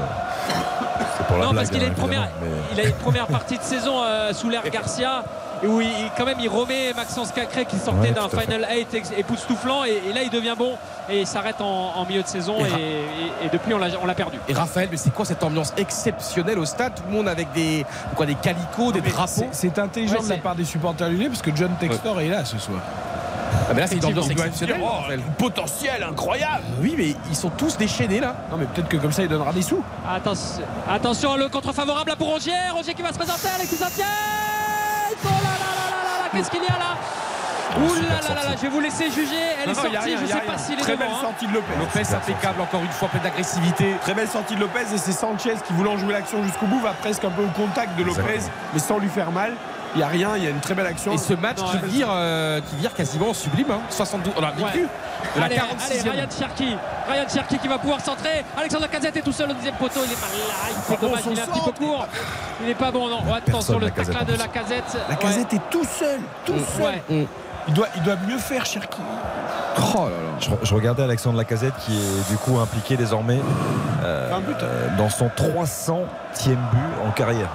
C'est 1.17 1.25
pour 1.25 1.37
la 1.37 1.45
non, 1.45 1.51
blague, 1.51 1.65
parce 1.65 1.69
qu'il 1.71 1.83
a 1.83 1.87
hein, 1.87 2.27
mais- 2.75 2.81
a 2.81 2.85
une 2.85 2.93
première 2.95 3.25
partie 3.27 3.57
de 3.57 3.63
saison 3.63 4.03
euh, 4.03 4.31
sous 4.33 4.49
l'ère 4.49 4.69
Garcia. 4.69 5.23
Et 5.63 5.67
où 5.67 5.81
il, 5.81 5.87
quand 6.17 6.25
même 6.25 6.37
il 6.39 6.49
remet 6.49 6.93
Maxence 6.95 7.31
Cacré 7.31 7.65
qui 7.65 7.77
sortait 7.77 8.09
Ouais, 8.09 8.11
d'un. 8.11 8.29
Final 8.29 8.65
8 8.69 8.93
ex- 8.93 9.11
époustouflant 9.17 9.83
et, 9.85 10.01
et 10.09 10.13
là 10.13 10.21
il 10.23 10.29
devient 10.29 10.53
bon 10.57 10.73
et 11.09 11.21
il 11.21 11.27
s'arrête 11.27 11.61
en, 11.61 11.93
en 11.95 12.05
milieu 12.05 12.21
de 12.21 12.27
saison 12.27 12.55
Et 12.59 12.67
et, 12.67 12.71
Ra- 12.71 12.77
et- 12.79 13.45
et 13.45 13.49
depuis 13.51 13.73
on 13.73 13.77
l'a 13.79 14.13
perdu. 14.15 14.37
Et 14.47 14.53
Raphaël, 14.53 14.87
mais 14.91 14.97
c'est 14.97 15.13
quoi 15.13 15.25
cette 15.25 15.43
ambiance 15.43 15.73
exceptionnelle 15.77 16.59
au 16.59 16.65
stade? 16.65 16.93
Tout 16.95 17.03
le 17.07 17.13
monde 17.15 17.27
avec 17.27 17.51
des, 17.53 17.85
quoi, 18.15 18.25
des 18.25 18.35
calicots, 18.35 18.91
des 18.91 19.01
drapeaux? 19.01 19.45
c'est- 19.51 19.79
intelligent 19.79 20.15
Ouais, 20.17 20.23
de 20.23 20.29
la 20.29 20.37
part 20.37 20.55
des 20.55 20.65
supporters 20.65 21.09
lyonnais 21.09 21.27
parce 21.29 21.41
que 21.41 21.55
John 21.55 21.71
Textor 21.79 22.19
est 22.21 22.27
là 22.29 22.43
ce 22.45 22.57
soir. 22.57 22.79
Ah, 23.69 23.73
mais 23.73 23.81
là, 23.81 23.87
c'est 23.87 23.95
une 23.95 24.05
ambiance 24.05 24.29
exceptionnelle. 24.29 24.81
oh, 24.83 25.11
potentiel 25.37 26.03
incroyable. 26.03 26.63
Oui, 26.81 26.95
mais 26.97 27.15
ils 27.29 27.35
sont 27.35 27.49
tous 27.49 27.77
déchaînés 27.77 28.19
là. 28.19 28.35
Non 28.51 28.57
mais 28.57 28.65
peut-être 28.65 28.87
que 28.89 28.97
comme 28.97 29.11
ça 29.11 29.23
il 29.23 29.29
donnera 29.29 29.53
des 29.53 29.61
sous. 29.61 29.83
Attention, 30.09 30.61
attention 30.89 31.35
le 31.35 31.47
contre 31.49 31.73
favorable 31.73 32.09
là 32.09 32.15
pour 32.15 32.27
Rongier. 32.27 32.53
Rongier 32.73 32.93
qui 32.93 33.01
va 33.01 33.09
se 33.13 33.17
présenter. 33.17 33.47
Alexis 33.55 33.77
Oh 35.25 35.27
là 35.27 35.33
là 35.33 35.39
là 35.41 35.51
là 35.51 36.03
là 36.03 36.23
là, 36.23 36.29
Qu'est-ce 36.33 36.51
qu'il 36.51 36.63
y 36.63 36.67
a 36.67 36.77
là 36.77 36.95
Ouh 37.79 37.93
là 37.95 38.01
là 38.01 38.33
là 38.35 38.49
là, 38.49 38.55
je 38.55 38.61
vais 38.61 38.69
vous 38.69 38.79
laisser 38.79 39.11
juger. 39.11 39.35
Elle 39.61 39.67
Non, 39.67 39.73
est 39.73 39.75
non, 39.75 39.81
sortie, 39.83 39.97
rien, 39.97 40.17
je 40.17 40.23
a 40.23 40.27
sais 40.27 40.33
rien. 40.33 40.51
pas 40.51 40.57
s'il 40.57 40.79
est 40.79 40.81
Très 40.81 40.91
devant. 40.93 41.05
belle 41.05 41.13
hein. 41.15 41.21
sortie 41.21 41.47
de 41.47 41.53
Lopez. 41.53 41.73
Lopez 41.79 42.15
impeccable, 42.15 42.61
encore 42.61 42.81
une 42.81 42.91
fois, 42.91 43.07
plein 43.09 43.19
d'agressivité. 43.19 43.95
Très 44.01 44.13
belle 44.15 44.27
sortie 44.27 44.55
de 44.55 44.61
Lopez 44.61 44.85
et 44.93 44.97
c'est 44.97 45.11
Sanchez 45.11 45.55
qui 45.65 45.73
voulant 45.73 45.97
jouer 45.97 46.13
l'action 46.13 46.41
jusqu'au 46.43 46.65
bout 46.65 46.79
va 46.79 46.93
presque 46.93 47.23
un 47.25 47.29
peu 47.29 47.43
au 47.43 47.47
contact 47.49 47.95
de 47.97 48.03
Lopez 48.03 48.21
Exactement. 48.21 48.51
mais 48.73 48.79
sans 48.79 48.97
lui 48.97 49.09
faire 49.09 49.31
mal. 49.31 49.53
Il 49.95 49.99
n'y 49.99 50.03
a 50.03 50.07
rien, 50.07 50.35
il 50.37 50.43
y 50.43 50.47
a 50.47 50.49
une 50.49 50.59
très 50.59 50.73
belle 50.75 50.85
action. 50.87 51.11
Et 51.13 51.17
ce 51.17 51.33
match 51.33 51.57
Non, 51.59 51.65
qui 51.69 51.77
ouais. 51.77 51.87
vire, 51.87 52.07
euh, 52.11 52.59
qui 52.61 52.75
vire 52.75 52.93
quasiment 52.93 53.29
en 53.29 53.33
sublime. 53.33 53.71
Hein. 53.71 53.79
72, 53.89 54.33
on 54.37 54.43
a 54.43 54.51
vécu. 54.51 54.63
Ouais. 54.83 54.87
La 55.37 55.45
allez, 55.45 55.55
46e. 55.55 56.01
allez, 56.01 56.09
Ryan 56.11 56.27
Cherki. 56.39 56.75
Ryan 57.09 57.25
Cherki 57.33 57.57
qui 57.57 57.67
va 57.67 57.77
pouvoir 57.79 58.01
centrer. 58.01 58.43
Alexandre 58.57 58.83
Lacazette 58.83 59.17
est 59.17 59.21
tout 59.21 59.31
seul 59.31 59.49
au 59.49 59.53
deuxième 59.53 59.75
poteau. 59.75 60.01
Il 60.05 60.11
est 60.11 60.21
mal 60.21 60.29
là. 60.47 60.55
Il 60.69 60.81
fait 60.81 61.01
bon, 61.01 61.07
dommage. 61.07 61.23
Il 61.31 61.37
est 61.37 61.41
un 61.41 61.45
petit 61.45 61.59
peu 61.65 61.71
court. 61.71 62.07
Il 62.61 62.67
n'est 62.67 62.75
pas 62.75 62.91
bon. 62.91 63.07
Non. 63.09 63.19
Attention, 63.33 63.79
Personne, 63.79 63.79
le 63.79 63.91
tacle 63.91 64.11
de 64.11 64.15
en 64.17 64.25
plus. 64.25 64.37
Lacazette. 64.37 64.97
La 65.09 65.15
casette 65.15 65.53
est 65.53 65.61
tout 65.71 65.85
seul, 65.85 66.19
tout 66.45 66.53
seul. 66.77 66.85
Ouais. 67.09 67.27
Il, 67.69 67.73
doit, 67.73 67.87
il 67.95 68.03
doit 68.03 68.15
mieux 68.27 68.37
faire 68.37 68.65
Cherki. 68.65 68.99
Oh 69.95 70.03
là 70.05 70.09
là. 70.09 70.15
Je, 70.39 70.49
je 70.63 70.73
regardais 70.75 71.03
Alexandre 71.03 71.37
Lacazette 71.37 71.75
qui 71.85 71.93
est 71.97 72.29
du 72.29 72.37
coup 72.37 72.57
impliqué 72.59 72.95
désormais 72.97 73.39
euh, 74.03 74.37
but. 74.39 74.55
euh, 74.61 74.87
dans 74.97 75.09
son 75.09 75.27
300e 75.27 76.05
but 76.49 76.57
en 77.07 77.11
carrière. 77.11 77.49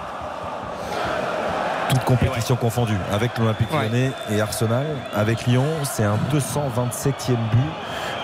Toutes 1.91 2.05
compétitions 2.05 2.57
confondues, 2.57 2.97
avec 3.13 3.37
l'Olympique 3.39 3.73
Ouais. 3.73 3.85
lyonnais 3.89 4.13
et 4.31 4.41
Arsenal. 4.41 4.87
Avec 5.15 5.47
Lyon, 5.47 5.67
c'est 5.85 6.05
un 6.05 6.17
227e 6.31 7.37
but. 7.53 7.59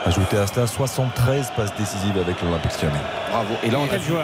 Ajouté 0.07 0.39
à 0.39 0.47
cela, 0.47 0.67
73 0.67 1.53
passes 1.57 1.75
décisives 1.79 2.17
avec 2.19 2.41
l'Olympique 2.43 2.73
lyonnais. 2.83 2.95
Bravo. 3.31 3.55
Et 3.63 3.71
là, 3.71 3.79
on 3.81 3.93
a 3.95 3.99
vu, 3.99 4.15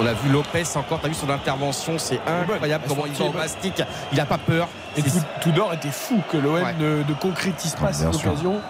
on 0.00 0.06
a 0.06 0.12
vu 0.14 0.30
Lopez 0.30 0.64
encore. 0.76 1.00
T'as 1.00 1.08
vu 1.08 1.14
son 1.14 1.28
intervention, 1.28 1.98
c'est 1.98 2.20
incroyable. 2.26 2.84
bonne. 2.86 2.96
Comment 2.96 3.06
il 3.06 3.14
est 3.20 3.28
bonne. 3.28 3.36
mastic. 3.36 3.82
Il 4.12 4.20
a 4.20 4.24
pas 4.26 4.38
peur. 4.38 4.68
Et 4.96 5.02
Tudor 5.40 5.72
était 5.74 5.90
fou 5.90 6.20
que 6.30 6.36
l'OM 6.38 6.54
Ouais. 6.54 6.74
ne, 6.78 7.02
ne 7.02 7.14
concrétise 7.20 7.74
pas 7.74 7.90
Bien 7.90 7.92
cette 8.12 8.14
occasion. 8.14 8.60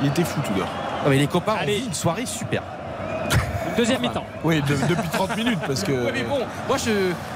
Il 0.00 0.08
était 0.08 0.24
fou 0.24 0.40
Tudor. 0.40 0.66
Non, 1.04 1.10
mais 1.10 1.16
les 1.18 1.26
copains 1.28 1.54
Allez. 1.60 1.76
ont 1.76 1.80
vu 1.80 1.86
une 1.86 1.94
soirée 1.94 2.26
super. 2.26 2.62
Deuxième 3.76 4.00
mi-temps. 4.00 4.24
Oui, 4.44 4.60
de- 4.62 4.86
depuis 4.88 5.08
30 5.08 5.36
minutes 5.36 5.58
parce 5.66 5.82
que. 5.82 5.92
Ouais, 5.92 6.12
mais 6.12 6.22
bon, 6.22 6.38
moi, 6.68 6.76
je... 6.78 6.90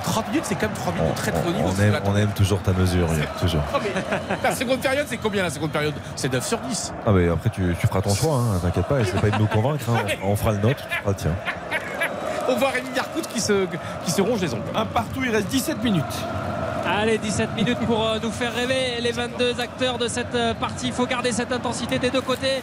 30 0.04 0.28
minutes, 0.28 0.44
c'est 0.46 0.54
quand 0.54 0.66
même 0.68 0.72
3 0.76 0.92
minutes 0.92 1.06
On, 1.08 1.12
de 1.12 1.16
très 1.16 1.32
très 1.32 1.48
haut 1.48 1.52
niveau. 1.52 1.68
on 1.76 1.82
aime, 1.82 2.00
on 2.04 2.16
aime 2.16 2.30
toujours 2.30 2.60
ta 2.62 2.72
mesure, 2.72 3.08
toujours. 3.40 3.62
Oh, 3.74 3.78
mais 3.82 3.90
la 4.42 4.54
seconde 4.54 4.80
période, 4.80 5.06
c'est 5.08 5.16
combien 5.18 5.42
la 5.42 5.50
seconde 5.50 5.70
période? 5.70 5.94
C'est 6.16 6.32
9 6.32 6.46
sur 6.46 6.58
10. 6.58 6.92
Ah 7.06 7.12
mais 7.12 7.28
après 7.28 7.50
tu, 7.50 7.74
tu 7.80 7.86
feras 7.86 8.00
ton 8.02 8.14
choix, 8.14 8.36
hein, 8.36 8.58
t'inquiète 8.62 8.86
pas, 8.86 9.00
essaie 9.00 9.18
pas 9.18 9.30
de 9.30 9.38
nous 9.38 9.46
convaincre, 9.46 9.84
hein. 9.90 9.98
on, 10.22 10.30
on 10.32 10.36
fera 10.36 10.52
le 10.52 10.58
nôtre, 10.58 10.82
tu 10.88 10.96
feras 10.98 11.10
le 11.10 11.14
tien. 11.16 11.30
On 12.48 12.54
voit 12.54 12.68
Rémi 12.70 12.88
Garcout 12.94 13.26
qui 13.34 13.40
se, 13.40 13.66
qui 14.04 14.10
se 14.12 14.22
ronge 14.22 14.40
les 14.40 14.54
ongles. 14.54 14.62
Un 14.74 14.86
partout, 14.86 15.20
il 15.24 15.30
reste 15.34 15.48
17 15.48 15.82
minutes. 15.82 16.04
Allez, 16.86 17.18
17 17.18 17.56
minutes 17.56 17.80
pour 17.80 18.06
euh, 18.08 18.18
nous 18.22 18.30
faire 18.30 18.54
rêver 18.54 19.00
les 19.00 19.10
22 19.10 19.58
acteurs 19.60 19.98
de 19.98 20.06
cette 20.06 20.32
euh, 20.36 20.54
partie. 20.54 20.86
Il 20.86 20.92
faut 20.92 21.06
garder 21.06 21.32
cette 21.32 21.50
intensité 21.50 21.98
des 21.98 22.10
deux 22.10 22.20
côtés, 22.20 22.62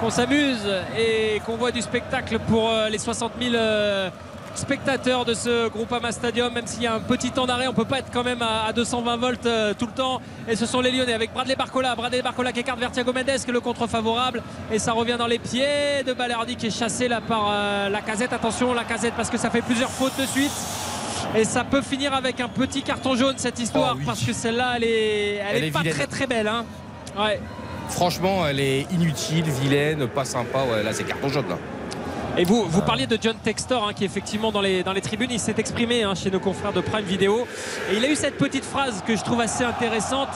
qu'on 0.00 0.10
s'amuse 0.10 0.66
et 0.98 1.40
qu'on 1.44 1.56
voit 1.56 1.70
du 1.72 1.82
spectacle 1.82 2.38
pour 2.48 2.70
euh, 2.70 2.88
les 2.88 2.98
60 2.98 3.32
000 3.40 3.54
euh, 3.54 4.08
spectateurs 4.54 5.24
de 5.24 5.34
ce 5.34 5.68
Groupama 5.68 6.10
Stadium. 6.12 6.52
Même 6.52 6.66
s'il 6.66 6.82
y 6.82 6.86
a 6.86 6.94
un 6.94 7.00
petit 7.00 7.30
temps 7.30 7.46
d'arrêt, 7.46 7.66
on 7.68 7.74
peut 7.74 7.84
pas 7.84 7.98
être 7.98 8.10
quand 8.12 8.24
même 8.24 8.40
à, 8.42 8.64
à 8.66 8.72
220 8.72 9.16
volts 9.16 9.46
euh, 9.46 9.74
tout 9.78 9.86
le 9.86 9.92
temps. 9.92 10.20
Et 10.48 10.56
ce 10.56 10.64
sont 10.66 10.80
les 10.80 10.90
Lyonnais 10.90 11.12
avec 11.12 11.32
Bradley 11.32 11.54
Barcola. 11.56 11.94
Bradley 11.94 12.22
Barcola 12.22 12.52
qui 12.52 12.60
écarte 12.60 12.78
vers 12.78 12.90
Thiago 12.92 13.12
Mendes, 13.12 13.26
qui 13.26 13.50
est 13.50 13.52
le 13.52 13.60
contre 13.60 13.86
favorable. 13.86 14.42
Et 14.72 14.78
ça 14.78 14.92
revient 14.92 15.16
dans 15.18 15.26
les 15.26 15.38
pieds 15.38 16.02
de 16.06 16.12
Balerdi 16.12 16.56
qui 16.56 16.66
est 16.68 16.78
chassé 16.78 17.06
là 17.08 17.20
par 17.20 17.48
euh, 17.50 17.88
la 17.90 18.00
casette. 18.00 18.32
Attention, 18.32 18.72
la 18.72 18.84
casette 18.84 19.14
parce 19.16 19.28
que 19.30 19.38
ça 19.38 19.50
fait 19.50 19.62
plusieurs 19.62 19.90
fautes 19.90 20.18
de 20.18 20.26
suite. 20.26 20.52
Et 21.36 21.44
ça 21.44 21.62
peut 21.62 21.82
finir 21.82 22.14
avec 22.14 22.40
un 22.40 22.48
petit 22.48 22.82
carton 22.82 23.14
jaune 23.14 23.34
cette 23.36 23.58
histoire 23.60 23.92
Oh 23.94 23.98
oui. 23.98 24.04
parce 24.06 24.20
que 24.20 24.32
celle-là 24.32 24.72
elle 24.76 24.84
est, 24.84 25.34
elle 25.34 25.56
Elle 25.56 25.64
est 25.64 25.66
est 25.68 25.70
pas 25.70 25.80
vilaine. 25.80 25.94
très 25.94 26.06
très 26.06 26.26
belle. 26.26 26.48
Hein. 26.48 26.64
Ouais. 27.16 27.40
Franchement, 27.90 28.46
elle 28.46 28.60
est 28.60 28.86
inutile, 28.92 29.44
vilaine, 29.44 30.06
pas 30.06 30.24
sympa. 30.24 30.60
Là, 30.82 30.92
c'est 30.92 31.04
carton 31.04 31.28
jaune. 31.28 31.48
Là. 31.48 31.58
Et 32.38 32.44
vous, 32.44 32.82
parliez 32.86 33.06
de 33.06 33.18
John 33.20 33.36
Textor 33.42 33.86
hein, 33.86 33.92
qui 33.92 34.04
effectivement 34.04 34.52
dans 34.52 34.60
les, 34.60 34.82
tribunes, 35.02 35.30
il 35.30 35.40
s'est 35.40 35.56
exprimé 35.58 36.04
hein, 36.04 36.14
chez 36.14 36.30
nos 36.30 36.40
confrères 36.40 36.72
de 36.72 36.80
Prime 36.80 37.04
Video. 37.04 37.46
Et 37.90 37.96
il 37.96 38.04
a 38.04 38.08
eu 38.08 38.16
cette 38.16 38.38
petite 38.38 38.64
phrase 38.64 39.02
que 39.06 39.16
je 39.16 39.22
trouve 39.22 39.40
assez 39.40 39.64
intéressante. 39.64 40.30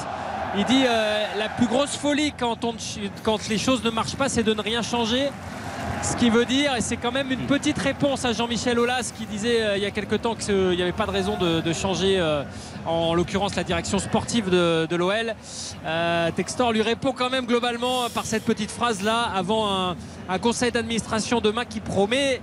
Il 0.57 0.65
dit 0.65 0.85
euh, 0.87 1.25
la 1.39 1.49
plus 1.49 1.67
grosse 1.67 1.97
folie 1.97 2.33
quand 2.39 3.49
les 3.49 3.59
choses 3.59 3.83
ne 3.85 3.91
marchent 3.91 4.17
pas, 4.17 4.29
c'est 4.29 4.43
de 4.43 4.53
ne 4.55 4.61
rien 4.61 4.83
changer. 4.83 5.31
Ce 6.03 6.17
qui 6.17 6.29
veut 6.29 6.45
dire, 6.45 6.77
et 6.77 6.81
c'est 6.81 6.97
quand 6.97 7.13
même 7.13 7.33
une 7.33 7.47
petite 7.47 7.79
réponse 7.79 8.25
à 8.25 8.33
Jean-Michel 8.33 8.79
Aulas 8.79 9.11
qui 9.17 9.25
disait 9.25 9.63
euh, 9.63 9.77
il 9.77 9.83
y 9.83 9.87
a 9.87 9.91
quelque 9.91 10.17
temps 10.17 10.35
qu'il 10.35 10.71
n'y 10.71 10.83
avait 10.83 10.93
pas 10.93 11.07
de 11.07 11.11
raison 11.11 11.37
de, 11.39 11.73
changer, 11.73 12.19
euh, 12.19 12.43
en 12.87 13.15
l'occurrence 13.15 13.57
la 13.57 13.65
direction 13.65 13.99
sportive 13.99 14.51
de, 14.51 14.87
de 14.87 14.97
l'OL. 14.97 15.35
Euh, 15.87 16.31
Textor 16.31 16.73
lui 16.73 16.83
répond 16.83 17.13
quand 17.13 17.31
même 17.31 17.47
globalement 17.47 18.09
par 18.11 18.27
cette 18.27 18.45
petite 18.45 18.71
phrase-là 18.71 19.31
avant 19.35 19.69
un, 19.69 19.97
un 20.29 20.39
conseil 20.39 20.73
d'administration 20.73 21.41
demain 21.41 21.65
qui 21.65 21.81
promet 21.81 22.41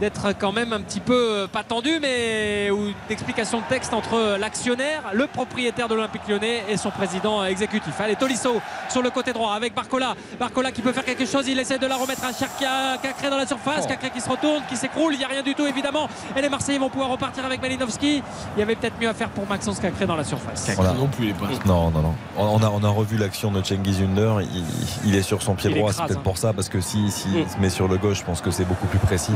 d'être 0.00 0.34
quand 0.38 0.52
même 0.52 0.72
un 0.72 0.80
petit 0.80 1.00
peu, 1.00 1.14
euh, 1.14 1.46
pas 1.46 1.62
tendu, 1.62 1.98
mais 2.00 2.70
ou 2.70 2.92
d'explication 3.08 3.58
de 3.58 3.64
texte 3.68 3.94
entre 3.94 4.36
l'actionnaire, 4.38 5.02
le 5.12 5.26
propriétaire 5.26 5.88
de 5.88 5.94
l'Olympique 5.94 6.22
lyonnais 6.28 6.64
et 6.68 6.76
son 6.76 6.90
président 6.90 7.44
exécutif. 7.44 7.94
Allez, 8.00 8.16
Tolisso 8.16 8.60
sur 8.88 9.02
le 9.02 9.10
côté 9.10 9.32
droit 9.32 9.52
avec 9.52 9.74
Barcola. 9.74 10.14
Barcola 10.38 10.72
qui 10.72 10.82
peut 10.82 10.92
faire 10.92 11.04
quelque 11.04 11.26
chose, 11.26 11.46
il 11.48 11.58
essaie 11.58 11.78
de 11.78 11.86
la 11.86 11.96
remettre 11.96 12.24
à 12.24 12.32
Cherka, 12.32 12.98
Cacré 13.02 13.30
dans 13.30 13.36
la 13.36 13.46
surface, 13.46 13.86
Cacré 13.86 14.10
qui 14.10 14.20
se 14.20 14.28
retourne, 14.28 14.62
qui 14.68 14.76
s'écroule, 14.76 15.14
il 15.14 15.18
n'y 15.18 15.24
a 15.24 15.28
rien 15.28 15.42
du 15.42 15.54
tout 15.54 15.66
évidemment. 15.66 16.08
Et 16.36 16.42
les 16.42 16.48
Marseillais 16.48 16.78
vont 16.78 16.90
pouvoir 16.90 17.10
repartir 17.10 17.44
avec 17.44 17.62
Malinowski. 17.62 18.22
Il 18.56 18.60
y 18.60 18.62
avait 18.62 18.74
peut-être 18.74 19.00
mieux 19.00 19.08
à 19.08 19.14
faire 19.14 19.30
pour 19.30 19.46
Maxence 19.46 19.78
Cacré 19.78 20.06
dans 20.06 20.16
la 20.16 20.24
surface. 20.24 20.70
Voilà. 20.74 20.92
Non 20.94 21.06
plus, 21.06 21.32
pas. 21.34 21.46
Non, 21.66 21.90
non, 21.90 22.02
non. 22.02 22.14
On 22.36 22.62
a, 22.62 22.68
on 22.68 22.82
a 22.82 22.88
revu 22.88 23.16
l'action 23.16 23.52
de 23.52 23.62
Cengiz 23.62 24.00
Under. 24.00 24.40
Il, 24.42 24.64
il 25.04 25.14
est 25.14 25.22
sur 25.22 25.42
son 25.42 25.54
pied 25.54 25.70
Il 25.70 25.76
droit. 25.76 25.92
C'est 25.92 26.02
peut-être 26.04 26.18
hein. 26.18 26.22
pour 26.24 26.38
ça, 26.38 26.52
parce 26.52 26.68
que 26.68 26.80
si, 26.80 27.10
si 27.10 27.23
Mm. 27.28 27.48
se 27.48 27.58
met 27.58 27.70
sur 27.70 27.88
le 27.88 27.96
gauche, 27.96 28.18
je 28.18 28.24
pense 28.24 28.40
que 28.40 28.50
c'est 28.50 28.64
beaucoup 28.64 28.86
plus 28.86 28.98
précis. 28.98 29.32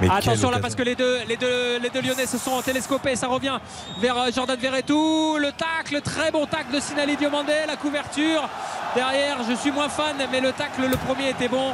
Mais 0.00 0.08
quelle 0.08 0.16
Attention 0.18 0.50
là 0.50 0.58
parce 0.60 0.74
que 0.74 0.82
les 0.82 0.94
deux, 0.94 1.18
les 1.28 1.36
deux, 1.36 1.78
les 1.78 1.90
deux 1.90 2.00
Lyonnais 2.00 2.26
se 2.26 2.38
sont 2.38 2.60
télescopés. 2.62 3.16
Ça 3.16 3.26
revient 3.26 3.58
vers 4.00 4.16
euh, 4.16 4.30
Jordan 4.34 4.58
Verretou. 4.58 5.36
Le 5.38 5.50
tacle, 5.52 6.00
très 6.02 6.30
bon 6.30 6.46
tacle 6.46 6.74
de 6.74 6.80
Sinali 6.80 7.16
Diomandé. 7.16 7.52
La 7.66 7.76
couverture 7.76 8.48
derrière. 8.94 9.38
Je 9.48 9.54
suis 9.54 9.70
moins 9.70 9.88
fan, 9.88 10.16
mais 10.30 10.40
le 10.40 10.52
tacle, 10.52 10.82
le 10.88 10.96
premier 10.96 11.30
était 11.30 11.48
bon 11.48 11.72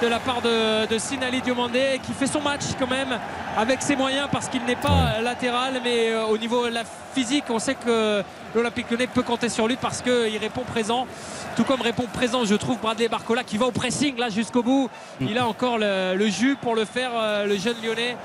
de 0.00 0.06
la 0.06 0.18
part 0.18 0.40
de, 0.40 0.86
de 0.86 0.98
Sinali 0.98 1.42
Diomandé 1.42 2.00
qui 2.02 2.12
fait 2.12 2.26
son 2.26 2.40
match 2.40 2.62
quand 2.78 2.88
même 2.88 3.18
avec 3.56 3.82
ses 3.82 3.96
moyens 3.96 4.28
parce 4.32 4.48
qu'il 4.48 4.64
n'est 4.64 4.76
pas 4.76 5.16
euh, 5.18 5.22
latéral, 5.22 5.80
mais 5.84 6.10
euh, 6.10 6.24
au 6.24 6.38
niveau 6.38 6.66
de 6.66 6.72
la 6.72 6.84
physique, 7.14 7.44
on 7.50 7.58
sait 7.58 7.74
que 7.74 8.22
l'Olympique 8.54 8.90
Lyonnais 8.90 9.06
peut 9.06 9.22
compter 9.22 9.48
sur 9.48 9.68
lui 9.68 9.76
parce 9.76 10.00
qu'il 10.00 10.38
répond 10.38 10.62
présent. 10.62 11.06
Tout 11.54 11.64
comme 11.64 11.82
répond 11.82 12.06
présent, 12.12 12.44
je 12.44 12.54
trouve 12.54 12.78
Bradley 12.78 13.08
Barcola 13.08 13.44
qui 13.44 13.58
va 13.58 13.66
au 13.66 13.72
pressing 13.72 14.16
là 14.16 14.30
jusqu'au 14.30 14.62
bout. 14.62 14.88
Il 15.20 15.36
a 15.38 15.46
encore 15.46 15.78
le, 15.78 16.14
le 16.16 16.26
jus 16.28 16.56
pour 16.60 16.74
le 16.74 16.84
faire, 16.86 17.10
euh, 17.14 17.44
le 17.46 17.56
jeune 17.56 17.76
Lyonnais 17.84 18.16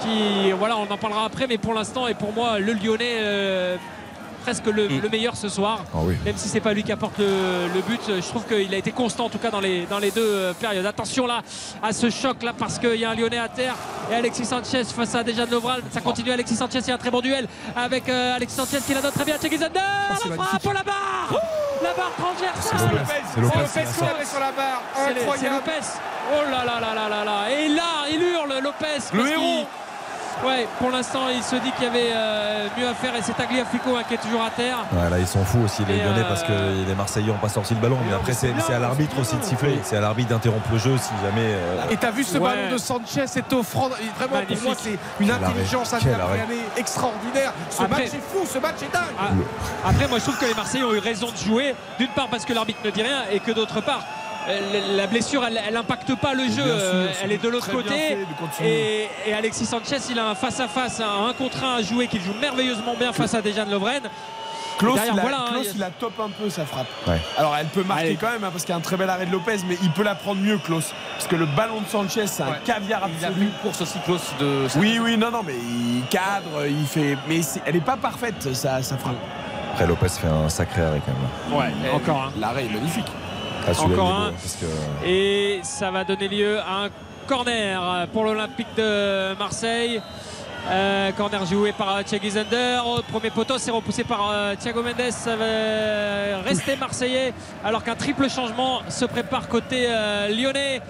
qui, 0.00 0.52
voilà, 0.52 0.78
on 0.78 0.90
en 0.90 0.96
parlera 0.96 1.24
après, 1.26 1.46
mais 1.46 1.58
pour 1.58 1.74
l'instant 1.74 2.06
est 2.06 2.14
pour 2.14 2.32
moi 2.32 2.58
le 2.58 2.72
Lyonnais 2.72 3.18
euh, 3.20 3.76
presque 4.40 4.66
le, 4.66 4.88
le 4.88 5.08
meilleur 5.08 5.36
ce 5.36 5.48
soir. 5.48 5.84
Ah 5.94 5.98
oui. 6.02 6.16
Même 6.24 6.36
si 6.36 6.48
c'est 6.48 6.60
pas 6.60 6.72
lui 6.72 6.82
qui 6.82 6.92
apporte 6.92 7.18
le, 7.18 7.68
le 7.74 7.80
but, 7.82 8.00
je 8.08 8.28
trouve 8.28 8.44
qu'il 8.44 8.72
a 8.74 8.76
été 8.76 8.92
constant 8.92 9.26
en 9.26 9.28
tout 9.28 9.38
cas 9.38 9.50
dans 9.50 9.60
les, 9.60 9.86
dans 9.86 9.98
les 9.98 10.10
deux 10.10 10.24
euh, 10.26 10.52
périodes. 10.52 10.86
Attention 10.86 11.26
là 11.26 11.42
à 11.82 11.92
ce 11.92 12.10
choc 12.10 12.42
là 12.42 12.52
parce 12.56 12.78
qu'il 12.78 12.96
y 12.96 13.04
a 13.04 13.10
un 13.10 13.14
Lyonnais 13.14 13.38
à 13.38 13.48
terre 13.48 13.74
et 14.10 14.14
Alexis 14.14 14.44
Sanchez 14.46 14.84
face 14.84 15.14
à 15.14 15.22
Dejan 15.22 15.46
Lovral. 15.50 15.82
Ça 15.92 16.00
continue 16.00 16.30
Alexis 16.32 16.56
Sanchez, 16.56 16.78
il 16.80 16.88
y 16.88 16.90
a 16.90 16.94
un 16.94 16.98
très 16.98 17.10
bon 17.10 17.20
duel 17.20 17.46
avec 17.76 18.08
euh, 18.08 18.34
Alexis 18.36 18.56
Sanchez 18.56 18.78
qui 18.86 18.94
la 18.94 19.00
donne 19.02 19.12
très 19.12 19.24
bien. 19.24 19.36
Tchegizander, 19.36 19.78
la 19.78 20.34
frappe, 20.36 20.62
oh, 20.66 20.72
la 20.72 20.82
barre 20.82 21.40
La 21.82 21.92
barre 21.94 22.12
transversale 22.18 23.04
C'est 23.34 23.40
Lopez. 23.40 23.58
C'est 23.66 23.80
Lopez, 23.80 24.00
la 24.00 24.08
Lopez, 24.12 24.24
sur 24.26 24.40
la 24.40 24.52
barre. 24.52 24.82
Incroyable. 25.08 25.56
Lopez. 25.56 25.86
Oh 26.32 26.50
là 26.50 26.64
là 26.64 26.80
là 26.80 26.94
là 26.94 27.08
là 27.08 27.24
là. 27.24 27.50
Et 27.50 27.68
là, 27.68 28.06
il 28.12 28.22
hurle 28.22 28.54
Lopez. 28.62 29.00
Le 29.12 29.28
héros. 29.28 29.66
Ouais, 30.46 30.66
pour 30.78 30.90
l'instant, 30.90 31.28
il 31.28 31.42
se 31.42 31.56
dit 31.56 31.70
qu'il 31.72 31.84
y 31.84 31.88
avait 31.88 32.10
euh, 32.14 32.66
mieux 32.78 32.88
à 32.88 32.94
faire 32.94 33.14
et 33.14 33.20
c'est 33.20 33.34
Tagliafico 33.36 33.94
hein, 33.94 34.02
qui 34.08 34.14
est 34.14 34.18
toujours 34.18 34.42
à 34.42 34.48
terre. 34.50 34.78
Ouais, 34.92 35.10
là, 35.10 35.18
ils 35.18 35.26
sont 35.26 35.44
fous 35.44 35.60
aussi, 35.64 35.84
les 35.86 35.96
Et, 35.96 35.98
Lyonnais, 36.02 36.20
euh, 36.20 36.28
parce 36.28 36.42
que 36.44 36.52
les 36.88 36.94
Marseillais 36.94 37.26
n'ont 37.28 37.34
pas 37.38 37.50
sorti 37.50 37.74
le 37.74 37.80
ballon. 37.80 37.98
Mais 38.08 38.14
après, 38.14 38.32
c'est 38.32 38.52
c'est 38.66 38.72
à 38.72 38.78
l'arbitre 38.78 39.18
aussi 39.20 39.36
de 39.36 39.42
siffler. 39.42 39.78
C'est 39.82 39.96
à 39.96 40.00
l'arbitre 40.00 40.30
d'interrompre 40.30 40.68
le 40.72 40.78
jeu 40.78 40.96
si 40.96 41.10
jamais. 41.22 41.42
euh, 41.54 41.82
Et 41.90 41.96
t'as 41.98 42.10
vu 42.10 42.24
ce 42.24 42.38
Ouais. 42.38 42.48
ballon 42.56 42.72
de 42.72 42.78
Sanchez, 42.78 43.26
cette 43.26 43.52
offrande 43.52 43.92
Vraiment, 44.16 44.36
Magnifique. 44.36 44.58
pour 44.58 44.66
moi, 44.68 44.76
c'est 44.80 44.98
une 45.20 45.30
intelligence 45.30 45.92
extraordinaire. 46.76 47.52
Ce 47.70 47.82
Après- 47.82 48.04
match 48.04 48.14
est 48.14 48.22
fou, 48.32 48.46
ce 48.46 48.58
match 48.58 48.76
est 48.82 48.92
dingue. 48.92 49.02
Ah, 49.18 49.88
Après, 49.90 50.08
moi, 50.08 50.18
je 50.18 50.24
trouve 50.24 50.38
que 50.38 50.46
les 50.46 50.54
Marseillais 50.54 50.84
ont 50.84 50.94
eu 50.94 50.98
raison 51.00 51.28
de 51.30 51.36
jouer. 51.36 51.74
D'une 51.98 52.08
part, 52.08 52.28
parce 52.28 52.44
que 52.44 52.52
l'arbitre 52.52 52.80
ne 52.84 52.90
dit 52.90 53.02
rien, 53.02 53.24
et 53.30 53.40
que 53.40 53.52
d'autre 53.52 53.80
part, 53.82 54.00
euh, 54.00 54.19
la 54.96 55.06
blessure, 55.06 55.44
elle, 55.46 55.60
elle 55.66 55.76
impacte 55.76 56.14
pas 56.16 56.34
le 56.34 56.44
jeu. 56.44 56.52
sûr, 56.54 56.64
Euh, 56.66 57.08
Elle 57.22 57.32
est 57.32 57.42
de 57.42 57.48
l'autre 57.48 57.70
côté. 57.70 58.16
fait. 58.52 58.66
Et, 58.68 59.08
et 59.26 59.34
Alexis 59.34 59.66
Sanchez, 59.66 59.98
il 60.10 60.18
a 60.18 60.28
un 60.30 60.34
face-à-face, 60.34 61.00
un 61.00 61.26
1 61.28 61.32
contre 61.34 61.62
1 61.64 61.76
à 61.76 61.82
jouer 61.82 62.06
qu'il 62.06 62.22
joue 62.22 62.34
merveilleusement 62.40 62.94
bien 62.98 63.12
face 63.12 63.34
à 63.34 63.42
Dejan 63.42 63.66
Lovren. 63.66 64.02
Klaus, 64.78 64.94
Derrière, 64.94 65.12
il, 65.14 65.18
a, 65.18 65.22
voilà, 65.22 65.36
hein, 65.40 65.50
Klaus, 65.52 65.72
il 65.74 65.82
a 65.82 65.90
top 65.90 66.18
un 66.20 66.30
peu 66.30 66.48
sa 66.48 66.64
frappe. 66.64 66.86
Ouais. 67.06 67.20
Alors 67.36 67.54
elle 67.54 67.66
peut 67.66 67.82
marquer 67.82 68.04
Allez. 68.06 68.16
quand 68.16 68.30
même 68.30 68.42
hein, 68.44 68.48
parce 68.50 68.64
qu'il 68.64 68.72
y 68.72 68.74
a 68.74 68.78
un 68.78 68.80
très 68.80 68.96
bel 68.96 69.10
arrêt 69.10 69.26
de 69.26 69.30
Lopez, 69.30 69.58
mais 69.68 69.76
il 69.82 69.90
peut 69.90 70.02
la 70.02 70.14
prendre 70.14 70.40
mieux, 70.40 70.56
Klaus. 70.56 70.94
Parce 71.16 71.26
que 71.28 71.36
le 71.36 71.44
ballon 71.44 71.82
de 71.82 71.86
Sanchez, 71.86 72.26
c'est 72.26 72.42
un 72.42 72.46
Ouais. 72.52 72.60
caviar 72.64 73.02
Il 73.06 73.16
a 73.16 73.18
fait 73.18 73.26
absolu. 73.26 73.44
une 73.44 73.52
course 73.62 73.82
aussi 73.82 73.98
close 74.06 74.22
de. 74.40 74.66
Oui, 74.76 74.98
oui, 75.02 75.18
non, 75.18 75.30
non, 75.30 75.42
mais 75.46 75.52
il 75.54 76.02
cadre, 76.08 76.66
il 76.66 76.86
fait. 76.86 77.18
Mais 77.28 77.40
elle 77.66 77.74
n'est 77.74 77.80
pas 77.82 77.98
parfaite, 77.98 78.54
sa, 78.54 78.82
sa 78.82 78.96
frappe. 78.96 79.16
Après, 79.74 79.86
Lopez 79.86 80.08
fait 80.08 80.28
un 80.28 80.48
sacré 80.48 80.80
arrêt 80.80 81.02
quand 81.04 81.12
même. 81.12 81.58
Ouais, 81.60 81.90
encore 81.94 82.16
un. 82.34 82.40
L'arrêt 82.40 82.64
est 82.64 82.72
magnifique. 82.72 83.06
Ah, 83.66 83.80
Encore 83.82 84.12
un. 84.12 84.32
que- 84.60 85.06
Et 85.06 85.60
ça 85.62 85.90
va 85.90 86.04
donner 86.04 86.28
lieu 86.28 86.58
à 86.58 86.84
un 86.84 86.88
corner 87.26 88.06
pour 88.12 88.24
l'Olympique 88.24 88.66
de 88.76 89.34
Marseille. 89.38 90.00
Euh, 90.70 91.10
corner 91.12 91.46
joué 91.46 91.72
par 91.72 91.96
euh, 91.96 92.02
Thierry 92.02 92.30
Zender. 92.30 92.80
Premier 93.10 93.30
poteau, 93.30 93.56
c'est 93.58 93.70
repoussé 93.70 94.04
par 94.04 94.28
euh, 94.30 94.54
Thiago 94.56 94.82
Mendes. 94.82 95.10
Ça 95.10 95.34
va 95.36 96.42
rester 96.44 96.76
marseillais 96.76 97.32
alors 97.64 97.82
qu'un 97.82 97.94
triple 97.94 98.28
changement 98.28 98.80
se 98.88 99.04
prépare 99.06 99.48
côté 99.48 99.86
euh, 99.88 100.28
lyonnais. 100.28 100.80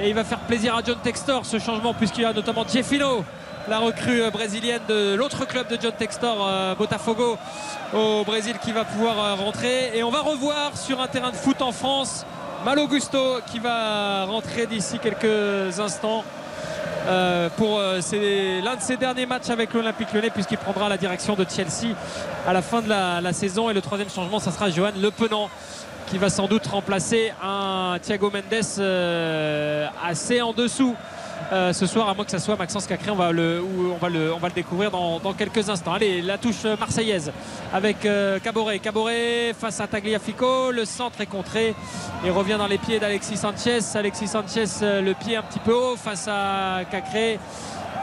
Et 0.00 0.08
il 0.08 0.14
va 0.14 0.24
faire 0.24 0.38
plaisir 0.40 0.76
à 0.76 0.80
John 0.84 0.96
Textor 1.02 1.44
ce 1.44 1.58
changement 1.58 1.92
puisqu'il 1.92 2.22
y 2.22 2.24
a 2.24 2.32
notamment 2.32 2.64
Jeffino, 2.66 3.24
la 3.68 3.78
recrue 3.78 4.22
euh, 4.22 4.30
brésilienne 4.30 4.80
de 4.88 5.14
l'autre 5.14 5.46
club 5.46 5.68
de 5.68 5.78
John 5.80 5.92
Textor, 5.92 6.36
euh, 6.40 6.74
Botafogo 6.74 7.36
au 7.92 8.24
Brésil 8.24 8.56
qui 8.62 8.72
va 8.72 8.84
pouvoir 8.84 9.18
euh, 9.18 9.34
rentrer. 9.34 9.90
Et 9.94 10.02
on 10.02 10.10
va 10.10 10.20
revoir 10.20 10.76
sur 10.76 11.00
un 11.00 11.06
terrain 11.06 11.30
de 11.30 11.36
foot 11.36 11.60
en 11.60 11.72
France 11.72 12.24
Malo 12.64 12.86
Gusto 12.88 13.40
qui 13.50 13.58
va 13.58 14.24
rentrer 14.24 14.66
d'ici 14.66 14.98
quelques 14.98 15.78
instants. 15.78 16.24
pour 17.56 17.78
l'un 17.78 18.76
de 18.76 18.80
ses 18.80 18.96
derniers 18.96 19.26
matchs 19.26 19.48
avec 19.50 19.72
l'Olympique 19.72 20.12
Lyonnais 20.12 20.30
puisqu'il 20.30 20.58
prendra 20.58 20.88
la 20.88 20.96
direction 20.96 21.34
de 21.34 21.46
Chelsea 21.48 21.94
à 22.46 22.52
la 22.52 22.60
fin 22.60 22.82
de 22.82 22.88
la, 22.88 23.32
saison 23.32 23.70
et 23.70 23.74
le 23.74 23.80
troisième 23.80 24.10
changement 24.10 24.40
ça 24.40 24.50
sera 24.50 24.70
Johan 24.70 24.92
Le 25.00 25.10
Penant 25.10 25.48
qui 26.08 26.18
va 26.18 26.30
sans 26.30 26.48
doute 26.48 26.66
remplacer 26.66 27.32
un 27.42 27.98
Thiago 28.02 28.30
Mendes 28.30 28.82
assez 30.04 30.42
en 30.42 30.52
dessous 30.52 30.96
euh, 31.52 31.72
ce 31.72 31.86
soir, 31.86 32.08
à 32.08 32.14
moins 32.14 32.24
que 32.24 32.30
ça 32.30 32.38
soit 32.38 32.56
Maxence 32.56 32.86
Cacré, 32.86 33.10
on 33.10 33.16
va 33.16 33.32
le, 33.32 33.62
on 33.62 33.96
va 33.96 34.08
le, 34.08 34.32
on 34.34 34.38
va 34.38 34.48
le 34.48 34.54
découvrir 34.54 34.90
dans, 34.90 35.32
quelques 35.32 35.68
instants. 35.70 35.94
Allez, 35.94 36.20
la 36.20 36.36
touche 36.36 36.64
marseillaise 36.78 37.32
avec 37.72 38.04
euh, 38.04 38.38
Caboret. 38.38 38.78
Caboret 38.78 39.54
face 39.58 39.80
à 39.80 39.86
Tagliafico, 39.86 40.70
le 40.72 40.84
centre 40.84 41.20
est 41.20 41.26
contré 41.26 41.74
et 42.24 42.30
revient 42.30 42.56
dans 42.58 42.66
les 42.66 42.78
pieds 42.78 42.98
d'Alexis 42.98 43.38
Sanchez. 43.38 43.78
Alexis 43.94 44.28
Sanchez, 44.28 44.64
euh, 44.82 45.00
le 45.00 45.14
pied 45.14 45.36
un 45.36 45.42
petit 45.42 45.58
peu 45.58 45.72
haut 45.72 45.96
face 45.96 46.28
à 46.28 46.80
Cacré. 46.90 47.38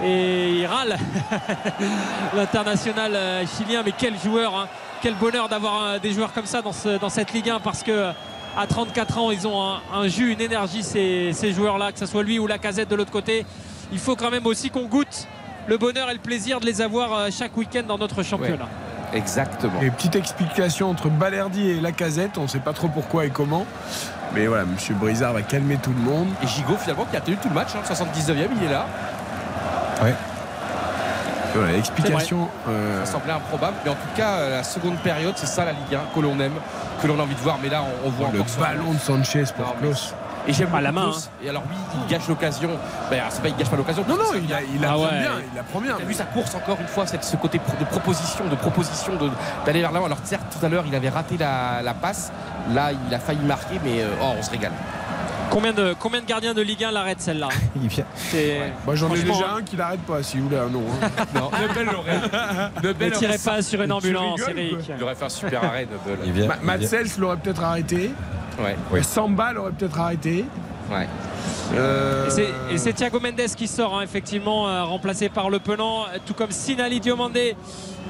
Et 0.04 0.50
il 0.50 0.66
râle 0.66 0.98
l'international 2.36 3.16
euh, 3.16 3.46
chilien. 3.46 3.84
Mais 3.86 3.94
quel 3.98 4.20
joueur, 4.20 4.56
hein. 4.56 4.68
quel 5.02 5.14
bonheur 5.14 5.50
d'avoir 5.50 6.00
des 6.00 6.12
joueurs 6.14 6.34
comme 6.34 6.48
ça 6.48 6.62
dans, 6.62 6.74
dans 7.00 7.10
cette 7.10 7.32
Ligue 7.32 7.52
1 7.52 7.60
parce 7.60 7.84
que 7.84 8.12
à 8.58 8.68
34 8.68 9.18
ans, 9.18 9.32
ils 9.32 9.48
ont 9.48 9.62
un, 9.62 9.82
un 9.94 10.08
jus, 10.08 10.32
une 10.32 10.42
énergie, 10.42 10.84
ces, 10.84 11.32
ces 11.34 11.52
joueurs-là, 11.54 11.92
que 11.92 12.00
ce 12.00 12.06
soit 12.06 12.24
lui 12.24 12.40
ou 12.40 12.48
la 12.48 12.58
casette 12.58 12.90
de 12.90 12.96
l'autre 12.96 13.12
côté. 13.12 13.46
Il 13.92 14.00
faut 14.00 14.16
quand 14.16 14.32
même 14.32 14.46
aussi 14.46 14.70
qu'on 14.70 14.86
goûte 14.86 15.28
le 15.68 15.78
bonheur 15.78 16.10
et 16.10 16.14
le 16.14 16.20
plaisir 16.20 16.60
de 16.60 16.66
les 16.66 16.82
avoir 16.82 17.14
euh, 17.14 17.28
chaque 17.32 17.56
week-end 17.58 17.84
dans 17.88 17.98
notre 17.98 18.24
championnat. 18.24 18.68
Exactement. 19.14 19.82
Et 19.82 19.90
petite 19.92 20.16
explication 20.16 20.90
entre 20.90 21.10
Balerdi 21.10 21.70
et 21.70 21.80
Lacazette, 21.82 22.38
on 22.38 22.44
ne 22.44 22.48
sait 22.48 22.60
pas 22.60 22.74
trop 22.74 22.88
pourquoi 22.88 23.26
et 23.26 23.30
comment. 23.30 23.66
Mais 24.34 24.48
voilà, 24.48 24.66
Monsieur 24.66 24.96
Brizard 24.96 25.34
va 25.34 25.42
calmer 25.42 25.78
tout 25.78 25.94
le 25.94 26.02
monde. 26.02 26.28
Et 26.44 26.48
Gigot, 26.48 26.76
finalement, 26.78 27.06
qui 27.06 27.16
a 27.16 27.22
tenu 27.22 27.38
tout 27.38 27.48
le 27.48 27.54
match, 27.54 27.70
hein, 27.76 27.82
79e, 27.88 28.48
il 28.58 28.68
est 28.68 28.72
là. 28.72 28.86
Voilà, 31.56 31.72
l'explication. 31.74 32.48
euh, 32.68 33.04
Ça 33.06 33.12
semblait 33.14 33.34
improbable, 33.34 33.76
mais 33.84 33.92
en 33.92 33.96
tout 33.96 34.00
cas, 34.16 34.30
euh, 34.34 34.58
la 34.58 34.64
seconde 34.64 34.98
période, 34.98 35.34
c'est 35.38 35.48
ça 35.48 35.66
la 35.66 35.72
Ligue 35.72 35.96
1 35.96 36.00
que 36.14 36.20
l'on 36.20 36.40
aime, 36.40 36.54
que 37.02 37.08
l'on 37.08 37.20
a 37.20 37.24
envie 37.24 37.36
de 37.36 37.40
voir. 37.40 37.58
Mais 37.62 37.70
là, 37.70 37.82
on, 38.04 38.08
on 38.08 38.12
voit 38.12 38.30
le 38.34 38.40
encore 38.42 38.50
ce- 38.54 38.60
ballon 38.60 38.92
de 38.94 39.00
Sanchez 39.00 39.44
pour 39.56 39.66
Non, 39.66 39.74
Klaus. 39.80 40.14
Et 40.48 40.54
j'aime 40.54 40.76
À 40.76 40.82
la 40.82 40.92
main, 40.92 41.02
Klaus. 41.04 41.30
Et 41.44 41.50
alors, 41.50 41.64
oui, 41.68 41.76
il 42.04 42.12
gâche 42.12 42.28
l'occasion. 42.28 42.70
Ben, 43.10 43.22
c'est 43.30 43.42
pas 43.42 43.48
il 43.48 43.56
gâche 43.56 43.70
pas 43.70 43.78
l'occasion. 43.78 44.06
Non, 44.08 44.16
non, 44.16 44.26
il, 44.36 44.54
a, 44.54 44.62
il 44.62 44.84
Ah 44.86 44.90
apprend 44.92 45.04
ouais. 45.06 45.20
bien, 45.20 45.32
il 45.54 45.60
apprend 45.60 45.80
bien. 45.82 45.96
T'as 45.98 46.04
vu 46.06 46.14
sa 46.14 46.26
course 46.26 46.54
encore 46.54 46.78
une 46.80 46.88
fois, 46.88 47.08
cette- 47.08 47.24
ce 47.24 47.36
côté 47.38 47.58
de 47.80 47.86
proposition, 47.86 48.46
de 48.48 48.56
proposition, 48.56 49.16
de- 49.16 49.32
d'aller 49.66 49.82
vers 49.82 49.92
l'avant. 49.92 50.06
Alors 50.06 50.20
certes, 50.24 50.44
tout 50.60 50.64
à 50.64 50.70
l'heure, 50.70 50.84
il 50.88 50.94
avait 50.94 51.10
raté 51.10 51.38
la, 51.38 51.82
la 51.82 51.94
passe. 51.96 52.32
Là, 52.74 52.90
il 52.92 53.14
a 53.14 53.18
failli 53.20 53.44
marquer, 53.46 53.80
mais 53.84 54.02
euh, 54.02 54.08
oh, 54.22 54.34
on 54.38 54.44
se 54.44 54.52
régale. 54.52 54.72
Combien 55.56 55.72
de, 55.72 55.96
combien 55.98 56.20
de 56.20 56.26
gardiens 56.26 56.54
de 56.54 56.62
Ligue 56.62 56.84
1 56.84 56.92
l'arrêtent 56.92 57.22
celle-là 57.22 57.48
Il 57.82 57.88
vient. 57.88 58.04
C'est- 58.16 58.74
Moi, 58.86 58.96
j'en 58.96 59.14
ai 59.16 59.22
déjà 59.24 59.52
un 59.58 59.62
qui 59.64 59.78
l'arrête 59.78 60.02
pas, 60.02 60.22
si 60.22 60.38
vous 60.38 60.50
voulez 60.50 60.58
un 60.58 60.68
nom. 60.68 60.84
hein. 61.02 61.08
Non, 61.34 61.50
Nebel 61.50 61.86
l'aurait. 61.86 63.04
Ne 63.06 63.10
tirez 63.12 63.38
pas 63.38 63.62
sur 63.62 63.82
une 63.82 63.94
ambulance, 63.94 64.42
rigoles, 64.42 64.60
Eric. 64.60 64.92
Il 64.98 65.02
aurait 65.04 65.16
fait 65.16 65.24
un 65.26 65.30
super 65.30 65.64
arrêt, 65.64 65.88
Nebel. 65.90 66.20
Il 66.26 66.32
vient. 66.34 66.48
Ma- 66.48 66.58
il 66.62 66.66
Matt 66.66 66.80
vient. 66.82 66.90
Sells 66.90 67.10
l'aurait 67.20 67.38
peut-être 67.38 67.64
arrêté. 67.64 68.12
Ouais, 68.60 68.76
Oui. 68.92 69.02
Samba 69.02 69.54
l'aurait 69.54 69.72
peut-être 69.72 69.98
arrêté. 69.98 70.44
ouais. 70.92 71.08
Euh, 71.74 72.28
Et 72.70 72.78
c'est- 72.78 72.92
Thiago 72.94 73.22
Mendes 73.22 73.56
qui 73.56 73.68
sort, 73.70 73.98
hein, 73.98 74.02
effectivement, 74.04 74.68
euh, 74.68 74.84
remplacé 74.84 75.30
par 75.30 75.50
Le 75.50 75.60
Penant, 75.60 76.04
tout 76.26 76.34
comme 76.34 76.52
Sinali 76.52 77.00
Diomandé, 77.00 77.56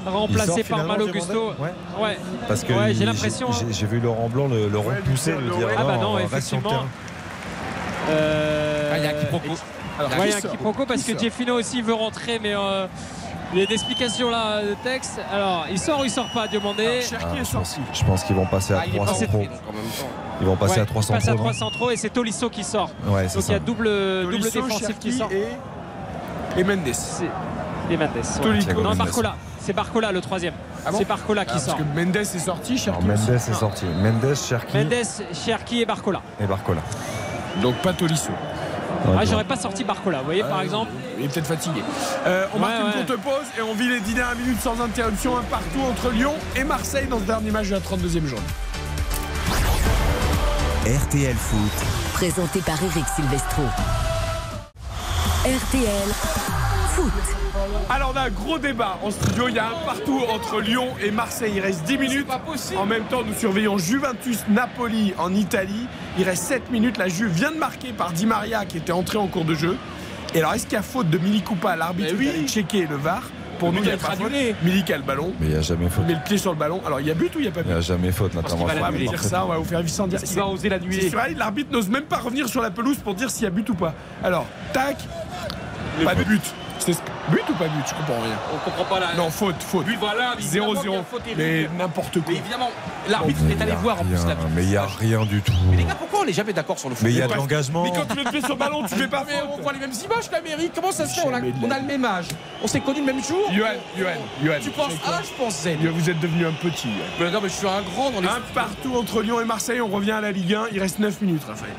remplacé 0.04 0.62
par 0.64 0.78
finalement, 0.80 0.92
Malo 0.94 1.04
Diomandé 1.06 1.32
Gusto. 1.32 1.52
Ouais. 1.62 1.72
Ouais. 2.02 2.18
Parce 2.48 2.64
que 2.64 2.72
Ouais, 2.72 2.92
j'ai 2.92 3.04
l'impression, 3.06 3.52
j'ai- 3.52 3.84
hein. 3.84 3.88
Vu 3.88 4.00
Laurent 4.00 4.28
Blanc 4.28 4.48
le, 4.48 4.68
le 4.68 4.78
Ouais, 4.78 4.96
repousser, 4.96 5.32
lui 5.32 5.48
le 5.48 5.56
dire, 5.56 5.66
ouais. 5.68 5.74
Ah 5.78 5.84
bah 5.84 5.96
non, 5.96 6.14
reste 6.14 6.28
sur 6.28 6.56
le 6.58 6.62
effectivement. 6.62 6.86
Euh, 8.08 8.90
Ah, 8.92 8.98
il 8.98 9.04
y 9.04 9.06
a 9.06 9.10
un 9.10 9.12
quiproquo. 9.14 9.54
alors, 9.98 10.10
Ouais, 10.12 10.26
il 10.26 10.30
y 10.30 10.32
a 10.34 10.36
un 10.36 10.40
quiproquo 10.40 10.86
parce 10.86 11.02
que 11.02 11.18
Jeffino 11.18 11.54
aussi 11.54 11.82
veut 11.82 11.94
rentrer, 11.94 12.38
mais 12.40 12.54
euh, 12.54 12.86
il 13.52 13.58
y 13.60 13.62
a 13.62 13.66
des 13.66 13.74
explications 13.74 14.30
là 14.30 14.62
de 14.62 14.74
texte. 14.84 15.20
Alors, 15.32 15.66
il 15.70 15.78
sort 15.78 16.00
ou 16.00 16.04
il 16.04 16.10
sort 16.10 16.28
pas, 16.32 16.46
Cherki 16.48 16.64
Ah, 16.74 17.34
est 17.34 17.44
je 17.44 17.52
pense, 17.52 17.70
sorti. 17.74 17.80
je 17.92 18.04
pense 18.04 18.24
qu'ils 18.24 18.36
vont 18.36 18.46
passer 18.46 18.74
à 18.74 18.80
Ah, 18.80 18.84
il 18.86 18.94
est 18.94 18.98
pas 18.98 19.04
300 19.06 19.12
rentré, 19.26 19.26
trop. 19.28 19.38
donc 19.38 19.50
en 19.68 19.72
même 19.72 19.82
temps. 19.90 20.06
Ils 20.40 20.46
vont 20.46 20.56
passer 20.56 20.72
Ouais, 20.74 20.80
à 20.80 20.82
il 20.82 20.86
300 20.86 21.14
passe 21.14 21.24
à 21.24 21.26
trop. 21.28 21.36
non 21.38 21.42
300 21.44 21.70
trop 21.70 21.90
et 21.90 21.96
c'est 21.96 22.10
Tolisso 22.10 22.50
qui 22.50 22.64
sort. 22.64 22.90
Ouais, 23.06 23.24
Donc 23.26 23.44
il 23.48 23.52
y 23.52 23.54
a 23.54 23.58
double, 23.58 23.90
double 24.30 24.50
défensif 24.50 24.98
qui 24.98 25.12
sort. 25.12 25.30
Et, 25.32 26.60
et 26.60 26.64
Mendes. 26.64 26.86
Et 27.90 27.96
Mendes. 27.96 28.08
ouais. 28.44 28.74
Non, 28.74 28.82
Mendes. 28.82 28.96
Barcola. 28.98 29.36
C'est 29.60 29.72
Barcola 29.72 30.12
le 30.12 30.20
troisième. 30.20 30.54
Ah 30.84 30.92
bon 30.92 30.98
c'est 30.98 31.04
Barcola 31.08 31.40
Ah, 31.42 31.44
qui 31.44 31.52
parce 31.52 31.64
sort. 31.66 31.76
que 31.76 31.82
Mendes 31.82 32.16
est 32.16 32.38
sorti, 32.38 32.78
Cherki 32.78 33.04
Mendes 33.04 33.18
aussi. 33.34 33.50
est 33.50 33.54
sorti. 33.54 33.84
Mendes, 33.86 34.34
Cherki 34.36 34.76
Mendes, 34.76 34.94
Cherki 35.32 35.80
et 35.82 35.86
Barcola. 35.86 36.20
et 36.40 36.46
Barcola. 36.46 36.80
Donc 37.62 37.76
pas 37.76 37.92
Tolisso. 37.92 38.30
Ah, 39.18 39.24
j'aurais 39.24 39.44
pas 39.44 39.56
sorti 39.56 39.84
Barcola. 39.84 40.18
Vous 40.18 40.24
voyez, 40.26 40.42
par 40.42 40.58
Ah, 40.58 40.64
exemple. 40.64 40.90
Il 41.18 41.24
est 41.24 41.28
peut-être 41.28 41.46
fatigué. 41.46 41.82
Euh, 42.26 42.46
on 42.52 42.56
Ouais, 42.56 42.60
marque 42.68 42.96
une 42.98 43.04
courte 43.06 43.20
pause 43.22 43.46
et 43.58 43.62
on 43.62 43.74
vit 43.74 43.88
les 43.88 44.00
10 44.00 44.14
dernières 44.14 44.36
minutes 44.36 44.60
sans 44.60 44.80
interruption 44.80 45.36
un 45.38 45.42
partout 45.42 45.80
entre 45.88 46.10
Lyon 46.10 46.34
et 46.56 46.64
Marseille 46.64 47.06
dans 47.06 47.18
ce 47.18 47.24
dernier 47.24 47.50
match 47.50 47.68
de 47.68 47.74
la 47.74 47.80
32e 47.80 48.26
journée. 48.26 48.44
RTL 50.86 51.34
Foot. 51.36 51.86
Présenté 52.14 52.60
par 52.60 52.76
Eric 52.82 53.04
Silvestro. 53.14 53.62
RTL 55.44 56.08
Foot. 56.94 57.12
Alors 57.88 58.12
on 58.14 58.16
a 58.18 58.22
un 58.22 58.30
gros 58.30 58.58
débat 58.58 58.98
en 59.02 59.10
studio, 59.10 59.48
il 59.48 59.54
y 59.54 59.58
a 59.58 59.66
un 59.68 59.86
partout 59.86 60.20
entre 60.30 60.60
Lyon 60.60 60.88
et 61.02 61.10
Marseille. 61.10 61.52
Il 61.56 61.60
reste 61.60 61.84
10 61.84 61.98
minutes. 61.98 62.26
En 62.76 62.86
même 62.86 63.04
temps, 63.04 63.22
nous 63.24 63.34
surveillons 63.34 63.78
Juventus 63.78 64.38
Napoli 64.48 65.14
en 65.18 65.34
Italie. 65.34 65.86
Il 66.18 66.24
reste 66.24 66.44
7 66.44 66.70
minutes. 66.70 66.98
La 66.98 67.08
Juve 67.08 67.30
vient 67.32 67.52
de 67.52 67.58
marquer 67.58 67.92
par 67.92 68.12
Di 68.12 68.26
Maria 68.26 68.64
qui 68.64 68.78
était 68.78 68.92
entré 68.92 69.18
en 69.18 69.26
cours 69.28 69.44
de 69.44 69.54
jeu. 69.54 69.76
Et 70.34 70.38
alors, 70.40 70.54
est-ce 70.54 70.64
qu'il 70.64 70.74
y 70.74 70.76
a 70.76 70.82
faute 70.82 71.08
de 71.08 71.18
Mili 71.18 71.42
Coupa 71.42 71.76
L'arbitre 71.76 72.12
Mais 72.18 72.18
oui. 72.18 72.28
allé 72.28 72.46
checker 72.48 72.86
le 72.86 72.96
VAR. 72.96 73.22
Pour 73.58 73.72
nous, 73.72 73.82
il 73.82 73.88
y 73.88 73.90
a 73.90 73.96
pas 73.96 74.16
faute. 74.16 74.30
Milik 74.62 74.90
a 74.90 74.98
le 74.98 75.02
ballon. 75.02 75.32
Mais 75.40 75.46
il 75.46 75.52
n'y 75.52 75.58
a 75.58 75.62
jamais 75.62 75.88
faute. 75.88 76.04
Il 76.06 76.08
met 76.08 76.18
le 76.20 76.24
pied 76.26 76.36
sur 76.36 76.52
le 76.52 76.58
ballon. 76.58 76.82
Alors, 76.84 77.00
il 77.00 77.06
y 77.06 77.10
a 77.10 77.14
but 77.14 77.34
ou 77.34 77.38
il 77.38 77.42
n'y 77.42 77.48
a 77.48 77.52
pas 77.52 77.60
Il 77.60 77.66
but 77.66 77.72
n'y 77.72 77.78
a 77.78 77.80
jamais 77.80 78.12
faute, 78.12 78.34
notamment. 78.34 78.64
On 78.64 78.66
va 78.66 78.74
vous 78.74 78.80
l'annuler. 78.82 79.06
dire 79.08 79.22
ça, 79.22 79.44
on 79.46 79.48
va 79.48 79.56
vous 79.56 79.64
faire 79.64 79.80
vivre 79.80 79.94
sans 79.94 80.06
dire. 80.08 80.18
Est-ce 80.22 80.26
qu'il 80.32 80.38
va 80.40 80.46
oser 80.48 80.68
l'annuler 80.68 81.00
C'est 81.00 81.08
vrai, 81.16 81.32
l'arbitre 81.34 81.72
n'ose 81.72 81.88
même 81.88 82.02
pas 82.04 82.18
revenir 82.18 82.48
sur 82.48 82.60
la 82.60 82.70
pelouse 82.70 82.98
pour 82.98 83.14
dire 83.14 83.30
s'il 83.30 83.44
y 83.44 83.46
a 83.46 83.50
but 83.50 83.66
ou 83.70 83.74
pas. 83.74 83.94
Alors, 84.22 84.44
tac, 84.74 84.98
pas 86.04 86.14
de 86.14 86.24
but. 86.24 86.42
C'est 86.78 86.92
but 87.30 87.42
ou 87.48 87.54
pas 87.54 87.68
but 87.68 87.84
Je 87.86 87.94
comprends 87.94 88.22
rien. 88.22 88.36
On 88.54 88.58
comprend 88.58 88.84
pas 88.84 89.00
la. 89.00 89.14
Non, 89.14 89.30
faute, 89.30 89.62
faute. 89.62 89.86
But, 89.86 89.98
voilà, 89.98 90.34
évidemment 90.38 90.74
qu'il 90.74 90.90
y 90.90 90.94
a 90.94 90.98
0-0. 90.98 91.04
faute, 91.04 91.22
Mais 91.36 91.68
n'importe 91.76 92.12
quoi. 92.20 92.22
Mais 92.28 92.36
évidemment, 92.36 92.70
l'arbitre 93.08 93.40
est 93.50 93.62
allé 93.62 93.72
voir 93.72 94.00
en 94.00 94.04
plus 94.04 94.16
rien, 94.16 94.26
la 94.26 94.36
Mais 94.54 94.62
il 94.62 94.68
n'y 94.70 94.76
a 94.76 94.86
rien 94.86 95.24
du 95.24 95.40
tout. 95.42 95.52
Mais 95.70 95.76
les 95.78 95.84
gars, 95.84 95.94
pourquoi 95.94 96.20
on 96.20 96.24
n'est 96.24 96.32
jamais 96.32 96.52
d'accord 96.52 96.78
sur 96.78 96.88
le 96.88 96.94
foot 96.94 97.04
Mais 97.04 97.12
il 97.12 97.18
y 97.18 97.22
a 97.22 97.28
de 97.28 97.34
l'engagement. 97.34 97.84
Mais 97.84 97.92
quand 97.92 98.06
tu 98.06 98.16
mets 98.16 98.24
le 98.24 98.30
pied 98.30 98.40
sur 98.40 98.50
le 98.50 98.56
ballon, 98.56 98.82
tu 98.86 98.94
fais 98.94 99.08
pas 99.08 99.24
Mais 99.26 99.42
on 99.50 99.60
voit 99.60 99.72
les 99.72 99.78
mêmes 99.80 99.92
images, 99.92 100.30
l'Amérique. 100.30 100.72
Comment 100.74 100.92
ça 100.92 101.06
se 101.06 101.14
fait? 101.20 101.26
On 101.26 101.34
a, 101.34 101.38
on 101.38 101.80
le 101.80 101.86
même 101.86 102.04
âge. 102.04 102.26
On 102.62 102.66
s'est 102.66 102.80
connus 102.80 103.00
le 103.00 103.06
même 103.06 103.22
jour? 103.24 103.50
Yohan, 103.50 103.68
Yohan, 103.96 104.10
Yohan. 104.42 104.58
Tu 104.62 104.70
penses 104.70 104.92
A, 105.06 105.22
je 105.22 105.42
pense 105.42 105.54
Z. 105.62 105.68
Yohan, 105.82 105.94
Vous 105.94 106.10
êtes 106.10 106.20
devenu 106.20 106.46
un 106.46 106.52
petit. 106.52 106.88
Mais 107.20 107.30
non, 107.30 107.40
mais 107.42 107.48
je 107.48 107.54
suis 107.54 107.66
un 107.66 107.82
grand 107.82 108.10
dans 108.10 108.20
les. 108.20 108.28
Un 108.28 108.40
partout 108.54 108.96
entre 108.96 109.22
Lyon 109.22 109.40
et 109.40 109.44
Marseille, 109.44 109.80
on 109.80 109.88
revient 109.88 110.12
à 110.12 110.20
la 110.20 110.32
Ligue 110.32 110.54
1. 110.54 110.66
Il 110.72 110.80
reste 110.80 110.98
9 110.98 111.22
minutes, 111.22 111.44
Raphaël. 111.46 111.72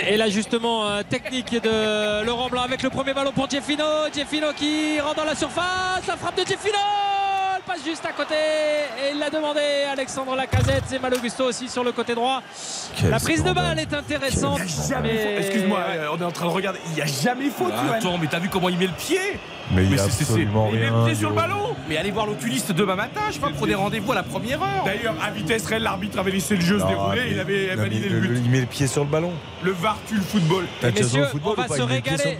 Et 0.00 0.16
l'ajustement 0.16 0.88
euh, 0.88 1.02
technique 1.02 1.52
de 1.52 2.24
Laurent 2.24 2.48
Blanc 2.48 2.62
avec 2.62 2.82
le 2.82 2.90
premier 2.90 3.14
ballon 3.14 3.32
pour 3.32 3.48
Jeffino. 3.48 3.84
Jeffino 4.14 4.52
qui 4.52 5.00
rentre 5.00 5.16
dans 5.16 5.24
la 5.24 5.34
surface. 5.34 6.06
La 6.06 6.16
frappe 6.16 6.36
de 6.36 6.46
Jeffino. 6.46 6.78
Elle 7.64 7.74
passe 7.74 7.84
juste 7.84 8.04
à 8.04 8.12
côté. 8.12 8.34
Et 8.34 9.12
il 9.12 9.18
l'a 9.18 9.30
demandé. 9.30 9.60
Alexandre 9.90 10.34
Lacazette. 10.34 10.84
C'est 10.86 11.00
Malo 11.00 11.18
Gusto 11.18 11.44
aussi 11.44 11.68
sur 11.68 11.84
le 11.84 11.92
côté 11.92 12.14
droit. 12.14 12.42
Quel 12.96 13.10
la 13.10 13.20
prise 13.20 13.44
de 13.44 13.52
balle 13.52 13.78
est 13.78 13.92
intéressante. 13.92 14.60
Il 14.60 14.64
n'y 14.64 14.72
a 14.72 14.88
jamais 14.88 15.12
mais- 15.12 15.18
faute. 15.36 15.44
Excuse-moi, 15.44 15.78
euh, 15.78 16.06
on 16.12 16.20
est 16.20 16.24
en 16.24 16.32
train 16.32 16.46
de 16.46 16.50
regarder. 16.50 16.80
Il 16.86 16.94
n'y 16.94 17.02
a 17.02 17.06
jamais 17.06 17.50
faute, 17.50 17.72
Yohan. 17.72 17.92
Attends, 17.92 18.18
mais 18.18 18.26
t'as 18.26 18.40
vu 18.40 18.48
comment 18.48 18.68
il 18.68 18.78
met 18.78 18.86
le 18.86 18.92
pied 18.92 19.18
Mais 19.70 19.84
il 19.84 19.90
n'y 19.90 19.96
Mais 19.96 20.02
Il 20.72 20.78
met 20.80 20.90
le 20.90 21.04
pied 21.04 21.14
sur 21.14 21.30
le 21.30 21.36
ballon. 21.36 21.76
Mais 21.88 21.96
allez 21.96 22.10
voir 22.10 22.26
l'oculiste 22.26 22.72
demain 22.72 22.96
matin, 22.96 23.20
je 23.28 23.34
sais 23.34 23.40
pas, 23.40 23.50
prenez 23.56 23.74
rendez-vous 23.74 24.12
à 24.12 24.16
la 24.16 24.22
première 24.22 24.62
heure. 24.62 24.84
D'ailleurs, 24.84 25.14
à 25.22 25.30
vitesse 25.30 25.66
réelle, 25.66 25.82
l'arbitre 25.82 26.18
avait 26.18 26.30
laissé 26.30 26.56
le 26.56 26.62
jeu 26.62 26.80
se 26.80 26.86
dérouler. 26.86 27.22
mais- 27.24 27.30
Il 27.32 27.40
avait 27.40 27.76
non, 27.76 27.82
validé 27.82 28.08
le 28.08 28.20
but. 28.20 28.40
Il 28.44 28.50
met 28.50 28.60
le 28.60 28.66
pied 28.66 28.86
sur 28.86 29.04
le 29.04 29.10
ballon. 29.10 29.32
Le 29.62 29.72
VAR 29.72 29.98
tue 30.08 30.16
le 30.16 30.22
football. 30.22 30.66
T'as 30.80 30.88
au 30.88 30.92
football 30.92 31.54
on 31.56 31.60
va 31.60 31.66
ou 31.66 31.68
pas? 31.68 31.74
Se 31.74 31.78
le 31.78 31.84
régaler. 31.84 32.38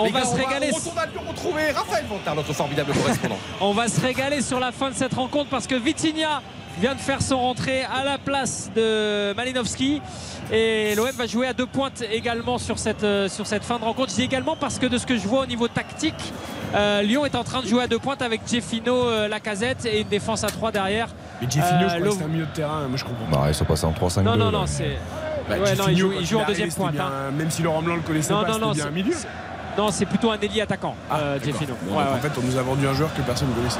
On 0.00 0.04
Les 0.04 0.10
va 0.10 0.20
gars, 0.20 0.26
se 0.26 0.34
régaler. 0.36 0.70
On 0.72 0.76
retourne 0.76 0.98
à 0.98 1.06
Lyon 1.06 1.20
retrouver 1.28 1.70
Raphaël 1.70 2.04
notre 2.34 2.52
formidable 2.52 2.92
correspondant. 2.92 3.36
On 3.60 3.72
va 3.72 3.88
se 3.88 4.00
régaler 4.00 4.40
sur 4.42 4.58
la 4.60 4.72
fin 4.72 4.90
de 4.90 4.94
cette 4.94 5.14
rencontre 5.14 5.50
parce 5.50 5.66
que 5.66 5.74
Vitinha 5.74 6.42
vient 6.80 6.94
de 6.94 7.00
faire 7.00 7.20
son 7.20 7.38
rentrée 7.38 7.82
à 7.82 8.04
la 8.04 8.16
place 8.18 8.70
de 8.74 9.34
Malinowski 9.34 10.00
et 10.52 10.94
l'OM 10.94 11.10
va 11.10 11.26
jouer 11.26 11.46
à 11.48 11.52
deux 11.52 11.66
pointes 11.66 12.02
également 12.10 12.58
sur 12.58 12.78
cette, 12.78 13.04
euh, 13.04 13.28
sur 13.28 13.46
cette 13.46 13.64
fin 13.64 13.78
de 13.78 13.84
rencontre. 13.84 14.10
Je 14.10 14.14
dis 14.16 14.22
également 14.22 14.56
parce 14.56 14.78
que 14.78 14.86
de 14.86 14.96
ce 14.96 15.04
que 15.06 15.16
je 15.18 15.26
vois 15.28 15.42
au 15.42 15.46
niveau 15.46 15.68
tactique, 15.68 16.32
euh, 16.74 17.02
Lyon 17.02 17.26
est 17.26 17.34
en 17.34 17.44
train 17.44 17.60
de 17.62 17.66
jouer 17.66 17.82
à 17.82 17.86
deux 17.86 17.98
pointes 17.98 18.22
avec 18.22 18.40
Jeffino, 18.48 18.94
euh, 19.08 19.28
Lacazette 19.28 19.84
et 19.84 20.00
une 20.00 20.08
défense 20.08 20.44
à 20.44 20.48
trois 20.48 20.70
derrière. 20.72 21.08
Mais 21.42 21.48
Jeffino, 21.50 21.66
Euh, 21.74 21.80
je 21.80 21.84
crois 21.86 21.98
que 21.98 22.04
Lov- 22.04 22.18
c'est 22.18 22.24
un 22.24 22.28
milieu 22.28 22.46
de 22.46 22.52
terrain. 22.52 22.88
Moi, 22.88 22.96
je 22.96 23.04
comprends 23.04 23.26
pas. 23.26 23.36
Bah, 23.38 23.44
ils 23.48 23.54
sont 23.54 23.64
passés 23.64 23.84
en 23.86 23.92
3-5-2. 23.92 24.22
Non, 24.24 24.36
non, 24.36 24.50
non, 24.50 24.66
c'est. 24.66 24.96
Bah, 25.48 25.56
ouais, 25.58 25.74
non, 25.74 25.84
il 25.88 25.96
joue, 25.96 26.10
quand 26.10 26.20
il 26.20 26.26
joue 26.26 26.38
en 26.38 26.44
deuxième 26.46 26.72
pointe. 26.72 26.92
bien- 26.92 27.04
hein. 27.06 27.30
Même 27.36 27.50
si 27.50 27.62
Laurent 27.62 27.82
Blanc 27.82 27.96
le 27.96 28.02
connaissait 28.02 28.32
Non, 28.32 28.42
pas, 28.42 28.46
non, 28.46 28.54
c'était 28.54 28.66
non, 28.66 28.72
bien 28.72 28.86
un 28.86 28.90
milieu. 28.90 29.16
Non, 29.78 29.90
c'est 29.90 30.06
plutôt 30.06 30.30
un 30.30 30.38
ailier 30.38 30.62
attaquant, 30.62 30.94
euh, 31.12 31.38
d'accord. 31.38 31.52
Jeffino. 31.52 31.74
Ouais, 31.88 31.96
ouais. 31.96 32.02
En 32.02 32.16
fait, 32.16 32.32
on 32.38 32.42
nous 32.42 32.56
a 32.56 32.62
vendu 32.62 32.86
un 32.86 32.94
joueur 32.94 33.12
que 33.14 33.22
personne 33.22 33.48
ne 33.48 33.54
connaissait. 33.54 33.78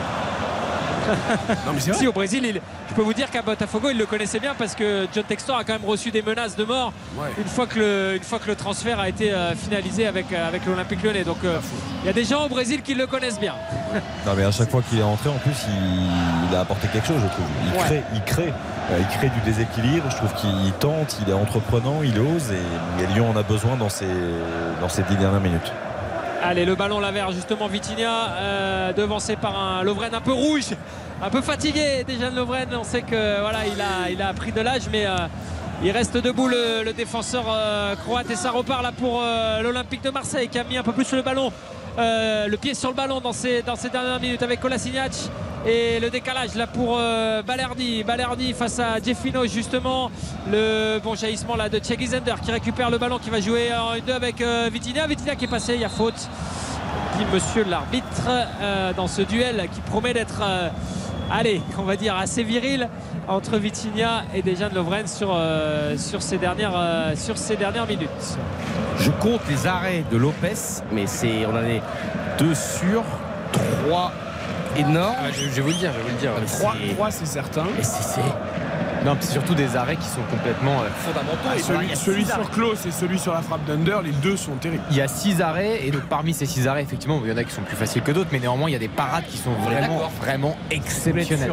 non, 1.67 1.73
mais. 1.75 1.81
Si 1.81 2.07
au 2.07 2.13
Brésil, 2.13 2.45
il- 2.45 2.61
je 2.89 2.95
peux 2.95 3.03
vous 3.03 3.15
dire 3.15 3.31
qu'à 3.31 3.43
Botafogo, 3.43 3.89
il 3.91 3.99
le 3.99 4.07
connaissait 4.07 4.41
bien 4.41 4.55
parce 4.57 4.75
que 4.75 5.07
John 5.15 5.25
Textor 5.25 5.57
a 5.57 5.65
quand 5.65 5.75
même 5.75 5.85
reçu 5.85 6.11
des 6.11 6.23
menaces 6.23 6.57
de 6.57 6.65
mort 6.65 6.93
Ouais. 7.17 7.29
une, 7.39 7.45
fois 7.49 7.67
que 7.67 7.79
le, 7.79 8.17
une 8.17 8.23
fois 8.23 8.39
que 8.39 8.47
le 8.49 8.57
transfert 8.57 8.99
a 9.01 9.09
été 9.09 9.33
euh, 9.33 9.55
finalisé 9.55 10.07
avec, 10.07 10.33
euh, 10.33 10.49
avec 10.49 10.65
l'Olympique 10.67 11.03
lyonnais. 11.03 11.25
Donc 11.25 11.39
euh, 11.45 11.59
il 12.03 12.07
y 12.07 12.09
a 12.09 12.13
des 12.13 12.25
gens 12.25 12.45
au 12.47 12.49
Brésil 12.49 12.83
qui 12.83 12.95
le 12.95 13.07
connaissent 13.07 13.41
bien. 13.41 13.55
Non 14.27 14.33
mais 14.37 14.45
à 14.45 14.51
chaque 14.53 14.71
fois 14.71 14.83
qu'il 14.89 14.99
est 15.01 15.03
rentré 15.03 15.29
en 15.31 15.39
plus 15.39 15.53
il, 15.69 16.49
il 16.51 16.55
a 16.57 16.61
apporté 16.61 16.87
quelque 16.89 17.07
chose 17.09 17.21
je 17.21 17.27
trouve. 17.29 17.45
Il 17.67 17.73
Ouais. 17.73 17.85
crée, 17.85 18.03
il 18.15 18.23
crée, 18.23 18.53
Euh, 18.93 18.99
il 19.01 19.07
crée 19.19 19.29
du 19.31 19.41
déséquilibre, 19.45 20.09
je 20.11 20.17
trouve 20.17 20.33
qu'il 20.35 20.73
tente, 20.81 21.17
il 21.25 21.31
est 21.31 21.33
entreprenant, 21.35 22.03
il 22.05 22.19
ose 22.19 22.51
et, 22.53 23.03
et 23.03 23.07
Lyon 23.15 23.31
en 23.31 23.37
a 23.37 23.43
besoin 23.45 23.77
dans 23.77 23.89
ces, 23.89 24.07
dans 24.81 24.89
ces 24.89 25.03
dix 25.05 25.17
dernières 25.17 25.41
minutes. 25.41 25.73
Allez, 26.43 26.65
le 26.65 26.75
ballon 26.75 27.01
Lavert, 27.01 27.33
justement, 27.33 27.69
Vitinha, 27.69 28.31
euh, 28.31 28.93
devancé 28.95 29.37
par 29.37 29.59
un 29.59 29.83
Lovren 29.83 30.15
un 30.15 30.23
peu 30.23 30.33
rouge, 30.33 30.71
un 31.23 31.29
peu 31.29 31.43
fatigué 31.43 32.03
déjà 32.07 32.31
de 32.31 32.37
Lovren. 32.37 32.67
On 32.75 32.85
sait 32.85 33.03
que 33.03 33.41
voilà, 33.41 33.59
il 34.11 34.23
a, 34.23 34.33
pris 34.33 34.51
de 34.51 34.63
l'âge, 34.63 34.85
mais 34.91 35.05
euh, 35.05 35.17
il 35.83 35.91
reste 35.91 36.17
debout 36.17 36.49
le, 36.49 36.83
le 36.83 36.93
défenseur 36.95 37.45
euh, 37.49 37.95
croate 37.95 38.31
et 38.31 38.37
ça 38.37 38.53
repart 38.53 38.83
là 38.83 38.91
pour 38.91 39.21
euh, 39.23 39.61
l'Olympique 39.61 40.03
de 40.03 40.11
Marseille 40.11 40.49
qui 40.49 40.59
a 40.59 40.65
mis 40.65 40.79
un 40.79 40.83
peu 40.83 40.93
plus 40.93 41.13
le 41.13 41.21
ballon. 41.21 41.53
Euh, 41.99 42.47
le 42.49 42.57
pied 42.57 42.75
sur 42.75 42.91
le 42.91 42.95
ballon 42.95 43.21
dans 43.21 43.33
ces, 43.33 43.63
dans 43.63 43.77
ces 43.77 43.91
dernières 43.91 44.21
minutes 44.21 44.43
avec 44.43 44.61
Kolasinac 44.61 45.13
et 45.67 46.01
le 46.01 46.09
décalage 46.09 46.55
là 46.55 46.67
pour 46.67 46.97
euh, 46.99 47.43
Balerdi. 47.43 48.03
Face 48.55 48.79
à 48.79 48.99
Jeffino 49.03 49.47
justement. 49.47 50.11
Le 50.51 50.99
bon 50.99 51.15
jaillissement 51.15 51.57
là 51.57 51.69
de 51.69 51.79
Thierry 51.79 52.07
Zender 52.07 52.35
qui 52.43 52.51
récupère 52.51 52.91
le 52.91 52.99
ballon 52.99 53.19
qui 53.19 53.31
va 53.31 53.41
jouer 53.41 53.71
en 53.75 53.95
1-2 53.95 54.13
avec 54.13 54.41
euh, 54.41 54.71
Vitinha. 54.73 55.07
Vitinha 55.07 55.37
qui 55.37 55.45
est 55.45 55.49
passé 55.49 55.75
il 55.75 55.81
y 55.81 55.85
a 55.85 55.89
faute. 55.89 56.29
Dit 57.19 57.25
monsieur 57.33 57.65
l'arbitre 57.65 58.29
euh, 58.29 58.93
dans 58.95 59.07
ce 59.07 59.23
duel 59.23 59.69
qui 59.73 59.81
promet 59.83 60.15
d'être 60.15 60.43
allez 61.31 61.61
on 61.79 61.83
va 61.83 61.97
dire 61.97 62.17
assez 62.17 62.43
viril 62.43 62.89
entre 63.31 63.59
Vitinha 63.59 64.25
et 64.35 64.43
Dejan 64.43 64.69
Lovren 64.75 65.07
sur, 65.07 65.31
euh, 65.33 65.97
sur, 65.97 66.21
ces 66.21 66.37
dernières, 66.37 66.73
euh, 66.77 67.15
sur 67.15 67.39
ces 67.39 67.57
dernières 67.57 67.87
minutes 67.87 68.11
Je 68.99 69.11
compte 69.13 69.41
les 69.49 69.67
arrêts 69.69 70.05
de 70.11 70.17
Lopez, 70.17 70.83
mais 70.93 71.07
c'est 71.07 71.47
on 71.47 71.51
en 71.57 71.63
est 71.63 71.81
deux 72.39 72.55
sur 72.55 73.05
trois 73.53 74.11
énormes. 74.77 75.15
Ah, 75.19 75.31
je, 75.33 75.43
je 75.43 75.49
vais 75.49 75.61
vous 75.63 75.69
le 75.69 75.75
dire, 75.75 75.93
je 75.93 75.99
vais 75.99 76.03
vous 76.03 76.15
le 76.17 76.21
dire. 76.21 76.33
3, 76.59 76.75
C'est- 76.89 76.95
3 76.95 77.11
c'est 77.13 77.27
certain. 77.27 77.65
et 77.79 77.83
c'est- 77.85 78.21
Non, 79.05 79.15
puis 79.17 79.25
c'est 79.27 79.33
surtout 79.33 79.55
des 79.55 79.77
arrêts 79.77 79.97
qui 79.97 80.07
sont 80.07 80.21
complètement 80.31 80.81
euh, 80.81 80.89
fondamentaux. 80.99 81.39
Ah, 81.49 81.95
celui 81.95 82.25
sur 82.27 82.51
Klaus 82.51 82.85
et 82.87 82.91
celui 82.91 83.19
sur 83.19 83.33
la 83.33 83.41
frappe 83.43 83.65
d'Under, 83.65 83.99
les 84.05 84.11
deux 84.13 84.37
sont 84.37 84.53
terribles. 84.57 84.83
Il 84.91 84.97
y 84.97 85.01
a 85.01 85.09
six 85.09 85.41
arrêts 85.41 85.81
et 85.87 85.91
donc 85.91 86.03
parmi 86.03 86.35
ces 86.35 86.47
six 86.47 86.69
arrêts, 86.69 86.83
effectivement, 86.83 87.19
il 87.25 87.31
y 87.31 87.33
en 87.33 87.37
a 87.37 87.45
qui 87.45 87.53
sont 87.53 87.63
plus 87.63 87.77
faciles 87.77 88.03
que 88.03 88.13
d'autres, 88.13 88.29
mais 88.33 88.39
néanmoins 88.41 88.69
il 88.69 88.73
y 88.73 88.77
a 88.77 88.81
des 88.81 88.89
parades 88.89 89.25
qui 89.29 89.39
sont 89.39 89.53
vraiment, 89.65 90.03
vraiment 90.21 90.57
exceptionnelles. 90.71 91.53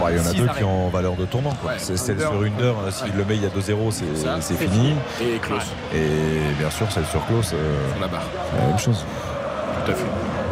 Bah, 0.00 0.06
il 0.10 0.16
y 0.16 0.20
en 0.20 0.22
a 0.26 0.28
Six 0.28 0.36
deux 0.38 0.48
arrêts. 0.48 0.58
qui 0.58 0.64
ont 0.64 0.88
valeur 0.90 1.16
de 1.16 1.24
tournant. 1.24 1.54
c'est 1.78 1.96
celle 1.96 2.20
sur 2.20 2.40
Under, 2.42 2.74
euh, 2.78 2.90
s'il 2.90 3.12
le 3.16 3.24
met 3.24 3.36
il 3.36 3.42
y 3.42 3.46
a 3.46 3.48
2-0 3.48 3.90
c'est 3.90 4.16
Ça, 4.16 4.36
c'est 4.40 4.54
c'est 4.54 4.68
fini. 4.68 4.94
Et 5.20 5.38
Klaus. 5.38 5.64
Et 5.94 6.54
bien 6.58 6.70
sûr 6.70 6.90
celle 6.92 7.06
sur 7.06 7.24
Klaus, 7.26 7.52
euh, 7.52 7.92
Sur 7.92 8.00
la 8.00 8.08
barre. 8.08 8.22
c'est 8.52 8.60
la 8.60 8.66
même 8.68 8.78
chose. 8.78 9.04
Tout 9.84 9.90
à 9.92 9.94
fait. 9.94 10.45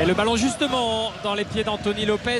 Et 0.00 0.06
le 0.06 0.14
ballon 0.14 0.36
justement 0.36 1.12
dans 1.22 1.34
les 1.34 1.44
pieds 1.44 1.62
d'Anthony 1.64 2.06
Lopez 2.06 2.38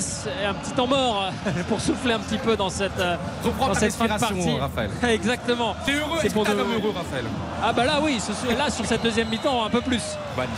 un 0.48 0.55
petit 0.55 0.72
temps 0.72 0.86
mort 0.86 1.30
pour 1.68 1.80
souffler 1.80 2.14
un 2.14 2.18
petit 2.18 2.39
peu 2.39 2.56
dans 2.56 2.70
cette, 2.70 2.98
euh, 2.98 3.16
dans 3.58 3.74
cette 3.74 3.94
fin 3.94 4.05
de 4.06 4.18
partie. 4.18 4.58
Raphaël. 4.58 4.90
Exactement. 5.08 5.74
T'es 5.84 5.92
heureux, 5.92 6.18
C'est 6.22 6.32
pour 6.32 6.48
homme 6.48 6.58
heureux, 6.58 6.94
Raphaël 6.97 7.24
Ah 7.62 7.72
bah 7.72 7.84
là 7.84 8.00
oui, 8.02 8.18
là 8.56 8.70
sur 8.70 8.86
cette 8.86 9.02
deuxième 9.02 9.28
mi-temps 9.28 9.64
un 9.64 9.70
peu 9.70 9.80
plus. 9.82 10.02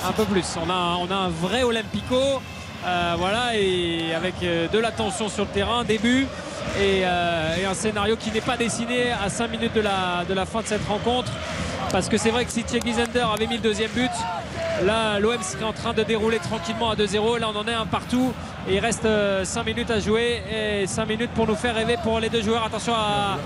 Un 0.06 0.12
peu 0.12 0.24
plus. 0.24 0.44
On 0.64 0.70
a, 0.70 0.96
on 1.00 1.10
a 1.10 1.16
un 1.16 1.28
vrai 1.28 1.62
Olympico. 1.64 2.16
euh, 2.86 3.14
voilà, 3.18 3.56
et 3.56 4.14
avec 4.14 4.34
euh, 4.42 4.68
de 4.68 4.78
la 4.78 4.90
tension 4.92 5.28
sur 5.28 5.44
le 5.44 5.50
terrain, 5.50 5.84
début 5.84 6.26
et, 6.80 7.02
euh, 7.04 7.56
et 7.60 7.64
un 7.64 7.74
scénario 7.74 8.16
qui 8.16 8.30
n'est 8.30 8.40
pas 8.40 8.56
dessiné 8.56 9.12
à 9.12 9.28
5 9.28 9.48
minutes 9.50 9.74
de 9.74 9.80
la, 9.80 10.24
de 10.28 10.34
la 10.34 10.46
fin 10.46 10.62
de 10.62 10.66
cette 10.66 10.86
rencontre. 10.86 11.30
Parce 11.90 12.08
que 12.08 12.16
c'est 12.16 12.30
vrai 12.30 12.44
que 12.44 12.50
si 12.52 12.64
Thierry 12.64 12.92
Zender 12.94 13.24
avait 13.34 13.46
mis 13.46 13.56
le 13.56 13.62
deuxième 13.62 13.90
but, 13.90 14.10
là 14.84 15.18
l'OM 15.18 15.42
serait 15.42 15.64
en 15.64 15.72
train 15.72 15.92
de 15.92 16.02
dérouler 16.02 16.38
tranquillement 16.38 16.90
à 16.90 16.96
2-0. 16.96 17.38
Là 17.38 17.50
on 17.54 17.56
en 17.56 17.66
est 17.66 17.74
un 17.74 17.86
partout 17.86 18.32
il 18.68 18.78
reste 18.78 19.06
5 19.44 19.66
minutes 19.66 19.90
à 19.90 19.98
jouer 19.98 20.42
et 20.50 20.86
5 20.86 21.06
minutes 21.08 21.30
pour 21.34 21.46
nous 21.46 21.56
faire 21.56 21.74
rêver 21.74 21.96
pour 22.02 22.20
les 22.20 22.28
deux 22.28 22.42
joueurs. 22.42 22.64
Attention 22.64 22.94
à, 22.94 23.38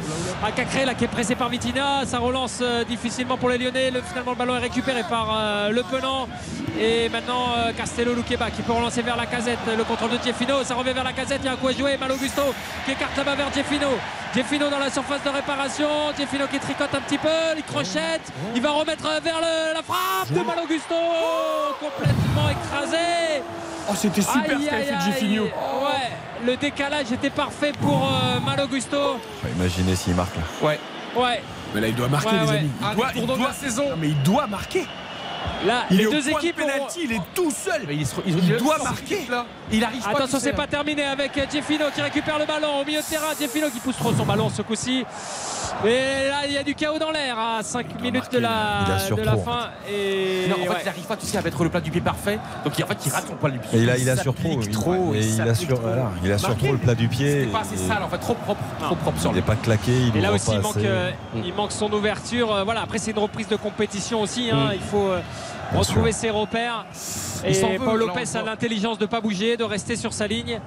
Cacré 0.54 0.84
là 0.84 0.94
qui 0.94 1.04
est 1.04 1.08
pressé 1.08 1.34
par 1.34 1.48
Vitina. 1.48 2.04
Ça 2.04 2.18
relance 2.18 2.58
euh, 2.62 2.84
difficilement 2.84 3.36
pour 3.36 3.48
les 3.48 3.58
Lyonnais. 3.58 3.90
Le, 3.90 4.00
finalement 4.02 4.32
le 4.32 4.36
ballon 4.36 4.56
est 4.56 4.60
récupéré 4.60 5.02
par 5.08 5.28
euh, 5.34 5.70
Le 5.70 5.82
Penant. 5.82 6.28
Et 6.78 7.08
maintenant 7.08 7.46
euh, 7.56 7.72
Castello 7.72 8.14
Luqueba 8.14 8.50
qui 8.50 8.62
peut 8.62 8.72
relancer 8.72 9.02
vers 9.02 9.16
la 9.16 9.26
casette. 9.26 9.58
Le 9.76 9.84
contrôle 9.84 10.10
de 10.10 10.18
Jeffino. 10.22 10.62
Ça 10.64 10.74
revient 10.74 10.92
vers 10.92 11.04
la 11.04 11.12
casette. 11.12 11.40
Il 11.42 11.46
y 11.46 11.48
a 11.48 11.52
un 11.52 11.56
coup 11.56 11.68
à 11.68 11.72
jouer. 11.72 11.96
Mal 11.96 12.12
Augusto 12.12 12.42
qui 12.84 12.92
écarte 12.92 13.16
là-bas 13.16 13.34
vers 13.34 13.52
Jeffino. 13.52 13.88
Jeffino 14.34 14.68
dans 14.68 14.78
la 14.78 14.90
surface 14.90 15.22
de 15.24 15.30
réparation. 15.30 15.88
Jeffino 16.18 16.46
qui 16.46 16.58
tricote 16.58 16.94
un 16.94 17.00
petit 17.00 17.18
peu. 17.18 17.28
Il 17.56 17.62
crochette. 17.64 18.32
Il 18.54 18.60
va 18.62 18.70
remettre 18.70 19.08
vers 19.22 19.40
le- 19.40 19.74
la 19.74 19.82
frappe 19.82 20.30
de 20.30 20.40
Mal 20.40 20.58
Augusto. 20.62 20.94
Complètement 21.80 22.48
écrasé. 22.50 23.42
Oh, 23.88 23.92
c'était 23.96 24.22
super 24.22 24.44
ce 24.58 24.74
aïe, 24.74 24.84
fait. 25.12 25.38
Ouais, 25.40 26.44
le 26.44 26.56
décalage 26.56 27.12
était 27.12 27.30
parfait 27.30 27.72
pour 27.80 28.04
euh, 28.12 28.40
Mal 28.40 28.60
Augusto. 28.60 28.96
Enfin, 29.14 29.48
imaginez 29.56 29.94
s'il 29.96 30.14
marque 30.14 30.34
là. 30.36 30.42
Ouais. 30.66 30.80
Ouais, 31.16 31.42
Mais 31.74 31.80
là, 31.80 31.88
il 31.88 31.94
doit 31.94 32.08
marquer, 32.08 32.28
Ouais, 32.28 32.40
les 32.42 32.48
ouais. 32.50 32.58
amis. 32.58 32.70
Il 32.90 32.96
doit, 32.96 33.08
il 33.14 33.42
la 33.42 33.52
saison. 33.52 33.90
Non, 33.90 33.96
mais 33.98 34.08
il 34.08 34.22
doit 34.22 34.46
marquer. 34.46 34.86
là, 35.64 35.84
Il 35.90 35.96
les 35.98 36.02
est 36.02 36.06
au 36.06 36.10
deux 36.10 36.22
point 36.30 36.40
équipes 36.40 36.58
de 36.58 36.62
ont- 36.64 36.86
il 37.02 37.12
est 37.12 37.20
tout 37.34 37.50
seul. 37.50 37.84
Mais 37.88 37.94
il, 37.96 38.06
se- 38.06 38.16
Il 38.26 38.36
il- 38.38 38.56
doit 38.58 38.76
marquer. 38.82 39.26
là. 39.30 39.46
Il 39.72 39.82
arrive 39.82 40.02
pas. 40.02 40.10
Attention, 40.10 40.26
tu 40.38 40.44
sais, 40.44 40.50
c'est 40.50 40.56
pas 40.56 40.66
terminé 40.66 41.04
avec 41.04 41.32
Jeffino 41.50 41.86
qui 41.94 42.02
récupère 42.02 42.38
le 42.38 42.44
ballon 42.44 42.80
au 42.80 42.84
milieu 42.84 43.00
de 43.00 43.04
terrain. 43.06 43.28
Jeffino 43.38 43.70
qui 43.70 43.78
pousse 43.80 43.96
trop 43.96 44.12
son 44.12 44.26
ballon 44.26 44.50
ce 44.50 44.60
coup-ci. 44.62 45.06
Et 45.84 46.28
là, 46.28 46.46
il 46.46 46.52
y 46.54 46.56
a 46.58 46.62
du 46.62 46.74
chaos 46.74 46.98
dans 46.98 47.10
l'air 47.10 47.38
à 47.38 47.62
5 47.62 48.00
minutes 48.00 48.32
de 48.32 48.38
la, 48.38 48.84
de 49.10 49.14
fin. 49.36 49.70
Et 49.90 50.46
Non, 50.48 50.54
en 50.54 50.58
fait, 50.58 50.68
ouais. 50.70 50.76
il 50.82 50.86
n'arrive 50.86 51.04
pas 51.06 51.16
tu 51.16 51.26
sais, 51.26 51.36
à 51.38 51.42
mettre 51.42 51.62
le 51.64 51.70
plat 51.70 51.80
du 51.80 51.90
pied 51.90 52.00
parfait. 52.00 52.38
Donc, 52.64 52.72
en 52.82 52.86
fait, 52.86 53.06
il 53.06 53.12
rate 53.12 53.26
son 53.28 53.34
plat 53.34 53.50
du 53.50 53.58
pied. 53.58 53.78
Et 53.78 53.82
il 53.82 53.90
a, 53.90 53.98
il 53.98 54.08
a 54.10 54.16
sur 54.16 54.34
trop. 54.34 54.42
s'applique 54.48 54.64
Il, 54.66 54.70
trop. 54.72 55.14
et 55.14 55.20
il 55.20 55.40
a 55.42 55.54
sur, 55.54 55.68
trop. 55.68 55.80
voilà, 55.86 56.10
il 56.24 56.32
a 56.32 56.38
le 56.72 56.78
plat 56.78 56.94
du 56.94 57.08
pied. 57.08 57.40
C'était 57.40 57.52
pas 57.52 57.60
assez 57.60 57.76
sale, 57.76 58.02
en 58.02 58.08
fait, 58.08 58.18
trop 58.18 58.34
propre. 58.34 58.60
Trop 58.80 58.94
propre 58.96 59.20
sur 59.20 59.30
Il 59.32 59.36
n'est 59.36 59.42
pas 59.42 59.56
claqué, 59.56 59.92
il 59.92 60.16
Et 60.16 60.20
là 60.20 60.28
ouvre 60.28 60.36
aussi, 60.36 60.46
pas 60.46 60.52
il 60.54 60.60
manque, 60.62 60.76
assez. 60.76 60.86
euh, 60.86 61.10
il 61.44 61.54
manque 61.54 61.72
son 61.72 61.92
ouverture. 61.92 62.54
Euh, 62.54 62.64
Voilà, 62.64 62.82
après, 62.82 62.98
c'est 62.98 63.10
une 63.10 63.18
reprise 63.18 63.48
de 63.48 63.56
compétition 63.56 64.20
aussi. 64.22 64.50
hein. 64.50 64.68
Mm. 64.70 64.74
Il 64.74 64.80
faut, 64.80 65.08
euh, 65.08 65.20
Bien 65.70 65.80
retrouver 65.80 66.12
sûr. 66.12 66.20
ses 66.20 66.30
repères. 66.30 66.84
Et 67.44 67.52
Il 67.52 67.78
Paul 67.78 67.98
Lopez 68.00 68.24
a 68.34 68.42
l'intelligence 68.42 68.98
de 68.98 69.04
ne 69.04 69.08
pas 69.08 69.20
bouger, 69.20 69.56
de 69.56 69.62
rester 69.62 69.94
sur 69.94 70.12
sa 70.12 70.26
ligne 70.26 70.58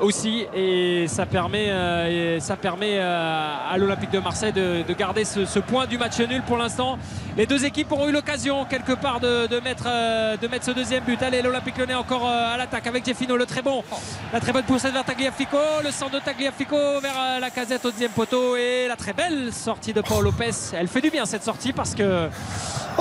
aussi. 0.00 0.46
Et 0.54 1.06
ça 1.06 1.26
permet, 1.26 1.66
euh, 1.68 2.36
et 2.36 2.40
ça 2.40 2.56
permet 2.56 2.96
euh, 2.98 3.54
à 3.70 3.76
l'Olympique 3.76 4.10
de 4.10 4.18
Marseille 4.18 4.52
de, 4.52 4.82
de 4.88 4.94
garder 4.94 5.24
ce, 5.24 5.44
ce 5.44 5.58
point 5.58 5.86
du 5.86 5.98
match 5.98 6.18
nul 6.20 6.42
pour 6.42 6.56
l'instant. 6.56 6.98
Les 7.36 7.46
deux 7.46 7.64
équipes 7.64 7.92
auront 7.92 8.08
eu 8.08 8.12
l'occasion 8.12 8.64
quelque 8.64 8.92
part 8.92 9.20
de, 9.20 9.46
de 9.46 9.60
mettre, 9.60 9.84
euh, 9.86 10.36
de 10.36 10.48
mettre 10.48 10.64
ce 10.64 10.70
deuxième 10.70 11.04
but. 11.04 11.22
Allez, 11.22 11.42
l'Olympique 11.42 11.76
Lyonnais 11.76 11.94
encore 11.94 12.26
à 12.26 12.56
l'attaque 12.56 12.86
avec 12.86 13.04
Jeffino, 13.04 13.36
le 13.36 13.46
très 13.46 13.62
bon. 13.62 13.84
La 14.32 14.40
très 14.40 14.52
bonne 14.52 14.64
poussée 14.64 14.90
vers 14.90 15.04
Tagliafico. 15.04 15.58
Le 15.84 15.90
centre 15.90 16.12
de 16.12 16.20
Tagliafico 16.20 16.76
vers 17.00 17.38
la 17.40 17.50
casette 17.50 17.84
au 17.84 17.90
deuxième 17.90 18.12
poteau. 18.12 18.56
Et 18.56 18.86
la 18.88 18.96
très 18.96 19.12
belle 19.12 19.52
sortie 19.52 19.92
de 19.92 20.00
Paul 20.00 20.24
Lopez. 20.24 20.50
Elle 20.72 20.88
fait 20.88 21.02
du 21.02 21.10
bien 21.10 21.26
cette 21.26 21.44
sortie 21.44 21.72
parce 21.72 21.94
que 21.94 22.28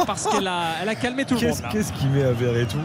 parce 0.07 0.27
qu'elle 0.27 0.48
a, 0.48 0.61
elle 0.82 0.90
a 0.90 0.95
calmé 0.95 1.23
tout 1.23 1.35
le 1.35 1.41
monde. 1.41 1.42
Qu'est-ce 1.47 1.61
là. 1.63 1.69
qu'est-ce 1.72 1.93
qu'il 1.93 2.09
met 2.09 2.23
à 2.23 2.31
Verretou 2.31 2.77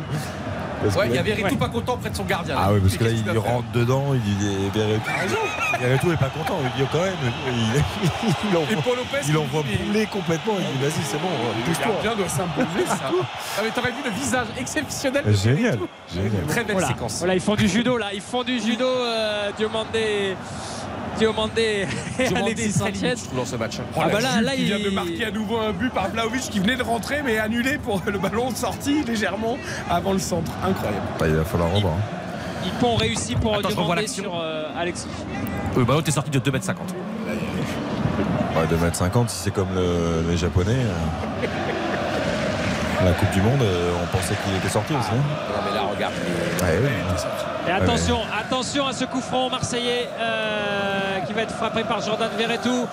Parce 0.82 0.94
Ouais, 0.96 1.08
il 1.08 1.14
y 1.14 1.18
a 1.18 1.22
Verretou 1.22 1.44
Ouais. 1.44 1.56
pas 1.56 1.68
content 1.68 1.96
près 1.96 2.10
de 2.10 2.16
son 2.16 2.24
gardien. 2.24 2.54
Ah 2.58 2.72
oui, 2.72 2.80
parce 2.80 2.96
que 2.96 3.04
là, 3.04 3.10
il 3.10 3.24
faire 3.24 3.42
rentre 3.42 3.70
dedans, 3.72 4.04
il 4.14 4.20
dit 4.20 4.46
Verretou. 4.74 5.36
Verretou 5.80 6.12
est 6.12 6.16
pas 6.16 6.28
content, 6.30 6.58
il 6.62 6.80
dit 6.82 6.88
quand 6.92 6.98
même. 7.02 7.14
Il, 7.48 7.52
il 8.50 8.54
Et 8.54 8.56
envoie, 8.56 8.82
Paul 8.82 8.96
Lopez, 8.96 9.18
il 9.28 9.36
envoie 9.36 9.62
bouler 9.62 10.06
complètement. 10.06 10.54
Il 10.58 10.78
dit 10.78 10.84
vas-y, 10.84 11.02
c'est 11.04 11.18
bon, 11.20 11.28
Le 11.56 11.64
pousse-toi. 11.64 11.86
gardien 11.94 12.16
doit 12.16 12.28
s'imposer, 12.28 12.84
tout. 13.10 13.24
Ah, 13.58 13.60
mais 13.64 13.70
t'aurais 13.70 13.90
vu 13.90 14.02
le 14.04 14.10
visage 14.10 14.46
exceptionnel 14.58 15.24
de 15.24 15.32
Génial, 15.32 15.78
génial. 16.12 16.46
Très 16.48 16.64
belle 16.64 16.72
Voilà. 16.76 16.88
séquence. 16.88 17.18
Voilà, 17.18 17.34
ils 17.34 17.40
font 17.40 17.54
du 17.54 17.68
judo 17.68 17.96
là, 17.96 18.06
ils 18.14 18.20
font 18.20 18.42
du 18.44 18.58
judo. 18.60 18.84
Euh, 18.86 19.50
Diomandé, 19.56 20.36
Diomandé 21.18 21.86
et 22.18 22.24
Je 22.24 22.30
demandais 22.30 22.52
Alexis 22.52 22.78
très 22.78 22.92
Sanchez. 22.92 23.14
dans 23.36 23.44
ce 23.44 23.56
match. 23.56 23.78
Oh, 23.96 24.00
Ah 24.02 24.08
bah 24.10 24.20
là, 24.20 24.40
là, 24.40 24.54
qui 24.54 24.64
vient 24.64 24.76
il- 24.78 24.84
de 24.84 24.90
marquer 24.90 25.24
à 25.26 25.30
nouveau 25.30 25.58
un 25.58 25.72
but 25.72 25.92
par 25.92 26.08
Vlaovic 26.10 26.42
qui 26.42 26.60
venait 26.60 26.76
de 26.76 26.82
rentrer 26.82 27.22
mais 27.24 27.38
annulé 27.38 27.78
pour 27.78 28.00
le 28.06 28.18
ballon 28.18 28.50
sorti 28.54 29.02
légèrement 29.04 29.58
avant 29.90 30.12
le 30.12 30.18
centre. 30.18 30.52
Incroyable. 30.64 31.06
Ah, 31.20 31.24
il 31.26 31.34
va 31.34 31.44
falloir 31.44 31.72
revoir. 31.72 31.94
hein. 31.94 32.14
Ils 32.64 32.72
pont 32.72 32.96
réussi 32.96 33.34
pour 33.36 33.54
Attends, 33.56 33.70
sur 33.70 34.38
euh, 34.40 34.64
Alexis. 34.76 35.06
Le 35.76 35.84
ballon 35.84 36.00
était 36.00 36.10
sorti 36.10 36.30
de 36.30 36.38
2m50. 36.38 36.76
Ouais, 37.26 38.66
2m50, 38.68 39.28
si 39.28 39.36
c'est 39.44 39.50
comme 39.52 39.68
le- 39.74 40.24
les 40.28 40.36
Japonais. 40.36 40.72
euh, 40.72 41.46
La 43.04 43.12
Coupe 43.12 43.30
du 43.30 43.40
Monde, 43.40 43.62
euh, 43.62 43.92
on 44.02 44.06
pensait 44.16 44.34
qu'il 44.44 44.56
était 44.56 44.68
sorti 44.68 44.92
aussi. 44.92 45.08
hein. 45.12 45.22
Non, 45.48 45.58
mais 45.68 45.74
là, 45.74 45.82
regarde. 45.94 46.14
Ouais, 46.62 46.78
oui. 46.82 46.88
Et 47.68 47.70
attention, 47.70 48.18
attention 48.38 48.86
à 48.86 48.92
ce 48.92 49.04
coup 49.04 49.20
franc 49.20 49.48
marseillais 49.50 50.08
euh, 50.18 51.20
qui 51.20 51.32
va 51.32 51.42
être 51.42 51.54
frappé 51.54 51.84
par 51.84 52.00
Jordan 52.00 52.30
Verretou. 52.36 52.86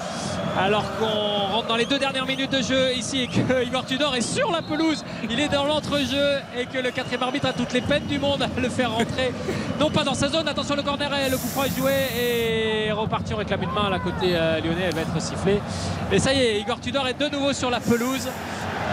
Alors 0.57 0.83
qu'on 0.99 1.53
rentre 1.53 1.67
dans 1.67 1.75
les 1.75 1.85
deux 1.85 1.99
dernières 1.99 2.25
minutes 2.25 2.51
de 2.51 2.61
jeu 2.61 2.93
ici 2.93 3.23
et 3.23 3.27
que 3.27 3.63
Igor 3.65 3.85
Tudor 3.85 4.15
est 4.15 4.21
sur 4.21 4.51
la 4.51 4.61
pelouse, 4.61 5.03
il 5.29 5.39
est 5.39 5.49
dans 5.49 5.65
l'entrejeu 5.65 6.37
et 6.57 6.65
que 6.65 6.77
le 6.77 6.91
quatrième 6.91 7.23
arbitre 7.23 7.47
a 7.47 7.53
toutes 7.53 7.73
les 7.73 7.81
peines 7.81 8.05
du 8.05 8.19
monde 8.19 8.43
à 8.43 8.59
le 8.59 8.69
faire 8.69 8.91
rentrer. 8.91 9.33
Non 9.79 9.89
pas 9.89 10.05
dans 10.05 10.13
sa 10.13 10.29
zone, 10.29 10.47
attention 10.47 10.75
le 10.77 10.83
corner, 10.83 11.09
et 11.13 11.29
le 11.29 11.35
coup 11.37 11.47
franc 11.49 11.65
est 11.65 11.77
joué 11.77 11.91
et 12.17 12.91
reparti, 12.93 13.33
on 13.33 13.37
réclame 13.37 13.63
une 13.63 13.71
main 13.71 13.87
à 13.87 13.89
la 13.89 13.99
côté 13.99 14.27
euh, 14.33 14.61
lyonnais, 14.61 14.83
elle 14.87 14.95
va 14.95 15.01
être 15.01 15.21
sifflée. 15.21 15.59
Et 16.13 16.17
ça 16.19 16.31
y 16.33 16.39
est, 16.39 16.59
Igor 16.61 16.79
Tudor 16.79 17.05
est 17.09 17.19
de 17.19 17.27
nouveau 17.27 17.51
sur 17.51 17.69
la 17.69 17.81
pelouse 17.81 18.29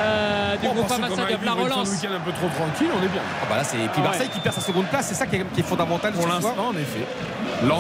euh, 0.01 0.57
du 0.57 0.67
groupe 0.69 0.91
Amassa 0.91 1.23
de 1.25 1.45
la 1.45 1.53
relance. 1.53 1.91
week-end 1.91 2.15
un 2.17 2.21
peu 2.21 2.33
trop 2.33 2.49
tranquille, 2.49 2.89
on 2.99 3.03
est 3.05 3.09
bien. 3.09 3.23
Ah 3.43 3.47
bah 3.49 3.57
là, 3.57 3.65
c'est. 3.65 3.77
Puis 3.77 3.89
Ah 3.97 3.97
ouais. 3.99 4.03
Marseille 4.05 4.29
qui 4.29 4.41
perd 4.41 4.55
sa 4.55 4.61
seconde 4.61 4.87
place, 4.87 5.07
c'est 5.09 5.15
ça 5.15 5.27
qui 5.27 5.37
est, 5.37 5.45
qui 5.53 5.61
est 5.61 5.65
fondamental 5.65 6.13
Pour 6.13 6.27
l'instant, 6.29 6.69
en 6.69 6.73
effet. 6.77 7.07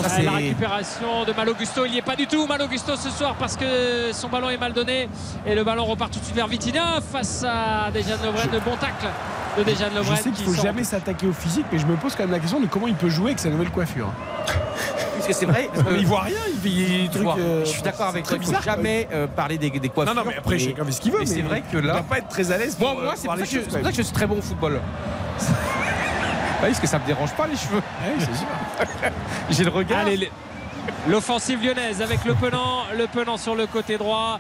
Ça, 0.02 0.14
Ah, 0.18 0.22
la 0.22 0.30
récupération 0.32 1.24
de 1.24 1.32
Malogusto, 1.32 1.84
il 1.86 1.92
n'y 1.92 1.98
est 1.98 2.02
pas 2.02 2.14
du 2.14 2.26
tout 2.28 2.46
Malogusto 2.46 2.94
ce 2.96 3.10
soir 3.10 3.34
parce 3.36 3.56
que 3.56 4.12
son 4.12 4.28
ballon 4.28 4.48
est 4.50 4.56
mal 4.56 4.72
donné 4.72 5.08
et 5.44 5.54
le 5.56 5.64
ballon 5.64 5.84
repart 5.84 6.12
tout 6.12 6.20
de 6.20 6.24
suite 6.24 6.36
vers 6.36 6.46
Vitinha 6.46 7.00
face 7.12 7.44
à 7.44 7.90
Dejan 7.90 8.14
Lovren, 8.24 8.48
le 8.52 8.60
bon 8.60 8.76
tacle 8.76 9.06
de 9.58 9.64
Dejan 9.64 9.86
Je 9.90 9.96
Lovren 9.96 10.16
sais 10.16 10.22
qu'il 10.24 10.32
qui 10.34 10.44
faut 10.44 10.54
sort. 10.54 10.64
jamais 10.66 10.84
s'attaquer 10.84 11.26
au 11.26 11.32
physique, 11.32 11.66
mais 11.72 11.78
je 11.80 11.86
me 11.86 11.96
pose 11.96 12.14
quand 12.14 12.22
même 12.22 12.30
la 12.32 12.38
question 12.38 12.60
de 12.60 12.66
comment 12.66 12.86
il 12.86 12.94
peut 12.94 13.08
jouer 13.08 13.30
avec 13.30 13.40
sa 13.40 13.48
nouvelle 13.48 13.70
coiffure. 13.70 14.06
Que 15.32 15.38
c'est 15.38 15.46
vrai. 15.46 15.68
Parce 15.74 15.88
qu'il 15.96 16.06
voit 16.06 16.20
rien, 16.22 16.36
il 16.64 17.10
trucs. 17.10 17.22
vois. 17.22 17.36
euh, 17.38 17.64
Je 17.64 17.70
suis 17.70 17.82
d'accord 17.82 18.08
avec 18.08 18.24
toi. 18.26 18.36
Il 18.40 18.46
faut 18.46 18.62
jamais 18.62 19.08
euh, 19.12 19.26
parler 19.26 19.58
des, 19.58 19.70
des 19.70 19.88
coiffures. 19.88 20.14
Non, 20.14 20.22
non, 20.22 20.28
mais 20.30 20.36
après, 20.36 20.58
chacun 20.58 20.84
fait 20.84 20.92
ce 20.92 21.00
qu'il 21.00 21.12
veut. 21.12 21.22
Et 21.22 21.26
c'est 21.26 21.36
mais 21.36 21.42
vrai 21.42 21.62
que 21.72 21.78
Il 21.78 21.84
là. 21.84 21.94
va 21.94 22.02
pas 22.02 22.18
être 22.18 22.28
très 22.28 22.50
à 22.52 22.58
l'aise. 22.58 22.76
Moi, 22.78 22.90
euh, 22.98 23.10
c'est 23.16 23.26
pour, 23.28 23.36
pour 23.36 23.46
ça 23.82 23.90
que 23.90 23.96
je 23.96 24.02
suis 24.02 24.12
très 24.12 24.26
bon 24.26 24.38
au 24.38 24.42
football. 24.42 24.80
Bah 26.60 26.68
oui, 26.68 26.74
parce 26.74 26.78
que 26.80 26.86
ça 26.86 27.00
me 27.00 27.06
dérange 27.06 27.32
pas 27.32 27.48
les 27.48 27.56
cheveux. 27.56 27.82
J'ai 29.50 29.64
le 29.64 29.70
regard. 29.70 30.06
Allez, 30.06 30.30
l'offensive 31.08 31.60
lyonnaise 31.60 32.00
avec 32.00 32.24
le 32.24 32.34
Penant, 32.34 32.84
le 32.96 33.08
Penant 33.08 33.36
sur 33.36 33.56
le 33.56 33.66
côté 33.66 33.98
droit. 33.98 34.38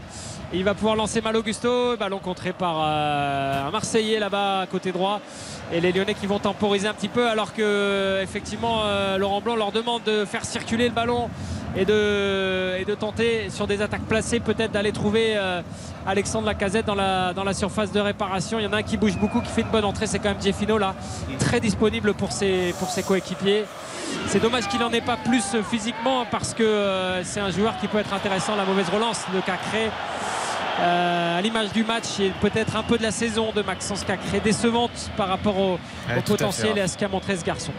Il 0.54 0.64
va 0.64 0.74
pouvoir 0.74 0.96
lancer 0.96 1.22
Malogusto, 1.22 1.96
ballon 1.96 2.18
contré 2.18 2.52
par 2.52 2.76
euh, 2.78 3.66
un 3.66 3.70
Marseillais 3.70 4.18
là-bas 4.18 4.60
à 4.60 4.66
côté 4.66 4.92
droit. 4.92 5.22
Et 5.72 5.80
les 5.80 5.92
Lyonnais 5.92 6.12
qui 6.12 6.26
vont 6.26 6.38
temporiser 6.38 6.86
un 6.86 6.92
petit 6.92 7.08
peu 7.08 7.26
alors 7.26 7.54
que 7.54 8.20
effectivement 8.22 8.82
euh, 8.84 9.16
Laurent 9.16 9.40
Blanc 9.40 9.56
leur 9.56 9.72
demande 9.72 10.02
de 10.02 10.26
faire 10.26 10.44
circuler 10.44 10.88
le 10.88 10.94
ballon 10.94 11.30
et 11.74 11.86
de, 11.86 12.76
et 12.78 12.84
de 12.84 12.94
tenter 12.94 13.48
sur 13.48 13.66
des 13.66 13.80
attaques 13.80 14.02
placées 14.02 14.40
peut-être 14.40 14.72
d'aller 14.72 14.92
trouver 14.92 15.32
euh, 15.36 15.62
Alexandre 16.06 16.46
Lacazette 16.46 16.84
dans 16.84 16.94
la, 16.94 17.32
dans 17.32 17.44
la 17.44 17.54
surface 17.54 17.90
de 17.90 18.00
réparation. 18.00 18.58
Il 18.58 18.64
y 18.64 18.66
en 18.66 18.74
a 18.74 18.78
un 18.78 18.82
qui 18.82 18.98
bouge 18.98 19.16
beaucoup, 19.16 19.40
qui 19.40 19.50
fait 19.50 19.62
une 19.62 19.68
bonne 19.68 19.86
entrée, 19.86 20.06
c'est 20.06 20.18
quand 20.18 20.28
même 20.28 20.42
Jeffino 20.42 20.76
là, 20.76 20.94
très 21.38 21.60
disponible 21.60 22.12
pour 22.12 22.30
ses, 22.30 22.74
pour 22.78 22.90
ses 22.90 23.02
coéquipiers. 23.02 23.64
C'est 24.28 24.40
dommage 24.40 24.66
qu'il 24.68 24.80
n'en 24.80 24.90
ait 24.92 25.00
pas 25.02 25.16
plus 25.18 25.44
euh, 25.54 25.62
physiquement 25.62 26.24
parce 26.30 26.54
que 26.54 26.62
euh, 26.62 27.22
c'est 27.24 27.40
un 27.40 27.50
joueur 27.50 27.76
qui 27.78 27.86
peut 27.86 27.98
être 27.98 28.14
intéressant. 28.14 28.56
La 28.56 28.64
mauvaise 28.64 28.88
relance 28.88 29.20
de 29.34 29.40
Cacré. 29.40 29.90
euh, 30.80 31.38
à 31.38 31.42
l'image 31.42 31.70
du 31.72 31.84
match 31.84 32.18
et 32.18 32.32
peut-être 32.40 32.76
un 32.76 32.82
peu 32.82 32.96
de 32.96 33.02
la 33.02 33.10
saison 33.10 33.52
de 33.54 33.60
Maxence 33.62 34.04
Cacré 34.04 34.40
décevante 34.40 35.10
par 35.16 35.28
rapport 35.28 35.58
au, 35.58 35.72
Ouais, 35.72 36.16
au 36.18 36.20
tout 36.22 36.32
à 36.32 36.36
fait, 36.38 36.44
potentiel 36.44 36.72
hein. 36.72 36.76
et 36.76 36.80
à 36.80 36.88
ce 36.88 36.96
qu'a 36.96 37.08
montré 37.08 37.36
ce 37.36 37.44
garçon. 37.44 37.72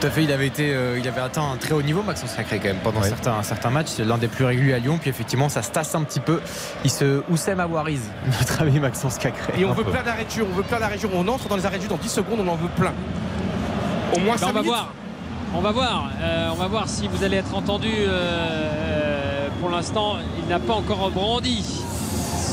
Tout 0.00 0.04
à 0.08 0.10
fait, 0.10 0.24
il 0.24 0.32
avait 0.32 0.48
été, 0.48 0.74
euh, 0.74 0.98
il 0.98 1.06
avait 1.06 1.20
atteint 1.20 1.48
un 1.52 1.56
très 1.56 1.72
haut 1.72 1.80
niveau, 1.82 2.02
Maxence 2.02 2.30
Sacré 2.30 2.58
quand 2.58 2.66
même 2.68 2.78
pendant 2.82 3.00
certains, 3.02 3.40
certains 3.44 3.70
matchs. 3.70 3.90
C'est 3.94 4.04
l'un 4.04 4.18
des 4.18 4.26
plus 4.26 4.44
réguliers 4.44 4.74
à 4.74 4.78
Lyon. 4.80 4.98
Puis 5.00 5.08
effectivement, 5.10 5.48
ça 5.48 5.62
se 5.62 5.70
tasse 5.70 5.94
un 5.94 6.02
petit 6.02 6.18
peu. 6.18 6.40
Il 6.82 6.90
se 6.90 7.22
Oussem 7.30 7.60
Awarise, 7.60 8.10
notre 8.26 8.62
ami 8.62 8.80
Maxence 8.80 9.16
Cacré. 9.18 9.52
Et 9.56 9.64
on 9.64 9.72
veut 9.72 9.84
plein 9.84 10.02
d'arrêts 10.02 10.24
de 10.24 10.30
jeu, 10.30 10.44
on 10.50 10.54
veut 10.56 10.64
plein 10.64 10.80
d'arrêts 10.80 10.96
de 10.96 11.02
jeu. 11.02 11.08
On 11.14 11.26
entre 11.28 11.46
dans 11.48 11.56
les 11.56 11.64
arrêts 11.64 11.76
de 11.78 11.82
jeu 11.82 11.88
dans 11.88 11.96
10 11.96 12.08
secondes, 12.08 12.40
on 12.44 12.48
en 12.48 12.56
veut 12.56 12.68
plein. 12.76 12.92
Au 14.16 14.18
moins 14.18 14.34
Ben, 14.34 14.38
5 14.40 14.46
on 14.48 14.52
va 14.52 14.60
minutes. 14.60 14.66
voir. 14.66 14.92
On 15.56 15.60
va 15.60 15.70
voir. 15.72 16.10
Euh, 16.20 16.50
on 16.52 16.56
va 16.56 16.66
voir 16.66 16.88
si 16.88 17.08
vous 17.08 17.22
allez 17.24 17.36
être 17.38 17.54
entendu. 17.54 17.88
euh, 17.90 19.48
pour 19.60 19.70
l'instant, 19.70 20.16
il 20.38 20.48
n'a 20.48 20.58
pas 20.58 20.74
encore 20.74 21.10
brandi 21.10 21.64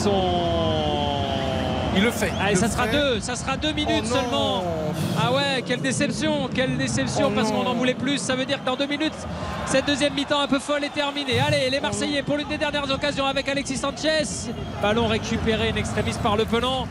son. 0.03 0.11
Il 1.95 2.03
le 2.03 2.11
fait. 2.11 2.31
Allez, 2.41 2.53
Il 2.53 2.57
ça 2.57 2.69
sera 2.69 2.88
deux, 2.88 3.19
ça 3.19 3.35
sera 3.35 3.57
deux 3.57 3.73
minutes 3.73 4.05
Oh 4.09 4.15
seulement. 4.15 4.63
Ah 5.21 5.33
ouais, 5.33 5.61
quelle 5.65 5.81
déception, 5.81 6.49
quelle 6.53 6.77
déception 6.77 7.27
Oh 7.27 7.31
parce 7.35 7.51
qu'on 7.51 7.65
en 7.65 7.73
voulait 7.73 7.95
plus. 7.95 8.17
Ça 8.17 8.35
veut 8.35 8.45
dire 8.45 8.61
que 8.61 8.65
dans 8.65 8.77
deux 8.77 8.88
minutes, 8.88 9.13
cette 9.65 9.88
deuxième 9.88 10.13
mi-temps 10.13 10.39
un 10.39 10.47
peu 10.47 10.59
folle 10.59 10.85
est 10.85 10.93
terminée. 10.93 11.39
Allez, 11.45 11.69
les 11.69 11.81
Marseillais 11.81 12.23
pour 12.23 12.38
l'une 12.38 12.47
des 12.47 12.57
dernières 12.57 12.89
occasions 12.89 13.25
avec 13.25 13.49
Alexis 13.49 13.77
Sanchez. 13.77 14.23
Ballon 14.81 15.07
récupéré 15.07 15.69
in 15.71 15.75
extremis 15.75 16.13
par 16.23 16.38
le 16.38 16.45
Penant. 16.45 16.88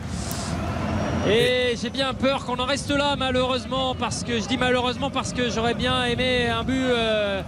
Et 1.29 1.75
j'ai 1.79 1.91
bien 1.91 2.13
peur 2.15 2.45
qu'on 2.45 2.57
en 2.57 2.65
reste 2.65 2.89
là 2.89 3.15
malheureusement 3.15 3.93
parce 3.93 4.23
que 4.23 4.39
je 4.39 4.47
dis 4.47 4.57
malheureusement 4.57 5.11
parce 5.11 5.33
que 5.33 5.51
j'aurais 5.51 5.75
bien 5.75 6.03
aimé 6.05 6.49
un 6.49 6.63
but 6.63 6.83
euh, 6.83 7.43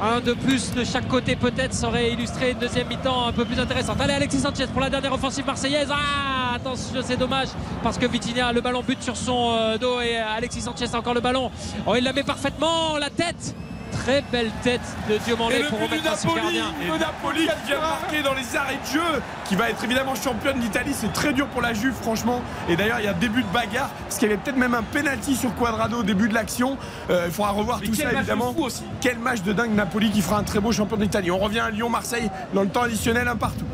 un 0.00 0.20
de 0.20 0.32
plus 0.32 0.72
de 0.72 0.84
chaque 0.84 1.08
côté 1.08 1.34
peut-être 1.34 1.72
ça 1.72 1.88
aurait 1.88 2.12
illustré 2.12 2.52
une 2.52 2.58
deuxième 2.58 2.86
mi-temps 2.86 3.26
un 3.26 3.32
peu 3.32 3.44
plus 3.44 3.58
intéressante. 3.58 4.00
Allez 4.00 4.14
Alexis 4.14 4.38
Sanchez 4.38 4.66
pour 4.68 4.80
la 4.80 4.90
dernière 4.90 5.12
offensive 5.12 5.44
marseillaise. 5.44 5.88
Ah 5.90 6.54
attention 6.54 7.00
c'est 7.02 7.16
dommage 7.16 7.48
parce 7.82 7.98
que 7.98 8.06
Vitinha 8.06 8.52
le 8.52 8.60
ballon 8.60 8.82
bute 8.82 9.02
sur 9.02 9.16
son 9.16 9.56
euh, 9.58 9.76
dos 9.76 10.00
et 10.00 10.16
Alexis 10.16 10.62
Sanchez 10.62 10.86
a 10.92 10.98
encore 10.98 11.14
le 11.14 11.20
ballon. 11.20 11.50
Oh 11.84 11.94
il 11.96 12.04
la 12.04 12.12
met 12.12 12.22
parfaitement 12.22 12.96
la 12.96 13.10
tête. 13.10 13.56
Très 13.92 14.22
belle 14.32 14.50
tête 14.62 14.80
de 15.08 15.16
Diomandé 15.18 15.64
pour 15.68 15.80
remettre 15.80 16.04
Napoli, 16.04 16.60
le 16.86 16.98
Napoli 16.98 17.40
qui 17.40 17.66
vient 17.66 17.76
de 17.76 17.80
marquer 17.80 18.22
dans 18.22 18.34
les 18.34 18.56
arrêts 18.56 18.78
de 18.84 18.92
jeu, 18.92 19.22
qui 19.44 19.56
va 19.56 19.70
être 19.70 19.82
évidemment 19.84 20.14
championne 20.14 20.58
d'Italie. 20.58 20.92
C'est 20.94 21.12
très 21.12 21.32
dur 21.32 21.46
pour 21.48 21.62
la 21.62 21.72
Juve, 21.72 21.94
franchement. 21.94 22.42
Et 22.68 22.76
d'ailleurs, 22.76 23.00
il 23.00 23.04
y 23.04 23.08
a 23.08 23.14
début 23.14 23.42
de 23.42 23.48
bagarre, 23.48 23.90
parce 24.04 24.18
qu'il 24.18 24.28
y 24.28 24.32
avait 24.32 24.40
peut-être 24.40 24.56
même 24.56 24.74
un 24.74 24.82
penalty 24.82 25.36
sur 25.36 25.54
Quadrado 25.54 25.98
au 25.98 26.02
début 26.02 26.28
de 26.28 26.34
l'action. 26.34 26.76
Euh, 27.10 27.24
il 27.26 27.32
faudra 27.32 27.52
revoir 27.52 27.78
Mais 27.80 27.86
tout 27.86 27.94
ça, 27.94 28.12
évidemment. 28.12 28.54
aussi. 28.58 28.84
Quel 29.00 29.18
match 29.18 29.42
de 29.42 29.52
dingue 29.52 29.74
Napoli 29.74 30.10
qui 30.10 30.22
fera 30.22 30.38
un 30.38 30.42
très 30.44 30.60
beau 30.60 30.72
champion 30.72 30.96
d'Italie. 30.96 31.30
On 31.30 31.38
revient 31.38 31.60
à 31.60 31.70
Lyon-Marseille 31.70 32.30
dans 32.54 32.62
le 32.62 32.68
temps 32.68 32.82
additionnel, 32.82 33.28
un 33.28 33.36
partout. 33.36 33.64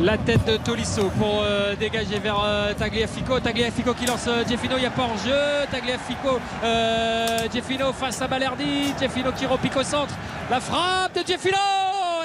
La 0.00 0.18
tête 0.18 0.44
de 0.44 0.58
Tolisso 0.58 1.10
pour 1.18 1.42
euh, 1.42 1.74
dégager 1.74 2.18
vers 2.18 2.38
euh, 2.44 2.74
Tagliafico. 2.74 3.40
Tagliafico 3.40 3.94
qui 3.94 4.04
lance 4.06 4.26
euh, 4.28 4.44
Jeffino, 4.46 4.76
il 4.76 4.80
n'y 4.80 4.86
a 4.86 4.90
pas 4.90 5.04
en 5.04 5.16
jeu. 5.16 5.66
Tagliafico, 5.70 6.38
euh, 6.62 7.38
Jeffino 7.52 7.92
face 7.92 8.20
à 8.20 8.28
Balerdi. 8.28 8.92
Jeffino 9.00 9.32
qui 9.32 9.46
repique 9.46 9.76
au 9.76 9.82
centre. 9.82 10.14
La 10.50 10.60
frappe 10.60 11.14
de 11.14 11.26
Jeffino 11.26 11.56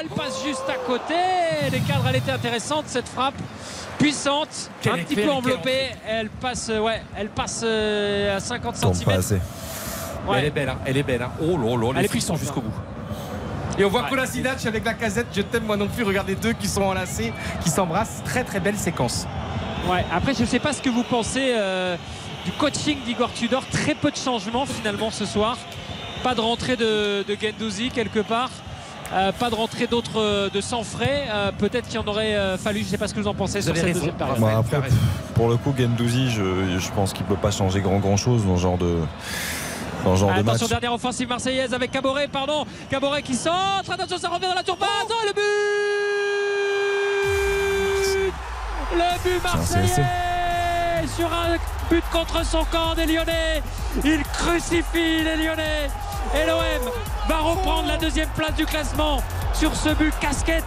Elle 0.02 0.10
passe 0.10 0.44
juste 0.44 0.70
à 0.70 0.76
côté. 0.86 1.14
Les 1.72 1.80
cadres, 1.80 2.06
elle 2.10 2.18
était 2.18 2.32
intéressante 2.32 2.86
cette 2.88 3.08
frappe. 3.08 3.36
Puissante, 3.98 4.72
Quel 4.82 4.94
un 4.94 4.98
petit 4.98 5.16
peu 5.16 5.30
enveloppée. 5.30 5.92
Elle 6.08 6.30
passe, 6.30 6.70
euh, 6.70 6.80
ouais, 6.80 7.02
elle 7.16 7.30
passe 7.30 7.62
euh, 7.64 8.36
à 8.36 8.40
50 8.40 8.82
Tombe 8.82 9.04
pas 9.04 9.22
cm. 9.22 9.40
Elle 10.34 10.46
est 10.46 10.50
belle, 10.50 10.70
hein. 10.70 10.78
elle 10.86 10.98
est 10.98 11.04
belle. 11.04 11.22
Hein. 11.22 11.32
Oh 11.42 11.58
là 11.58 11.94
là, 11.94 12.00
Elle 12.00 12.06
est 12.06 12.10
puissante, 12.10 12.40
jusqu'au 12.40 12.62
hein. 12.62 12.64
bout. 12.66 12.91
Et 13.78 13.86
on 13.86 13.90
voit 13.90 14.04
Ouais. 14.04 14.10
Kolasinac 14.10 14.66
avec 14.66 14.86
la 14.86 14.94
casette, 14.94 15.28
je 15.36 15.42
t'aime 15.42 15.64
moi 15.66 15.78
non 15.78 15.88
plus. 15.88 16.04
Regardez 16.04 16.36
deux 16.36 16.54
qui 16.54 16.68
sont 16.68 16.84
enlacés, 16.84 17.34
qui 17.62 17.70
s'embrassent. 17.70 18.22
Très 18.26 18.44
très 18.44 18.60
belle 18.60 18.78
séquence. 18.78 19.26
Ouais, 19.90 20.06
après, 20.14 20.34
je 20.34 20.42
ne 20.42 20.46
sais 20.46 20.60
pas 20.60 20.74
ce 20.74 20.82
que 20.82 20.90
vous 20.90 21.04
pensez 21.04 21.54
euh, 21.56 21.96
du 22.46 22.52
coaching 22.52 22.98
d'Igor 23.06 23.32
Tudor. 23.34 23.64
Très 23.72 23.96
peu 23.96 24.12
de 24.12 24.16
changements 24.18 24.66
finalement 24.66 25.10
ce 25.10 25.26
soir. 25.26 25.58
Pas 26.24 26.36
de 26.36 26.42
rentrée 26.42 26.76
de, 26.76 27.24
de 27.28 27.38
Gendouzi 27.42 27.90
quelque 27.90 28.20
part. 28.20 28.50
Euh, 29.14 29.32
pas 29.34 29.50
de 29.50 29.56
rentrée 29.56 29.88
d'autres 29.88 30.22
euh, 30.22 30.50
de 30.50 30.62
sans 30.62 30.84
frais. 30.84 31.24
Euh, 31.34 31.52
Peut-être 31.58 31.88
qu'il 31.88 32.00
en 32.00 32.06
aurait 32.06 32.36
euh, 32.36 32.58
fallu. 32.58 32.80
Je 32.82 32.86
ne 32.86 32.90
sais 32.92 32.98
pas 32.98 33.08
ce 33.08 33.14
que 33.14 33.20
vous 33.20 33.28
en 33.28 33.34
pensez 33.34 33.62
sur 33.62 33.76
cette 33.76 33.84
raison. 33.84 34.00
deuxième 34.00 34.16
période. 34.16 34.40
Bah, 34.40 34.58
après, 34.60 34.80
pour 35.34 35.50
le 35.50 35.58
coup, 35.58 35.74
Gendouzi, 35.78 36.30
je, 36.30 36.78
je 36.80 36.92
pense 36.92 37.12
qu'il 37.12 37.26
peut 37.26 37.36
pas 37.36 37.52
changer 37.52 37.82
grand 37.82 37.98
grand 38.00 38.16
chose 38.18 38.46
dans 38.46 38.56
ce 38.58 38.62
genre 38.62 38.78
de 38.78 39.00
dans 40.04 40.16
ce 40.16 40.20
genre 40.22 40.30
de 40.30 40.42
match. 40.42 40.56
Attention, 40.56 40.68
dernière 40.68 40.94
offensive 40.94 41.28
marseillaise 41.28 41.74
avec 41.74 41.92
Caboret, 41.92 42.28
pardon. 42.28 42.66
Caboret 42.90 43.22
qui 43.22 43.36
centre. 43.36 43.92
Attention, 43.92 44.18
ça 44.18 44.30
revient 44.30 44.48
dans 44.48 44.56
la 44.56 44.64
surface. 44.64 45.08
Oh, 45.10 45.14
le 45.26 45.34
but 45.34 45.42
Le 48.94 49.24
but 49.24 49.44
marseillais 49.44 50.06
sur 51.16 51.28
un 51.28 51.58
but 51.90 52.04
contre 52.12 52.46
son 52.46 52.64
camp 52.66 52.94
des 52.96 53.06
Lyonnais. 53.06 53.62
Il 54.04 54.24
crucifie 54.24 55.24
les 55.24 55.36
Lyonnais. 55.36 55.90
Et 56.36 56.46
l'OM 56.48 56.92
va 57.28 57.40
reprendre 57.40 57.88
la 57.88 57.98
deuxième 57.98 58.30
place 58.30 58.56
du 58.56 58.66
classement 58.66 59.22
sur 59.54 59.76
ce 59.76 59.90
but 59.90 60.14
casquette 60.20 60.64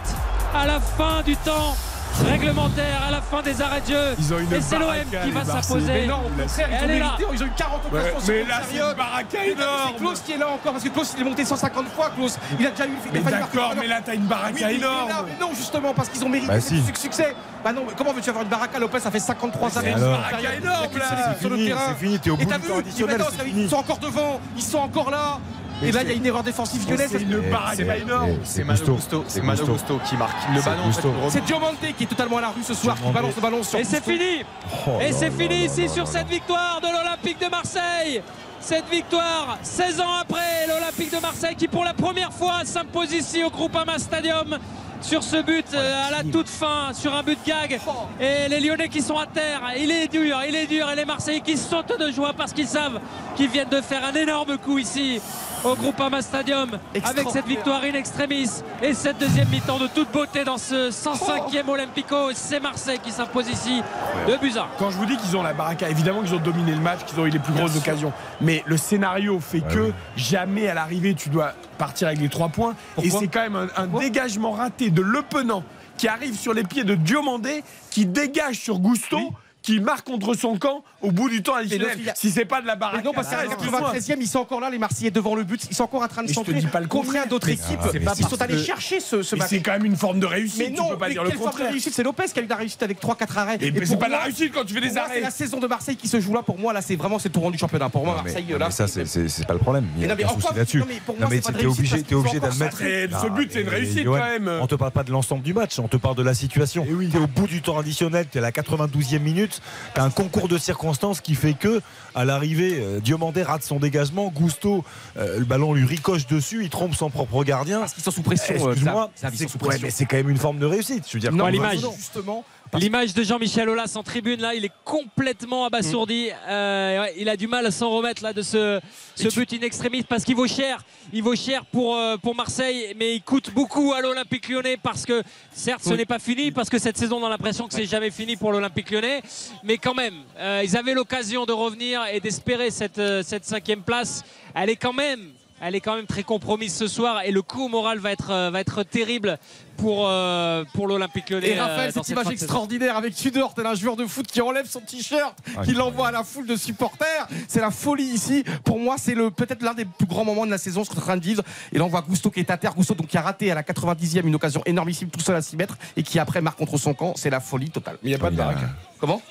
à 0.53 0.67
la 0.67 0.79
fin 0.79 1.21
du 1.23 1.35
temps 1.37 1.75
réglementaire, 2.23 3.01
à 3.07 3.11
la 3.11 3.21
fin 3.21 3.41
des 3.41 3.61
arrêts 3.61 3.81
de 3.81 3.87
jeu. 3.87 4.15
Ils 4.19 4.33
ont 4.33 4.39
une 4.39 4.53
Et 4.53 4.61
c'est 4.61 4.77
l'OM 4.79 4.93
qui 5.23 5.31
va 5.31 5.45
s'imposer. 5.45 5.87
Mais 5.91 6.07
non, 6.07 6.15
au 6.25 6.41
contraire, 6.41 6.69
ils 6.69 6.75
ont 6.75 6.87
là. 6.87 6.87
mérité, 6.87 7.23
ils 7.33 7.43
ont 7.43 7.45
eu 7.45 7.51
40 7.57 7.81
Ouais, 7.91 7.99
occasions 7.99 8.19
sur 8.19 8.33
mais 8.33 8.43
là, 8.45 8.61
c'est 8.69 8.75
une 8.77 8.93
baraka 8.95 9.45
énorme. 9.45 9.89
C'est 9.93 9.95
Klaus 9.99 10.19
qui 10.21 10.31
est 10.33 10.37
là 10.37 10.47
encore 10.49 10.71
parce 10.73 10.83
que 10.83 10.89
Klaus 10.89 11.13
il 11.15 11.21
est 11.21 11.23
monté 11.29 11.45
150 11.45 11.87
fois 11.89 12.09
Klaus. 12.15 12.37
Il 12.59 12.65
a 12.65 12.71
déjà 12.71 12.85
eu 12.85 12.89
Mais 13.13 13.19
d'accord, 13.19 13.73
mais 13.79 13.87
là, 13.87 13.99
t'as 14.03 14.13
une 14.15 14.25
baraka 14.25 14.71
énorme. 14.71 15.09
là, 15.09 15.25
mais 15.25 15.45
non 15.45 15.51
justement 15.55 15.93
parce 15.93 16.09
qu'ils 16.09 16.23
ont 16.23 16.29
mérité 16.29 16.51
Bah, 16.53 16.59
succès. 16.61 17.35
Bah 17.63 17.73
non, 17.73 17.83
mais 17.87 17.93
comment 17.97 18.13
veux-tu 18.13 18.29
avoir 18.29 18.43
une 18.43 18.49
baraka 18.49 18.77
Lopez? 18.79 18.99
Ça 18.99 19.09
fait 19.11 19.19
53 19.19 19.69
C'est 19.71 19.79
années 19.79 19.91
une 19.91 19.99
baraka 19.99 20.37
énorme, 20.55 20.97
là. 20.97 21.35
sur 21.39 21.49
le 21.49 21.55
C'est 21.55 21.61
fini, 21.61 21.67
terrain. 21.67 21.81
c'est 21.89 22.05
fini, 22.05 22.19
t'es 22.19 22.29
au 22.29 22.35
Et 22.35 22.45
bout 22.45 22.49
t'as 22.49 22.57
du 22.57 22.61
vu, 22.63 22.67
temps 22.69 22.75
ils 22.75 22.79
additionnel, 22.79 23.69
sont 23.69 23.75
encore 23.77 23.97
devant, 23.97 24.39
ils 24.55 24.61
sont 24.63 24.77
encore 24.77 25.09
là. 25.11 25.39
Et 25.83 25.91
là, 25.91 26.03
il 26.03 26.09
y 26.09 26.11
a 26.11 26.15
une 26.15 26.25
erreur 26.25 26.43
défensive 26.43 26.89
lyonnaise. 26.89 27.09
C'est 27.11 27.21
une 27.21 27.49
baraka 27.49 27.97
énorme. 27.97 28.37
C'est 28.43 28.63
Malo 28.63 28.95
Gusto, 28.95 29.23
c'est 29.27 29.41
Gusto 29.41 29.99
qui 30.07 30.15
marque. 30.15 30.37
Le 30.53 30.61
ballon. 30.61 31.29
C'est 31.29 31.43
Diomande 31.45 31.75
qui 31.97 32.03
est 32.03 32.07
totalement 32.07 32.37
à 32.37 32.41
la 32.41 32.49
rue 32.49 32.63
ce 32.63 32.73
soir, 32.73 32.95
qui 32.95 33.11
balance 33.11 33.35
le 33.35 33.41
ballon 33.41 33.63
sur 33.63 33.79
Et 33.79 33.83
c'est 33.83 34.03
fini 34.03 34.43
Oh 34.87 34.91
Et 35.01 35.11
c'est 35.11 35.31
fini 35.31 35.65
ici 35.65 35.89
sur 35.89 36.07
cette 36.07 36.27
victoire 36.27 36.79
de 36.81 36.87
l'Olympique 36.87 37.39
de 37.39 37.49
Marseille. 37.49 38.21
Cette 38.59 38.89
victoire, 38.89 39.59
16 39.61 39.99
ans 39.99 40.13
après, 40.21 40.65
l'Olympique 40.67 41.11
de 41.11 41.21
Marseille 41.21 41.55
qui 41.55 41.67
pour 41.67 41.83
la 41.83 41.93
première 41.93 42.31
fois 42.33 42.61
s'impose 42.63 43.13
ici 43.13 43.43
au 43.43 43.51
Groupama 43.51 43.99
Stadium 43.99 44.57
sur 45.01 45.21
ce 45.21 45.41
but 45.43 45.67
euh, 45.73 46.07
à 46.07 46.09
la 46.09 46.23
toute 46.23 46.49
fin, 46.49 46.91
sur 46.93 47.13
un 47.13 47.21
but 47.21 47.37
gag. 47.45 47.79
Et 48.19 48.49
les 48.49 48.59
Lyonnais 48.59 48.89
qui 48.89 49.01
sont 49.01 49.17
à 49.17 49.27
terre, 49.27 49.61
il 49.77 49.91
est 49.91 50.07
dur, 50.07 50.37
il 50.47 50.55
est 50.55 50.65
dur. 50.65 50.89
Et 50.89 50.95
les 50.95 51.05
Marseillais 51.05 51.41
qui 51.41 51.57
sautent 51.57 51.99
de 51.99 52.11
joie 52.11 52.33
parce 52.35 52.53
qu'ils 52.53 52.67
savent 52.67 52.99
qu'ils 53.35 53.49
viennent 53.49 53.69
de 53.69 53.81
faire 53.81 54.03
un 54.03 54.15
énorme 54.15 54.57
coup 54.57 54.79
ici 54.79 55.21
au 55.65 55.75
Groupama 55.75 56.21
Stadium 56.21 56.69
avec 56.93 57.29
cette 57.31 57.47
victoire 57.47 57.81
in 57.83 57.93
extremis 57.93 58.49
et 58.81 58.93
cette 58.93 59.17
deuxième 59.17 59.47
mi-temps 59.49 59.79
de 59.79 59.87
toute 59.87 60.11
beauté 60.11 60.43
dans 60.43 60.57
ce 60.57 60.91
105e 60.91 61.67
Olympico. 61.67 62.15
C'est 62.33 62.59
Marseille 62.59 62.99
qui 63.03 63.11
s'impose 63.11 63.49
ici 63.49 63.81
de 64.27 64.37
Buzyn. 64.37 64.67
Quand 64.77 64.91
je 64.91 64.97
vous 64.97 65.05
dis 65.05 65.17
qu'ils 65.17 65.35
ont 65.35 65.43
la 65.43 65.53
baraka, 65.53 65.89
évidemment 65.89 66.21
qu'ils 66.21 66.35
ont 66.35 66.39
dominé 66.39 66.71
le 66.71 66.79
match, 66.79 66.99
qu'ils 67.05 67.19
ont 67.19 67.25
eu 67.25 67.31
les 67.31 67.39
plus 67.39 67.53
grosses 67.53 67.77
occasions. 67.77 68.13
Mais 68.41 68.63
le 68.67 68.77
scénario 68.77 69.39
fait 69.39 69.61
que 69.61 69.91
jamais 70.15 70.67
à 70.67 70.73
l'arrivée 70.73 71.15
tu 71.15 71.29
dois 71.29 71.53
partir 71.77 72.07
avec 72.07 72.19
les 72.19 72.29
trois 72.29 72.49
points. 72.49 72.75
et 73.01 73.09
c'est 73.09 73.27
quand 73.27 73.41
même 73.41 73.55
un, 73.55 73.83
un 73.83 73.87
dégagement 73.87 74.51
raté 74.51 74.91
de 74.91 75.01
Le 75.01 75.21
Penant 75.23 75.63
qui 75.97 76.07
arrive 76.07 76.37
sur 76.37 76.53
les 76.53 76.63
pieds 76.63 76.83
de 76.83 76.95
Diomandé, 76.95 77.63
qui 77.89 78.05
dégage 78.05 78.59
sur 78.59 78.79
Gusto. 78.79 79.17
Qui 79.65 79.79
marque 79.79 80.05
contre 80.05 80.35
son 80.35 80.57
camp 80.59 80.83
au 81.01 81.11
bout 81.11 81.27
du 81.27 81.41
temps 81.41 81.55
additionnel. 81.55 81.97
a- 82.07 82.13
Si 82.13 82.29
c'est 82.29 82.45
pas 82.45 82.61
de 82.61 82.67
la 82.67 82.75
Mais 82.75 82.79
baraka, 82.81 83.01
non, 83.03 83.13
parce 83.13 83.29
qu'à 83.29 83.37
la 83.37 83.45
excuse-moi. 83.45 83.79
93e, 83.81 84.21
ils 84.21 84.27
sont 84.27 84.37
encore 84.39 84.59
là, 84.59 84.69
les 84.69 84.77
Marseillais 84.77 85.09
devant 85.09 85.33
le 85.33 85.43
but. 85.43 85.65
Ils 85.71 85.75
sont 85.75 85.85
encore 85.85 86.03
en 86.03 86.07
train 86.07 86.21
de 86.21 86.27
Mais 86.27 86.33
je 86.33 86.39
te 86.39 86.45
centrer. 86.45 86.59
dis 86.61 86.67
pas 86.67 86.79
le 86.81 86.87
Combien 86.87 87.05
contraire. 87.05 87.27
d'autres 87.29 87.49
équipes 87.49 87.79
Ah, 87.81 87.87
mais 87.93 87.99
Ils 87.99 88.23
sont 88.23 88.29
parce 88.29 88.41
allés 88.41 88.53
que- 88.57 88.63
chercher 88.63 88.99
ce, 88.99 89.15
match. 89.35 89.47
c'est 89.49 89.61
quand 89.61 89.71
même 89.71 89.85
une 89.85 89.95
forme 89.95 90.19
de 90.19 90.27
réussite. 90.27 90.59
Mais 90.59 90.67
tu 90.71 90.73
non, 90.73 90.89
peux 90.89 90.97
pas 90.99 91.07
mais 91.07 91.13
dire 91.13 91.23
le 91.23 91.29
quelle 91.29 91.37
forme 91.39 91.49
de 91.49 91.51
contraire. 91.53 91.71
réussite 91.71 91.93
C'est 91.95 92.03
Lopez 92.03 92.25
qui 92.31 92.39
a 92.39 92.41
eu 92.43 92.45
de 92.45 92.49
la 92.51 92.55
réussite 92.57 92.83
avec 92.83 92.99
3-4 92.99 93.37
arrêts. 93.39 93.57
Et- 93.59 93.71
mais 93.71 93.85
c'est 93.87 93.97
pas 93.97 94.05
de 94.05 94.11
la 94.11 94.19
réussite 94.19 94.53
quand 94.53 94.65
tu 94.65 94.73
fais 94.75 94.81
des 94.81 94.95
arrêts. 94.97 95.13
C'est 95.15 95.21
la 95.21 95.31
saison 95.31 95.59
de 95.59 95.65
Marseille 95.67 95.95
qui 95.95 96.07
se 96.07 96.19
joue 96.19 96.33
là. 96.35 96.43
Pour 96.43 96.59
moi, 96.59 96.71
là, 96.71 96.83
c'est 96.83 96.95
vraiment 96.95 97.17
c'est 97.17 97.29
le 97.29 97.33
tournant 97.33 97.49
du 97.49 97.57
championnat. 97.57 97.89
Pour 97.89 98.05
moi, 98.05 98.21
Marseille, 98.23 98.45
là. 98.47 98.67
mais 98.67 98.71
ça, 98.71 98.87
c'est- 98.87 99.47
pas 99.47 99.53
le 99.53 99.59
problème. 99.59 99.85
Il 99.97 100.03
y 100.03 100.05
Mais 100.07 100.11
a 100.13 100.15
là-dessus. 100.15 100.77
non, 100.79 100.85
mais 101.27 101.39
t'es 101.39 101.65
obligé, 101.65 102.39
d'admettre. 102.39 102.77
Ce 102.77 103.07
Ah, 103.13 103.29
but, 103.29 103.49
c'est 103.51 103.61
une 103.61 103.69
réussite, 103.69 104.05
quand 104.05 104.13
même. 104.13 104.51
On 104.61 104.67
te 104.67 104.75
parle 104.75 104.91
pas 104.91 105.03
de 105.03 105.11
l'ensemble 105.11 105.41
du 105.41 105.53
match, 105.55 105.79
on 105.79 105.87
te 105.87 105.97
parle 105.97 106.15
de 106.15 106.23
la 106.23 106.33
situation. 106.35 106.85
T'es 107.11 107.17
au 107.17 107.27
bout 107.27 107.47
du 107.47 107.61
temps 107.61 107.79
additionnel, 107.79 108.27
t'es 108.29 108.39
à 108.39 108.41
la 108.41 108.51
92e 108.51 109.23
minute, 109.23 109.54
t'as 109.93 110.03
un 110.03 110.09
concours 110.09 110.47
de 110.47 110.57
circonstances 110.57 111.21
qui 111.21 111.35
fait 111.35 111.53
que, 111.53 111.81
à 112.13 112.25
l'arrivée, 112.25 112.77
euh, 112.79 112.99
Diomandé 112.99 113.43
rate 113.43 113.63
son 113.63 113.77
dégagement, 113.79 114.31
Gusto, 114.35 114.83
euh, 115.17 115.39
le 115.39 115.45
ballon 115.45 115.73
lui 115.73 115.85
ricoche 115.85 116.27
dessus, 116.27 116.63
il 116.63 116.69
trompe 116.69 116.95
son 116.95 117.09
propre 117.09 117.43
gardien. 117.43 117.79
Parce 117.79 117.93
qu'ils 117.93 118.03
sont 118.03 118.11
sous 118.11 118.21
pression. 118.23 118.55
euh, 118.55 118.71
Excuse-moi, 118.71 119.11
sont 119.15 119.27
c'est 119.33 119.47
sous 119.49 119.57
ouais, 119.57 119.67
pression. 119.67 119.85
mais 119.87 119.91
c'est 119.91 120.05
quand 120.05 120.17
même 120.17 120.29
une 120.29 120.37
forme 120.37 120.59
de 120.59 120.65
réussite. 120.65 121.05
Je 121.07 121.13
veux 121.13 121.19
dire, 121.19 121.31
Non, 121.31 121.47
l'image. 121.47 121.79
Justement. 121.97 122.43
L'image 122.73 123.13
de 123.13 123.23
Jean-Michel 123.23 123.69
Aulas 123.69 123.93
en 123.95 124.03
tribune 124.03 124.41
là, 124.41 124.53
il 124.53 124.65
est 124.65 124.71
complètement 124.83 125.65
abasourdi. 125.65 126.29
Euh, 126.47 127.01
ouais, 127.03 127.13
il 127.17 127.29
a 127.29 127.37
du 127.37 127.47
mal 127.47 127.65
à 127.65 127.71
s'en 127.71 127.89
remettre 127.89 128.21
là 128.21 128.33
de 128.33 128.41
ce, 128.41 128.81
ce 129.15 129.33
but 129.33 129.53
in 129.53 129.61
extremis 129.61 130.03
parce 130.03 130.25
qu'il 130.25 130.35
vaut 130.35 130.47
cher. 130.47 130.83
Il 131.13 131.23
vaut 131.23 131.35
cher 131.35 131.63
pour, 131.65 131.95
euh, 131.95 132.17
pour 132.17 132.35
Marseille, 132.35 132.93
mais 132.97 133.15
il 133.15 133.21
coûte 133.21 133.53
beaucoup 133.53 133.93
à 133.93 134.01
l'Olympique 134.01 134.49
Lyonnais 134.49 134.77
parce 134.81 135.05
que 135.05 135.23
certes 135.53 135.83
ce 135.85 135.93
n'est 135.93 136.05
pas 136.05 136.19
fini 136.19 136.51
parce 136.51 136.69
que 136.69 136.77
cette 136.77 136.97
saison 136.97 137.21
on 137.21 137.25
a 137.25 137.29
l'impression 137.29 137.67
que 137.67 137.73
c'est 137.73 137.85
jamais 137.85 138.11
fini 138.11 138.35
pour 138.35 138.51
l'Olympique 138.51 138.91
Lyonnais, 138.91 139.21
mais 139.63 139.77
quand 139.77 139.93
même 139.93 140.15
euh, 140.37 140.61
ils 140.63 140.75
avaient 140.75 140.95
l'occasion 140.95 141.45
de 141.45 141.53
revenir 141.53 142.01
et 142.11 142.19
d'espérer 142.19 142.71
cette, 142.71 142.99
euh, 142.99 143.23
cette 143.23 143.45
cinquième 143.45 143.83
place. 143.83 144.23
Elle 144.53 144.69
est 144.69 144.75
quand 144.75 144.93
même 144.93 145.31
elle 145.61 145.75
est 145.75 145.81
quand 145.81 145.95
même 145.95 146.05
très 146.05 146.23
compromise 146.23 146.73
ce 146.73 146.87
soir 146.87 147.21
et 147.23 147.31
le 147.31 147.41
coup 147.41 147.65
au 147.65 147.67
moral 147.69 147.99
va 147.99 148.11
être, 148.11 148.31
euh, 148.31 148.49
va 148.49 148.59
être 148.59 148.83
terrible 148.83 149.37
pour, 149.77 150.05
euh, 150.07 150.63
pour 150.73 150.87
l'Olympique 150.87 151.29
Lyonnais. 151.29 151.49
Et 151.49 151.59
Raphaël, 151.59 151.89
euh, 151.89 151.93
dans 151.93 152.03
cette 152.03 152.11
image 152.11 152.31
extraordinaire 152.31 152.97
avec 152.97 153.15
Tudor, 153.15 153.53
tel 153.53 153.65
un 153.65 153.75
joueur 153.75 153.95
de 153.95 154.05
foot 154.05 154.27
qui 154.27 154.41
enlève 154.41 154.67
son 154.67 154.81
t-shirt, 154.81 155.35
qui 155.63 155.73
l'envoie 155.73 156.09
à 156.09 156.11
la 156.11 156.23
foule 156.23 156.47
de 156.47 156.55
supporters. 156.55 157.27
C'est 157.47 157.61
la 157.61 157.71
folie 157.71 158.03
ici. 158.03 158.43
Pour 158.63 158.79
moi, 158.79 158.95
c'est 158.97 159.15
le 159.15 159.31
peut-être 159.31 159.63
l'un 159.63 159.73
des 159.73 159.85
plus 159.85 160.07
grands 160.07 160.25
moments 160.25 160.45
de 160.45 160.51
la 160.51 160.57
saison, 160.57 160.83
ce 160.83 160.89
qu'on 160.89 160.97
est 160.97 160.99
en 160.99 161.03
train 161.03 161.17
de 161.17 161.23
vivre. 161.23 161.43
Et 161.71 161.77
là, 161.77 161.85
on 161.85 161.89
voit 161.89 162.01
Gusto 162.01 162.29
qui 162.29 162.41
est 162.41 162.51
à 162.51 162.57
terre. 162.57 162.75
Gusto, 162.75 162.93
donc, 162.93 163.07
qui 163.07 163.17
a 163.17 163.21
raté 163.21 163.51
à 163.51 163.55
la 163.55 163.63
90e 163.63 164.25
une 164.27 164.35
occasion 164.35 164.61
énormissime, 164.65 165.09
tout 165.09 165.21
seul 165.21 165.35
à 165.35 165.41
6 165.41 165.55
mètres, 165.57 165.77
et 165.95 166.03
qui 166.03 166.19
après 166.19 166.41
marque 166.41 166.57
contre 166.57 166.77
son 166.77 166.93
camp. 166.93 167.13
C'est 167.15 167.29
la 167.29 167.39
folie 167.39 167.69
totale. 167.69 167.97
Mais 168.03 168.09
il 168.09 168.13
n'y 168.13 168.19
a 168.19 168.19
pas 168.19 168.31
de 168.31 168.35
baraka. 168.35 168.69
Comment? 168.99 169.21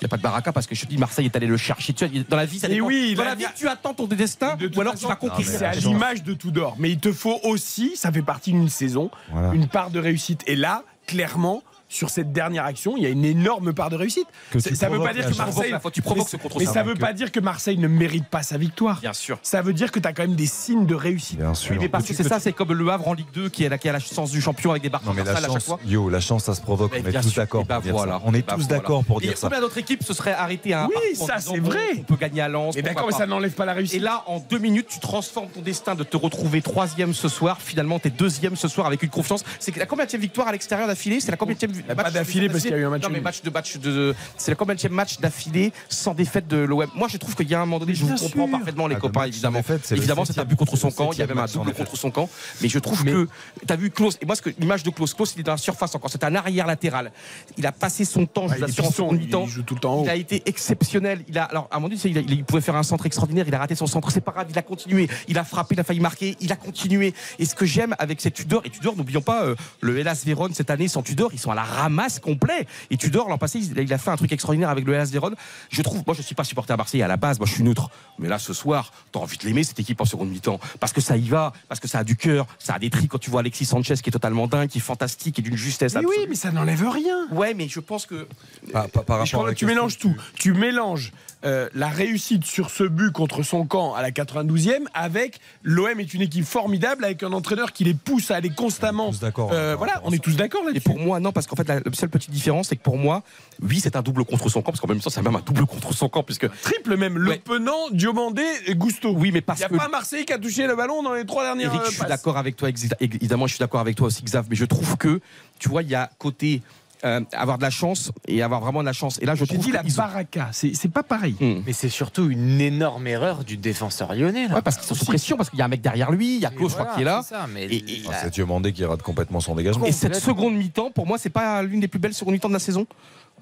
Il 0.00 0.04
n'y 0.04 0.06
a 0.06 0.08
pas 0.08 0.16
de 0.16 0.22
baraka 0.22 0.52
parce 0.52 0.66
que 0.66 0.74
je 0.74 0.82
te 0.82 0.86
dis 0.86 0.96
Marseille 0.96 1.26
est 1.26 1.34
allé 1.36 1.46
le 1.46 1.56
chercher. 1.56 1.92
Tu 1.92 2.06
vois, 2.06 2.22
dans 2.28 2.36
la 2.36 2.46
vie, 2.46 2.58
ça 2.58 2.68
Et 2.68 2.74
dépend. 2.74 2.86
oui, 2.86 3.14
dans 3.16 3.24
la 3.24 3.34
vie, 3.34 3.44
tu 3.56 3.66
attends 3.68 3.94
ton 3.94 4.06
destin 4.06 4.54
De 4.56 4.70
ou 4.76 4.80
alors 4.80 4.92
façon, 4.94 5.06
tu 5.06 5.08
vas 5.12 5.16
conquérir. 5.16 5.46
C'est 5.58 5.64
à 5.64 5.72
l'image 5.72 6.22
de 6.22 6.34
Tudor. 6.34 6.76
Mais 6.78 6.90
il 6.90 6.98
te 6.98 7.12
faut 7.12 7.40
aussi, 7.42 7.92
ça 7.96 8.12
fait 8.12 8.22
partie 8.22 8.52
d'une 8.52 8.68
saison, 8.68 9.10
Voilà. 9.32 9.52
une 9.54 9.66
part 9.66 9.90
de 9.90 9.98
réussite. 9.98 10.42
Et 10.46 10.54
là, 10.56 10.84
clairement, 11.06 11.62
sur 11.88 12.10
cette 12.10 12.32
dernière 12.32 12.64
action, 12.64 12.96
il 12.96 13.02
y 13.02 13.06
a 13.06 13.08
une 13.08 13.24
énorme 13.24 13.72
part 13.72 13.90
de 13.90 13.96
réussite. 13.96 14.26
Que 14.50 14.58
ça 14.60 14.88
veut 14.88 14.98
pas 15.00 15.12
dire 15.14 15.24
que 15.26 15.28
chance. 15.34 15.38
Marseille. 15.38 15.74
Tu 15.92 16.02
provoques 16.02 16.26
mais- 16.26 16.30
ce 16.30 16.36
contre 16.36 16.58
Mais 16.58 16.66
ça. 16.66 16.72
ça 16.74 16.82
veut 16.82 16.94
pas 16.94 17.12
dire 17.12 17.32
que 17.32 17.40
Marseille 17.40 17.78
ne 17.78 17.88
mérite 17.88 18.26
pas 18.26 18.42
sa 18.42 18.58
victoire. 18.58 19.00
Bien 19.00 19.12
sûr. 19.14 19.38
Ça 19.42 19.62
veut 19.62 19.72
dire 19.72 19.90
que 19.90 19.98
tu 19.98 20.06
as 20.06 20.12
quand 20.12 20.22
même 20.22 20.34
des 20.36 20.46
signes 20.46 20.86
de 20.86 20.94
réussite. 20.94 21.38
Bien 21.38 21.54
sûr. 21.54 21.76
Oui, 21.80 21.88
parce 21.88 22.04
que 22.06 22.14
c'est 22.14 22.24
ça, 22.28 22.40
c'est 22.40 22.52
comme 22.52 22.72
le 22.72 22.88
Havre 22.90 23.08
en 23.08 23.14
Ligue 23.14 23.30
2 23.32 23.48
qui 23.48 23.64
a 23.64 23.68
la, 23.70 23.78
qui 23.78 23.88
a 23.88 23.92
la 23.92 23.98
chance 24.00 24.30
du 24.30 24.40
champion 24.42 24.70
avec 24.70 24.82
des 24.82 24.90
barres 24.90 25.02
Non 25.04 25.12
mais 25.12 25.24
la 25.24 25.32
transversales 25.32 25.50
à 25.50 25.54
chaque 25.54 25.66
chance, 25.68 25.78
fois. 25.80 25.90
yo, 25.90 26.08
la 26.10 26.20
chance, 26.20 26.44
ça 26.44 26.54
se 26.54 26.60
provoque. 26.60 26.92
Mais 26.92 27.02
On 27.04 27.08
est 27.08 27.22
tous 27.22 27.34
d'accord 27.34 27.64
bah 27.64 27.76
pour 27.76 27.82
dire 27.84 27.92
voilà. 27.94 28.12
ça. 28.14 28.22
On 28.24 28.34
est 28.34 28.46
Bah 28.46 28.54
tous 28.54 28.62
voilà. 28.64 28.76
d'accord 28.78 29.04
pour 29.04 29.22
Et 29.22 29.26
dire 29.26 29.38
ça. 29.38 29.48
combien 29.48 29.60
d'autres 29.60 29.78
équipes 29.78 30.02
se 30.04 30.12
seraient 30.12 30.32
arrêtées 30.34 30.74
à 30.74 30.84
un 30.84 30.88
Oui, 30.88 31.14
ça, 31.16 31.38
c'est 31.38 31.58
vrai. 31.58 31.78
On 31.98 32.02
peut 32.02 32.16
gagner 32.16 32.42
à 32.42 32.48
Lens. 32.48 32.74
Mais 32.76 32.82
d'accord, 32.82 33.10
ça 33.12 33.26
n'enlève 33.26 33.52
pas 33.52 33.64
la 33.64 33.72
réussite. 33.72 33.96
Et 33.96 34.00
là, 34.00 34.24
en 34.26 34.40
deux 34.40 34.58
minutes, 34.58 34.88
tu 34.90 35.00
transformes 35.00 35.48
ton 35.48 35.62
destin 35.62 35.94
de 35.94 36.04
te 36.04 36.16
retrouver 36.16 36.60
troisième 36.60 37.14
ce 37.14 37.28
soir. 37.28 37.58
Finalement, 37.62 37.98
t'es 37.98 38.10
deuxième 38.10 38.56
ce 38.56 38.68
soir 38.68 38.86
avec 38.86 39.02
une 39.02 39.08
confiance. 39.10 39.42
C'est 39.58 39.74
la 39.76 39.86
combien 39.86 40.04
victoire 40.04 40.48
à 40.48 40.52
l'extérieur 40.52 40.86
d'affilée 40.88 41.20
C'est 41.20 41.30
la 41.30 41.36
combien 41.36 41.54
de 41.82 41.94
Pas 41.94 42.10
d'affilée 42.10 42.48
parce 42.48 42.62
qu'il 42.62 42.70
y 42.70 42.74
a 42.74 42.78
eu 42.78 42.84
un 42.84 42.90
match 42.90 43.02
Non, 43.02 43.08
mais 43.10 43.20
match 43.20 43.42
de 43.42 43.50
match 43.50 43.76
de. 43.78 44.14
C'est 44.36 44.50
la 44.50 44.54
combien 44.56 44.74
de 44.74 44.88
match 44.88 45.18
d'affilée 45.18 45.72
sans 45.88 46.14
défaite 46.14 46.46
de 46.48 46.56
l'OM 46.58 46.86
Moi, 46.94 47.08
je 47.08 47.16
trouve 47.16 47.34
qu'il 47.34 47.48
y 47.48 47.54
a 47.54 47.58
un 47.60 47.66
moment 47.66 47.78
donné, 47.78 47.94
je 47.94 48.04
vous 48.04 48.14
comprends 48.16 48.48
parfaitement 48.48 48.86
les 48.86 48.96
Ah, 48.96 49.00
copains, 49.00 49.20
le 49.20 49.26
match 49.26 49.34
évidemment. 49.34 49.58
défaite, 49.58 49.80
c'est 49.84 49.94
le 49.94 50.00
Évidemment, 50.00 50.24
c'est 50.24 50.38
un 50.38 50.44
but 50.44 50.56
contre 50.56 50.76
son 50.76 50.88
le 50.88 50.92
camp. 50.94 51.10
Il 51.12 51.18
y 51.18 51.22
avait 51.22 51.32
un 51.32 51.36
match 51.36 51.52
double 51.52 51.72
contre 51.74 51.96
son 51.96 52.10
camp. 52.10 52.28
Mais 52.60 52.68
je 52.68 52.78
trouve 52.78 53.04
que 53.04 53.28
t'as 53.66 53.76
vu 53.76 53.90
Klaus. 53.90 54.16
Et 54.20 54.26
moi, 54.26 54.34
ce 54.36 54.42
que 54.42 54.50
l'image 54.58 54.82
de 54.82 54.90
Klaus, 54.90 55.14
Klaus, 55.14 55.34
il 55.36 55.40
est 55.40 55.44
dans 55.44 55.52
la 55.52 55.58
surface 55.58 55.94
encore. 55.94 56.10
C'est 56.10 56.24
un 56.24 56.34
arrière 56.34 56.66
latéral. 56.66 57.12
Il 57.56 57.66
a 57.66 57.72
passé 57.72 58.04
son 58.04 58.26
temps, 58.26 58.48
je 58.48 58.54
Ah, 58.54 58.56
vous 58.58 58.62
il 58.64 58.70
assure, 58.70 58.84
en 58.86 58.90
seconde 58.90 59.16
il 59.20 59.26
mi-temps. 59.26 59.46
joue 59.46 59.62
tout 59.62 59.74
le 59.74 59.80
temps. 59.80 60.02
Il 60.04 60.10
a 60.10 60.14
été 60.16 60.42
exceptionnel. 60.46 61.24
Il 61.28 61.38
a, 61.38 61.44
alors, 61.44 61.68
à 61.70 61.76
un 61.76 61.80
moment 61.80 61.88
donné, 61.94 62.00
il, 62.04 62.30
il 62.30 62.44
pouvait 62.44 62.60
faire 62.62 62.76
un 62.76 62.82
centre 62.82 63.06
extraordinaire. 63.06 63.44
Il 63.48 63.54
a 63.54 63.58
raté 63.58 63.74
son 63.74 63.86
centre. 63.86 64.10
C'est 64.10 64.20
pas 64.20 64.32
grave. 64.32 64.46
Il 64.50 64.58
a 64.58 64.62
continué. 64.62 65.08
Il 65.28 65.38
a 65.38 65.44
frappé. 65.44 65.74
Il 65.74 65.80
a 65.80 65.84
failli 65.84 66.00
marquer. 66.00 66.36
Il 66.40 66.52
a 66.52 66.56
continué. 66.56 67.14
Et 67.38 67.44
ce 67.44 67.54
que 67.54 67.66
j'aime 67.66 67.94
avec 67.98 68.20
cette 68.20 68.34
Tudor, 68.34 68.62
et 68.64 68.70
Tudor, 68.70 68.96
n'oublions 68.96 69.20
pas, 69.22 69.44
euh, 69.44 69.54
le 69.80 69.98
Hellas 69.98 70.22
Vérone 70.24 70.52
cette 70.54 70.70
année 70.70 70.88
sans 70.88 71.02
Tudor, 71.02 71.30
ils 71.32 71.38
sont 71.38 71.50
à 71.50 71.54
la 71.54 71.62
ramasse 71.68 72.18
complet. 72.18 72.66
Et 72.90 72.96
Tudor, 72.96 73.28
l'an 73.28 73.38
passé, 73.38 73.58
il 73.60 73.92
a 73.92 73.98
fait 73.98 74.10
un 74.10 74.16
truc 74.16 74.32
extraordinaire 74.32 74.70
avec 74.70 74.84
le 74.84 74.94
Hellas 74.94 75.10
Vérone. 75.12 75.34
Je 75.70 75.82
trouve, 75.82 76.02
moi, 76.06 76.14
je 76.16 76.22
suis 76.22 76.34
pas 76.34 76.44
supporter 76.44 76.72
à 76.72 76.76
Marseille 76.76 77.02
à 77.02 77.08
la 77.08 77.16
base, 77.16 77.38
moi, 77.38 77.46
je 77.46 77.52
suis 77.54 77.62
neutre. 77.62 77.90
Mais 78.18 78.28
là, 78.28 78.38
ce 78.38 78.52
soir, 78.52 78.92
t'as 79.12 79.20
envie 79.20 79.38
de 79.38 79.44
l'aimer, 79.44 79.62
cette 79.64 79.78
équipe 79.80 80.00
en 80.00 80.04
seconde 80.04 80.30
mi-temps. 80.30 80.58
Parce 80.80 80.92
que 80.92 81.00
ça 81.00 81.16
y 81.16 81.28
va, 81.28 81.52
parce 81.68 81.80
que 81.80 81.88
ça 81.88 81.98
a 82.00 82.04
du 82.04 82.16
cœur, 82.16 82.46
ça 82.58 82.74
a 82.74 82.78
des 82.78 82.90
tri 82.90 83.06
quand 83.08 83.18
tu 83.18 83.30
vois 83.30 83.40
Alexis 83.40 83.66
Sanchez 83.66 83.94
qui 84.02 84.08
est 84.08 84.12
totalement 84.12 84.46
dingue, 84.46 84.68
qui 84.68 84.78
est 84.78 84.80
fantastique, 84.80 85.38
est 85.38 85.42
d'une 85.42 85.56
justesse 85.56 85.94
Mais 85.94 86.00
oui, 86.00 86.06
absolue. 86.10 86.26
mais 86.30 86.34
ça 86.36 86.50
n'enlève 86.50 86.88
rien. 86.88 87.28
Ouais, 87.30 87.54
mais 87.54 87.68
je 87.68 87.80
pense 87.80 88.06
que. 88.06 88.26
Par, 88.72 88.88
par- 88.88 89.24
je 89.26 89.32
rapport 89.32 89.44
à 89.46 89.48
la 89.48 89.54
que 89.54 89.58
tu 89.58 89.66
mélanges 89.66 89.98
tout. 89.98 90.14
Tu 90.34 90.52
mélanges 90.52 91.12
euh, 91.44 91.68
la 91.74 91.88
réussite 91.88 92.44
sur 92.44 92.70
ce 92.70 92.82
but 92.84 93.12
contre 93.12 93.42
son 93.42 93.64
camp 93.64 93.94
à 93.94 94.02
la 94.02 94.10
92e 94.10 94.84
avec 94.92 95.38
l'OM 95.62 96.00
est 96.00 96.12
une 96.12 96.22
équipe 96.22 96.44
formidable 96.44 97.04
avec 97.04 97.22
un 97.22 97.32
entraîneur 97.32 97.72
qui 97.72 97.84
les 97.84 97.94
pousse 97.94 98.30
à 98.30 98.36
aller 98.36 98.50
constamment. 98.50 99.12
d'accord. 99.20 99.50
Euh, 99.52 99.76
voilà, 99.76 100.00
on 100.04 100.12
est 100.12 100.18
tous 100.18 100.36
d'accord 100.36 100.64
là 100.64 100.72
Et 100.74 100.80
pour 100.80 100.98
moi, 100.98 101.20
non, 101.20 101.30
parce 101.30 101.46
qu'en 101.46 101.54
fait, 101.54 101.68
la, 101.68 101.80
seule 101.92 102.08
petite 102.08 102.30
différence, 102.30 102.68
c'est 102.68 102.76
que 102.76 102.82
pour 102.82 102.98
moi, 102.98 103.22
oui, 103.62 103.78
c'est 103.80 103.94
un 103.94 104.02
double 104.02 104.24
contre 104.24 104.48
son 104.48 104.62
camp, 104.62 104.72
parce 104.72 104.80
qu'en 104.80 104.88
même 104.88 105.00
temps, 105.00 105.10
c'est 105.10 105.22
même 105.22 105.36
un 105.36 105.42
double 105.44 105.66
contre 105.66 105.92
son 105.92 106.08
camp, 106.08 106.22
puisque. 106.22 106.48
Triple 106.62 106.96
même, 106.96 107.16
Le 107.18 107.36
Penant, 107.36 107.88
Diomandé 107.92 108.44
et 108.66 108.74
Gusto. 108.74 109.12
Oui, 109.12 109.30
mais 109.32 109.40
parce 109.40 109.60
Il 109.60 109.62
n'y 109.62 109.66
a 109.66 109.68
que. 109.68 109.76
pas 109.76 109.88
Marseille 109.88 110.24
qui 110.24 110.32
a 110.32 110.38
touché 110.38 110.66
le 110.66 110.74
ballon 110.74 111.02
dans 111.02 111.14
les 111.14 111.24
trois 111.24 111.44
dernières 111.44 111.72
Eric, 111.72 111.80
euh, 111.80 111.84
je 111.86 111.90
suis 111.90 112.00
passes. 112.00 112.08
d'accord 112.08 112.36
avec 112.36 112.56
toi, 112.56 112.68
évidemment, 113.00 113.46
je 113.46 113.54
suis 113.54 113.60
d'accord 113.60 113.80
avec 113.80 113.96
toi 113.96 114.08
aussi, 114.08 114.22
Xav, 114.22 114.46
mais 114.50 114.56
je 114.56 114.64
trouve 114.64 114.96
que, 114.96 115.20
tu 115.58 115.68
vois, 115.68 115.82
il 115.82 115.88
y 115.88 115.94
a 115.94 116.10
côté 116.18 116.62
euh, 117.04 117.20
avoir 117.32 117.58
de 117.58 117.62
la 117.62 117.70
chance 117.70 118.10
et 118.26 118.42
avoir 118.42 118.60
vraiment 118.60 118.80
de 118.80 118.86
la 118.86 118.92
chance. 118.92 119.18
Et 119.22 119.26
là, 119.26 119.34
je 119.34 119.44
J'ai 119.44 119.54
trouve 119.54 119.64
dit 119.66 119.72
la 119.72 119.82
baraka, 119.82 120.48
c'est 120.52 120.74
c'est 120.74 120.88
pas 120.88 121.02
pareil. 121.02 121.36
Hmm. 121.40 121.62
Mais 121.66 121.72
c'est 121.72 121.88
surtout 121.88 122.28
une 122.30 122.60
énorme 122.60 123.06
erreur 123.06 123.44
du 123.44 123.56
défenseur 123.56 124.14
lyonnais. 124.14 124.48
Là. 124.48 124.56
Ouais, 124.56 124.62
parce 124.62 124.76
qu'ils 124.76 124.86
sont 124.86 124.94
sous 124.94 125.04
pression, 125.04 125.36
parce 125.36 125.50
qu'il 125.50 125.58
y 125.58 125.62
a 125.62 125.64
un 125.64 125.68
mec 125.68 125.80
derrière 125.80 126.10
lui, 126.10 126.36
il 126.36 126.40
y 126.40 126.46
a 126.46 126.50
Klaus, 126.50 126.70
je 126.70 126.74
crois, 126.76 126.84
voilà, 126.86 126.96
qui 126.96 127.02
est 127.02 127.04
là. 127.04 127.22
c'est 127.24 127.74
et- 127.74 128.02
Ah, 128.10 128.28
Diomandé 128.28 128.72
qui 128.72 128.84
rate 128.84 129.02
complètement 129.02 129.40
son 129.40 129.54
dégagement. 129.54 129.86
Et 129.86 129.92
cette 129.92 130.16
seconde 130.16 130.54
mi-temps, 130.54 130.90
pour 130.90 131.06
moi, 131.06 131.18
c'est 131.18 131.30
pas 131.30 131.62
l'une 131.62 131.80
des 131.80 131.88
plus 131.88 131.98
belles 132.00 132.14
secondes 132.14 132.34
mi-temps 132.34 132.48
de 132.48 132.54
la 132.54 132.58
saison. 132.58 132.86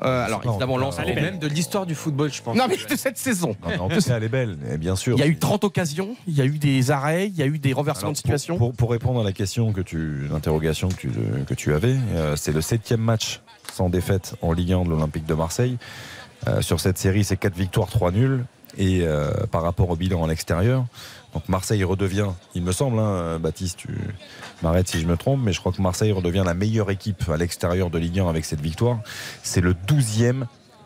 Euh, 0.03 0.27
alors 0.27 0.43
évidemment, 0.45 0.75
on- 0.75 0.79
Lens, 0.79 0.97
elle 1.01 1.09
est 1.09 1.15
belle. 1.15 1.25
Même 1.25 1.39
de 1.39 1.47
l'histoire 1.47 1.87
du 1.87 1.95
football, 1.95 2.31
je 2.31 2.43
pense. 2.43 2.55
Non, 2.55 2.67
mais 2.69 2.77
de 2.77 2.97
cette 2.97 3.17
saison. 3.17 3.57
Non, 3.63 3.69
mais 3.69 3.79
en 3.79 3.89
cas, 3.89 3.97
elle 4.15 4.25
est 4.25 4.29
belle, 4.29 4.59
et 4.71 4.77
bien 4.77 4.95
sûr. 4.95 5.17
Il 5.17 5.21
y 5.21 5.23
a 5.23 5.27
eu 5.27 5.39
30 5.39 5.65
occasions, 5.65 6.15
il 6.27 6.35
y 6.35 6.43
a 6.43 6.45
eu 6.45 6.59
des 6.59 6.91
arrêts, 6.91 7.29
il 7.29 7.35
y 7.37 7.43
a 7.43 7.47
eu 7.47 7.59
des 7.59 7.73
renversements 7.73 8.09
Alors, 8.09 8.13
de 8.13 8.17
situation. 8.19 8.59
Pour, 8.59 8.69
pour- 8.73 8.77
pour 8.77 8.91
répondre 8.91 9.21
à 9.23 9.25
la 9.25 9.33
question 9.33 9.73
que 9.73 9.81
tu, 9.81 10.29
l'interrogation 10.31 10.89
que 10.89 10.97
tu, 10.97 11.09
que 11.47 11.55
tu 11.55 11.73
avais, 11.73 11.97
euh, 12.15 12.37
c'est 12.37 12.53
le 12.53 12.61
septième 12.61 13.01
match 13.01 13.41
sans 13.77 13.91
défaite 13.91 14.35
en 14.41 14.53
Ligue 14.53 14.73
1 14.73 14.85
de 14.85 14.91
l'Olympique 14.91 15.27
de 15.27 15.35
Marseille. 15.35 15.77
Euh, 16.49 16.63
sur 16.63 16.81
cette 16.81 16.97
série, 16.97 17.25
c'est 17.25 17.37
4 17.37 17.55
victoires, 17.55 17.89
3 17.89 18.11
nuls. 18.11 18.45
Et 18.79 19.03
euh, 19.03 19.31
par 19.51 19.63
rapport 19.63 19.89
au 19.89 19.97
bilan 19.97 20.25
à 20.25 20.29
l'extérieur, 20.29 20.85
donc 21.33 21.49
Marseille 21.49 21.83
redevient, 21.83 22.29
il 22.55 22.63
me 22.63 22.73
semble, 22.73 22.99
hein, 22.99 23.39
Baptiste, 23.39 23.79
tu 23.79 23.89
m'arrêtes 24.63 24.89
si 24.89 25.01
je 25.01 25.07
me 25.07 25.17
trompe, 25.17 25.41
mais 25.43 25.55
je 25.55 25.61
crois 25.61 25.73
que 25.73 25.81
Marseille 25.81 26.13
redevient 26.13 26.43
la 26.45 26.53
meilleure 26.53 26.91
équipe 26.91 27.27
à 27.31 27.39
l'extérieur 27.39 27.89
de 27.89 27.99
Ligue 27.99 28.21
1 28.21 28.29
avec 28.29 28.45
cette 28.45 28.61
victoire. 28.61 28.99
C'est 29.43 29.63
le 29.63 29.73
12e 29.73 30.45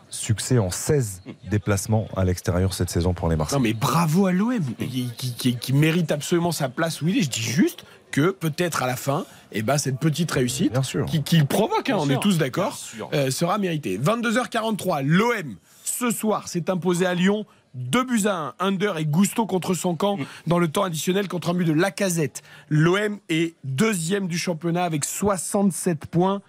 succès 0.09 0.57
en 0.57 0.69
16 0.69 1.21
déplacements 1.49 2.07
à 2.15 2.23
l'extérieur 2.23 2.73
cette 2.73 2.89
saison 2.89 3.13
pour 3.13 3.29
les 3.29 3.35
Marseillais. 3.35 3.57
Non 3.57 3.63
mais 3.63 3.73
bravo 3.73 4.25
à 4.27 4.31
l'OM 4.31 4.63
qui, 4.77 5.73
mérite 5.73 6.11
absolument 6.11 6.51
sa 6.51 6.69
place 6.69 7.01
où 7.01 7.07
il 7.07 7.17
est. 7.17 7.23
Je 7.23 7.29
dis 7.29 7.41
juste 7.41 7.83
que 8.11 8.31
peut-être 8.31 8.83
à 8.83 8.87
la 8.87 8.95
fin, 8.95 9.25
eh 9.51 9.61
ben, 9.61 9.77
cette 9.77 9.99
petite 9.99 10.31
réussite 10.31 10.73
qui, 11.07 11.23
qui 11.23 11.43
provoque, 11.43 11.89
hein, 11.89 11.97
on 11.99 12.05
sûr. 12.05 12.15
est 12.15 12.19
tous 12.19 12.37
d'accord, 12.37 12.77
euh, 13.13 13.31
sera 13.31 13.57
méritée. 13.57 13.97
22h43, 13.97 15.03
l'OM 15.03 15.55
ce 15.83 16.09
soir 16.11 16.47
s'est 16.47 16.69
imposé 16.69 17.05
à 17.05 17.13
Lyon. 17.13 17.45
2 17.73 18.03
buts 18.03 18.21
à 18.25 18.53
1, 18.59 18.67
Under 18.67 18.97
et 18.97 19.05
Gusto 19.05 19.45
contre 19.45 19.73
son 19.73 19.95
camp 19.95 20.17
dans 20.45 20.59
le 20.59 20.67
temps 20.67 20.83
additionnel 20.83 21.29
contre 21.29 21.51
un 21.51 21.53
but 21.53 21.63
de 21.63 21.71
Lacazette. 21.71 22.41
L'OM 22.67 23.19
est 23.29 23.55
deuxième 23.63 24.27
du 24.27 24.37
championnat 24.37 24.83
avec 24.83 25.05
67 25.05 26.07
points, 26.07 26.41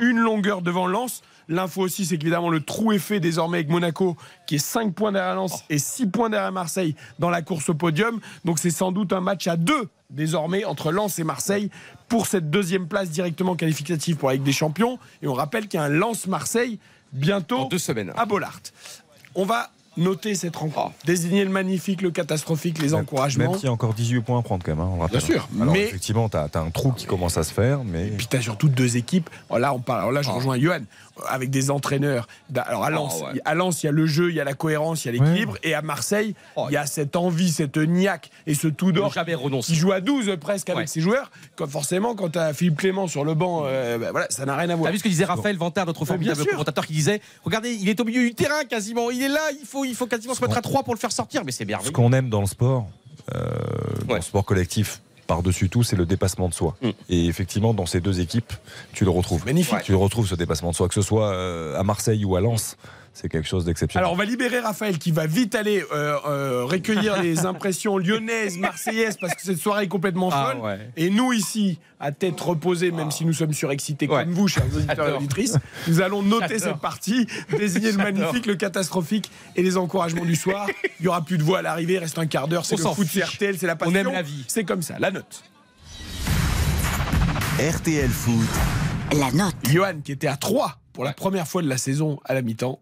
une 0.00 0.18
longueur 0.18 0.62
devant 0.62 0.86
Lens. 0.86 1.22
L'info 1.48 1.82
aussi, 1.82 2.04
c'est 2.04 2.18
qu'évidemment 2.18 2.48
le 2.48 2.60
trou 2.60 2.92
est 2.92 2.98
fait 2.98 3.20
désormais 3.20 3.58
avec 3.58 3.68
Monaco 3.68 4.16
qui 4.46 4.56
est 4.56 4.58
5 4.58 4.94
points 4.94 5.12
derrière 5.12 5.34
Lens 5.34 5.64
et 5.70 5.78
6 5.78 6.06
points 6.06 6.30
derrière 6.30 6.52
Marseille 6.52 6.94
dans 7.18 7.30
la 7.30 7.42
course 7.42 7.68
au 7.68 7.74
podium. 7.74 8.20
Donc 8.44 8.58
c'est 8.58 8.70
sans 8.70 8.92
doute 8.92 9.12
un 9.12 9.20
match 9.20 9.46
à 9.46 9.56
deux 9.56 9.88
désormais 10.10 10.64
entre 10.64 10.92
Lens 10.92 11.18
et 11.18 11.24
Marseille 11.24 11.70
pour 12.08 12.26
cette 12.26 12.50
deuxième 12.50 12.86
place 12.86 13.10
directement 13.10 13.56
qualificative 13.56 14.16
pour 14.16 14.28
la 14.28 14.34
Ligue 14.34 14.44
des 14.44 14.52
Champions. 14.52 14.98
Et 15.22 15.28
on 15.28 15.34
rappelle 15.34 15.68
qu'il 15.68 15.78
y 15.78 15.82
a 15.82 15.86
un 15.86 15.88
Lens-Marseille 15.88 16.78
bientôt 17.12 17.66
deux 17.68 17.78
semaines. 17.78 18.12
à 18.16 18.24
Bollard. 18.24 18.60
On 19.34 19.44
va 19.44 19.70
noter 19.96 20.34
cette 20.34 20.56
rencontre, 20.56 20.92
désigner 21.04 21.44
le 21.44 21.50
magnifique, 21.50 22.02
le 22.02 22.10
catastrophique, 22.10 22.78
les 22.80 22.94
encouragements. 22.94 23.50
Même 23.50 23.54
s'il 23.54 23.66
y 23.66 23.68
a 23.68 23.72
encore 23.72 23.94
18 23.94 24.20
points 24.22 24.40
à 24.40 24.42
prendre 24.42 24.64
quand 24.64 24.72
même, 24.72 24.80
hein, 24.80 24.88
on 24.92 24.96
le 24.96 25.02
rappelle. 25.02 25.18
Bien 25.18 25.26
sûr, 25.26 25.48
Alors 25.60 25.72
mais- 25.72 25.84
effectivement, 25.84 26.28
tu 26.28 26.36
as, 26.36 26.50
un 26.54 26.70
trou 26.70 26.92
qui 26.92 27.06
commence 27.06 27.36
à 27.36 27.44
se 27.44 27.52
faire, 27.52 27.84
mais... 27.84 28.08
Puis 28.08 28.26
tu 28.26 28.36
as 28.36 28.42
surtout 28.42 28.68
deux 28.68 28.96
équipes. 28.96 29.30
Alors 29.48 29.60
là, 29.60 29.74
on 29.74 29.80
parle. 29.80 30.00
Alors 30.00 30.12
là, 30.12 30.22
je 30.22 30.30
rejoins 30.30 30.58
Johan 30.58 30.80
avec 31.28 31.50
des 31.50 31.70
entraîneurs. 31.70 32.26
D'a- 32.50 32.62
Alors 32.62 32.84
à 32.84 32.90
Lens, 32.90 33.18
Oh, 33.20 33.26
ouais. 33.32 33.40
à 33.44 33.54
Lens, 33.54 33.82
il 33.82 33.86
y 33.86 33.88
a 33.88 33.92
le 33.92 34.06
jeu, 34.06 34.30
il 34.30 34.36
y 34.36 34.40
a 34.40 34.44
la 34.44 34.54
cohérence, 34.54 35.04
il 35.04 35.06
y 35.06 35.08
a 35.10 35.12
l'équilibre. 35.12 35.56
Et 35.62 35.74
à 35.74 35.80
Marseille, 35.82 36.34
il 36.68 36.72
y 36.72 36.76
a 36.76 36.86
cette 36.86 37.14
envie, 37.16 37.50
cette 37.52 37.76
niaque 37.76 38.30
et 38.46 38.54
ce 38.54 38.66
tout 38.68 38.90
d'or 38.92 39.12
jamais 39.12 39.34
renoncer. 39.34 39.72
qui 39.72 39.78
joue 39.78 39.92
à 39.92 40.00
12 40.00 40.36
presque 40.40 40.68
avec 40.70 40.82
Ouais. 40.82 40.86
ses 40.88 41.00
joueurs. 41.00 41.30
Quand 41.56 41.68
forcément, 41.68 42.14
quand 42.14 42.30
tu 42.30 42.38
as 42.38 42.52
Philippe 42.52 42.76
Clément 42.78 43.06
sur 43.06 43.24
le 43.24 43.34
banc, 43.34 43.62
euh, 43.66 43.98
bah, 43.98 44.10
voilà, 44.10 44.26
ça 44.30 44.44
n'a 44.44 44.56
rien 44.56 44.68
à 44.70 44.74
voir. 44.76 44.86
T'as 44.88 44.92
vu 44.92 44.98
ce 44.98 45.04
que 45.04 45.08
disait 45.08 45.24
Raphaël 45.24 45.56
Vantard, 45.56 45.86
notre 45.86 46.04
formidable 46.04 46.44
commentateur, 46.44 46.86
qui 46.86 46.92
disait 46.94 47.20
Regardez, 47.44 47.72
il 47.74 47.88
est 47.88 48.00
au 48.00 48.04
milieu 48.04 48.20
du 48.22 48.34
terrain 48.34 48.64
quasiment, 48.68 49.10
il 49.10 49.22
est 49.22 49.28
là, 49.28 49.40
il 49.60 49.66
faut, 49.66 49.84
il 49.84 49.94
faut 49.94 50.06
quasiment 50.06 50.34
se 50.34 50.42
mettre 50.42 50.56
à 50.58 50.62
3 50.62 50.82
pour 50.82 50.94
le 50.94 50.98
faire 50.98 51.12
sortir, 51.12 51.42
mais 51.44 51.52
c'est 51.52 51.64
Ce 51.64 51.68
merveilleux. 51.68 51.92
qu'on 51.92 52.12
aime 52.12 52.28
dans 52.28 52.40
le 52.40 52.46
sport, 52.46 52.88
euh, 53.34 53.40
dans 54.06 54.16
le 54.16 54.20
sport 54.22 54.44
collectif, 54.44 55.00
par-dessus 55.26 55.68
tout, 55.68 55.82
c'est 55.82 55.96
le 55.96 56.06
dépassement 56.06 56.48
de 56.48 56.54
soi. 56.54 56.76
Et 57.08 57.26
effectivement, 57.26 57.74
dans 57.74 57.86
ces 57.86 58.00
deux 58.00 58.20
équipes, 58.20 58.52
tu 58.92 59.04
le 59.04 59.10
retrouves. 59.10 59.44
Magnifique. 59.44 59.82
Tu 59.82 59.92
le 59.92 59.98
retrouves, 59.98 60.28
ce 60.28 60.34
dépassement 60.34 60.70
de 60.70 60.76
soi, 60.76 60.88
que 60.88 60.94
ce 60.94 61.02
soit 61.02 61.32
euh, 61.32 61.78
à 61.78 61.82
Marseille 61.82 62.24
ou 62.24 62.36
à 62.36 62.40
Lens. 62.40 62.76
C'est 63.16 63.28
quelque 63.28 63.46
chose 63.46 63.64
d'exceptionnel. 63.64 64.02
Alors 64.04 64.12
on 64.12 64.16
va 64.16 64.24
libérer 64.24 64.58
Raphaël 64.58 64.98
qui 64.98 65.12
va 65.12 65.26
vite 65.28 65.54
aller 65.54 65.84
euh, 65.92 66.16
euh, 66.26 66.64
recueillir 66.64 67.22
les 67.22 67.46
impressions 67.46 67.96
lyonnaises, 67.96 68.58
marseillaises, 68.58 69.16
parce 69.20 69.34
que 69.36 69.42
cette 69.42 69.58
soirée 69.58 69.84
est 69.84 69.88
complètement 69.88 70.30
Ah, 70.32 70.50
folle. 70.50 70.60
ouais. 70.62 70.90
Et 70.96 71.10
nous 71.10 71.32
ici, 71.32 71.78
à 72.00 72.10
tête 72.10 72.40
reposée, 72.40 72.90
même 72.90 73.12
si 73.12 73.24
nous 73.24 73.32
sommes 73.32 73.52
surexcités 73.52 74.08
comme 74.08 74.32
vous, 74.32 74.48
chers 74.48 74.66
auditeurs 74.76 75.08
et 75.08 75.12
auditrices, 75.12 75.56
nous 75.86 76.00
allons 76.00 76.22
noter 76.24 76.58
cette 76.58 76.78
partie, 76.80 77.28
désigner 77.56 77.92
le 77.92 77.98
magnifique, 77.98 78.46
le 78.46 78.56
catastrophique 78.56 79.30
et 79.54 79.62
les 79.62 79.76
encouragements 79.76 80.24
du 80.24 80.34
soir. 80.34 80.66
Il 80.98 81.02
n'y 81.04 81.08
aura 81.08 81.22
plus 81.24 81.38
de 81.38 81.44
voix 81.44 81.60
à 81.60 81.62
l'arrivée, 81.62 81.94
il 81.94 81.98
reste 81.98 82.18
un 82.18 82.26
quart 82.26 82.48
d'heure, 82.48 82.66
c'est 82.66 82.84
On 82.84 82.88
le 82.90 82.94
foot, 82.96 83.06
fiche. 83.06 83.22
c'est 83.22 83.28
RTL, 83.36 83.58
c'est 83.58 83.66
la 83.68 83.74
On 83.74 83.76
passion. 83.76 83.94
aime 83.94 84.12
la 84.12 84.22
vie. 84.22 84.44
C'est 84.48 84.64
comme 84.64 84.82
ça, 84.82 84.96
la 84.98 85.12
note. 85.12 85.44
RTL 87.60 88.10
Foot. 88.10 88.48
La 89.16 89.30
note. 89.30 89.54
Johan 89.72 90.00
qui 90.02 90.10
était 90.10 90.26
à 90.26 90.36
3 90.36 90.78
pour 90.92 91.04
la 91.04 91.12
première 91.12 91.46
fois 91.46 91.62
de 91.62 91.68
la 91.68 91.76
saison 91.76 92.18
à 92.24 92.34
la 92.34 92.42
mi-temps. 92.42 92.80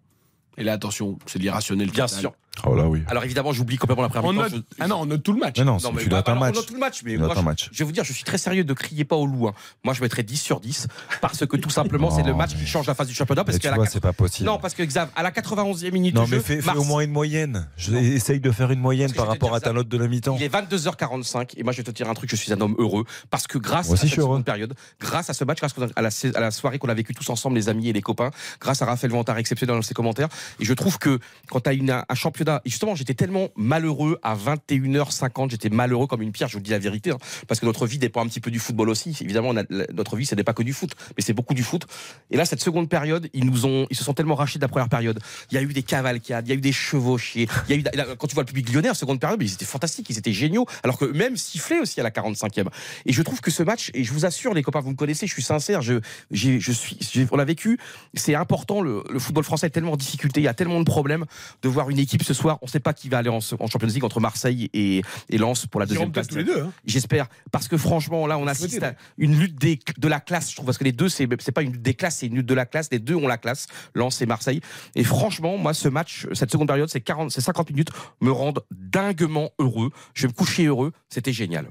Et 0.59 0.65
là, 0.65 0.73
attention, 0.73 1.19
c'est 1.27 1.39
l'irrationnel. 1.39 1.91
Bien 1.91 2.07
total. 2.07 2.21
sûr. 2.21 2.33
Oh 2.67 2.75
là 2.75 2.87
oui. 2.87 3.03
Alors 3.09 3.25
évidemment, 3.25 3.53
j'oublie 3.53 3.77
complètement 3.79 4.03
la 4.03 4.09
première 4.11 4.29
On 4.29 4.33
mi-temps. 4.33 4.45
note, 4.57 4.65
Je- 4.79 4.83
ah 4.85 4.87
non, 4.87 4.97
on 5.01 5.07
note 5.07 5.23
tout 5.23 5.33
le 5.33 5.39
match. 5.41 5.57
Mais 5.59 5.65
non, 5.65 5.79
Non, 5.83 5.93
tu 5.97 6.09
notes 6.09 6.27
bah, 6.27 6.33
un 6.33 6.39
match. 6.39 6.53
On 6.55 6.57
note 6.59 6.67
tout 6.67 6.75
le 6.75 6.81
match, 6.81 7.03
mais 7.05 7.17
moi, 7.17 7.33
je, 7.35 7.41
match. 7.41 7.69
je 7.73 7.79
vais 7.79 7.85
vous 7.85 7.93
dire, 7.93 8.05
je 8.05 8.13
suis 8.13 8.25
très 8.25 8.39
sérieux, 8.39 8.63
ne 8.63 8.73
criez 8.75 9.05
pas 9.05 9.17
au 9.17 9.27
loup. 9.27 9.49
hein. 9.49 9.55
Moi, 9.85 9.95
je 9.95 10.03
mettrais 10.03 10.23
10 10.23 10.37
sur 10.37 10.61
10 10.61 10.87
parce 11.21 11.47
que 11.47 11.57
tout 11.57 11.71
simplement, 11.71 12.11
c'est 12.11 12.23
le 12.23 12.35
match 12.35 12.55
qui 12.55 12.67
change 12.67 12.87
la 12.87 12.95
face 12.95 13.09
du 13.09 13.15
championnat. 13.15 13.45
Parce 13.45 13.59
qu'à 13.59 13.75
la 13.77 13.87
c'est 13.87 14.01
pas 14.01 14.13
possible. 14.13 14.47
Non, 14.49 14.59
parce 14.59 14.75
que 14.75 14.83
Xav, 14.83 15.09
à 15.17 15.23
la 15.23 15.31
91e 15.31 15.91
minute 15.93 16.15
Non, 16.15 16.25
de 16.25 16.31
mais 16.31 16.37
jeu, 16.37 16.43
fais, 16.43 16.61
fais 16.61 16.67
Mars- 16.67 16.79
au 16.79 16.85
moins 16.85 17.01
une 17.03 17.11
moyenne. 17.11 17.69
Je, 17.77 17.95
essaye 17.95 18.39
de 18.41 18.51
faire 18.51 18.71
une 18.71 18.81
moyenne 18.81 19.11
que 19.13 19.17
par 19.17 19.27
rapport 19.29 19.49
dire 19.51 19.57
à 19.57 19.61
ta 19.61 19.73
note 19.73 19.89
de 19.89 19.97
la 19.99 20.07
mi-temps. 20.07 20.37
Il 20.37 20.43
est 20.43 20.49
22h45 20.53 21.55
et 21.57 21.63
moi 21.63 21.73
je 21.73 21.79
vais 21.79 21.83
te 21.85 21.91
dire 21.91 22.09
un 22.09 22.15
truc, 22.15 22.31
je 22.31 22.37
suis 22.37 22.53
un 22.53 22.61
homme 22.61 22.75
heureux 22.79 23.05
parce 23.31 23.47
que 23.47 23.59
grâce 23.59 23.89
Moi 23.89 23.97
à 23.97 24.01
cette 24.01 24.11
seconde 24.11 24.45
période, 24.45 24.75
grâce 25.01 25.31
à 25.31 25.35
ce 25.35 25.45
match, 25.45 25.59
grâce 25.59 25.75
à 25.97 26.03
la, 26.41 26.51
soirée 26.51 26.79
qu'on 26.79 26.89
a 26.89 26.95
vécue 26.95 27.15
tous 27.15 27.29
ensemble, 27.31 27.57
les 27.57 27.69
amis 27.69 27.89
et 27.89 27.93
les 27.93 28.03
copains, 28.03 28.31
grâce 28.61 28.83
à 28.83 28.87
Raphaël 28.87 29.13
Vantard 29.13 29.39
exceptionnel 29.39 29.77
dans 29.77 29.83
ses 29.83 29.95
commentaires, 29.95 30.29
et 30.61 30.65
je 30.65 30.75
trouve 30.75 30.99
que 30.99 31.19
quand 31.51 31.61
tu 31.61 31.71
as 31.71 31.73
une, 31.73 31.91
un 32.09 32.15
championnat, 32.15 32.42
et 32.49 32.71
justement 32.71 32.95
j'étais 32.95 33.15
tellement 33.15 33.49
malheureux 33.57 34.19
à 34.23 34.37
21h50, 34.37 35.51
j'étais 35.51 35.69
malheureux 35.69 36.07
comme 36.07 36.23
une 36.23 36.33
pierre, 36.33 36.49
je 36.49 36.55
vous 36.55 36.63
dis 36.63 36.71
la 36.71 36.79
vérité, 36.79 37.11
hein, 37.11 37.19
parce 37.49 37.61
que 37.61 37.67
notre 37.67 37.87
vie 37.87 37.99
dépend 37.99 38.23
un 38.23 38.29
petit 38.29 38.41
peu 38.41 38.51
du 38.51 38.59
football 38.59 38.89
aussi. 38.89 39.17
Évidemment, 39.21 39.53
notre 39.53 40.17
vie 40.17 40.27
ce 40.27 40.35
n'est 40.35 40.45
pas 40.45 40.55
que 40.55 40.63
du 40.63 40.73
foot, 40.73 40.93
mais 41.17 41.23
c'est 41.23 41.33
beaucoup 41.33 41.55
du 41.55 41.63
foot. 41.63 41.87
Et 42.31 42.37
là, 42.37 42.45
cette 42.45 42.63
seconde 42.63 42.89
période, 42.89 43.29
ils 43.33 43.45
nous 43.45 43.67
ont, 43.67 43.87
ils 43.91 43.97
se 43.97 44.05
sont 44.05 44.15
tellement 44.15 44.35
rachés 44.35 44.59
de 44.59 44.65
la 44.65 44.69
première 44.69 44.89
période. 44.89 45.21
Il 45.51 45.55
y 45.55 45.59
a 45.59 45.63
eu 45.63 45.73
des 45.73 45.83
cavalcades, 45.83 46.47
il 46.47 46.51
y 46.51 46.53
a 46.53 46.57
eu 46.57 46.61
des 46.61 46.73
chevauchés, 46.73 47.49
il 47.69 47.77
y 47.77 47.79
a 47.79 47.81
eu, 47.81 48.17
quand 48.19 48.27
tu 48.27 48.35
vois 48.35 48.43
le 48.43 48.49
public 48.49 48.73
lyonnais 48.73 48.91
en 48.91 48.95
seconde 48.95 49.21
période, 49.21 49.43
ils 49.43 49.53
étaient 49.53 49.65
fantastiques, 49.65 50.09
ils 50.11 50.19
étaient 50.19 50.33
géniaux, 50.33 50.67
alors 50.83 50.99
que 50.99 51.05
même 51.05 51.37
sifflé 51.37 51.79
aussi 51.79 52.01
à 52.01 52.03
la 52.03 52.11
45e. 52.11 52.67
Et 53.07 53.13
je 53.13 53.23
trouve 53.23 53.41
que 53.41 53.51
ce 53.51 53.63
match, 53.63 53.91
et 53.95 54.05
je 54.05 54.13
vous 54.13 54.25
assure, 54.25 54.55
les 54.55 54.63
copains, 54.63 54.81
vous 54.81 54.91
me 54.91 54.97
connaissez, 54.97 55.27
je 55.27 55.33
suis 55.33 55.43
sincère, 55.43 55.83
je, 55.83 56.01
je 56.31 56.73
suis, 56.73 57.27
on 57.31 57.37
l'a 57.37 57.45
vécu, 57.45 57.79
c'est 58.15 58.35
important, 58.35 58.81
le, 58.81 59.05
le 59.11 59.19
football 59.19 59.45
français 59.45 59.67
est 59.67 59.71
tellement 59.71 59.93
en 59.93 59.97
difficulté, 59.97 60.41
il 60.41 60.45
y 60.45 60.49
a 60.49 60.55
tellement 60.55 60.81
de 60.81 60.85
problèmes 60.85 61.25
de 61.63 61.69
voir 61.69 61.91
une 61.91 61.99
équipe 61.99 62.23
ce 62.33 62.41
soir, 62.41 62.59
on 62.63 62.67
ne 62.67 62.71
sait 62.71 62.81
pas 62.81 62.93
qui 62.93 63.09
va 63.09 63.19
aller 63.19 63.29
en, 63.29 63.39
en 63.39 63.67
Champions 63.67 63.89
League 63.89 64.05
entre 64.05 64.21
Marseille 64.21 64.71
et, 64.73 65.03
et 65.29 65.39
Lens 65.39 65.67
pour 65.67 65.81
la 65.81 65.87
deuxième 65.87 66.13
place. 66.13 66.29
peut-être 66.29 66.45
tous 66.47 66.51
les 66.51 66.55
deux. 66.57 66.63
hein. 66.67 66.73
J'espère, 66.87 67.27
parce 67.51 67.69
que 67.69 67.77
franchement, 67.77 68.27
là, 68.27 68.39
on 68.39 68.47
assiste 68.47 68.83
à 68.83 68.95
une 69.19 69.39
lutte 69.39 69.57
des- 69.59 69.79
de 69.99 70.09
la 70.09 70.21
classe, 70.21 70.51
je 70.51 70.57
trouve, 70.57 70.67
parce 70.67 70.79
que 70.79 70.85
les 70.85 70.93
deux, 70.93 71.09
c'est 71.09 71.27
pas 71.27 71.63
une 71.63 71.73
lutte 71.73 71.83
des 71.83 71.95
classes, 71.95 72.19
c'est 72.19 72.27
une 72.27 72.37
lutte 72.37 72.47
de 72.47 72.55
la 72.55 72.67
classe. 72.67 72.89
Les 72.93 72.99
deux 72.99 73.15
ont 73.15 73.27
la 73.29 73.39
classe, 73.39 73.67
Lens 73.95 74.21
et 74.23 74.27
Marseille. 74.27 74.61
Et 74.95 75.05
franchement, 75.05 75.57
moi, 75.59 75.75
ce 75.75 75.89
match, 75.89 76.27
cette 76.33 76.51
seconde 76.51 76.69
période, 76.69 76.89
ces 76.89 77.01
40, 77.01 77.31
ces 77.31 77.41
50 77.41 77.71
minutes 77.71 77.91
me 78.21 78.31
rendent 78.33 78.61
dinguement 78.71 79.51
heureux. 79.59 79.91
Je 80.15 80.23
vais 80.23 80.29
me 80.29 80.33
coucher 80.35 80.67
heureux. 80.67 80.93
C'était 81.09 81.33
génial. 81.33 81.67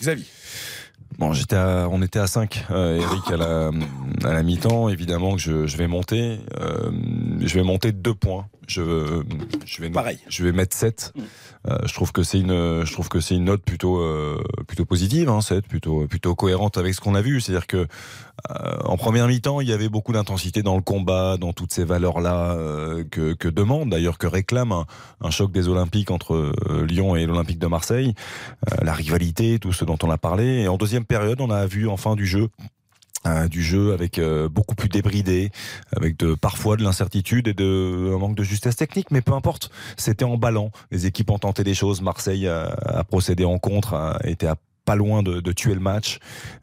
Xavier. 0.00 0.24
Bon, 1.18 1.32
j'étais 1.34 1.56
à- 1.56 1.88
on 1.90 2.00
était 2.00 2.18
à 2.18 2.26
5, 2.26 2.64
Eric, 2.70 3.30
à 3.30 3.36
la, 3.36 3.70
à 4.24 4.32
la 4.32 4.42
mi-temps. 4.42 4.88
Évidemment 4.88 5.34
que 5.34 5.40
je, 5.42 5.66
je 5.66 5.76
vais 5.76 5.86
monter. 5.86 6.40
euh, 6.58 6.90
je 7.40 7.54
vais 7.54 7.62
monter 7.62 7.92
de 7.92 7.98
deux 7.98 8.14
points. 8.14 8.46
Je, 8.72 9.22
je, 9.64 9.82
vais, 9.82 9.90
Pareil. 9.90 10.18
je 10.28 10.44
vais 10.44 10.52
mettre 10.52 10.76
7. 10.76 11.12
Euh, 11.68 11.78
je 11.86 11.94
trouve 11.94 12.10
que 12.12 12.22
c'est 12.22 12.40
une, 12.40 12.84
je 12.84 12.92
trouve 12.92 13.08
que 13.08 13.20
c'est 13.20 13.36
une 13.36 13.44
note 13.44 13.62
plutôt, 13.62 14.00
euh, 14.00 14.42
plutôt 14.66 14.84
positive, 14.84 15.28
hein, 15.28 15.40
7, 15.40 15.66
plutôt, 15.66 16.06
plutôt 16.08 16.34
cohérente 16.34 16.76
avec 16.78 16.94
ce 16.94 17.00
qu'on 17.00 17.14
a 17.14 17.22
vu. 17.22 17.40
C'est-à-dire 17.40 17.66
que 17.66 17.86
euh, 18.50 18.76
en 18.84 18.96
première 18.96 19.28
mi-temps, 19.28 19.60
il 19.60 19.68
y 19.68 19.72
avait 19.72 19.88
beaucoup 19.88 20.12
d'intensité 20.12 20.62
dans 20.62 20.74
le 20.74 20.82
combat, 20.82 21.36
dans 21.36 21.52
toutes 21.52 21.72
ces 21.72 21.84
valeurs-là 21.84 22.56
euh, 22.56 23.04
que, 23.08 23.34
que 23.34 23.48
demande, 23.48 23.90
d'ailleurs 23.90 24.18
que 24.18 24.26
réclame 24.26 24.72
un, 24.72 24.86
un 25.20 25.30
choc 25.30 25.52
des 25.52 25.68
Olympiques 25.68 26.10
entre 26.10 26.34
euh, 26.34 26.84
Lyon 26.86 27.14
et 27.14 27.26
l'Olympique 27.26 27.58
de 27.58 27.66
Marseille, 27.68 28.14
Euh, 28.70 28.84
la 28.84 28.92
rivalité, 28.92 29.58
tout 29.58 29.72
ce 29.72 29.84
dont 29.84 29.98
on 30.02 30.10
a 30.10 30.18
parlé. 30.18 30.62
Et 30.62 30.68
en 30.68 30.76
deuxième 30.76 31.04
période, 31.04 31.40
on 31.40 31.50
a 31.50 31.66
vu 31.66 31.88
enfin 31.88 32.14
du 32.14 32.26
jeu. 32.26 32.48
Euh, 33.26 33.48
du 33.48 33.62
jeu 33.62 33.92
avec 33.92 34.18
euh, 34.18 34.48
beaucoup 34.48 34.74
plus 34.74 34.88
débridé, 34.88 35.50
avec 35.96 36.16
de 36.18 36.34
parfois 36.34 36.76
de 36.76 36.82
l'incertitude 36.82 37.48
et 37.48 37.54
de 37.54 38.12
un 38.14 38.18
manque 38.18 38.36
de 38.36 38.42
justesse 38.42 38.76
technique, 38.76 39.10
mais 39.10 39.20
peu 39.20 39.32
importe, 39.32 39.70
c'était 39.96 40.24
emballant. 40.24 40.70
Les 40.90 41.06
équipes 41.06 41.30
ont 41.30 41.38
tenté 41.38 41.64
des 41.64 41.74
choses. 41.74 42.00
Marseille 42.00 42.48
a, 42.48 42.64
a 42.84 43.04
procédé 43.04 43.44
en 43.44 43.58
contre, 43.58 43.94
a 43.94 44.18
été 44.24 44.46
à 44.46 44.56
pas 44.84 44.96
loin 44.96 45.22
de, 45.22 45.52
tuer 45.52 45.74
le 45.74 45.80
match. 45.80 46.18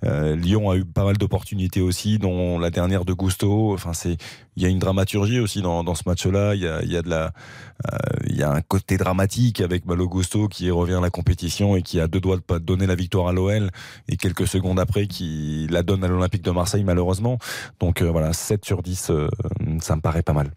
Euh, 0.05 0.35
Lyon 0.35 0.69
a 0.69 0.75
eu 0.75 0.85
pas 0.85 1.03
mal 1.03 1.17
d'opportunités 1.17 1.81
aussi, 1.81 2.19
dont 2.19 2.59
la 2.59 2.69
dernière 2.69 3.05
de 3.05 3.13
Gusto. 3.13 3.73
Enfin, 3.73 3.93
c'est 3.93 4.17
il 4.55 4.63
y 4.63 4.65
a 4.65 4.69
une 4.69 4.79
dramaturgie 4.79 5.39
aussi 5.39 5.61
dans, 5.61 5.95
ce 5.95 6.03
match-là. 6.05 6.53
Il 6.53 6.61
y 6.61 6.67
a, 6.67 6.83
y 6.83 6.97
a 6.97 7.01
de 7.01 7.09
la, 7.09 7.31
euh, 7.87 7.97
il 8.27 8.35
y 8.35 8.43
a 8.43 8.51
un 8.51 8.61
côté 8.61 8.97
dramatique 8.97 9.61
avec 9.61 9.85
Malo 9.85 10.07
Gusto 10.09 10.49
qui 10.49 10.69
revient 10.69 10.95
à 10.95 10.99
la 10.99 11.09
compétition 11.09 11.77
et 11.77 11.81
qui 11.81 11.99
a 12.01 12.07
deux 12.07 12.19
doigts 12.19 12.35
de 12.35 12.41
pas 12.41 12.59
donner 12.59 12.85
la 12.85 12.95
victoire 12.95 13.29
à 13.29 13.31
l'OL 13.31 13.69
et 14.09 14.17
quelques 14.17 14.47
secondes 14.47 14.79
après 14.79 15.07
qui 15.07 15.67
la 15.69 15.81
donne 15.81 16.03
à 16.03 16.09
l'Olympique 16.09 16.43
de 16.43 16.51
Marseille 16.51 16.83
malheureusement. 16.83 17.37
Donc 17.79 18.01
euh, 18.01 18.11
voilà, 18.11 18.33
7 18.33 18.65
sur 18.65 18.83
10, 18.83 19.11
euh, 19.11 19.29
ça 19.79 19.95
me 19.95 20.01
paraît 20.01 20.23
pas 20.23 20.33
mal. 20.33 20.51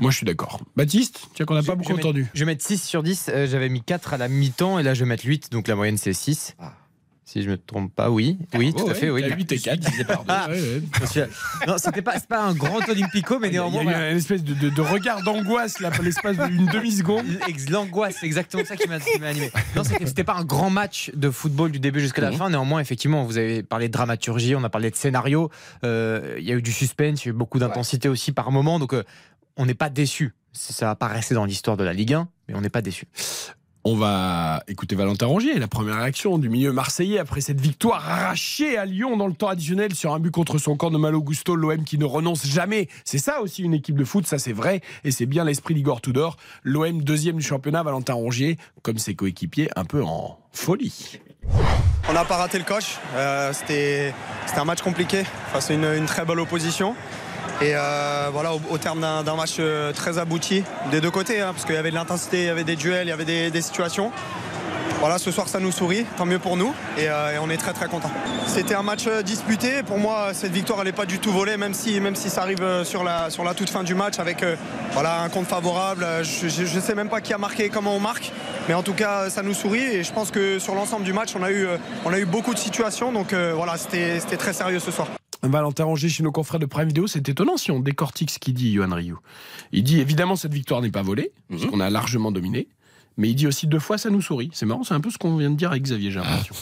Moi, 0.00 0.10
je 0.10 0.16
suis 0.18 0.26
d'accord. 0.26 0.60
Baptiste, 0.76 1.28
tiens 1.34 1.44
qu'on 1.46 1.54
n'a 1.54 1.62
pas 1.62 1.74
beaucoup 1.74 1.92
je 1.92 1.98
entendu. 1.98 2.20
mettre- 2.22 2.30
Je 2.34 2.40
vais 2.40 2.46
mettre 2.46 2.64
6 2.64 2.82
sur 2.82 3.02
10. 3.02 3.30
euh, 3.32 3.46
J'avais 3.46 3.68
mis 3.68 3.82
4 3.82 4.14
à 4.14 4.16
la 4.18 4.28
mi-temps 4.28 4.78
et 4.78 4.82
là 4.82 4.94
je 4.94 5.00
vais 5.04 5.08
mettre 5.08 5.24
8. 5.26 5.50
Donc 5.52 5.68
la 5.68 5.74
moyenne 5.74 5.96
c'est 5.98 6.12
6. 6.12 6.56
Si 7.24 7.42
je 7.42 7.48
me 7.48 7.56
trompe 7.56 7.94
pas, 7.94 8.10
oui. 8.10 8.36
Oui, 8.52 8.74
tout 8.74 8.86
à 8.88 8.92
fait. 8.94 9.08
Oui. 9.08 9.24
t'as 9.26 9.34
8 9.34 9.52
et 9.52 9.58
4 9.58 9.78
divisé 9.80 10.04
par 10.04 10.18
deux. 10.18 10.24
Ah. 10.28 10.48
Ouais, 10.50 10.60
ouais. 10.60 11.28
Non, 11.66 11.76
c'était 11.78 12.02
pas, 12.02 12.12
c'est 12.18 12.28
pas 12.28 12.42
un 12.42 12.52
grand 12.52 12.86
Olympico, 12.86 13.38
mais 13.38 13.48
Il 13.48 13.54
y 13.54 13.58
a, 13.58 13.62
il 13.66 13.68
y 13.68 13.72
néanmoins. 13.72 13.80
a 13.80 13.82
eu 13.82 13.84
voilà. 13.96 14.10
une 14.10 14.16
espèce 14.18 14.44
de, 14.44 14.52
de- 14.52 14.68
de 14.68 14.80
regard 14.82 15.22
d'angoisse 15.22 15.80
là, 15.80 15.90
pour 15.90 16.04
l'espace 16.04 16.36
d'une 16.36 16.66
demi-seconde. 16.66 17.24
L'angoisse, 17.70 18.16
c'est 18.20 18.26
exactement 18.26 18.64
ça 18.66 18.76
qui 18.76 18.86
m'a 18.86 18.96
animé. 19.28 19.50
Non, 19.74 19.82
c'était 19.84 20.24
pas 20.24 20.34
un 20.34 20.44
grand 20.44 20.68
match 20.68 21.10
de 21.14 21.30
football 21.30 21.70
du 21.70 21.78
début 21.80 22.00
jusqu'à 22.00 22.20
la 22.22 22.32
fin. 22.32 22.50
Néanmoins, 22.50 22.80
effectivement, 22.80 23.24
vous 23.24 23.38
avez 23.38 23.62
parlé 23.62 23.88
de 23.88 23.92
dramaturgie, 23.94 24.54
on 24.54 24.64
a 24.64 24.68
parlé 24.68 24.90
de 24.90 24.96
scénario. 24.96 25.48
euh, 25.84 26.36
Il 26.38 26.44
y 26.44 26.52
a 26.52 26.54
eu 26.54 26.60
du 26.62 26.72
suspense, 26.72 27.24
il 27.24 27.28
y 27.28 27.30
a 27.30 27.32
eu 27.34 27.36
beaucoup 27.36 27.58
d'intensité 27.60 28.10
aussi 28.10 28.32
par 28.32 28.50
moment. 28.50 28.78
Donc, 28.78 28.92
euh, 28.92 29.04
on 29.56 29.66
n'est 29.66 29.74
pas 29.74 29.90
déçu. 29.90 30.34
Ça 30.52 30.86
va 30.86 30.94
pas 30.96 31.08
rester 31.08 31.34
dans 31.34 31.44
l'histoire 31.44 31.76
de 31.76 31.84
la 31.84 31.92
Ligue 31.92 32.14
1, 32.14 32.28
mais 32.48 32.54
on 32.54 32.60
n'est 32.60 32.68
pas 32.68 32.82
déçu. 32.82 33.06
On 33.84 33.96
va 33.96 34.62
écouter 34.68 34.94
Valentin 34.94 35.26
Rongier, 35.26 35.58
la 35.58 35.66
première 35.66 35.96
réaction 35.96 36.38
du 36.38 36.48
milieu 36.48 36.72
marseillais 36.72 37.18
après 37.18 37.40
cette 37.40 37.60
victoire 37.60 38.08
arrachée 38.08 38.78
à 38.78 38.84
Lyon 38.84 39.16
dans 39.16 39.26
le 39.26 39.32
temps 39.32 39.48
additionnel 39.48 39.92
sur 39.92 40.14
un 40.14 40.20
but 40.20 40.30
contre 40.30 40.58
son 40.58 40.76
camp 40.76 40.92
de 40.92 40.98
Malo 40.98 41.20
Gusto, 41.20 41.56
l'OM 41.56 41.82
qui 41.82 41.98
ne 41.98 42.04
renonce 42.04 42.46
jamais. 42.46 42.86
C'est 43.04 43.18
ça 43.18 43.40
aussi 43.40 43.62
une 43.64 43.74
équipe 43.74 43.96
de 43.96 44.04
foot, 44.04 44.24
ça 44.24 44.38
c'est 44.38 44.52
vrai, 44.52 44.82
et 45.02 45.10
c'est 45.10 45.26
bien 45.26 45.44
l'esprit 45.44 45.74
d'Igor 45.74 46.00
Tudor. 46.00 46.36
L'OM 46.62 47.02
deuxième 47.02 47.38
du 47.38 47.42
championnat, 47.42 47.82
Valentin 47.82 48.14
Rongier, 48.14 48.56
comme 48.82 48.98
ses 48.98 49.16
coéquipiers, 49.16 49.68
un 49.74 49.84
peu 49.84 50.04
en 50.04 50.38
folie. 50.52 51.18
On 52.08 52.12
n'a 52.12 52.24
pas 52.24 52.36
raté 52.36 52.58
le 52.58 52.64
coche. 52.64 52.98
Euh, 53.16 53.52
C'était 53.52 54.14
un 54.56 54.64
match 54.64 54.82
compliqué 54.82 55.24
face 55.52 55.72
à 55.72 55.74
une, 55.74 55.84
une 55.84 56.06
très 56.06 56.24
belle 56.24 56.38
opposition. 56.38 56.94
Et 57.60 57.72
euh, 57.74 58.28
voilà, 58.32 58.54
au, 58.54 58.60
au 58.70 58.78
terme 58.78 59.00
d'un 59.00 59.36
match 59.36 59.56
euh, 59.58 59.92
très 59.92 60.18
abouti 60.18 60.64
des 60.90 61.00
deux 61.00 61.10
côtés, 61.10 61.40
hein, 61.40 61.52
parce 61.52 61.64
qu'il 61.64 61.74
y 61.74 61.78
avait 61.78 61.90
de 61.90 61.94
l'intensité, 61.94 62.40
il 62.40 62.46
y 62.46 62.50
avait 62.50 62.64
des 62.64 62.76
duels, 62.76 63.06
il 63.06 63.10
y 63.10 63.12
avait 63.12 63.24
des, 63.24 63.50
des 63.50 63.62
situations. 63.62 64.10
Voilà, 65.00 65.18
ce 65.18 65.32
soir 65.32 65.48
ça 65.48 65.58
nous 65.58 65.72
sourit, 65.72 66.06
tant 66.16 66.26
mieux 66.26 66.38
pour 66.38 66.56
nous, 66.56 66.72
et, 66.96 67.08
euh, 67.08 67.34
et 67.34 67.38
on 67.38 67.50
est 67.50 67.56
très 67.56 67.72
très 67.72 67.86
contents. 67.88 68.10
C'était 68.46 68.76
un 68.76 68.84
match 68.84 69.04
euh, 69.08 69.22
disputé. 69.22 69.82
Pour 69.82 69.98
moi, 69.98 70.28
cette 70.32 70.52
victoire 70.52 70.78
elle 70.80 70.86
n'est 70.86 70.92
pas 70.92 71.06
du 71.06 71.18
tout 71.18 71.32
volée, 71.32 71.56
même 71.56 71.74
si, 71.74 72.00
même 72.00 72.14
si 72.14 72.30
ça 72.30 72.42
arrive 72.42 72.62
euh, 72.62 72.84
sur 72.84 73.02
la, 73.02 73.28
sur 73.28 73.42
la 73.42 73.54
toute 73.54 73.68
fin 73.68 73.82
du 73.82 73.96
match 73.96 74.20
avec 74.20 74.44
euh, 74.44 74.54
voilà, 74.92 75.22
un 75.22 75.28
compte 75.28 75.48
favorable. 75.48 76.06
Je 76.22 76.76
ne 76.76 76.80
sais 76.80 76.94
même 76.94 77.08
pas 77.08 77.20
qui 77.20 77.32
a 77.34 77.38
marqué, 77.38 77.68
comment 77.68 77.96
on 77.96 78.00
marque, 78.00 78.30
mais 78.68 78.74
en 78.74 78.84
tout 78.84 78.94
cas 78.94 79.28
ça 79.28 79.42
nous 79.42 79.54
sourit. 79.54 79.82
Et 79.82 80.04
je 80.04 80.12
pense 80.12 80.30
que 80.30 80.60
sur 80.60 80.76
l'ensemble 80.76 81.04
du 81.04 81.12
match, 81.12 81.30
on 81.36 81.42
a 81.42 81.50
eu, 81.50 81.66
on 82.04 82.12
a 82.12 82.18
eu 82.20 82.24
beaucoup 82.24 82.54
de 82.54 82.60
situations. 82.60 83.10
Donc 83.10 83.34
voilà, 83.34 83.76
c'était 83.76 84.20
très 84.36 84.52
sérieux 84.52 84.78
ce 84.78 84.92
soir. 84.92 85.08
Valentin 85.42 85.84
Rongier 85.84 86.08
chez 86.08 86.22
nos 86.22 86.32
confrères 86.32 86.60
de 86.60 86.66
Prime 86.66 86.88
Vidéo, 86.88 87.06
c'est 87.06 87.28
étonnant 87.28 87.56
si 87.56 87.70
on 87.70 87.80
décortique 87.80 88.30
ce 88.30 88.38
qu'il 88.38 88.54
dit, 88.54 88.72
Johan 88.72 88.94
Rioux. 88.94 89.18
Il 89.72 89.82
dit 89.82 90.00
évidemment 90.00 90.36
cette 90.36 90.54
victoire 90.54 90.80
n'est 90.80 90.90
pas 90.90 91.02
volée, 91.02 91.32
parce 91.50 91.66
qu'on 91.66 91.80
a 91.80 91.90
largement 91.90 92.30
dominé, 92.30 92.68
mais 93.16 93.28
il 93.28 93.34
dit 93.34 93.46
aussi 93.46 93.66
deux 93.66 93.80
fois 93.80 93.98
ça 93.98 94.10
nous 94.10 94.22
sourit. 94.22 94.50
C'est 94.52 94.66
marrant, 94.66 94.84
c'est 94.84 94.94
un 94.94 95.00
peu 95.00 95.10
ce 95.10 95.18
qu'on 95.18 95.36
vient 95.36 95.50
de 95.50 95.56
dire 95.56 95.70
avec 95.70 95.82
Xavier, 95.82 96.10
j'ai 96.12 96.20
l'impression. 96.20 96.54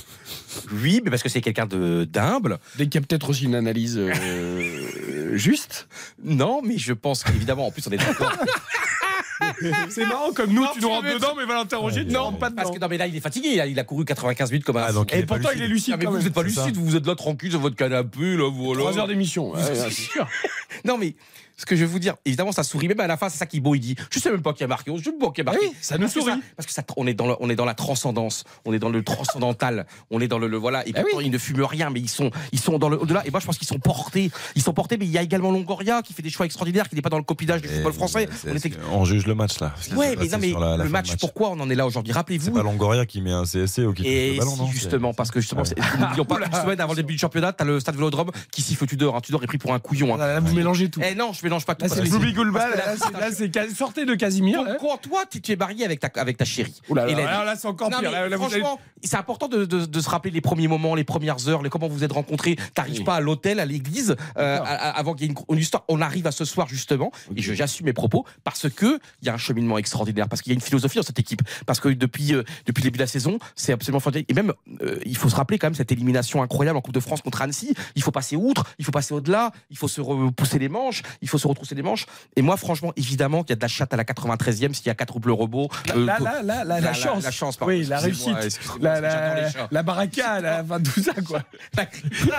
Oui, 0.73 1.00
mais 1.05 1.10
parce 1.10 1.23
que 1.23 1.28
c'est 1.28 1.41
quelqu'un 1.41 1.67
de 1.67 2.09
d'humble. 2.10 2.59
Dès 2.76 2.86
qu'il 2.86 3.00
y 3.00 3.05
a 3.05 3.07
peut-être 3.07 3.31
aussi 3.31 3.44
une 3.44 3.55
analyse 3.55 3.97
euh, 3.99 5.36
juste. 5.36 5.89
Non, 6.25 6.60
mais 6.62 6.78
je 6.78 6.92
pense 6.92 7.23
qu'évidemment, 7.23 7.67
en 7.67 7.70
plus, 7.70 7.86
on 7.86 7.91
est 7.91 7.99
d'accord. 7.99 8.33
C'est 9.91 10.07
marrant 10.07 10.33
comme 10.33 10.52
nous, 10.52 10.67
tu 10.75 10.81
nous 10.81 10.89
rentres 10.89 11.12
dedans, 11.12 11.35
mais 11.36 11.43
tu 11.43 12.05
ne 12.07 12.12
Non, 12.12 12.33
pas 12.33 12.51
dedans. 12.51 12.62
parce 12.62 12.70
que 12.70 12.78
non, 12.81 12.89
mais 12.89 12.99
là, 12.99 13.07
il 13.07 13.17
est 13.17 13.20
fatigué. 13.20 13.51
Il 13.55 13.60
a, 13.60 13.67
il 13.67 13.78
a 13.78 13.85
couru 13.85 14.05
95 14.05 14.51
minutes 14.51 14.65
comme 14.65 14.77
un. 14.77 14.93
donc 14.93 15.10
il 15.12 15.20
Et 15.20 15.27
pourtant, 15.27 15.51
il 15.55 15.62
est 15.62 15.69
lucide 15.69 15.94
Ah, 15.94 15.99
mais 15.99 16.07
vous 16.07 16.19
n'êtes 16.19 16.33
pas 16.33 16.43
lucide, 16.43 16.77
vous 16.77 16.97
êtes 16.97 17.07
là 17.07 17.15
tranquille 17.15 17.51
sur 17.51 17.60
votre 17.60 17.77
canapé, 17.77 18.36
là, 18.36 18.51
voilà. 18.51 18.81
Trois 18.81 18.99
heures 18.99 19.09
d'émission, 19.09 19.51
ouais, 19.52 19.60
c'est 19.75 19.91
sûr. 19.91 20.27
Non, 20.85 20.97
mais 20.97 21.15
ce 21.60 21.66
que 21.66 21.76
je 21.76 21.80
vais 21.82 21.86
vous 21.86 21.98
dire, 21.98 22.14
évidemment, 22.24 22.52
ça 22.52 22.62
sourit. 22.62 22.89
Même 22.89 23.00
à 23.00 23.06
la 23.06 23.18
fin, 23.18 23.28
c'est 23.28 23.36
ça 23.36 23.44
qui 23.44 23.58
est 23.58 23.60
beau. 23.60 23.74
Il 23.74 23.80
dit 23.80 23.94
Je 24.10 24.18
sais 24.18 24.30
même 24.30 24.40
pas 24.40 24.55
qui 24.55 24.64
a 24.64 24.66
marqué. 24.66 24.90
Je 24.97 25.05
sais 25.05 25.12
pas 25.12 25.30
qui 25.30 25.42
a 25.42 25.44
marqué. 25.44 25.60
Oui, 25.62 25.72
ça 25.82 25.97
nous 25.97 26.02
Parce 26.05 26.14
que 26.14 26.20
sourit. 26.20 26.32
parce 26.56 26.66
que 26.66 26.72
ça, 26.72 26.82
on, 26.97 27.06
est 27.06 27.12
dans 27.12 27.26
le- 27.26 27.36
on 27.40 27.50
est 27.50 27.55
dans 27.55 27.66
la 27.66 27.74
transcendance, 27.74 28.44
on 28.64 28.72
est 28.72 28.78
dans 28.78 28.89
le 28.89 29.02
transcendantal, 29.05 29.86
on 30.10 30.20
est 30.20 30.28
dans 30.28 30.39
le. 30.39 30.47
le- 30.48 30.56
voilà. 30.56 30.86
Et 30.89 30.92
Ah 30.94 31.02
pourtant, 31.02 31.20
ils 31.20 31.30
ne 31.30 31.39
fument 31.39 31.64
rien, 31.64 31.90
mais 31.90 32.00
ils 32.00 32.08
sont, 32.08 32.30
ils 32.52 32.58
sont 32.60 32.78
dans 32.78 32.89
le 32.89 32.98
au-delà. 33.00 33.26
Et 33.26 33.30
moi, 33.30 33.40
je 33.40 33.47
pense 33.47 33.58
qu'ils 33.58 33.68
sont 33.68 33.78
portés. 33.78 34.30
Ils 34.56 34.62
sont 34.62 34.72
portés, 34.72 34.97
mais 34.97 35.05
il 35.05 35.10
y 35.12 35.18
a 35.18 35.22
également 35.22 35.50
Longoria 35.52 36.02
qui 36.02 36.12
fait 36.14 36.22
des 36.22 36.30
choix 36.30 36.47
extraordinaires, 36.47 36.89
qui 36.89 36.94
n'est 36.94 37.02
pas 37.02 37.10
dans 37.10 37.18
le 37.18 37.22
copinage 37.24 37.60
du 37.62 37.68
football 37.68 37.92
français. 37.92 38.28
On 38.48 38.56
était- 38.56 38.72
On 38.92 39.05
juge 39.05 39.26
le 39.26 39.34
match 39.34 39.60
là. 39.60 39.74
Ouais, 39.97 40.16
mais 40.16 40.26
non, 40.28 40.39
mais 40.40 40.48
sur 40.50 40.60
la- 40.60 40.76
la 40.76 40.84
le 40.84 40.90
match, 40.90 41.16
pourquoi 41.18 41.50
on 41.50 41.60
en 41.60 41.68
est 41.68 41.74
là 41.74 41.86
aujourd'hui 41.86 42.12
C'est 42.12 42.18
Rappelez-vous. 42.18 42.52
pas 42.52 42.62
Longoria 42.62 43.05
qui 43.06 43.20
met 43.20 43.32
un 43.32 43.44
CSC 43.44 43.80
ou 43.86 43.92
qui 43.92 44.06
Et 44.06 44.32
le 44.32 44.39
ballon, 44.39 44.55
si, 44.55 44.60
non 44.60 44.66
justement, 44.70 45.12
parce 45.14 45.30
que 45.30 45.40
justement, 45.40 45.64
c'est- 45.64 45.76
n'oublions 45.98 46.24
pas 46.24 46.36
qu'une 46.40 46.52
semaine 46.55 46.80
avant 46.80 46.92
le 46.92 46.97
début 46.97 47.12
du 47.14 47.18
championnat, 47.18 47.52
t'as 47.52 47.64
le 47.64 47.80
stade 47.80 47.94
Vélodrome 47.97 48.30
qui 48.50 48.62
siffle 48.62 48.86
Tudor. 48.86 49.16
Hein. 49.16 49.20
Tudor 49.20 49.42
est 49.42 49.47
pris 49.47 49.58
pour 49.58 49.74
un 49.74 49.78
couillon. 49.78 50.14
Hein. 50.14 50.18
Là, 50.18 50.40
vous 50.40 50.55
mélangez 50.55 50.89
tout. 50.90 51.00
Eh 51.05 51.14
non, 51.14 51.32
je 51.32 51.42
mélange 51.50 51.66
pas 51.66 51.74
tout. 51.74 51.84
Là, 51.84 51.90
c'est 51.90 52.00
que 52.00 52.04
le 52.06 52.10
Boubi 52.10 52.32
Goulba, 52.32 52.66
parce 52.84 53.00
que 53.10 53.12
là, 53.20 53.30
c'est- 53.32 53.74
sortez 53.74 54.04
de 54.06 54.14
Casimir. 54.14 54.64
quand 54.80 54.96
toi, 54.98 55.24
tu, 55.30 55.40
tu 55.40 55.52
es 55.52 55.56
marié 55.56 55.84
avec 55.84 56.00
ta, 56.00 56.08
avec 56.20 56.36
ta 56.36 56.44
chérie. 56.44 56.74
Ouh 56.88 56.94
là 56.94 57.04
là, 57.06 57.10
Hélène. 57.12 57.24
là, 57.26 57.44
là, 57.44 57.56
c'est 57.56 57.68
encore 57.68 57.90
Non, 57.90 57.98
pire. 58.00 58.10
franchement, 58.38 58.78
c'est 59.02 59.16
important 59.16 59.48
de, 59.48 59.64
de- 59.64 59.84
de 59.86 60.00
se 60.00 60.08
rappeler 60.08 60.30
les 60.30 60.40
premiers 60.40 60.68
moments, 60.68 60.94
les 60.94 61.04
premières 61.04 61.48
heures, 61.48 61.62
les 61.62 61.70
comment 61.70 61.88
vous 61.88 62.04
êtes 62.04 62.12
rencontrés. 62.12 62.56
T'arrives 62.74 62.98
Oui. 62.98 63.04
pas 63.04 63.16
à 63.16 63.20
l'hôtel, 63.20 63.60
à 63.60 63.64
l'église, 63.66 64.16
euh, 64.38 64.58
avant 64.64 65.14
qu'il 65.14 65.26
y 65.26 65.30
ait 65.30 65.34
une, 65.34 65.54
une 65.54 65.60
histoire. 65.60 65.84
On 65.88 66.00
arrive 66.00 66.26
à 66.26 66.32
ce 66.32 66.44
soir 66.44 66.68
justement, 66.68 67.10
et 67.36 67.42
j'assume 67.42 67.86
mes 67.86 67.92
propos 67.92 68.24
parce 68.44 68.68
que 68.70 68.98
il 69.22 69.26
y 69.26 69.28
a 69.28 69.34
un 69.34 69.38
cheminement 69.38 69.78
extraordinaire, 69.78 70.28
parce 70.28 70.42
qu'il 70.42 70.52
y 70.52 70.54
a 70.54 70.56
une 70.56 70.60
philosophie 70.60 70.96
dans 70.96 71.02
cette 71.02 71.18
équipe, 71.18 71.42
parce 71.66 71.80
que 71.80 71.88
depuis 71.88 72.34
euh, 72.34 72.42
depuis 72.66 72.82
le 72.82 72.84
début 72.84 72.98
de 72.98 73.02
la 73.02 73.06
saison, 73.06 73.38
c'est 73.56 73.72
absolument 73.72 74.00
fantastique. 74.00 74.30
Et 74.30 74.34
même, 74.34 74.52
euh, 74.82 74.98
il 75.04 75.16
faut 75.16 75.28
se 75.28 75.36
rappeler 75.36 75.58
quand 75.58 75.66
même 75.66 75.74
cette 75.74 75.92
élimination 75.92 76.42
incroyable 76.42 76.76
en 76.78 76.80
Coupe 76.80 76.94
de 76.94 77.00
France 77.00 77.22
contre 77.22 77.42
Annecy. 77.42 77.74
Il 77.96 78.02
faut 78.02 78.10
passer 78.12 78.36
outre, 78.36 78.64
il 78.78 78.84
faut 78.84 78.92
passer 78.92 79.14
au-delà, 79.14 79.50
il 79.70 79.76
faut 79.76 79.88
se 79.88 80.00
repousser 80.00 80.58
les 80.58 80.68
manches, 80.68 81.02
il 81.22 81.28
faut 81.28 81.38
se 81.41 81.49
retrousser 81.49 81.75
les 81.75 81.83
manches. 81.83 82.07
Et 82.36 82.43
moi, 82.43 82.57
franchement, 82.57 82.93
évidemment 82.97 83.43
qu'il 83.43 83.51
y 83.51 83.52
a 83.55 83.57
de 83.57 83.62
la 83.62 83.69
chatte 83.69 83.93
à 83.93 83.97
la 83.97 84.05
93e 84.05 84.75
s'il 84.75 84.86
y 84.86 84.91
a 84.91 84.94
quatre 84.94 85.15
doubles 85.15 85.33
robots. 85.33 85.69
Euh, 85.94 86.07
Là, 86.07 86.19
là, 86.19 86.43
là, 86.43 86.65
là, 86.65 86.81
la, 86.81 86.93
chance. 86.93 87.23
La 87.25 87.31
chance, 87.31 87.57
pardon. 87.57 87.75
Oui, 87.75 87.85
la 87.85 87.99
réussite. 87.99 88.60
La, 88.81 89.83
baraka, 89.83 90.41
la, 90.41 90.62
enfin, 90.62 90.81
tout 90.81 91.02
ça, 91.02 91.12
quoi. 91.27 91.43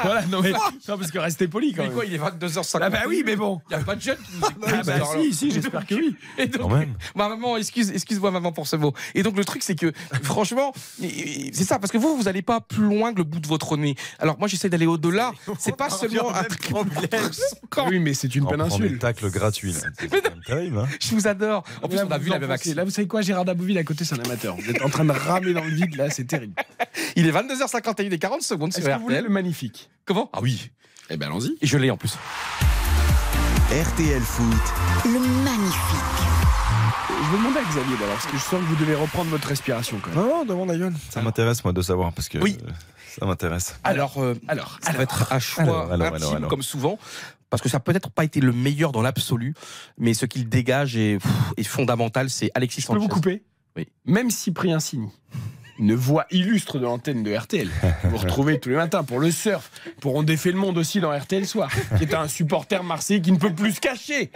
voilà, 0.03 0.25
non, 0.27 0.41
mais, 0.41 0.51
non, 0.51 0.97
parce 0.97 1.11
que 1.11 1.19
restez 1.19 1.47
poli 1.47 1.73
quand 1.73 1.83
Mais 1.83 1.89
quoi, 1.89 2.05
il 2.05 2.13
est 2.13 2.17
22h50. 2.17 2.79
Ah, 2.81 2.89
bah 2.89 2.99
oui, 3.07 3.23
mais 3.25 3.35
bon. 3.35 3.61
Il 3.69 3.75
n'y 3.75 3.81
a 3.81 3.85
pas 3.85 3.95
de 3.95 4.01
jeunes 4.01 4.17
qui 4.17 4.31
nous 4.39 4.47
écoutent. 4.47 4.63
Ah, 4.67 4.81
bah 4.83 4.93
si, 5.19 5.33
si, 5.33 5.51
j'espère 5.51 5.85
que 5.85 5.95
oui. 5.95 6.15
Et 6.37 6.47
donc, 6.47 6.61
Quand 6.63 6.77
même. 6.77 6.95
ma 7.15 7.29
maman, 7.29 7.57
excuse, 7.57 7.91
excuse-moi 7.91 8.31
maman 8.31 8.51
pour 8.51 8.67
ce 8.67 8.75
mot. 8.75 8.93
Et 9.15 9.23
donc 9.23 9.37
le 9.37 9.45
truc 9.45 9.63
c'est 9.63 9.75
que 9.75 9.91
franchement, 10.23 10.73
c'est 10.99 11.63
ça 11.63 11.79
parce 11.79 11.91
que 11.91 11.97
vous 11.97 12.15
vous 12.15 12.27
allez 12.27 12.41
pas 12.41 12.61
plus 12.61 12.83
loin 12.83 13.13
que 13.13 13.19
le 13.19 13.23
bout 13.23 13.39
de 13.39 13.47
votre 13.47 13.77
nez. 13.77 13.95
Alors 14.19 14.37
moi 14.39 14.47
j'essaie 14.47 14.69
d'aller 14.69 14.87
au-delà. 14.87 15.31
C'est 15.59 15.75
pas 15.75 15.89
seulement 15.89 16.33
un 16.33 16.43
problème. 16.43 17.29
Oui, 17.87 17.99
mais 17.99 18.13
c'est 18.13 18.33
une 18.35 18.45
On 18.45 18.59
là. 18.89 18.89
Même 20.11 20.41
terrible. 20.45 20.77
hein. 20.79 20.87
Je 20.99 21.15
vous 21.15 21.27
adore. 21.27 21.63
En 21.81 21.87
plus 21.87 21.97
Là, 21.97 22.05
on 22.07 22.11
a 22.11 22.17
vous 22.17 22.23
vu 22.25 22.29
la 22.29 22.39
même 22.39 22.51
action. 22.51 22.73
Là, 22.75 22.83
vous 22.83 22.89
savez 22.91 23.07
quoi, 23.07 23.21
Gérard 23.21 23.45
Dabouville 23.45 23.77
à 23.77 23.83
côté, 23.83 24.03
c'est 24.05 24.15
un 24.15 24.23
amateur. 24.23 24.55
Vous 24.55 24.69
êtes 24.69 24.81
en 24.81 24.89
train 24.89 25.05
de 25.05 25.11
ramer 25.11 25.53
dans 25.53 25.63
le 25.63 25.69
vide, 25.71 25.95
là, 25.95 26.09
c'est 26.09 26.25
terrible. 26.25 26.53
Il 27.15 27.27
est 27.27 27.31
22h51 27.31 28.11
et 28.11 28.19
40 28.19 28.41
secondes 28.41 28.73
sur 28.73 28.81
Est-ce 28.81 28.89
que 28.89 28.95
vous 28.97 29.03
voulez 29.03 29.15
RTL. 29.17 29.27
le 29.27 29.33
magnifique 29.33 29.89
Comment? 30.05 30.29
Ah 30.33 30.39
oui. 30.41 30.71
Eh 31.09 31.17
ben, 31.17 31.27
allons-y. 31.27 31.57
Et 31.61 31.67
je 31.67 31.77
l'ai 31.77 31.91
en 31.91 31.97
plus. 31.97 32.17
RTL 33.71 34.21
Foot, 34.21 34.45
Le 35.05 35.11
magnifique. 35.43 36.21
je 37.07 37.31
vais 37.31 37.37
demander 37.37 37.59
à 37.59 37.63
Xavier 37.63 37.93
d'abord, 37.99 38.15
parce 38.15 38.25
que 38.25 38.37
je 38.37 38.41
sens 38.43 38.59
que 38.59 38.65
vous 38.65 38.75
devez 38.75 38.95
reprendre 38.95 39.29
votre 39.29 39.47
respiration 39.47 39.97
quand 40.03 40.09
même. 40.09 40.29
Non, 40.29 40.43
demande 40.45 40.71
à. 40.71 40.75
Ça 41.09 41.21
m'intéresse, 41.21 41.63
moi, 41.63 41.71
de 41.71 41.81
savoir, 41.81 42.11
parce 42.11 42.27
que 42.27 42.37
Oui. 42.39 42.57
ça 43.17 43.25
m'intéresse. 43.25 43.75
Alors, 43.85 44.21
euh, 44.21 44.35
alors, 44.49 44.77
ça 44.81 44.91
va 44.91 45.03
être 45.03 45.31
un 45.31 45.39
choix 45.39 45.63
Alors, 45.63 45.91
alors, 45.91 46.07
intime, 46.07 46.15
alors, 46.15 46.35
alors. 46.35 46.49
comme 46.49 46.63
souvent. 46.63 46.99
Parce 47.51 47.61
que 47.61 47.69
ça 47.69 47.77
n'a 47.77 47.81
peut-être 47.81 48.09
pas 48.09 48.23
été 48.23 48.39
le 48.39 48.53
meilleur 48.53 48.91
dans 48.91 49.03
l'absolu, 49.03 49.53
mais 49.99 50.15
ce 50.15 50.25
qu'il 50.25 50.49
dégage 50.49 50.97
est, 50.97 51.19
pff, 51.19 51.31
est 51.57 51.63
fondamental, 51.63 52.31
c'est 52.31 52.49
Alexis 52.55 52.81
Je 52.81 52.87
peux 52.87 52.93
Sanchez. 52.93 53.01
vous 53.01 53.07
couper 53.09 53.43
Oui. 53.77 53.87
Même 54.05 54.31
Cyprien 54.31 54.79
Sini, 54.79 55.09
une 55.77 55.93
voix 55.93 56.25
illustre 56.31 56.79
de 56.79 56.85
l'antenne 56.85 57.23
de 57.23 57.35
RTL, 57.35 57.69
que 58.01 58.07
vous 58.07 58.17
retrouvez 58.17 58.59
tous 58.59 58.69
les 58.69 58.75
matins 58.75 59.03
pour 59.03 59.19
le 59.19 59.31
surf, 59.31 59.69
pour 59.99 60.15
On 60.15 60.23
défait 60.23 60.51
le 60.51 60.57
monde 60.57 60.77
aussi 60.77 61.01
dans 61.01 61.11
RTL 61.11 61.45
Soir, 61.45 61.69
qui 61.97 62.03
est 62.05 62.13
un 62.13 62.27
supporter 62.27 62.83
marseillais 62.83 63.21
qui 63.21 63.31
ne 63.31 63.37
peut 63.37 63.53
plus 63.53 63.73
se 63.73 63.79
cacher. 63.81 64.31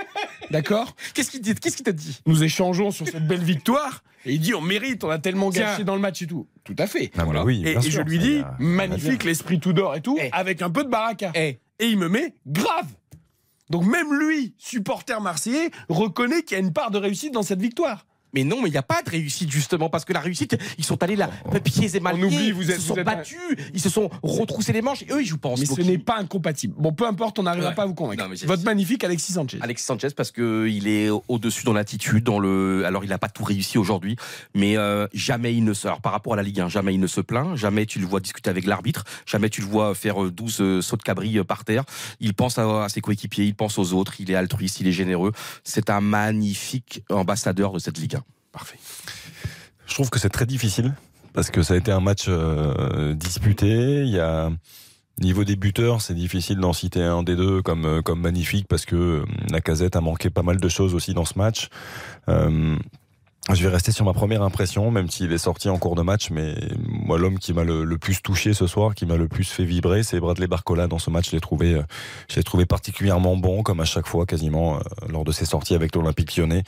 D'accord? 0.51 0.95
Qu'est-ce 1.13 1.31
qu'il 1.31 1.41
dit 1.41 1.55
Qu'est-ce 1.55 1.77
qu'il 1.77 1.85
t'a 1.85 1.93
dit? 1.93 2.19
Nous 2.25 2.43
échangeons 2.43 2.91
sur 2.91 3.07
cette 3.07 3.25
belle 3.27 3.43
victoire. 3.43 4.03
Et 4.25 4.33
il 4.33 4.39
dit 4.39 4.53
on 4.55 4.61
mérite, 4.61 5.03
on 5.03 5.09
a 5.09 5.19
tellement 5.19 5.49
gâché 5.51 5.83
dans 5.83 5.95
le 5.95 6.01
match 6.01 6.21
et 6.21 6.27
tout. 6.27 6.47
Tout 6.63 6.75
à 6.79 6.87
fait. 6.87 7.11
Ah, 7.17 7.25
bah 7.25 7.43
oui, 7.45 7.63
et, 7.65 7.79
sûr, 7.79 7.91
je 7.91 8.01
lui 8.01 8.19
dis 8.19 8.41
magnifique, 8.59 9.23
l'esprit 9.23 9.59
tout 9.59 9.71
d'or 9.71 9.95
et 9.95 10.01
tout, 10.01 10.17
avec 10.33 10.61
un 10.61 10.69
peu 10.69 10.83
de 10.83 10.89
baraka. 10.89 11.31
Et 11.35 11.59
il 11.79 11.97
me 11.97 12.09
met 12.09 12.33
grave. 12.47 12.87
Donc 13.69 13.85
même 13.85 14.13
lui, 14.13 14.53
supporter 14.57 15.19
marseillais, 15.21 15.71
reconnaît 15.89 16.43
qu'il 16.43 16.57
y 16.57 16.61
a 16.61 16.63
une 16.63 16.73
part 16.73 16.91
de 16.91 16.97
réussite 16.97 17.33
dans 17.33 17.43
cette 17.43 17.61
victoire. 17.61 18.05
Mais 18.35 18.43
non, 18.43 18.61
mais 18.61 18.67
il 18.69 18.71
n'y 18.73 18.77
a 18.77 18.83
pas 18.83 19.01
de 19.01 19.09
réussite 19.09 19.49
justement 19.49 19.89
parce 19.89 20.03
que 20.05 20.13
la 20.13 20.19
réussite, 20.19 20.57
ils 20.77 20.83
sont 20.83 21.01
allés 21.01 21.15
là, 21.15 21.29
pieds 21.63 21.95
et 21.95 21.99
mal 22.01 22.15
On 22.19 22.23
oublie, 22.23 22.51
vous 22.51 22.69
êtes- 22.69 22.77
ils 22.77 22.81
se 22.81 22.87
sont 22.89 22.97
un- 22.97 23.03
battus, 23.03 23.37
ils 23.73 23.79
se 23.79 23.89
sont 23.89 24.09
retroussés 24.21 24.73
les 24.73 24.81
manches 24.81 25.03
et 25.03 25.11
eux 25.11 25.21
ils 25.21 25.25
jouent 25.25 25.37
pas 25.37 25.49
en 25.49 25.55
Mais 25.57 25.65
ce 25.65 25.79
n'est 25.81 25.97
pas 25.97 26.17
incompatible. 26.19 26.75
Bon, 26.77 26.91
peu 26.93 27.07
importe, 27.07 27.39
on 27.39 27.43
n'arrivera 27.43 27.69
Ouais. 27.69 27.75
pas 27.75 27.83
à 27.83 27.85
vous 27.85 27.93
convaincre. 27.93 28.27
Non, 28.27 28.33
Votre 28.45 28.63
magnifique 28.65 29.03
Alexis 29.03 29.31
Sanchez. 29.33 29.57
Alexis 29.61 29.85
Sanchez 29.85 30.09
parce 30.15 30.31
que 30.31 30.67
il 30.67 30.87
est 30.87 31.09
au-dessus 31.29 31.63
dans 31.63 31.73
l'attitude, 31.73 32.23
dans 32.25 32.39
le. 32.39 32.83
Alors 32.85 33.03
il 33.05 33.09
n'a 33.09 33.17
pas 33.17 33.29
tout 33.29 33.43
réussi 33.43 33.77
aujourd'hui, 33.77 34.17
mais 34.53 34.77
euh, 34.77 35.07
jamais 35.13 35.53
il 35.55 35.63
ne 35.63 35.73
se. 35.73 35.87
Alors, 35.87 36.01
par 36.01 36.11
rapport 36.11 36.33
à 36.33 36.35
la 36.35 36.43
Ligue 36.43 36.59
1, 36.59 36.67
jamais 36.67 36.93
il 36.93 36.99
ne 36.99 37.07
se 37.07 37.21
plaint, 37.21 37.55
jamais 37.55 37.85
tu 37.85 37.99
le 37.99 38.05
vois 38.05 38.19
discuter 38.19 38.49
avec 38.49 38.65
l'arbitre, 38.65 39.05
jamais 39.25 39.49
tu 39.49 39.61
le 39.61 39.67
vois 39.67 39.95
faire 39.95 40.21
euh, 40.25 40.29
12 40.31 40.57
euh, 40.59 40.81
sauts 40.81 40.97
de 40.97 41.03
cabri 41.03 41.37
euh, 41.37 41.43
par 41.45 41.63
terre. 41.63 41.85
Il 42.19 42.33
pense 42.33 42.57
à, 42.59 42.83
à 42.83 42.89
ses 42.89 42.99
coéquipiers, 43.01 43.45
il 43.45 43.55
pense 43.55 43.79
aux 43.79 43.93
autres, 43.93 44.19
il 44.19 44.29
est 44.29 44.35
altruiste, 44.35 44.81
il 44.81 44.87
est 44.87 44.91
généreux. 44.91 45.31
C'est 45.63 45.89
un 45.89 46.01
magnifique 46.01 47.01
ambassadeur 47.09 47.71
de 47.71 47.79
cette 47.79 47.97
Ligue 47.97 48.15
1. 48.15 48.23
Je 49.85 49.93
trouve 49.93 50.09
que 50.09 50.19
c'est 50.19 50.29
très 50.29 50.45
difficile 50.45 50.93
parce 51.33 51.51
que 51.51 51.61
ça 51.61 51.73
a 51.73 51.77
été 51.77 51.91
un 51.91 51.99
match 51.99 52.25
euh, 52.27 53.13
disputé. 53.13 54.03
Il 54.03 54.09
y 54.09 54.19
a 54.19 54.49
niveau 55.19 55.43
des 55.43 55.55
buteurs, 55.55 56.01
c'est 56.01 56.13
difficile 56.13 56.57
d'en 56.57 56.73
citer 56.73 57.01
un 57.01 57.23
des 57.23 57.35
deux 57.35 57.61
comme 57.61 57.85
euh, 57.85 58.01
comme 58.01 58.19
magnifique 58.21 58.67
parce 58.67 58.85
que 58.85 58.95
euh, 58.95 59.25
la 59.49 59.61
casette 59.61 59.95
a 59.95 60.01
manqué 60.01 60.29
pas 60.29 60.43
mal 60.43 60.59
de 60.59 60.69
choses 60.69 60.93
aussi 60.93 61.13
dans 61.13 61.25
ce 61.25 61.37
match. 61.37 61.69
Je 63.53 63.63
vais 63.63 63.69
rester 63.69 63.91
sur 63.91 64.05
ma 64.05 64.13
première 64.13 64.41
impression, 64.41 64.89
même 64.89 65.09
s'il 65.09 65.31
est 65.31 65.37
sorti 65.37 65.69
en 65.69 65.77
cours 65.77 65.95
de 65.95 66.01
match, 66.01 66.29
mais 66.31 66.55
moi 66.87 67.19
l'homme 67.19 67.37
qui 67.37 67.53
m'a 67.53 67.63
le, 67.63 67.97
plus 67.97 68.21
touché 68.21 68.53
ce 68.53 68.65
soir, 68.65 68.95
qui 68.95 69.05
m'a 69.05 69.17
le 69.17 69.27
plus 69.27 69.43
fait 69.43 69.65
vibrer, 69.65 70.01
c'est 70.01 70.19
Bradley 70.19 70.47
Barcola. 70.47 70.87
Dans 70.87 70.97
ce 70.97 71.11
match, 71.11 71.29
je 71.29 71.35
l'ai 71.35 71.41
trouvé, 71.41 71.75
euh, 71.75 71.83
je 72.27 72.37
l'ai 72.37 72.43
trouvé 72.43 72.65
particulièrement 72.65 73.37
bon, 73.37 73.61
comme 73.61 73.79
à 73.79 73.85
chaque 73.85 74.07
fois 74.07 74.25
quasiment 74.25 74.77
euh, 74.77 74.79
lors 75.09 75.23
de 75.23 75.31
ses 75.31 75.45
sorties 75.45 75.75
avec 75.75 75.95
l'Olympique 75.95 76.35
Lyonnais. 76.35 76.63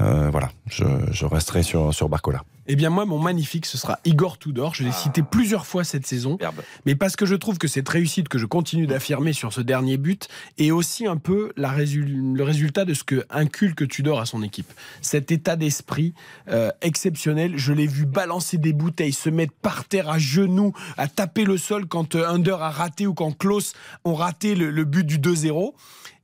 Euh, 0.00 0.28
voilà, 0.30 0.50
je, 0.66 0.84
je 1.10 1.24
resterai 1.24 1.62
sur 1.62 1.94
sur 1.94 2.08
Barcola. 2.08 2.42
Eh 2.70 2.76
bien, 2.76 2.90
moi, 2.90 3.06
mon 3.06 3.18
magnifique, 3.18 3.64
ce 3.64 3.78
sera 3.78 3.98
Igor 4.04 4.38
Tudor. 4.38 4.74
Je 4.74 4.84
l'ai 4.84 4.92
cité 4.92 5.22
plusieurs 5.22 5.66
fois 5.66 5.84
cette 5.84 6.06
saison. 6.06 6.36
Mais 6.84 6.94
parce 6.94 7.16
que 7.16 7.24
je 7.24 7.34
trouve 7.34 7.56
que 7.56 7.66
cette 7.66 7.88
réussite 7.88 8.28
que 8.28 8.36
je 8.38 8.44
continue 8.44 8.86
d'affirmer 8.86 9.32
sur 9.32 9.54
ce 9.54 9.62
dernier 9.62 9.96
but 9.96 10.28
est 10.58 10.70
aussi 10.70 11.06
un 11.06 11.16
peu 11.16 11.50
la 11.56 11.70
résul- 11.70 12.34
le 12.34 12.42
résultat 12.44 12.84
de 12.84 12.92
ce 12.92 13.04
que 13.04 13.24
inculque 13.30 13.88
Tudor 13.88 14.20
à 14.20 14.26
son 14.26 14.42
équipe. 14.42 14.70
Cet 15.00 15.32
état 15.32 15.56
d'esprit 15.56 16.12
euh, 16.48 16.70
exceptionnel. 16.82 17.54
Je 17.56 17.72
l'ai 17.72 17.86
vu 17.86 18.04
balancer 18.04 18.58
des 18.58 18.74
bouteilles, 18.74 19.14
se 19.14 19.30
mettre 19.30 19.54
par 19.62 19.86
terre 19.86 20.10
à 20.10 20.18
genoux, 20.18 20.74
à 20.98 21.08
taper 21.08 21.44
le 21.44 21.56
sol 21.56 21.86
quand 21.86 22.16
euh, 22.16 22.28
Under 22.28 22.60
a 22.62 22.70
raté 22.70 23.06
ou 23.06 23.14
quand 23.14 23.32
Klaus 23.32 23.72
ont 24.04 24.14
raté 24.14 24.54
le, 24.54 24.70
le 24.70 24.84
but 24.84 25.04
du 25.06 25.18
2-0. 25.18 25.72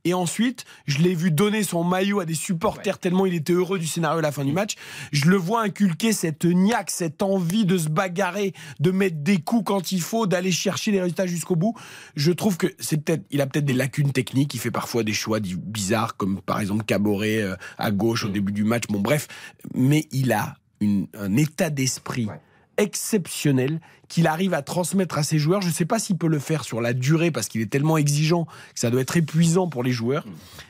Et 0.05 0.13
ensuite, 0.13 0.65
je 0.85 0.99
l'ai 0.99 1.15
vu 1.15 1.31
donner 1.31 1.63
son 1.63 1.83
maillot 1.83 2.19
à 2.19 2.25
des 2.25 2.35
supporters 2.35 2.99
tellement 2.99 3.25
il 3.25 3.33
était 3.33 3.53
heureux 3.53 3.79
du 3.79 3.87
scénario 3.87 4.19
à 4.19 4.21
la 4.21 4.31
fin 4.31 4.45
du 4.45 4.51
match. 4.51 4.75
Je 5.11 5.25
le 5.25 5.35
vois 5.35 5.63
inculquer 5.63 6.13
cette 6.13 6.45
niaque, 6.45 6.91
cette 6.91 7.23
envie 7.23 7.65
de 7.65 7.77
se 7.77 7.89
bagarrer, 7.89 8.53
de 8.79 8.91
mettre 8.91 9.17
des 9.17 9.39
coups 9.39 9.63
quand 9.65 9.91
il 9.91 10.01
faut, 10.01 10.27
d'aller 10.27 10.51
chercher 10.51 10.91
les 10.91 11.01
résultats 11.01 11.25
jusqu'au 11.25 11.55
bout. 11.55 11.75
Je 12.15 12.31
trouve 12.31 12.55
que 12.57 12.67
c'est 12.79 12.97
peut-être, 13.03 13.23
il 13.31 13.41
a 13.41 13.47
peut-être 13.47 13.65
des 13.65 13.73
lacunes 13.73 14.11
techniques. 14.11 14.53
Il 14.53 14.59
fait 14.59 14.71
parfois 14.71 15.03
des 15.03 15.13
choix 15.13 15.39
bizarres, 15.39 16.15
comme 16.17 16.39
par 16.39 16.59
exemple 16.59 16.85
Caboret 16.85 17.41
euh, 17.41 17.55
à 17.79 17.89
gauche 17.91 18.25
au 18.25 18.29
début 18.29 18.51
du 18.53 18.63
match. 18.63 18.83
Bon, 18.89 18.99
bref, 18.99 19.27
mais 19.73 20.07
il 20.11 20.31
a 20.31 20.55
une- 20.81 21.07
un 21.17 21.35
état 21.35 21.71
d'esprit 21.71 22.27
exceptionnel 22.77 23.79
qu'il 24.07 24.27
arrive 24.27 24.53
à 24.53 24.61
transmettre 24.61 25.17
à 25.17 25.23
ses 25.23 25.39
joueurs. 25.39 25.61
Je 25.61 25.67
ne 25.67 25.73
sais 25.73 25.85
pas 25.85 25.99
s'il 25.99 26.17
peut 26.17 26.27
le 26.27 26.39
faire 26.39 26.63
sur 26.63 26.81
la 26.81 26.93
durée 26.93 27.31
parce 27.31 27.47
qu'il 27.47 27.61
est 27.61 27.69
tellement 27.69 27.97
exigeant 27.97 28.45
que 28.45 28.79
ça 28.79 28.89
doit 28.89 29.01
être 29.01 29.17
épuisant 29.17 29.67
pour 29.67 29.83
les 29.83 29.91
joueurs. 29.91 30.25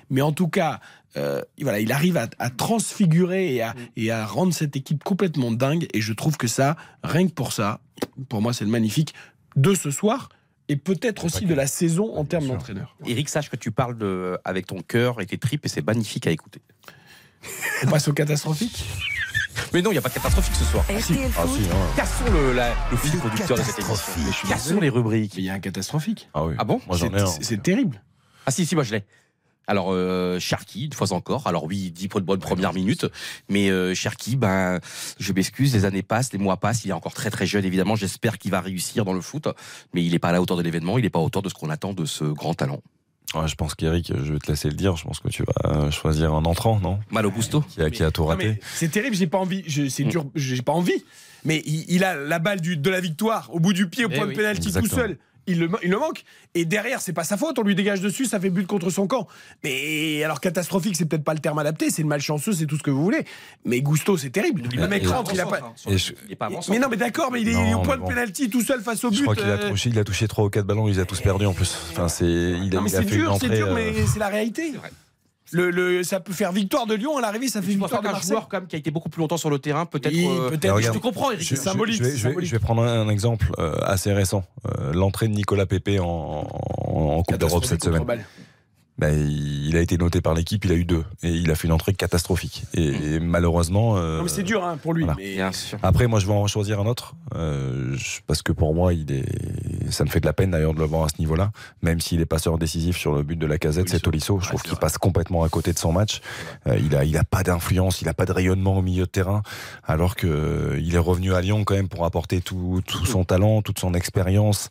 Mais 0.10 0.22
en 0.22 0.32
tout 0.32 0.48
cas, 0.48 0.80
euh, 1.18 1.42
voilà, 1.62 1.80
il 1.80 1.92
arrive 1.92 2.18
à, 2.18 2.28
à 2.40 2.50
transfigurer 2.50 3.56
et 3.56 3.62
à, 3.62 3.76
et 3.96 4.12
à 4.12 4.26
rendre 4.26 4.54
cette 4.54 4.76
équipe 4.76 5.04
complètement 5.04 5.52
dingue. 5.52 5.88
Et 5.94 6.02
je 6.02 6.14
trouve 6.14 6.38
que 6.38 6.48
ça, 6.48 6.76
rien 7.04 7.28
que 7.28 7.34
pour 7.34 7.54
ça, 7.54 7.80
pour 8.30 8.42
moi, 8.42 8.54
c'est 8.54 8.66
le 8.66 8.72
magnifique 8.72 9.14
de 9.56 9.74
ce 9.74 9.92
soir 9.92 10.30
et 10.68 10.76
peut-être 10.76 11.26
aussi 11.26 11.46
de 11.46 11.54
la 11.54 11.68
saison 11.68 12.16
en 12.16 12.26
termes 12.26 12.48
d'entraîneur. 12.48 12.96
Eric, 13.06 13.30
sache 13.30 13.50
que 13.50 13.56
tu 13.56 13.72
parles 13.72 13.98
de, 13.98 14.38
avec 14.44 14.66
ton 14.66 14.82
cœur 14.82 15.22
et 15.22 15.26
tes 15.26 15.38
tripes 15.38 15.66
et 15.66 15.70
c'est 15.70 15.86
magnifique 15.86 16.28
à 16.28 16.32
écouter. 16.32 16.60
On 17.84 17.88
passe 17.88 18.08
au 18.08 18.14
catastrophique? 18.14 18.86
Mais 19.74 19.82
non, 19.82 19.92
il 19.92 19.94
n'y 19.94 19.98
a 20.00 20.02
pas 20.02 20.10
de 20.10 20.14
catastrophique 20.14 20.56
ce 20.56 20.64
soir. 20.66 20.86
Si. 20.88 21.18
Ah, 21.38 21.44
si, 21.48 21.64
hein. 21.70 21.76
Cassons 21.96 22.32
le, 22.32 22.54
la- 22.54 22.74
le 22.92 22.98
fil 22.98 23.18
conducteur 23.20 23.58
de 23.58 23.64
cette 23.64 23.80
émission. 23.80 24.48
Cassons 24.48 24.80
les 24.80 24.90
rubriques. 24.90 25.34
Il 25.38 25.44
y 25.44 25.50
a 25.50 25.54
un 25.54 25.60
catastrophique. 25.60 26.30
Ah 26.34 26.46
oui. 26.46 26.56
Ah 26.58 26.64
bon 26.64 26.82
Moi 26.88 26.98
j'en 26.98 27.08
ai 27.08 27.18
C'est- 27.18 27.22
un. 27.22 27.26
c'est- 27.28 27.44
C'est 27.44 27.62
terrible. 27.64 28.02
Ah 28.46 28.52
si, 28.52 28.66
si, 28.66 28.76
moi 28.76 28.84
je 28.84 28.94
l'ai. 28.96 29.04
Alors, 29.68 29.88
euh, 29.90 30.40
Cherki, 30.40 30.86
une 30.86 30.94
fois 30.94 31.12
encore. 31.14 31.48
Alors 31.48 31.64
oui, 31.64 31.86
il 31.88 31.92
dit 31.92 32.08
pour 32.08 32.22
de 32.22 32.26
bonnes 32.26 32.40
premières 32.40 32.72
minutes. 32.74 33.08
Mais 33.50 33.70
euh, 33.72 33.96
Cherki, 33.96 34.36
ben, 34.36 34.80
je 35.20 35.34
m'excuse, 35.34 35.74
les 35.74 35.86
années 35.86 36.04
passent, 36.04 36.32
les 36.34 36.38
mois 36.38 36.58
passent. 36.58 36.86
Il 36.86 36.90
est 36.92 36.94
encore 36.94 37.14
très 37.16 37.32
très 37.32 37.48
jeune, 37.48 37.66
évidemment. 37.66 37.96
J'espère 37.96 38.38
qu'il 38.38 38.52
va 38.52 38.62
réussir 38.62 39.06
dans 39.06 39.14
le 39.14 39.22
foot. 39.22 39.48
Mais 39.96 40.04
il 40.04 40.12
n'est 40.12 40.20
pas 40.20 40.30
à 40.30 40.34
la 40.34 40.42
hauteur 40.42 40.58
de 40.58 40.62
l'événement. 40.62 41.00
Il 41.00 41.02
n'est 41.02 41.10
pas 41.10 41.18
à 41.18 41.24
la 41.24 41.26
hauteur 41.26 41.42
de 41.42 41.50
ce 41.50 41.56
qu'on 41.56 41.72
attend 41.72 41.94
de 41.94 42.06
ce 42.06 42.26
grand 42.26 42.54
talent. 42.54 42.82
Ouais, 43.34 43.48
je 43.48 43.56
pense 43.56 43.76
qu'Eric, 43.76 44.14
je 44.16 44.34
vais 44.34 44.40
te 44.40 44.48
laisser 44.52 44.70
le 44.70 44.76
dire. 44.76 44.96
Je 44.96 45.04
pense 45.04 45.20
que 45.20 45.28
tu 45.30 45.44
vas 45.44 45.70
euh, 45.72 45.92
choisir 45.92 46.34
un 46.34 46.46
entrant, 46.46 46.80
non? 46.80 47.00
Malo 47.12 47.32
Gusto 47.32 47.62
qui 47.62 47.82
a, 47.82 47.90
qui 47.90 48.04
a 48.04 48.12
tout 48.12 48.26
raté. 48.26 48.60
C'est 48.76 48.90
terrible, 48.92 49.16
j'ai 49.16 49.28
pas 49.28 49.40
envie. 49.40 49.64
je- 49.68 49.88
C'est 49.90 50.04
dur, 50.04 50.26
j'ai 50.36 50.62
pas 50.62 50.72
envie. 50.74 51.04
Mais 51.44 51.62
il, 51.66 51.86
il 51.90 52.04
a 52.04 52.16
la 52.16 52.40
balle 52.40 52.62
du, 52.62 52.78
de 52.78 52.90
la 52.90 53.00
victoire 53.02 53.50
au 53.54 53.60
bout 53.60 53.74
du 53.74 53.88
pied, 53.88 54.06
au 54.06 54.10
Eh 54.12 54.16
point 54.16 54.26
oui, 54.26 54.32
de 54.34 54.38
pénalty 54.38 54.72
tout 54.82 54.88
seul. 54.96 55.18
Il 55.48 55.60
le, 55.60 55.70
il 55.84 55.92
le 55.92 56.00
manque. 56.00 56.24
Et 56.56 56.66
derrière, 56.66 57.02
c'est 57.02 57.14
pas 57.14 57.24
sa 57.24 57.38
faute. 57.38 57.60
On 57.60 57.62
lui 57.62 57.76
dégage 57.76 58.02
dessus, 58.02 58.26
ça 58.26 58.40
fait 58.40 58.50
but 58.50 58.66
contre 58.66 58.90
son 58.90 59.06
camp. 59.08 59.28
Mais 59.64 60.24
alors, 60.24 60.40
catastrophique, 60.42 60.96
c'est 60.96 61.06
peut-être 61.06 61.24
pas 61.24 61.34
le 61.34 61.40
terme 61.40 61.60
adapté. 61.60 61.90
C'est 61.92 62.02
le 62.02 62.08
malchanceux, 62.08 62.54
c'est 62.54 62.66
tout 62.66 62.78
ce 62.78 62.84
que 62.84 62.90
vous 62.92 63.04
voulez. 63.04 63.26
Mais 63.64 63.82
Gusto, 63.82 64.18
c'est 64.18 64.32
terrible. 64.32 64.64
Le 64.76 64.88
mec 64.88 65.04
et- 65.04 65.08
rentre, 65.08 65.32
il 65.34 65.40
a 65.40 65.46
pas. 65.46 65.74
Et 65.88 65.98
je, 65.98 66.14
Il 66.24 66.30
n'est 66.30 66.36
pas 66.36 66.48
avancé. 66.48 66.72
Mais 66.72 66.80
non, 66.80 66.88
mais 66.90 66.98
d'accord, 66.98 67.32
mais 67.32 67.42
il 67.42 67.50
est 67.50 67.54
Non, 67.54 67.80
au 67.80 67.82
point 67.84 67.98
de 67.98 68.02
bon. 68.02 68.08
pénalty 68.08 68.50
tout 68.50 68.62
seul 68.62 68.82
face 68.82 69.04
au 69.04 69.10
but. 69.10 69.18
je 69.18 69.22
crois 69.24 69.36
qu'il 69.36 69.46
a 69.46 69.50
euh, 69.50 69.70
touché, 69.70 69.90
il 69.90 70.00
a 70.00 70.04
touché 70.04 70.28
trois 70.28 70.46
ou 70.46 70.50
quatre 70.50 70.66
ballons, 70.66 70.88
il 70.88 70.94
les 70.96 71.00
a 71.00 71.06
tous 71.06 71.22
perdus 71.22 71.46
en 71.46 71.54
plus. 71.54 71.78
Enfin, 71.92 72.08
c'est, 72.08 72.26
il 72.26 72.72
a, 72.74 72.78
Non, 72.78 72.82
mais 72.82 72.90
il 72.90 72.96
a 72.96 73.00
c'est 73.00 73.06
dur, 73.06 73.38
c'est 73.40 73.50
dur, 73.50 73.68
euh, 73.68 73.74
mais 73.76 73.94
c'est 74.08 74.20
la 74.20 74.30
réalité. 74.30 74.74
Le, 75.52 75.70
le- 75.70 76.04
ça 76.04 76.20
peut 76.20 76.34
faire 76.34 76.52
victoire 76.52 76.88
de 76.88 76.96
Lyon 76.96 77.18
à 77.18 77.22
l'arrivée, 77.22 77.48
ça 77.48 77.62
fait 77.62 77.72
Je 77.72 77.78
pense 77.78 77.86
victoire 77.90 78.02
de 78.02 78.08
qu'un 78.08 78.14
Marseille. 78.14 78.32
joueur 78.32 78.50
même 78.52 78.66
qui 78.68 78.76
a 78.76 78.80
été 78.80 78.90
beaucoup 78.90 79.10
plus 79.10 79.20
longtemps 79.22 79.38
sur 79.38 79.50
le 79.52 79.60
terrain, 79.60 79.86
peut-être. 79.86 80.12
Oui, 80.14 80.28
euh, 80.28 80.50
peut-être. 80.50 80.82
Je 80.82 80.92
te 80.92 80.98
comprends, 80.98 81.30
Eric. 81.32 81.44
Je, 81.48 81.56
C'est 81.56 81.62
symbolique, 81.62 81.98
je 81.98 82.04
vais, 82.04 82.10
c'est 82.12 82.18
je 82.18 82.24
vais- 82.24 82.30
symbolique. 82.30 82.50
je 82.50 82.56
vais 82.56 82.60
prendre 82.60 82.82
un, 82.82 83.02
un 83.02 83.10
exemple 83.10 83.52
euh, 83.60 83.76
assez 83.84 84.12
récent. 84.12 84.44
Euh, 84.80 84.92
L'entrée 84.94 85.28
de 85.28 85.34
Nicolas 85.34 85.66
Pépé 85.68 86.00
en, 86.00 86.06
en, 86.08 86.48
en 87.18 87.24
Coupe 87.24 87.38
d'Europe 87.38 87.66
cette 87.66 87.84
semaine. 87.84 88.04
balle. 88.04 88.26
Ben, 88.98 89.14
il 89.30 89.76
a 89.76 89.82
été 89.82 89.98
noté 89.98 90.22
par 90.22 90.34
l'équipe, 90.34 90.64
il 90.64 90.72
a 90.72 90.76
eu 90.76 90.86
deux. 90.86 91.04
Et 91.22 91.30
il 91.30 91.52
a 91.52 91.56
fait 91.56 91.68
une 91.68 91.74
entrée 91.74 91.94
catastrophique. 91.94 92.64
Et, 92.74 93.16
et 93.16 93.20
malheureusement. 93.20 93.98
euh, 93.98 94.18
Non, 94.20 94.24
mais 94.24 94.30
c'est 94.30 94.44
dur 94.44 94.64
hein, 94.64 94.78
pour 94.82 94.94
lui. 94.94 95.04
voilà. 95.04 95.18
mais- 95.18 95.34
Bien 95.36 95.52
sûr. 95.52 95.78
Après, 95.84 96.08
moi, 96.08 96.20
je 96.20 96.28
vais 96.28 96.34
en 96.34 96.48
choisir 96.48 96.80
un 96.80 96.86
autre. 96.86 97.14
euh, 97.36 97.94
je- 97.98 98.20
parce 98.26 98.42
que 98.42 98.54
pour 98.54 98.74
moi, 98.74 98.94
il 98.94 99.12
est. 99.12 99.26
Ça 99.92 100.06
me 100.06 100.10
fait 100.10 100.20
de 100.22 100.26
la 100.26 100.32
peine 100.34 100.52
d'ailleurs 100.52 100.74
de 100.74 100.80
le 100.80 100.86
voir 100.86 101.04
à 101.04 101.10
ce 101.10 101.16
niveau-là. 101.20 101.52
Même 101.82 102.00
s'il 102.00 102.22
est 102.22 102.26
passeur 102.26 102.58
décisif 102.58 102.96
sur 102.98 103.14
le 103.14 103.24
but 103.24 103.36
de 103.38 103.46
la 103.46 103.58
casette, 103.58 103.90
c'est 103.90 104.00
Tolisso. 104.00 104.40
Je 104.42 104.48
trouve 104.48 104.62
qu'il 104.64 104.78
passe 104.78 104.98
complètement 104.98 105.44
à 105.44 105.50
côté 105.50 105.74
de 105.74 105.78
son 105.78 105.92
match. 105.92 106.22
Euh, 106.68 106.78
il 106.80 106.96
a, 106.96 107.04
il 107.04 107.18
a 107.18 107.24
pas 107.26 107.44
d'influence, 107.44 108.02
il 108.02 108.08
a 108.08 108.14
pas 108.14 108.26
de 108.26 108.32
rayonnement 108.32 108.78
au 108.78 108.82
milieu 108.82 109.04
de 109.06 109.10
terrain. 109.10 109.44
Alors 109.84 110.16
que 110.16 110.26
euh, 110.28 110.80
il 110.82 110.96
est 110.96 111.00
revenu 111.00 111.34
à 111.34 111.42
Lyon 111.42 111.64
quand 111.66 111.76
même 111.76 111.90
pour 111.90 112.06
apporter 112.06 112.40
tout, 112.42 112.82
tout 112.88 113.06
son 113.06 113.26
talent, 113.26 113.62
toute 113.62 113.80
son 113.80 113.94
expérience, 113.94 114.70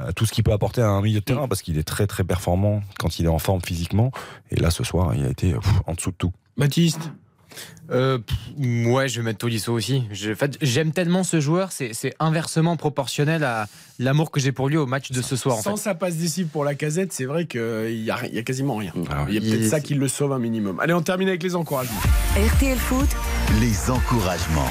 euh, 0.00 0.10
tout 0.12 0.26
ce 0.26 0.32
qu'il 0.32 0.42
peut 0.44 0.52
apporter 0.52 0.82
à 0.82 0.88
un 0.88 1.00
milieu 1.02 1.20
de 1.20 1.24
terrain 1.24 1.46
parce 1.48 1.62
qu'il 1.62 1.78
est 1.78 1.82
très 1.84 2.06
très 2.08 2.24
performant 2.24 2.82
quand 2.98 3.18
il 3.20 3.26
est 3.26 3.28
en 3.28 3.38
forme 3.38 3.59
physiquement. 3.60 4.12
Et 4.50 4.56
là, 4.56 4.70
ce 4.70 4.84
soir, 4.84 5.14
il 5.14 5.24
a 5.24 5.28
été 5.28 5.54
en 5.86 5.94
dessous 5.94 6.10
de 6.10 6.16
tout. 6.16 6.32
Baptiste 6.56 7.10
Euh, 7.90 8.18
pff, 8.18 8.36
ouais, 8.86 9.08
je 9.08 9.20
vais 9.20 9.24
mettre 9.24 9.38
Tolisso 9.38 9.72
aussi. 9.72 10.04
Je- 10.12 10.32
en 10.32 10.36
fait, 10.36 10.56
J'aime 10.62 10.92
tellement 10.92 11.24
ce 11.24 11.40
joueur, 11.40 11.72
c'est 11.72 11.92
c'est 11.92 12.14
inversement 12.20 12.76
proportionnel 12.76 13.42
à 13.44 13.66
l'amour 13.98 14.30
que 14.30 14.38
j'ai 14.40 14.52
pour 14.52 14.68
lui 14.68 14.76
au 14.76 14.86
match 14.86 15.10
de 15.10 15.22
ce 15.22 15.36
soir. 15.36 15.56
En 15.58 15.62
Sans 15.62 15.76
fait. 15.76 15.82
sa 15.82 15.94
passe 15.94 16.16
décisive 16.16 16.46
pour 16.48 16.64
la 16.64 16.74
casette, 16.74 17.12
c'est 17.12 17.24
vrai 17.24 17.46
qu'il 17.46 17.60
n'y 18.02 18.10
a, 18.10 18.26
y 18.28 18.38
a 18.38 18.42
quasiment 18.42 18.76
rien. 18.76 18.92
Ah 19.10 19.24
Il 19.28 19.34
y 19.34 19.38
a 19.38 19.40
peut-être 19.40 19.68
ça 19.68 19.80
qui 19.80 19.94
le 19.94 20.08
sauve 20.08 20.32
un 20.32 20.38
minimum. 20.38 20.78
Allez, 20.80 20.92
on 20.94 21.02
termine 21.02 21.28
avec 21.28 21.42
les 21.42 21.54
encouragements. 21.56 22.00
RTL 22.36 22.78
Foot, 22.78 23.08
Les 23.60 23.90
encouragements. 23.90 24.68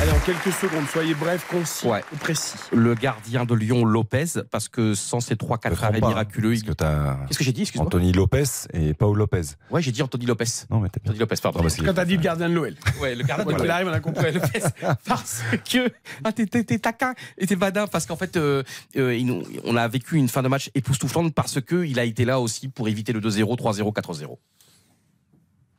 Allez, 0.00 0.10
en 0.10 0.18
quelques 0.20 0.52
secondes, 0.52 0.84
soyez 0.92 1.14
bref, 1.14 1.46
concis 1.48 1.86
et 1.86 2.16
précis. 2.16 2.54
Le 2.72 2.94
gardien 2.94 3.44
de 3.44 3.54
Lyon, 3.54 3.84
Lopez, 3.84 4.24
parce 4.50 4.68
que 4.68 4.94
sans 4.94 5.20
ces 5.20 5.36
3-4 5.36 5.84
arrêts 5.84 6.00
miraculeux. 6.00 6.50
Parce 6.50 6.62
que 6.62 6.72
t'as 6.72 7.16
Qu'est-ce 7.28 7.38
que 7.38 7.44
j'ai 7.44 7.52
dit 7.52 7.62
Excuse-moi. 7.62 7.86
Anthony 7.86 8.12
Lopez 8.12 8.42
et 8.72 8.94
Paul 8.94 9.16
Lopez. 9.16 9.42
Ouais, 9.70 9.80
j'ai 9.80 9.92
dit 9.92 10.02
Anthony 10.02 10.26
Lopez. 10.26 10.44
Non, 10.70 10.80
mais 10.80 10.88
t'as. 10.88 11.00
Anthony 11.04 11.18
Lopez, 11.20 11.36
pardon. 11.40 11.60
Ah, 11.62 11.68
Quand 11.84 11.94
t'as 11.94 12.04
dit 12.04 12.16
le 12.16 12.22
gardien 12.22 12.48
de 12.52 12.56
l'OL. 12.56 12.74
Ouais, 13.00 13.14
le 13.14 13.24
gardien 13.24 13.44
de 13.46 13.52
l'OL. 13.58 13.70
arrive, 13.70 13.88
on 13.88 13.92
a 13.92 14.00
compris. 14.00 14.24
Ouais, 14.24 14.32
parce 15.06 15.42
que 15.70 15.90
ah, 16.24 16.32
t'es- 16.32 16.46
t'es 16.46 16.64
t'es 16.64 16.78
taquin 16.78 17.14
et 17.38 17.46
t'es 17.46 17.56
badin 17.56 17.86
parce 17.86 18.06
qu'en 18.06 18.16
fait 18.16 18.36
euh, 18.36 18.62
euh, 18.96 19.42
on 19.64 19.76
a 19.76 19.88
vécu 19.88 20.16
une 20.16 20.28
fin 20.28 20.42
de 20.42 20.48
match 20.48 20.70
époustouflante 20.74 21.34
parce 21.34 21.60
que 21.60 21.84
il 21.84 21.98
a 21.98 22.04
été 22.04 22.24
là 22.24 22.38
aussi 22.40 22.68
pour 22.68 22.88
éviter 22.88 23.12
le 23.12 23.20
2-0, 23.20 23.56
3-0, 23.56 23.92
4-0. 23.92 24.36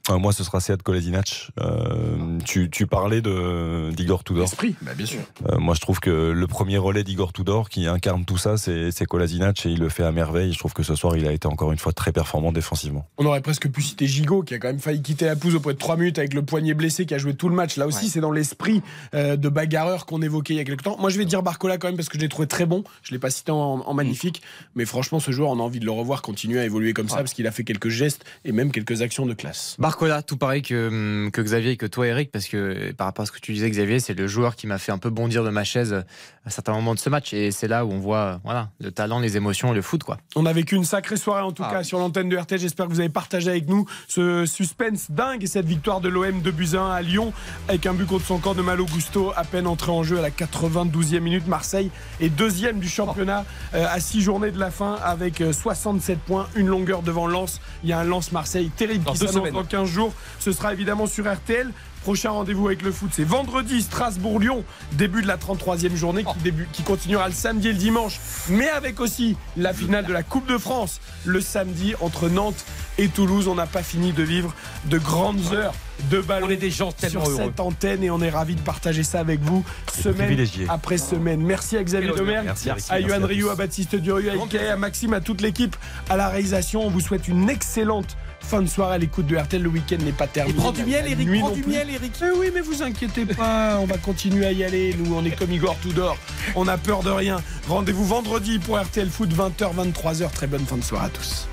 Euh, 0.10 0.18
moi, 0.18 0.34
ce 0.34 0.44
sera 0.44 0.60
Sead 0.60 0.82
Kolasinac. 0.82 1.52
Euh, 1.62 2.38
tu, 2.44 2.70
tu 2.70 2.88
parlais 2.88 3.22
de 3.22 3.90
d'Igor 3.96 4.26
Tudor. 4.26 4.44
Esprit, 4.44 4.76
bah, 4.82 4.92
bien 4.96 5.06
sûr. 5.06 5.22
Euh, 5.48 5.58
moi, 5.60 5.76
je 5.76 5.80
trouve 5.80 6.02
que 6.02 6.32
le 6.32 6.48
premier 6.48 6.78
relais 6.78 7.06
d'Igor 7.06 7.32
Tudor 7.32 7.70
qui 7.70 7.88
incarne 7.88 8.26
tout 8.26 8.38
ça, 8.38 8.58
c'est 8.58 8.92
c'est 8.92 9.06
Kolasinac 9.06 9.66
et 9.66 9.70
il 9.70 9.80
le 9.80 9.88
fait 9.88 10.04
à 10.04 10.12
merveille. 10.12 10.52
Je 10.52 10.60
trouve 10.60 10.74
que 10.74 10.84
ce 10.84 10.96
soir, 10.96 11.16
il 11.16 11.26
a 11.26 11.32
été 11.32 11.48
encore 11.48 11.72
une 11.72 11.78
fois 11.78 11.94
très 11.94 12.12
performant 12.12 12.52
défensivement. 12.52 13.08
On 13.18 13.26
aurait 13.26 13.40
presque 13.40 13.70
pu 13.70 13.82
citer 13.82 14.06
Gigot, 14.06 14.44
qui 14.44 14.54
a 14.54 14.60
quand 14.60 14.68
même 14.68 14.80
failli 14.80 15.02
quitter 15.02 15.24
la 15.26 15.38
pousse 15.38 15.56
au 15.56 15.62
bout 15.62 15.72
de 15.72 15.78
3 15.78 15.96
minutes 15.96 16.20
avec 16.20 16.34
le 16.34 16.44
poignet 16.44 16.74
blessé, 16.74 17.06
qui 17.06 17.14
a 17.14 17.18
joué 17.18 17.34
tout 17.34 17.48
le 17.48 17.56
match. 17.56 17.78
Là 17.78 17.88
aussi, 17.88 18.10
c'est 18.10 18.20
dans 18.20 18.32
l'esprit 18.32 18.82
euh, 19.14 19.38
de 19.38 19.48
bagarreur 19.48 20.06
qu'on 20.06 20.22
évoquait 20.22 20.54
il 20.54 20.58
y 20.58 20.60
a 20.60 20.66
quelques 20.66 20.84
temps. 20.84 20.98
Moi, 21.00 21.12
je 21.12 21.18
vais 21.18 21.26
dire 21.26 21.44
Barcola 21.44 21.78
quand 21.78 21.88
même, 21.88 21.96
parce 21.96 22.10
que 22.10 22.18
je 22.18 22.24
l'ai 22.24 22.30
trouvé 22.30 22.50
très 22.50 22.66
bon. 22.66 22.84
Je 23.04 23.12
l'ai 23.14 23.20
pas 23.20 23.30
cité 23.30 23.54
en, 23.54 23.56
en 23.86 23.94
magnifique. 23.94 24.42
Mais 24.76 24.84
franchement, 24.84 25.22
ce 25.22 25.32
joueur, 25.32 25.50
on 25.52 25.60
a 25.60 25.64
envie 25.64 25.80
de 25.80 25.86
le 25.86 25.92
revoir 25.92 26.22
continuer 26.22 26.60
à 26.60 26.66
évoluer 26.66 26.92
comme 26.92 27.08
ça, 27.08 27.18
parce 27.18 27.34
qu'il 27.34 27.48
a 27.48 27.52
fait 27.52 27.64
quelques 27.64 27.88
gestes 27.88 28.26
et 28.44 28.52
même 28.52 28.74
quelques 28.74 29.02
actions 29.02 29.26
de 29.26 29.34
classe. 29.34 29.78
Barcola, 29.94 30.24
tout 30.24 30.38
pareil 30.38 30.64
que, 30.64 30.88
hum, 30.88 31.30
que 31.30 31.40
Xavier 31.40 31.72
et 31.72 31.78
que 31.78 31.86
toi, 31.86 32.08
Eric, 32.08 32.32
parce 32.32 32.48
que 32.48 32.92
par 32.94 33.06
rapport 33.06 33.22
à 33.22 33.26
ce 33.28 33.32
que 33.32 33.40
tu 33.40 33.54
disais, 33.54 33.70
Xavier, 33.70 34.00
c'est 34.00 34.16
le 34.16 34.26
joueur 34.26 34.56
qui 34.56 34.66
m'a 34.66 34.80
fait 34.80 34.92
un 34.92 34.98
peu 34.98 35.12
bondir 35.12 35.44
de 35.44 35.52
ma 35.52 35.64
chaise 35.64 36.04
à 36.46 36.50
certains 36.50 36.74
moments 36.74 36.96
de 36.96 37.00
ce 37.00 37.10
match. 37.12 37.32
Et 37.34 37.52
c'est 37.52 37.68
là 37.68 37.86
où 37.86 37.92
on 37.92 38.00
voit 38.00 38.42
voilà, 38.44 38.70
le 38.80 38.92
talent, 38.92 39.20
les 39.20 39.38
émotions, 39.38 39.72
le 39.72 39.84
foot. 39.84 40.04
quoi. 40.04 40.18
On 40.36 40.48
a 40.48 40.54
vécu 40.54 40.76
une 40.76 40.84
sacrée 40.84 41.16
soirée 41.16 41.44
en 41.44 41.52
tout 41.52 41.62
cas 41.62 41.84
sur 41.84 42.00
l'antenne 42.00 42.28
de 42.28 42.36
RTL. 42.36 42.60
J'espère 42.60 42.88
que 42.88 42.92
vous 42.92 43.02
avez 43.02 43.10
partagé 43.10 43.52
avec 43.52 43.68
nous 43.68 43.86
ce 44.08 44.48
suspense 44.48 45.12
dingue 45.12 45.44
et 45.44 45.48
cette 45.48 45.68
victoire 45.68 46.02
de 46.02 46.10
l'OM 46.10 46.42
de 46.42 46.50
Buzyn 46.50 46.90
à 46.90 47.04
Lyon 47.04 47.32
avec 47.70 47.86
un 47.86 47.94
but 47.94 48.08
contre 48.08 48.26
son 48.26 48.40
corps 48.40 48.56
de 48.56 48.64
Malo 48.64 48.86
Gusto 48.86 49.32
à 49.36 49.44
peine 49.44 49.68
entré 49.68 49.92
en 49.92 50.02
jeu 50.02 50.18
à 50.18 50.22
la 50.24 50.32
92e 50.32 51.20
minute. 51.20 51.48
Marseille 51.48 51.92
est 52.20 52.30
deuxième 52.30 52.80
du 52.80 52.90
championnat 52.90 53.46
euh, 53.76 53.86
à 53.88 54.00
six 54.00 54.22
journées 54.22 54.52
de 54.52 54.60
la 54.60 54.72
fin 54.72 54.96
avec 55.04 55.40
euh, 55.42 55.54
67 55.54 56.18
points, 56.18 56.48
une 56.56 56.68
longueur 56.68 57.04
devant 57.04 57.28
Lens. 57.28 57.62
Il 57.84 57.90
y 57.90 57.94
a 57.94 58.00
un 58.00 58.04
Lens 58.04 58.32
Marseille 58.32 58.72
terrible 58.76 59.04
Dans 59.04 59.14
qui 59.14 59.20
s'annonce 59.20 59.52
15 59.84 59.90
jours. 59.90 60.14
Ce 60.40 60.52
sera 60.52 60.74
évidemment 60.74 61.08
sur 61.08 61.32
RTL. 61.32 61.72
Prochain 62.04 62.32
rendez-vous 62.32 62.68
avec 62.68 62.82
le 62.82 62.92
foot, 62.92 63.12
c'est 63.14 63.24
vendredi, 63.24 63.82
Strasbourg-Lyon, 63.82 64.66
début 64.92 65.22
de 65.22 65.28
la 65.28 65.38
33e 65.38 65.96
journée 65.96 66.26
qui, 66.26 66.38
début, 66.44 66.68
qui 66.74 66.84
continuera 66.84 67.30
le 67.30 67.34
samedi 67.34 67.70
et 67.70 67.72
le 67.72 67.78
dimanche, 67.78 68.20
mais 68.50 68.68
avec 68.68 69.00
aussi 69.00 69.38
la 69.56 69.74
finale 69.74 70.06
de 70.06 70.12
la 70.12 70.22
Coupe 70.22 70.46
de 70.46 70.58
France 70.58 71.00
le 71.24 71.40
samedi 71.40 71.94
entre 72.02 72.28
Nantes 72.28 72.66
et 72.98 73.08
Toulouse. 73.08 73.48
On 73.48 73.56
n'a 73.56 73.68
pas 73.68 73.84
fini 73.84 74.12
de 74.12 74.22
vivre 74.22 74.54
de 74.84 74.98
grandes 74.98 75.54
heures 75.54 75.74
de 76.12 76.20
ballon 76.20 76.48
On 76.48 76.50
est 76.50 76.58
des 76.58 76.72
gens 76.72 76.92
tellement 76.92 77.24
sur 77.24 77.36
heureux. 77.36 77.44
cette 77.46 77.62
antenne 77.62 78.04
et 78.04 78.10
on 78.10 78.20
est 78.20 78.30
ravis 78.30 78.56
de 78.56 78.62
partager 78.62 79.04
ça 79.04 79.22
avec 79.22 79.40
vous 79.40 79.64
semaine 79.94 80.46
après 80.68 80.98
semaine. 80.98 81.42
Merci 81.42 81.78
à 81.78 81.84
Xavier 81.86 82.10
Eric. 82.10 82.68
à 82.90 83.00
Yohan 83.00 83.24
à 83.24 83.26
Rioux, 83.28 83.50
à 83.50 83.56
Baptiste 83.56 83.96
Durieux, 83.96 84.32
à 84.32 84.34
Ike, 84.34 84.56
à 84.56 84.76
Maxime, 84.76 85.14
à 85.14 85.22
toute 85.22 85.40
l'équipe, 85.40 85.78
à 86.10 86.18
la 86.18 86.28
réalisation. 86.28 86.86
On 86.86 86.90
vous 86.90 87.00
souhaite 87.00 87.30
une 87.30 87.50
excellente 87.50 88.18
fin 88.44 88.62
de 88.62 88.68
soirée 88.68 88.96
à 88.96 88.98
l'écoute 88.98 89.26
de 89.28 89.36
RTL. 89.38 89.62
Le 89.62 89.70
week-end 89.70 89.98
n'est 90.04 90.12
pas 90.12 90.28
terminé. 90.28 90.58
Et 90.58 90.62
prends 90.62 90.72
du 90.72 90.84
miel, 90.84 91.06
Eric, 91.08 91.40
prends 91.40 91.50
du 91.52 91.62
plus. 91.62 91.72
miel, 91.72 91.90
Eric. 91.90 92.14
Eh 92.22 92.38
oui, 92.38 92.52
mais 92.54 92.62
vous 92.62 92.84
inquiétez 92.84 93.26
pas, 93.26 93.78
on 93.80 93.86
va 93.86 93.98
continuer 93.98 94.46
à 94.46 94.52
y 94.52 94.64
aller. 94.64 94.96
Nous, 94.98 95.14
on 95.16 95.24
est 95.26 95.32
comme 95.32 95.52
Igor 95.52 95.78
Tudor. 95.80 96.18
On 96.56 96.68
a 96.68 96.78
peur 96.78 97.04
de 97.04 97.10
rien. 97.10 97.42
Rendez-vous 97.68 98.06
vendredi 98.06 98.60
pour 98.60 98.80
RTL 98.80 99.10
Foot, 99.10 99.30
20h, 99.34 99.74
23h. 99.94 100.32
Très 100.32 100.48
bonne 100.48 100.66
fin 100.66 100.78
de 100.78 100.84
soirée 100.84 101.08
à 101.08 101.10
tous. 101.10 101.48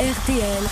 RTL, 0.00 0.64